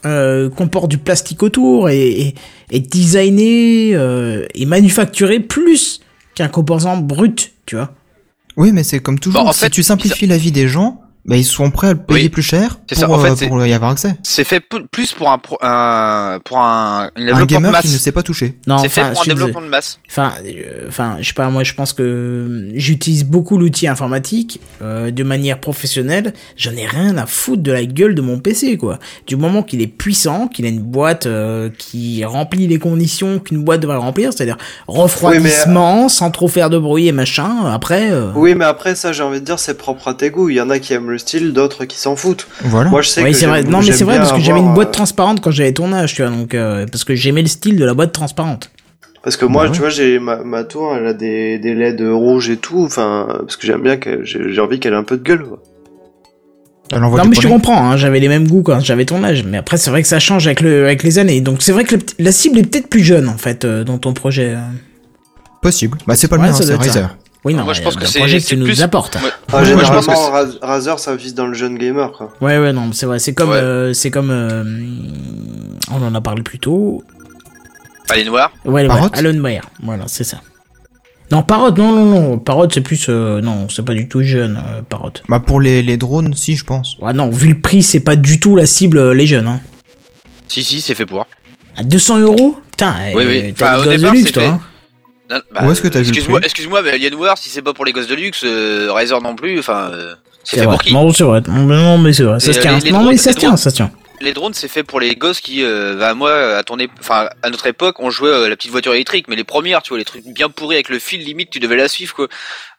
comporte 0.03 0.89
du 0.89 0.97
plastique 0.97 1.43
autour 1.43 1.89
et, 1.89 2.33
et 2.71 2.79
designé 2.79 3.91
et 3.91 4.65
manufacturé 4.65 5.39
plus 5.39 6.01
qu'un 6.39 6.47
composant 6.47 6.95
brut, 6.95 7.51
tu 7.65 7.75
vois. 7.75 7.91
Oui, 8.55 8.71
mais 8.71 8.83
c'est 8.83 9.01
comme 9.01 9.19
toujours. 9.19 9.43
Bon, 9.43 9.49
en 9.49 9.51
si 9.51 9.59
fait, 9.59 9.69
tu 9.69 9.83
simplifies 9.83 10.25
la 10.25 10.37
vie 10.37 10.53
des 10.53 10.69
gens, 10.69 11.01
bah, 11.29 11.37
ils 11.37 11.45
sont 11.45 11.69
prêts 11.71 11.87
à 11.89 11.93
le 11.93 11.99
payer 11.99 12.23
Oui. 12.23 12.29
plus 12.29 12.41
cher 12.41 12.79
C'est 12.89 13.05
pour, 13.05 13.15
ça, 13.15 13.21
en 13.31 13.35
fait, 13.35 13.45
euh, 13.45 13.47
pour 13.49 13.65
y 13.65 13.73
avoir 13.73 13.91
accès. 13.91 14.15
C'est 14.23 14.43
fait 14.43 14.61
plus 14.91 15.13
pour 15.13 15.29
un 15.29 15.37
pro- 15.37 15.57
un 15.61 16.39
pour 16.43 16.57
un, 16.59 17.09
Un 17.15 17.39
de 17.41 17.45
gamer 17.45 17.71
masse. 17.71 17.81
qui 17.85 17.93
ne 17.93 17.97
sait 17.97 18.11
pas 18.11 18.23
toucher. 18.23 18.57
Non, 18.67 18.79
C'est 18.79 18.89
fait 18.89 19.01
pour 19.11 19.21
un 19.21 19.25
développement 19.25 19.61
de 19.61 19.67
masse. 19.67 19.99
Enfin, 20.09 20.33
euh, 20.45 20.85
enfin, 20.87 21.17
je 21.21 21.27
sais 21.27 21.33
pas, 21.33 21.49
moi 21.49 21.63
je 21.63 21.73
pense 21.73 21.93
que 21.93 22.69
j'utilise 22.73 23.23
beaucoup 23.25 23.57
l'outil 23.57 23.87
informatique 23.87 24.59
euh, 24.81 25.11
de 25.11 25.23
manière 25.23 25.59
professionnelle. 25.59 26.33
J'en 26.57 26.71
ai 26.71 26.85
rien 26.87 27.17
à 27.17 27.25
foutre 27.25 27.61
de 27.61 27.71
la 27.71 27.85
gueule 27.85 28.15
de 28.15 28.21
mon 28.21 28.39
PC, 28.39 28.77
quoi. 28.77 28.97
Du 29.27 29.35
moment 29.35 29.61
qu'il 29.63 29.81
est 29.81 29.87
puissant, 29.87 30.47
qu'il 30.47 30.65
a 30.65 30.69
une 30.69 30.81
boîte 30.81 31.25
euh, 31.27 31.69
qui 31.77 32.25
remplit 32.25 32.67
les 32.67 32.79
conditions 32.79 33.39
qu'une 33.39 33.63
boîte 33.63 33.81
devrait 33.81 33.97
remplir, 33.97 34.33
c'est-à-dire 34.33 34.57
refroidissement, 34.87 36.09
sans 36.09 36.31
trop 36.31 36.47
faire 36.47 36.69
de 36.69 36.77
bruit 36.77 37.07
et 37.07 37.11
machin. 37.11 37.65
Après, 37.67 38.11
euh, 38.11 38.31
Oui, 38.35 38.55
mais 38.55 38.65
après 38.65 38.95
ça, 38.95 39.11
j'ai 39.11 39.23
envie 39.23 39.39
de 39.41 39.45
dire, 39.45 39.59
c'est 39.59 39.77
propre 39.77 40.07
à 40.07 40.13
tes 40.13 40.29
goûts. 40.31 40.49
Il 40.49 40.55
y 40.55 40.61
en 40.61 40.69
a 40.69 40.79
qui 40.79 40.93
aiment 40.93 41.09
le 41.11 41.18
style, 41.19 41.53
d'autres 41.53 41.85
qui 41.85 41.97
s'en 41.97 42.15
foutent. 42.15 42.47
Voilà. 42.63 42.89
Moi, 42.89 43.01
je 43.01 43.09
sais 43.09 43.23
que 43.23 43.33
c'est 43.33 43.45
vrai. 43.45 43.63
Non, 43.63 43.79
mais 43.85 43.91
c'est 43.91 44.03
vrai 44.03 44.17
parce 44.17 44.33
que 44.33 44.39
j'avais 44.41 44.59
une 44.59 44.73
boîte 44.73 44.89
euh, 44.89 44.91
transparente 44.91 45.41
quand 45.41 45.51
j'avais 45.51 45.73
ton 45.73 45.93
âge, 45.93 46.15
tu 46.15 46.21
vois, 46.23 46.31
donc 46.31 46.53
euh, 46.55 46.85
parce 46.91 47.03
que 47.03 47.13
j'aimais 47.15 47.41
le 47.41 47.47
style 47.47 47.77
de 47.77 47.85
la 47.85 47.93
boîte 47.93 48.11
transparente. 48.11 48.71
Parce 49.21 49.35
que 49.37 49.45
moi, 49.45 49.63
Bah 49.63 49.69
ouais. 49.69 49.75
tu 49.75 49.81
vois, 49.81 49.89
j'ai 49.89 50.17
ma, 50.17 50.37
ma 50.43 50.63
tour, 50.63 50.95
elle 50.95 51.05
a 51.05 51.13
des, 51.13 51.59
des 51.59 51.75
LED 51.75 52.01
rouges 52.01 52.49
et 52.49 52.57
tout. 52.57 52.83
Enfin, 52.85 53.27
parce 53.39 53.57
que 53.57 53.67
j'aime 53.67 53.81
bien 53.83 53.97
que 53.97 54.23
j'ai 54.23 54.59
envie 54.61 54.79
qu'elle 54.79 54.93
ait 54.93 54.97
un 54.97 55.03
peu 55.03 55.17
de 55.17 55.23
gueule. 55.23 55.43
quoi. 55.45 55.59
Non 56.91 57.11
mais 57.25 57.35
je 57.35 57.41
te 57.41 57.47
comprends, 57.47 57.91
hein, 57.91 57.97
j'avais 57.97 58.19
les 58.19 58.27
mêmes 58.29 58.47
goûts 58.47 58.63
quand 58.63 58.79
j'avais 58.79 59.05
ton 59.05 59.23
âge, 59.23 59.43
mais 59.43 59.57
après 59.57 59.77
c'est 59.77 59.91
vrai 59.91 60.01
que 60.01 60.07
ça 60.07 60.17
change 60.19 60.47
avec 60.47 60.59
le 60.61 60.85
avec 60.85 61.03
les 61.03 61.19
années, 61.19 61.39
donc 61.39 61.61
c'est 61.61 61.71
vrai 61.71 61.83
que 61.83 61.93
le 61.95 62.01
la 62.17 62.31
cible 62.31 62.57
est 62.57 62.63
peut-être 62.63 62.87
plus 62.87 63.03
jeune 63.03 63.29
en 63.29 63.37
fait 63.37 63.63
euh, 63.63 63.83
dans 63.83 63.99
ton 63.99 64.13
projet. 64.13 64.57
Possible. 65.61 65.99
Bah, 66.07 66.15
c'est 66.15 66.27
pas 66.27 66.37
le 66.37 66.41
Ouais, 66.41 66.47
mien, 66.47 66.53
ça 66.55 66.63
c'est. 66.63 66.73
Razer. 66.73 67.15
Oui 67.45 67.53
non, 67.53 67.63
Moi, 67.63 67.73
je 67.73 67.79
mais 67.79 67.85
pense 67.85 67.95
que 67.95 68.05
c'est- 68.05 68.19
projet 68.19 68.39
que 68.41 68.45
tu 68.45 68.57
nous 68.57 68.65
plus- 68.65 68.81
apportes. 68.81 69.15
Ouais. 69.15 69.21
Ah, 69.53 69.61
Ouais, 69.61 69.73
moi, 69.73 69.83
je 69.85 69.89
pense 69.91 70.05
que 70.07 70.11
généralement, 70.13 70.51
Razer, 70.61 70.99
ça 70.99 71.15
vise 71.15 71.33
dans 71.35 71.47
le 71.47 71.53
jeune 71.53 71.77
gamer, 71.77 72.11
quoi. 72.11 72.33
Ouais 72.41 72.57
ouais 72.59 72.73
non, 72.73 72.91
c'est 72.91 73.05
vrai, 73.05 73.19
c'est 73.19 73.33
comme 73.33 73.51
Ouais. 73.51 73.55
euh, 73.57 73.93
c'est 73.93 74.11
comme 74.11 74.29
euh, 74.29 74.63
on 75.91 76.01
en 76.05 76.13
a 76.15 76.21
parlé 76.21 76.41
plus 76.43 76.59
tôt. 76.59 77.01
Allez 78.09 78.25
noir. 78.25 78.51
Ouais, 78.65 78.87
ouais 78.87 78.95
Alonware, 79.13 79.63
voilà, 79.81 80.03
c'est 80.07 80.23
ça. 80.25 80.41
Non, 81.31 81.43
Parrot, 81.43 81.71
non 81.77 81.91
non 81.93 82.05
non, 82.05 82.39
Parrot 82.39 82.67
c'est 82.73 82.81
plus 82.81 83.05
euh, 83.07 83.39
non, 83.39 83.69
c'est 83.69 83.85
pas 83.85 83.93
du 83.93 84.07
tout 84.09 84.23
jeune 84.23 84.57
euh, 84.57 84.81
Parrot. 84.81 85.11
Bah, 85.29 85.39
pour 85.39 85.61
les, 85.61 85.81
les 85.83 85.95
drones, 85.95 86.33
si, 86.33 86.55
je 86.55 86.65
pense. 86.65 86.97
Ouais 86.99 87.13
non, 87.13 87.29
vu 87.29 87.47
le 87.49 87.59
prix, 87.61 87.83
c'est 87.83 87.99
pas 87.99 88.15
du 88.15 88.39
tout 88.39 88.55
la 88.55 88.65
cible 88.65 88.97
euh, 88.97 89.13
les 89.13 89.27
jeunes 89.27 89.47
hein. 89.47 89.61
Si 90.47 90.63
si, 90.63 90.81
c'est 90.81 90.95
fait 90.95 91.05
pour. 91.05 91.27
À 91.77 91.83
200 91.83 92.19
euros? 92.19 92.57
Putain, 92.71 92.95
Oui, 93.13 93.23
euh, 93.23 93.27
oui. 93.47 93.53
t'as 93.55 93.77
Enfin, 93.77 93.83
des 93.83 93.87
au 93.95 93.97
départ, 93.97 94.13
luxe 94.13 94.25
c'est 94.25 94.33
toi. 94.33 94.41
fait. 94.43 94.49
hein. 94.49 94.61
Non, 95.29 95.39
bah, 95.51 95.61
Où 95.63 95.71
est-ce 95.71 95.81
que 95.81 95.87
t'as 95.87 95.99
vu 96.01 96.07
Excuse-moi, 96.09 96.39
excuse-moi, 96.43 96.81
mais 96.81 96.91
Alienware, 96.91 97.37
si 97.37 97.49
c'est 97.49 97.61
pas 97.61 97.73
pour 97.73 97.85
les 97.85 97.91
gosses 97.93 98.07
de 98.07 98.15
luxe, 98.15 98.41
euh, 98.43 98.87
Razer 98.91 99.21
non 99.21 99.35
plus. 99.35 99.59
Enfin, 99.59 99.91
euh, 99.93 100.15
c'est 100.43 100.57
fait 100.57 100.65
vrai. 100.65 100.73
pour 100.75 100.81
qui 100.83 100.93
Non, 100.93 101.11
c'est 101.13 101.23
vrai. 101.23 101.41
Non, 101.47 101.65
mais- 101.65 101.75
non, 101.75 101.97
mais 101.99 102.13
c'est 102.13 102.23
vrai. 102.23 102.39
Ça 102.39 102.51
se 102.53 102.57
euh, 102.57 102.61
tient. 102.61 102.77
les- 102.79 102.85
les 102.85 102.91
non, 102.91 102.99
drones- 103.01 103.11
mais 103.11 103.17
ça 103.17 103.31
se 103.33 103.37
tient, 103.37 103.49
drones- 103.49 103.57
ça 103.57 103.69
se 103.69 103.75
tient. 103.75 103.91
Les 104.21 104.33
drones, 104.33 104.53
c'est 104.53 104.67
fait 104.67 104.83
pour 104.83 104.99
les 104.99 105.15
gosses 105.15 105.39
qui, 105.39 105.63
euh, 105.63 105.95
bah, 105.97 106.13
moi, 106.13 106.57
à 106.57 106.63
ton 106.63 106.75
enfin, 106.99 107.29
à 107.41 107.49
notre 107.49 107.67
époque, 107.67 107.97
on 107.99 108.09
jouait 108.09 108.29
euh, 108.29 108.49
la 108.49 108.55
petite 108.57 108.71
voiture 108.71 108.93
électrique, 108.93 109.27
mais 109.29 109.35
les 109.37 109.43
premières, 109.45 109.81
tu 109.81 109.89
vois, 109.89 109.97
les 109.97 110.03
trucs 110.03 110.25
bien 110.25 110.49
pourris 110.49 110.75
avec 110.75 110.89
le 110.89 110.99
fil 110.99 111.23
limite, 111.23 111.51
tu 111.51 111.59
devais 111.59 111.77
la 111.77 111.87
suivre, 111.87 112.13
quoi. 112.15 112.27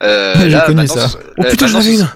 Euh, 0.03 0.35
J'ai 0.41 0.49
là, 0.51 0.61
connu 0.63 0.77
maintenant, 0.77 1.09
ça. 1.09 1.19
Oh 1.39 1.43
putain, 1.49 1.67
j'en 1.69 1.81
ce- 1.81 1.89
une 1.89 2.09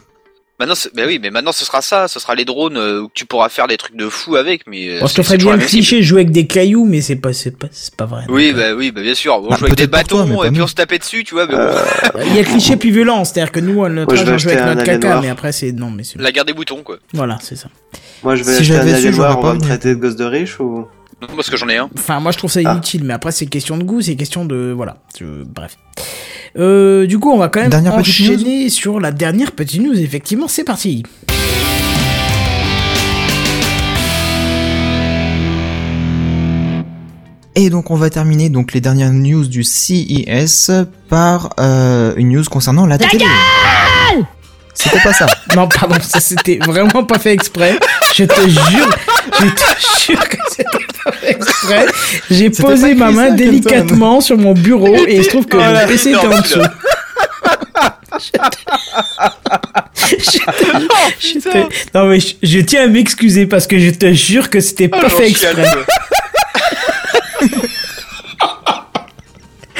Maintenant, 0.60 0.74
bah 0.94 1.02
oui, 1.08 1.18
mais 1.20 1.30
maintenant 1.30 1.50
ce 1.50 1.64
sera 1.64 1.82
ça, 1.82 2.06
ce 2.06 2.20
sera 2.20 2.36
les 2.36 2.44
drones 2.44 2.76
euh, 2.76 3.02
où 3.02 3.10
tu 3.12 3.26
pourras 3.26 3.48
faire 3.48 3.66
des 3.66 3.76
trucs 3.76 3.96
de 3.96 4.08
fou 4.08 4.36
avec, 4.36 4.68
mais. 4.68 5.00
Bon, 5.00 5.06
je 5.08 5.14
te 5.14 5.22
ferais 5.22 5.36
bien 5.36 5.56
le 5.56 5.64
cliché, 5.64 6.00
jouer 6.02 6.20
avec 6.20 6.30
des 6.30 6.46
cailloux, 6.46 6.84
mais 6.84 7.00
c'est 7.00 7.16
pas, 7.16 7.32
c'est 7.32 7.58
pas, 7.58 7.66
c'est 7.72 7.96
pas 7.96 8.06
vrai. 8.06 8.22
Oui, 8.28 8.52
bah 8.52 8.72
oui, 8.76 8.92
bah 8.92 9.02
bien 9.02 9.14
sûr. 9.14 9.34
On 9.42 9.48
Bah, 9.48 9.56
jouait 9.56 9.66
avec 9.66 9.78
des 9.78 9.88
toi, 9.88 9.98
bâtons 9.98 10.44
et 10.44 10.50
puis 10.52 10.62
on 10.62 10.66
se 10.68 10.74
tapait 10.74 10.98
dessus, 10.98 11.24
tu 11.24 11.34
vois. 11.34 11.46
Mais 11.48 11.54
bon, 11.56 12.20
Il 12.26 12.36
y 12.36 12.38
a 12.38 12.44
cliché 12.44 12.76
plus 12.76 12.92
violent, 12.92 13.24
c'est-à-dire 13.24 13.50
que 13.50 13.58
nous, 13.58 13.82
à 13.84 13.88
notre 13.88 14.14
âge, 14.14 14.28
on 14.28 14.38
joue 14.38 14.50
avec 14.50 14.64
notre 14.64 14.84
caca, 14.84 15.08
Noir. 15.08 15.22
mais 15.22 15.28
après, 15.28 15.50
c'est, 15.50 15.72
non, 15.72 15.90
mais 15.90 16.04
c'est, 16.04 16.20
la 16.20 16.30
guerre 16.30 16.44
des 16.44 16.52
boutons, 16.54 16.84
quoi. 16.84 16.98
voilà, 17.12 17.38
c'est 17.42 17.56
ça. 17.56 17.68
moi, 18.22 18.36
je 18.36 18.44
vais 18.44 18.54
Si 18.56 18.62
j'avais 18.64 19.00
su, 19.00 19.08
on 19.12 19.16
pas 19.16 19.34
va 19.34 19.54
me 19.54 19.60
traiter 19.60 19.90
de 19.96 20.00
gosse 20.00 20.14
de 20.16 20.24
riche 20.24 20.60
ou... 20.60 20.86
Non, 21.22 21.28
parce 21.36 21.48
que 21.50 21.56
j'en 21.56 21.68
ai 21.68 21.78
un. 21.78 21.88
Enfin, 21.96 22.20
moi, 22.20 22.32
je 22.32 22.38
trouve 22.38 22.50
ça 22.52 22.60
Ah. 22.64 22.72
inutile, 22.74 23.02
mais 23.04 23.14
après, 23.14 23.32
c'est 23.32 23.46
question 23.46 23.76
de 23.78 23.82
goût, 23.84 24.02
c'est 24.02 24.14
question 24.14 24.44
de, 24.44 24.72
voilà. 24.76 24.98
Bref. 25.20 25.76
Euh, 26.56 27.06
du 27.06 27.18
coup, 27.18 27.32
on 27.32 27.38
va 27.38 27.48
quand 27.48 27.60
même 27.60 27.70
Dernière 27.70 27.94
enchaîner 27.94 28.68
sur 28.68 29.00
la 29.00 29.10
dernière 29.10 29.52
petite 29.52 29.82
news. 29.82 29.98
Effectivement, 29.98 30.48
c'est 30.48 30.64
parti. 30.64 31.02
Et 37.56 37.70
donc 37.70 37.92
on 37.92 37.94
va 37.94 38.10
terminer 38.10 38.50
donc 38.50 38.72
les 38.72 38.80
dernières 38.80 39.12
news 39.12 39.46
du 39.46 39.62
CES 39.62 40.72
par 41.08 41.50
euh, 41.60 42.12
une 42.16 42.30
news 42.30 42.42
concernant 42.50 42.84
la 42.84 42.98
télé. 42.98 43.24
C'était 44.74 45.00
pas 45.00 45.12
ça. 45.12 45.26
Non, 45.54 45.68
pardon, 45.68 45.94
ça 46.00 46.18
c'était 46.18 46.58
vraiment 46.58 47.04
pas 47.04 47.20
fait 47.20 47.32
exprès. 47.32 47.78
Je 48.12 48.24
te 48.24 48.40
jure, 48.40 48.90
je 49.38 49.46
te 49.46 50.12
jure 50.12 50.28
que 50.28 50.36
c'était 50.50 50.83
exprès. 51.26 51.86
J'ai 52.30 52.50
posé 52.50 52.94
ma 52.94 53.10
main 53.10 53.30
délicatement 53.30 54.20
sur 54.20 54.38
mon 54.38 54.52
bureau 54.54 54.94
et 55.06 55.16
il 55.16 55.24
se 55.24 55.28
trouve 55.30 55.46
que 55.46 55.56
Voilà, 55.56 55.86
PC 55.86 56.10
était 56.10 56.26
en 56.26 56.40
dessous. 56.40 56.60
Je 61.20 61.38
te- 61.38 61.50
te- 61.50 61.98
Non 61.98 62.06
mais 62.06 62.20
je, 62.20 62.34
je 62.42 62.58
tiens 62.60 62.84
à 62.84 62.86
m'excuser 62.86 63.46
parce 63.46 63.66
que 63.66 63.78
je 63.78 63.90
te 63.90 64.12
jure 64.12 64.50
que 64.50 64.60
c'était 64.60 64.88
Oh, 64.92 65.00
pas 65.00 65.08
fait 65.08 65.28
exprès. 65.28 65.54
quoi. 65.54 65.84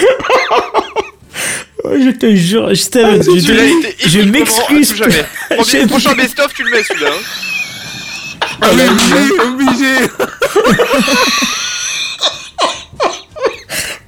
Je 1.96 2.10
te 2.10 2.34
jure, 2.34 2.74
je, 2.74 2.88
te- 2.88 3.22
je, 3.22 4.08
je 4.08 4.20
m'excuse. 4.22 4.94
Prochain 5.88 6.14
best-of, 6.14 6.52
tu 6.54 6.64
le 6.64 6.70
mets 6.70 6.82
celui-là. 6.82 7.10
hein. 7.10 7.22
Obligé. 8.62 10.08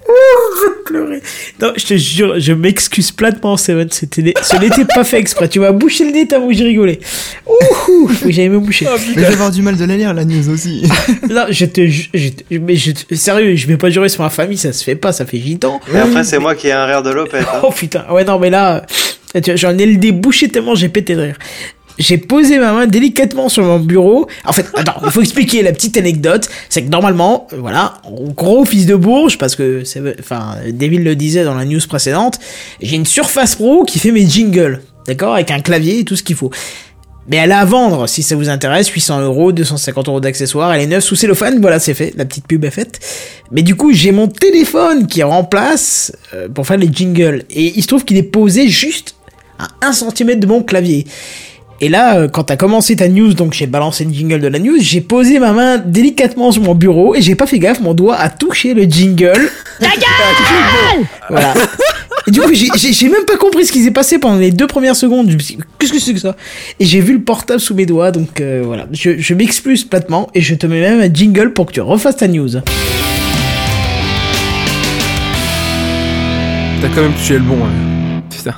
pleurer. 0.84 1.20
Non, 1.60 1.72
je 1.76 1.84
te 1.84 1.96
jure, 1.96 2.38
je 2.38 2.52
m'excuse 2.52 3.10
platement, 3.10 3.56
Seven. 3.56 3.88
C'était, 3.90 4.34
ce 4.40 4.56
n'était 4.56 4.84
pas 4.84 5.02
fait 5.04 5.18
exprès. 5.18 5.48
Tu 5.48 5.58
m'as 5.58 5.72
bouché 5.72 6.04
le 6.04 6.12
nez 6.12 6.28
tellement 6.28 6.46
que 6.48 6.54
j'ai 6.54 6.64
rigolé. 6.64 7.00
Ouh, 7.46 8.06
faut 8.08 8.26
que 8.26 8.30
j'aille 8.32 8.48
me 8.48 8.60
boucher. 8.60 8.86
Mais 8.86 9.14
je 9.14 9.20
vais 9.20 9.26
avoir 9.34 9.50
du 9.50 9.62
mal 9.62 9.76
de 9.76 9.84
la 9.84 9.96
lire, 9.96 10.14
la 10.14 10.24
news 10.24 10.48
aussi. 10.48 10.82
Non, 11.30 11.46
je 11.50 11.64
te, 11.66 11.86
je, 11.88 12.28
te- 12.28 12.54
mais 12.58 12.76
je, 12.76 12.92
te- 12.92 13.14
sérieux, 13.14 13.56
je 13.56 13.66
vais 13.66 13.76
pas 13.76 13.90
jurer 13.90 14.08
sur 14.08 14.22
ma 14.22 14.30
famille, 14.30 14.56
ça 14.58 14.72
se 14.72 14.84
fait 14.84 14.94
pas, 14.94 15.12
ça 15.12 15.26
fait 15.26 15.38
gitan. 15.38 15.80
Et 15.92 15.98
après, 15.98 16.22
c'est 16.24 16.38
moi 16.38 16.54
qui 16.54 16.68
ai 16.68 16.72
un 16.72 16.84
rire 16.86 17.02
de 17.02 17.10
Lopette. 17.10 17.46
hein. 17.52 17.60
Oh 17.64 17.70
putain, 17.72 18.04
ouais, 18.10 18.24
non, 18.24 18.38
mais 18.38 18.50
là, 18.50 18.86
j'en 19.56 19.76
ai 19.76 19.86
le 19.86 19.96
débouché 19.96 20.48
tellement 20.48 20.74
j'ai 20.76 20.88
pété 20.88 21.14
de 21.16 21.22
rire. 21.22 21.36
J'ai 21.98 22.18
posé 22.18 22.58
ma 22.58 22.72
main 22.72 22.86
délicatement 22.86 23.48
sur 23.48 23.64
mon 23.64 23.78
bureau. 23.78 24.26
En 24.44 24.52
fait, 24.52 24.66
attends, 24.74 25.00
il 25.04 25.10
faut 25.10 25.22
expliquer 25.22 25.62
la 25.62 25.72
petite 25.72 25.96
anecdote. 25.96 26.48
C'est 26.68 26.82
que 26.82 26.90
normalement, 26.90 27.46
euh, 27.52 27.56
voilà, 27.58 27.94
gros 28.36 28.64
fils 28.64 28.86
de 28.86 28.94
Bourges, 28.94 29.38
parce 29.38 29.56
que 29.56 29.82
enfin, 30.20 30.56
Devil 30.72 30.98
le 30.98 31.16
disait 31.16 31.44
dans 31.44 31.54
la 31.54 31.64
news 31.64 31.80
précédente, 31.88 32.38
j'ai 32.80 32.96
une 32.96 33.06
Surface 33.06 33.54
Pro 33.54 33.84
qui 33.84 33.98
fait 33.98 34.12
mes 34.12 34.26
jingles. 34.26 34.82
D'accord? 35.06 35.34
Avec 35.34 35.50
un 35.50 35.60
clavier 35.60 36.00
et 36.00 36.04
tout 36.04 36.16
ce 36.16 36.22
qu'il 36.22 36.36
faut. 36.36 36.50
Mais 37.28 37.38
elle 37.38 37.50
est 37.50 37.54
à 37.54 37.64
vendre, 37.64 38.08
si 38.08 38.22
ça 38.22 38.36
vous 38.36 38.48
intéresse, 38.48 38.88
800 38.88 39.20
euros, 39.22 39.50
250 39.50 40.08
euros 40.08 40.20
d'accessoires, 40.20 40.72
elle 40.72 40.82
est 40.82 40.86
neuve 40.86 41.00
sous 41.00 41.16
cellophane, 41.16 41.60
voilà, 41.60 41.80
c'est 41.80 41.94
fait, 41.94 42.12
la 42.16 42.24
petite 42.24 42.46
pub 42.46 42.64
est 42.64 42.70
faite. 42.70 43.00
Mais 43.50 43.62
du 43.62 43.74
coup, 43.74 43.92
j'ai 43.92 44.12
mon 44.12 44.28
téléphone 44.28 45.08
qui 45.08 45.24
remplace 45.24 46.12
euh, 46.34 46.48
pour 46.48 46.66
faire 46.66 46.76
les 46.76 46.88
jingles. 46.92 47.44
Et 47.50 47.72
il 47.76 47.82
se 47.82 47.88
trouve 47.88 48.04
qu'il 48.04 48.16
est 48.16 48.22
posé 48.22 48.68
juste 48.68 49.16
à 49.58 49.66
1 49.82 49.92
cm 49.92 50.38
de 50.38 50.46
mon 50.46 50.62
clavier. 50.62 51.04
Et 51.80 51.88
là, 51.90 52.16
euh, 52.18 52.28
quand 52.28 52.44
t'as 52.44 52.56
commencé 52.56 52.96
ta 52.96 53.06
news, 53.08 53.34
donc 53.34 53.52
j'ai 53.52 53.66
balancé 53.66 54.04
le 54.04 54.12
jingle 54.12 54.40
de 54.40 54.48
la 54.48 54.58
news, 54.58 54.76
j'ai 54.80 55.02
posé 55.02 55.38
ma 55.38 55.52
main 55.52 55.76
délicatement 55.78 56.50
sur 56.50 56.62
mon 56.62 56.74
bureau 56.74 57.14
et 57.14 57.20
j'ai 57.20 57.34
pas 57.34 57.46
fait 57.46 57.58
gaffe, 57.58 57.80
mon 57.80 57.92
doigt 57.92 58.16
a 58.16 58.30
touché 58.30 58.72
le 58.72 58.84
jingle. 58.84 59.32
Voilà. 61.28 61.52
Et 62.26 62.30
du 62.30 62.40
coup, 62.40 62.48
j'ai- 62.54 63.08
même 63.08 63.24
pas 63.26 63.36
compris 63.36 63.66
ce 63.66 63.72
qui 63.72 63.84
s'est 63.84 63.90
passé 63.90 64.18
pendant 64.18 64.38
les 64.38 64.50
deux 64.50 64.66
premières 64.66 64.96
secondes. 64.96 65.28
Je 65.30 65.34
me 65.34 65.38
suis 65.38 65.56
dit, 65.56 65.62
qu'est-ce 65.78 65.92
que 65.92 65.98
c'est 66.00 66.14
que 66.14 66.18
ça? 66.20 66.34
Et 66.80 66.86
j'ai 66.86 67.00
vu 67.00 67.12
le 67.12 67.20
portable 67.20 67.60
sous 67.60 67.74
mes 67.74 67.84
doigts, 67.86 68.10
donc 68.10 68.40
euh, 68.40 68.62
voilà. 68.64 68.86
Je, 68.92 69.18
je 69.18 69.34
m'excuse 69.34 69.84
platement 69.84 70.28
et 70.34 70.40
je 70.40 70.54
te 70.54 70.66
mets 70.66 70.80
même 70.80 71.00
un 71.00 71.12
jingle 71.12 71.52
pour 71.52 71.66
que 71.66 71.72
tu 71.72 71.80
refasses 71.82 72.16
ta 72.16 72.26
news. 72.26 72.48
T'as 76.80 76.88
quand 76.94 77.02
même 77.02 77.12
touché 77.12 77.34
le 77.34 77.40
bon. 77.40 77.58
hein. 77.62 78.22
C'est 78.30 78.44
ça. 78.44 78.54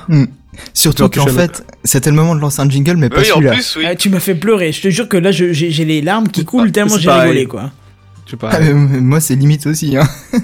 Surtout 0.73 1.09
qu'en 1.09 1.27
fait, 1.27 1.63
c'était 1.83 2.09
le 2.09 2.15
moment 2.15 2.35
de 2.35 2.39
lancer 2.41 2.61
un 2.61 2.69
jingle, 2.69 2.97
mais 2.97 3.09
pas 3.09 3.19
Oui, 3.19 3.25
celui-là. 3.25 3.53
oui. 3.77 3.83
Ah, 3.87 3.95
tu 3.95 4.09
m'as 4.09 4.19
fait 4.19 4.35
pleurer. 4.35 4.71
Je 4.71 4.81
te 4.81 4.89
jure 4.89 5.07
que 5.09 5.17
là, 5.17 5.31
j'ai 5.31 5.53
les 5.85 6.01
larmes 6.01 6.27
qui 6.29 6.45
coulent 6.45 6.71
tellement 6.71 6.97
j'ai 6.97 7.09
rigolé, 7.09 7.45
quoi. 7.45 7.71
Je 8.25 8.31
sais 8.31 8.37
pas. 8.37 8.49
Ah, 8.53 8.59
moi, 8.73 9.19
c'est 9.19 9.35
limite 9.35 9.65
aussi. 9.67 9.97
Hein. 9.97 10.07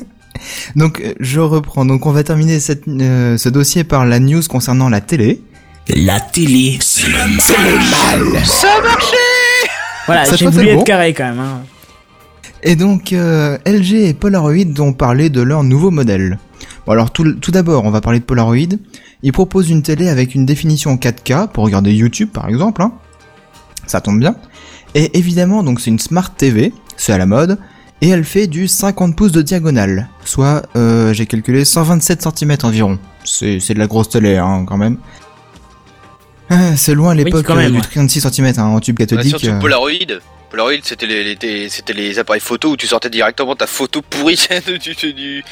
Donc, 0.76 1.02
je 1.20 1.40
reprends. 1.40 1.86
Donc, 1.86 2.06
on 2.06 2.12
va 2.12 2.24
terminer 2.24 2.60
cette, 2.60 2.88
euh, 2.88 3.38
ce 3.38 3.50
dossier 3.50 3.84
par 3.84 4.06
la 4.06 4.20
news 4.20 4.42
concernant 4.50 4.90
la 4.90 5.02
télé. 5.02 5.42
La 5.96 6.20
télé. 6.20 6.78
C'est 6.82 7.08
le 7.08 8.34
mal. 8.34 8.44
Ça 8.44 8.68
a 8.78 8.82
marché 8.82 9.18
Voilà, 10.08 10.24
j'ai 10.36 10.48
voulu 10.48 10.68
être 10.70 10.78
bon. 10.78 10.84
carré 10.84 11.14
quand 11.14 11.26
même. 11.30 11.40
Hein. 11.40 11.62
Et 12.64 12.76
donc, 12.76 13.14
euh, 13.14 13.58
LG 13.66 13.94
et 14.08 14.14
Polaroid 14.14 14.80
ont 14.80 14.94
parlé 14.94 15.30
de 15.30 15.42
leur 15.42 15.64
nouveau 15.64 15.92
modèle. 15.92 16.40
Bon, 16.86 16.94
alors, 16.94 17.12
tout, 17.12 17.34
tout 17.34 17.52
d'abord, 17.52 17.86
on 17.86 17.92
va 17.92 18.02
parler 18.02 18.20
de 18.20 18.26
Polaroid. 18.26 18.78
Ils 19.26 19.31
proposent 19.34 19.69
une 19.72 19.81
télé 19.81 20.07
avec 20.07 20.35
une 20.35 20.45
définition 20.45 20.95
4K 20.95 21.47
pour 21.49 21.64
regarder 21.65 21.91
YouTube, 21.91 22.30
par 22.31 22.47
exemple. 22.47 22.81
Hein. 22.84 22.93
Ça 23.88 23.99
tombe 23.99 24.19
bien. 24.19 24.35
Et 24.93 25.18
évidemment, 25.18 25.64
donc, 25.64 25.81
c'est 25.81 25.89
une 25.89 25.97
Smart 25.99 26.30
TV. 26.34 26.72
C'est 26.95 27.11
à 27.11 27.18
la 27.18 27.26
mode. 27.26 27.57
Et 28.02 28.10
elle 28.10 28.23
fait 28.23 28.45
du 28.45 28.68
50 28.68 29.15
pouces 29.15 29.31
de 29.31 29.41
diagonale. 29.41 30.10
Soit, 30.26 30.61
euh, 30.76 31.11
j'ai 31.14 31.26
calculé 31.26 31.65
127 31.65 32.22
cm 32.38 32.56
environ. 32.64 32.99
C'est 33.23 33.60
c'est 33.60 33.73
de 33.73 33.80
la 33.80 33.88
grosse 33.88 34.10
télé, 34.10 34.38
hein, 34.38 34.64
quand 34.68 34.77
même. 34.77 34.97
Ah, 36.49 36.76
c'est 36.77 36.93
loin 36.93 37.15
l'époque 37.15 37.45
quand 37.45 37.56
même, 37.56 37.68
euh, 37.68 37.69
du 37.72 37.77
ouais. 37.77 37.91
36 37.91 38.22
cm 38.31 38.53
hein, 38.60 38.64
en 38.65 38.80
tube 38.80 38.95
Bah, 38.97 39.06
cathodique. 39.06 39.30
surtout 39.39 39.47
euh. 39.56 39.60
Polaroid. 39.60 39.89
Polaroid, 40.52 40.73
c'était 40.84 41.07
les, 41.07 41.23
les- 41.23 41.38
les- 41.41 41.69
c'était 41.69 41.93
les 41.93 42.19
appareils 42.19 42.41
photo 42.41 42.72
où 42.72 42.77
tu 42.77 42.85
sortais 42.85 43.10
directement 43.10 43.56
ta 43.56 43.65
photo 43.65 44.02
pourrie 44.07 44.38
du, 44.68 44.77
du, 44.93 45.14
du- 45.14 45.43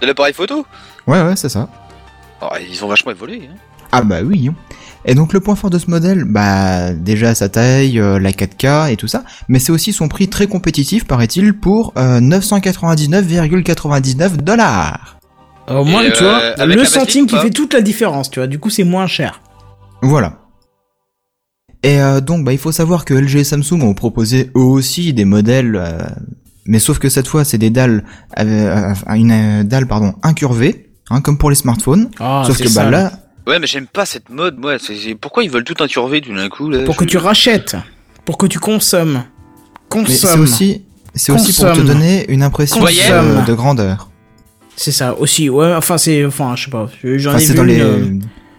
de 0.00 0.06
l'appareil 0.06 0.32
photo. 0.32 0.64
Ouais, 1.06 1.20
ouais, 1.22 1.36
c'est 1.36 1.50
ça. 1.50 1.68
Alors, 2.40 2.56
ils 2.58 2.84
ont 2.84 2.88
vachement 2.88 3.12
évolué. 3.12 3.48
Hein. 3.50 3.54
Ah 3.92 4.02
bah 4.02 4.20
oui. 4.22 4.50
Et 5.04 5.14
donc 5.14 5.32
le 5.32 5.40
point 5.40 5.54
fort 5.54 5.70
de 5.70 5.78
ce 5.78 5.90
modèle, 5.90 6.24
bah 6.24 6.92
déjà 6.92 7.34
sa 7.34 7.48
taille, 7.48 7.98
euh, 7.98 8.18
la 8.18 8.32
4K 8.32 8.92
et 8.92 8.96
tout 8.96 9.08
ça, 9.08 9.24
mais 9.48 9.58
c'est 9.58 9.72
aussi 9.72 9.92
son 9.92 10.08
prix 10.08 10.28
très 10.28 10.46
compétitif 10.46 11.06
paraît-il 11.06 11.54
pour 11.54 11.92
euh, 11.96 12.20
999,99 12.20 14.36
dollars. 14.38 15.18
Au 15.68 15.84
moins, 15.84 16.02
Et, 16.02 16.12
tu 16.12 16.24
euh, 16.24 16.28
vois, 16.28 16.38
avec 16.60 16.76
le 16.76 16.84
centime 16.84 17.26
qui 17.26 17.38
fait 17.38 17.50
toute 17.50 17.74
la 17.74 17.80
différence, 17.80 18.30
tu 18.30 18.40
vois. 18.40 18.46
Du 18.46 18.58
coup, 18.58 18.70
c'est 18.70 18.84
moins 18.84 19.06
cher. 19.06 19.40
Voilà. 20.02 20.38
Et 21.82 22.00
euh, 22.00 22.20
donc 22.20 22.44
bah 22.44 22.52
il 22.52 22.58
faut 22.58 22.72
savoir 22.72 23.04
que 23.04 23.14
LG 23.14 23.36
et 23.36 23.44
Samsung 23.44 23.82
ont 23.82 23.94
proposé 23.94 24.50
eux 24.56 24.60
aussi 24.60 25.12
des 25.12 25.24
modèles, 25.24 25.76
euh, 25.76 25.98
mais 26.66 26.80
sauf 26.80 26.98
que 26.98 27.08
cette 27.08 27.28
fois 27.28 27.44
c'est 27.44 27.58
des 27.58 27.70
dalles, 27.70 28.02
euh, 28.38 28.92
euh, 29.08 29.14
une 29.14 29.30
euh, 29.30 29.62
dalle 29.62 29.86
pardon 29.86 30.14
incurvée, 30.24 30.87
hein, 31.10 31.20
comme 31.20 31.38
pour 31.38 31.50
les 31.50 31.56
smartphones. 31.56 32.10
Ah, 32.20 32.42
sauf 32.46 32.58
que 32.60 32.72
bah 32.74 32.90
là, 32.90 33.12
Ouais, 33.46 33.58
mais 33.58 33.66
j'aime 33.66 33.86
pas 33.86 34.04
cette 34.04 34.28
mode, 34.28 34.58
moi. 34.58 34.76
Pourquoi 35.20 35.42
ils 35.42 35.50
veulent 35.50 35.64
tout 35.64 35.82
incurver 35.82 36.20
tout 36.20 36.34
d'un 36.34 36.48
coup 36.50 36.68
là 36.68 36.84
Pour 36.84 36.94
Je- 36.94 36.98
que 37.00 37.04
tu 37.04 37.16
rachètes, 37.16 37.76
pour 38.26 38.36
que 38.36 38.46
tu 38.46 38.58
consommes. 38.58 39.14
mais 39.14 39.20
c'est 39.20 39.88
Consomme. 39.88 40.42
aussi, 40.42 40.82
c'est 41.14 41.32
aussi 41.32 41.52
pour 41.54 41.64
te 41.64 41.68
Consomme. 41.70 41.86
donner 41.86 42.30
une 42.30 42.42
impression 42.42 42.80
Consomme. 42.80 43.40
de, 43.40 43.46
de 43.46 43.54
grandeur. 43.54 44.10
C'est 44.76 44.92
ça 44.92 45.18
aussi. 45.18 45.48
Ouais, 45.48 45.72
enfin, 45.74 45.96
c'est. 45.96 46.24
Enfin, 46.26 46.54
je 46.56 46.64
sais 46.66 46.70
pas. 46.70 46.88
J'en 47.02 47.30
Enfin, 47.30 47.38
ai 47.38 47.40
c'est 47.40 47.52
vu. 47.52 47.56
dans 47.56 47.64
les, 47.64 47.80
euh, 47.80 48.18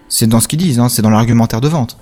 c'est 0.09 0.27
dans 0.27 0.39
ce 0.39 0.47
qu'ils 0.47 0.57
disent, 0.59 0.79
hein, 0.79 0.89
c'est 0.89 1.01
dans 1.03 1.11
l'argumentaire 1.11 1.61
de 1.61 1.67
vente. 1.67 1.97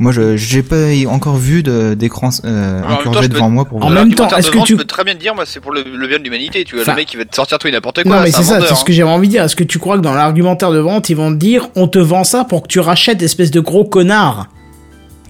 Moi, 0.00 0.10
je 0.10 0.36
j'ai 0.36 0.62
pas 0.64 0.76
encore 1.08 1.36
vu 1.36 1.62
d'écran 1.62 2.30
euh, 2.44 2.82
incurvé 2.82 3.20
peux- 3.28 3.28
devant 3.34 3.48
moi 3.48 3.64
pour 3.64 3.76
En 3.78 3.90
voir. 3.90 3.92
même 3.92 4.12
temps, 4.14 4.28
est-ce 4.36 4.50
que 4.50 4.58
tu- 4.64 4.76
peux 4.76 4.84
très 4.84 5.04
bien 5.04 5.14
te 5.14 5.20
dire, 5.20 5.34
moi, 5.36 5.44
c'est 5.46 5.60
pour 5.60 5.72
le, 5.72 5.84
le 5.84 6.06
bien 6.08 6.18
de 6.18 6.24
l'humanité. 6.24 6.64
Tu 6.64 6.74
vois, 6.74 6.82
Enfin- 6.82 6.92
le 6.92 6.96
mec 6.96 7.06
qui 7.08 7.16
va 7.16 7.24
te 7.24 7.34
sortir 7.34 7.58
tout 7.58 7.68
et 7.68 7.70
n'importe 7.70 8.02
quoi. 8.02 8.16
Non, 8.16 8.22
mais 8.22 8.32
c'est 8.32 8.42
ça, 8.42 8.60
c'est 8.60 8.66
ce 8.66 8.72
hein. 8.72 8.84
que 8.84 8.92
j'avais 8.92 9.08
envie 9.10 9.28
de 9.28 9.32
dire. 9.32 9.44
Est-ce 9.44 9.54
que 9.56 9.62
tu 9.64 9.78
crois 9.78 9.96
que 9.96 10.02
dans 10.02 10.14
l'argumentaire 10.14 10.72
de 10.72 10.78
vente, 10.78 11.10
ils 11.10 11.16
vont 11.16 11.30
te 11.30 11.36
dire 11.36 11.68
on 11.76 11.86
te 11.86 11.98
vend 12.00 12.24
ça 12.24 12.44
pour 12.44 12.62
que 12.62 12.68
tu 12.68 12.80
rachètes, 12.80 13.22
espèce 13.22 13.50
de 13.52 13.60
gros 13.60 13.84
connard? 13.84 14.48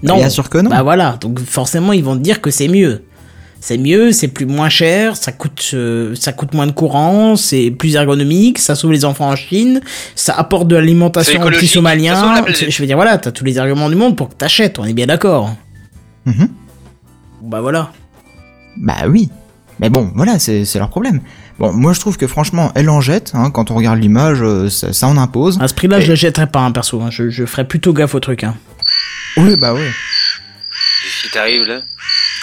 Non. 0.03 0.17
Bien 0.17 0.29
sûr 0.29 0.49
que 0.49 0.57
non. 0.57 0.69
Bah 0.71 0.81
voilà, 0.83 1.17
donc 1.21 1.39
forcément, 1.39 1.93
ils 1.93 2.03
vont 2.03 2.15
te 2.15 2.21
dire 2.21 2.41
que 2.41 2.49
c'est 2.51 2.67
mieux. 2.67 3.03
C'est 3.67 3.79
mieux, 3.79 4.11
c'est 4.11 4.27
plus 4.27 4.45
moins 4.45 4.69
cher, 4.69 5.17
ça 5.17 5.31
coûte, 5.31 5.71
euh, 5.73 6.13
ça 6.13 6.31
coûte 6.33 6.53
moins 6.53 6.67
de 6.67 6.71
courant, 6.71 7.35
c'est 7.35 7.71
plus 7.71 7.95
ergonomique, 7.95 8.59
ça 8.59 8.75
sauve 8.75 8.91
les 8.91 9.05
enfants 9.05 9.27
en 9.29 9.35
Chine, 9.35 9.81
ça 10.13 10.35
apporte 10.35 10.67
de 10.67 10.75
l'alimentation 10.75 11.39
la 11.39 12.43
planète. 12.43 12.69
Je 12.69 12.79
veux 12.79 12.85
dire, 12.85 12.95
voilà, 12.95 13.17
t'as 13.17 13.31
tous 13.31 13.43
les 13.43 13.57
arguments 13.57 13.89
du 13.89 13.95
monde 13.95 14.15
pour 14.15 14.29
que 14.29 14.35
t'achètes, 14.35 14.77
on 14.77 14.85
est 14.85 14.93
bien 14.93 15.07
d'accord. 15.07 15.55
Mhm. 16.25 16.47
Bah 17.41 17.61
voilà. 17.61 17.91
Bah 18.77 19.07
oui. 19.09 19.31
Mais 19.79 19.89
bon, 19.89 20.11
voilà, 20.13 20.37
c'est 20.37 20.63
c'est 20.63 20.77
leur 20.77 20.89
problème. 20.89 21.21
Bon, 21.57 21.73
moi 21.73 21.93
je 21.93 21.99
trouve 21.99 22.17
que 22.17 22.27
franchement, 22.27 22.71
elle 22.75 22.87
en 22.91 23.01
jette. 23.01 23.31
Hein, 23.33 23.49
quand 23.49 23.71
on 23.71 23.75
regarde 23.75 23.97
l'image, 23.99 24.43
euh, 24.43 24.69
ça, 24.69 24.93
ça 24.93 25.07
en 25.07 25.17
impose. 25.17 25.57
À 25.59 25.67
ce 25.67 25.73
prix-là, 25.73 25.99
je 25.99 26.05
Et- 26.05 26.09
le 26.09 26.15
jetterai 26.15 26.45
pas, 26.45 26.59
hein, 26.59 26.71
perso. 26.71 27.01
hein. 27.01 27.09
Je, 27.09 27.31
je 27.31 27.45
ferai 27.45 27.67
plutôt 27.67 27.93
gaffe 27.93 28.13
au 28.13 28.19
truc. 28.19 28.43
Hein. 28.43 28.53
Oui, 29.37 29.55
bah 29.59 29.73
oui. 29.73 29.81
Si 31.07 31.29
t'arrives 31.31 31.65
là. 31.65 31.81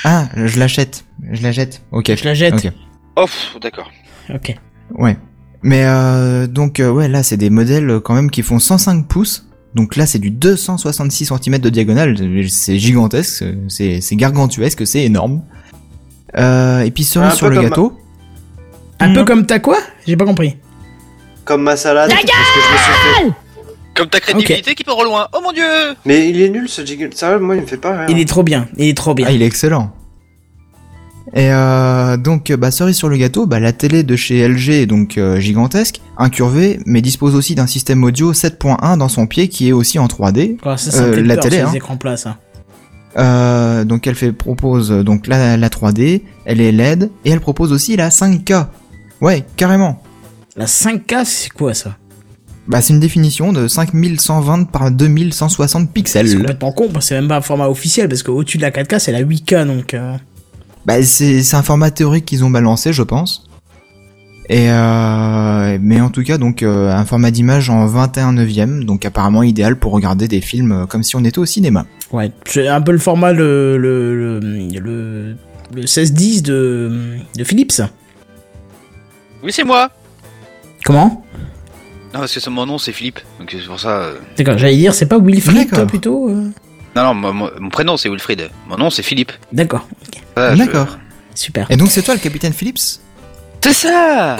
Ah, 0.05 0.28
je 0.36 0.59
l'achète. 0.59 1.05
Je 1.30 1.43
la 1.43 1.52
jette. 1.52 1.82
Ok. 1.93 2.12
Je 2.14 2.24
la 2.24 2.34
jette. 2.34 2.55
Ok. 2.55 2.72
Oh, 3.16 3.26
d'accord. 3.60 3.90
Ok. 4.34 4.55
Ouais. 4.94 5.16
Mais 5.62 5.84
euh, 5.84 6.47
donc 6.47 6.80
euh, 6.80 6.90
ouais, 6.90 7.09
là 7.09 7.22
c'est 7.22 7.36
des 7.36 7.51
modèles 7.51 7.89
euh, 7.89 8.01
quand 8.01 8.14
même 8.14 8.30
qui 8.30 8.43
font 8.43 8.59
105 8.59 9.06
pouces. 9.06 9.47
Donc 9.74 9.97
là 9.97 10.06
c'est 10.06 10.18
du 10.18 10.30
266 10.30 11.26
cm 11.43 11.59
de 11.59 11.70
diagonale, 11.70 12.16
c'est 12.48 12.78
gigantesque, 12.78 13.44
c'est 13.68 14.01
c'est 14.01 14.16
gargantuesque, 14.16 14.86
c'est 14.86 15.05
énorme. 15.05 15.43
Euh, 16.36 16.80
et 16.80 16.90
puis 16.90 17.05
cerise 17.05 17.34
sur 17.34 17.48
le 17.48 17.60
gâteau. 17.62 17.98
Un 19.01 19.12
peu 19.14 19.24
comme 19.24 19.47
ta 19.47 19.59
quoi? 19.60 19.78
J'ai 20.06 20.16
pas 20.16 20.24
compris. 20.24 20.56
Comme 21.44 21.62
ma 21.62 21.76
salade. 21.76 22.10
parce 22.10 22.22
que 22.22 22.28
je 22.28 22.72
me 22.72 22.78
suis 22.78 22.93
fait- 23.30 23.34
Comme 23.94 24.09
ta 24.09 24.20
crédibilité 24.20 24.74
qui 24.74 24.85
peut 24.85 24.93
au 24.93 25.05
loin. 25.05 25.28
Oh 25.35 25.40
mon 25.43 25.52
dieu 25.52 25.64
Mais 26.06 26.28
il 26.31 26.40
est 26.40 26.48
nul 26.48 26.69
ce 26.69 26.85
jingle. 26.85 27.10
Sérieux, 27.14 27.39
moi 27.39 27.56
il 27.56 27.62
me 27.62 27.66
fait 27.66 27.77
pas. 27.77 28.06
Il 28.09 28.19
est 28.19 28.28
trop 28.28 28.43
bien, 28.43 28.69
il 28.77 28.89
est 28.89 28.97
trop 28.97 29.14
bien. 29.14 29.27
Ah, 29.28 29.32
il 29.32 29.43
est 29.43 29.47
excellent. 29.47 29.93
Et 31.35 31.51
euh, 31.51 32.16
donc, 32.16 32.52
bah, 32.52 32.70
cerise 32.70 32.97
sur 32.97 33.09
le 33.09 33.16
gâteau, 33.16 33.47
bah, 33.47 33.60
la 33.60 33.73
télé 33.73 34.02
de 34.02 34.16
chez 34.16 34.47
LG 34.47 34.70
est 34.70 34.86
donc 34.86 35.16
euh, 35.16 35.39
gigantesque, 35.40 36.01
incurvée, 36.19 36.81
mais 36.85 37.01
dispose 37.01 37.35
aussi 37.35 37.55
d'un 37.55 37.66
système 37.66 38.02
audio 38.05 38.32
7.1 38.32 38.98
dans 38.98 39.09
son 39.09 39.27
pied 39.27 39.48
qui 39.48 39.69
est 39.69 39.73
aussi 39.73 39.98
en 39.98 40.06
3D. 40.09 40.59
Ah, 40.64 40.77
ça, 40.77 40.90
ça 40.90 41.05
Euh, 41.05 41.23
la 41.23 41.35
peur, 41.36 41.44
télé, 41.44 41.60
hein. 41.60 41.73
écrans 41.74 41.97
plats, 41.97 42.16
ça. 42.16 42.39
Euh, 43.19 43.85
donc 43.85 44.06
elle 44.06 44.14
fait 44.14 44.32
propose 44.32 44.89
donc 44.90 45.27
la, 45.27 45.59
la 45.59 45.69
3D, 45.69 46.23
elle 46.47 46.62
est 46.62 46.73
LED 46.73 47.10
et 47.27 47.31
elle 47.31 47.40
propose 47.40 47.70
aussi 47.73 47.94
la 47.94 48.09
5K. 48.09 48.66
Ouais, 49.20 49.44
carrément. 49.56 50.02
La 50.56 50.64
5K, 50.64 51.24
c'est 51.24 51.51
quoi 51.51 51.73
ça? 51.74 51.97
Bah 52.68 52.80
c'est 52.80 52.93
une 52.93 53.01
définition 53.01 53.52
de 53.52 53.66
5120 53.66 54.64
par 54.70 54.90
2160 54.90 55.82
C'est 55.89 55.93
pixels. 55.93 56.36
complètement 56.39 56.72
con, 56.72 56.89
c'est 57.01 57.14
même 57.16 57.28
pas 57.28 57.39
un 57.39 57.40
format 57.40 57.68
officiel 57.68 58.09
parce 58.09 58.22
qu'au-dessus 58.22 58.56
de 58.59 58.62
la 58.62 58.70
4K, 58.70 58.98
c'est 59.01 59.12
la 59.12 59.22
8K 59.22 59.66
donc. 59.66 59.94
euh, 59.94 60.16
Bah 60.86 61.02
c'est 61.02 61.43
c'est 61.43 61.56
un 61.56 61.62
format 61.62 61.90
théorique 61.90 62.24
qu'ils 62.24 62.44
ont 62.44 62.51
balancé, 62.51 62.93
je 62.93 63.02
pense. 63.02 63.47
Et 64.48 64.70
euh, 64.70 65.78
mais 65.80 66.01
en 66.01 66.10
tout 66.10 66.22
cas 66.22 66.39
donc 66.39 66.62
euh, 66.62 66.90
un 66.93 67.05
format 67.05 67.30
d'image 67.30 67.68
en 67.70 67.86
21 67.86 68.32
neuvième, 68.34 68.84
donc 68.84 69.05
apparemment 69.05 69.43
idéal 69.43 69.76
pour 69.76 69.93
regarder 69.93 70.28
des 70.28 70.40
films 70.40 70.72
euh, 70.72 70.86
comme 70.86 71.02
si 71.02 71.16
on 71.16 71.24
était 71.24 71.39
au 71.39 71.47
cinéma. 71.47 71.86
Ouais, 72.12 72.30
c'est 72.47 72.68
un 72.68 72.80
peu 72.80 72.93
le 72.93 72.98
format 72.98 73.32
le 73.32 73.76
le 73.78 74.14
le, 74.14 74.40
le, 74.40 75.36
le 75.74 75.80
1610 75.80 76.43
de 76.43 77.16
de 77.36 77.44
Philips. 77.44 77.82
Oui, 79.43 79.51
c'est 79.52 79.64
moi 79.64 79.90
Comment? 80.84 81.24
Non, 82.14 82.20
parce 82.20 82.34
que 82.34 82.40
c'est- 82.40 82.51
mon 82.51 82.66
nom 82.66 82.78
c'est 82.78 82.93
Philippe, 82.93 83.20
donc 83.39 83.51
c'est 83.51 83.66
pour 83.66 83.80
ça. 83.80 83.89
euh. 83.89 84.14
D'accord, 84.36 84.59
j'allais 84.59 84.76
dire 84.76 84.94
c'est 84.94 85.06
pas 85.06 85.18
Wilfried 85.18 85.68
toi 85.68 85.78
D'accord. 85.78 85.86
plutôt. 85.86 86.28
euh 86.28 86.51
Non, 86.94 87.14
non, 87.14 87.32
mon 87.59 87.68
prénom 87.70 87.97
c'est 87.97 88.09
Wilfried. 88.10 88.51
Mon 88.68 88.76
nom 88.76 88.90
c'est 88.90 89.02
Philippe. 89.02 89.32
D'accord, 89.52 89.86
ok, 90.06 90.20
Voilà, 90.36 90.52
je- 90.55 90.59
D'accord. 90.59 90.98
super. 91.34 91.66
Et 91.70 91.76
donc 91.76 91.89
c'est 91.89 92.02
toi 92.02 92.14
le 92.14 92.20
capitaine 92.20 92.52
Phillips? 92.52 93.01
C'est 93.62 93.72
ça 93.72 94.36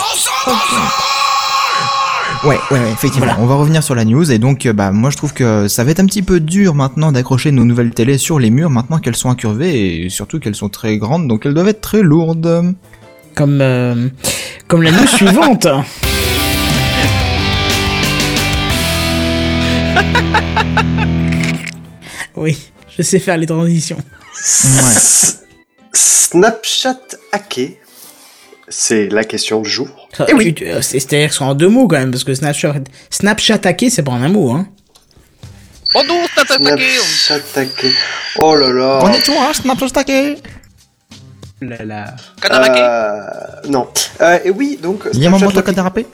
Ouais, 2.45 2.59
ouais, 2.73 2.79
ouais, 2.81 2.91
effectivement. 2.93 3.33
On 3.39 3.47
va 3.47 3.55
revenir 3.55 3.85
sur 3.85 3.95
la 3.95 4.05
news 4.05 4.31
et 4.33 4.39
donc 4.39 4.67
euh, 4.67 4.73
bah 4.73 4.91
moi 4.91 5.11
je 5.11 5.17
trouve 5.17 5.33
que 5.33 5.69
ça 5.69 5.85
va 5.85 5.93
être 5.93 6.01
un 6.01 6.07
petit 6.07 6.23
peu 6.23 6.41
dur 6.41 6.75
maintenant 6.75 7.13
d'accrocher 7.13 7.53
nos 7.53 7.65
nouvelles 7.65 7.93
télés 7.95 8.19
sur 8.19 8.41
les 8.41 8.51
murs 8.51 8.69
maintenant 8.69 8.99
qu'elles 8.99 9.15
sont 9.17 9.31
incurvées 9.31 10.05
et 10.05 10.11
surtout 10.11 10.41
qu'elles 10.41 10.57
sont 10.57 10.69
très 10.69 10.99
grandes 10.99 11.29
donc 11.29 11.47
elles 11.47 11.55
doivent 11.55 11.69
être 11.69 11.81
très 11.81 12.03
lourdes. 12.03 12.75
Comme 13.37 13.61
euh, 13.61 14.09
comme 14.67 14.83
la 14.83 14.91
news 14.91 15.07
suivante. 15.07 15.67
Oui, 22.37 22.59
je 22.97 23.03
sais 23.03 23.19
faire 23.19 23.37
les 23.37 23.47
transitions. 23.47 23.99
Ouais. 23.99 25.33
Snapchat 25.93 26.97
hacké 27.33 27.79
C'est 28.69 29.09
la 29.09 29.25
question 29.25 29.61
du 29.61 29.69
jour. 29.71 29.89
Ça, 30.17 30.27
Eh 30.29 30.35
oui. 30.35 30.55
euh, 30.63 30.81
c'est- 30.81 30.99
C'est-à-dire 31.01 31.29
que 31.29 31.35
c'est 31.35 31.43
en 31.45 31.55
deux 31.55 31.69
mots 31.69 31.89
quand 31.89 31.99
même, 31.99 32.11
parce 32.11 32.25
que 32.25 32.35
Snapchat, 32.35 32.75
Snapchat 33.11 33.61
hacké, 33.65 33.91
c'est 33.91 34.03
pas 34.03 34.13
en 34.13 34.23
un 34.23 34.29
mot, 34.29 34.51
hein. 34.53 34.67
Oh 35.95 36.01
non, 36.09 36.23
Snapchat 36.47 37.41
hacké. 37.55 37.93
Oh 38.39 38.55
là 38.57 38.73
là. 38.73 39.01
On 39.03 39.13
est 39.13 39.21
toujours 39.21 39.43
un 39.43 39.53
Snapchat 39.53 39.89
stacké 39.89 40.37
Là, 41.61 41.85
là. 41.85 42.15
Hacké 42.43 42.81
Euh, 42.81 43.69
non. 43.69 43.89
Euh, 44.23 44.39
et 44.45 44.51
oui, 44.51 44.79
donc. 44.83 45.05
Il 45.13 45.21
y 45.21 45.27
a 45.27 45.29
un 45.29 45.33
moment 45.33 45.51
t'as 45.51 45.73
dérapé 45.73 46.07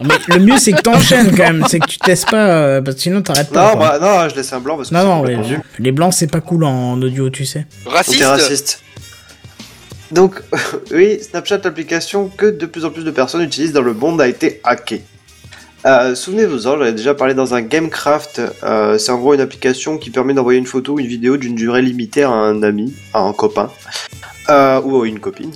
Mais 0.00 0.14
le 0.28 0.38
mieux, 0.40 0.58
c'est 0.58 0.72
que 0.72 0.80
t'enchaînes 0.82 1.30
quand 1.36 1.44
même, 1.44 1.64
c'est 1.68 1.78
que 1.78 1.86
tu 1.86 1.98
testes 1.98 2.30
pas, 2.30 2.48
euh, 2.48 2.80
parce 2.80 2.96
que 2.96 3.02
sinon 3.02 3.22
t'arrêtes 3.22 3.50
pas. 3.50 3.72
Non, 3.72 3.78
quoi. 3.78 3.98
bah, 3.98 4.22
non, 4.22 4.28
je 4.28 4.36
laisse 4.36 4.52
un 4.52 4.60
blanc 4.60 4.76
parce 4.76 4.88
que 4.88 4.94
non, 4.94 5.04
non, 5.04 5.20
ouais, 5.22 5.38
les 5.78 5.92
blancs, 5.92 6.14
c'est 6.14 6.30
pas 6.30 6.40
cool 6.40 6.64
en 6.64 7.00
audio, 7.00 7.30
tu 7.30 7.44
sais. 7.44 7.66
Raciste 7.86 8.18
T'es 8.18 8.24
raciste. 8.24 8.82
Donc, 10.10 10.42
oui, 10.92 11.18
Snapchat, 11.22 11.60
l'application 11.64 12.28
que 12.28 12.46
de 12.46 12.66
plus 12.66 12.84
en 12.84 12.90
plus 12.90 13.04
de 13.04 13.10
personnes 13.10 13.42
utilisent 13.42 13.72
dans 13.72 13.82
le 13.82 13.94
monde, 13.94 14.20
a 14.20 14.28
été 14.28 14.60
hackée. 14.64 15.02
Euh, 15.84 16.14
Souvenez-vous-en, 16.14 16.78
j'avais 16.78 16.92
déjà 16.92 17.14
parlé 17.14 17.34
dans 17.34 17.54
un 17.54 17.62
Gamecraft. 17.62 18.40
Euh, 18.62 18.98
c'est 18.98 19.10
en 19.10 19.18
gros 19.18 19.34
une 19.34 19.40
application 19.40 19.98
qui 19.98 20.10
permet 20.10 20.32
d'envoyer 20.34 20.58
une 20.58 20.66
photo 20.66 20.94
ou 20.94 21.00
une 21.00 21.06
vidéo 21.06 21.36
d'une 21.36 21.54
durée 21.54 21.82
limitée 21.82 22.22
à 22.22 22.30
un 22.30 22.62
ami, 22.62 22.94
à 23.14 23.20
un 23.20 23.32
copain, 23.32 23.70
euh, 24.48 24.80
ou 24.82 25.02
à 25.02 25.08
une 25.08 25.18
copine. 25.18 25.50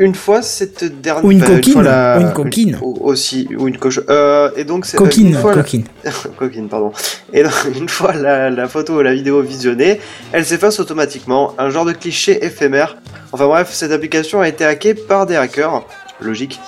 Une 0.00 0.14
fois 0.14 0.42
cette 0.42 1.00
dernière 1.00 1.24
Ou 1.24 1.30
une 1.30 1.42
coquine, 1.44 1.72
fois 1.74 1.82
la- 1.82 2.16
ou 2.18 2.20
une 2.22 2.32
coquine. 2.32 2.78
aussi 2.82 3.46
ou 3.56 3.68
une 3.68 3.76
coche 3.78 4.00
euh, 4.08 4.50
et 4.56 4.64
donc 4.64 4.86
c'est 4.86 4.96
Coquine, 4.96 5.28
une 5.28 5.34
fois 5.34 5.54
la- 5.54 5.62
coquine. 5.62 5.84
coquine, 6.38 6.68
pardon. 6.68 6.90
Et 7.32 7.42
donc, 7.42 7.52
une 7.78 7.88
fois 7.88 8.14
la, 8.14 8.50
la 8.50 8.66
photo 8.66 8.98
ou 8.98 9.02
la 9.02 9.12
vidéo 9.14 9.42
visionnée, 9.42 10.00
elle 10.32 10.44
s'efface 10.44 10.80
automatiquement, 10.80 11.54
un 11.58 11.70
genre 11.70 11.84
de 11.84 11.92
cliché 11.92 12.44
éphémère. 12.44 12.96
Enfin 13.32 13.46
bref, 13.46 13.68
cette 13.72 13.92
application 13.92 14.40
a 14.40 14.48
été 14.48 14.64
hackée 14.64 14.94
par 14.94 15.26
des 15.26 15.36
hackers, 15.36 15.84
logique. 16.20 16.58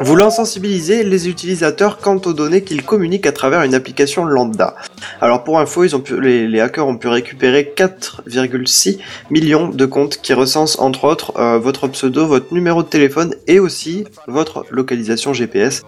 Voulant 0.00 0.30
sensibiliser 0.30 1.04
les 1.04 1.28
utilisateurs 1.28 1.98
quant 1.98 2.20
aux 2.24 2.32
données 2.32 2.62
qu'ils 2.64 2.82
communiquent 2.84 3.26
à 3.26 3.32
travers 3.32 3.62
une 3.62 3.74
application 3.74 4.24
lambda. 4.24 4.74
Alors 5.20 5.44
pour 5.44 5.60
info, 5.60 5.84
ils 5.84 5.94
ont 5.94 6.00
pu, 6.00 6.20
les, 6.20 6.48
les 6.48 6.60
hackers 6.60 6.86
ont 6.86 6.96
pu 6.96 7.06
récupérer 7.08 7.72
4,6 7.76 8.98
millions 9.30 9.68
de 9.68 9.86
comptes 9.86 10.18
qui 10.20 10.32
recensent 10.32 10.78
entre 10.80 11.04
autres 11.04 11.32
euh, 11.38 11.58
votre 11.58 11.86
pseudo, 11.88 12.26
votre 12.26 12.52
numéro 12.52 12.82
de 12.82 12.88
téléphone 12.88 13.34
et 13.46 13.60
aussi 13.60 14.04
votre 14.26 14.64
localisation 14.70 15.32
GPS. 15.32 15.82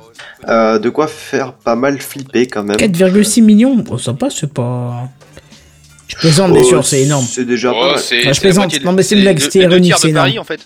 Euh, 0.48 0.78
de 0.78 0.88
quoi 0.88 1.08
faire 1.08 1.52
pas 1.52 1.74
mal 1.76 2.00
flipper 2.00 2.46
quand 2.46 2.62
même. 2.62 2.76
4,6 2.76 3.42
millions, 3.42 3.82
oh, 3.90 3.98
ça 3.98 4.12
passe, 4.14 4.36
c'est 4.40 4.52
pas. 4.52 5.08
Je 6.08 6.14
plaisante, 6.16 6.52
bien 6.52 6.62
Oh, 6.64 6.68
sûr, 6.68 6.86
c'est 6.86 7.02
énorme. 7.02 7.24
C'est 7.28 7.44
déjà 7.44 7.72
Oh, 7.74 7.80
pas 7.80 7.86
mal. 7.94 7.98
c'est 7.98 8.20
Enfin, 8.20 8.32
je 8.32 8.40
plaisante. 8.40 8.84
Non, 8.84 8.92
mais 8.92 9.02
c'est 9.02 9.16
une 9.16 9.22
blague, 9.22 9.38
c'était 9.40 9.60
ironique, 9.60 9.94
c'est 9.98 10.08
de 10.10 10.14
Paris 10.14 10.30
énorme. 10.32 10.42
en 10.42 10.44
fait. 10.46 10.60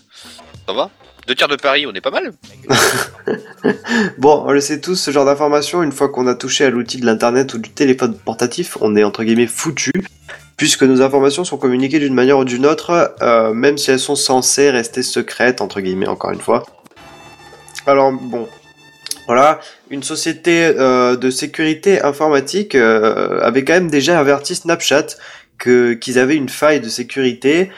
Ça 0.69 0.75
va 0.75 0.91
Tiers 1.35 1.49
de 1.49 1.57
Paris, 1.57 1.87
on 1.87 1.93
est 1.95 2.01
pas 2.01 2.11
mal. 2.11 2.33
Bon, 4.19 4.43
on 4.47 4.53
le 4.53 4.61
sait 4.61 4.81
tous, 4.81 4.97
ce 4.97 5.11
genre 5.11 5.25
d'information, 5.25 5.83
une 5.83 5.93
fois 5.93 6.09
qu'on 6.09 6.27
a 6.27 6.35
touché 6.35 6.65
à 6.65 6.71
l'outil 6.71 6.99
de 6.99 7.07
l'internet 7.07 7.55
ou 7.55 7.59
du 7.59 7.71
téléphone 7.71 8.17
portatif, 8.17 8.79
on 8.81 8.97
est 8.97 9.05
entre 9.05 9.25
guillemets 9.25 9.47
foutu, 9.47 9.93
puisque 10.57 10.83
nos 10.83 11.03
informations 11.03 11.45
sont 11.45 11.59
communiquées 11.59 11.99
d'une 11.99 12.15
manière 12.15 12.39
ou 12.39 12.45
d'une 12.45 12.67
autre, 12.67 13.15
euh, 13.23 13.53
même 13.53 13.79
si 13.79 13.91
elles 13.91 14.01
sont 14.01 14.17
censées 14.17 14.71
rester 14.71 15.03
secrètes, 15.03 15.61
entre 15.61 15.81
guillemets, 15.81 16.09
encore 16.09 16.31
une 16.31 16.41
fois. 16.41 16.65
Alors 17.87 18.13
bon, 18.13 18.49
voilà, 19.27 19.61
une 19.91 20.03
société 20.03 20.65
euh, 20.65 21.17
de 21.17 21.31
sécurité 21.31 22.03
informatique 22.03 22.75
euh, 22.75 23.41
avait 23.43 23.65
quand 23.65 23.75
même 23.75 23.91
déjà 23.91 24.19
averti 24.19 24.55
Snapchat 24.55 25.07
qu'ils 25.63 26.19
avaient 26.19 26.37
une 26.37 26.49
faille 26.49 26.81
de 26.81 26.89
sécurité 26.89 27.71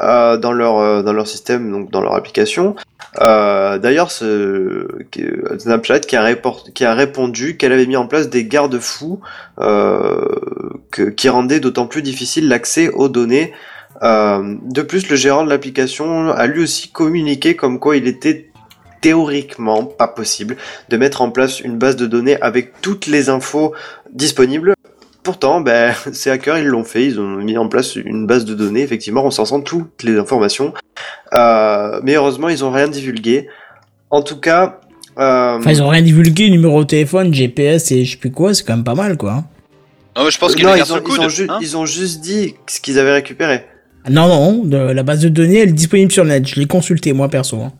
euh, 0.00 0.36
dans 0.36 0.52
leur 0.52 0.78
euh, 0.78 1.02
dans 1.02 1.12
leur 1.12 1.26
système, 1.26 1.70
donc 1.70 1.90
dans 1.90 2.00
leur 2.00 2.14
application. 2.14 2.76
Euh, 3.20 3.78
D'ailleurs, 3.78 4.10
Snapchat 4.10 6.00
qui 6.00 6.16
a, 6.16 6.34
qui 6.74 6.84
a 6.84 6.94
répondu 6.94 7.56
qu'elle 7.56 7.72
avait 7.72 7.86
mis 7.86 7.96
en 7.96 8.06
place 8.06 8.28
des 8.28 8.44
garde-fous 8.44 9.20
euh, 9.60 10.24
qui 11.16 11.28
rendaient 11.28 11.60
d'autant 11.60 11.86
plus 11.86 12.02
difficile 12.02 12.48
l'accès 12.48 12.90
aux 12.90 13.08
données. 13.08 13.52
Euh, 14.02 14.56
de 14.62 14.82
plus, 14.82 15.08
le 15.08 15.16
gérant 15.16 15.44
de 15.44 15.50
l'application 15.50 16.30
a 16.30 16.46
lui 16.46 16.62
aussi 16.62 16.90
communiqué 16.90 17.56
comme 17.56 17.78
quoi 17.80 17.96
il 17.96 18.06
était 18.06 18.50
théoriquement 19.00 19.84
pas 19.84 20.08
possible 20.08 20.56
de 20.88 20.96
mettre 20.96 21.22
en 21.22 21.30
place 21.30 21.60
une 21.60 21.78
base 21.78 21.96
de 21.96 22.06
données 22.06 22.40
avec 22.40 22.80
toutes 22.80 23.06
les 23.06 23.28
infos 23.28 23.72
disponibles. 24.12 24.74
Pourtant, 25.28 25.60
ben, 25.60 25.92
ces 26.14 26.30
hackers, 26.30 26.56
ils 26.56 26.64
l'ont 26.68 26.84
fait, 26.84 27.04
ils 27.04 27.20
ont 27.20 27.26
mis 27.36 27.58
en 27.58 27.68
place 27.68 27.96
une 27.96 28.26
base 28.26 28.46
de 28.46 28.54
données, 28.54 28.80
effectivement, 28.80 29.26
on 29.26 29.30
s'en 29.30 29.44
sent 29.44 29.60
toutes 29.62 30.02
les 30.02 30.16
informations. 30.18 30.72
Euh, 31.34 32.00
mais 32.02 32.14
heureusement, 32.14 32.48
ils 32.48 32.64
ont 32.64 32.70
rien 32.70 32.88
divulgué. 32.88 33.46
En 34.08 34.22
tout 34.22 34.40
cas... 34.40 34.80
euh, 35.18 35.58
Enfin, 35.58 35.70
ils 35.70 35.82
ont 35.82 35.88
rien 35.88 36.00
divulgué, 36.00 36.48
numéro 36.48 36.80
de 36.82 36.86
téléphone, 36.86 37.34
GPS 37.34 37.92
et 37.92 38.06
je 38.06 38.12
sais 38.12 38.16
plus 38.16 38.30
quoi, 38.30 38.54
c'est 38.54 38.64
quand 38.64 38.74
même 38.74 38.84
pas 38.84 38.94
mal, 38.94 39.18
quoi. 39.18 39.44
Non, 40.16 40.24
mais 40.24 40.30
je 40.30 40.38
pense 40.38 40.54
qu'il 40.54 40.64
non, 40.64 40.74
est 40.74 40.78
ils 40.78 40.90
ont, 40.90 40.96
le 40.96 41.02
coude. 41.02 41.18
ils, 41.20 41.24
ont 41.26 41.28
ju- 41.28 41.46
hein. 41.50 41.58
ils 41.60 41.76
ont 41.76 41.84
juste 41.84 42.22
dit 42.22 42.54
ce 42.66 42.80
qu'ils 42.80 42.98
avaient 42.98 43.12
récupéré. 43.12 43.66
Non, 44.08 44.28
non, 44.28 44.64
de, 44.64 44.78
la 44.78 45.02
base 45.02 45.20
de 45.20 45.28
données, 45.28 45.58
elle 45.58 45.68
est 45.68 45.72
disponible 45.72 46.10
sur 46.10 46.24
le 46.24 46.30
net. 46.30 46.46
Je 46.48 46.58
l'ai 46.58 46.66
consulté, 46.66 47.12
moi, 47.12 47.28
perso. 47.28 47.58
hein. 47.60 47.72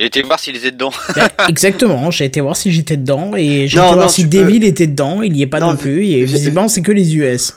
Il 0.00 0.06
était 0.06 0.22
voir 0.22 0.40
s'il 0.40 0.56
était 0.56 0.70
dedans. 0.70 0.90
Exactement, 1.48 2.10
j'ai 2.10 2.24
été 2.24 2.40
voir 2.40 2.56
si 2.56 2.72
j'étais 2.72 2.96
dedans 2.96 3.36
et 3.36 3.68
j'ai 3.68 3.76
été 3.76 3.86
non, 3.86 3.92
voir 3.94 4.10
si 4.10 4.22
tu 4.22 4.28
peux- 4.30 4.38
Devil 4.44 4.64
était 4.64 4.86
dedans, 4.86 5.20
il 5.22 5.36
y 5.36 5.42
est 5.42 5.46
pas 5.46 5.60
Non, 5.60 5.72
non 5.72 5.76
plus, 5.76 6.06
et 6.06 6.24
vi- 6.24 6.32
visiblement 6.32 6.68
c'est 6.68 6.80
que 6.80 6.90
les 6.92 7.16
US. 7.16 7.54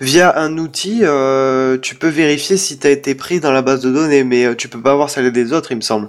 Via 0.00 0.36
un 0.38 0.58
outil, 0.58 0.98
euh, 1.02 1.78
tu 1.80 1.94
peux 1.94 2.08
vérifier 2.08 2.56
si 2.56 2.76
t'as 2.78 2.90
été 2.90 3.14
pris 3.14 3.38
dans 3.40 3.52
la 3.52 3.62
base 3.62 3.80
de 3.82 3.90
données, 3.92 4.24
mais 4.24 4.44
euh, 4.46 4.54
tu 4.54 4.68
peux 4.68 4.82
pas 4.82 4.94
voir 4.96 5.08
celle 5.10 5.30
des 5.30 5.52
autres, 5.52 5.70
il 5.72 5.76
me 5.76 5.80
semble. 5.80 6.08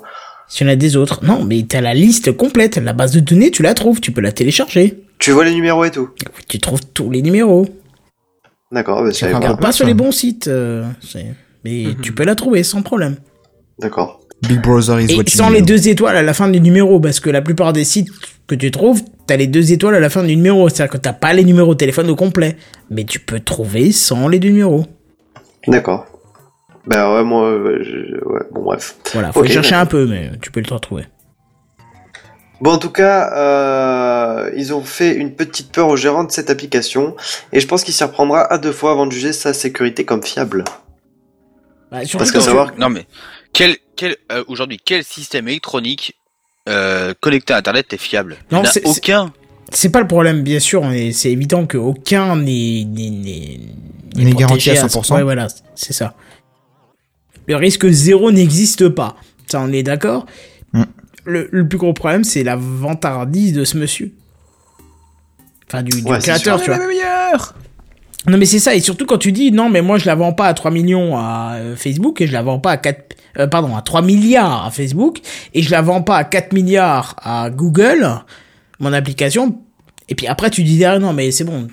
S'il 0.49 0.65
y 0.65 0.69
en 0.69 0.73
a 0.73 0.75
des 0.75 0.95
autres, 0.97 1.23
non, 1.23 1.43
mais 1.43 1.63
t'as 1.69 1.79
la 1.81 1.93
liste 1.93 2.31
complète, 2.35 2.77
la 2.77 2.93
base 2.93 3.11
de 3.11 3.19
données, 3.19 3.51
tu 3.51 3.61
la 3.63 3.73
trouves, 3.75 4.01
tu 4.01 4.11
peux 4.11 4.21
la 4.21 4.31
télécharger. 4.31 5.03
Tu 5.19 5.31
vois 5.31 5.45
les 5.45 5.53
numéros 5.53 5.85
et 5.85 5.91
tout. 5.91 6.09
Tu 6.49 6.59
trouves 6.59 6.81
tous 6.93 7.09
les 7.11 7.21
numéros. 7.21 7.67
D'accord, 8.71 9.03
bah, 9.03 9.13
ça 9.13 9.27
Enfin, 9.27 9.33
va. 9.33 9.39
Regarde 9.39 9.57
peu, 9.57 9.61
pas 9.61 9.71
sur 9.71 9.85
les 9.85 9.93
bons 9.93 10.11
sites, 10.11 10.47
euh, 10.47 10.83
mais 11.63 11.83
Mhm. 11.85 12.01
tu 12.01 12.13
peux 12.13 12.23
la 12.25 12.35
trouver 12.35 12.63
sans 12.63 12.81
problème. 12.81 13.15
D'accord. 13.79 14.21
Big 14.43 14.61
Brother 14.61 14.99
is 14.99 15.11
Et 15.11 15.18
watching 15.18 15.35
sans 15.38 15.49
les 15.49 15.59
you. 15.59 15.65
deux 15.65 15.88
étoiles 15.88 16.15
à 16.15 16.22
la 16.22 16.34
fin 16.34 16.47
des 16.47 16.59
numéros, 16.59 16.99
parce 16.99 17.19
que 17.19 17.30
la 17.30 17.41
plupart 17.41 17.73
des 17.73 17.84
sites 17.84 18.09
que 18.47 18.55
tu 18.55 18.69
trouves, 18.72 19.01
t'as 19.26 19.35
les 19.35 19.47
deux 19.47 19.72
étoiles 19.72 19.95
à 19.95 19.99
la 19.99 20.09
fin 20.09 20.23
du 20.23 20.35
numéro. 20.35 20.69
C'est-à-dire 20.69 20.91
que 20.93 20.97
t'as 20.97 21.14
pas 21.14 21.34
les 21.34 21.43
numéros 21.43 21.73
de 21.73 21.77
téléphone 21.80 22.09
au 22.09 22.15
complet. 22.15 22.55
Mais 22.89 23.03
tu 23.03 23.19
peux 23.19 23.39
trouver 23.39 23.91
sans 23.91 24.27
les 24.27 24.39
deux 24.39 24.49
numéros. 24.49 24.85
D'accord. 25.68 26.05
Ben 26.85 27.14
ouais, 27.14 27.23
moi, 27.23 27.45
euh, 27.49 27.80
je- 27.84 28.23
ouais, 28.26 28.41
bon 28.53 28.64
bref. 28.64 28.95
Voilà, 29.14 29.34
faut 29.34 29.41
Ok, 29.41 29.47
chercher 29.47 29.76
un 29.76 29.85
peu, 29.85 30.05
mais 30.05 30.31
tu 30.41 30.51
peux 30.51 30.61
le 30.61 30.73
retrouver. 30.73 31.03
Bon, 32.61 32.72
en 32.72 32.77
tout 32.77 32.89
cas, 32.91 33.31
euh, 33.35 34.51
ils 34.55 34.73
ont 34.73 34.81
fait 34.84 35.14
une 35.15 35.35
petite 35.35 35.72
peur 35.72 35.89
au 35.89 35.97
gérant 35.97 36.23
de 36.23 36.31
cette 36.31 36.49
application, 36.49 37.15
et 37.51 37.59
je 37.59 37.68
pense 37.68 37.84
qu'il 37.84 37.93
s'y 37.93 38.03
reprendra 38.03 38.41
à 38.51 38.57
deux 38.57 38.72
fois 38.72 38.91
avant 38.91 39.05
de 39.05 39.11
juger 39.11 39.34
sa 39.34 39.53
sécurité 39.53 40.05
comme 40.05 40.23
fiable. 40.23 40.64
Bah, 41.91 41.99
Parce 42.18 42.31
tu- 42.31 42.41
savoir, 42.41 42.72
Non 42.80 42.89
mais 42.89 43.05
quel 43.53 43.76
quel 43.97 44.15
euh, 44.31 44.43
aujourd'hui 44.47 44.79
quel 44.83 45.03
système 45.03 45.47
électronique 45.49 46.15
euh, 46.69 47.13
connecté 47.19 47.53
à 47.53 47.57
Internet 47.57 47.91
est 47.93 47.97
fiable? 47.97 48.37
Non, 48.51 48.63
c'est- 48.65 48.85
aucun. 48.85 49.33
C'est 49.73 49.89
pas 49.89 49.99
le 49.99 50.07
problème, 50.07 50.43
bien 50.43 50.59
sûr, 50.61 50.85
c'est 51.11 51.29
évident 51.31 51.65
qu'aucun 51.67 52.37
n'est 52.37 52.85
n'est- 52.85 53.59
garanti 54.33 54.69
à 54.71 54.75
protégé 54.75 54.87
100%. 54.87 55.15
Ouais, 55.15 55.23
voilà, 55.23 55.47
c'est 55.75 55.91
ça. 55.91 56.13
Le 57.47 57.55
risque 57.57 57.87
zéro 57.89 58.31
n'existe 58.31 58.87
pas. 58.87 59.17
Ça, 59.47 59.59
on 59.61 59.71
est 59.73 59.83
d'accord. 59.83 60.25
Mm. 60.73 60.83
Le, 61.25 61.49
le 61.51 61.67
plus 61.67 61.77
gros 61.77 61.91
problème, 61.93 62.23
c'est 62.23 62.43
la 62.43 62.55
vantardise 62.55 63.51
de 63.53 63.65
ce 63.65 63.77
monsieur. 63.77 64.13
Enfin, 65.67 65.83
du, 65.83 66.01
du 66.01 66.07
Ouais, 66.09 66.21
c'est 66.21 66.27
créateur, 66.31 66.61
tu 66.61 66.71
vois. 66.71 66.79
Non, 68.27 68.37
mais 68.37 68.45
c'est 68.45 68.59
ça, 68.59 68.75
et 68.75 68.79
surtout 68.81 69.05
quand 69.05 69.17
tu 69.17 69.31
dis 69.31 69.51
non, 69.51 69.69
mais 69.69 69.81
moi 69.81 69.97
je 69.97 70.05
la 70.05 70.15
vends 70.15 70.33
pas 70.33 70.47
à 70.47 70.53
3 70.53 70.69
millions 70.71 71.17
à 71.17 71.55
euh, 71.55 71.75
Facebook 71.77 72.19
et 72.19 72.27
je 72.27 72.33
la 72.33 72.41
vends 72.41 72.59
pas 72.59 72.71
à 72.71 72.77
4, 72.77 73.06
euh, 73.39 73.47
pardon, 73.47 73.76
à 73.76 73.81
3 73.81 74.01
milliards 74.01 74.65
à 74.65 74.72
Facebook 74.72 75.19
et 75.53 75.61
je 75.61 75.72
la 75.72 75.81
vends 75.81 76.01
pas 76.01 76.18
à 76.18 76.23
4 76.23 76.53
milliards 76.53 77.15
à 77.22 77.49
Google, 77.49 78.07
mon 78.80 78.93
application. 78.93 79.59
Et 80.09 80.15
puis 80.15 80.27
après 80.27 80.49
tu 80.49 80.64
dis 80.64 80.77
derrière, 80.77 80.99
non, 80.99 81.14
mais 81.14 81.31
c'est 81.31 81.43
bon, 81.43 81.68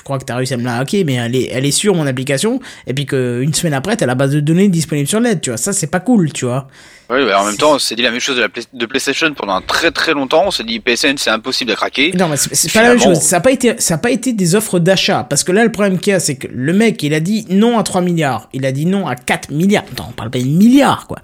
tu 0.00 0.04
crois 0.04 0.18
que 0.18 0.24
t'as 0.24 0.36
réussi 0.36 0.54
à 0.54 0.56
me 0.56 0.64
la 0.64 0.78
hacker, 0.78 1.04
mais 1.04 1.14
elle 1.14 1.36
est, 1.36 1.48
elle 1.52 1.66
est 1.66 1.70
sur 1.70 1.94
mon 1.94 2.06
application 2.06 2.58
et 2.86 2.94
puis 2.94 3.04
qu'une 3.04 3.52
semaine 3.52 3.74
après 3.74 3.96
t'as 3.96 4.06
la 4.06 4.14
base 4.14 4.30
de 4.30 4.40
données 4.40 4.68
disponible 4.68 5.06
sur 5.06 5.20
le 5.20 5.28
net, 5.28 5.42
tu 5.42 5.50
vois. 5.50 5.58
Ça 5.58 5.74
c'est 5.74 5.88
pas 5.88 6.00
cool, 6.00 6.32
tu 6.32 6.46
vois. 6.46 6.68
Oui, 7.12 7.18
en 7.34 7.44
même 7.44 7.56
temps, 7.56 7.74
on 7.74 7.78
s'est 7.80 7.96
dit 7.96 8.02
la 8.02 8.12
même 8.12 8.20
chose 8.20 8.36
de, 8.36 8.40
la 8.42 8.48
Play- 8.48 8.62
de 8.72 8.86
PlayStation 8.86 9.34
pendant 9.34 9.54
un 9.56 9.60
très 9.62 9.90
très 9.90 10.12
longtemps. 10.12 10.44
On 10.46 10.50
s'est 10.52 10.62
dit 10.62 10.78
PSN 10.78 11.16
c'est 11.16 11.30
impossible 11.30 11.72
à 11.72 11.74
craquer. 11.74 12.12
Non, 12.16 12.28
mais 12.28 12.36
c'est 12.36 12.72
pas 12.72 12.82
la 12.82 12.90
même 12.90 13.00
chose. 13.00 13.18
Ça 13.18 13.38
a 13.38 13.40
pas 13.40 13.50
été, 13.50 13.74
ça 13.78 13.94
a 13.94 13.98
pas 13.98 14.12
été 14.12 14.32
des 14.32 14.54
offres 14.54 14.78
d'achat. 14.78 15.26
Parce 15.28 15.42
que 15.42 15.50
là, 15.50 15.64
le 15.64 15.72
problème 15.72 15.98
qu'il 15.98 16.12
y 16.12 16.14
a, 16.14 16.20
c'est 16.20 16.36
que 16.36 16.46
le 16.48 16.72
mec, 16.72 17.02
il 17.02 17.12
a 17.12 17.18
dit 17.18 17.46
non 17.50 17.78
à 17.78 17.82
3 17.82 18.00
milliards. 18.00 18.48
Il 18.52 18.64
a 18.64 18.70
dit 18.70 18.86
non 18.86 19.08
à 19.08 19.16
4 19.16 19.50
milliards. 19.50 19.82
Attends, 19.90 20.06
on 20.10 20.12
parle 20.12 20.30
pas 20.30 20.38
de 20.38 20.44
milliards, 20.44 21.08
quoi. 21.08 21.18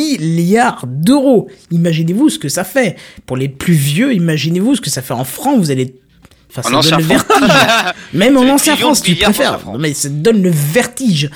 Milliards 0.00 0.84
d'euros. 0.86 1.48
Imaginez-vous 1.72 2.28
ce 2.28 2.38
que 2.38 2.48
ça 2.48 2.62
fait. 2.62 2.96
Pour 3.26 3.36
les 3.36 3.48
plus 3.48 3.74
vieux, 3.74 4.14
imaginez-vous 4.14 4.76
ce 4.76 4.80
que 4.80 4.90
ça 4.90 5.02
fait 5.02 5.14
en 5.14 5.24
francs. 5.24 5.58
Vous 5.58 5.70
allez, 5.72 5.94
enfin, 6.58 6.62
ça 6.62 6.76
En 6.76 6.80
donne 6.80 6.98
le 7.00 7.04
vertige. 7.06 7.48
Même 8.12 8.36
en 8.36 8.42
ancien 8.42 8.74
millions 8.74 8.86
franc, 8.94 9.00
de 9.00 9.06
si 9.06 9.14
tu 9.16 9.22
préfères. 9.22 9.60
mais 9.78 9.94
ça 9.94 10.08
te 10.08 10.14
donne 10.14 10.42
le 10.42 10.50
vertige. 10.50 11.30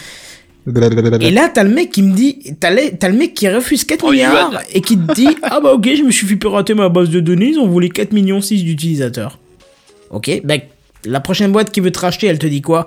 Et 1.20 1.30
là, 1.30 1.48
t'as 1.52 1.64
le 1.64 1.70
mec 1.70 1.90
qui 1.90 2.02
me 2.02 2.14
dit, 2.14 2.55
t'as 2.60 2.70
le, 2.70 2.97
t'as 2.97 3.09
le 3.09 3.16
mec 3.16 3.32
qui 3.34 3.48
refuse 3.48 3.84
4 3.84 4.05
En 4.05 4.10
milliards 4.10 4.60
et 4.72 4.80
qui 4.82 4.97
te 4.98 5.12
dit, 5.14 5.28
ah 5.42 5.59
bah 5.60 5.72
ok, 5.72 5.88
je 5.97 6.02
me 6.02 6.10
suis 6.10 6.26
fait 6.26 6.36
pirater 6.36 6.74
ma 6.74 6.88
base 6.90 7.09
de 7.09 7.18
données, 7.20 7.48
ils 7.48 7.59
ont 7.59 7.66
volé 7.68 7.88
4 7.88 8.12
millions 8.12 8.40
6 8.40 8.62
d'utilisateurs. 8.64 9.38
Ok, 10.10 10.30
bah, 10.44 10.55
la 11.06 11.20
prochaine 11.20 11.51
boîte 11.51 11.70
qui 11.70 11.80
veut 11.80 11.90
te 11.90 11.98
racheter, 11.98 12.26
elle 12.26 12.38
te 12.38 12.47
dit 12.47 12.60
quoi? 12.60 12.86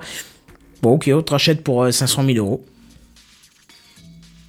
Bon, 0.83 0.91
ok, 0.93 1.09
on 1.13 1.21
te 1.23 1.31
rachète 1.31 1.63
pour 1.63 1.83
euh, 1.83 1.91
500 1.91 2.23
000 2.25 2.37
euros. 2.37 2.63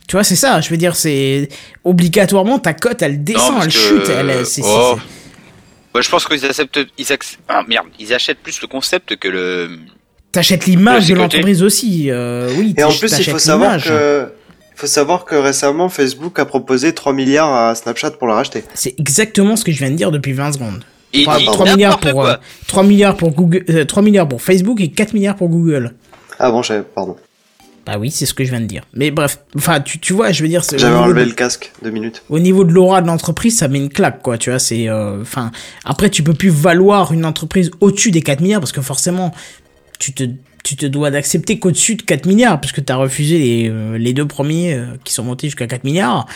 Tu 0.06 0.16
vois, 0.16 0.22
c'est 0.24 0.36
ça, 0.36 0.60
je 0.60 0.68
veux 0.68 0.76
dire, 0.76 0.94
c'est 0.94 1.48
obligatoirement 1.82 2.58
ta 2.58 2.74
cote, 2.74 3.00
elle 3.00 3.24
descend, 3.24 3.54
elle 3.62 3.66
que- 3.68 3.72
chute, 3.72 4.08
elle, 4.10 4.44
c'est, 4.44 4.60
c'est- 4.60 4.62
oh. 4.66 4.96
Ouais, 5.94 6.02
je 6.02 6.10
pense 6.10 6.26
qu'ils 6.26 6.44
acceptent, 6.44 6.80
ils 6.98 7.04
acc- 7.06 7.38
ah, 7.48 7.62
merde, 7.68 7.86
ils 8.00 8.12
achètent 8.12 8.38
plus 8.42 8.60
le 8.60 8.66
concept 8.66 9.16
que 9.16 9.28
le. 9.28 9.78
T'achètes 10.32 10.66
l'image 10.66 11.08
de 11.08 11.14
l'entreprise 11.14 11.62
aussi, 11.62 12.10
euh, 12.10 12.50
oui. 12.58 12.74
et 12.76 12.82
en 12.82 12.90
plus, 12.92 13.16
il 13.18 13.24
faut 13.24 13.38
savoir 13.38 13.80
que, 13.80 14.26
il 14.74 14.80
faut 14.80 14.88
savoir 14.88 15.24
que 15.24 15.36
récemment, 15.36 15.88
Facebook 15.88 16.38
a 16.40 16.44
proposé 16.44 16.92
3 16.92 17.12
milliards 17.12 17.54
à 17.54 17.74
Snapchat 17.76 18.10
pour 18.12 18.26
la 18.26 18.34
racheter. 18.34 18.64
C'est 18.74 18.98
exactement 18.98 19.54
ce 19.54 19.64
que 19.64 19.70
je 19.70 19.78
viens 19.78 19.90
de 19.92 19.96
dire 19.96 20.10
depuis 20.10 20.32
20 20.32 20.52
secondes. 20.54 20.84
Et, 21.12 21.22
Trois- 21.22 21.40
et 21.40 21.44
3 21.44 21.66
milliards 21.72 22.00
pour 22.00 22.10
quoi. 22.12 22.28
euh, 22.30 22.36
3 22.66 22.82
milliards 22.82 23.16
pour 23.16 23.30
Google 23.30 23.64
euh, 23.70 23.84
3 23.84 24.02
milliards 24.02 24.28
pour 24.28 24.42
Facebook 24.42 24.80
et 24.80 24.90
4 24.90 25.12
milliards 25.14 25.36
pour 25.36 25.48
Google. 25.48 25.94
Ah 26.40 26.50
bon, 26.50 26.60
j'avais, 26.62 26.82
pardon. 26.82 27.14
Bah 27.86 27.96
oui, 27.98 28.10
c'est 28.10 28.24
ce 28.24 28.32
que 28.32 28.44
je 28.44 28.50
viens 28.50 28.60
de 28.60 28.66
dire. 28.66 28.82
Mais 28.94 29.10
bref, 29.10 29.40
enfin 29.56 29.80
tu, 29.80 29.98
tu 29.98 30.12
vois, 30.14 30.32
je 30.32 30.42
veux 30.42 30.48
dire 30.48 30.64
c'est- 30.64 30.78
J'avais 30.78 30.96
enlevé 30.96 31.24
de, 31.24 31.28
le 31.28 31.34
casque, 31.34 31.70
deux 31.82 31.90
minutes. 31.90 32.22
au 32.30 32.38
niveau 32.38 32.64
de 32.64 32.72
l'aura 32.72 33.02
de 33.02 33.06
l'entreprise, 33.06 33.58
ça 33.58 33.68
met 33.68 33.78
une 33.78 33.90
claque 33.90 34.22
quoi, 34.22 34.38
tu 34.38 34.48
vois, 34.50 34.58
c'est 34.58 34.88
euh, 34.88 35.20
enfin 35.20 35.50
après 35.84 36.08
tu 36.08 36.22
peux 36.22 36.32
plus 36.34 36.48
valoir 36.48 37.12
une 37.12 37.26
entreprise 37.26 37.70
au-dessus 37.80 38.10
des 38.10 38.22
4 38.22 38.40
milliards 38.40 38.60
parce 38.60 38.72
que 38.72 38.80
forcément 38.80 39.32
tu 39.98 40.12
te 40.14 40.24
tu 40.62 40.76
te 40.76 40.86
dois 40.86 41.10
d'accepter 41.10 41.58
qu'au-dessus 41.58 41.96
de 41.96 42.02
4 42.02 42.24
milliards 42.24 42.58
puisque 42.58 42.82
tu 42.82 42.90
as 42.90 42.96
refusé 42.96 43.38
les 43.38 43.68
euh, 43.68 43.98
les 43.98 44.14
deux 44.14 44.26
premiers 44.26 44.72
euh, 44.74 44.86
qui 45.04 45.12
sont 45.12 45.22
montés 45.24 45.48
jusqu'à 45.48 45.66
4 45.66 45.84
milliards. 45.84 46.26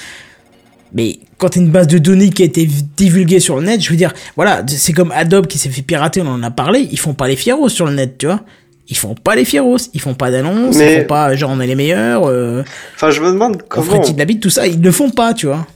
Mais 0.92 1.18
quand 1.38 1.50
t'as 1.50 1.60
une 1.60 1.70
base 1.70 1.86
de 1.86 1.98
données 1.98 2.30
qui 2.30 2.42
a 2.42 2.46
été 2.46 2.66
divulguée 2.96 3.40
sur 3.40 3.56
le 3.56 3.62
net, 3.66 3.80
je 3.82 3.90
veux 3.90 3.96
dire, 3.96 4.12
voilà, 4.36 4.62
c'est 4.66 4.94
comme 4.94 5.12
Adobe 5.12 5.46
qui 5.46 5.58
s'est 5.58 5.68
fait 5.68 5.82
pirater, 5.82 6.22
on 6.22 6.28
en 6.28 6.42
a 6.42 6.50
parlé, 6.50 6.88
ils 6.90 6.98
font 6.98 7.12
pas 7.12 7.28
les 7.28 7.36
fieros 7.36 7.68
sur 7.68 7.84
le 7.86 7.94
net, 7.94 8.16
tu 8.18 8.26
vois. 8.26 8.40
Ils 8.90 8.96
font 8.96 9.14
pas 9.14 9.34
les 9.34 9.44
fieros, 9.44 9.76
ils 9.92 10.00
font 10.00 10.14
pas 10.14 10.30
d'annonces, 10.30 10.76
Mais- 10.76 10.94
ils 10.94 11.00
font 11.00 11.06
pas 11.06 11.34
genre 11.36 11.50
on 11.50 11.60
est 11.60 11.66
les 11.66 11.74
meilleurs, 11.74 12.24
euh, 12.26 12.62
Enfin, 12.94 13.10
je 13.10 13.20
me 13.20 13.30
demande 13.32 13.56
on 13.62 13.68
comment. 13.68 14.02
ferait 14.02 14.14
de 14.26 14.32
tout 14.40 14.50
ça, 14.50 14.66
ils 14.66 14.80
le 14.80 14.90
font 14.92 15.10
pas, 15.10 15.34
tu 15.34 15.46
vois. 15.46 15.66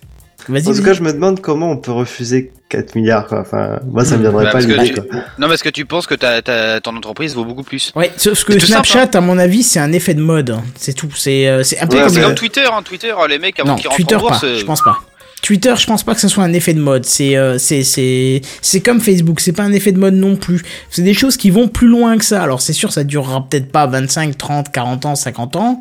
Vas-y. 0.49 0.67
En 0.67 0.75
tout 0.75 0.83
cas, 0.83 0.93
je 0.93 1.03
me 1.03 1.13
demande 1.13 1.41
comment 1.41 1.71
on 1.71 1.77
peut 1.77 1.93
refuser 1.93 2.51
4 2.69 2.97
milliards, 2.97 3.29
quoi. 3.29 3.43
Enfin, 3.43 3.79
moi, 3.87 4.05
ça 4.05 4.17
me 4.17 4.23
viendrait 4.23 4.47
Bah, 4.47 4.51
pas 4.51 4.61
l'idée, 4.61 4.89
tu- 4.89 4.95
quoi. 4.95 5.05
Non, 5.39 5.47
parce 5.47 5.63
que 5.63 5.69
tu 5.69 5.85
penses 5.85 6.09
que 6.09 6.17
ta, 6.17 6.43
ta, 6.43 6.81
ton 6.81 6.97
entreprise 6.97 7.37
vaut 7.37 7.45
beaucoup 7.45 7.63
plus. 7.63 7.93
Ouais, 7.95 8.11
sauf 8.17 8.43
que 8.45 8.59
Snapchat, 8.59 9.11
à 9.15 9.21
mon 9.21 9.39
avis, 9.39 9.63
c'est 9.63 9.79
un 9.79 9.93
effet 9.93 10.15
de 10.15 10.21
mode. 10.21 10.51
hein. 10.51 10.65
C'est 10.75 10.95
tout. 10.95 11.11
C'est 11.15 11.47
euh, 11.47 11.63
c'est 11.63 11.79
un 11.79 11.87
peu 11.87 11.99
Ouais, 11.99 12.07
comme. 12.07 12.17
Le- 12.17 12.23
comme 12.25 12.35
Twitter, 12.35 12.65
hein. 12.73 12.83
Twitter, 12.83 13.13
les 13.29 13.39
mecs 13.39 13.61
avant 13.61 13.77
qu'ils 13.77 13.89
rentrent 13.89 14.17
en 14.17 14.19
bourse. 14.19 14.41
pas. 14.41 14.47
euh, 14.47 14.59
Je 14.59 14.65
pense 14.65 14.83
pas. 14.83 14.99
Twitter, 15.43 15.75
je 15.77 15.87
pense 15.87 16.05
pas 16.05 16.15
que 16.15 16.21
ce 16.21 16.29
soit 16.29 16.45
un 16.45 16.53
effet 16.53 16.73
de 16.73 16.81
mode. 16.81 17.05
C'est 17.05 17.37
euh, 17.37 17.59
c'est 17.59 17.83
c'est 17.83 18.41
c'est 18.63 18.81
comme 18.81 19.01
Facebook. 19.01 19.41
C'est 19.41 19.53
pas 19.53 19.65
un 19.65 19.73
effet 19.73 19.91
de 19.93 19.99
mode 19.99 20.15
non 20.15 20.37
plus. 20.37 20.63
C'est 20.89 21.03
des 21.03 21.15
choses 21.15 21.37
qui 21.37 21.51
vont 21.51 21.67
plus 21.69 21.89
loin 21.89 22.17
que 22.17 22.25
ça. 22.25 22.43
Alors 22.43 22.61
c'est 22.63 22.73
sûr, 22.73 22.93
ça 22.93 23.03
durera 23.05 23.45
peut-être 23.49 23.71
pas 23.73 23.87
25, 23.89 24.39
30, 24.39 24.71
40 24.71 25.05
ans, 25.07 25.15
50 25.17 25.57
ans, 25.57 25.81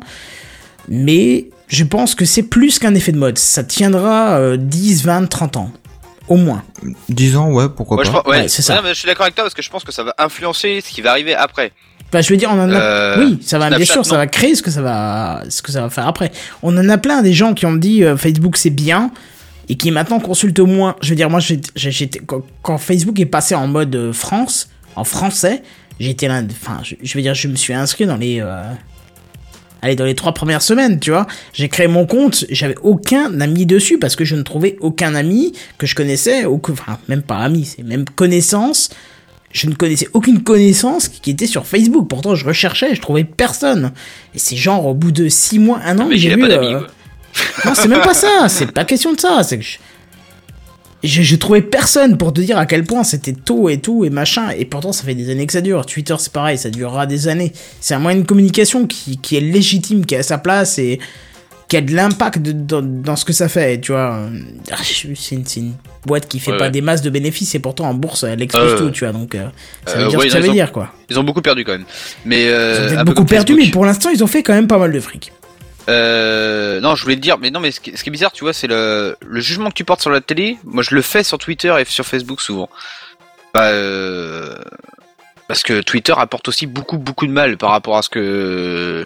mais 0.88 1.46
je 1.68 1.84
pense 1.84 2.14
que 2.14 2.24
c'est 2.24 2.42
plus 2.42 2.78
qu'un 2.78 2.94
effet 2.94 3.12
de 3.12 3.18
mode. 3.18 3.38
Ça 3.38 3.62
tiendra 3.64 4.36
euh, 4.38 4.56
10, 4.56 5.04
20, 5.04 5.26
30 5.28 5.56
ans, 5.56 5.70
au 6.28 6.36
moins. 6.36 6.62
10 7.08 7.36
ans, 7.36 7.50
ouais, 7.52 7.66
pourquoi 7.74 7.98
Ouais, 7.98 8.04
je, 8.04 8.10
pas. 8.10 8.22
pense- 8.22 8.32
ouais, 8.32 8.40
Ouais, 8.42 8.48
c'est 8.48 8.62
ça. 8.62 8.74
Non, 8.76 8.82
mais 8.82 8.90
je 8.90 8.98
suis 8.98 9.06
d'accord 9.06 9.22
avec 9.24 9.34
toi 9.34 9.44
parce 9.44 9.54
que 9.54 9.62
je 9.62 9.70
pense 9.70 9.84
que 9.84 9.92
ça 9.92 10.02
va 10.02 10.14
influencer 10.18 10.82
ce 10.84 10.90
qui 10.92 11.00
va 11.02 11.12
arriver 11.12 11.34
après. 11.34 11.72
Enfin, 12.08 12.20
je 12.20 12.28
veux 12.28 12.36
dire, 12.36 12.50
on 12.52 12.60
en 12.60 12.70
a. 12.70 12.74
Euh, 12.78 13.24
oui, 13.24 13.38
ça 13.42 13.58
va, 13.58 13.70
bien 13.70 13.84
sûr, 13.86 14.04
ça 14.04 14.16
va 14.16 14.26
créer 14.26 14.54
ce 14.54 14.62
que 14.62 14.70
ça 14.70 14.82
va, 14.82 15.44
ce 15.48 15.62
que 15.62 15.72
ça 15.72 15.80
va 15.80 15.88
faire 15.88 16.06
après. 16.06 16.30
On 16.62 16.76
en 16.76 16.88
a 16.90 16.98
plein 16.98 17.22
des 17.22 17.32
gens 17.32 17.54
qui 17.54 17.64
ont 17.64 17.72
dit 17.72 18.04
euh, 18.04 18.16
Facebook 18.18 18.58
c'est 18.58 18.68
bien 18.70 19.10
et 19.68 19.76
qui 19.76 19.90
maintenant 19.90 20.20
consultent 20.20 20.60
moins. 20.60 20.96
Je 21.00 21.10
veux 21.10 21.16
dire, 21.16 21.30
moi, 21.30 21.40
j'étais 21.40 22.20
quand, 22.20 22.42
quand 22.62 22.78
Facebook 22.78 23.18
est 23.20 23.26
passé 23.26 23.54
en 23.54 23.66
mode 23.66 23.94
euh, 23.94 24.12
France, 24.12 24.68
en 24.96 25.04
français, 25.04 25.62
j'étais 26.00 26.28
là. 26.28 26.42
Enfin, 26.50 26.80
je, 26.82 26.94
je 27.02 27.14
veux 27.14 27.22
dire, 27.22 27.34
je 27.34 27.48
me 27.48 27.56
suis 27.56 27.72
inscrit 27.74 28.06
dans 28.06 28.16
les. 28.16 28.40
euh, 28.40 28.62
Allez, 29.84 29.96
dans 29.96 30.04
les 30.04 30.14
trois 30.14 30.32
premières 30.32 30.62
semaines, 30.62 31.00
tu 31.00 31.10
vois, 31.10 31.26
j'ai 31.52 31.68
créé 31.68 31.88
mon 31.88 32.06
compte, 32.06 32.44
j'avais 32.50 32.76
aucun 32.82 33.40
ami 33.40 33.66
dessus 33.66 33.98
parce 33.98 34.14
que 34.14 34.24
je 34.24 34.36
ne 34.36 34.42
trouvais 34.42 34.76
aucun 34.78 35.16
ami 35.16 35.54
que 35.76 35.88
je 35.88 35.96
connaissais, 35.96 36.44
ou 36.44 36.58
que, 36.58 36.70
enfin, 36.70 36.98
même 37.08 37.22
pas 37.22 37.38
ami, 37.38 37.64
c'est 37.64 37.82
même 37.82 38.04
connaissance. 38.04 38.90
Je 39.50 39.66
ne 39.66 39.74
connaissais 39.74 40.06
aucune 40.12 40.44
connaissance 40.44 41.08
qui 41.08 41.30
était 41.30 41.48
sur 41.48 41.66
Facebook. 41.66 42.06
Pourtant, 42.08 42.36
je 42.36 42.46
recherchais, 42.46 42.94
je 42.94 43.00
trouvais 43.00 43.24
personne. 43.24 43.90
Et 44.36 44.38
c'est 44.38 44.54
genre 44.56 44.86
au 44.86 44.94
bout 44.94 45.10
de 45.10 45.28
six 45.28 45.58
mois, 45.58 45.80
un 45.84 45.98
an, 45.98 46.08
j'ai 46.12 46.28
vu. 46.36 46.40
pas 46.40 46.46
euh. 46.54 46.86
Non, 47.64 47.72
c'est 47.74 47.88
même 47.88 48.00
pas 48.02 48.14
ça. 48.14 48.46
C'est 48.48 48.70
pas 48.72 48.84
question 48.84 49.12
de 49.12 49.20
ça. 49.20 49.42
C'est 49.42 49.58
que 49.58 49.64
je... 49.64 49.78
je, 51.04 51.22
je 51.22 51.36
trouvais 51.36 51.62
personne 51.62 52.16
pour 52.18 52.32
te 52.32 52.40
dire 52.40 52.58
à 52.58 52.66
quel 52.66 52.84
point 52.84 53.04
c'était 53.04 53.32
tôt 53.32 53.68
et 53.68 53.78
tout 53.80 54.04
et 54.04 54.10
machin. 54.10 54.50
Et 54.56 54.64
pourtant, 54.64 54.92
ça 54.92 55.04
fait 55.04 55.14
des 55.14 55.30
années 55.30 55.46
que 55.46 55.52
ça 55.52 55.60
dure. 55.60 55.84
Twitter, 55.86 56.14
c'est 56.18 56.32
pareil, 56.32 56.58
ça 56.58 56.70
durera 56.70 57.06
des 57.06 57.28
années. 57.28 57.52
C'est 57.80 57.94
un 57.94 57.98
moyen 57.98 58.18
de 58.20 58.26
communication 58.26 58.86
qui, 58.86 59.18
qui 59.18 59.36
est 59.36 59.40
légitime, 59.40 60.04
qui 60.06 60.14
a 60.16 60.22
sa 60.22 60.38
place 60.38 60.78
et 60.78 60.98
qui 61.68 61.76
a 61.78 61.80
de 61.80 61.94
l'impact 61.94 62.40
dans, 62.42 62.82
dans 62.82 63.16
ce 63.16 63.24
que 63.24 63.32
ça 63.32 63.48
fait. 63.48 63.80
Tu 63.80 63.92
vois, 63.92 64.28
Ah, 64.70 64.76
c'est 64.84 65.34
une, 65.36 65.44
une 65.56 65.72
boîte 66.06 66.28
qui 66.28 66.38
fait 66.38 66.50
Ouais, 66.52 66.58
pas 66.58 66.64
ouais. 66.64 66.70
des 66.70 66.82
masses 66.82 67.00
de 67.00 67.08
bénéfices 67.08 67.54
et 67.54 67.60
pourtant 67.60 67.86
en 67.88 67.94
bourse, 67.94 68.24
elle 68.24 68.42
explose 68.42 68.72
Euh, 68.72 68.78
tout. 68.78 68.90
Tu 68.90 69.04
vois, 69.04 69.12
donc 69.14 69.34
euh, 69.34 69.46
ça 69.86 69.96
veut 69.96 70.04
euh, 70.04 70.08
dire 70.08 70.18
ouais, 70.18 70.24
ce 70.24 70.26
que 70.26 70.32
ça 70.32 70.38
ils 70.40 70.42
veut 70.44 70.50
ont- 70.50 70.52
dire 70.52 70.70
quoi. 70.70 70.92
Ils 71.08 71.18
ont 71.18 71.24
beaucoup 71.24 71.40
perdu 71.40 71.64
quand 71.64 71.72
même. 71.72 71.84
Mais 72.26 72.42
Ils 72.44 72.48
ont 72.50 72.52
euh, 72.52 72.98
un 72.98 73.04
beaucoup 73.04 73.24
perdu, 73.24 73.52
Facebook. 73.54 73.66
mais 73.66 73.70
pour 73.70 73.86
l'instant, 73.86 74.10
ils 74.10 74.22
ont 74.22 74.26
fait 74.26 74.42
quand 74.42 74.52
même 74.52 74.66
pas 74.66 74.76
mal 74.78 74.92
de 74.92 75.00
fric. 75.00 75.32
Euh, 75.88 76.80
non, 76.80 76.94
je 76.94 77.02
voulais 77.02 77.16
te 77.16 77.20
dire, 77.20 77.38
mais 77.38 77.50
non, 77.50 77.60
mais 77.60 77.70
ce 77.72 77.80
qui, 77.80 77.96
ce 77.96 78.02
qui 78.04 78.10
est 78.10 78.12
bizarre, 78.12 78.32
tu 78.32 78.44
vois, 78.44 78.52
c'est 78.52 78.66
le, 78.68 79.16
le 79.26 79.40
jugement 79.40 79.68
que 79.68 79.74
tu 79.74 79.84
portes 79.84 80.00
sur 80.00 80.10
la 80.10 80.20
télé. 80.20 80.58
Moi, 80.64 80.82
je 80.82 80.94
le 80.94 81.02
fais 81.02 81.24
sur 81.24 81.38
Twitter 81.38 81.74
et 81.78 81.84
sur 81.84 82.06
Facebook 82.06 82.40
souvent. 82.40 82.68
Bah, 83.54 83.66
euh, 83.66 84.54
parce 85.48 85.62
que 85.62 85.80
Twitter 85.82 86.14
apporte 86.16 86.48
aussi 86.48 86.66
beaucoup, 86.66 86.98
beaucoup 86.98 87.26
de 87.26 87.32
mal 87.32 87.56
par 87.58 87.70
rapport 87.70 87.96
à 87.96 88.02
ce 88.02 88.08
que 88.08 89.04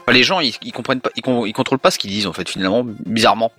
enfin, 0.00 0.12
les 0.12 0.22
gens, 0.22 0.40
ils, 0.40 0.54
ils 0.62 0.72
comprennent 0.72 1.00
pas, 1.00 1.10
ils, 1.16 1.22
con- 1.22 1.46
ils 1.46 1.52
contrôlent 1.52 1.78
pas 1.80 1.90
ce 1.90 1.98
qu'ils 1.98 2.10
disent 2.10 2.26
en 2.26 2.32
fait, 2.32 2.48
finalement, 2.48 2.84
bizarrement. 3.06 3.50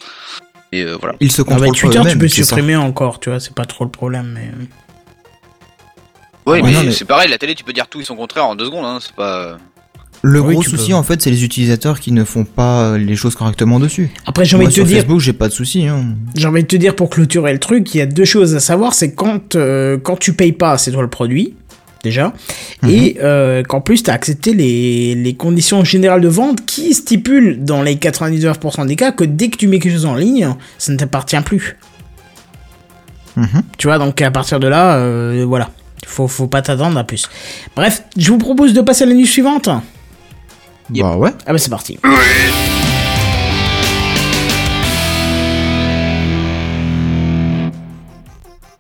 Et 0.72 0.84
euh, 0.84 0.96
voilà. 0.96 1.16
Ils 1.20 1.32
se 1.32 1.42
Ah 1.42 1.46
bah, 1.46 1.56
contrôlent 1.56 1.76
Twitter, 1.76 2.00
pas 2.04 2.12
tu 2.12 2.18
peux 2.20 2.28
ça. 2.28 2.44
supprimer 2.44 2.76
encore, 2.76 3.20
tu 3.20 3.30
vois, 3.32 3.40
c'est 3.40 3.56
pas 3.56 3.66
trop 3.66 3.84
le 3.84 3.90
problème. 3.92 4.28
Mais... 4.34 4.52
Ouais, 6.46 6.62
Ouais, 6.62 6.62
mais, 6.62 6.72
non, 6.72 6.84
mais- 6.84 6.92
c'est 6.92 7.06
pareil, 7.06 7.30
la 7.30 7.38
télé, 7.38 7.56
tu 7.56 7.64
peux 7.64 7.74
dire 7.74 7.88
tout 7.88 8.00
et 8.00 8.04
son 8.06 8.16
contraire 8.16 8.46
en 8.46 8.56
deux 8.56 8.66
secondes, 8.66 8.86
hein, 8.86 9.00
c'est 9.02 9.14
pas. 9.14 9.58
Le 10.22 10.42
Oui, 10.42 10.54
gros 10.54 10.64
tu 10.64 10.70
souci 10.72 10.90
peux. 10.90 10.96
en 10.96 11.04
fait, 11.04 11.22
c'est 11.22 11.32
les 11.32 11.44
utilisateurs 11.44 12.00
qui 12.00 12.12
ne 12.12 12.24
font 12.24 12.44
pas 12.44 12.98
les 12.98 13.16
choses 13.16 13.36
correctement 13.36 13.80
dessus. 13.80 14.10
Après, 14.26 14.44
j'ai 14.44 14.58
envie 14.58 14.66
de 14.66 14.72
te 14.72 14.76
sur 14.76 14.86
dire, 14.86 14.98
Facebook, 14.98 15.20
j'ai 15.22 15.34
pas 15.34 15.48
de 15.48 15.54
souci. 15.54 15.88
Hein. 15.88 16.16
j'ai 16.36 16.48
envie 16.48 16.64
de 16.64 16.68
te 16.68 16.76
dire 16.76 16.96
pour 16.96 17.10
clôturer 17.10 17.54
le 17.54 17.60
truc, 17.60 17.94
il 17.96 18.00
y 18.00 18.02
a 18.02 18.06
deux 18.06 18.26
choses 18.26 18.56
à 18.56 18.60
savoir, 18.60 18.94
c'est 18.94 19.14
quand 19.14 19.56
euh, 19.56 19.98
quand 19.98 20.18
tu 20.18 20.34
payes 20.34 20.52
pas, 20.52 20.78
c'est 20.78 20.92
toi 20.92 21.02
le 21.02 21.10
produit 21.10 21.54
déjà, 22.04 22.34
et 22.88 23.18
euh, 23.22 23.62
qu'en 23.64 23.82
plus 23.82 24.04
t'as 24.04 24.14
accepté 24.14 24.54
les, 24.54 25.16
les 25.16 25.34
conditions 25.34 25.84
générales 25.84 26.22
de 26.22 26.30
vente 26.30 26.66
qui 26.66 26.94
stipulent 26.94 27.64
dans 27.64 27.82
les 27.82 27.96
99% 27.96 28.88
des 28.88 28.96
cas 28.96 29.12
que 29.12 29.26
dès 29.26 29.50
que 29.50 29.58
tu 29.58 29.68
mets 29.68 29.80
quelque 29.80 29.94
chose 29.94 30.06
en 30.06 30.16
ligne, 30.16 30.56
ça 30.78 30.94
ne 30.94 30.98
t'appartient 30.98 31.40
plus. 31.42 31.76
Mhm. 33.36 33.64
Tu 33.78 33.88
vois, 33.88 33.98
donc 33.98 34.22
à 34.22 34.32
partir 34.32 34.60
de 34.60 34.68
là, 34.68 34.96
euh, 34.96 35.46
voilà, 35.48 35.72
faut 36.06 36.28
faut 36.28 36.48
pas 36.48 36.62
t'attendre 36.62 36.98
à 36.98 37.04
plus. 37.04 37.30
Bref, 37.76 38.04
je 38.18 38.32
vous 38.32 38.38
propose 38.38 38.74
de 38.74 38.82
passer 38.82 39.04
à 39.04 39.08
la 39.08 39.14
news 39.14 39.26
suivante. 39.26 39.70
Yep. 40.92 41.04
Bah 41.04 41.18
ouais. 41.18 41.32
Ah 41.46 41.52
bah 41.54 41.58
c'est 41.60 41.70
parti. 41.70 41.98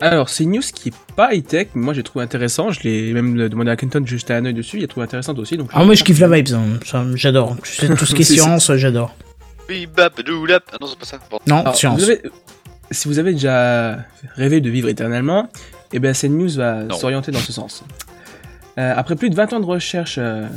Alors, 0.02 0.30
c'est 0.30 0.46
une 0.46 0.52
news 0.52 0.62
qui 0.74 0.90
est 0.90 0.94
pas 1.18 1.34
high-tech, 1.34 1.68
mais 1.76 1.84
moi 1.84 1.94
j'ai 1.94 2.04
trouvé 2.04 2.24
intéressant. 2.24 2.72
Je 2.72 2.82
l'ai 2.84 3.12
même 3.12 3.50
demandé 3.50 3.70
à 3.70 3.76
Kenton 3.76 4.00
de 4.00 4.08
jeter 4.08 4.34
un 4.34 4.46
œil 4.46 4.54
dessus. 4.54 4.78
Il 4.78 4.84
a 4.86 4.88
trouvé 4.88 5.04
intéressante 5.04 5.38
aussi. 5.40 5.58
Donc 5.58 5.70
Ah 5.74 5.84
moi 5.84 5.94
je 5.94 6.04
kiffe 6.06 6.20
la 6.20 6.30
vibe, 6.30 6.48
ça, 6.86 7.04
j'adore. 7.16 7.58
Tu 7.64 7.74
sais, 7.74 7.94
tout 7.94 8.06
ce 8.06 8.16
qui 8.16 8.22
est 8.22 8.26
science, 8.26 8.74
j'adore. 8.76 9.14
Bibabdoulap. 9.68 10.64
Ah 10.72 10.78
non, 10.80 10.88
c'est 10.88 10.98
pas 10.98 11.06
ça. 11.06 11.20
Bon. 11.30 11.40
Non, 11.48 11.58
Alors, 11.58 11.76
science. 11.76 12.00
vous 12.00 12.10
avez- 12.10 12.22
si 12.92 13.08
vous 13.08 13.20
avez 13.20 13.34
déjà 13.34 13.98
rêvé 14.36 14.62
de 14.62 14.70
vivre 14.70 14.88
éternellement, 14.88 15.50
eh 15.94 16.00
bien 16.00 16.14
cette 16.14 16.32
news 16.32 16.50
va 16.56 16.90
s'orienter 16.98 17.32
dans 17.32 17.40
ce 17.40 17.52
sens. 17.52 17.84
Euh, 18.80 18.94
après 18.96 19.16
plus 19.18 19.30
de 19.30 19.36
20 19.36 19.52
ans 19.54 19.60
de 19.60 19.66
recherche 19.66 20.16
euh, 20.18 20.48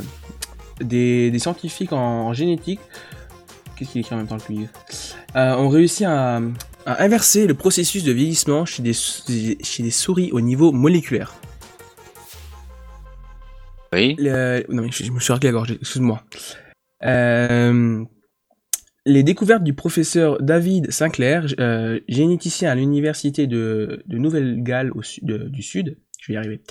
des, 0.83 1.31
des 1.31 1.39
scientifiques 1.39 1.93
en, 1.93 2.27
en 2.27 2.33
génétique, 2.33 2.79
qu'est-ce 3.75 3.91
qu'il 3.91 4.01
écrit 4.01 4.15
en 4.15 4.19
même 4.19 4.27
temps 4.27 4.37
que 4.37 4.51
lui 4.51 4.67
euh, 5.35 5.55
ont 5.55 5.69
réussi 5.69 6.05
à, 6.05 6.41
à 6.85 7.03
inverser 7.03 7.47
le 7.47 7.53
processus 7.53 8.03
de 8.03 8.11
vieillissement 8.11 8.65
chez 8.65 8.83
des, 8.83 8.93
chez 8.93 9.83
des 9.83 9.91
souris 9.91 10.31
au 10.31 10.41
niveau 10.41 10.71
moléculaire. 10.71 11.33
Oui. 13.93 14.15
Le- 14.17 14.65
Non 14.69 14.83
mais 14.83 14.91
je, 14.91 15.03
je 15.03 15.11
me 15.11 15.19
suis 15.19 15.33
la 15.41 15.51
gorge, 15.51 15.71
excuse-moi. 15.71 16.23
Euh, 17.03 18.03
les 19.05 19.23
découvertes 19.23 19.63
du 19.63 19.73
professeur 19.73 20.41
David 20.41 20.89
Sinclair, 20.91 21.45
euh, 21.59 21.99
généticien 22.07 22.71
à 22.71 22.75
l'université 22.75 23.47
de, 23.47 24.01
de 24.07 24.17
Nouvelle-Galles 24.17 24.91
au 24.95 25.03
sud, 25.03 25.25
de- 25.25 25.49
du 25.49 25.61
Sud, 25.61 25.97
je 26.19 26.31
vais 26.31 26.35
y 26.35 26.37
arriver, 26.37 26.61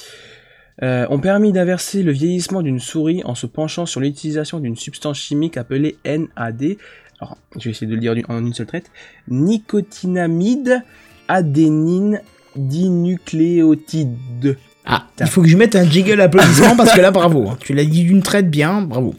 euh, 0.83 1.07
ont 1.11 1.19
permis 1.19 1.53
d'inverser 1.53 2.03
le 2.03 2.13
vieillissement 2.13 2.63
d'une 2.63 2.81
souris 2.81 3.23
en 3.25 3.35
se 3.35 3.47
penchant 3.47 3.87
sur 3.87 4.01
l'utilisation 4.01 4.61
d'une 4.61 4.77
substance 4.77 5.19
chimique 5.19 5.57
appelée 5.57 5.97
NAD. 6.05 6.77
Alors, 7.21 7.37
je 7.57 7.65
vais 7.65 7.71
essayer 7.71 7.87
de 7.87 7.95
le 7.95 8.01
dire 8.01 8.15
en 8.29 8.39
une 8.39 8.55
seule 8.55 8.67
traite. 8.67 8.91
Nicotinamide 9.29 10.83
adénine 11.29 12.21
dinucléotide. 12.57 14.57
Ah, 14.85 15.07
il 15.21 15.27
faut 15.27 15.43
que 15.43 15.49
je 15.49 15.57
mette 15.57 15.77
un 15.77 15.89
jiggle 15.89 16.21
applaudissement 16.21 16.75
parce 16.77 16.93
que 16.93 17.01
là, 17.01 17.11
bravo. 17.11 17.49
hein. 17.49 17.57
Tu 17.61 17.73
l'as 17.75 17.85
dit 17.85 18.05
d'une 18.05 18.23
traite 18.23 18.51
bien, 18.51 18.83
bravo. 18.83 19.15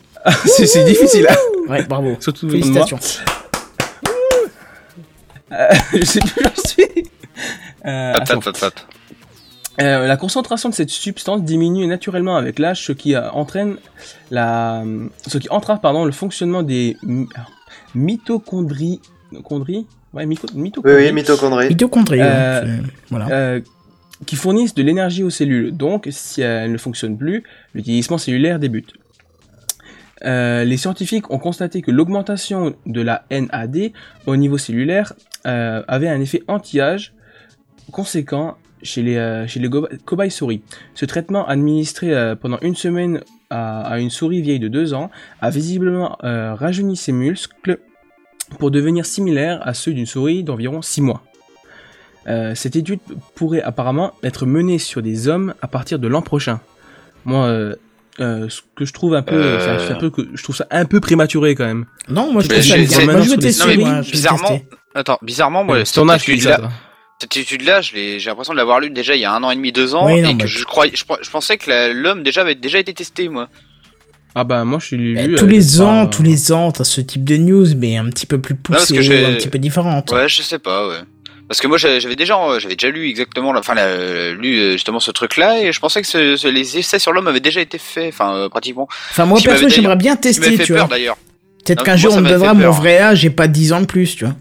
c'est 0.46 0.68
c'est 0.68 0.84
difficile. 0.84 1.28
hein. 1.30 1.36
Ouais, 1.70 1.84
bravo. 1.86 2.18
Surtout. 2.20 2.50
Félicitations. 2.50 3.00
Euh, 5.52 5.68
je 5.94 6.04
sais 6.04 6.20
plus 6.20 6.46
où 6.46 6.50
je 6.56 6.70
suis. 6.70 7.10
Euh, 7.86 8.14
attends. 8.16 8.40
Euh, 9.82 10.06
la 10.08 10.18
concentration 10.18 10.70
de 10.70 10.74
cette 10.76 10.90
substance 10.92 11.42
diminue 11.44 11.88
naturellement 11.88 12.36
avec 12.36 12.60
l'âge, 12.60 12.84
ce 12.86 12.92
qui 12.92 13.16
euh, 13.16 13.30
entraîne 13.32 13.78
la, 14.30 14.84
ce 15.28 15.38
qui 15.40 15.50
entrave 15.50 15.80
pardon 15.82 16.06
le 16.06 16.12
fonctionnement 16.12 16.62
des 16.62 16.96
mi- 17.02 17.28
alors, 17.34 17.50
mitochondries, 17.96 19.00
chondries 19.44 19.88
ouais, 20.14 20.26
myco- 20.28 20.46
Oui, 20.54 20.62
mitochondries, 20.62 21.06
oui, 21.08 21.12
mitochondrie. 21.14 21.68
Mitochondrie. 21.70 22.22
Euh, 22.22 22.62
c'est- 22.66 22.84
voilà. 23.10 23.28
euh, 23.32 23.62
qui 24.28 24.36
fournissent 24.36 24.76
de 24.76 24.84
l'énergie 24.84 25.24
aux 25.24 25.32
cellules. 25.32 25.76
Donc, 25.76 26.08
si 26.12 26.42
elles 26.42 26.72
ne 26.72 26.78
fonctionnent 26.78 27.18
plus, 27.18 27.44
le 27.74 27.82
vieillissement 27.82 28.18
cellulaire 28.20 28.60
débute. 28.60 28.94
Euh, 30.24 30.64
les 30.64 30.78
scientifiques 30.78 31.30
ont 31.32 31.40
constaté 31.40 31.82
que 31.82 31.92
l'augmentation 31.92 32.76
de 32.86 33.02
la 33.02 33.26
NAD 33.32 33.92
au 34.26 34.36
niveau 34.38 34.58
cellulaire 34.58 35.14
euh, 35.48 35.82
avait 35.90 36.08
un 36.08 36.22
effet 36.22 36.44
anti-âge 36.48 37.14
conséquent 37.92 38.56
chez 38.84 39.02
les, 39.02 39.16
euh, 39.16 39.48
chez 39.48 39.60
les 39.60 39.70
go- 39.70 39.88
cobayes 40.06 40.30
souris. 40.32 40.62
Ce 40.94 41.06
traitement 41.06 41.48
administré 41.48 42.14
euh, 42.14 42.36
pendant 42.36 42.60
une 42.62 42.76
semaine 42.76 43.22
à, 43.50 43.82
à 43.82 44.00
une 44.00 44.10
souris 44.10 44.42
vieille 44.42 44.60
de 44.60 44.68
2 44.68 44.94
ans 44.94 45.10
a 45.42 45.50
visiblement 45.50 46.18
euh, 46.24 46.54
rajeuni 46.54 46.96
ses 46.96 47.12
muscles 47.12 47.80
pour 48.60 48.72
devenir 48.72 49.06
similaires 49.06 49.60
à 49.64 49.74
ceux 49.74 49.94
d'une 49.94 50.06
souris 50.06 50.44
d'environ 50.44 50.82
6 50.82 51.02
mois. 51.02 51.24
Euh, 52.28 52.56
cette 52.56 52.76
étude 52.76 53.00
pourrait 53.36 53.62
apparemment 53.62 54.14
être 54.24 54.46
menée 54.46 54.80
sur 54.80 55.02
des 55.02 55.28
hommes 55.28 55.54
à 55.62 55.68
partir 55.68 56.00
de 56.00 56.08
l'an 56.08 56.22
prochain. 56.22 56.62
Moi, 57.26 57.46
euh, 57.48 57.76
euh, 58.20 58.48
ce 58.48 58.62
que 58.76 58.86
je 58.86 58.94
trouve 58.94 59.14
un 59.16 59.22
peu, 59.24 59.36
Euh. 59.36 59.90
un- 59.90 59.96
peu 59.96 60.10
que 60.10 60.22
je 60.34 60.44
trouve 60.44 60.56
ça 60.56 60.68
un 60.72 60.86
peu 60.86 61.00
prématuré 61.02 61.56
quand 61.56 61.66
même. 61.66 61.86
Non, 62.10 62.32
moi 62.32 62.42
je 62.42 62.48
trouve 62.50 62.62
ça 62.62 62.78
Moi 62.78 62.86
je 62.86 62.92
non, 62.92 62.98
mais 63.08 63.14
moi, 63.14 63.22
je 63.24 63.30
vais 63.32 64.12
bizarrement, 64.12 64.48
tester. 64.50 64.68
attends, 64.96 65.20
bizarrement, 65.22 65.64
moi, 65.64 65.78
Euh, 65.80 65.84
ton 65.94 66.08
âge 66.10 66.26
ça. 66.40 66.70
Cette 67.24 67.38
étude-là, 67.38 67.82
je 67.82 67.94
l'ai- 67.94 68.20
j'ai 68.20 68.30
l'impression 68.30 68.54
de 68.54 68.58
l'avoir 68.58 68.80
lu 68.80 68.90
déjà 68.90 69.16
il 69.16 69.22
y 69.22 69.26
a 69.26 69.34
un 69.34 69.44
an 69.44 69.52
et 69.52 69.56
demi, 69.56 69.72
deux 69.72 69.96
ans, 69.96 70.06
Oui, 70.08 70.22
non, 70.22 70.30
et 70.30 70.34
bah, 70.34 70.44
que 70.44 70.48
je 70.50 70.64
croyais, 70.66 70.92
je, 70.96 71.04
je 71.22 71.30
pensais 71.30 71.58
que 71.58 71.92
l'homme 71.94 72.24
déjà 72.24 72.42
avait 72.42 72.56
déjà 72.56 72.80
été 72.80 72.94
testé, 72.94 73.30
moi. 73.30 73.48
Ah 74.36 74.44
bah 74.44 74.64
moi 74.66 74.80
je 74.82 74.96
l'ai 74.96 75.14
Mais 75.14 75.28
lu. 75.28 75.36
tous 75.36 75.46
les 75.48 75.80
ans, 75.82 76.06
pas- 76.06 76.12
tous 76.12 76.24
les 76.24 76.52
ans, 76.52 76.72
t'as 76.72 76.84
ce 76.84 77.02
type 77.02 77.24
de 77.24 77.38
news, 77.38 77.68
mais 77.78 77.98
un 77.98 78.06
petit 78.10 78.26
peu 78.26 78.40
plus 78.42 78.56
poussée, 78.56 78.98
un 79.26 79.34
petit 79.36 79.48
peu 79.48 79.60
différente. 79.60 80.12
Ouais, 80.12 80.28
je 80.28 80.42
sais 80.42 80.58
pas, 80.60 80.88
ouais. 80.88 81.00
Parce 81.48 81.60
que 81.62 81.68
moi, 81.68 81.78
j'avais 81.78 82.16
déjà, 82.16 82.38
j'avais 82.58 82.76
déjà 82.76 82.90
lu 82.90 83.08
exactement, 83.10 83.52
enfin, 83.56 83.76
lu 83.76 84.58
euh, 84.60 84.72
justement 84.72 85.00
ce 85.00 85.12
truc-là, 85.12 85.62
et 85.62 85.72
je 85.72 85.80
pensais 85.80 86.02
que 86.02 86.08
ce- 86.08 86.36
ce- 86.36 86.48
les 86.48 86.78
essais 86.80 86.98
sur 87.00 87.12
l'homme 87.14 87.28
avaient 87.28 87.42
déjà 87.42 87.62
été 87.62 87.78
faits, 87.78 88.12
enfin, 88.14 88.34
euh, 88.36 88.50
pratiquement. 88.50 88.88
Enfin, 89.12 89.26
moi 89.26 89.40
perso, 89.44 89.70
j'aimerais 89.70 89.98
bien 89.98 90.16
tester, 90.16 90.58
fait 90.58 90.64
tu 90.64 90.74
peur 90.74 90.88
vois. 90.88 90.98
d'ailleurs. 90.98 91.18
Peut-être 91.66 91.84
qu'un 91.84 91.96
jour 91.96 92.14
on 92.16 92.22
me 92.22 92.30
donnera 92.30 92.54
mon 92.54 92.72
vrai 92.72 92.98
âge 92.98 93.24
et 93.26 93.30
pas 93.30 93.48
10 93.48 93.72
ans 93.72 93.82
de 93.82 93.86
plus, 93.86 94.16
tu 94.16 94.26
vois. 94.26 94.36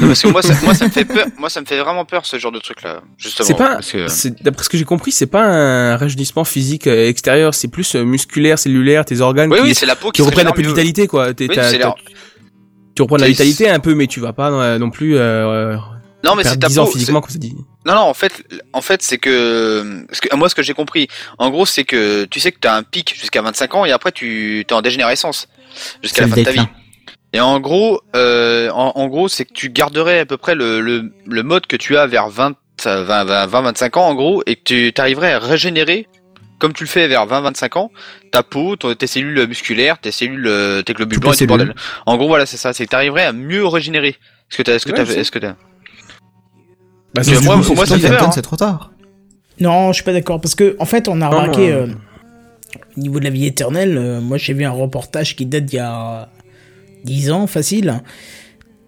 Non, 0.00 0.08
parce 0.08 0.22
que 0.22 0.28
moi, 0.28 0.42
ça, 0.42 0.54
moi, 0.62 0.74
ça 0.74 0.84
me 0.86 0.90
fait 0.90 1.04
peur. 1.04 1.26
Moi, 1.38 1.48
ça 1.50 1.60
me 1.60 1.66
fait 1.66 1.78
vraiment 1.78 2.04
peur 2.04 2.24
ce 2.26 2.38
genre 2.38 2.52
de 2.52 2.58
truc-là, 2.58 3.02
justement. 3.18 3.46
C'est 3.46 3.54
pas, 3.56 3.74
parce 3.74 3.90
que- 3.92 4.42
d'après 4.42 4.64
ce 4.64 4.68
que 4.68 4.76
j'ai 4.78 4.84
compris, 4.84 5.12
c'est 5.12 5.26
pas 5.26 5.42
un 5.44 5.96
rajeunissement 5.96 6.44
physique 6.44 6.86
euh, 6.86 7.08
extérieur, 7.08 7.54
c'est 7.54 7.68
plus 7.68 7.94
euh, 7.96 8.04
musculaire, 8.04 8.58
cellulaire, 8.58 9.04
tes 9.04 9.20
organes 9.20 9.50
Oui, 9.52 9.58
qui, 9.58 9.64
oui, 9.64 9.74
c'est 9.74 9.86
la 9.86 9.96
peau 9.96 10.08
qui 10.10 10.12
qui 10.12 10.22
se 10.22 10.26
reprennent 10.28 10.46
un 10.48 10.52
peu 10.52 10.62
de 10.62 10.68
vitalité 10.68 11.06
quoi. 11.06 11.28
Oui, 11.28 11.34
Tu 12.94 13.02
reprends 13.02 13.16
de 13.16 13.22
la 13.22 13.28
vitalité 13.28 13.68
un 13.68 13.80
peu, 13.80 13.94
mais 13.94 14.06
tu 14.06 14.20
vas 14.20 14.32
pas 14.32 14.50
euh, 14.50 14.78
non 14.78 14.90
plus 14.90 15.16
euh, 15.16 15.76
Non, 16.22 16.34
mais 16.36 16.44
c'est 16.44 16.56
ta 16.58 16.68
10 16.68 16.78
ans 16.78 16.84
peau. 16.86 16.92
physiquement 16.92 17.20
comme 17.20 17.30
ça 17.30 17.38
dit. 17.38 17.54
c'est- 17.56 17.88
Non, 17.90 17.94
non, 17.96 18.02
en 18.02 18.14
fait, 18.14 18.32
en 18.72 18.80
fait, 18.80 19.02
c'est 19.02 19.18
que, 19.18 20.04
parce 20.06 20.20
que 20.20 20.34
moi, 20.36 20.48
ce 20.48 20.54
que 20.54 20.62
j'ai 20.62 20.74
compris, 20.74 21.08
en 21.38 21.50
gros, 21.50 21.66
c'est 21.66 21.84
que 21.84 22.24
tu 22.26 22.40
sais 22.40 22.52
que 22.52 22.58
t'as 22.60 22.76
un 22.76 22.82
pic 22.82 23.14
jusqu'à 23.18 23.42
25 23.42 23.74
ans 23.74 23.84
et 23.84 23.92
après 23.92 24.12
tu 24.12 24.64
t'es 24.66 24.74
en 24.74 24.80
dégénérescence 24.82 25.48
jusqu'à 26.02 26.22
la 26.22 26.28
fin 26.28 26.36
de 26.36 26.42
ta 26.44 26.52
vie. 26.52 26.60
Et 27.34 27.40
en 27.40 27.58
gros, 27.60 28.00
euh, 28.16 28.70
en, 28.70 28.92
en 28.94 29.08
gros, 29.08 29.28
c'est 29.28 29.44
que 29.44 29.52
tu 29.52 29.68
garderais 29.68 30.20
à 30.20 30.24
peu 30.26 30.36
près 30.36 30.54
le, 30.54 30.80
le, 30.80 31.12
le 31.26 31.42
mode 31.42 31.66
que 31.66 31.74
tu 31.76 31.96
as 31.96 32.06
vers 32.06 32.28
20, 32.28 32.54
20, 32.84 33.02
20, 33.24 33.46
20, 33.46 33.60
25 33.62 33.96
ans, 33.96 34.06
en 34.08 34.14
gros, 34.14 34.42
et 34.46 34.54
que 34.56 34.90
tu 34.90 35.00
arriverais 35.00 35.32
à 35.32 35.38
régénérer, 35.40 36.06
comme 36.60 36.72
tu 36.72 36.84
le 36.84 36.88
fais 36.88 37.08
vers 37.08 37.26
20, 37.26 37.40
25 37.40 37.76
ans, 37.76 37.90
ta 38.30 38.42
peau, 38.44 38.76
ton- 38.76 38.94
tes 38.94 39.08
cellules 39.08 39.48
musculaires, 39.48 39.98
tes 39.98 40.12
cellules, 40.12 40.46
euh, 40.46 40.82
tes 40.82 40.94
globules 40.94 41.18
blancs 41.18 41.34
et 41.34 41.38
tout 41.38 41.46
bordel. 41.46 41.74
En 42.06 42.16
gros, 42.16 42.28
voilà, 42.28 42.46
c'est 42.46 42.56
ça, 42.56 42.72
c'est 42.72 42.84
que 42.84 42.90
tu 42.90 42.96
arriverais 42.96 43.24
à 43.24 43.32
mieux 43.32 43.66
régénérer. 43.66 44.10
Est-ce 44.50 44.56
que 44.58 44.62
t'as, 44.62 44.74
est-ce 44.74 44.86
que 44.86 44.92
Ouais, 44.92 44.96
t'as, 44.98 45.04
je 45.04 45.10
sais. 45.12 45.20
est-ce 45.20 45.30
que 45.32 45.40
t'as, 45.40 45.48
Bah, 45.52 45.56
Parce 47.14 47.28
que 47.28 47.34
c'est- 47.34 47.44
moi- 47.44 47.60
c'est- 47.64 47.74
moi, 47.74 47.86
ça 47.86 47.98
fait 47.98 48.08
peur, 48.08 48.22
hein. 48.28 48.30
c'est 48.32 48.42
trop 48.42 48.56
tard. 48.56 48.92
Non, 49.60 49.88
je 49.88 49.94
suis 49.94 50.04
pas 50.04 50.12
d'accord 50.12 50.40
parce 50.40 50.54
que 50.54 50.76
en 50.80 50.84
fait, 50.84 51.08
on 51.08 51.20
a 51.20 51.28
remarqué 51.28 51.72
euh, 51.72 51.86
au 52.96 53.00
niveau 53.00 53.18
de 53.20 53.24
la 53.24 53.30
vie 53.30 53.46
éternelle. 53.46 53.96
euh, 53.98 54.20
moi, 54.20 54.36
j'ai 54.36 54.52
vu 54.52 54.64
un 54.64 54.70
reportage 54.72 55.36
qui 55.36 55.46
date 55.46 55.64
d'il 55.64 55.76
y 55.76 55.80
a 55.80 56.28
10 57.04 57.30
ans, 57.30 57.46
facile. 57.46 58.02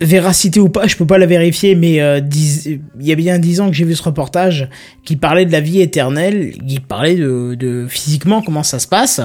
Véracité 0.01 0.60
ou 0.60 0.68
pas, 0.68 0.86
je 0.86 0.97
peux 0.97 1.06
pas 1.06 1.16
la 1.16 1.24
vérifier, 1.24 1.74
mais 1.74 2.02
euh, 2.02 2.20
il 2.28 2.80
y 3.01 3.12
a 3.12 3.14
bien 3.14 3.38
10 3.38 3.60
ans 3.62 3.70
que 3.70 3.74
j'ai 3.74 3.84
vu 3.84 3.94
ce 3.94 4.02
reportage 4.02 4.68
qui 5.05 5.16
parlait 5.16 5.47
de 5.47 5.52
la 5.52 5.60
vie 5.60 5.80
éternelle, 5.80 6.52
qui 6.66 6.80
parlait 6.80 7.14
de, 7.14 7.86
physiquement 7.88 8.43
comment 8.43 8.62
ça 8.62 8.78
se 8.78 8.86
passe. 8.86 9.22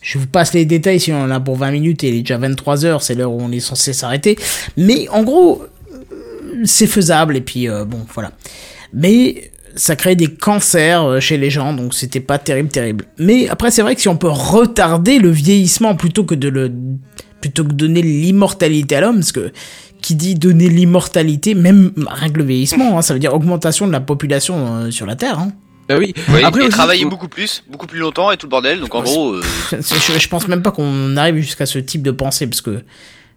Je 0.00 0.18
vous 0.18 0.26
passe 0.26 0.54
les 0.54 0.64
détails 0.64 0.98
si 1.00 1.12
on 1.12 1.20
en 1.20 1.30
a 1.30 1.40
pour 1.40 1.56
20 1.56 1.72
minutes 1.72 2.04
et 2.04 2.08
il 2.08 2.14
est 2.16 2.20
déjà 2.20 2.38
23 2.38 2.86
heures, 2.86 3.02
c'est 3.02 3.14
l'heure 3.14 3.32
où 3.32 3.40
on 3.40 3.52
est 3.52 3.60
censé 3.60 3.92
s'arrêter. 3.92 4.38
Mais 4.78 5.08
en 5.10 5.24
gros, 5.24 5.62
euh, 5.62 6.62
c'est 6.64 6.86
faisable 6.86 7.36
et 7.36 7.42
puis 7.42 7.68
euh, 7.68 7.84
bon, 7.84 8.00
voilà. 8.14 8.32
Mais 8.94 9.50
ça 9.76 9.94
crée 9.94 10.16
des 10.16 10.28
cancers 10.28 11.20
chez 11.20 11.36
les 11.36 11.50
gens, 11.50 11.74
donc 11.74 11.92
c'était 11.92 12.20
pas 12.20 12.38
terrible, 12.38 12.70
terrible. 12.70 13.04
Mais 13.18 13.48
après, 13.48 13.70
c'est 13.70 13.82
vrai 13.82 13.94
que 13.94 14.00
si 14.00 14.08
on 14.08 14.16
peut 14.16 14.28
retarder 14.28 15.18
le 15.18 15.30
vieillissement 15.30 15.96
plutôt 15.96 16.24
que 16.24 16.34
de 16.34 16.48
le 16.48 16.72
plutôt 17.44 17.64
que 17.64 17.72
donner 17.74 18.00
l'immortalité 18.00 18.96
à 18.96 19.00
l'homme, 19.02 19.16
parce 19.16 19.32
que 19.32 19.52
qui 20.00 20.14
dit 20.14 20.34
donner 20.34 20.70
l'immortalité, 20.70 21.54
même 21.54 21.92
rien 22.08 22.30
que 22.30 22.38
le 22.38 22.44
vieillissement, 22.44 22.96
hein, 22.98 23.02
ça 23.02 23.12
veut 23.12 23.20
dire 23.20 23.34
augmentation 23.34 23.86
de 23.86 23.92
la 23.92 24.00
population 24.00 24.54
euh, 24.56 24.90
sur 24.90 25.04
la 25.04 25.14
Terre. 25.14 25.38
Hein. 25.38 25.52
Bah 25.88 25.96
oui. 25.98 26.14
Oui, 26.30 26.42
Après 26.42 26.62
et 26.62 26.64
aussi, 26.64 26.70
travailler 26.76 27.04
beaucoup 27.04 27.28
plus, 27.28 27.62
beaucoup 27.70 27.86
plus 27.86 27.98
longtemps 27.98 28.30
et 28.30 28.38
tout 28.38 28.46
le 28.46 28.50
bordel. 28.50 28.80
Donc 28.80 28.94
en 28.94 29.02
gros, 29.02 29.34
euh, 29.34 29.42
je, 29.72 30.18
je 30.18 30.28
pense 30.28 30.48
même 30.48 30.62
pas 30.62 30.70
qu'on 30.70 31.16
arrive 31.18 31.36
jusqu'à 31.36 31.66
ce 31.66 31.78
type 31.78 32.02
de 32.02 32.10
pensée, 32.12 32.46
parce 32.46 32.62
que 32.62 32.82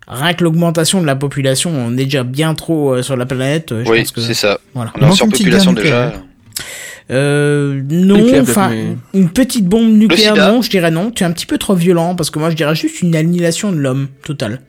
rien 0.08 0.34
que 0.34 0.44
l'augmentation 0.46 1.02
de 1.02 1.06
la 1.06 1.18
population, 1.18 1.70
on 1.72 1.92
est 1.98 2.06
déjà 2.06 2.24
bien 2.24 2.54
trop 2.54 2.94
euh, 2.94 3.02
sur 3.04 3.18
la 3.18 3.26
planète. 3.26 3.74
euh, 3.74 3.84
Je 3.86 3.92
oui, 3.92 4.06
c'est 4.16 4.34
ça. 4.34 4.60
Voilà. 4.74 4.94
On 4.96 5.02
est 5.02 5.10
en 5.10 5.12
surpopulation 5.12 5.74
déjà. 5.74 6.14
Euh, 7.10 7.82
non, 7.90 8.22
enfin, 8.42 8.72
une 9.14 9.30
petite 9.30 9.66
bombe 9.66 9.90
nucléaire, 9.92 10.36
non, 10.36 10.62
je 10.62 10.70
dirais 10.70 10.92
non. 10.92 11.12
Tu 11.12 11.24
es 11.24 11.26
un 11.26 11.32
petit 11.32 11.46
peu 11.46 11.58
trop 11.58 11.74
violent, 11.76 12.16
parce 12.16 12.30
que 12.30 12.40
moi, 12.40 12.50
je 12.50 12.56
dirais 12.56 12.76
juste 12.76 13.02
une 13.02 13.16
annihilation 13.16 13.72
de 13.72 13.78
l'homme, 13.78 14.08
totale. 14.26 14.62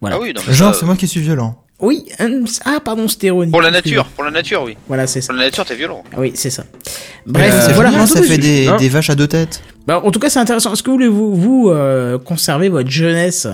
Voilà. 0.00 0.16
Ah 0.16 0.20
oui, 0.22 0.32
non, 0.34 0.42
mais 0.46 0.52
Genre, 0.52 0.74
ça, 0.74 0.80
c'est 0.80 0.86
moi 0.86 0.96
qui 0.96 1.08
suis 1.08 1.20
violent. 1.20 1.58
Oui, 1.80 2.04
euh, 2.20 2.44
ah, 2.66 2.78
pardon, 2.82 3.08
c'était 3.08 3.26
ironique. 3.28 3.50
Pour 3.52 3.60
la 3.60 3.70
nature, 3.70 4.04
pour 4.06 4.24
la 4.24 4.30
nature, 4.30 4.62
oui. 4.62 4.76
Voilà, 4.86 5.06
c'est 5.06 5.20
ça. 5.20 5.28
Pour 5.32 5.38
la 5.38 5.46
nature, 5.46 5.64
t'es 5.64 5.74
violent. 5.74 6.04
Oui, 6.16 6.30
c'est 6.34 6.48
ça. 6.50 6.62
Euh, 6.62 6.86
Bref, 7.26 7.54
c'est 7.66 7.72
voilà. 7.72 7.90
génial, 7.90 8.06
ça 8.06 8.22
fait 8.22 8.38
des, 8.38 8.68
hein. 8.68 8.76
des 8.76 8.88
vaches 8.88 9.10
à 9.10 9.14
deux 9.14 9.26
têtes. 9.26 9.60
Bah, 9.86 10.00
en 10.04 10.10
tout 10.10 10.20
cas, 10.20 10.30
c'est 10.30 10.38
intéressant. 10.38 10.72
Est-ce 10.72 10.82
que 10.82 10.90
voulez-vous 10.90 11.34
vous 11.34 11.70
euh, 11.70 12.16
conserver 12.18 12.68
votre 12.68 12.90
jeunesse, 12.90 13.48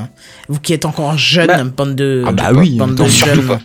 vous 0.49 0.61
qui 0.61 0.73
êtes 0.75 0.85
encore 0.85 1.17
jeune, 1.17 1.47
Bah, 1.47 1.65
bande 1.65 1.97
de, 1.97 2.23
ah 2.27 2.31
de 2.33 2.37
bah 2.37 2.51
po- 2.53 2.59
oui, 2.61 2.77
bande 2.77 2.95
de 2.95 3.05
jeunes. 3.07 3.47
pas. 3.47 3.61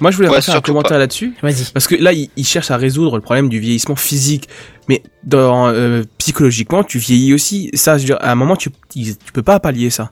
Moi, 0.00 0.10
je 0.10 0.16
voulais 0.16 0.28
Ouais, 0.28 0.36
passer 0.36 0.52
un 0.52 0.60
commentaire 0.60 0.98
là-dessus. 0.98 1.34
Vas-y. 1.42 1.64
Parce 1.72 1.86
que 1.86 1.94
là, 1.94 2.12
ils, 2.12 2.28
ils 2.36 2.46
cherchent 2.46 2.70
à 2.70 2.76
résoudre 2.76 3.16
le 3.16 3.22
problème 3.22 3.48
du 3.48 3.58
vieillissement 3.60 3.96
physique. 3.96 4.48
Mais 4.88 5.02
dans, 5.24 5.68
euh, 5.68 6.02
psychologiquement, 6.18 6.84
tu 6.84 6.98
vieillis 6.98 7.32
aussi. 7.34 7.70
Ça, 7.74 7.96
je 7.96 8.02
veux 8.02 8.06
dire, 8.06 8.18
à 8.20 8.30
un 8.30 8.34
moment, 8.34 8.56
tu, 8.56 8.70
tu 8.92 9.14
peux 9.32 9.42
pas 9.42 9.58
pallier 9.58 9.90
ça. 9.90 10.10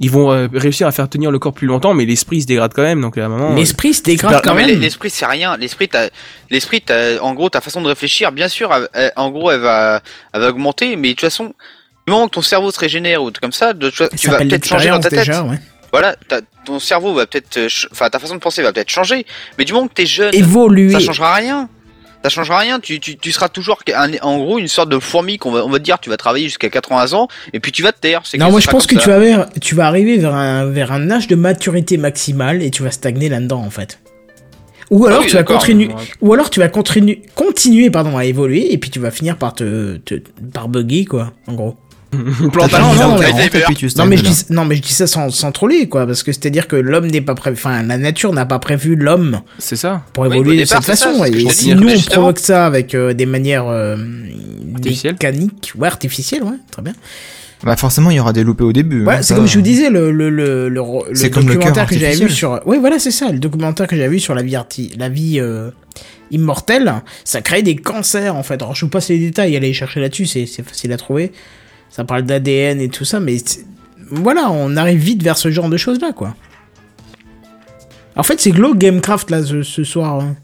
Ils 0.00 0.10
vont 0.10 0.30
euh, 0.32 0.46
réussir 0.52 0.86
à 0.86 0.92
faire 0.92 1.08
tenir 1.08 1.30
le 1.32 1.38
corps 1.40 1.52
plus 1.52 1.66
longtemps, 1.66 1.92
mais 1.92 2.04
l'esprit 2.04 2.40
se 2.42 2.46
dégrade 2.46 2.72
quand 2.72 2.82
même. 2.82 3.00
Donc 3.00 3.18
à 3.18 3.24
un 3.26 3.28
moment. 3.28 3.54
L'esprit 3.54 3.92
se 3.94 4.02
dégrade 4.02 4.30
super- 4.36 4.42
quand 4.42 4.58
Non, 4.58 4.64
même. 4.66 4.80
l'esprit 4.80 5.10
c'est 5.10 5.26
rien. 5.26 5.56
L'esprit, 5.56 5.88
t'as, 5.88 6.08
l'esprit, 6.50 6.80
t'as, 6.80 7.18
en 7.18 7.34
gros, 7.34 7.48
ta 7.50 7.60
façon 7.60 7.82
de 7.82 7.88
réfléchir, 7.88 8.30
bien 8.30 8.46
sûr, 8.48 8.72
elle- 8.72 8.88
elle- 8.94 9.12
en 9.16 9.30
gros, 9.30 9.50
elle 9.50 9.58
va, 9.60 10.00
elle 10.32 10.40
va 10.40 10.48
augmenter, 10.50 10.94
mais 10.94 11.08
de 11.08 11.12
toute 11.14 11.22
façon, 11.22 11.46
du 12.06 12.12
moment 12.12 12.26
que 12.28 12.34
ton 12.34 12.42
cerveau 12.42 12.70
se 12.70 12.78
régénère 12.78 13.22
ou 13.24 13.32
tout 13.32 13.40
comme 13.40 13.50
ça, 13.52 13.72
de, 13.72 13.90
tu 13.90 13.96
Ça 14.16 14.30
vas 14.30 14.38
peut-être 14.38 14.66
changer 14.66 14.88
dans 14.88 15.00
ta 15.00 15.10
tête. 15.10 15.18
l'expérience, 15.18 15.44
déjà, 15.44 15.50
ouais. 15.50 15.58
Voilà, 15.92 16.16
ton 16.64 16.78
cerveau 16.80 17.14
va 17.14 17.26
peut-être, 17.26 17.56
euh, 17.56 17.68
enfin, 17.92 18.10
ta 18.10 18.18
façon 18.18 18.34
de 18.34 18.40
penser 18.40 18.62
va 18.62 18.72
peut-être 18.72 18.90
changer, 18.90 19.24
mais 19.58 19.64
du 19.64 19.72
moment 19.72 19.88
que 19.88 19.94
t'es 19.94 20.06
jeune, 20.06 20.34
Évoluer. 20.34 20.92
ça 20.92 21.00
changera 21.00 21.34
rien. 21.34 21.68
Ça 22.24 22.30
changera 22.30 22.58
rien. 22.58 22.80
Tu, 22.80 22.98
tu, 22.98 23.16
tu 23.16 23.30
seras 23.30 23.48
toujours, 23.48 23.78
un- 23.94 24.10
en 24.22 24.38
gros, 24.38 24.58
une 24.58 24.66
sorte 24.68 24.88
de 24.88 24.98
fourmi 24.98 25.38
qu'on 25.38 25.52
va, 25.52 25.64
on 25.64 25.70
va 25.70 25.78
te 25.78 25.84
dire, 25.84 25.98
tu 26.00 26.10
vas 26.10 26.16
travailler 26.16 26.46
jusqu'à 26.46 26.68
80 26.68 27.12
ans, 27.14 27.28
et 27.52 27.60
puis 27.60 27.70
tu 27.72 27.82
vas 27.82 27.92
te 27.92 28.00
taire. 28.00 28.22
Non, 28.38 28.50
moi 28.50 28.60
je 28.60 28.66
pense 28.66 28.86
que 28.86 28.96
tu 28.96 29.08
vas, 29.08 29.18
vers- 29.20 29.48
tu 29.60 29.74
vas 29.76 29.86
arriver 29.86 30.18
vers 30.18 30.34
un, 30.34 30.66
vers 30.66 30.90
un 30.92 31.10
âge 31.10 31.28
de 31.28 31.36
maturité 31.36 31.96
maximale 31.96 32.62
et 32.62 32.70
tu 32.70 32.82
vas 32.82 32.90
stagner 32.90 33.28
là-dedans 33.28 33.60
en 33.64 33.70
fait. 33.70 34.00
Ou 34.90 35.06
alors 35.06 35.18
Ah 35.20 35.22
oui, 35.22 35.28
tu 35.30 35.36
vas 35.36 35.42
continuer, 35.44 35.88
ou 36.22 36.32
alors 36.34 36.50
tu 36.50 36.60
vas 36.60 36.68
continuer, 36.68 37.22
continuer 37.34 37.90
pardon 37.90 38.16
à 38.16 38.24
évoluer 38.24 38.72
et 38.72 38.78
puis 38.78 38.90
tu 38.90 38.98
vas 38.98 39.10
finir 39.10 39.36
par 39.36 39.54
te, 39.54 39.98
te 39.98 40.14
par 40.52 40.68
bugger 40.68 41.04
quoi, 41.04 41.32
en 41.46 41.52
gros. 41.52 41.76
Plantage. 42.52 42.80
non, 42.80 43.18
mais- 43.18 43.26
40 43.26 43.54
et 43.54 43.60
puis 43.66 43.74
tu 43.74 43.84
Non 43.84 43.90
stagnes 43.90 44.08
mais 44.08 44.16
je 44.16 44.22
dis, 44.22 44.44
non 44.50 44.64
mais 44.64 44.76
je 44.76 44.82
dis 44.82 44.92
ça 44.92 45.06
sans, 45.06 45.28
sans 45.30 45.52
troller 45.52 45.88
quoi, 45.88 46.06
parce 46.06 46.22
que 46.22 46.32
c'est-à-dire 46.32 46.66
que 46.66 46.76
l'homme 46.76 47.06
n'est 47.06 47.20
pas 47.20 47.34
prévu, 47.34 47.56
enfin 47.58 47.82
la 47.82 47.98
nature 47.98 48.32
n'a 48.32 48.46
pas 48.46 48.58
prévu 48.58 48.96
l'homme 48.96 49.40
C'est 49.58 49.76
ça. 49.76 50.02
pour 50.14 50.24
évoluer 50.26 50.60
de 50.60 50.64
cette 50.64 50.84
façon. 50.84 51.22
et 51.24 51.48
si 51.50 51.74
nous 51.74 51.88
on 51.90 52.00
provoque 52.00 52.38
ça 52.38 52.64
avec 52.66 52.94
euh, 52.94 53.12
des 53.12 53.26
manières 53.26 53.66
euh, 53.68 53.96
mécaniques, 54.82 55.72
ouais 55.76 55.88
artificielles, 55.88 56.42
ouais, 56.42 56.56
très 56.70 56.82
bien. 56.82 56.92
Bah 57.64 57.76
forcément, 57.76 58.10
il 58.10 58.16
y 58.16 58.20
aura 58.20 58.32
des 58.32 58.44
loupés 58.44 58.62
au 58.62 58.72
début. 58.72 59.04
Ouais, 59.04 59.14
hein, 59.16 59.22
c'est 59.22 59.34
comme 59.34 59.48
je 59.48 59.56
vous 59.56 59.62
disais, 59.64 59.90
le, 59.90 60.12
le, 60.12 60.30
le, 60.30 60.68
le, 60.68 60.78
le 60.78 61.14
C'est 61.14 61.28
comme 61.28 61.48
le 61.48 61.54
documentaire 61.54 61.86
que 61.88 61.98
j'avais 61.98 62.14
vu 62.14 62.30
sur. 62.30 62.60
Oui, 62.66 62.78
voilà, 62.78 63.00
c'est 63.00 63.10
ça, 63.10 63.32
le 63.32 63.40
documentaire 63.40 63.88
que 63.88 63.96
j'avais 63.96 64.08
vu 64.10 64.20
sur 64.20 64.34
la 64.36 64.42
vie, 64.42 64.54
arti... 64.54 64.92
la 64.96 65.08
vie 65.08 65.40
euh, 65.40 65.70
immortelle, 66.30 66.94
ça 67.24 67.40
crée 67.42 67.62
des 67.62 67.74
cancers 67.74 68.36
en 68.36 68.44
fait. 68.44 68.62
Alors, 68.62 68.76
je 68.76 68.84
vous 68.84 68.90
passe 68.90 69.08
les 69.08 69.18
détails, 69.18 69.56
allez 69.56 69.72
chercher 69.72 69.98
là-dessus, 69.98 70.26
c'est 70.26 70.46
c'est 70.46 70.62
facile 70.66 70.92
à 70.92 70.96
trouver. 70.96 71.32
Ça 71.90 72.04
parle 72.04 72.22
d'ADN 72.22 72.80
et 72.80 72.88
tout 72.88 73.04
ça, 73.04 73.18
mais 73.20 73.36
voilà, 74.10 74.50
on 74.50 74.76
arrive 74.76 75.00
vite 75.00 75.22
vers 75.22 75.36
ce 75.36 75.50
genre 75.50 75.68
de 75.68 75.76
choses-là, 75.76 76.12
quoi. 76.12 76.34
En 78.16 78.22
fait, 78.22 78.40
c'est 78.40 78.50
Glow 78.50 78.74
Gamecraft 78.74 79.30
là 79.30 79.42
ce, 79.42 79.62
ce 79.62 79.84
soir. 79.84 80.20
hein. 80.20 80.36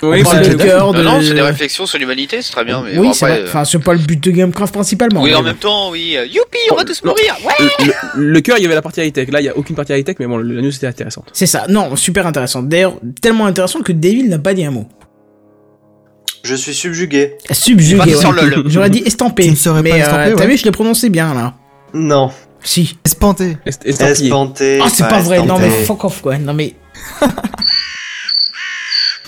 Oui, 0.00 0.20
On 0.20 0.22
parle 0.30 0.44
c'est- 0.44 0.50
de 0.54 0.62
cœur, 0.62 0.92
Non, 0.92 0.98
de. 0.98 1.02
non, 1.02 1.20
c'est 1.20 1.34
des 1.34 1.40
réflexions 1.42 1.84
sur 1.84 1.98
l'humanité, 1.98 2.40
c'est 2.40 2.52
très 2.52 2.64
bien, 2.64 2.82
mais 2.84 2.96
oui, 2.96 3.08
bon, 3.08 3.12
c'est 3.12 3.26
euh, 3.26 3.44
Enfin, 3.48 3.64
c'est 3.64 3.80
pas 3.80 3.94
le 3.94 3.98
but 3.98 4.22
de 4.22 4.30
Gamecraft 4.30 4.72
principalement. 4.72 5.22
Oui, 5.22 5.30
mais 5.30 5.36
en 5.36 5.42
même 5.42 5.56
temps, 5.56 5.90
oui. 5.90 6.14
euh, 6.16 6.24
Youpi, 6.24 6.58
on 6.70 6.76
va 6.76 6.84
tous 6.84 7.02
mourir. 7.02 7.36
Ouais. 7.44 7.66
le, 8.14 8.24
le 8.30 8.40
cœur, 8.40 8.58
il 8.58 8.62
y 8.62 8.66
avait 8.66 8.76
la 8.76 8.82
partie 8.82 9.00
high-tech. 9.00 9.28
Là, 9.32 9.40
il 9.40 9.44
y 9.46 9.48
a 9.48 9.56
aucune 9.56 9.74
partie 9.74 9.92
high-tech, 9.92 10.14
mais 10.20 10.26
bon, 10.28 10.38
la 10.38 10.62
news 10.62 10.72
était 10.74 10.86
intéressante. 10.86 11.28
C'est 11.32 11.46
ça. 11.46 11.64
Non, 11.68 11.96
super 11.96 12.28
intéressant. 12.28 12.62
D'ailleurs, 12.62 12.94
tellement 13.20 13.46
intéressant 13.46 13.80
que 13.80 13.90
Devil 13.90 14.28
n'a 14.28 14.38
pas 14.38 14.54
dit 14.54 14.64
un 14.64 14.70
mot. 14.70 14.86
Je 16.48 16.54
suis 16.54 16.72
subjugué. 16.72 17.34
Subjugué. 17.50 18.14
ouais. 18.14 18.62
J'aurais 18.68 18.88
dit 18.88 19.02
estampé. 19.04 19.44
Tu 19.44 19.50
ne 19.50 19.54
serais 19.54 19.82
pas 19.82 19.98
estampé, 19.98 20.30
euh, 20.30 20.34
t'as 20.34 20.44
ouais. 20.44 20.50
vu, 20.50 20.56
je 20.56 20.64
l'ai 20.64 20.70
prononcé 20.70 21.10
bien 21.10 21.34
là. 21.34 21.52
Non. 21.92 22.30
Si. 22.64 22.96
Espanté. 23.04 23.58
Est- 23.66 23.84
estampillé. 23.84 24.26
Espanté. 24.28 24.78
Ah, 24.82 24.88
c'est 24.88 25.06
pas 25.06 25.20
vrai. 25.20 25.42
Non, 25.42 25.58
mais 25.58 25.68
fuck 25.84 26.04
off 26.04 26.22
quoi. 26.22 26.38
Non, 26.38 26.54
mais. 26.54 26.72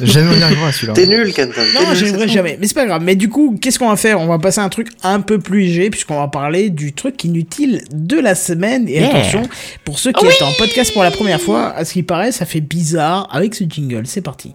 Jamais 0.01 0.35
on 0.35 0.39
y 0.39 0.43
arrivera 0.43 0.69
à 0.69 0.73
celui-là. 0.73 0.95
T'es 0.95 1.05
nul, 1.05 1.31
Kenton. 1.35 1.61
Non, 1.75 1.81
tout. 1.91 2.27
jamais. 2.29 2.57
Mais 2.59 2.67
c'est 2.67 2.73
pas 2.75 2.87
grave. 2.87 3.03
Mais 3.05 3.17
du 3.17 3.29
coup, 3.29 3.59
qu'est-ce 3.61 3.79
qu'on 3.79 3.91
va 3.91 3.97
faire? 3.97 4.19
On 4.19 4.29
va 4.29 4.39
passer 4.39 4.61
à 4.61 4.65
un 4.65 4.71
truc 4.71 4.89
un 5.03 5.21
peu 5.21 5.39
plus 5.39 5.61
léger, 5.61 5.91
puisqu'on 5.91 6.19
va 6.19 6.29
parler 6.29 6.71
du 6.71 6.95
truc 6.95 7.23
inutile 7.23 7.85
de 7.93 8.19
la 8.19 8.35
semaine. 8.35 8.89
Et 8.89 9.05
attention, 9.05 9.43
pour 9.85 9.99
ceux 9.99 10.13
qui 10.13 10.25
étaient 10.25 10.43
en 10.43 10.53
podcast 10.53 10.95
pour 10.95 11.03
la 11.03 11.11
première 11.11 11.41
fois, 11.41 11.75
à 11.77 11.85
ce 11.85 11.93
qui 11.93 12.03
paraît, 12.03 12.33
ça 12.33 12.47
fait 12.47 12.63
bizarre 12.63 13.29
avec 13.31 13.55
ce 13.55 13.65
jingle. 13.65 14.07
C'est 14.07 14.23
parti. 14.23 14.55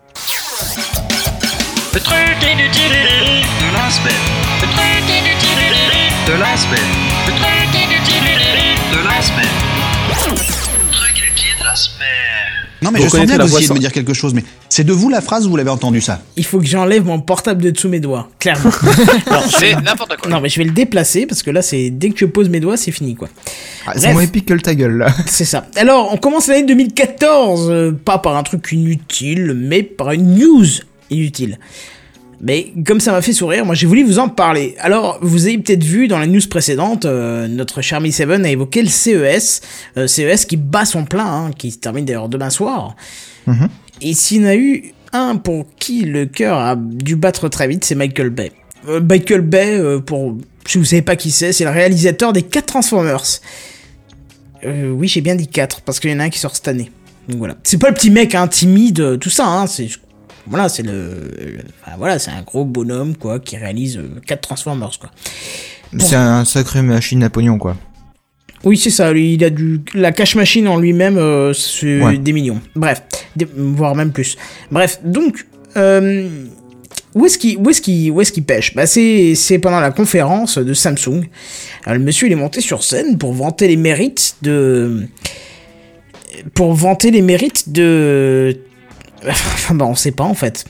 Le 1.94 2.00
truc 2.00 2.18
inutile 2.18 2.35
de 2.58 3.74
la 3.74 3.90
semaine. 3.92 4.14
Le 4.62 4.68
truc 4.68 5.10
inutile 5.10 5.76
de 6.26 6.34
la 6.40 6.56
semaine. 6.56 6.80
Le 7.28 7.34
truc 7.34 7.76
inutile 7.76 8.30
de 8.94 8.98
la 9.06 9.22
semaine. 9.22 9.56
Le 10.08 10.92
truc 10.92 11.16
de 11.60 11.66
la 11.66 11.76
semaine. 11.76 12.06
Non, 12.82 12.92
mais 12.92 13.00
Vous 13.00 13.06
je 13.06 13.10
sens 13.10 13.26
bien 13.26 13.38
que 13.38 13.44
vous 13.44 13.60
de 13.60 13.74
me 13.74 13.80
dire 13.80 13.92
quelque 13.92 14.14
chose, 14.14 14.34
mais 14.34 14.44
c'est 14.70 14.86
de 14.86 14.94
vous 14.94 15.10
la 15.10 15.20
phrase 15.20 15.46
ou 15.46 15.50
vous 15.50 15.58
l'avez 15.58 15.70
entendu 15.70 16.00
ça? 16.00 16.22
Il 16.38 16.46
faut 16.46 16.60
que 16.60 16.66
j'enlève 16.66 17.04
mon 17.04 17.20
portable 17.20 17.62
de 17.62 17.72
dessous 17.72 17.90
mes 17.90 18.00
doigts. 18.00 18.30
Clairement. 18.40 18.72
Non, 19.32 19.42
C'est 19.60 19.76
n'importe 19.82 20.16
quoi. 20.16 20.32
Non, 20.32 20.40
mais 20.40 20.48
je 20.48 20.58
vais 20.60 20.66
le 20.66 20.72
déplacer 20.72 21.26
parce 21.26 21.44
que 21.44 21.52
là, 21.52 21.62
c'est 21.62 21.90
dès 21.90 22.12
que 22.12 22.20
je 22.20 22.26
pose 22.26 22.48
mes 22.48 22.62
doigts, 22.62 22.78
c'est 22.78 22.92
fini 22.92 23.16
quoi. 23.16 23.28
Ah, 23.86 23.92
Bref. 23.92 23.98
c'est 24.02 24.14
moins 24.14 24.22
épique 24.22 24.46
que 24.46 24.54
le 24.54 24.62
ta 24.62 24.76
gueule 24.76 24.98
là. 24.98 25.08
C'est 25.26 25.44
ça. 25.46 25.66
Alors, 25.76 26.14
on 26.14 26.18
commence 26.18 26.48
l'année 26.48 26.66
2014, 26.66 27.70
euh, 27.70 27.92
pas 27.92 28.18
par 28.20 28.38
un 28.38 28.44
truc 28.44 28.72
inutile, 28.72 29.54
mais 29.58 29.84
par 29.84 30.12
une 30.12 30.36
news 30.36 30.66
inutile. 31.10 31.60
Mais 32.42 32.74
comme 32.86 33.00
ça 33.00 33.12
m'a 33.12 33.22
fait 33.22 33.34
sourire, 33.34 33.66
moi 33.66 33.76
j'ai 33.76 33.88
voulu 33.88 34.04
vous 34.04 34.20
en 34.20 34.30
parler. 34.30 34.76
Alors, 34.80 35.20
vous 35.22 35.48
avez 35.48 35.58
peut-être 35.58 35.84
vu 35.84 36.08
dans 36.08 36.20
la 36.20 36.28
news 36.28 36.42
précédente, 36.50 37.06
euh, 37.06 37.48
notre 37.48 37.82
cher 37.82 38.02
Mi 38.02 38.12
Seven 38.12 38.46
a 38.46 38.50
évoqué 38.50 38.82
le 38.82 38.90
CES, 38.90 39.62
euh, 39.98 40.08
CES 40.08 40.46
qui 40.46 40.58
bat 40.58 40.86
son 40.86 41.06
plein, 41.06 41.26
hein, 41.26 41.52
qui 41.58 41.72
se 41.72 41.78
termine 41.78 42.06
d'ailleurs 42.06 42.30
demain 42.30 42.50
soir. 42.50 42.96
Mhm. 43.48 43.70
Et 44.02 44.14
s'il 44.14 44.42
y 44.42 44.46
en 44.46 44.50
a 44.50 44.56
eu 44.56 44.94
un 45.14 45.38
pour 45.38 45.66
qui 45.80 46.02
le 46.02 46.26
cœur 46.26 46.58
a 46.58 46.76
dû 46.76 47.16
battre 47.16 47.48
très 47.48 47.68
vite, 47.68 47.86
c'est 47.86 47.96
Michael 47.96 48.30
Bay. 48.30 48.52
Euh, 48.88 49.00
Michael 49.02 49.42
Bay, 49.42 49.78
euh, 49.80 50.00
pour 50.00 50.38
si 50.68 50.78
vous 50.78 50.86
savez 50.86 51.02
pas 51.02 51.16
qui 51.16 51.32
c'est, 51.32 51.54
c'est 51.54 51.64
le 51.64 51.70
réalisateur 51.70 52.34
des 52.34 52.42
4 52.42 52.66
Transformers. 52.66 53.24
Oui, 54.64 55.08
j'ai 55.08 55.22
bien 55.22 55.36
dit 55.36 55.48
4, 55.48 55.82
parce 55.82 56.00
qu'il 56.00 56.10
y 56.10 56.14
en 56.16 56.20
a 56.20 56.24
un 56.24 56.30
qui 56.32 56.40
sort 56.40 56.56
cette 56.56 56.68
année. 56.68 56.92
Donc 57.30 57.38
voilà. 57.38 57.56
C'est 57.64 57.78
pas 57.78 57.90
le 57.90 57.94
petit 57.94 58.10
mec 58.10 58.34
hein, 58.34 58.48
timide, 58.48 59.20
tout 59.20 59.30
ça, 59.30 59.46
hein, 59.46 59.68
c'est... 59.68 59.90
Voilà, 60.48 60.70
c'est 60.70 60.84
le... 60.84 61.60
enfin, 61.84 61.98
voilà, 61.98 62.20
c'est 62.20 62.32
un 62.32 62.42
gros 62.44 62.66
bonhomme, 62.66 63.16
quoi, 63.16 63.40
qui 63.40 63.58
réalise 63.58 64.00
4 64.28 64.42
Transformers, 64.42 64.98
quoi. 65.00 65.10
Bon. 65.94 66.04
C'est 66.06 66.16
un 66.16 66.46
sacré 66.46 66.82
machine 66.82 67.24
à 67.24 67.30
pognon 67.30 67.58
quoi. 67.58 67.76
Oui, 68.64 68.78
c'est 68.78 68.90
ça, 68.90 69.12
il 69.12 69.44
a 69.44 69.50
du... 69.50 69.82
La 69.94 70.12
cash 70.12 70.36
machine 70.36 70.68
en 70.68 70.78
lui-même, 70.78 71.18
euh, 71.18 71.54
c'est 71.54 72.02
Ouais. 72.02 72.18
des 72.18 72.34
millions. 72.34 72.60
Bref, 72.76 73.04
des- 73.36 73.48
voire 73.56 73.96
même 73.96 74.12
plus. 74.12 74.38
Bref, 74.72 75.00
donc... 75.04 75.46
Euh... 75.78 76.28
Où 77.14 77.26
est-ce 77.26 77.38
qu'il 77.38 77.58
est-ce 78.20 78.32
qu'il 78.34 78.44
pêche? 78.44 78.76
Bah 78.76 78.86
c'est 78.86 79.36
c'est 79.36 79.58
pendant 79.58 79.80
la 79.80 79.92
conférence 79.92 80.58
de 80.58 80.74
Samsung. 80.74 81.24
Alors, 81.86 81.98
le 81.98 82.04
monsieur 82.04 82.28
il 82.28 82.34
est 82.34 82.36
monté 82.36 82.60
sur 82.60 82.84
scène 82.84 83.18
pour 83.18 83.32
vanter 83.32 83.70
les 83.70 83.78
mérites 83.78 84.36
de 84.42 85.08
pour 86.54 86.74
vanter 86.74 87.12
les 87.12 87.22
mérites 87.22 87.72
de 87.72 88.58
bah 89.72 89.86
on 89.86 89.96
sait 89.96 90.12
pas 90.12 90.24
en 90.24 90.34
fait. 90.34 90.66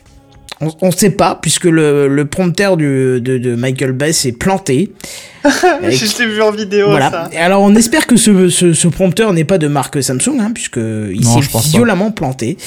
On, 0.61 0.69
on 0.81 0.91
sait 0.91 1.09
pas 1.09 1.37
puisque 1.41 1.65
le, 1.65 2.07
le 2.07 2.25
prompteur 2.25 2.77
du, 2.77 3.19
de, 3.19 3.37
de 3.37 3.55
Michael 3.55 3.91
Bay 3.91 4.13
s'est 4.13 4.31
planté. 4.31 4.93
Avec- 5.43 5.97
Je 5.97 6.17
l'ai 6.23 6.29
vu 6.33 6.41
en 6.41 6.51
vidéo, 6.51 6.87
voilà. 6.91 7.11
ça. 7.11 7.29
Et 7.33 7.37
alors 7.37 7.61
on 7.61 7.75
espère 7.75 8.07
que 8.07 8.15
ce, 8.15 8.47
ce, 8.49 8.73
ce 8.73 8.87
prompteur 8.87 9.33
n'est 9.33 9.43
pas 9.43 9.57
de 9.57 9.67
marque 9.67 10.01
Samsung, 10.01 10.39
hein, 10.39 10.51
puisque 10.53 10.77
il 10.77 11.25
s'est 11.25 11.51
pas. 11.51 11.59
violemment 11.59 12.11
planté. 12.11 12.57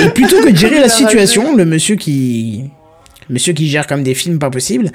Et 0.00 0.08
plutôt 0.10 0.40
que 0.42 0.50
de 0.50 0.56
gérer 0.64 0.78
la 0.78 0.88
situation, 0.88 1.56
le 1.56 1.64
monsieur 1.64 1.96
qui, 1.96 2.64
le 3.28 3.32
monsieur 3.34 3.52
qui 3.52 3.68
gère 3.68 3.86
comme 3.88 4.04
des 4.04 4.14
films 4.14 4.38
pas 4.38 4.50
possibles, 4.50 4.90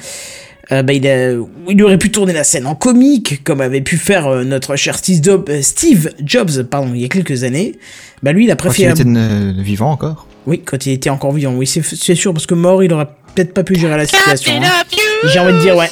euh, 0.72 0.84
bah, 0.84 0.94
il, 0.94 1.84
aurait 1.84 1.98
pu 1.98 2.12
tourner 2.12 2.34
la 2.34 2.44
scène 2.44 2.68
en 2.68 2.76
comique, 2.76 3.44
comme 3.44 3.60
avait 3.60 3.82
pu 3.82 3.98
faire 3.98 4.28
euh, 4.28 4.44
notre 4.44 4.76
cher 4.76 4.98
euh, 5.10 5.62
Steve 5.62 6.12
Jobs, 6.24 6.64
pardon, 6.64 6.92
il 6.94 7.02
y 7.02 7.06
a 7.06 7.08
quelques 7.08 7.44
années. 7.44 7.74
Bah, 8.22 8.34
lui, 8.34 8.46
il 8.46 8.52
a 8.52 8.56
préféré. 8.56 8.94
Quand 8.94 9.00
il 9.00 9.10
était 9.10 9.20
euh, 9.20 9.54
vivant 9.58 9.92
encore 9.92 10.28
Oui, 10.46 10.62
quand 10.64 10.86
il 10.86 10.92
était 10.92 11.10
encore 11.10 11.32
vivant, 11.32 11.54
oui, 11.56 11.66
c'est 11.66 12.16
sûr, 12.16 12.34
parce 12.34 12.46
que 12.46 12.54
mort, 12.54 12.84
il 12.84 12.94
aurait 12.94 13.08
peut-être 13.34 13.54
pas 13.54 13.64
pu 13.64 13.76
gérer 13.76 13.98
la 13.98 14.06
situation. 14.06 14.54
Hein. 14.62 14.84
J'ai 15.26 15.40
envie 15.40 15.54
de 15.54 15.60
dire, 15.60 15.76
ouais. 15.76 15.90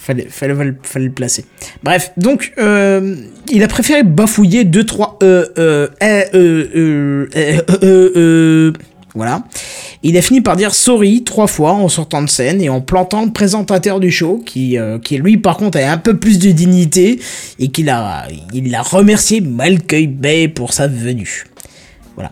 Fallait, 0.00 0.26
fallait, 0.28 0.54
fallait, 0.54 0.74
fallait, 0.82 1.06
le 1.06 1.12
placer. 1.12 1.46
Bref, 1.82 2.12
donc 2.18 2.52
il 2.58 3.62
a 3.62 3.68
préféré 3.68 4.02
bafouiller 4.02 4.64
2 4.64 4.84
3 4.84 5.18
eh, 5.20 5.24
eh, 5.24 5.28
euh 5.28 5.88
euh, 6.04 6.28
euh 6.34 7.26
euh 7.34 7.62
euh 7.82 8.12
euh 8.16 8.72
voilà. 9.16 9.42
Il 10.02 10.16
a 10.18 10.22
fini 10.22 10.42
par 10.42 10.56
dire 10.56 10.74
sorry 10.74 11.24
trois 11.24 11.46
fois 11.46 11.72
en 11.72 11.88
sortant 11.88 12.22
de 12.22 12.28
scène 12.28 12.60
et 12.60 12.68
en 12.68 12.82
plantant 12.82 13.24
le 13.24 13.32
présentateur 13.32 13.98
du 13.98 14.10
show, 14.10 14.42
qui, 14.44 14.78
euh, 14.78 14.98
qui 14.98 15.16
lui, 15.16 15.38
par 15.38 15.56
contre, 15.56 15.78
a 15.78 15.90
un 15.90 15.96
peu 15.96 16.18
plus 16.18 16.38
de 16.38 16.50
dignité 16.52 17.18
et 17.58 17.68
qu'il 17.68 17.88
a, 17.88 18.28
il 18.52 18.74
a 18.74 18.82
remercié 18.82 19.40
Malcueil 19.40 20.06
Bay 20.06 20.48
pour 20.48 20.74
sa 20.74 20.86
venue. 20.86 21.46
Voilà. 22.14 22.30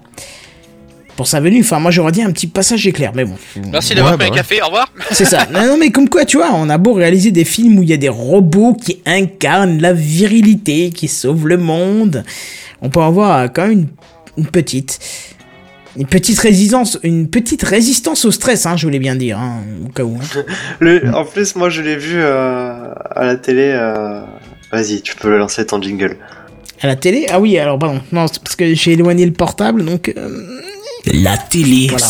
Pour 1.17 1.27
sa 1.27 1.41
venue, 1.41 1.61
enfin, 1.61 1.79
moi 1.79 1.91
j'aurais 1.91 2.13
dit 2.13 2.23
un 2.23 2.33
petit 2.33 2.49
passage 2.49 2.87
éclair, 2.87 3.13
mais 3.15 3.25
bon. 3.25 3.37
Merci 3.71 3.95
d'avoir 3.95 4.13
Ouais, 4.13 4.19
pris 4.19 4.29
bah 4.29 4.35
un 4.35 4.37
café, 4.37 4.61
au 4.61 4.67
revoir. 4.67 4.93
C'est 5.13 5.25
ça. 5.25 5.47
Non, 5.53 5.65
non, 5.67 5.77
mais 5.79 5.91
comme 5.91 6.09
quoi, 6.09 6.25
tu 6.25 6.37
vois, 6.37 6.51
on 6.53 6.69
a 6.69 6.77
beau 6.77 6.93
réaliser 6.93 7.31
des 7.31 7.45
films 7.45 7.79
où 7.79 7.83
il 7.83 7.89
y 7.89 7.93
a 7.93 7.97
des 7.97 8.09
robots 8.09 8.75
qui 8.75 9.01
incarnent 9.07 9.81
la 9.81 9.93
virilité, 9.93 10.91
qui 10.91 11.09
sauvent 11.09 11.47
le 11.47 11.57
monde, 11.57 12.25
on 12.83 12.91
peut 12.91 13.01
avoir 13.01 13.39
euh, 13.39 13.47
quand 13.49 13.63
même 13.63 13.73
une, 13.73 13.87
une 14.39 14.47
petite, 14.47 14.99
une 15.97 16.07
petite 16.07 16.39
résistance, 16.41 16.99
une 17.03 17.29
petite 17.29 17.63
résistance 17.63 18.25
au 18.25 18.31
stress, 18.31 18.67
hein, 18.67 18.77
je 18.77 18.87
voulais 18.87 18.99
bien 18.99 19.15
dire, 19.17 19.39
hein, 19.39 19.61
au 19.85 19.89
cas 19.91 20.03
où. 20.05 20.17
hein. 20.21 20.43
Le, 20.81 21.15
en 21.15 21.25
plus, 21.25 21.55
moi, 21.57 21.71
je 21.71 21.83
l'ai 21.83 21.97
vu 21.97 22.17
euh, 22.17 22.93
à 23.15 23.25
la 23.25 23.37
télé. 23.37 23.73
euh, 23.75 24.21
Vas-y, 24.73 25.03
tu 25.03 25.15
peux 25.15 25.31
le 25.31 25.39
lancer 25.39 25.65
ton 25.67 25.81
jingle. 25.81 26.17
À 26.81 26.89
la 26.89 26.97
télé? 26.97 27.27
Ah 27.31 27.39
oui, 27.41 27.57
alors 27.59 27.79
pardon, 27.79 28.01
non, 28.13 28.27
c'est 28.27 28.43
parce 28.43 28.57
que 28.57 28.75
j'ai 28.75 28.93
éloigné 28.93 29.25
le 29.25 29.33
portable, 29.33 29.85
donc. 29.85 30.13
euh, 30.17 30.61
La 31.07 31.37
télé. 31.39 31.87
Voilà. 31.89 32.07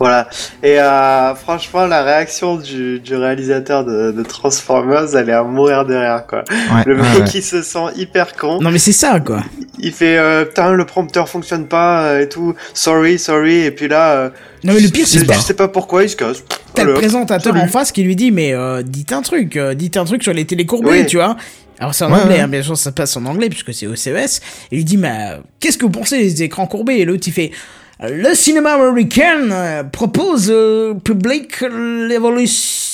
Voilà. 0.00 0.28
Et 0.62 0.80
euh, 0.80 1.34
franchement, 1.34 1.86
la 1.86 2.02
réaction 2.02 2.56
du, 2.56 2.98
du 3.00 3.14
réalisateur 3.14 3.84
de, 3.84 4.10
de 4.12 4.22
Transformers, 4.22 5.14
elle 5.16 5.28
est 5.28 5.32
à 5.32 5.42
mourir 5.44 5.84
de 5.84 5.94
rire, 5.94 6.24
quoi. 6.28 6.44
Ouais, 6.50 6.82
Le 6.86 6.96
mec, 6.96 7.04
ouais. 7.20 7.24
il 7.34 7.42
se 7.42 7.62
sent 7.62 7.86
hyper 7.96 8.34
con. 8.36 8.60
Non, 8.60 8.70
mais 8.70 8.78
c'est 8.78 8.92
ça, 8.92 9.20
quoi. 9.20 9.42
Il 9.78 9.92
fait, 9.92 10.16
euh, 10.18 10.44
putain, 10.44 10.72
le 10.72 10.84
prompteur 10.84 11.28
fonctionne 11.28 11.66
pas 11.66 12.04
euh, 12.06 12.20
et 12.22 12.28
tout. 12.28 12.54
Sorry, 12.74 13.18
sorry. 13.18 13.60
Et 13.64 13.70
puis 13.70 13.88
là, 13.88 14.12
euh, 14.14 14.30
Non, 14.64 14.72
mais 14.74 14.80
le 14.80 14.88
pire, 14.88 15.06
c'est 15.06 15.20
je, 15.24 15.40
sais 15.40 15.54
pas 15.54 15.68
pourquoi 15.68 16.02
il 16.04 16.08
se 16.08 16.16
casse. 16.16 16.42
T'as 16.74 16.84
le 16.84 16.94
présentateur 16.94 17.52
Salut. 17.54 17.64
en 17.64 17.68
face 17.68 17.92
qui 17.92 18.02
lui 18.02 18.16
dit 18.16 18.32
mais 18.32 18.52
euh, 18.52 18.82
dites 18.82 19.12
un 19.12 19.22
truc, 19.22 19.56
euh, 19.56 19.74
dites 19.74 19.96
un 19.96 20.04
truc 20.04 20.24
sur 20.24 20.32
les 20.32 20.44
télécourbés, 20.44 20.90
Oui. 21.02 21.06
tu 21.06 21.16
vois. 21.18 21.36
Alors 21.78 21.94
c'est 21.94 22.04
en 22.04 22.12
Ouais, 22.12 22.20
anglais, 22.20 22.34
ouais. 22.34 22.40
hein, 22.40 22.48
bien 22.48 22.62
sûr 22.62 22.76
ça 22.76 22.90
se 22.90 22.94
passe 22.94 23.16
en 23.16 23.24
anglais 23.26 23.48
puisque 23.48 23.72
c'est 23.72 23.86
au 23.86 23.94
CES. 23.94 24.40
Et 24.72 24.74
il 24.74 24.76
lui 24.78 24.84
dit 24.84 24.96
mais 24.96 25.38
qu'est-ce 25.60 25.78
que 25.78 25.84
vous 25.84 25.90
pensez 25.92 26.18
des 26.18 26.42
écrans 26.42 26.66
courbés? 26.66 26.94
Et 26.94 27.04
l'autre 27.04 27.22
il 27.28 27.32
fait 27.32 27.52
le 28.00 28.34
cinéma 28.34 28.74
américain 28.74 29.50
euh, 29.50 29.84
propose 29.84 30.48
euh, 30.50 30.94
public 30.94 31.60
l'évolution. 31.62 32.92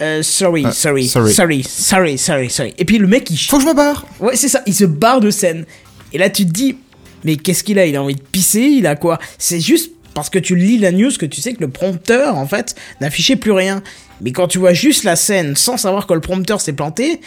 Euh, 0.00 0.22
sorry, 0.22 0.64
Ah, 0.66 0.72
sorry, 0.72 1.06
sorry. 1.08 1.32
sorry, 1.32 1.62
sorry, 1.62 2.18
sorry, 2.18 2.50
sorry. 2.50 2.74
Et 2.78 2.84
puis 2.84 2.98
le 2.98 3.06
mec 3.06 3.28
il 3.30 3.36
Faut 3.36 3.58
que 3.58 3.64
je 3.64 3.68
me 3.68 3.74
barre 3.74 4.06
Ouais, 4.18 4.34
c'est 4.36 4.48
ça, 4.48 4.62
il 4.66 4.74
se 4.74 4.84
barre 4.84 5.20
de 5.20 5.30
scène. 5.30 5.66
Et 6.12 6.18
là, 6.18 6.30
tu 6.30 6.46
te 6.46 6.50
dis, 6.50 6.76
mais 7.24 7.36
qu'est-ce 7.36 7.62
qu'il 7.62 7.78
a? 7.78 7.86
Il 7.86 7.96
a 7.96 8.02
envie 8.02 8.14
de 8.16 8.22
pisser 8.22 8.60
Il 8.62 8.86
a 8.86 8.96
quoi? 8.96 9.18
C'est 9.38 9.60
juste 9.60 9.92
parce 10.14 10.30
que 10.30 10.38
tu 10.38 10.56
lis 10.56 10.78
la 10.78 10.90
news 10.90 11.10
que 11.18 11.26
tu 11.26 11.40
sais 11.40 11.52
que 11.52 11.60
le 11.60 11.68
prompteur, 11.68 12.36
en 12.36 12.46
fait, 12.46 12.74
n'affichait 13.00 13.36
plus 13.36 13.52
rien. 13.52 13.82
Mais 14.22 14.32
quand 14.32 14.48
tu 14.48 14.58
vois 14.58 14.72
juste 14.72 15.04
la 15.04 15.16
scène 15.16 15.54
sans 15.54 15.76
savoir 15.76 16.06
que 16.06 16.14
le 16.14 16.20
prompteur 16.20 16.60
s'est 16.60 16.72
planté, 16.72 17.20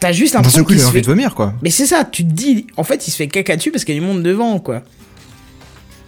t'as 0.00 0.12
juste 0.12 0.32
D'un 0.32 0.38
l'impression 0.38 0.58
seul 0.60 0.66
coup, 0.66 0.72
il 0.74 0.80
a 0.80 0.84
envie 0.86 0.92
fait... 0.92 1.00
de 1.02 1.06
vomir, 1.06 1.34
quoi. 1.34 1.54
Mais 1.60 1.70
c'est 1.70 1.86
ça, 1.86 2.04
tu 2.04 2.24
te 2.24 2.32
dis, 2.32 2.66
en 2.76 2.84
fait, 2.84 3.06
il 3.06 3.10
se 3.10 3.16
fait 3.16 3.26
caca 3.28 3.56
dessus 3.56 3.70
parce 3.72 3.84
qu'il 3.84 3.94
y 3.94 3.98
a 3.98 4.00
du 4.00 4.06
monde 4.06 4.22
devant, 4.22 4.58
quoi. 4.60 4.82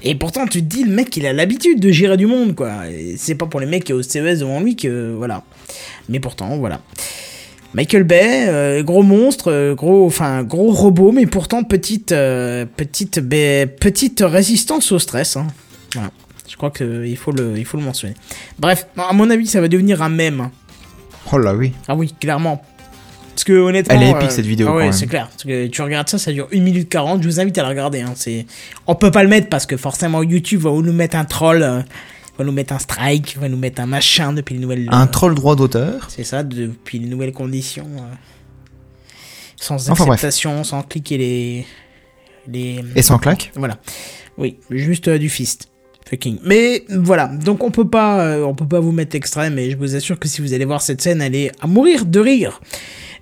Et 0.02 0.14
pourtant, 0.14 0.46
tu 0.46 0.60
te 0.60 0.66
dis, 0.66 0.84
le 0.84 0.92
mec, 0.92 1.16
il 1.16 1.26
a 1.26 1.32
l'habitude 1.32 1.80
de 1.80 1.90
gérer 1.90 2.16
du 2.16 2.26
monde, 2.26 2.54
quoi. 2.54 2.72
C'est 3.16 3.34
pas 3.34 3.46
pour 3.46 3.60
les 3.60 3.66
mecs 3.66 3.84
qui 3.84 3.92
au 3.92 4.02
CES 4.02 4.40
devant 4.40 4.60
lui 4.60 4.76
que. 4.76 5.12
Voilà. 5.16 5.42
Mais 6.08 6.20
pourtant, 6.20 6.56
voilà. 6.58 6.80
Michael 7.74 8.04
Bay, 8.04 8.46
euh, 8.48 8.82
gros 8.82 9.02
monstre, 9.02 9.52
euh, 9.52 9.74
gros, 9.74 10.06
enfin, 10.06 10.42
gros 10.42 10.70
robot, 10.70 11.12
mais 11.12 11.26
pourtant 11.26 11.64
petite, 11.64 12.12
euh, 12.12 12.64
petite, 12.64 13.20
petite 13.20 14.22
résistance 14.24 14.90
au 14.92 14.98
stress. 14.98 15.36
Hein. 15.36 15.48
Voilà. 15.92 16.10
Je 16.48 16.56
crois 16.56 16.70
qu'il 16.70 17.16
faut 17.16 17.32
le, 17.32 17.58
il 17.58 17.66
faut 17.66 17.76
le 17.76 17.82
mentionner. 17.82 18.14
Bref, 18.58 18.86
à 18.96 19.12
mon 19.12 19.28
avis, 19.28 19.46
ça 19.46 19.60
va 19.60 19.68
devenir 19.68 20.02
un 20.02 20.08
mème. 20.08 20.48
Oh 21.30 21.36
là 21.36 21.54
oui. 21.54 21.72
Ah 21.88 21.94
oui, 21.94 22.14
clairement. 22.18 22.62
Parce 23.38 23.44
que 23.44 23.52
honnêtement. 23.52 23.94
Elle 23.94 24.02
est 24.02 24.10
épique, 24.10 24.32
cette 24.32 24.46
vidéo, 24.46 24.66
Ah 24.68 24.74
ouais, 24.74 24.90
c'est 24.90 25.06
clair. 25.06 25.28
Parce 25.28 25.44
que 25.44 25.68
tu 25.68 25.80
regardes 25.80 26.08
ça, 26.08 26.18
ça 26.18 26.32
dure 26.32 26.48
1 26.52 26.58
minute 26.58 26.88
40. 26.88 27.22
Je 27.22 27.28
vous 27.28 27.38
invite 27.38 27.56
à 27.58 27.62
la 27.62 27.68
regarder. 27.68 28.00
Hein. 28.00 28.14
C'est... 28.16 28.46
On 28.88 28.96
peut 28.96 29.12
pas 29.12 29.22
le 29.22 29.28
mettre 29.28 29.48
parce 29.48 29.64
que 29.64 29.76
forcément 29.76 30.24
YouTube 30.24 30.62
va 30.62 30.70
nous 30.70 30.92
mettre 30.92 31.16
un 31.16 31.24
troll, 31.24 31.62
euh, 31.62 31.80
va 32.36 32.44
nous 32.44 32.50
mettre 32.50 32.72
un 32.72 32.80
strike, 32.80 33.36
va 33.38 33.48
nous 33.48 33.56
mettre 33.56 33.80
un 33.80 33.86
machin 33.86 34.32
depuis 34.32 34.56
les 34.56 34.60
nouvelles. 34.60 34.88
Un 34.90 35.04
euh, 35.04 35.06
troll 35.06 35.36
droit 35.36 35.54
d'auteur. 35.54 36.08
C'est 36.08 36.24
ça, 36.24 36.42
depuis 36.42 36.98
les 36.98 37.06
nouvelles 37.06 37.30
conditions. 37.30 37.86
euh, 37.98 38.14
sans 39.54 39.88
Enfin, 39.88 40.04
bref. 40.04 40.28
sans 40.28 40.82
cliquer 40.82 41.16
les. 41.18 41.66
les... 42.48 42.84
Et 42.96 43.02
sans 43.02 43.18
claque. 43.18 43.52
Voilà. 43.54 43.78
Oui, 44.36 44.58
juste 44.68 45.06
euh, 45.06 45.16
du 45.16 45.28
fist. 45.28 45.68
Fucking. 46.08 46.38
Mais 46.42 46.84
voilà, 46.88 47.26
donc 47.26 47.62
on 47.62 47.70
peut 47.70 47.86
pas, 47.86 48.20
euh, 48.20 48.42
on 48.42 48.54
peut 48.54 48.66
pas 48.66 48.80
vous 48.80 48.92
mettre 48.92 49.14
extrême, 49.14 49.54
mais 49.54 49.70
je 49.70 49.76
vous 49.76 49.94
assure 49.94 50.18
que 50.18 50.26
si 50.26 50.40
vous 50.40 50.54
allez 50.54 50.64
voir 50.64 50.80
cette 50.80 51.02
scène, 51.02 51.20
elle 51.20 51.34
est 51.34 51.52
à 51.60 51.66
mourir 51.66 52.06
de 52.06 52.18
rire. 52.18 52.62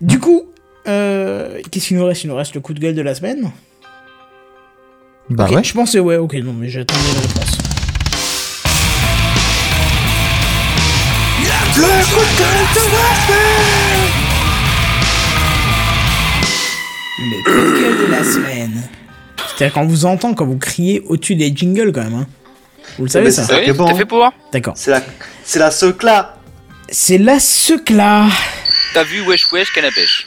Du 0.00 0.20
coup, 0.20 0.44
euh, 0.86 1.60
qu'est-ce 1.70 1.88
qu'il 1.88 1.96
nous 1.96 2.04
reste? 2.04 2.22
Il 2.22 2.28
nous 2.28 2.36
reste 2.36 2.54
le 2.54 2.60
coup 2.60 2.74
de 2.74 2.78
gueule 2.78 2.94
de 2.94 3.02
la 3.02 3.16
semaine. 3.16 3.50
Bah 5.30 5.48
ouais. 5.50 5.64
Je 5.64 5.74
pensais 5.74 5.98
ouais, 5.98 6.16
ok, 6.16 6.34
non, 6.34 6.52
mais 6.52 6.68
j'attendais 6.68 7.00
la 7.14 7.20
réponse. 7.22 7.58
Le 17.18 17.42
coup 17.42 17.50
de 17.50 17.80
gueule 17.80 18.06
de 18.06 18.12
la 18.12 18.22
semaine. 18.22 18.82
C'est-à-dire 19.48 19.74
quand 19.74 19.82
on 19.82 19.86
vous 19.88 20.04
entend, 20.04 20.34
quand 20.34 20.46
vous 20.46 20.58
criez 20.58 21.00
au-dessus 21.00 21.34
des 21.34 21.52
jingles 21.52 21.90
quand 21.90 22.04
même. 22.04 22.14
Hein. 22.14 22.26
Vous 22.98 23.05
le 23.05 23.10
savez 23.10 23.31
ça 23.31 23.44
c'est 23.44 23.66
Oui, 23.66 23.73
bon. 23.73 23.86
t'as 23.86 23.94
fait 23.94 24.05
pour 24.06 24.32
D'accord. 24.52 24.74
C'est 24.77 24.90
la, 24.90 25.02
c'est 25.44 25.59
la 25.59 25.70
secla. 25.70 26.36
C'est 26.89 27.18
la 27.18 27.39
secla. 27.39 28.27
T'as 28.94 29.05
vu 29.05 29.20
Wesh 29.23 29.51
Wesh 29.52 29.73
Canapèche 29.73 30.27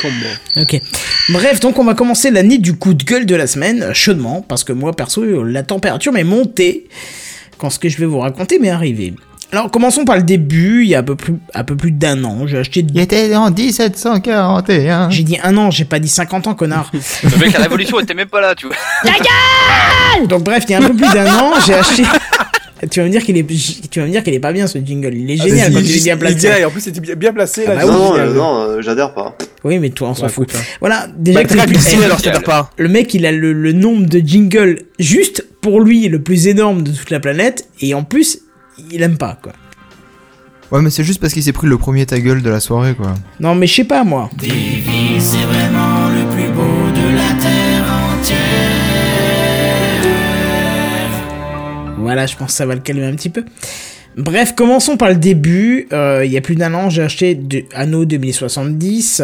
Combo. 0.00 0.26
Ok. 0.56 0.80
Bref, 1.30 1.58
donc 1.60 1.78
on 1.78 1.84
va 1.84 1.94
commencer 1.94 2.30
l'année 2.30 2.58
du 2.58 2.76
coup 2.76 2.94
de 2.94 3.02
gueule 3.02 3.26
de 3.26 3.34
la 3.34 3.46
semaine, 3.48 3.92
chaudement, 3.94 4.42
parce 4.42 4.62
que 4.62 4.72
moi 4.72 4.92
perso, 4.94 5.42
la 5.44 5.62
température 5.64 6.12
m'est 6.12 6.22
montée 6.24 6.88
quand 7.58 7.68
ce 7.70 7.78
que 7.80 7.88
je 7.88 7.98
vais 7.98 8.06
vous 8.06 8.20
raconter 8.20 8.58
m'est 8.60 8.70
arrivé. 8.70 9.14
Alors 9.50 9.70
commençons 9.70 10.04
par 10.04 10.16
le 10.16 10.22
début, 10.22 10.82
il 10.84 10.90
y 10.90 10.94
a 10.94 10.98
un 10.98 11.02
peu 11.02 11.16
plus, 11.16 11.34
un 11.54 11.64
peu 11.64 11.74
plus 11.74 11.90
d'un 11.90 12.22
an, 12.24 12.46
j'ai 12.46 12.58
acheté... 12.58 12.84
Il 12.92 13.00
était 13.00 13.34
en 13.34 13.50
1741. 13.50 15.08
J'ai 15.08 15.22
dit 15.22 15.38
un 15.42 15.56
an, 15.56 15.70
j'ai 15.70 15.86
pas 15.86 15.98
dit 15.98 16.08
50 16.08 16.48
ans, 16.48 16.54
connard. 16.54 16.90
Le 17.22 17.36
mec, 17.38 17.52
la 17.54 17.60
révolution 17.60 17.98
était 17.98 18.12
même 18.12 18.28
pas 18.28 18.42
là, 18.42 18.54
tu 18.54 18.66
vois. 18.66 18.76
Donc 20.26 20.42
bref, 20.44 20.64
il 20.68 20.72
y 20.72 20.74
a 20.74 20.78
un 20.78 20.82
peu 20.88 20.94
plus 20.94 21.08
d'un 21.14 21.26
an, 21.34 21.52
j'ai 21.66 21.74
acheté... 21.74 22.02
Tu 22.92 23.00
vas 23.00 23.06
me 23.06 23.10
dire 23.10 23.24
qu'il 23.24 23.36
est, 23.36 23.44
tu 23.90 23.98
vas 23.98 24.06
me 24.06 24.12
dire 24.12 24.22
qu'il 24.22 24.32
est 24.34 24.38
pas 24.38 24.52
bien 24.52 24.68
ce 24.68 24.78
jingle. 24.78 25.12
Il 25.12 25.28
est 25.32 25.36
génial 25.36 25.72
quand 25.72 25.80
il 25.80 25.96
est 25.96 26.04
bien 26.04 26.16
placé. 26.16 26.36
dirait, 26.36 26.64
en 26.64 26.70
plus, 26.70 26.80
c'était 26.80 27.00
bien, 27.00 27.16
bien 27.16 27.32
placé. 27.32 27.64
Ah 27.66 27.74
là, 27.74 27.84
bah 27.84 27.90
oui, 27.92 27.92
non, 27.92 28.16
euh, 28.16 28.32
non, 28.34 28.60
euh, 28.60 28.82
j'adhère 28.82 29.14
pas. 29.14 29.36
Oui, 29.64 29.80
mais 29.80 29.90
toi, 29.90 30.10
on 30.10 30.14
s'en 30.14 30.26
Ouais, 30.26 30.28
fout. 30.28 30.48
hein. 30.54 30.60
Voilà, 30.78 31.08
déjà 31.16 31.40
Bah, 31.42 31.44
que 31.48 32.04
alors, 32.04 32.22
t'adhères 32.22 32.44
pas. 32.44 32.70
le 32.78 32.88
mec, 32.88 33.12
il 33.14 33.26
a 33.26 33.32
le, 33.32 33.52
le 33.52 33.72
nombre 33.72 34.06
de 34.06 34.20
jingles 34.24 34.78
juste 35.00 35.44
pour 35.60 35.80
lui 35.80 36.06
le 36.06 36.22
plus 36.22 36.46
énorme 36.46 36.82
de 36.84 36.92
toute 36.92 37.10
la 37.10 37.18
planète, 37.18 37.68
et 37.80 37.94
en 37.94 38.04
plus, 38.04 38.42
il 38.90 39.02
aime 39.02 39.18
pas, 39.18 39.38
quoi. 39.40 39.52
Ouais, 40.70 40.82
mais 40.82 40.90
c'est 40.90 41.04
juste 41.04 41.20
parce 41.20 41.32
qu'il 41.32 41.42
s'est 41.42 41.52
pris 41.52 41.66
le 41.66 41.78
premier 41.78 42.04
ta 42.04 42.20
gueule 42.20 42.42
de 42.42 42.50
la 42.50 42.60
soirée, 42.60 42.94
quoi. 42.94 43.14
Non, 43.40 43.54
mais 43.54 43.66
je 43.66 43.74
sais 43.74 43.84
pas, 43.84 44.04
moi. 44.04 44.28
Voilà, 51.96 52.26
je 52.26 52.36
pense 52.36 52.48
que 52.48 52.56
ça 52.56 52.66
va 52.66 52.74
le 52.74 52.80
calmer 52.80 53.06
un 53.06 53.14
petit 53.14 53.30
peu. 53.30 53.44
Bref, 54.16 54.54
commençons 54.54 54.96
par 54.96 55.08
le 55.08 55.16
début. 55.16 55.88
Euh, 55.92 56.22
il 56.24 56.32
y 56.32 56.36
a 56.36 56.40
plus 56.40 56.56
d'un 56.56 56.74
an, 56.74 56.90
j'ai 56.90 57.02
acheté 57.02 57.34
de 57.34 57.64
Anno 57.74 58.04
2070 58.04 59.22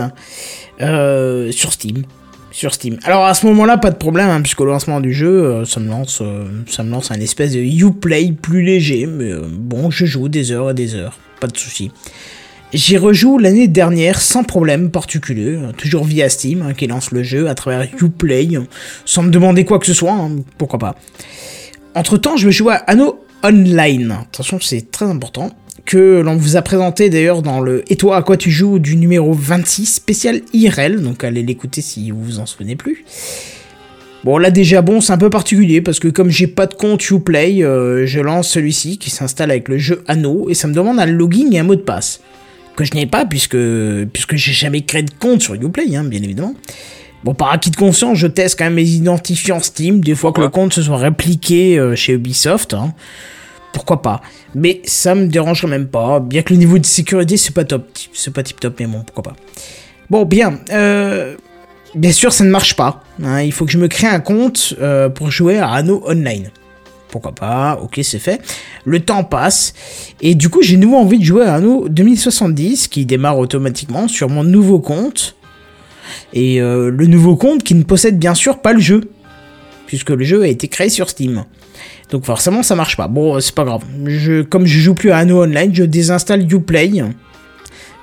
euh, 0.80 1.52
sur 1.52 1.72
Steam. 1.72 2.04
Sur 2.54 2.72
Steam. 2.72 2.98
Alors 3.02 3.24
à 3.24 3.34
ce 3.34 3.46
moment-là, 3.46 3.78
pas 3.78 3.90
de 3.90 3.96
problème, 3.96 4.30
hein, 4.30 4.40
puisqu'au 4.40 4.64
lancement 4.64 5.00
du 5.00 5.12
jeu, 5.12 5.44
euh, 5.44 5.64
ça 5.64 5.80
me 5.80 5.88
lance, 5.88 6.20
euh, 6.22 6.44
ça 6.68 6.84
me 6.84 6.90
lance 6.90 7.10
un 7.10 7.18
espèce 7.18 7.50
de 7.50 7.58
Uplay 7.58 8.30
plus 8.30 8.62
léger, 8.62 9.06
mais 9.06 9.32
euh, 9.32 9.42
bon, 9.50 9.90
je 9.90 10.04
joue 10.04 10.28
des 10.28 10.52
heures 10.52 10.70
et 10.70 10.74
des 10.74 10.94
heures, 10.94 11.18
pas 11.40 11.48
de 11.48 11.56
souci. 11.56 11.90
J'y 12.72 12.96
rejoue 12.96 13.38
l'année 13.38 13.66
dernière 13.66 14.20
sans 14.20 14.44
problème 14.44 14.92
particulier, 14.92 15.58
toujours 15.76 16.04
via 16.04 16.28
Steam, 16.28 16.62
hein, 16.62 16.74
qui 16.74 16.86
lance 16.86 17.10
le 17.10 17.24
jeu 17.24 17.48
à 17.48 17.56
travers 17.56 17.88
Uplay, 18.00 18.48
sans 19.04 19.24
me 19.24 19.30
demander 19.30 19.64
quoi 19.64 19.80
que 19.80 19.86
ce 19.86 19.94
soit, 19.94 20.12
hein, 20.12 20.30
pourquoi 20.56 20.78
pas. 20.78 20.94
Entre 21.96 22.18
temps, 22.18 22.36
je 22.36 22.46
vais 22.46 22.52
jouer 22.52 22.74
à 22.74 22.84
Anno 22.86 23.24
Online. 23.42 24.18
Attention, 24.30 24.60
c'est 24.60 24.92
très 24.92 25.06
important. 25.06 25.50
Que 25.84 26.20
l'on 26.20 26.36
vous 26.36 26.56
a 26.56 26.62
présenté 26.62 27.10
d'ailleurs 27.10 27.42
dans 27.42 27.60
le 27.60 27.84
Et 27.92 27.96
toi 27.96 28.16
à 28.16 28.22
quoi 28.22 28.36
tu 28.36 28.50
joues 28.50 28.78
du 28.78 28.96
numéro 28.96 29.32
26 29.34 29.86
spécial 29.86 30.40
IRL, 30.52 31.02
donc 31.02 31.24
allez 31.24 31.42
l'écouter 31.42 31.82
si 31.82 32.10
vous 32.10 32.22
vous 32.22 32.38
en 32.38 32.46
souvenez 32.46 32.74
plus. 32.74 33.04
Bon 34.24 34.38
là 34.38 34.50
déjà 34.50 34.80
bon 34.80 35.02
c'est 35.02 35.12
un 35.12 35.18
peu 35.18 35.28
particulier 35.28 35.82
parce 35.82 36.00
que 36.00 36.08
comme 36.08 36.30
j'ai 36.30 36.46
pas 36.46 36.66
de 36.66 36.72
compte 36.72 37.10
Uplay, 37.10 37.62
euh, 37.62 38.06
je 38.06 38.20
lance 38.20 38.48
celui-ci 38.48 38.96
qui 38.96 39.10
s'installe 39.10 39.50
avec 39.50 39.68
le 39.68 39.76
jeu 39.76 40.02
Anno 40.08 40.48
et 40.48 40.54
ça 40.54 40.66
me 40.66 40.72
demande 40.72 40.98
un 40.98 41.04
login 41.04 41.50
et 41.52 41.58
un 41.58 41.64
mot 41.64 41.74
de 41.74 41.82
passe 41.82 42.20
que 42.74 42.84
je 42.84 42.94
n'ai 42.94 43.04
pas 43.04 43.26
puisque 43.26 43.58
puisque 44.14 44.36
j'ai 44.36 44.52
jamais 44.52 44.80
créé 44.80 45.02
de 45.02 45.10
compte 45.20 45.42
sur 45.42 45.52
Uplay 45.52 45.94
hein, 45.94 46.04
bien 46.04 46.22
évidemment. 46.22 46.54
Bon 47.22 47.34
par 47.34 47.52
acquis 47.52 47.70
de 47.70 47.76
conscience 47.76 48.16
je 48.16 48.26
teste 48.26 48.58
quand 48.58 48.64
même 48.64 48.74
mes 48.74 48.88
identifiants 48.88 49.60
Steam 49.60 50.00
des 50.00 50.14
fois 50.14 50.32
que 50.32 50.40
le 50.40 50.48
compte 50.48 50.72
se 50.72 50.80
soit 50.80 50.96
répliqué 50.96 51.78
euh, 51.78 51.94
chez 51.94 52.14
Ubisoft. 52.14 52.72
Hein. 52.72 52.94
Pourquoi 53.74 54.00
pas 54.00 54.22
Mais 54.54 54.80
ça 54.84 55.14
me 55.14 55.26
dérangerait 55.26 55.68
même 55.68 55.88
pas 55.88 56.20
bien 56.20 56.40
que 56.40 56.54
le 56.54 56.58
niveau 56.58 56.78
de 56.78 56.86
sécurité 56.86 57.36
c'est 57.36 57.52
pas 57.52 57.64
top 57.64 57.86
c'est 58.14 58.32
pas 58.32 58.42
tip 58.42 58.58
top 58.58 58.76
mais 58.80 58.86
bon 58.86 59.02
pourquoi 59.02 59.34
pas. 59.34 59.36
Bon 60.08 60.24
bien 60.24 60.60
euh, 60.70 61.36
Bien 61.94 62.10
sûr, 62.10 62.32
ça 62.32 62.44
ne 62.44 62.50
marche 62.50 62.74
pas. 62.74 63.04
Hein. 63.22 63.42
il 63.42 63.52
faut 63.52 63.64
que 63.64 63.70
je 63.70 63.78
me 63.78 63.86
crée 63.86 64.08
un 64.08 64.18
compte 64.18 64.74
euh, 64.80 65.08
pour 65.08 65.30
jouer 65.30 65.58
à 65.58 65.70
Anno 65.70 66.02
Online. 66.08 66.50
Pourquoi 67.08 67.32
pas 67.32 67.78
Ok, 67.80 68.00
c'est 68.02 68.18
fait. 68.18 68.40
Le 68.84 68.98
temps 68.98 69.22
passe. 69.22 69.74
Et 70.20 70.34
du 70.34 70.48
coup, 70.48 70.60
j'ai 70.62 70.76
nouveau 70.76 70.96
envie 70.96 71.20
de 71.20 71.24
jouer 71.24 71.44
à 71.44 71.54
Anno 71.54 71.88
2070 71.88 72.88
qui 72.88 73.06
démarre 73.06 73.38
automatiquement 73.38 74.08
sur 74.08 74.28
mon 74.28 74.42
nouveau 74.42 74.80
compte. 74.80 75.36
Et 76.32 76.60
euh, 76.60 76.90
le 76.90 77.06
nouveau 77.06 77.36
compte 77.36 77.62
qui 77.62 77.76
ne 77.76 77.84
possède 77.84 78.18
bien 78.18 78.34
sûr 78.34 78.58
pas 78.58 78.72
le 78.72 78.80
jeu. 78.80 79.02
Puisque 79.86 80.10
le 80.10 80.24
jeu 80.24 80.42
a 80.42 80.48
été 80.48 80.66
créé 80.66 80.88
sur 80.88 81.08
Steam. 81.08 81.44
Donc 82.10 82.24
forcément, 82.24 82.62
ça 82.62 82.74
marche 82.74 82.96
pas. 82.96 83.08
Bon, 83.08 83.40
c'est 83.40 83.54
pas 83.54 83.64
grave. 83.64 83.82
Je, 84.06 84.42
comme 84.42 84.66
je 84.66 84.78
joue 84.78 84.94
plus 84.94 85.10
à 85.10 85.18
Anno 85.18 85.42
Online, 85.42 85.74
je 85.74 85.84
désinstalle 85.84 86.50
Uplay 86.52 87.02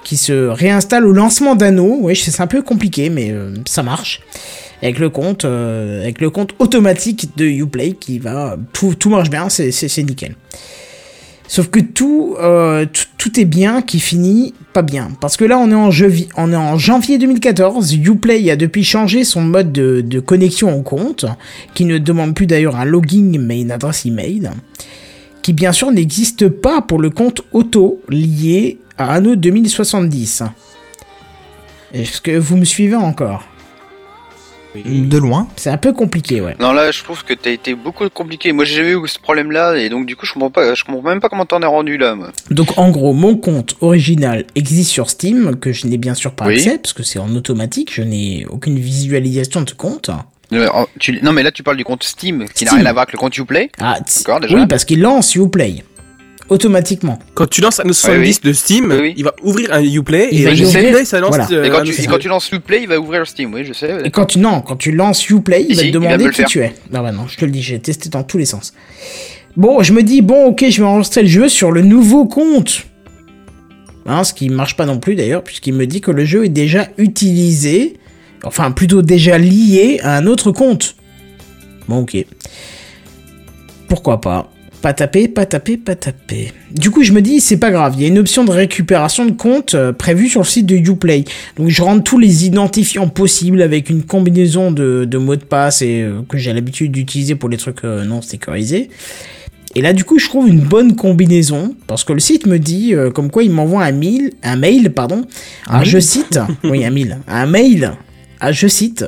qui 0.04 0.18
se 0.18 0.48
réinstalle 0.48 1.06
au 1.06 1.14
lancement 1.14 1.56
d'anneau. 1.56 2.00
Oui, 2.02 2.16
c'est 2.16 2.42
un 2.42 2.48
peu 2.48 2.62
compliqué, 2.62 3.10
mais 3.10 3.32
euh, 3.32 3.54
ça 3.66 3.84
marche. 3.84 4.22
Avec 4.82 4.98
le 4.98 5.10
compte, 5.10 5.46
euh, 5.46 6.02
avec 6.02 6.22
le 6.22 6.32
compte 6.32 6.56
automatique 6.58 7.30
de 7.38 7.46
Uplay 7.46 7.94
qui 7.94 8.18
va, 8.18 8.58
tout, 8.74 8.96
tout 8.96 9.10
marche 9.10 9.30
bien, 9.30 9.48
c'est 9.50 10.04
nickel. 10.04 10.36
Sauf 11.52 11.68
que 11.68 11.82
tout, 11.82 12.38
euh, 12.40 12.86
tout, 13.18 13.38
est 13.38 13.44
bien 13.44 13.82
qui 13.82 14.00
finit 14.00 14.54
pas 14.72 14.84
bien. 14.84 15.12
Parce 15.20 15.36
que 15.36 15.44
là, 15.44 15.58
on 15.58 15.70
est 15.70 16.30
en, 16.38 16.54
en 16.54 16.78
janvier 16.78 17.18
2014. 17.18 17.94
Uplay 17.94 18.50
a 18.50 18.56
depuis 18.56 18.86
changé 18.86 19.26
son 19.26 19.42
mode 19.42 19.74
de, 19.74 20.00
de 20.00 20.22
connexion 20.22 20.74
au 20.74 20.82
compte, 20.82 21.26
qui 21.74 21.84
ne 21.84 21.98
demande 21.98 22.36
plus 22.36 22.48
d'ailleurs 22.48 22.78
un 22.78 22.86
login 22.86 23.38
mais 23.38 23.60
une 23.60 23.72
adresse 23.72 24.06
email, 24.06 24.50
qui 25.42 25.52
bien 25.52 25.74
sûr 25.74 25.92
n'existe 25.92 26.48
pas 26.48 26.82
pour 26.82 27.02
le 27.02 27.10
compte 27.10 27.42
auto 27.52 28.02
lié 28.08 28.78
à 28.98 29.16
Anno 29.16 29.36
2070. 29.36 30.44
Est-ce 31.94 32.22
que 32.22 32.32
vous 32.32 32.56
me 32.56 32.64
suivez 32.64 32.96
encore? 32.96 33.51
De 34.76 35.18
loin. 35.18 35.48
C'est 35.56 35.70
un 35.70 35.78
peu 35.78 35.94
compliqué, 35.94 36.42
ouais. 36.42 36.56
Non, 36.60 36.72
là, 36.72 36.92
je 36.92 37.04
trouve 37.04 37.24
que 37.24 37.34
t'as 37.34 37.52
été 37.52 37.76
beaucoup 37.76 38.08
compliqué. 38.10 38.54
Moi, 38.54 38.66
j'ai 38.66 38.76
jamais 38.76 38.92
eu 38.94 39.08
ce 39.08 39.20
problème-là, 39.20 39.76
et 39.78 39.90
donc, 39.90 40.06
du 40.06 40.16
coup, 40.16 40.26
je 40.26 40.34
comprends 40.34 40.52
pas, 40.52 40.74
je 40.74 40.84
comprends 40.84 41.10
même 41.10 41.20
pas 41.20 41.30
comment 41.30 41.46
t'en 41.46 41.62
es 41.62 41.66
rendu 41.66 41.98
là, 41.98 42.16
moi. 42.16 42.32
Donc, 42.50 42.78
en 42.78 42.90
gros, 42.90 43.14
mon 43.14 43.36
compte 43.36 43.76
original 43.82 44.46
existe 44.56 44.92
sur 44.92 45.10
Steam, 45.10 45.58
que 45.58 45.72
je 45.72 45.88
n'ai 45.88 45.98
bien 45.98 46.14
sûr 46.14 46.32
pas 46.34 46.46
accès, 46.46 46.78
parce 46.78 46.94
que 46.94 47.04
c'est 47.04 47.20
en 47.20 47.36
automatique, 47.36 47.94
je 47.94 48.02
n'ai 48.02 48.46
aucune 48.50 48.80
visualisation 48.80 49.62
de 49.62 49.70
ce 49.70 49.76
compte. 49.76 50.10
Euh, 50.54 50.68
non, 51.22 51.32
mais 51.32 51.44
là, 51.44 51.52
tu 51.52 51.64
parles 51.64 51.78
du 51.78 51.86
compte 51.86 52.04
Steam, 52.04 52.46
qui 52.54 52.66
n'a 52.66 52.74
rien 52.74 52.86
à 52.86 52.92
voir 52.92 53.04
avec 53.04 53.14
le 53.14 53.20
compte 53.20 53.38
Uplay. 53.38 53.72
Ah, 53.80 54.00
déjà 54.42 54.56
Oui, 54.56 54.68
parce 54.68 54.86
qu'il 54.86 55.02
lance 55.02 55.36
Uplay 55.36 55.84
automatiquement. 56.52 57.18
Quand 57.34 57.50
tu 57.50 57.62
lances 57.62 57.80
un 57.80 57.92
70 57.92 58.42
de 58.42 58.52
Steam, 58.52 58.94
il 59.16 59.24
va 59.24 59.34
ouvrir 59.42 59.74
un 59.74 59.82
Uplay 59.82 60.28
et 60.32 60.44
va 60.44 60.52
Uplay, 60.52 61.06
ça 61.06 61.22
lance. 61.22 61.38
Euh, 61.50 61.64
et, 61.64 61.70
quand 61.70 61.82
tu, 61.84 61.94
quand 62.04 62.20
tu, 62.20 62.28
lances 62.28 62.52
Uplay, 62.52 62.82
il 62.84 62.90
va 62.90 63.00
ouvrir 63.00 63.26
Steam, 63.26 63.54
oui, 63.54 63.64
je 63.66 63.72
sais. 63.72 64.00
Et 64.04 64.12
quand 64.12 64.26
tu 64.26 64.40
non, 64.40 64.60
quand 64.60 64.76
tu 64.76 64.92
lances 64.92 65.28
Uplay, 65.30 65.66
il 65.70 65.78
va 65.78 65.84
te 65.84 65.88
demander 65.88 66.30
qui 66.30 66.44
tu 66.44 66.60
es. 66.60 66.74
Non, 66.92 67.02
bah 67.02 67.14
non, 67.14 67.26
je 67.28 67.38
te 67.38 67.46
le 67.46 67.52
dis, 67.52 67.62
j'ai 67.62 67.80
testé 67.80 68.10
dans 68.10 68.24
tous 68.24 68.38
les 68.38 68.46
sens. 68.46 68.74
Bon, 69.56 69.82
je 69.82 69.94
me 69.94 70.04
dis 70.04 70.22
bon, 70.22 70.48
ok, 70.48 70.66
je 70.70 70.82
vais 70.82 70.88
enregistrer 70.88 71.22
le 71.24 71.30
jeu 71.30 71.48
sur 71.48 71.72
le 71.72 71.82
nouveau 71.82 72.26
compte. 72.26 72.86
Hein, 74.06 74.26
ce 74.26 74.34
qui 74.34 74.50
marche 74.50 74.76
pas 74.76 74.86
non 74.86 75.00
plus 75.00 75.16
d'ailleurs, 75.16 75.44
puisqu'il 75.44 75.74
me 75.74 75.88
dit 75.88 76.02
que 76.02 76.12
le 76.12 76.26
jeu 76.26 76.46
est 76.46 76.50
déjà 76.50 76.90
utilisé, 76.98 77.98
enfin 78.44 78.72
plutôt 78.72 79.02
déjà 79.02 79.38
lié 79.38 80.02
à 80.04 80.18
un 80.18 80.28
autre 80.28 80.52
compte. 80.52 80.96
Bon, 81.88 82.00
ok. 82.00 82.26
Pourquoi 83.88 84.20
pas 84.20 84.50
pas 84.82 84.94
taper, 84.94 85.28
pas 85.28 85.46
taper, 85.46 85.78
pas 85.78 85.96
taper. 85.96 86.52
Du 86.72 86.90
coup, 86.90 87.04
je 87.04 87.14
me 87.14 87.22
dis, 87.22 87.40
c'est 87.40 87.58
pas 87.58 87.72
grave, 87.72 87.94
il 87.96 88.02
y 88.02 88.06
a 88.06 88.08
une 88.08 88.18
option 88.18 88.44
de 88.44 88.52
récupération 88.52 89.26
de 89.26 89.32
compte 89.32 89.76
euh, 89.76 89.94
prévue 89.94 90.28
sur 90.28 90.42
le 90.42 90.46
site 90.46 90.66
de 90.66 90.76
Uplay. 90.76 91.24
Donc, 91.58 91.70
je 91.70 91.82
rentre 91.82 92.04
tous 92.04 92.18
les 92.18 92.46
identifiants 92.46 93.08
possibles 93.08 93.62
avec 93.62 93.90
une 93.90 94.04
combinaison 94.04 94.72
de, 94.72 95.18
mots 95.18 95.36
de 95.36 95.44
passe 95.44 95.82
et 95.82 96.02
euh, 96.02 96.22
que 96.28 96.38
j'ai 96.38 96.52
l'habitude 96.54 96.92
d'utiliser 96.92 97.36
pour 97.36 97.50
les 97.50 97.58
trucs 97.58 97.84
euh, 97.84 98.04
non 98.04 98.22
sécurisés. 98.22 98.90
Et 99.76 99.82
là, 99.82 99.94
du 99.94 100.04
coup, 100.04 100.20
je 100.20 100.28
trouve 100.28 100.50
une 100.50 100.60
bonne 100.60 100.96
combinaison 100.96 101.76
parce 101.88 102.04
que 102.04 102.12
le 102.12 102.20
site 102.20 102.46
me 102.46 102.60
dit 102.60 102.94
comme 103.16 103.32
quoi 103.32 103.42
il 103.44 103.52
m'envoie 103.52 103.86
un 103.86 103.94
mail, 103.94 104.32
un 104.44 104.58
mail, 104.58 104.92
pardon. 104.92 105.24
Un 105.68 105.86
je 105.86 105.98
cite, 105.98 106.40
oui, 106.66 106.84
un 106.84 106.90
mail, 106.90 107.20
un 107.26 107.46
mail, 107.46 107.94
à 108.42 108.52
je 108.52 108.68
cite, 108.68 109.06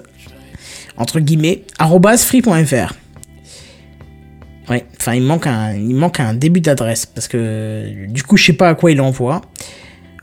entre 0.96 1.20
guillemets, 1.20 1.64
free.fr. 1.78 2.94
Ouais, 4.74 4.86
enfin 5.00 5.14
il 5.14 5.22
manque 5.22 5.46
un, 5.46 5.76
il 5.76 5.96
manque 5.96 6.20
un 6.20 6.34
début 6.34 6.60
d'adresse 6.60 7.06
parce 7.06 7.28
que 7.28 8.08
du 8.08 8.24
coup 8.24 8.38
je 8.38 8.46
sais 8.46 8.54
pas 8.54 8.70
à 8.70 8.74
quoi 8.74 8.92
il 8.92 9.00
envoie. 9.02 9.42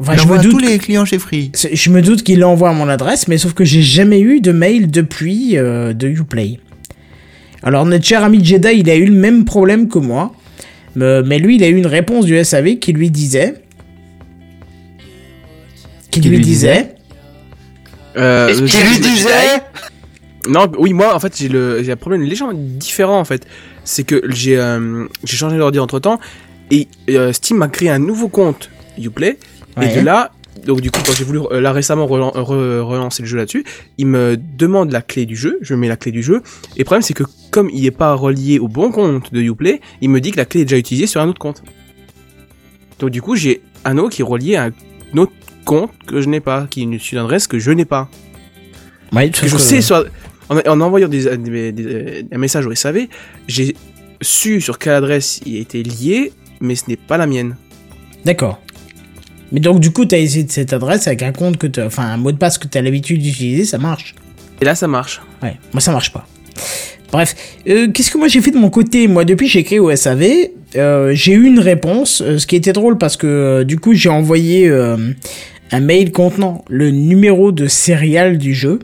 Enfin, 0.00 0.16
je 0.16 0.26
me 0.26 0.38
doute 0.38 0.50
tous 0.50 0.58
les 0.58 0.78
clients 0.78 1.04
chez 1.04 1.20
Free. 1.20 1.52
Je 1.54 1.90
me 1.90 2.02
doute 2.02 2.24
qu'il 2.24 2.40
l'envoie 2.40 2.70
à 2.70 2.72
mon 2.72 2.88
adresse, 2.88 3.28
mais 3.28 3.38
sauf 3.38 3.52
que 3.52 3.64
j'ai 3.64 3.82
jamais 3.82 4.18
eu 4.20 4.40
de 4.40 4.50
mail 4.50 4.90
depuis 4.90 5.56
euh, 5.56 5.92
de 5.92 6.08
Uplay. 6.08 6.58
Alors 7.62 7.84
notre 7.84 8.04
cher 8.04 8.24
ami 8.24 8.44
Jedi, 8.44 8.78
il 8.78 8.90
a 8.90 8.96
eu 8.96 9.04
le 9.04 9.14
même 9.14 9.44
problème 9.44 9.88
que 9.88 10.00
moi, 10.00 10.32
mais 10.96 11.38
lui 11.38 11.54
il 11.54 11.62
a 11.62 11.68
eu 11.68 11.76
une 11.76 11.86
réponse 11.86 12.24
du 12.24 12.42
SAV 12.42 12.80
qui 12.80 12.92
lui 12.92 13.10
disait, 13.10 13.54
qui, 16.10 16.22
lui, 16.22 16.40
disait, 16.40 16.96
euh, 18.16 18.52
qui 18.66 18.78
lui 18.78 18.98
disait. 18.98 19.62
Non, 20.48 20.66
oui, 20.78 20.94
moi, 20.94 21.14
en 21.14 21.20
fait, 21.20 21.36
j'ai 21.38 21.48
le, 21.48 21.82
j'ai 21.84 21.92
un 21.92 21.96
problème 21.96 22.22
légèrement 22.22 22.54
différent, 22.56 23.20
en 23.20 23.24
fait 23.24 23.46
c'est 23.90 24.04
que 24.04 24.22
j'ai 24.28 24.56
euh, 24.56 25.06
changé 25.24 25.58
d'ordi 25.58 25.80
entre 25.80 25.98
temps 25.98 26.20
et 26.70 26.86
euh, 27.10 27.32
Steam 27.32 27.58
m'a 27.58 27.68
créé 27.68 27.90
un 27.90 27.98
nouveau 27.98 28.28
compte 28.28 28.70
Uplay 28.96 29.36
et 29.82 29.94
de 29.94 30.00
là 30.00 30.30
donc 30.64 30.80
du 30.80 30.90
coup 30.90 31.00
quand 31.04 31.12
j'ai 31.12 31.24
voulu 31.24 31.40
euh, 31.50 31.60
là 31.60 31.72
récemment 31.72 32.06
relancer 32.06 33.22
le 33.22 33.28
jeu 33.28 33.36
là-dessus, 33.36 33.64
il 33.98 34.06
me 34.06 34.36
demande 34.36 34.92
la 34.92 35.02
clé 35.02 35.26
du 35.26 35.34
jeu, 35.34 35.58
je 35.62 35.74
mets 35.74 35.88
la 35.88 35.96
clé 35.96 36.12
du 36.12 36.22
jeu 36.22 36.42
et 36.76 36.80
le 36.80 36.84
problème 36.84 37.02
c'est 37.02 37.14
que 37.14 37.24
comme 37.50 37.68
il 37.70 37.82
n'est 37.82 37.90
pas 37.90 38.14
relié 38.14 38.60
au 38.60 38.68
bon 38.68 38.92
compte 38.92 39.32
de 39.32 39.40
Uplay, 39.40 39.80
il 40.00 40.10
me 40.10 40.20
dit 40.20 40.30
que 40.30 40.36
la 40.36 40.44
clé 40.44 40.60
est 40.60 40.64
déjà 40.64 40.78
utilisée 40.78 41.08
sur 41.08 41.20
un 41.20 41.28
autre 41.28 41.40
compte. 41.40 41.64
Donc 43.00 43.10
du 43.10 43.20
coup 43.22 43.34
j'ai 43.34 43.62
un 43.84 43.98
autre 43.98 44.14
qui 44.14 44.22
est 44.22 44.24
relié 44.24 44.54
à 44.54 44.64
un 44.66 45.18
autre 45.18 45.32
compte 45.64 45.90
que 46.06 46.20
je 46.20 46.28
n'ai 46.28 46.40
pas, 46.40 46.68
qui 46.70 46.82
est 46.82 47.12
une 47.12 47.18
adresse 47.18 47.48
que 47.48 47.58
je 47.58 47.72
n'ai 47.72 47.86
pas. 47.86 48.08
Ouais, 49.12 49.30
que 49.30 49.48
je 49.48 49.56
sais 49.56 49.80
soit 49.80 50.04
en, 50.50 50.80
envoyant 50.80 51.08
des, 51.08 51.28
un 51.28 52.38
message 52.38 52.66
au 52.66 52.74
SAV, 52.74 53.06
j'ai 53.46 53.74
su 54.20 54.60
sur 54.60 54.78
quelle 54.78 54.94
adresse 54.94 55.40
il 55.46 55.56
était 55.56 55.82
lié, 55.82 56.32
mais 56.60 56.74
ce 56.74 56.84
n'est 56.88 56.96
pas 56.96 57.16
la 57.16 57.26
mienne. 57.26 57.56
D'accord. 58.24 58.60
Mais 59.52 59.60
donc 59.60 59.80
du 59.80 59.92
coup, 59.92 60.04
tu 60.04 60.14
as 60.14 60.18
essayé 60.18 60.44
de 60.44 60.50
cette 60.50 60.72
adresse 60.72 61.06
avec 61.06 61.22
un 61.22 61.32
compte 61.32 61.56
que 61.56 61.66
enfin 61.84 62.04
un 62.04 62.16
mot 62.16 62.32
de 62.32 62.36
passe 62.36 62.58
que 62.58 62.68
tu 62.68 62.78
as 62.78 62.82
l'habitude 62.82 63.20
d'utiliser, 63.20 63.64
ça 63.64 63.78
marche. 63.78 64.14
Et 64.60 64.64
là, 64.64 64.74
ça 64.74 64.86
marche. 64.86 65.20
Ouais, 65.42 65.56
moi 65.72 65.80
ça 65.80 65.92
marche 65.92 66.12
pas. 66.12 66.26
Bref, 67.12 67.34
euh, 67.68 67.90
qu'est-ce 67.90 68.10
que 68.10 68.18
moi 68.18 68.28
j'ai 68.28 68.40
fait 68.40 68.52
de 68.52 68.58
mon 68.58 68.70
côté? 68.70 69.08
Moi, 69.08 69.24
depuis 69.24 69.48
j'ai 69.48 69.60
écrit 69.60 69.80
au 69.80 69.94
SAV, 69.94 70.24
euh, 70.76 71.12
j'ai 71.14 71.32
eu 71.32 71.44
une 71.44 71.58
réponse, 71.58 72.20
euh, 72.20 72.38
ce 72.38 72.46
qui 72.46 72.54
était 72.54 72.72
drôle 72.72 72.98
parce 72.98 73.16
que 73.16 73.64
du 73.64 73.78
coup 73.78 73.94
j'ai 73.94 74.08
envoyé 74.08 74.70
un 75.72 75.80
mail 75.80 76.12
contenant 76.12 76.64
le 76.68 76.90
numéro 76.90 77.50
de 77.50 77.66
serial 77.66 78.38
du 78.38 78.54
jeu 78.54 78.78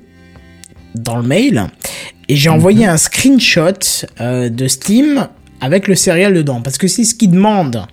dans 0.98 1.16
le 1.16 1.22
mail 1.22 1.66
et 2.28 2.36
j'ai 2.36 2.50
envoyé 2.50 2.84
mhm. 2.84 2.92
un 2.92 2.96
screenshot 2.96 4.06
euh, 4.20 4.48
de 4.48 4.66
Steam 4.68 5.28
avec 5.60 5.88
le 5.88 5.94
serial 5.94 6.34
dedans 6.34 6.60
parce 6.60 6.78
que 6.78 6.88
c'est 6.88 7.04
ce 7.04 7.14
qu'il 7.14 7.30
demande. 7.30 7.86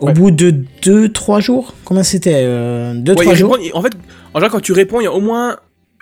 Au 0.00 0.12
bout 0.12 0.30
de 0.30 0.54
2-3 0.82 1.40
jours 1.40 1.74
Combien 1.84 2.04
c'était 2.04 2.44
2-3 2.44 2.46
euh, 2.46 3.34
jours 3.34 3.58
En 3.74 3.82
fait, 3.82 3.92
en 4.32 4.38
général, 4.38 4.50
quand 4.52 4.60
tu 4.60 4.72
réponds, 4.72 5.00
il 5.00 5.04
y 5.04 5.06
a 5.08 5.12
au 5.12 5.20
moins 5.20 5.56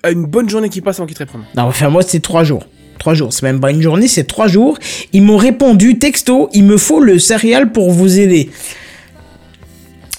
une 0.05 0.27
bonne 0.27 0.51
journée 0.51 0.69
qui 0.69 0.83
passe 0.83 0.99
avant 0.99 1.07
qu'ils 1.07 1.17
te 1.17 1.23
répondent. 1.23 1.45
Non, 1.57 1.63
enfin, 1.63 1.89
moi, 1.89 2.03
c'est 2.03 2.21
3 2.21 2.45
jours. 2.45 2.67
3 2.99 3.15
jours, 3.15 3.33
c'est 3.33 3.43
même 3.43 3.61
pas 3.61 3.71
une 3.71 3.81
journée, 3.81 4.09
c'est 4.09 4.25
3 4.25 4.49
jours. 4.49 4.79
Ils 5.13 5.23
m'ont 5.23 5.37
répondu 5.37 5.99
texto, 5.99 6.51
il 6.53 6.65
me 6.65 6.77
faut 6.77 7.01
le 7.01 7.19
serial 7.19 7.73
pour 7.73 7.91
vous 7.91 8.19
aider. 8.19 8.51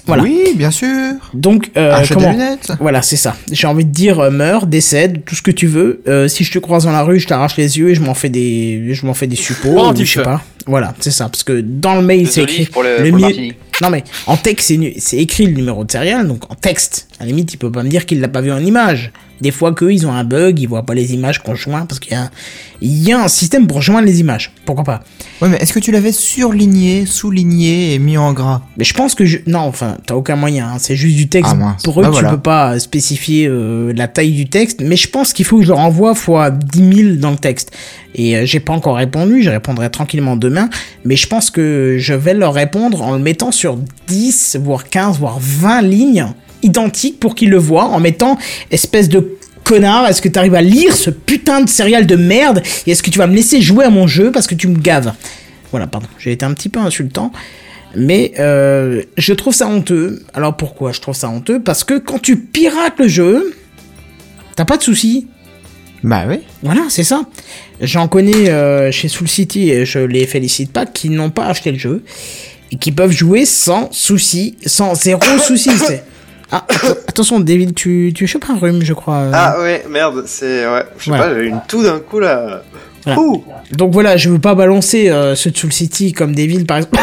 Voilà. 0.07 0.23
Oui, 0.23 0.53
bien 0.55 0.71
sûr. 0.71 0.87
Donc, 1.33 1.69
euh, 1.77 1.93
Achète 1.93 2.17
comment 2.17 2.31
des 2.31 2.37
lunettes. 2.37 2.71
Voilà, 2.79 3.01
c'est 3.01 3.15
ça. 3.17 3.35
J'ai 3.51 3.67
envie 3.67 3.85
de 3.85 3.91
dire, 3.91 4.19
euh, 4.19 4.29
meurs, 4.31 4.65
décède, 4.65 5.23
tout 5.25 5.35
ce 5.35 5.41
que 5.41 5.51
tu 5.51 5.67
veux. 5.67 6.01
Euh, 6.07 6.27
si 6.27 6.43
je 6.43 6.51
te 6.51 6.59
croise 6.59 6.85
dans 6.85 6.91
la 6.91 7.03
rue, 7.03 7.19
je 7.19 7.27
t'arrache 7.27 7.57
les 7.57 7.77
yeux 7.77 7.89
et 7.89 7.95
je 7.95 8.01
m'en 8.01 8.13
fais 8.13 8.29
des, 8.29 8.93
je 8.93 9.05
m'en 9.05 9.13
fais 9.13 9.27
des 9.27 9.35
suppos. 9.35 9.73
Bon, 9.73 9.91
ou 9.91 9.95
je 9.97 10.05
sais 10.05 10.23
pas. 10.23 10.41
Voilà, 10.65 10.93
c'est 10.99 11.11
ça. 11.11 11.25
Parce 11.29 11.43
que 11.43 11.61
dans 11.61 11.95
le 11.95 12.01
mail, 12.01 12.27
c'est 12.27 12.41
écrit. 12.43 12.65
pour 12.65 12.83
le- 12.83 13.03
le 13.03 13.09
pour 13.11 13.19
mi-. 13.19 13.53
Non 13.81 13.89
mais 13.91 14.03
en 14.25 14.37
texte, 14.37 14.73
c'est 14.97 15.17
écrit 15.17 15.45
le 15.45 15.53
numéro 15.53 15.83
de 15.83 15.91
serial, 15.91 16.27
donc 16.27 16.49
en 16.51 16.55
texte. 16.55 17.07
À 17.19 17.23
la 17.23 17.27
limite, 17.27 17.53
il 17.53 17.57
peut 17.57 17.71
pas 17.71 17.83
me 17.83 17.89
dire 17.89 18.05
qu'il 18.07 18.19
l'a 18.19 18.27
pas 18.27 18.41
vu 18.41 18.51
en 18.51 18.59
image. 18.59 19.11
Des 19.41 19.51
fois 19.51 19.73
qu'eux, 19.73 19.93
ils 19.93 20.05
ont 20.07 20.11
un 20.11 20.23
bug, 20.23 20.59
ils 20.59 20.67
voient 20.67 20.85
pas 20.85 20.93
les 20.95 21.13
images 21.13 21.39
qu'on 21.43 21.53
joint 21.55 21.85
parce 21.85 21.99
qu'il 21.99 22.13
y 22.13 22.15
a, 22.15 22.29
il 22.81 23.03
y 23.07 23.11
a 23.11 23.23
un 23.23 23.27
système 23.27 23.67
pour 23.67 23.81
joindre 23.81 24.05
les 24.07 24.19
images. 24.19 24.51
Pourquoi 24.65 24.83
pas? 24.83 25.03
Ouais, 25.41 25.49
mais 25.49 25.57
est-ce 25.57 25.73
que 25.73 25.79
tu 25.79 25.91
l'avais 25.91 26.11
surligné, 26.11 27.05
souligné 27.05 27.93
et 27.93 27.99
mis 27.99 28.17
en 28.17 28.33
gras? 28.33 28.61
Mais 28.77 28.83
je 28.83 28.93
pense 28.93 29.13
que 29.15 29.25
je... 29.25 29.37
non, 29.47 29.59
enfin, 29.59 29.97
t'as 30.05 30.15
aucun 30.15 30.35
moyen. 30.35 30.67
hein. 30.69 30.77
C'est 30.79 30.95
juste 30.95 31.15
du 31.15 31.27
texte. 31.29 31.53
Ah. 31.61 31.77
Pour 31.83 31.99
eux, 31.99 32.03
Bah, 32.03 32.09
tu 32.09 32.13
voilà. 32.13 32.29
peux 32.31 32.39
pas 32.39 32.79
spécifier 32.79 33.47
euh, 33.47 33.93
la 33.95 34.07
taille 34.07 34.31
du 34.31 34.47
texte. 34.49 34.81
Mais 34.83 34.95
je 34.95 35.07
pense 35.09 35.33
qu'il 35.33 35.45
faut 35.45 35.57
que 35.57 35.63
je 35.63 35.69
leur 35.69 35.79
envoie 35.79 36.15
fois 36.15 36.49
10 36.51 36.95
000 37.03 37.15
dans 37.17 37.31
le 37.31 37.37
texte. 37.37 37.71
Et 38.15 38.35
euh, 38.37 38.45
j'ai 38.45 38.59
pas 38.59 38.73
encore 38.73 38.95
répondu. 38.95 39.43
Je 39.43 39.49
répondrai 39.51 39.89
tranquillement 39.91 40.35
demain. 40.35 40.69
Mais 41.05 41.15
je 41.15 41.27
pense 41.27 41.51
que 41.51 41.97
je 41.99 42.13
vais 42.13 42.33
leur 42.33 42.53
répondre 42.55 43.01
en 43.03 43.13
le 43.13 43.19
mettant 43.19 43.51
sur 43.51 43.77
10, 44.07 44.57
voire 44.63 44.89
15, 44.89 45.19
voire 45.19 45.37
20 45.39 45.81
lignes 45.83 46.25
identiques 46.63 47.19
pour 47.19 47.35
qu'ils 47.35 47.49
le 47.49 47.57
voient. 47.57 47.85
En 47.85 47.99
mettant 47.99 48.37
espèce 48.71 49.09
de 49.09 49.37
connard, 49.63 50.07
est-ce 50.07 50.21
que 50.21 50.29
tu 50.29 50.39
arrives 50.39 50.55
à 50.55 50.61
lire 50.61 50.95
ce 50.95 51.09
putain 51.09 51.61
de 51.61 51.69
serial 51.69 52.05
de 52.05 52.15
merde? 52.15 52.61
Et 52.85 52.91
est-ce 52.91 53.03
que 53.03 53.09
tu 53.09 53.19
vas 53.19 53.27
me 53.27 53.35
laisser 53.35 53.61
jouer 53.61 53.85
à 53.85 53.89
mon 53.89 54.07
jeu 54.07 54.31
parce 54.31 54.47
que 54.47 54.55
tu 54.55 54.67
me 54.67 54.77
gaves? 54.77 55.13
Voilà, 55.71 55.87
pardon. 55.87 56.07
J'ai 56.17 56.31
été 56.31 56.45
un 56.45 56.53
petit 56.53 56.69
peu 56.69 56.79
insultant. 56.79 57.31
Mais 57.95 58.33
euh, 58.39 59.01
je 59.17 59.33
trouve 59.33 59.53
ça 59.53 59.67
honteux. 59.67 60.23
Alors 60.33 60.55
pourquoi 60.55 60.91
je 60.91 61.01
trouve 61.01 61.15
ça 61.15 61.29
honteux? 61.29 61.61
Parce 61.61 61.83
que 61.83 61.97
quand 61.97 62.19
tu 62.19 62.37
pirates 62.37 62.99
le 62.99 63.07
jeu, 63.07 63.53
t'as 64.55 64.65
pas 64.65 64.77
de 64.77 64.83
soucis. 64.83 65.27
Bah 66.03 66.25
oui. 66.27 66.39
Voilà, 66.63 66.83
c'est 66.89 67.03
ça. 67.03 67.23
J'en 67.81 68.07
connais 68.07 68.49
euh, 68.49 68.91
chez 68.91 69.07
Soul 69.07 69.27
City, 69.27 69.69
et 69.69 69.85
je 69.85 69.99
les 69.99 70.27
félicite 70.27 70.71
pas, 70.71 70.85
qui 70.85 71.09
n'ont 71.09 71.29
pas 71.29 71.47
acheté 71.47 71.71
le 71.71 71.77
jeu 71.77 72.03
et 72.71 72.77
qui 72.77 72.91
peuvent 72.91 73.11
jouer 73.11 73.45
sans 73.45 73.89
souci, 73.91 74.57
sans 74.65 74.93
zéro 74.93 75.21
souci. 75.39 75.69
Ah, 76.51 76.65
attention, 77.07 77.39
David, 77.39 77.75
tu, 77.75 78.11
tu 78.15 78.25
chopes 78.27 78.45
un 78.49 78.57
rhume, 78.57 78.81
je 78.83 78.93
crois. 78.93 79.15
euh. 79.15 79.31
Ah 79.33 79.59
ouais, 79.59 79.83
merde, 79.89 80.23
c'est. 80.25 80.65
Ouais, 80.67 80.83
je 80.97 81.05
sais 81.05 81.11
pas, 81.11 81.33
j'ai 81.35 81.47
une 81.47 81.61
toux 81.67 81.83
d'un 81.83 81.99
coup 81.99 82.19
là. 82.19 82.63
Voilà. 83.03 83.19
Ouh. 83.21 83.43
Donc 83.71 83.93
voilà, 83.93 84.17
je 84.17 84.29
veux 84.29 84.39
pas 84.39 84.55
balancer 84.55 85.09
euh, 85.09 85.35
ceux 85.35 85.51
de 85.51 85.57
Soul 85.57 85.71
City 85.73 86.11
comme 86.13 86.33
des 86.35 86.47
villes, 86.47 86.65
par 86.65 86.77
exemple, 86.77 86.97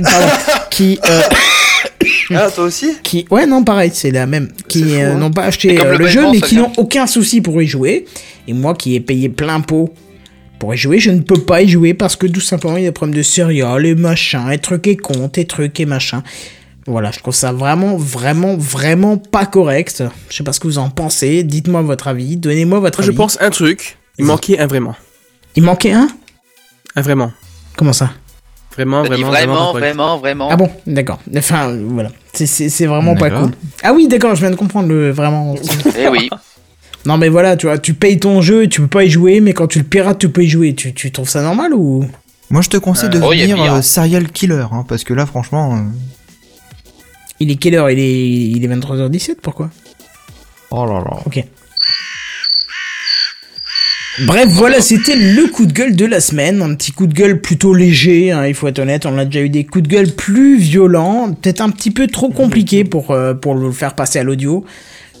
qui, 0.70 0.98
euh, 1.08 1.20
Ah, 2.32 2.48
toi 2.54 2.64
aussi? 2.64 2.92
qui, 3.02 3.26
ouais, 3.30 3.46
non, 3.46 3.64
pareil, 3.64 3.90
c'est 3.92 4.12
la 4.12 4.26
même, 4.26 4.48
qui 4.68 4.94
euh, 4.94 5.12
hein. 5.12 5.18
n'ont 5.18 5.32
pas 5.32 5.44
acheté 5.44 5.80
euh, 5.80 5.92
le 5.92 5.98
le 5.98 6.06
jeu, 6.06 6.22
mais 6.30 6.40
qui 6.40 6.56
n'ont 6.56 6.72
aucun 6.76 7.06
souci 7.08 7.40
pour 7.40 7.60
y 7.60 7.66
jouer. 7.66 8.06
Et 8.46 8.52
moi, 8.52 8.74
qui 8.74 8.94
ai 8.94 9.00
payé 9.00 9.28
plein 9.28 9.60
pot 9.60 9.92
pour 10.60 10.72
y 10.74 10.76
jouer, 10.76 10.98
je 11.00 11.10
ne 11.10 11.20
peux 11.20 11.40
pas 11.40 11.62
y 11.62 11.68
jouer 11.68 11.94
parce 11.94 12.14
que 12.16 12.26
tout 12.26 12.40
simplement 12.40 12.76
il 12.76 12.82
y 12.84 12.86
a 12.86 12.90
des 12.90 12.92
problèmes 12.92 13.16
de 13.16 13.22
serial 13.22 13.84
et 13.86 13.94
machin, 13.94 14.50
et 14.50 14.58
trucs 14.58 14.86
et 14.86 14.96
comptes, 14.96 15.38
et 15.38 15.44
trucs 15.46 15.80
et 15.80 15.86
machin. 15.86 16.22
Voilà, 16.86 17.10
je 17.10 17.18
trouve 17.20 17.34
ça 17.34 17.52
vraiment, 17.52 17.96
vraiment, 17.96 18.56
vraiment 18.56 19.16
pas 19.18 19.46
correct. 19.46 20.02
Je 20.30 20.36
sais 20.36 20.42
pas 20.44 20.52
ce 20.52 20.60
que 20.60 20.66
vous 20.66 20.78
en 20.78 20.88
pensez. 20.90 21.42
Dites-moi 21.42 21.82
votre 21.82 22.08
avis. 22.08 22.36
Donnez-moi 22.36 22.80
votre 22.80 22.98
Moi, 23.00 23.04
avis. 23.06 23.12
je 23.14 23.16
pense 23.16 23.38
un 23.40 23.50
truc. 23.50 23.98
Il 24.18 24.24
manquait 24.24 24.58
un 24.58 24.66
vraiment. 24.66 24.94
Il 25.56 25.62
manquait 25.62 25.92
un? 25.92 26.08
Un 26.96 27.02
vraiment. 27.02 27.32
Comment 27.76 27.92
ça? 27.92 28.10
Vraiment, 28.72 29.02
vraiment, 29.02 29.28
vraiment, 29.28 29.54
vraiment. 29.54 29.72
vraiment, 29.72 30.18
vraiment. 30.18 30.48
Ah 30.50 30.56
bon, 30.56 30.70
d'accord. 30.86 31.18
Enfin, 31.36 31.70
euh, 31.70 31.84
voilà. 31.90 32.10
C'est- 32.32 32.86
vraiment 32.86 33.14
pas 33.16 33.30
cool. 33.30 33.50
Ah 33.82 33.92
oui, 33.92 34.06
d'accord, 34.08 34.34
je 34.34 34.40
viens 34.40 34.50
de 34.50 34.56
comprendre 34.56 34.88
le 34.88 35.10
vraiment. 35.10 35.54
Eh 35.98 36.08
oui. 36.08 36.30
non, 37.04 37.18
mais 37.18 37.28
voilà, 37.28 37.56
tu 37.56 37.66
vois, 37.66 37.78
tu 37.78 37.94
payes 37.94 38.18
ton 38.18 38.40
jeu 38.40 38.64
et 38.64 38.68
tu 38.68 38.80
peux 38.80 38.86
pas 38.88 39.04
y 39.04 39.10
jouer, 39.10 39.40
mais 39.40 39.52
quand 39.52 39.66
tu 39.66 39.78
le 39.78 39.84
pirates, 39.84 40.18
tu 40.18 40.30
peux 40.30 40.44
y 40.44 40.48
jouer. 40.48 40.74
Tu, 40.74 40.94
tu 40.94 41.10
trouves 41.12 41.28
ça 41.28 41.42
normal 41.42 41.74
ou? 41.74 42.04
Moi, 42.48 42.62
je 42.62 42.68
te 42.68 42.76
conseille 42.78 43.10
de 43.10 43.18
oh, 43.18 43.32
devenir 43.32 43.56
pire. 43.56 43.74
euh, 43.74 43.82
serial 43.82 44.30
killer, 44.30 44.64
hein, 44.72 44.84
parce 44.88 45.04
que 45.04 45.14
là, 45.14 45.26
franchement. 45.26 45.84
Il 47.40 47.50
est 47.50 47.56
quelle 47.56 47.74
heure? 47.74 47.90
Il 47.90 47.98
est, 47.98 48.28
il 48.28 48.64
est 48.64 48.68
23h17, 48.68 49.36
pourquoi? 49.42 49.70
Oh 50.70 50.84
là 50.86 51.00
là. 51.00 51.18
Ok. 51.26 51.42
Bref, 54.26 54.48
voilà, 54.50 54.80
c'était 54.82 55.16
le 55.16 55.46
coup 55.48 55.64
de 55.66 55.72
gueule 55.72 55.96
de 55.96 56.04
la 56.04 56.20
semaine. 56.20 56.60
Un 56.60 56.74
petit 56.74 56.92
coup 56.92 57.06
de 57.06 57.14
gueule 57.14 57.40
plutôt 57.40 57.72
léger, 57.72 58.32
hein, 58.32 58.46
il 58.46 58.54
faut 58.54 58.68
être 58.68 58.78
honnête. 58.78 59.06
On 59.06 59.16
a 59.16 59.24
déjà 59.24 59.40
eu 59.40 59.48
des 59.48 59.64
coups 59.64 59.84
de 59.84 59.88
gueule 59.88 60.12
plus 60.12 60.58
violents, 60.58 61.32
peut-être 61.32 61.60
un 61.62 61.70
petit 61.70 61.90
peu 61.90 62.06
trop 62.06 62.28
compliqués 62.28 62.84
pour, 62.84 63.12
euh, 63.12 63.32
pour 63.34 63.54
le 63.54 63.72
faire 63.72 63.94
passer 63.94 64.18
à 64.18 64.22
l'audio. 64.24 64.64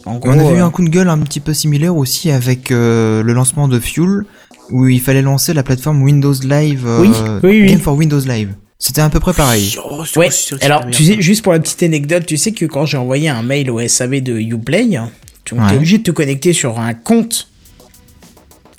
En 0.04 0.18
gros, 0.18 0.30
On 0.30 0.38
avait 0.38 0.56
eu 0.56 0.60
euh, 0.60 0.64
un 0.66 0.70
coup 0.70 0.84
de 0.84 0.90
gueule 0.90 1.08
un 1.08 1.18
petit 1.18 1.40
peu 1.40 1.54
similaire 1.54 1.96
aussi 1.96 2.30
avec 2.30 2.70
euh, 2.70 3.22
le 3.22 3.32
lancement 3.32 3.68
de 3.68 3.78
Fuel, 3.78 4.24
où 4.70 4.86
il 4.86 5.00
fallait 5.00 5.22
lancer 5.22 5.54
la 5.54 5.62
plateforme 5.62 6.02
Windows 6.02 6.34
Live, 6.42 6.84
euh, 6.86 7.00
Oui, 7.00 7.10
oui, 7.42 7.60
oui. 7.62 7.66
Game 7.68 7.80
for 7.80 7.96
Windows 7.96 8.20
Live. 8.20 8.54
C'était 8.82 9.02
à 9.02 9.10
peu 9.10 9.20
près 9.20 9.34
pareil. 9.34 9.76
Oh, 9.84 10.02
Ouais, 10.16 10.30
alors 10.62 10.86
tu 10.90 11.04
sais, 11.04 11.20
juste 11.20 11.42
pour 11.42 11.52
la 11.52 11.60
petite 11.60 11.82
anecdote, 11.82 12.24
tu 12.24 12.38
sais 12.38 12.52
que 12.52 12.64
quand 12.64 12.86
j'ai 12.86 12.96
envoyé 12.96 13.28
un 13.28 13.42
mail 13.42 13.70
au 13.70 13.86
SAV 13.86 14.22
de 14.22 14.38
Uplay, 14.38 14.98
tu 15.44 15.54
es 15.54 15.74
obligé 15.76 15.98
de 15.98 16.02
te 16.02 16.10
connecter 16.10 16.54
sur 16.54 16.80
un 16.80 16.94
compte. 16.94 17.48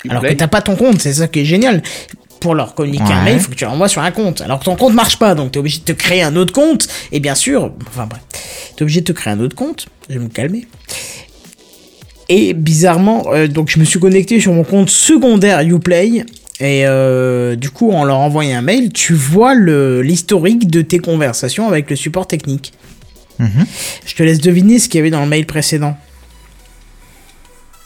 Alors 0.08 0.22
que 0.22 0.32
t'as 0.32 0.48
pas 0.48 0.60
ton 0.60 0.74
compte, 0.74 1.00
c'est 1.00 1.12
ça 1.14 1.28
qui 1.28 1.40
est 1.40 1.44
génial. 1.44 1.82
Pour 2.40 2.56
leur 2.56 2.74
communiquer 2.74 3.12
un 3.12 3.22
mail, 3.22 3.36
il 3.36 3.40
faut 3.40 3.50
que 3.50 3.54
tu 3.54 3.64
l'envoies 3.64 3.86
sur 3.88 4.02
un 4.02 4.10
compte. 4.10 4.40
Alors 4.40 4.58
que 4.58 4.64
ton 4.64 4.74
compte 4.74 4.94
marche 4.94 5.16
pas, 5.16 5.36
donc 5.36 5.52
t'es 5.52 5.60
obligé 5.60 5.78
de 5.78 5.84
te 5.84 5.92
créer 5.92 6.22
un 6.24 6.34
autre 6.34 6.52
compte. 6.52 6.88
Et 7.12 7.20
bien 7.20 7.36
sûr, 7.36 7.72
enfin 7.86 8.06
bref, 8.06 8.20
t'es 8.74 8.82
obligé 8.82 9.00
de 9.02 9.06
te 9.06 9.12
créer 9.12 9.32
un 9.32 9.38
autre 9.38 9.54
compte. 9.54 9.86
Je 10.08 10.14
vais 10.18 10.24
me 10.24 10.28
calmer. 10.28 10.66
Et 12.28 12.54
bizarrement, 12.54 13.26
euh, 13.32 13.46
donc 13.46 13.70
je 13.70 13.78
me 13.78 13.84
suis 13.84 14.00
connecté 14.00 14.40
sur 14.40 14.52
mon 14.52 14.64
compte 14.64 14.90
secondaire 14.90 15.60
Uplay. 15.60 16.24
Et 16.60 16.86
euh, 16.86 17.56
du 17.56 17.70
coup, 17.70 17.90
en 17.92 18.04
leur 18.04 18.18
envoyant 18.18 18.58
un 18.58 18.62
mail, 18.62 18.92
tu 18.92 19.14
vois 19.14 19.54
l'historique 19.54 20.70
de 20.70 20.82
tes 20.82 20.98
conversations 20.98 21.66
avec 21.68 21.90
le 21.90 21.96
support 21.96 22.26
technique. 22.26 22.72
Mhm. 23.38 23.64
Je 24.06 24.14
te 24.14 24.22
laisse 24.22 24.38
deviner 24.40 24.78
ce 24.78 24.88
qu'il 24.88 24.98
y 24.98 25.00
avait 25.00 25.10
dans 25.10 25.22
le 25.22 25.28
mail 25.28 25.46
précédent. 25.46 25.96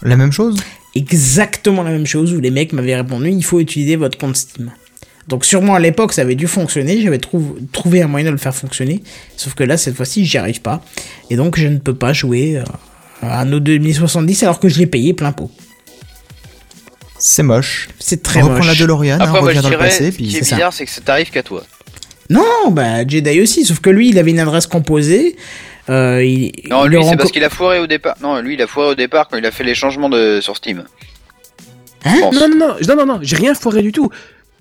La 0.02 0.16
même 0.16 0.32
chose? 0.32 0.58
Exactement 0.94 1.82
la 1.82 1.90
même 1.90 2.06
chose 2.06 2.32
où 2.34 2.40
les 2.40 2.50
mecs 2.50 2.72
m'avaient 2.72 2.96
répondu 2.96 3.30
il 3.30 3.44
faut 3.44 3.60
utiliser 3.60 3.96
votre 3.96 4.16
compte 4.18 4.36
Steam. 4.36 4.70
Donc 5.28 5.44
sûrement 5.44 5.74
à 5.74 5.80
l'époque 5.80 6.12
ça 6.12 6.22
avait 6.22 6.34
dû 6.36 6.46
fonctionner, 6.46 7.00
j'avais 7.02 7.18
trou- 7.18 7.56
trouvé 7.72 8.00
un 8.02 8.06
moyen 8.06 8.26
de 8.26 8.30
le 8.30 8.36
faire 8.38 8.54
fonctionner, 8.54 9.02
sauf 9.36 9.54
que 9.54 9.64
là 9.64 9.76
cette 9.76 9.94
fois-ci 9.94 10.24
j'y 10.24 10.38
arrive 10.38 10.60
pas. 10.62 10.82
Et 11.30 11.36
donc 11.36 11.58
je 11.58 11.66
ne 11.68 11.78
peux 11.78 11.94
pas 11.94 12.12
jouer 12.12 12.58
euh, 12.58 12.62
à 13.22 13.44
nos 13.44 13.60
2070 13.60 14.42
alors 14.44 14.60
que 14.60 14.68
je 14.68 14.78
l'ai 14.78 14.86
payé 14.86 15.12
plein 15.14 15.32
pot. 15.32 15.50
C'est 17.18 17.42
moche. 17.42 17.88
C'est 17.98 18.22
très 18.22 18.40
on 18.40 18.46
reprend 18.46 18.58
moche. 18.58 18.66
la 18.66 18.74
DeLorean, 18.74 19.14
hein, 19.14 19.18
Après, 19.20 19.38
on 19.38 19.42
moi, 19.42 19.52
je 19.52 19.58
revient 19.58 19.62
dans 19.62 19.70
le 19.70 19.76
dirais, 19.76 19.88
passé, 19.88 20.10
ce 20.10 20.16
qui 20.16 20.36
est 20.36 20.40
bizarre, 20.40 20.72
c'est 20.72 20.84
que 20.84 20.90
ça 20.90 21.00
t'arrive 21.00 21.30
qu'à 21.30 21.42
toi. 21.42 21.62
Non, 22.28 22.70
bah 22.70 23.06
Jedi 23.06 23.40
aussi, 23.40 23.64
sauf 23.64 23.78
que 23.78 23.90
lui 23.90 24.08
il 24.08 24.18
avait 24.18 24.32
une 24.32 24.40
adresse 24.40 24.66
composée. 24.66 25.36
Euh, 25.88 26.24
il, 26.24 26.52
Non, 26.68 26.86
il 26.86 26.90
lui, 26.90 27.04
c'est 27.04 27.16
parce 27.16 27.30
qu'il 27.30 27.44
a 27.44 27.50
foiré 27.50 27.78
au 27.78 27.86
départ. 27.86 28.16
Non, 28.20 28.40
lui, 28.40 28.54
il 28.54 28.62
a 28.62 28.66
foiré 28.66 28.90
au 28.90 28.94
départ 28.96 29.28
quand 29.28 29.36
il 29.36 29.46
a 29.46 29.52
fait 29.52 29.62
les 29.62 29.74
changements 29.74 30.08
de... 30.08 30.40
sur 30.40 30.56
Steam. 30.56 30.84
Hein. 32.04 32.16
Non, 32.20 32.32
non, 32.32 32.48
non, 32.48 32.76
non, 32.88 32.96
non, 32.96 33.06
non, 33.06 33.18
j'ai 33.22 33.36
rien 33.36 33.54
foiré 33.54 33.82
du 33.82 33.92
tout. 33.92 34.10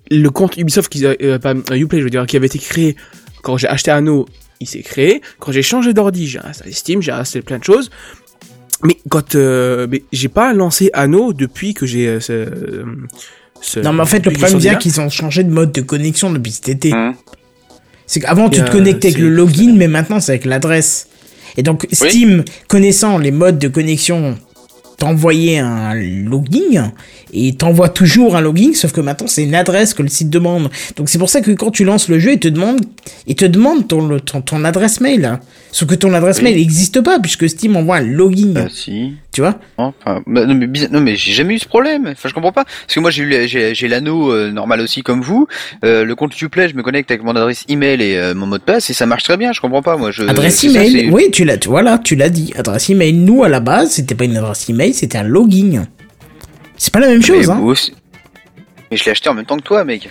Le 0.08 0.28
compte 0.30 0.56
Ubisoft, 0.56 0.88
qui, 0.88 1.04
euh, 1.04 1.38
pas 1.40 1.54
euh, 1.54 1.74
Uplay, 1.74 1.98
je 1.98 2.04
veux 2.04 2.10
dire, 2.10 2.24
qui 2.26 2.36
avait 2.36 2.46
été 2.46 2.60
créé 2.60 2.96
quand 3.46 3.56
j'ai 3.56 3.68
acheté 3.68 3.92
Anno, 3.92 4.26
il 4.58 4.66
s'est 4.66 4.82
créé. 4.82 5.22
Quand 5.38 5.52
j'ai 5.52 5.62
changé 5.62 5.94
d'ordi, 5.94 6.26
j'ai 6.26 6.40
installé 6.40 6.72
Steam, 6.72 7.00
j'ai 7.00 7.12
installé 7.12 7.44
plein 7.44 7.58
de 7.58 7.64
choses. 7.64 7.90
Mais 8.82 8.96
quand 9.08 9.34
euh, 9.34 9.86
mais 9.90 10.02
j'ai 10.12 10.28
pas 10.28 10.52
lancé 10.52 10.90
Anno 10.92 11.32
depuis 11.32 11.72
que 11.74 11.86
j'ai 11.86 12.06
euh, 12.08 12.20
ce, 12.20 12.46
ce- 13.60 13.80
Non 13.80 13.92
mais 13.92 14.02
en 14.02 14.06
fait 14.06 14.24
le 14.26 14.32
problème 14.32 14.60
sorti 14.60 14.78
qu'ils 14.78 15.00
ont 15.00 15.08
changé 15.08 15.44
de 15.44 15.50
mode 15.50 15.72
de 15.72 15.80
connexion 15.80 16.30
depuis 16.30 16.52
cet 16.52 16.68
été. 16.68 16.92
Hum. 16.92 17.14
C'est 18.06 18.20
qu'avant 18.20 18.48
tu 18.50 18.60
te 18.60 18.66
euh, 18.66 18.70
connectais 18.70 19.08
avec 19.08 19.16
c'est- 19.16 19.22
le 19.22 19.30
login, 19.30 19.74
mais 19.76 19.88
maintenant 19.88 20.20
c'est 20.20 20.32
avec 20.32 20.44
l'adresse. 20.44 21.08
Et 21.56 21.62
donc 21.62 21.86
Steam, 21.90 22.44
connaissant 22.68 23.16
les 23.18 23.30
modes 23.30 23.58
de 23.58 23.68
connexion, 23.68 24.36
t'envoyait 24.98 25.58
un 25.58 25.94
login 25.94 26.92
et 27.32 27.54
t'envoie 27.54 27.88
toujours 27.88 28.36
un 28.36 28.40
login, 28.40 28.72
sauf 28.74 28.92
que 28.92 29.00
maintenant 29.00 29.26
c'est 29.26 29.42
une 29.44 29.54
adresse 29.54 29.94
que 29.94 30.02
le 30.02 30.08
site 30.08 30.30
demande. 30.30 30.70
Donc 30.96 31.08
c'est 31.08 31.18
pour 31.18 31.28
ça 31.30 31.40
que 31.40 31.50
quand 31.52 31.70
tu 31.70 31.84
lances 31.84 32.08
le 32.08 32.18
jeu, 32.18 32.32
il 32.32 32.38
te 32.40 32.48
demande, 32.48 32.80
il 33.26 33.34
te 33.34 33.44
demande 33.44 33.86
ton, 33.88 34.18
ton, 34.20 34.40
ton 34.40 34.64
adresse 34.64 35.00
mail. 35.00 35.38
Sauf 35.72 35.88
que 35.88 35.94
ton 35.94 36.14
adresse 36.14 36.38
Oui. 36.38 36.44
mail 36.44 36.56
n'existe 36.56 37.02
pas 37.02 37.18
puisque 37.20 37.48
Steam 37.48 37.76
envoie 37.76 37.96
un 37.96 38.00
login. 38.02 38.52
Bah, 38.52 38.66
si. 38.70 39.12
Tu 39.32 39.42
vois? 39.42 39.58
Enfin, 39.76 40.22
bah, 40.26 40.46
non, 40.46 40.54
mais, 41.02 41.16
j'ai 41.16 41.32
jamais 41.32 41.54
eu 41.56 41.58
ce 41.58 41.68
problème. 41.68 42.06
Enfin, 42.12 42.30
je 42.30 42.32
comprends 42.32 42.52
pas. 42.52 42.64
Parce 42.64 42.94
que 42.94 43.00
moi, 43.00 43.10
j'ai 43.10 43.88
l'anneau 43.88 44.32
euh, 44.32 44.50
normal 44.50 44.80
aussi 44.80 45.02
comme 45.02 45.20
vous. 45.20 45.46
Euh, 45.84 46.04
le 46.04 46.14
compte 46.14 46.40
Uplay, 46.40 46.70
je 46.70 46.74
me 46.74 46.82
connecte 46.82 47.10
avec 47.10 47.22
mon 47.22 47.36
adresse 47.36 47.64
email 47.68 48.00
et 48.00 48.16
euh, 48.16 48.34
mon 48.34 48.46
mot 48.46 48.56
de 48.56 48.62
passe 48.62 48.88
et 48.88 48.94
ça 48.94 49.04
marche 49.04 49.24
très 49.24 49.36
bien. 49.36 49.52
Je 49.52 49.60
comprends 49.60 49.82
pas, 49.82 49.98
moi. 49.98 50.10
Je, 50.10 50.22
Adresse 50.22 50.60
ça, 50.62 50.68
email, 50.68 50.90
c'est- 50.92 51.10
oui, 51.10 51.24
tu 51.30 51.44
l'as, 51.44 51.58
tu- 51.58 51.68
voilà, 51.68 51.98
tu 52.02 52.16
l'as 52.16 52.30
dit. 52.30 52.54
Adresse 52.56 52.88
email, 52.88 53.12
nous 53.12 53.44
à 53.44 53.50
la 53.50 53.60
base, 53.60 53.90
c'était 53.90 54.14
pas 54.14 54.24
une 54.24 54.38
adresse 54.38 54.70
email, 54.70 54.85
c'était 54.92 55.18
un 55.18 55.22
login. 55.24 55.86
C'est 56.76 56.92
pas 56.92 57.00
la 57.00 57.08
même 57.08 57.18
Mais 57.18 57.24
chose, 57.24 57.50
hein. 57.50 57.60
aussi. 57.60 57.94
Mais 58.90 58.96
je 58.96 59.04
l'ai 59.04 59.10
acheté 59.12 59.28
en 59.28 59.34
même 59.34 59.44
temps 59.46 59.56
que 59.56 59.62
toi, 59.62 59.84
mec. 59.84 60.08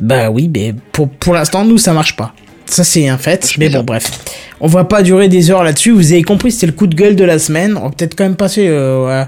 Bah 0.00 0.30
oui, 0.30 0.50
mais 0.52 0.74
pour, 0.92 1.08
pour 1.08 1.34
l'instant, 1.34 1.64
nous, 1.64 1.78
ça 1.78 1.92
marche 1.92 2.16
pas. 2.16 2.34
Ça, 2.66 2.84
c'est 2.84 3.08
un 3.08 3.16
fait. 3.18 3.54
Mais 3.58 3.68
bon, 3.70 3.82
bref. 3.82 4.10
On 4.60 4.66
va 4.66 4.84
pas 4.84 5.02
durer 5.02 5.28
des 5.28 5.50
heures 5.50 5.62
là-dessus. 5.64 5.90
Vous 5.92 6.12
avez 6.12 6.22
compris, 6.22 6.52
c'était 6.52 6.66
le 6.66 6.72
coup 6.72 6.86
de 6.86 6.94
gueule 6.94 7.16
de 7.16 7.24
la 7.24 7.38
semaine. 7.38 7.76
On 7.76 7.84
va 7.84 7.90
peut-être 7.90 8.14
quand 8.16 8.24
même 8.24 8.36
passer 8.36 8.66
euh, 8.68 9.24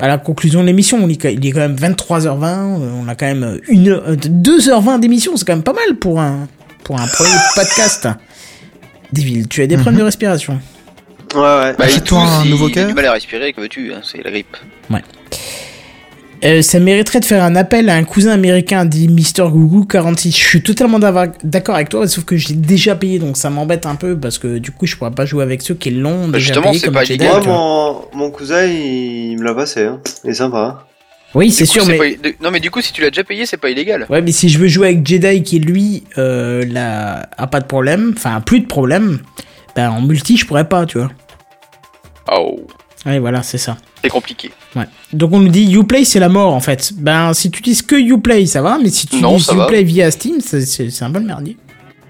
à, 0.00 0.08
la 0.08 0.18
conclusion 0.18 0.60
de 0.62 0.66
l'émission. 0.66 1.06
Il 1.08 1.12
est 1.46 1.52
quand 1.52 1.60
même 1.60 1.76
23h20. 1.76 2.42
euh, 2.42 2.90
On 3.00 3.06
a 3.08 3.14
quand 3.14 3.26
même 3.26 3.60
une, 3.68 3.88
heure- 3.90 4.02
euh, 4.08 4.16
2h20 4.16 4.98
d'émission. 5.00 5.36
C'est 5.36 5.44
quand 5.46 5.52
même 5.54 5.62
pas 5.62 5.72
mal 5.74 5.96
pour 5.98 6.20
un, 6.20 6.48
pour 6.82 7.00
un 7.00 7.06
premier 7.06 7.30
podcast. 7.54 8.08
Devil, 9.12 9.46
tu 9.48 9.62
as 9.62 9.66
des 9.68 9.76
problèmes 9.76 9.98
de 10.00 10.04
respiration. 10.04 10.58
Ouais, 11.34 11.40
ouais. 11.40 11.74
Bah, 11.78 11.84
Achète-toi 11.84 12.20
un 12.20 12.44
nouveau 12.44 12.68
cœur. 12.68 12.86
du 12.88 12.94
mal 12.94 13.06
à 13.06 13.12
respirer, 13.12 13.52
que 13.52 13.60
veux-tu, 13.60 13.92
hein, 13.92 14.00
c'est 14.02 14.22
la 14.22 14.30
grippe. 14.30 14.56
Euh, 16.44 16.60
ça 16.60 16.78
mériterait 16.78 17.20
de 17.20 17.24
faire 17.24 17.42
un 17.42 17.56
appel 17.56 17.88
à 17.88 17.94
un 17.94 18.04
cousin 18.04 18.32
américain 18.32 18.84
dit 18.84 19.08
Mister 19.08 19.44
Gougou 19.48 19.86
46. 19.86 20.30
Je 20.36 20.46
suis 20.46 20.62
totalement 20.62 20.98
d'accord 20.98 21.74
avec 21.74 21.88
toi, 21.88 22.06
sauf 22.06 22.24
que 22.24 22.36
j'ai 22.36 22.52
déjà 22.52 22.94
payé, 22.94 23.18
donc 23.18 23.38
ça 23.38 23.48
m'embête 23.48 23.86
un 23.86 23.94
peu 23.94 24.14
parce 24.14 24.36
que 24.38 24.58
du 24.58 24.70
coup 24.70 24.84
je 24.86 24.94
pourrais 24.96 25.10
pas 25.12 25.24
jouer 25.24 25.42
avec 25.42 25.62
ceux 25.62 25.74
qui 25.74 25.90
l'ont 25.90 26.28
déjà 26.28 26.38
justement, 26.52 26.70
payé 26.72 26.80
comme 26.82 26.94
pas. 26.94 27.40
Moi, 27.40 27.40
mon, 27.46 28.18
mon 28.18 28.30
cousin, 28.30 28.64
il, 28.66 29.30
il 29.32 29.38
me 29.38 29.44
l'a 29.44 29.54
passé. 29.54 29.84
Hein. 29.84 30.00
Il 30.22 30.30
est 30.30 30.34
sympa. 30.34 30.84
Oui, 31.34 31.50
c'est 31.50 31.64
sûr, 31.66 31.86
mais 31.86 31.96
pas 31.96 32.28
Non, 32.42 32.50
mais 32.50 32.60
du 32.60 32.70
coup, 32.70 32.80
si 32.82 32.92
tu 32.92 33.00
l'as 33.00 33.10
déjà 33.10 33.24
payé, 33.24 33.46
c'est 33.46 33.56
pas 33.56 33.70
illégal. 33.70 34.06
ouais, 34.10 34.20
mais 34.20 34.30
si 34.30 34.50
je 34.50 34.58
veux 34.58 34.68
jouer 34.68 34.88
avec 34.88 35.06
Jedi 35.06 35.42
qui 35.42 35.58
lui 35.60 36.04
euh, 36.18 36.64
là, 36.70 37.26
a 37.38 37.46
pas 37.46 37.60
de 37.60 37.66
problème, 37.66 38.12
enfin 38.16 38.42
plus 38.42 38.60
de 38.60 38.66
problème, 38.66 39.18
ben 39.74 39.88
en 39.90 40.02
multi 40.02 40.36
je 40.36 40.46
pourrais 40.46 40.68
pas, 40.68 40.84
tu 40.84 40.98
vois. 40.98 41.10
Oh, 42.32 42.60
Ouais, 43.06 43.18
voilà, 43.18 43.42
c'est 43.42 43.58
ça. 43.58 43.76
c'est 44.02 44.08
compliqué. 44.08 44.50
Ouais. 44.74 44.86
Donc 45.12 45.32
on 45.34 45.40
nous 45.40 45.48
dit 45.50 45.70
Uplay 45.74 46.04
c'est 46.06 46.20
la 46.20 46.30
mort 46.30 46.54
en 46.54 46.60
fait. 46.60 46.92
Ben 46.94 47.34
si 47.34 47.50
tu 47.50 47.58
utilises 47.58 47.82
que 47.82 47.96
Uplay 47.96 48.46
ça 48.46 48.62
va, 48.62 48.78
mais 48.82 48.88
si 48.88 49.06
tu 49.06 49.16
Non, 49.16 49.32
utilises 49.32 49.46
ça 49.46 49.54
va. 49.54 49.64
Uplay 49.64 49.82
via 49.84 50.10
Steam, 50.10 50.40
c'est- 50.40 50.64
un 51.04 51.10
le 51.20 51.26
merdier. 51.26 51.56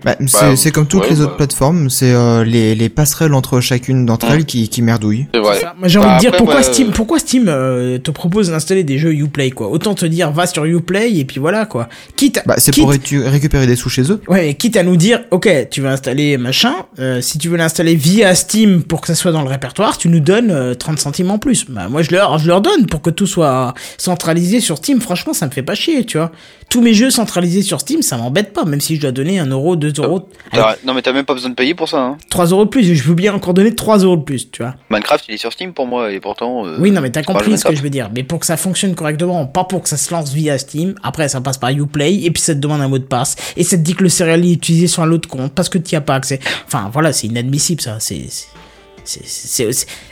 Bah, 0.05 0.17
c'est 0.27 0.41
Bah, 0.41 0.57
c'est 0.57 0.71
comme 0.71 0.87
toutes 0.87 1.03
ouais, 1.05 1.11
les 1.11 1.17
bah. 1.17 1.23
autres 1.25 1.37
plateformes, 1.37 1.89
c'est 1.91 2.13
euh, 2.13 2.45
les, 2.45 2.75
les 2.75 2.89
passerelles 2.89 3.33
entre 3.35 3.61
chacune 3.61 4.05
d'entre 4.07 4.29
Ouais. 4.29 4.35
elles 4.37 4.45
qui, 4.45 4.69
qui 4.69 4.83
merdouillent. 4.83 5.27
C'est 5.33 5.41
vrai. 5.41 5.61
Ça, 5.61 5.75
Moi 5.79 5.89
j'ai 5.89 5.99
Bah, 5.99 6.07
envie 6.07 6.15
de 6.17 6.21
dire 6.21 6.29
après, 6.31 6.39
pourquoi 6.39 6.63
Steam, 6.63 6.89
euh, 6.89 6.93
pourquoi 6.95 7.19
Steam 7.19 7.45
euh, 7.49 7.99
te 7.99 8.11
propose 8.11 8.51
d'installer 8.51 8.85
des 8.85 8.99
jeux 8.99 9.13
Uplay 9.15 9.51
quoi? 9.51 9.69
Autant 9.69 9.95
te 9.95 10.05
dire 10.07 10.31
va 10.31 10.47
sur 10.47 10.65
Uplay 10.65 11.13
et 11.19 11.25
puis 11.25 11.41
voilà 11.41 11.67
quoi. 11.67 11.89
Quitte, 12.17 12.39
à- 12.39 12.43
Bah, 12.47 12.55
c'est 12.59 12.71
quitte, 12.73 12.85
pour 12.85 12.93
récupérer 13.31 13.67
des 13.67 13.77
sous 13.77 13.89
chez 13.89 14.11
eux. 14.13 14.21
ouais, 14.29 14.55
quitte 14.55 14.77
à 14.77 14.83
nous 14.83 14.97
dire 14.97 15.21
ok 15.31 15.49
tu 15.71 15.81
veux 15.81 15.89
installer 15.89 16.37
machin, 16.37 16.75
euh, 16.99 17.21
si 17.21 17.39
tu 17.39 17.49
veux 17.49 17.57
l'installer 17.57 17.95
via 17.95 18.35
Steam 18.35 18.83
pour 18.83 19.01
que 19.01 19.07
ça 19.07 19.15
soit 19.15 19.33
dans 19.33 19.43
le 19.43 19.49
répertoire, 19.49 19.97
tu 19.99 20.09
nous 20.09 20.21
donnes 20.21 20.51
euh, 20.51 20.75
30 20.75 20.99
centimes 20.99 21.31
en 21.31 21.39
plus. 21.39 21.65
Bah 21.69 21.89
moi 21.89 22.03
je 22.03 22.11
leur 22.11 22.39
je 22.39 22.47
leur 22.47 22.61
donne 22.61 22.87
pour 22.87 23.01
que 23.03 23.11
tout 23.11 23.27
soit 23.27 23.73
centralisé 23.99 24.61
sur 24.61 24.77
Steam. 24.77 25.01
Franchement 25.01 25.33
ça 25.33 25.47
me 25.47 25.51
fait 25.51 25.63
pas 25.63 25.75
chier 25.75 26.05
tu 26.05 26.19
vois. 26.19 26.31
Tous 26.75 26.81
mes 26.83 26.93
jeux 26.93 27.11
centralisés 27.11 27.63
sur 27.63 27.79
Steam 27.81 28.03
ça 28.03 28.17
m'embête 28.17 28.53
pas 28.53 28.65
même 28.65 28.81
si 28.81 28.97
je 28.97 29.01
dois 29.01 29.13
donner 29.13 29.39
1 29.39 29.47
euro, 29.47 29.77
2 29.77 29.93
euros, 29.99 30.29
allez, 30.51 30.61
T'as- 30.61 30.77
Non, 30.85 30.93
mais 30.93 31.03
t'as 31.03 31.13
même 31.13 31.25
pas 31.25 31.35
besoin 31.35 31.51
de 31.51 31.55
payer 31.55 31.73
pour 31.73 31.89
ça. 31.89 32.01
Hein. 32.01 32.19
3 32.31 32.47
euros 32.47 32.65
de 32.65 32.69
plus. 32.71 32.83
Je 32.97 33.03
veux 33.05 33.15
bien 33.15 33.33
encore 33.33 33.55
donner 33.55 33.73
3 33.73 33.99
euros 33.99 34.17
de 34.17 34.23
plus 34.23 34.51
tu 34.51 34.61
vois. 34.61 34.75
Minecraft, 34.91 35.25
il 35.29 35.35
est 35.35 35.39
sur 35.39 35.53
Steam 35.53 35.73
pour 35.73 35.87
moi, 35.87 36.11
et 36.11 36.19
pourtant. 36.19 36.67
euh, 36.67 36.77
Oui, 36.81 36.91
non, 36.91 37.01
mais 37.01 37.11
t'as 37.11 37.23
compris 37.23 37.57
ce 37.59 37.65
que 37.65 37.77
je 37.77 37.83
veux 37.83 37.91
dire. 37.91 38.11
Mais 38.13 38.25
pour 38.25 38.41
que 38.41 38.47
ça 38.47 38.57
fonctionne 38.57 38.97
correctement, 38.97 39.47
pas 39.47 39.63
pour 39.63 39.85
que 39.85 39.89
ça 39.89 39.97
se 39.97 40.13
lance 40.13 40.33
via 40.33 40.59
Steam. 40.59 40.97
Après, 41.05 41.29
ça 41.29 41.41
passe 41.41 41.59
par 41.59 41.71
Uplay, 41.71 42.25
et 42.25 42.31
puis 42.33 42.43
ça 42.43 42.57
te 42.57 42.59
demande 42.59 42.81
un 42.81 42.89
mot 42.89 42.99
de 42.99 43.05
passe. 43.05 43.37
Et 43.57 43.63
ça 43.63 43.77
te 43.77 43.83
dit 43.83 43.95
que 43.95 44.03
le 44.03 44.09
serial 44.09 44.45
est 44.45 44.51
utilisé 44.53 44.89
sur 44.89 45.05
un 45.05 45.13
autre 45.13 45.29
compte 45.29 45.53
parce 45.55 45.69
que 45.69 45.79
tu 45.79 45.95
as 45.95 46.01
pas 46.01 46.17
accès. 46.17 46.41
Enfin, 46.67 46.91
voilà, 46.93 47.13
c'est 47.13 47.29
inadmissible, 47.29 47.81
ça. 47.83 47.99
C'est- 48.01 48.27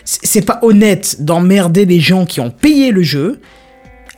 c'est 0.05 0.43
pas 0.47 0.61
honnête 0.63 1.17
d'emmerder 1.19 1.87
les 1.87 1.99
gens 1.99 2.25
qui 2.25 2.41
ont 2.41 2.51
payé 2.51 2.93
le 2.93 3.03
jeu, 3.03 3.41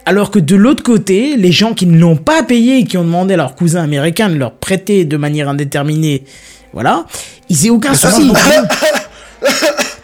alors 0.07 0.31
que 0.31 0.39
de 0.39 0.57
l'autre 0.57 0.83
côté, 0.83 1.37
les 1.37 1.53
gens 1.53 1.73
qui 1.75 1.87
ne 1.87 1.99
l'ont 1.99 2.17
pas 2.17 2.43
payé 2.43 2.79
et 2.81 2.85
qui 2.85 2.97
ont 2.99 3.05
demandé 3.05 3.35
à 3.35 3.37
leur 3.39 3.55
cousin 3.55 3.83
américain 3.83 4.29
de 4.29 4.35
leur 4.37 4.53
prêter 4.53 5.05
de 5.05 5.17
manière 5.17 5.49
indéterminée, 5.49 6.25
voilà, 6.73 7.07
ils 7.49 7.67
aient 7.67 7.71
aucun 7.71 7.95
souci. 7.95 8.31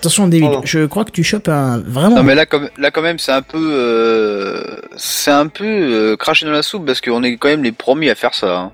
Attention, 0.01 0.29
David, 0.29 0.45
Pardon. 0.47 0.61
je 0.65 0.87
crois 0.87 1.05
que 1.05 1.11
tu 1.11 1.23
chopes 1.23 1.49
un 1.49 1.79
vraiment. 1.79 2.17
Non 2.17 2.23
mais 2.23 2.35
là 2.35 2.47
comme 2.47 2.69
là 2.79 2.91
quand 2.91 3.03
même 3.03 3.19
c'est 3.19 3.33
un 3.33 3.43
peu 3.43 3.59
euh, 3.61 4.63
c'est 4.97 5.31
un 5.31 5.47
peu 5.47 5.65
euh, 5.67 6.17
cracher 6.17 6.47
dans 6.47 6.53
la 6.53 6.63
soupe 6.63 6.87
parce 6.87 7.01
qu'on 7.03 7.23
est 7.23 7.37
quand 7.37 7.49
même 7.49 7.63
les 7.63 7.73
premiers 7.73 8.11
à 8.11 8.15
faire 8.15 8.33
ça. 8.35 8.57
hein. 8.59 8.73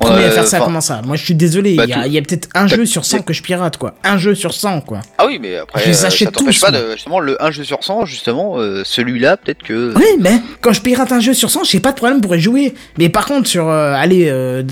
À 0.00 0.06
Euh, 0.12 0.30
faire 0.30 0.46
ça, 0.46 0.58
comment 0.60 0.80
ça 0.80 1.02
Moi, 1.04 1.16
je 1.16 1.24
suis 1.24 1.34
désolé, 1.34 1.74
bah, 1.74 1.84
il 1.84 1.90
y 2.12 2.16
a, 2.18 2.20
a 2.20 2.22
peut-être 2.24 2.48
un 2.54 2.66
t'as- 2.66 2.76
jeu 2.76 2.86
sur 2.86 3.04
100 3.04 3.22
que 3.22 3.32
je 3.32 3.42
pirate, 3.42 3.76
quoi. 3.76 3.94
Un 4.04 4.16
jeu 4.18 4.34
sur 4.34 4.54
100, 4.54 4.80
quoi. 4.80 5.00
Ah 5.18 5.26
oui 5.26 5.38
mais 5.40 5.56
après 5.58 5.80
Je 5.82 5.88
les 5.90 6.04
euh, 6.04 6.06
achète 6.06 6.28
ça 6.36 6.44
tous, 6.44 6.60
pas 6.60 6.70
de 6.70 6.92
justement 6.92 7.20
le 7.20 7.42
1 7.42 7.50
jeu 7.50 7.64
sur 7.64 7.82
100 7.84 8.06
justement 8.06 8.58
euh, 8.58 8.82
celui-là 8.84 9.36
peut-être 9.36 9.62
que 9.62 9.92
Oui, 9.96 10.04
mais 10.20 10.40
quand 10.60 10.72
je 10.72 10.80
pirate 10.80 11.12
un 11.12 11.20
jeu 11.20 11.34
sur 11.34 11.50
100, 11.50 11.64
j'ai 11.64 11.80
pas 11.80 11.92
de 11.92 11.96
problème 11.96 12.20
pour 12.20 12.34
y 12.34 12.40
jouer. 12.40 12.74
Mais 12.98 13.08
par 13.08 13.26
contre, 13.26 13.48
sur, 13.48 13.68
euh, 13.68 13.92
allez, 13.94 14.28
euh, 14.28 14.62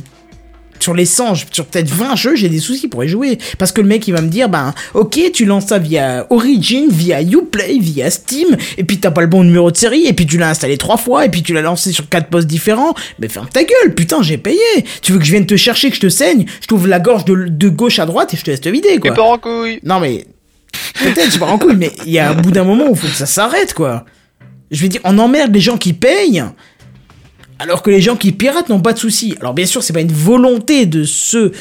sur 0.80 0.94
les 0.94 1.04
100, 1.04 1.34
sur 1.52 1.66
peut-être 1.66 1.88
20 1.88 2.16
jeux, 2.16 2.36
j'ai 2.36 2.48
des 2.48 2.58
soucis 2.58 2.88
pour 2.88 3.04
y 3.04 3.08
jouer. 3.08 3.38
Parce 3.58 3.72
que 3.72 3.80
le 3.80 3.86
mec, 3.86 4.06
il 4.08 4.12
va 4.12 4.20
me 4.20 4.28
dire, 4.28 4.48
ben, 4.48 4.74
ok, 4.94 5.18
tu 5.32 5.44
lances 5.44 5.66
ça 5.66 5.78
via 5.78 6.26
Origin, 6.30 6.88
via 6.90 7.22
Uplay, 7.22 7.78
via 7.78 8.10
Steam, 8.10 8.56
et 8.78 8.84
puis 8.84 8.98
t'as 8.98 9.10
pas 9.10 9.20
le 9.20 9.26
bon 9.26 9.44
numéro 9.44 9.70
de 9.70 9.76
série, 9.76 10.06
et 10.06 10.12
puis 10.12 10.26
tu 10.26 10.38
l'as 10.38 10.50
installé 10.50 10.78
trois 10.78 10.96
fois, 10.96 11.24
et 11.24 11.28
puis 11.28 11.42
tu 11.42 11.52
l'as 11.52 11.62
lancé 11.62 11.92
sur 11.92 12.08
quatre 12.08 12.28
postes 12.28 12.48
différents. 12.48 12.94
Mais 13.18 13.28
ferme 13.28 13.48
ta 13.52 13.62
gueule, 13.62 13.94
putain, 13.94 14.22
j'ai 14.22 14.38
payé. 14.38 14.58
Tu 15.02 15.12
veux 15.12 15.18
que 15.18 15.24
je 15.24 15.30
vienne 15.32 15.46
te 15.46 15.56
chercher, 15.56 15.90
que 15.90 15.96
je 15.96 16.00
te 16.00 16.08
saigne, 16.08 16.46
je 16.60 16.66
t'ouvre 16.66 16.88
la 16.88 17.00
gorge 17.00 17.24
de, 17.24 17.34
de 17.48 17.68
gauche 17.68 17.98
à 17.98 18.06
droite 18.06 18.34
et 18.34 18.36
je 18.36 18.42
te 18.44 18.50
laisse 18.50 18.60
te 18.60 18.68
vider, 18.68 18.98
quoi. 18.98 19.14
pas 19.14 19.22
en 19.22 19.38
couille. 19.38 19.80
Non 19.82 20.00
mais 20.00 20.24
peut-être 21.02 21.32
je 21.32 21.38
pars 21.38 21.52
en 21.52 21.58
couille, 21.58 21.76
mais 21.76 21.92
il 22.06 22.12
y 22.12 22.18
a 22.18 22.30
un 22.30 22.34
bout 22.34 22.50
d'un 22.50 22.64
moment 22.64 22.88
où 22.88 22.94
faut 22.94 23.06
que 23.08 23.14
ça 23.14 23.26
s'arrête 23.26 23.74
quoi. 23.74 24.04
Je 24.70 24.82
veux 24.82 24.88
dire, 24.88 25.00
on 25.04 25.18
emmerde 25.18 25.52
les 25.52 25.60
gens 25.60 25.76
qui 25.76 25.92
payent, 25.92 26.44
alors 27.60 27.82
que 27.82 27.90
les 27.90 28.00
gens 28.00 28.16
qui 28.16 28.32
piratent 28.32 28.68
n'ont 28.68 28.80
pas 28.80 28.92
de 28.92 28.98
soucis. 28.98 29.36
Alors 29.40 29.54
bien 29.54 29.66
sûr, 29.66 29.82
c'est 29.82 29.92
pas 29.92 30.00
une 30.00 30.12
volonté 30.12 30.86
de 30.86 31.04
ceux 31.04 31.52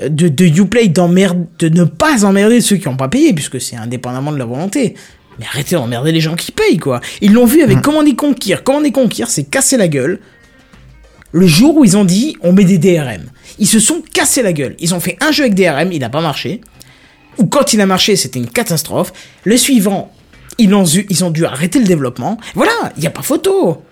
de, 0.00 0.28
de 0.28 0.44
Uplay 0.46 0.88
de 0.88 1.68
ne 1.68 1.84
pas 1.84 2.24
emmerder 2.24 2.60
ceux 2.60 2.76
qui 2.76 2.88
n'ont 2.88 2.96
pas 2.96 3.08
payé, 3.08 3.32
puisque 3.32 3.60
c'est 3.60 3.76
indépendamment 3.76 4.32
de 4.32 4.38
la 4.38 4.44
volonté. 4.44 4.94
Mais 5.38 5.44
arrêtez 5.46 5.74
d'emmerder 5.74 6.12
les 6.12 6.20
gens 6.20 6.36
qui 6.36 6.52
payent 6.52 6.78
quoi. 6.78 7.00
Ils 7.20 7.32
l'ont 7.32 7.46
vu 7.46 7.62
avec 7.62 7.82
Command 7.82 8.06
et 8.06 8.14
Conquer. 8.14 8.56
Command 8.64 8.90
Conquer, 8.92 9.24
c'est 9.28 9.44
casser 9.44 9.76
la 9.76 9.88
gueule. 9.88 10.20
Le 11.32 11.46
jour 11.46 11.76
où 11.76 11.84
ils 11.84 11.96
ont 11.96 12.04
dit 12.04 12.36
on 12.40 12.52
met 12.52 12.64
des 12.64 12.78
DRM. 12.78 13.24
Ils 13.58 13.66
se 13.66 13.80
sont 13.80 14.02
cassés 14.12 14.42
la 14.42 14.52
gueule. 14.52 14.76
Ils 14.78 14.94
ont 14.94 15.00
fait 15.00 15.18
un 15.20 15.32
jeu 15.32 15.44
avec 15.44 15.54
DRM, 15.54 15.92
il 15.92 15.98
n'a 15.98 16.10
pas 16.10 16.20
marché 16.20 16.60
ou 17.38 17.46
quand 17.46 17.72
il 17.72 17.80
a 17.80 17.86
marché, 17.86 18.16
c'était 18.16 18.38
une 18.38 18.48
catastrophe. 18.48 19.12
Le 19.44 19.56
suivant, 19.56 20.12
ils 20.58 20.74
ont 20.74 20.82
dû, 20.82 21.06
ils 21.10 21.24
ont 21.24 21.30
dû 21.30 21.44
arrêter 21.44 21.78
le 21.78 21.84
développement. 21.84 22.38
Voilà, 22.54 22.92
il 22.96 23.00
n'y 23.00 23.06
a 23.06 23.10
pas 23.10 23.22
photo. 23.22 23.82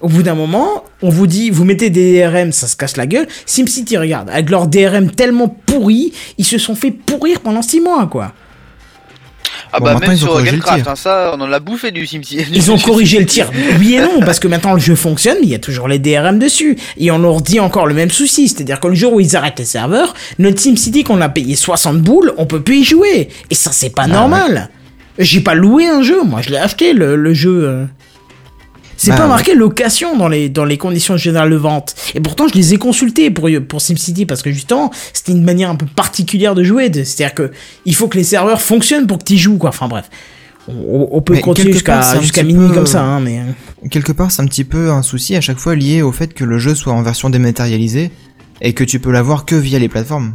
Au 0.00 0.08
bout 0.08 0.22
d'un 0.22 0.34
moment, 0.34 0.84
on 1.02 1.10
vous 1.10 1.26
dit, 1.26 1.50
vous 1.50 1.64
mettez 1.64 1.90
des 1.90 2.20
DRM, 2.22 2.52
ça 2.52 2.66
se 2.66 2.76
casse 2.76 2.96
la 2.96 3.06
gueule. 3.06 3.26
SimCity, 3.44 3.98
regarde, 3.98 4.30
avec 4.30 4.48
leur 4.48 4.66
DRM 4.66 5.10
tellement 5.10 5.48
pourri, 5.48 6.12
ils 6.38 6.44
se 6.46 6.56
sont 6.58 6.74
fait 6.74 6.90
pourrir 6.90 7.40
pendant 7.40 7.60
6 7.62 7.80
mois, 7.80 8.06
quoi. 8.06 8.32
Ah 9.72 9.78
Bon, 9.78 9.84
bah 9.84 9.92
maintenant, 9.92 10.08
même 10.08 10.16
ils 10.16 10.24
ont 10.24 10.26
sur 10.26 10.32
corrigé 10.32 10.50
le 10.50 10.56
Gamecraft 10.56 10.82
tir. 10.82 10.90
hein, 10.92 10.96
ça 10.96 11.32
on 11.36 11.40
en 11.42 11.52
a 11.52 11.60
bouffé 11.60 11.90
du 11.92 12.04
SimCity. 12.04 12.44
Ils 12.52 12.72
ont 12.72 12.78
corrigé 12.78 13.20
le 13.20 13.26
tir. 13.26 13.48
Oui 13.78 13.94
et 13.94 14.00
non, 14.00 14.20
parce 14.24 14.40
que 14.40 14.48
maintenant 14.48 14.72
le 14.72 14.80
jeu 14.80 14.96
fonctionne, 14.96 15.36
mais 15.40 15.46
il 15.46 15.50
y 15.50 15.54
a 15.54 15.60
toujours 15.60 15.86
les 15.86 16.00
DRM 16.00 16.40
dessus. 16.40 16.76
Et 16.96 17.10
on 17.12 17.18
leur 17.18 17.40
dit 17.40 17.60
encore 17.60 17.86
le 17.86 17.94
même 17.94 18.10
souci, 18.10 18.48
c'est-à-dire 18.48 18.80
que 18.80 18.88
le 18.88 18.94
jour 18.94 19.12
où 19.12 19.20
ils 19.20 19.36
arrêtent 19.36 19.60
les 19.60 19.64
serveurs, 19.64 20.14
notre 20.40 20.58
SimCity 20.58 21.04
qu'on 21.04 21.20
a 21.20 21.28
payé 21.28 21.54
60 21.54 21.98
boules, 22.00 22.32
on 22.36 22.46
peut 22.46 22.62
plus 22.62 22.78
y 22.78 22.84
jouer. 22.84 23.28
Et 23.50 23.54
ça, 23.54 23.70
c'est 23.70 23.94
pas 23.94 24.08
normal. 24.08 24.70
J'ai 25.20 25.40
pas 25.40 25.54
loué 25.54 25.86
un 25.86 26.02
jeu, 26.02 26.22
moi 26.24 26.40
je 26.42 26.50
l'ai 26.50 26.56
acheté 26.56 26.92
le, 26.92 27.14
le 27.14 27.32
jeu. 27.34 27.86
C'est 29.02 29.12
Bah, 29.12 29.16
pas 29.16 29.22
ouais. 29.22 29.28
marqué 29.30 29.54
location 29.54 30.14
dans 30.18 30.28
les, 30.28 30.50
dans 30.50 30.66
les 30.66 30.76
conditions 30.76 31.16
générales 31.16 31.48
de 31.48 31.56
vente. 31.56 31.94
Et 32.14 32.20
pourtant, 32.20 32.48
je 32.48 32.54
les 32.54 32.74
ai 32.74 32.76
consultés 32.76 33.30
pour, 33.30 33.48
pour 33.66 33.80
SimCity 33.80 34.26
parce 34.26 34.42
que 34.42 34.52
justement, 34.52 34.90
c'était 35.14 35.32
une 35.32 35.42
manière 35.42 35.70
un 35.70 35.74
peu 35.76 35.86
particulière 35.86 36.54
de 36.54 36.62
jouer. 36.64 36.90
de- 36.90 37.02
C'est-à-dire 37.02 37.34
que 37.34 37.50
il 37.86 37.94
faut 37.94 38.08
que 38.08 38.18
les 38.18 38.24
serveurs 38.24 38.60
fonctionnent 38.60 39.06
pour 39.06 39.16
que 39.16 39.24
tu 39.24 39.38
joues, 39.38 39.56
quoi. 39.56 39.70
Enfin 39.70 39.88
bref. 39.88 40.10
On, 40.68 41.08
on 41.12 41.22
peut 41.22 41.32
Mais 41.32 41.40
continuer 41.40 41.72
jusqu'à 41.72 42.42
minuit 42.42 42.68
peu- 42.68 42.74
comme 42.74 42.86
ça, 42.86 43.02
hein, 43.02 43.20
mais. 43.20 43.38
euh. 43.38 43.88
Quelque 43.88 44.12
part, 44.12 44.30
c'est 44.30 44.42
un 44.42 44.46
petit 44.46 44.64
peu 44.64 44.90
un 44.90 45.00
souci 45.00 45.34
à 45.34 45.40
chaque 45.40 45.58
fois 45.58 45.74
lié 45.74 46.02
au 46.02 46.12
fait 46.12 46.34
que 46.34 46.44
le 46.44 46.58
jeu 46.58 46.74
soit 46.74 46.92
en 46.92 47.00
version 47.00 47.30
dématérialisée 47.30 48.10
et 48.60 48.74
que 48.74 48.84
tu 48.84 49.00
peux 49.00 49.10
l'avoir 49.10 49.46
que 49.46 49.54
via 49.56 49.78
les 49.78 49.88
plateformes. 49.88 50.34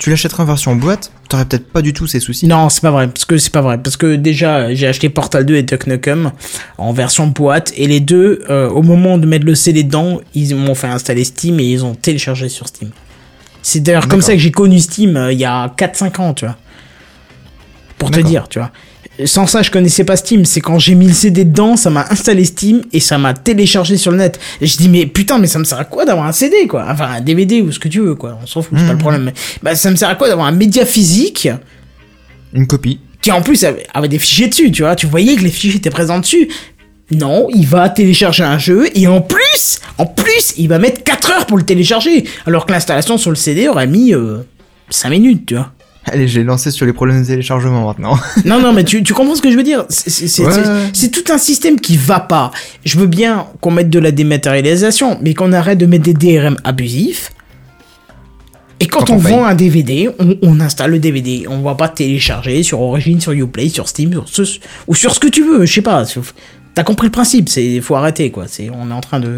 Tu 0.00 0.08
l'achèteras 0.08 0.44
en 0.44 0.46
version 0.46 0.74
boîte, 0.74 1.12
t'aurais 1.28 1.44
peut-être 1.44 1.70
pas 1.70 1.82
du 1.82 1.92
tout 1.92 2.06
ces 2.06 2.20
soucis. 2.20 2.46
Non, 2.46 2.70
c'est 2.70 2.80
pas 2.80 2.90
vrai, 2.90 3.06
parce 3.06 3.26
que 3.26 3.36
c'est 3.36 3.52
pas 3.52 3.60
vrai, 3.60 3.76
parce 3.76 3.98
que 3.98 4.16
déjà 4.16 4.72
j'ai 4.74 4.86
acheté 4.86 5.10
Portal 5.10 5.44
2 5.44 5.56
et 5.56 5.62
Duck 5.62 5.86
Nukem 5.86 6.32
en 6.78 6.94
version 6.94 7.26
boîte, 7.26 7.74
et 7.76 7.86
les 7.86 8.00
deux, 8.00 8.42
euh, 8.48 8.70
au 8.70 8.80
moment 8.80 9.18
de 9.18 9.26
mettre 9.26 9.44
le 9.44 9.54
CD 9.54 9.84
dedans, 9.84 10.22
ils 10.34 10.56
m'ont 10.56 10.74
fait 10.74 10.86
installer 10.86 11.22
Steam 11.22 11.60
et 11.60 11.64
ils 11.64 11.84
ont 11.84 11.94
téléchargé 11.94 12.48
sur 12.48 12.66
Steam. 12.66 12.88
C'est 13.60 13.80
d'ailleurs 13.80 14.08
comme 14.08 14.22
ça 14.22 14.32
que 14.32 14.38
j'ai 14.38 14.50
connu 14.50 14.80
Steam 14.80 15.18
euh, 15.18 15.34
il 15.34 15.38
y 15.38 15.44
a 15.44 15.68
4-5 15.76 16.18
ans, 16.22 16.32
tu 16.32 16.46
vois. 16.46 16.56
Pour 17.98 18.10
te 18.10 18.20
dire, 18.20 18.48
tu 18.48 18.58
vois. 18.58 18.70
Sans 19.26 19.46
ça, 19.46 19.62
je 19.62 19.70
connaissais 19.70 20.04
pas 20.04 20.16
Steam. 20.16 20.44
C'est 20.44 20.60
quand 20.60 20.78
j'ai 20.78 20.94
mis 20.94 21.06
le 21.06 21.12
CD 21.12 21.44
dedans, 21.44 21.76
ça 21.76 21.90
m'a 21.90 22.06
installé 22.10 22.44
Steam 22.44 22.82
et 22.92 23.00
ça 23.00 23.18
m'a 23.18 23.34
téléchargé 23.34 23.96
sur 23.96 24.10
le 24.10 24.18
net. 24.18 24.38
Et 24.60 24.66
je 24.66 24.76
dis, 24.76 24.88
mais 24.88 25.06
putain, 25.06 25.38
mais 25.38 25.46
ça 25.46 25.58
me 25.58 25.64
sert 25.64 25.78
à 25.78 25.84
quoi 25.84 26.04
d'avoir 26.04 26.26
un 26.26 26.32
CD, 26.32 26.66
quoi? 26.66 26.86
Enfin, 26.88 27.06
un 27.16 27.20
DVD 27.20 27.60
ou 27.62 27.72
ce 27.72 27.78
que 27.78 27.88
tu 27.88 28.00
veux, 28.00 28.14
quoi. 28.14 28.38
On 28.42 28.46
s'en 28.46 28.62
fout, 28.62 28.76
c'est 28.78 28.86
pas 28.86 28.92
le 28.92 28.98
problème. 28.98 29.24
Mais, 29.24 29.34
bah, 29.62 29.74
ça 29.74 29.90
me 29.90 29.96
sert 29.96 30.08
à 30.08 30.14
quoi 30.14 30.28
d'avoir 30.28 30.46
un 30.46 30.52
média 30.52 30.84
physique 30.84 31.48
Une 32.52 32.66
copie. 32.66 33.00
qui 33.22 33.30
en 33.32 33.42
plus 33.42 33.64
avait, 33.64 33.86
avait 33.94 34.08
des 34.08 34.18
fichiers 34.18 34.48
dessus, 34.48 34.70
tu 34.72 34.82
vois? 34.82 34.96
Tu 34.96 35.06
voyais 35.06 35.36
que 35.36 35.42
les 35.42 35.50
fichiers 35.50 35.76
étaient 35.76 35.90
présents 35.90 36.18
dessus. 36.20 36.48
Non, 37.12 37.48
il 37.52 37.66
va 37.66 37.88
télécharger 37.88 38.44
un 38.44 38.58
jeu 38.58 38.86
et 38.94 39.08
en 39.08 39.20
plus, 39.20 39.80
en 39.98 40.06
plus, 40.06 40.54
il 40.56 40.68
va 40.68 40.78
mettre 40.78 41.02
4 41.02 41.30
heures 41.32 41.46
pour 41.46 41.56
le 41.58 41.64
télécharger. 41.64 42.24
Alors 42.46 42.66
que 42.66 42.72
l'installation 42.72 43.18
sur 43.18 43.30
le 43.30 43.36
CD 43.36 43.66
aurait 43.68 43.88
mis 43.88 44.14
euh, 44.14 44.38
5 44.90 45.08
minutes, 45.10 45.46
tu 45.46 45.54
vois? 45.56 45.72
Allez, 46.06 46.28
j'ai 46.28 46.44
lancé 46.44 46.70
sur 46.70 46.86
les 46.86 46.92
problèmes 46.92 47.22
de 47.22 47.26
téléchargement 47.26 47.86
maintenant. 47.86 48.18
Non, 48.44 48.58
non, 48.58 48.72
mais 48.72 48.84
tu, 48.84 49.02
tu 49.02 49.12
comprends 49.12 49.34
ce 49.34 49.42
que 49.42 49.50
je 49.50 49.56
veux 49.56 49.62
dire? 49.62 49.84
C'est 49.88 50.42
Ouais, 50.42 51.10
tout 51.10 51.32
un 51.32 51.38
système 51.38 51.78
qui 51.78 51.96
va 51.96 52.20
pas. 52.20 52.50
Je 52.84 52.98
veux 52.98 53.06
bien 53.06 53.46
qu'on 53.60 53.70
mette 53.70 53.90
de 53.90 53.98
la 53.98 54.10
dématérialisation, 54.10 55.18
mais 55.20 55.34
qu'on 55.34 55.52
arrête 55.52 55.78
de 55.78 55.86
mettre 55.86 56.04
des 56.04 56.14
DRM 56.14 56.56
abusifs. 56.64 57.32
Et 58.82 58.86
quand, 58.86 59.00
Quand 59.00 59.14
on, 59.14 59.18
vend 59.18 59.44
un 59.44 59.54
DVD, 59.54 60.08
on, 60.18 60.38
on 60.40 60.58
installe 60.58 60.92
le 60.92 60.98
DVD. 60.98 61.44
On 61.48 61.60
va 61.60 61.74
pas 61.74 61.88
télécharger 61.88 62.62
sur 62.62 62.80
Origin, 62.80 63.20
sur 63.20 63.32
Uplay, 63.32 63.68
sur 63.68 63.86
Steam, 63.86 64.10
sur 64.24 64.46
ce, 64.46 64.58
ou 64.86 64.94
sur 64.94 65.14
ce 65.14 65.20
que 65.20 65.28
tu 65.28 65.44
veux. 65.44 65.66
Je 65.66 65.72
sais 65.72 65.82
pas. 65.82 66.04
T'as 66.74 66.82
compris 66.82 67.06
le 67.08 67.12
principe 67.12 67.50
C'est 67.50 67.80
faut 67.82 67.94
arrêter 67.94 68.30
quoi. 68.30 68.46
C'est 68.48 68.70
on 68.70 68.90
est 68.90 68.94
en 68.94 69.02
train 69.02 69.20
de. 69.20 69.36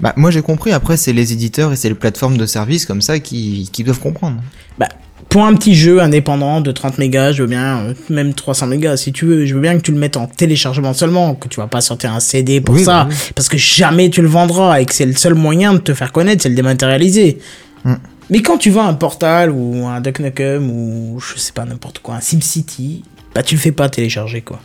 Bah, 0.00 0.12
moi 0.16 0.30
j'ai 0.30 0.42
compris, 0.42 0.72
après 0.72 0.96
c'est 0.96 1.12
les 1.12 1.32
éditeurs 1.32 1.72
et 1.72 1.76
c'est 1.76 1.88
les 1.88 1.94
plateformes 1.96 2.36
de 2.36 2.46
services 2.46 2.86
comme 2.86 3.02
ça 3.02 3.18
qui, 3.18 3.68
qui 3.72 3.82
doivent 3.82 4.00
comprendre. 4.00 4.40
Bah, 4.78 4.88
pour 5.32 5.46
un 5.46 5.54
petit 5.54 5.74
jeu 5.74 6.02
indépendant 6.02 6.60
de 6.60 6.70
30 6.70 6.98
mégas, 6.98 7.32
je 7.32 7.42
veux 7.42 7.48
bien, 7.48 7.78
euh, 7.78 7.94
même 8.10 8.34
300 8.34 8.66
mégas 8.66 8.98
si 8.98 9.12
tu 9.12 9.24
veux, 9.24 9.46
je 9.46 9.54
veux 9.54 9.62
bien 9.62 9.78
que 9.78 9.80
tu 9.82 9.90
le 9.90 9.98
mettes 9.98 10.18
en 10.18 10.26
téléchargement 10.26 10.92
seulement, 10.92 11.34
que 11.34 11.48
tu 11.48 11.58
vas 11.58 11.68
pas 11.68 11.80
sortir 11.80 12.12
un 12.12 12.20
CD 12.20 12.60
pour 12.60 12.74
Oui, 12.74 12.84
ça, 12.84 13.04
bah 13.04 13.08
oui. 13.10 13.16
parce 13.34 13.48
que 13.48 13.56
jamais 13.56 14.10
tu 14.10 14.20
le 14.20 14.28
vendras 14.28 14.78
et 14.78 14.84
que 14.84 14.92
c'est 14.94 15.06
le 15.06 15.14
seul 15.14 15.34
moyen 15.34 15.72
de 15.72 15.78
te 15.78 15.94
faire 15.94 16.12
connaître, 16.12 16.42
c'est 16.42 16.50
le 16.50 16.54
dématérialiser. 16.54 17.38
Mm. 17.84 17.94
Mais 18.28 18.42
quand 18.42 18.58
tu 18.58 18.68
vends 18.70 18.86
un 18.86 18.92
Portal 18.92 19.50
ou 19.50 19.86
un 19.86 20.02
Duck 20.02 20.20
Nukem 20.20 20.70
ou 20.70 21.18
je 21.18 21.38
sais 21.38 21.52
pas 21.52 21.64
n'importe 21.64 22.00
quoi, 22.00 22.16
un 22.16 22.20
SimCity, 22.20 23.02
bah 23.34 23.42
tu 23.42 23.54
le 23.54 23.60
fais 23.60 23.72
pas 23.72 23.88
télécharger 23.88 24.42
quoi. 24.42 24.60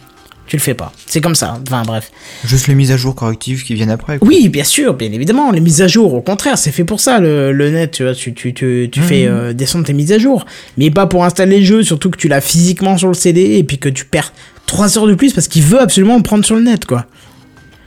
Tu 0.48 0.56
le 0.56 0.61
fais 0.61 0.74
pas. 0.74 0.93
C'est 1.06 1.19
comme 1.22 1.35
ça. 1.35 1.59
Enfin 1.67 1.84
bref. 1.85 2.09
Juste 2.45 2.67
les 2.67 2.76
mises 2.76 2.92
à 2.92 2.98
jour 2.98 3.14
correctives 3.16 3.64
qui 3.64 3.74
viennent 3.74 3.90
après. 3.90 4.17
quoi. 4.17 4.27
Oui, 4.27 4.48
bien 4.50 4.64
sûr, 4.64 4.93
bien 4.93 5.11
évidemment, 5.11 5.51
les 5.51 5.59
mises 5.59 5.82
à 5.82 5.88
jour, 5.88 6.14
au 6.14 6.22
contraire, 6.22 6.58
c'est 6.58 6.72
fait 6.72 6.85
pour 6.85 7.00
ça, 7.01 7.19
le, 7.19 7.51
le 7.51 7.69
net, 7.69 7.92
tu 7.92 8.03
vois, 8.03 8.16
tu, 8.16 8.34
tu, 8.34 8.53
tu, 8.53 8.90
tu 8.92 9.00
Mhm. 9.01 9.06
fais 9.06 9.26
euh, 9.27 9.53
descendre 9.53 9.85
tes 9.85 9.93
mises 9.93 10.11
à 10.14 10.17
jour, 10.19 10.45
mais 10.77 10.90
pas 10.90 11.06
pour 11.06 11.26
installer 11.26 11.59
le 11.59 11.66
jeu, 11.66 11.84
surtout 11.84 12.09
que 12.09 12.17
tu 12.17 12.27
l'as 12.30 12.40
physiquement 12.42 12.98
sur 12.98 13.09
le 13.09 13.14
CD, 13.14 13.58
et 13.58 13.64
puis 13.64 13.77
que 13.77 13.90
tu 13.90 14.06
perds 14.06 14.32
3 14.67 14.98
heures 14.98 15.08
de 15.08 15.16
plus 15.16 15.34
parce 15.34 15.48
qu'il 15.50 15.64
veut 15.64 15.82
absolument 15.82 16.16
le 16.17 16.24
prendre 16.24 16.45
sur 16.45 16.56
le 16.56 16.61
net, 16.61 16.85
quoi. 16.85 17.06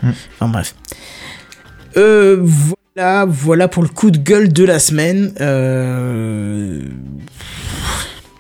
Mhm. 0.03 0.13
Enfin 0.39 0.49
bref. 0.53 0.75
Euh, 1.97 2.39
voilà, 2.43 3.25
voilà 3.27 3.69
pour 3.69 3.83
le 3.83 3.89
coup 3.89 4.11
de 4.11 4.19
gueule 4.19 4.53
de 4.53 4.65
la 4.65 4.79
semaine. 4.79 5.33
Euh... 5.41 6.81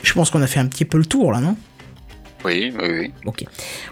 Je 0.02 0.12
pense 0.14 0.30
qu'on 0.30 0.42
a 0.42 0.46
fait 0.46 0.60
un 0.60 0.66
petit 0.66 0.84
peu 0.84 0.98
le 0.98 1.04
tour, 1.04 1.32
là, 1.32 1.40
non? 1.40 1.56
Oui, 2.44 2.72
oui, 2.80 2.88
oui. 2.98 3.10
Ok. 3.26 3.44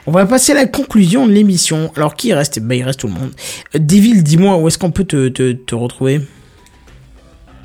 On 0.07 0.11
va 0.11 0.25
passer 0.27 0.53
à 0.53 0.55
la 0.55 0.67
conclusion 0.67 1.27
de 1.27 1.33
l'émission. 1.33 1.93
Alors, 1.97 2.15
qui 2.15 2.33
reste? 2.33 2.61
Bah, 2.61 2.75
il 2.75 2.83
reste 2.83 3.01
tout 3.01 3.07
le 3.09 3.13
monde. 3.15 3.31
Euh, 3.75 3.79
Devil, 3.79 4.23
dis-moi, 4.23 4.57
où 4.57 4.67
est-ce 4.69 4.79
qu'on 4.79 4.91
peut 4.91 5.05
te, 5.05 5.29
te, 5.29 5.53
te 5.53 5.75
retrouver? 5.75 6.23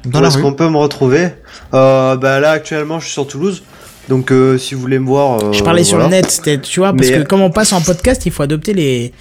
Dans 0.06 0.22
Où 0.22 0.26
est-ce 0.26 0.38
qu'on 0.38 0.54
peut 0.54 0.70
me 0.70 0.78
retrouver? 0.78 1.30
Euh, 1.74 2.18
Bah 2.18 2.40
là 2.42 2.52
actuellement 2.52 3.00
je 3.00 3.06
suis 3.06 3.14
sur 3.14 3.26
Toulouse, 3.26 3.64
donc 4.10 4.34
euh, 4.34 4.58
si 4.58 4.76
vous 4.76 4.82
voulez 4.82 5.00
me 5.00 5.08
voir. 5.08 5.42
euh, 5.42 5.54
Je 5.54 5.64
parlais 5.64 5.86
sur 5.86 5.98
le 5.98 6.08
net, 6.08 6.42
tu 6.62 6.82
vois, 6.82 6.92
parce 6.94 7.08
Mais- 7.08 7.20
que 7.20 7.24
comme 7.24 7.40
on 7.42 7.50
passe 7.52 7.72
en 7.72 7.80
podcast, 7.82 8.26
il 8.26 8.32
faut 8.34 8.44
adopter 8.44 8.74
les. 8.74 9.14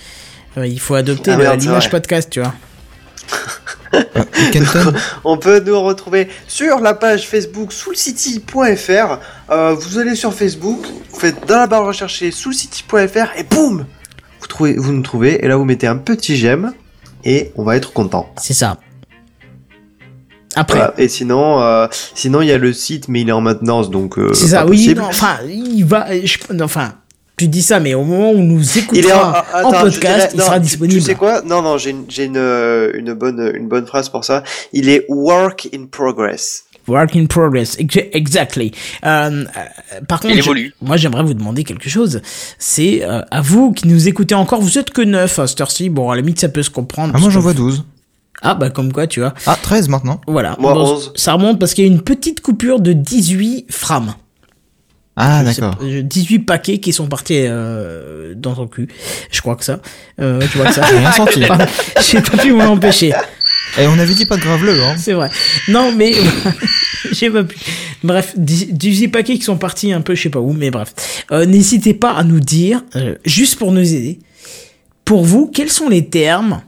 euh, 0.58 0.66
il 0.66 0.80
faut 0.80 0.96
adopter 0.96 1.30
Ah 1.38 1.54
l'image 1.54 1.88
podcast, 1.88 2.28
tu 2.30 2.40
vois. 2.40 2.52
On 5.24 5.36
peut 5.38 5.60
nous 5.60 5.80
retrouver 5.80 6.28
sur 6.48 6.80
la 6.80 6.94
page 6.94 7.26
Facebook 7.28 7.72
soulcity.fr. 7.72 9.18
Euh, 9.50 9.74
vous 9.74 9.98
allez 9.98 10.14
sur 10.14 10.32
Facebook, 10.32 10.78
vous 11.10 11.18
faites 11.20 11.46
dans 11.46 11.56
la 11.58 11.66
barre 11.66 11.84
rechercher 11.84 12.30
soulcity.fr 12.30 13.36
et 13.38 13.44
boum 13.44 13.84
vous, 14.40 14.46
trouvez, 14.48 14.74
vous 14.76 14.92
nous 14.92 15.02
trouvez 15.02 15.44
et 15.44 15.48
là 15.48 15.56
vous 15.56 15.64
mettez 15.64 15.86
un 15.86 15.96
petit 15.96 16.36
j'aime 16.36 16.72
et 17.24 17.52
on 17.56 17.62
va 17.64 17.76
être 17.76 17.92
content. 17.92 18.32
C'est 18.40 18.54
ça. 18.54 18.78
Après. 20.54 20.78
Voilà. 20.78 20.94
Et 20.98 21.08
sinon, 21.08 21.62
euh, 21.62 21.86
sinon 22.14 22.42
il 22.42 22.48
y 22.48 22.52
a 22.52 22.58
le 22.58 22.72
site 22.72 23.08
mais 23.08 23.20
il 23.22 23.28
est 23.28 23.32
en 23.32 23.40
maintenance 23.40 23.90
donc 23.90 24.18
euh, 24.18 24.32
c'est 24.34 24.48
ça, 24.48 24.66
oui, 24.66 24.94
non, 24.94 25.04
enfin, 25.04 25.36
il 25.48 25.84
va. 25.84 26.06
je- 26.24 26.38
non, 26.52 26.64
enfin, 26.64 26.94
tu 27.42 27.48
dis 27.48 27.62
ça, 27.62 27.80
mais 27.80 27.94
au 27.94 28.04
moment 28.04 28.30
où 28.32 28.38
nous 28.42 28.62
Il 28.92 29.06
est 29.06 29.12
en, 29.12 29.32
en, 29.64 29.70
podcast, 29.70 30.00
dirais- 30.00 30.30
il 30.34 30.40
sera 30.40 30.56
tu- 30.56 30.62
disponible. 30.62 31.00
Tu 31.00 31.06
sais 31.06 31.14
quoi? 31.14 31.42
Non, 31.42 31.62
non, 31.62 31.78
j'ai 31.78 31.90
une, 31.90 32.04
j'ai 32.08 32.24
une, 32.24 32.36
euh, 32.36 32.90
une 32.94 33.12
bonne, 33.14 33.52
une 33.54 33.68
bonne 33.68 33.86
phrase 33.86 34.08
pour 34.08 34.24
ça. 34.24 34.42
Il 34.72 34.88
est 34.88 35.04
work 35.08 35.68
in 35.74 35.86
progress. 35.90 36.64
Work 36.88 37.14
in 37.14 37.26
progress, 37.26 37.76
ex- 37.78 38.08
exactly. 38.12 38.72
Euh, 39.04 39.44
euh, 39.44 40.00
par 40.08 40.18
contre, 40.20 40.34
Il 40.34 40.38
je- 40.42 40.46
évolue. 40.46 40.74
moi 40.82 40.96
j'aimerais 40.96 41.22
vous 41.22 41.34
demander 41.34 41.62
quelque 41.62 41.88
chose. 41.88 42.20
C'est 42.58 43.04
euh, 43.04 43.20
à 43.30 43.40
vous 43.40 43.72
qui 43.72 43.86
nous 43.86 44.08
écoutez 44.08 44.34
encore, 44.34 44.60
vous 44.60 44.78
êtes 44.78 44.90
que 44.90 45.02
neuf 45.02 45.38
à 45.38 45.46
cette 45.46 45.60
heure-ci. 45.60 45.90
Bon, 45.90 46.10
à 46.10 46.16
la 46.16 46.22
limite 46.22 46.40
ça 46.40 46.48
peut 46.48 46.62
se 46.64 46.70
comprendre. 46.70 47.12
ah, 47.16 47.20
moi 47.20 47.30
j'en 47.30 47.38
vois 47.40 47.54
12. 47.54 47.84
Ah 48.44 48.54
bah 48.56 48.70
comme 48.70 48.92
quoi, 48.92 49.06
tu 49.06 49.20
vois. 49.20 49.32
Ah, 49.46 49.56
13 49.62 49.88
maintenant. 49.88 50.20
Voilà. 50.26 50.56
Moi, 50.58 50.72
Bon, 50.74 50.80
11. 50.94 51.12
Ça 51.14 51.34
remonte 51.34 51.60
parce 51.60 51.74
qu'il 51.74 51.86
y 51.86 51.88
a 51.88 51.92
une 51.92 52.02
petite 52.02 52.40
coupure 52.40 52.80
de 52.80 52.92
18 52.92 53.66
frames. 53.70 54.14
Ah, 55.16 55.42
d'accord. 55.44 55.76
pas, 55.76 55.84
euh, 55.84 56.02
18 56.02 56.40
paquets 56.40 56.78
qui 56.78 56.92
sont 56.92 57.06
partis 57.06 57.44
euh, 57.46 58.34
dans 58.34 58.54
ton 58.54 58.66
cul. 58.66 58.88
Je 59.30 59.40
crois 59.40 59.56
que 59.56 59.64
ça. 59.64 59.80
Euh, 60.20 60.40
tu 60.50 60.56
vois 60.56 60.66
que 60.66 60.74
ça. 60.74 60.86
J'ai 60.90 60.98
rien 60.98 61.12
senti. 61.12 61.42
J'ai 62.10 62.22
pas 62.22 62.38
pu 62.38 62.52
m'en 62.52 62.64
empêcher. 62.64 63.12
Et 63.78 63.86
on 63.86 63.98
avait 63.98 64.14
dit 64.14 64.26
pas 64.26 64.36
de 64.36 64.42
graveleux, 64.42 64.82
hein. 64.82 64.96
C'est 64.98 65.12
vrai. 65.12 65.30
Non, 65.68 65.92
mais 65.92 66.12
j'ai 67.12 67.30
pas 67.30 67.44
pu. 67.44 67.56
Bref, 68.04 68.34
10 68.36 68.72
18 68.72 69.08
paquets 69.08 69.38
qui 69.38 69.44
sont 69.44 69.56
partis 69.56 69.92
un 69.92 70.00
peu, 70.02 70.14
je 70.14 70.22
sais 70.22 70.30
pas 70.30 70.40
où, 70.40 70.52
mais 70.52 70.70
bref. 70.70 70.94
Euh, 71.30 71.46
N'hésitez 71.46 71.94
pas 71.94 72.12
à 72.12 72.24
nous 72.24 72.40
dire, 72.40 72.84
euh, 72.96 73.14
juste 73.24 73.58
pour 73.58 73.72
nous 73.72 73.94
aider, 73.94 74.18
pour 75.04 75.24
vous, 75.24 75.46
quels 75.46 75.70
sont 75.70 75.88
les 75.88 76.08
termes 76.08 76.60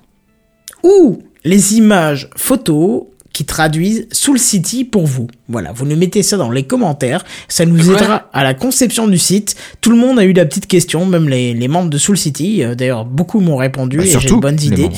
ou 0.83 1.23
les 1.45 1.75
images 1.75 2.31
photos 2.37 3.05
qui 3.35 3.45
traduisent 3.45 4.07
Soul 4.13 4.39
City 4.39 4.85
pour 4.85 5.07
vous. 5.07 5.27
Voilà, 5.49 5.73
vous 5.73 5.85
nous 5.85 5.97
mettez 5.97 6.23
ça 6.23 6.39
dans 6.39 6.51
les 6.51 6.63
commentaires, 6.63 7.23
ça 7.49 7.67
nous 7.67 7.91
aidera 7.91 8.31
à 8.33 8.45
la 8.45 8.55
conception 8.55 9.07
du 9.07 9.19
site. 9.19 9.57
Tout 9.83 9.91
le 9.91 9.97
monde 9.99 10.19
a 10.19 10.25
eu 10.25 10.33
la 10.33 10.47
petite 10.47 10.67
question, 10.67 11.05
même 11.05 11.29
les, 11.29 11.53
les 11.53 11.69
membres 11.69 11.91
de 11.91 11.99
Soul 11.99 12.17
City. 12.17 12.63
Euh, 12.63 12.75
D'ailleurs, 12.75 13.05
beaucoup 13.05 13.41
m'ont 13.41 13.57
répondu 13.57 13.99
Bah, 13.99 14.05
et 14.05 14.19
j'ai 14.19 14.29
de 14.29 14.35
bonnes 14.35 14.63
idées. 14.63 14.89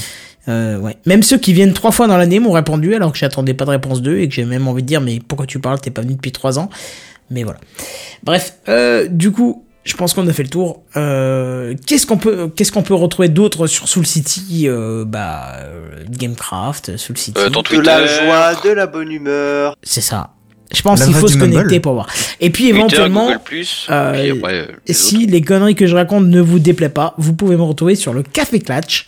Euh, 0.48 0.78
ouais. 0.78 0.96
Même 1.06 1.24
ceux 1.24 1.38
qui 1.38 1.52
viennent 1.52 1.72
trois 1.72 1.90
fois 1.90 2.06
dans 2.06 2.16
l'année 2.16 2.38
m'ont 2.38 2.52
répondu 2.52 2.94
alors 2.94 3.10
que 3.10 3.18
j'attendais 3.18 3.54
pas 3.54 3.64
de 3.64 3.70
réponse 3.70 4.00
d'eux 4.00 4.18
et 4.18 4.28
que 4.28 4.34
j'ai 4.34 4.44
même 4.44 4.68
envie 4.68 4.82
de 4.82 4.86
dire 4.86 5.00
mais 5.00 5.18
pourquoi 5.26 5.46
tu 5.46 5.58
parles? 5.58 5.80
T'es 5.80 5.90
pas 5.90 6.02
venu 6.02 6.14
depuis 6.14 6.30
trois 6.30 6.60
ans? 6.60 6.70
Mais 7.32 7.42
voilà 7.42 7.58
bref 8.22 8.54
euh, 8.68 9.08
du 9.10 9.32
coup 9.32 9.64
je 9.86 9.94
pense 9.96 10.12
qu'on 10.12 10.26
a 10.28 10.32
fait 10.32 10.42
le 10.42 10.48
tour 10.50 10.82
euh, 10.96 11.74
qu'est-ce 11.86 12.06
qu'on 12.06 12.18
peut 12.18 12.48
qu'est-ce 12.54 12.72
qu'on 12.72 12.82
peut 12.82 12.94
retrouver 12.94 13.28
d'autre 13.28 13.66
sur 13.66 13.88
Soul 13.88 14.04
City 14.06 14.64
euh, 14.68 15.04
bah 15.06 15.52
euh, 15.60 16.02
Gamecraft 16.10 16.96
Soul 16.98 17.16
City 17.16 17.40
Euh, 17.40 17.48
ton 17.48 17.62
De 17.62 17.80
la 17.80 18.00
Twitter. 18.00 18.24
joie, 18.26 18.54
de 18.64 18.70
la 18.70 18.86
bonne 18.86 19.10
humeur. 19.12 19.76
c'est 19.82 20.00
ça 20.02 20.30
je 20.74 20.82
pense 20.82 21.04
qu'il 21.04 21.14
faut 21.14 21.28
se 21.28 21.38
Mumble. 21.38 21.52
connecter 21.54 21.78
pour 21.80 21.92
voir 21.94 22.08
et 22.40 22.50
puis 22.50 22.64
Twitter, 22.64 22.76
éventuellement 22.76 23.26
Google+, 23.28 23.38
Plus, 23.44 23.86
euh, 23.88 24.12
puis 24.20 24.30
après, 24.32 24.66
les 24.88 24.92
si 24.94 25.26
les 25.26 25.40
conneries 25.40 25.76
que 25.76 25.86
je 25.86 25.94
raconte 25.94 26.26
ne 26.26 26.40
vous 26.40 26.58
déplaient 26.58 26.88
pas, 26.88 27.14
vous 27.18 27.34
pouvez 27.34 27.56
me 27.56 27.62
retrouver 27.62 27.94
sur 27.94 28.12
le 28.12 28.24
Café 28.24 28.58
Clatch, 28.58 29.06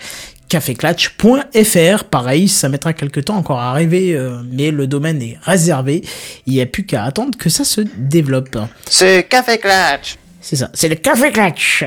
caféclatch.fr. 0.48 2.05
Pareil, 2.05 2.48
ça 2.48 2.68
mettra 2.68 2.92
quelques 2.92 3.24
temps 3.26 3.36
encore 3.36 3.58
à 3.58 3.70
arriver, 3.70 4.15
euh, 4.15 4.40
mais 4.50 4.70
le 4.70 4.86
domaine 4.86 5.20
est 5.20 5.36
réservé. 5.42 6.02
Il 6.47 6.52
n'y 6.55 6.60
a 6.60 6.66
plus 6.66 6.86
qu'à 6.86 7.05
attendre 7.05 7.36
que 7.36 7.50
ça 7.50 7.65
se 7.65 7.81
développe. 7.97 8.57
C'est 8.89 9.26
Café 9.28 9.58
Clutch. 9.58 10.16
C'est 10.48 10.56
ça, 10.56 10.70
c'est 10.72 10.88
le 10.88 10.94
Café 10.94 11.30
Clatch. 11.30 11.84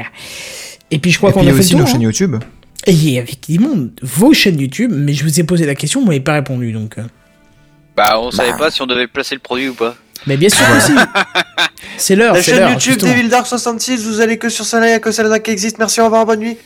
Et 0.92 1.00
puis 1.00 1.10
je 1.10 1.18
crois 1.18 1.32
qu'on 1.32 1.40
puis 1.40 1.48
il 1.48 1.50
y 1.50 1.52
a 1.52 1.56
fait 1.56 1.62
aussi 1.62 1.74
le 1.74 1.80
nos 1.80 1.84
tour. 1.86 1.92
chaînes 1.94 2.02
hein. 2.02 2.06
YouTube. 2.06 2.36
Et 2.86 2.92
il 2.92 3.10
y 3.10 3.18
a 3.18 3.24
effectivement 3.24 3.72
vos 4.04 4.34
chaînes 4.34 4.60
YouTube, 4.60 4.92
mais 4.94 5.14
je 5.14 5.24
vous 5.24 5.40
ai 5.40 5.44
posé 5.44 5.66
la 5.66 5.74
question, 5.74 6.02
vous 6.02 6.06
m'avez 6.06 6.20
pas 6.20 6.34
répondu, 6.34 6.72
donc. 6.72 7.00
euh. 7.00 7.04
Bah, 7.98 8.20
on 8.20 8.30
savait 8.30 8.56
pas 8.56 8.70
si 8.70 8.80
on 8.84 8.86
devait 8.86 9.08
placer 9.08 9.34
le 9.34 9.42
produit 9.42 9.70
ou 9.70 9.74
pas. 9.74 9.96
Mais 10.28 10.38
bien 10.38 10.50
sûr 10.50 10.64
que 10.68 10.80
si. 10.80 10.92
C'est 11.98 12.16
l'heure, 12.16 12.36
La 12.36 12.42
chaîne. 12.44 12.70
YouTube. 12.72 12.98
Devil 13.00 13.30
Dark 13.30 13.48
66, 13.48 14.04
vous 14.04 14.22
allez 14.22 14.38
que 14.38 14.48
sur 14.50 14.64
celle-là, 14.64 15.00
que 15.00 15.10
celle-là 15.12 15.40
qui 15.40 15.50
existe. 15.50 15.80
Merci, 15.80 16.00
au 16.02 16.06
revoir, 16.06 16.28
bonne 16.28 16.42
nuit. 16.42 16.58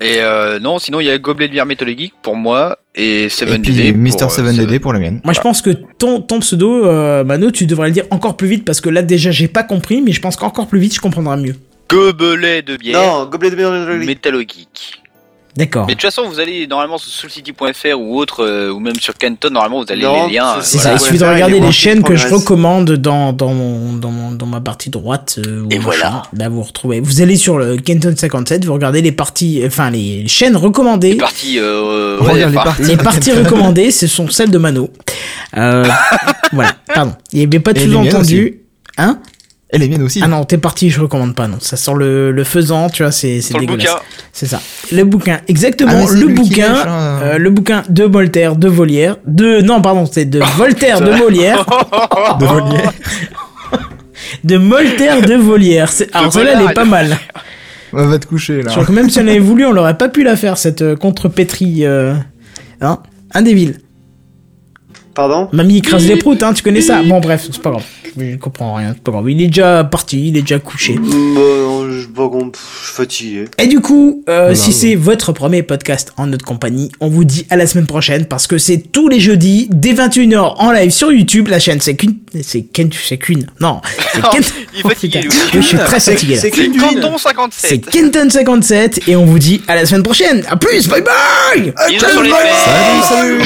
Et 0.00 0.16
euh, 0.18 0.58
non, 0.58 0.78
sinon 0.78 1.00
il 1.00 1.06
y 1.06 1.10
a 1.10 1.18
Gobelet 1.18 1.48
de 1.48 1.52
bière 1.52 1.66
Geek 1.68 2.14
pour 2.22 2.34
moi 2.34 2.78
et 2.94 3.24
Et 3.24 3.28
7 3.28 3.60
puis 3.62 3.72
DD. 3.74 3.92
Mister 3.96 4.24
pour, 4.24 4.32
euh, 4.38 4.42
7DD 4.42 4.56
Seven. 4.56 4.78
pour 4.80 4.92
la 4.94 4.98
mienne. 4.98 5.20
Moi, 5.24 5.34
je 5.34 5.40
pense 5.40 5.60
que 5.60 5.70
ton, 5.70 6.22
ton 6.22 6.40
pseudo, 6.40 6.86
euh, 6.86 7.22
Mano, 7.22 7.50
tu 7.50 7.66
devrais 7.66 7.88
le 7.88 7.92
dire 7.92 8.04
encore 8.10 8.36
plus 8.36 8.48
vite 8.48 8.64
parce 8.64 8.80
que 8.80 8.88
là, 8.88 9.02
déjà, 9.02 9.30
j'ai 9.30 9.48
pas 9.48 9.62
compris, 9.62 10.00
mais 10.00 10.12
je 10.12 10.20
pense 10.20 10.36
qu'encore 10.36 10.68
plus 10.68 10.80
vite, 10.80 10.94
je 10.94 11.00
comprendrai 11.00 11.36
mieux. 11.36 11.56
Gobelet 11.90 12.62
de 12.62 12.76
bière 12.76 12.98
Non, 13.00 13.26
gobelet 13.26 13.50
de 13.50 13.56
bière. 13.56 13.70
D'accord. 15.56 15.86
Mais 15.86 15.94
de 15.94 15.98
toute 16.00 16.10
façon, 16.10 16.28
vous 16.28 16.38
allez 16.38 16.66
normalement 16.66 16.96
sur 16.96 17.10
soulcity.fr 17.10 17.98
ou 17.98 18.18
autre, 18.18 18.44
euh, 18.44 18.70
ou 18.70 18.78
même 18.78 18.94
sur 19.00 19.14
Canton, 19.18 19.50
normalement 19.50 19.82
vous 19.82 19.90
avez 19.92 20.02
Non, 20.02 20.26
les 20.28 20.34
liens. 20.34 20.56
c'est 20.60 20.78
C'est 20.78 20.78
euh, 20.78 20.80
ça, 20.80 20.88
Voilà. 20.90 20.96
il 21.02 21.04
suffit 21.06 21.18
de 21.18 21.24
regarder 21.24 21.60
les 21.60 21.72
chaînes 21.72 22.02
que 22.02 22.14
je 22.16 22.28
recommande 22.28 22.92
dans, 22.92 23.32
dans, 23.32 23.52
mon, 23.52 23.94
dans, 23.94 24.10
mon- 24.10 24.30
dans 24.32 24.46
ma 24.46 24.60
partie 24.60 24.90
droite. 24.90 25.38
euh, 25.44 25.64
Et 25.70 25.78
voilà. 25.78 26.22
Bah, 26.32 26.48
vous 26.48 26.62
retrouvez. 26.62 27.00
Vous 27.00 27.20
allez 27.20 27.36
sur 27.36 27.58
le 27.58 27.76
Kenton 27.78 28.14
57, 28.16 28.64
vous 28.64 28.72
regardez 28.74 29.02
les 29.02 29.12
parties, 29.12 29.62
enfin, 29.66 29.90
les 29.90 30.28
chaînes 30.28 30.56
recommandées. 30.56 31.12
Les 31.12 31.16
parties, 31.18 31.58
euh, 31.58 32.18
ouais, 32.20 32.46
les 32.46 32.52
par- 32.54 32.64
parties. 32.64 32.82
Les 32.84 32.96
parties 32.96 33.32
recommandées, 33.32 33.90
ce 33.90 34.06
sont 34.06 34.28
celles 34.28 34.50
de 34.50 34.58
Mano. 34.58 34.90
Euh, 35.56 35.84
voilà, 36.52 36.72
pardon. 36.94 37.12
Il 37.32 37.38
n'y 37.40 37.44
avait 37.46 37.58
pas 37.60 37.72
de 37.72 37.80
sous-entendu. 37.80 38.60
Hein? 38.98 39.18
Et 39.72 39.78
les 39.78 39.88
miennes 39.88 40.02
aussi. 40.02 40.20
Ah 40.22 40.26
non, 40.26 40.44
t'es 40.44 40.58
parti, 40.58 40.90
je 40.90 41.00
recommande 41.00 41.34
pas, 41.36 41.46
non. 41.46 41.58
Ça 41.60 41.76
sort 41.76 41.94
le, 41.94 42.32
le 42.32 42.44
faisant, 42.44 42.90
tu 42.90 43.04
vois, 43.04 43.12
c'est 43.12 43.38
dégueulasse. 43.38 43.66
bouquin. 43.86 43.96
C'est 44.32 44.46
ça. 44.46 44.60
Le 44.90 45.04
bouquin, 45.04 45.38
exactement. 45.46 46.06
Ah, 46.08 46.12
le 46.12 46.26
bouquin, 46.26 46.72
lèche, 46.72 46.82
hein. 46.86 47.20
euh, 47.22 47.38
le 47.38 47.50
bouquin 47.50 47.82
de 47.88 48.02
Voltaire, 48.04 48.56
de 48.56 48.66
Volière, 48.68 49.16
de 49.26 49.60
non, 49.60 49.80
pardon, 49.80 50.06
c'est 50.10 50.24
de 50.24 50.40
Voltaire, 50.56 51.00
de 51.00 51.12
Molière, 51.12 51.64
De 52.40 52.46
Volière. 52.46 52.92
de 54.44 54.56
Moltaire, 54.58 55.22
de 55.22 55.34
Volière. 55.34 55.90
C'est- 55.92 56.14
Alors 56.14 56.32
celle-là, 56.32 56.50
elle 56.52 56.56
est 56.58 56.62
Voltaire. 56.64 56.74
pas 56.74 56.84
mal. 56.90 57.18
Ouais, 57.92 58.06
va 58.06 58.18
te 58.18 58.26
coucher, 58.26 58.58
là. 58.62 58.68
Je 58.68 58.74
crois 58.74 58.84
que 58.86 58.92
même 58.92 59.08
si 59.10 59.18
on 59.18 59.26
avait 59.26 59.38
voulu, 59.38 59.66
on 59.66 59.72
l'aurait 59.72 59.98
pas 59.98 60.08
pu 60.08 60.22
la 60.24 60.36
faire 60.36 60.58
cette 60.58 60.82
euh, 60.82 60.96
contrepétrie. 60.96 61.84
Euh... 61.86 62.14
Hein 62.80 62.98
Un 63.34 63.42
des 63.42 63.54
villes. 63.54 63.78
Pardon 65.14 65.48
Mamie 65.52 65.78
écrase 65.78 66.06
les 66.06 66.16
proutes, 66.16 66.42
hein, 66.42 66.52
tu 66.52 66.62
connais 66.62 66.80
ça 66.80 67.02
Bon, 67.02 67.20
bref, 67.20 67.48
c'est 67.50 67.60
pas 67.62 67.70
grave. 67.70 67.84
Je 68.16 68.36
comprends 68.36 68.74
rien, 68.74 68.92
c'est 68.94 69.02
pas 69.02 69.12
grave. 69.12 69.30
Il 69.30 69.40
est 69.42 69.46
déjà 69.48 69.84
parti, 69.84 70.28
il 70.28 70.36
est 70.36 70.42
déjà 70.42 70.58
couché. 70.58 70.94
Bah 70.94 71.00
non, 71.02 71.90
je 71.90 72.00
je 72.00 72.58
suis 72.58 72.94
fatigué. 72.94 73.44
Et 73.58 73.66
du 73.66 73.80
coup, 73.80 74.22
euh, 74.28 74.40
Voilà, 74.40 74.54
si 74.54 74.68
ouais. 74.70 74.74
c'est 74.74 74.94
votre 74.94 75.32
premier 75.32 75.62
podcast 75.62 76.12
en 76.16 76.26
notre 76.26 76.44
compagnie, 76.44 76.90
on 77.00 77.08
vous 77.08 77.24
dit 77.24 77.46
à 77.50 77.56
la 77.56 77.66
semaine 77.66 77.86
prochaine 77.86 78.26
parce 78.26 78.46
que 78.46 78.58
c'est 78.58 78.78
tous 78.78 79.08
les 79.08 79.20
jeudis 79.20 79.68
dès 79.70 79.92
21h 79.94 80.54
en 80.58 80.70
live 80.72 80.90
sur 80.90 81.12
YouTube. 81.12 81.48
La 81.48 81.58
chaîne 81.58 81.80
c'est 81.80 81.94
qu'une, 81.94 82.16
c'est 82.42 82.62
qu'une, 82.62 82.90
c'est 82.92 83.16
qu'une. 83.16 83.46
Non, 83.60 83.80
c'est 84.12 84.22
Kent. 84.22 84.52
Il 84.74 84.80
est 84.80 84.88
fatigué. 84.88 85.20
Oui, 85.24 85.36
je 85.54 85.60
suis 85.60 85.76
très 85.78 86.00
fatigué. 86.00 86.36
C'est 86.36 86.50
qu'une 86.50 86.76
Canton 86.76 87.12
C'est 87.16 87.28
57. 87.28 87.90
Kenton 87.90 88.28
57 88.30 89.08
et 89.08 89.16
on 89.16 89.24
vous 89.24 89.38
dit 89.38 89.62
à 89.68 89.74
la 89.76 89.86
semaine 89.86 90.02
prochaine. 90.02 90.44
À 90.48 90.56
plus, 90.56 90.88
bye 90.88 91.02
bye. 91.02 91.72
Salut, 91.76 91.98
salut 93.08 93.40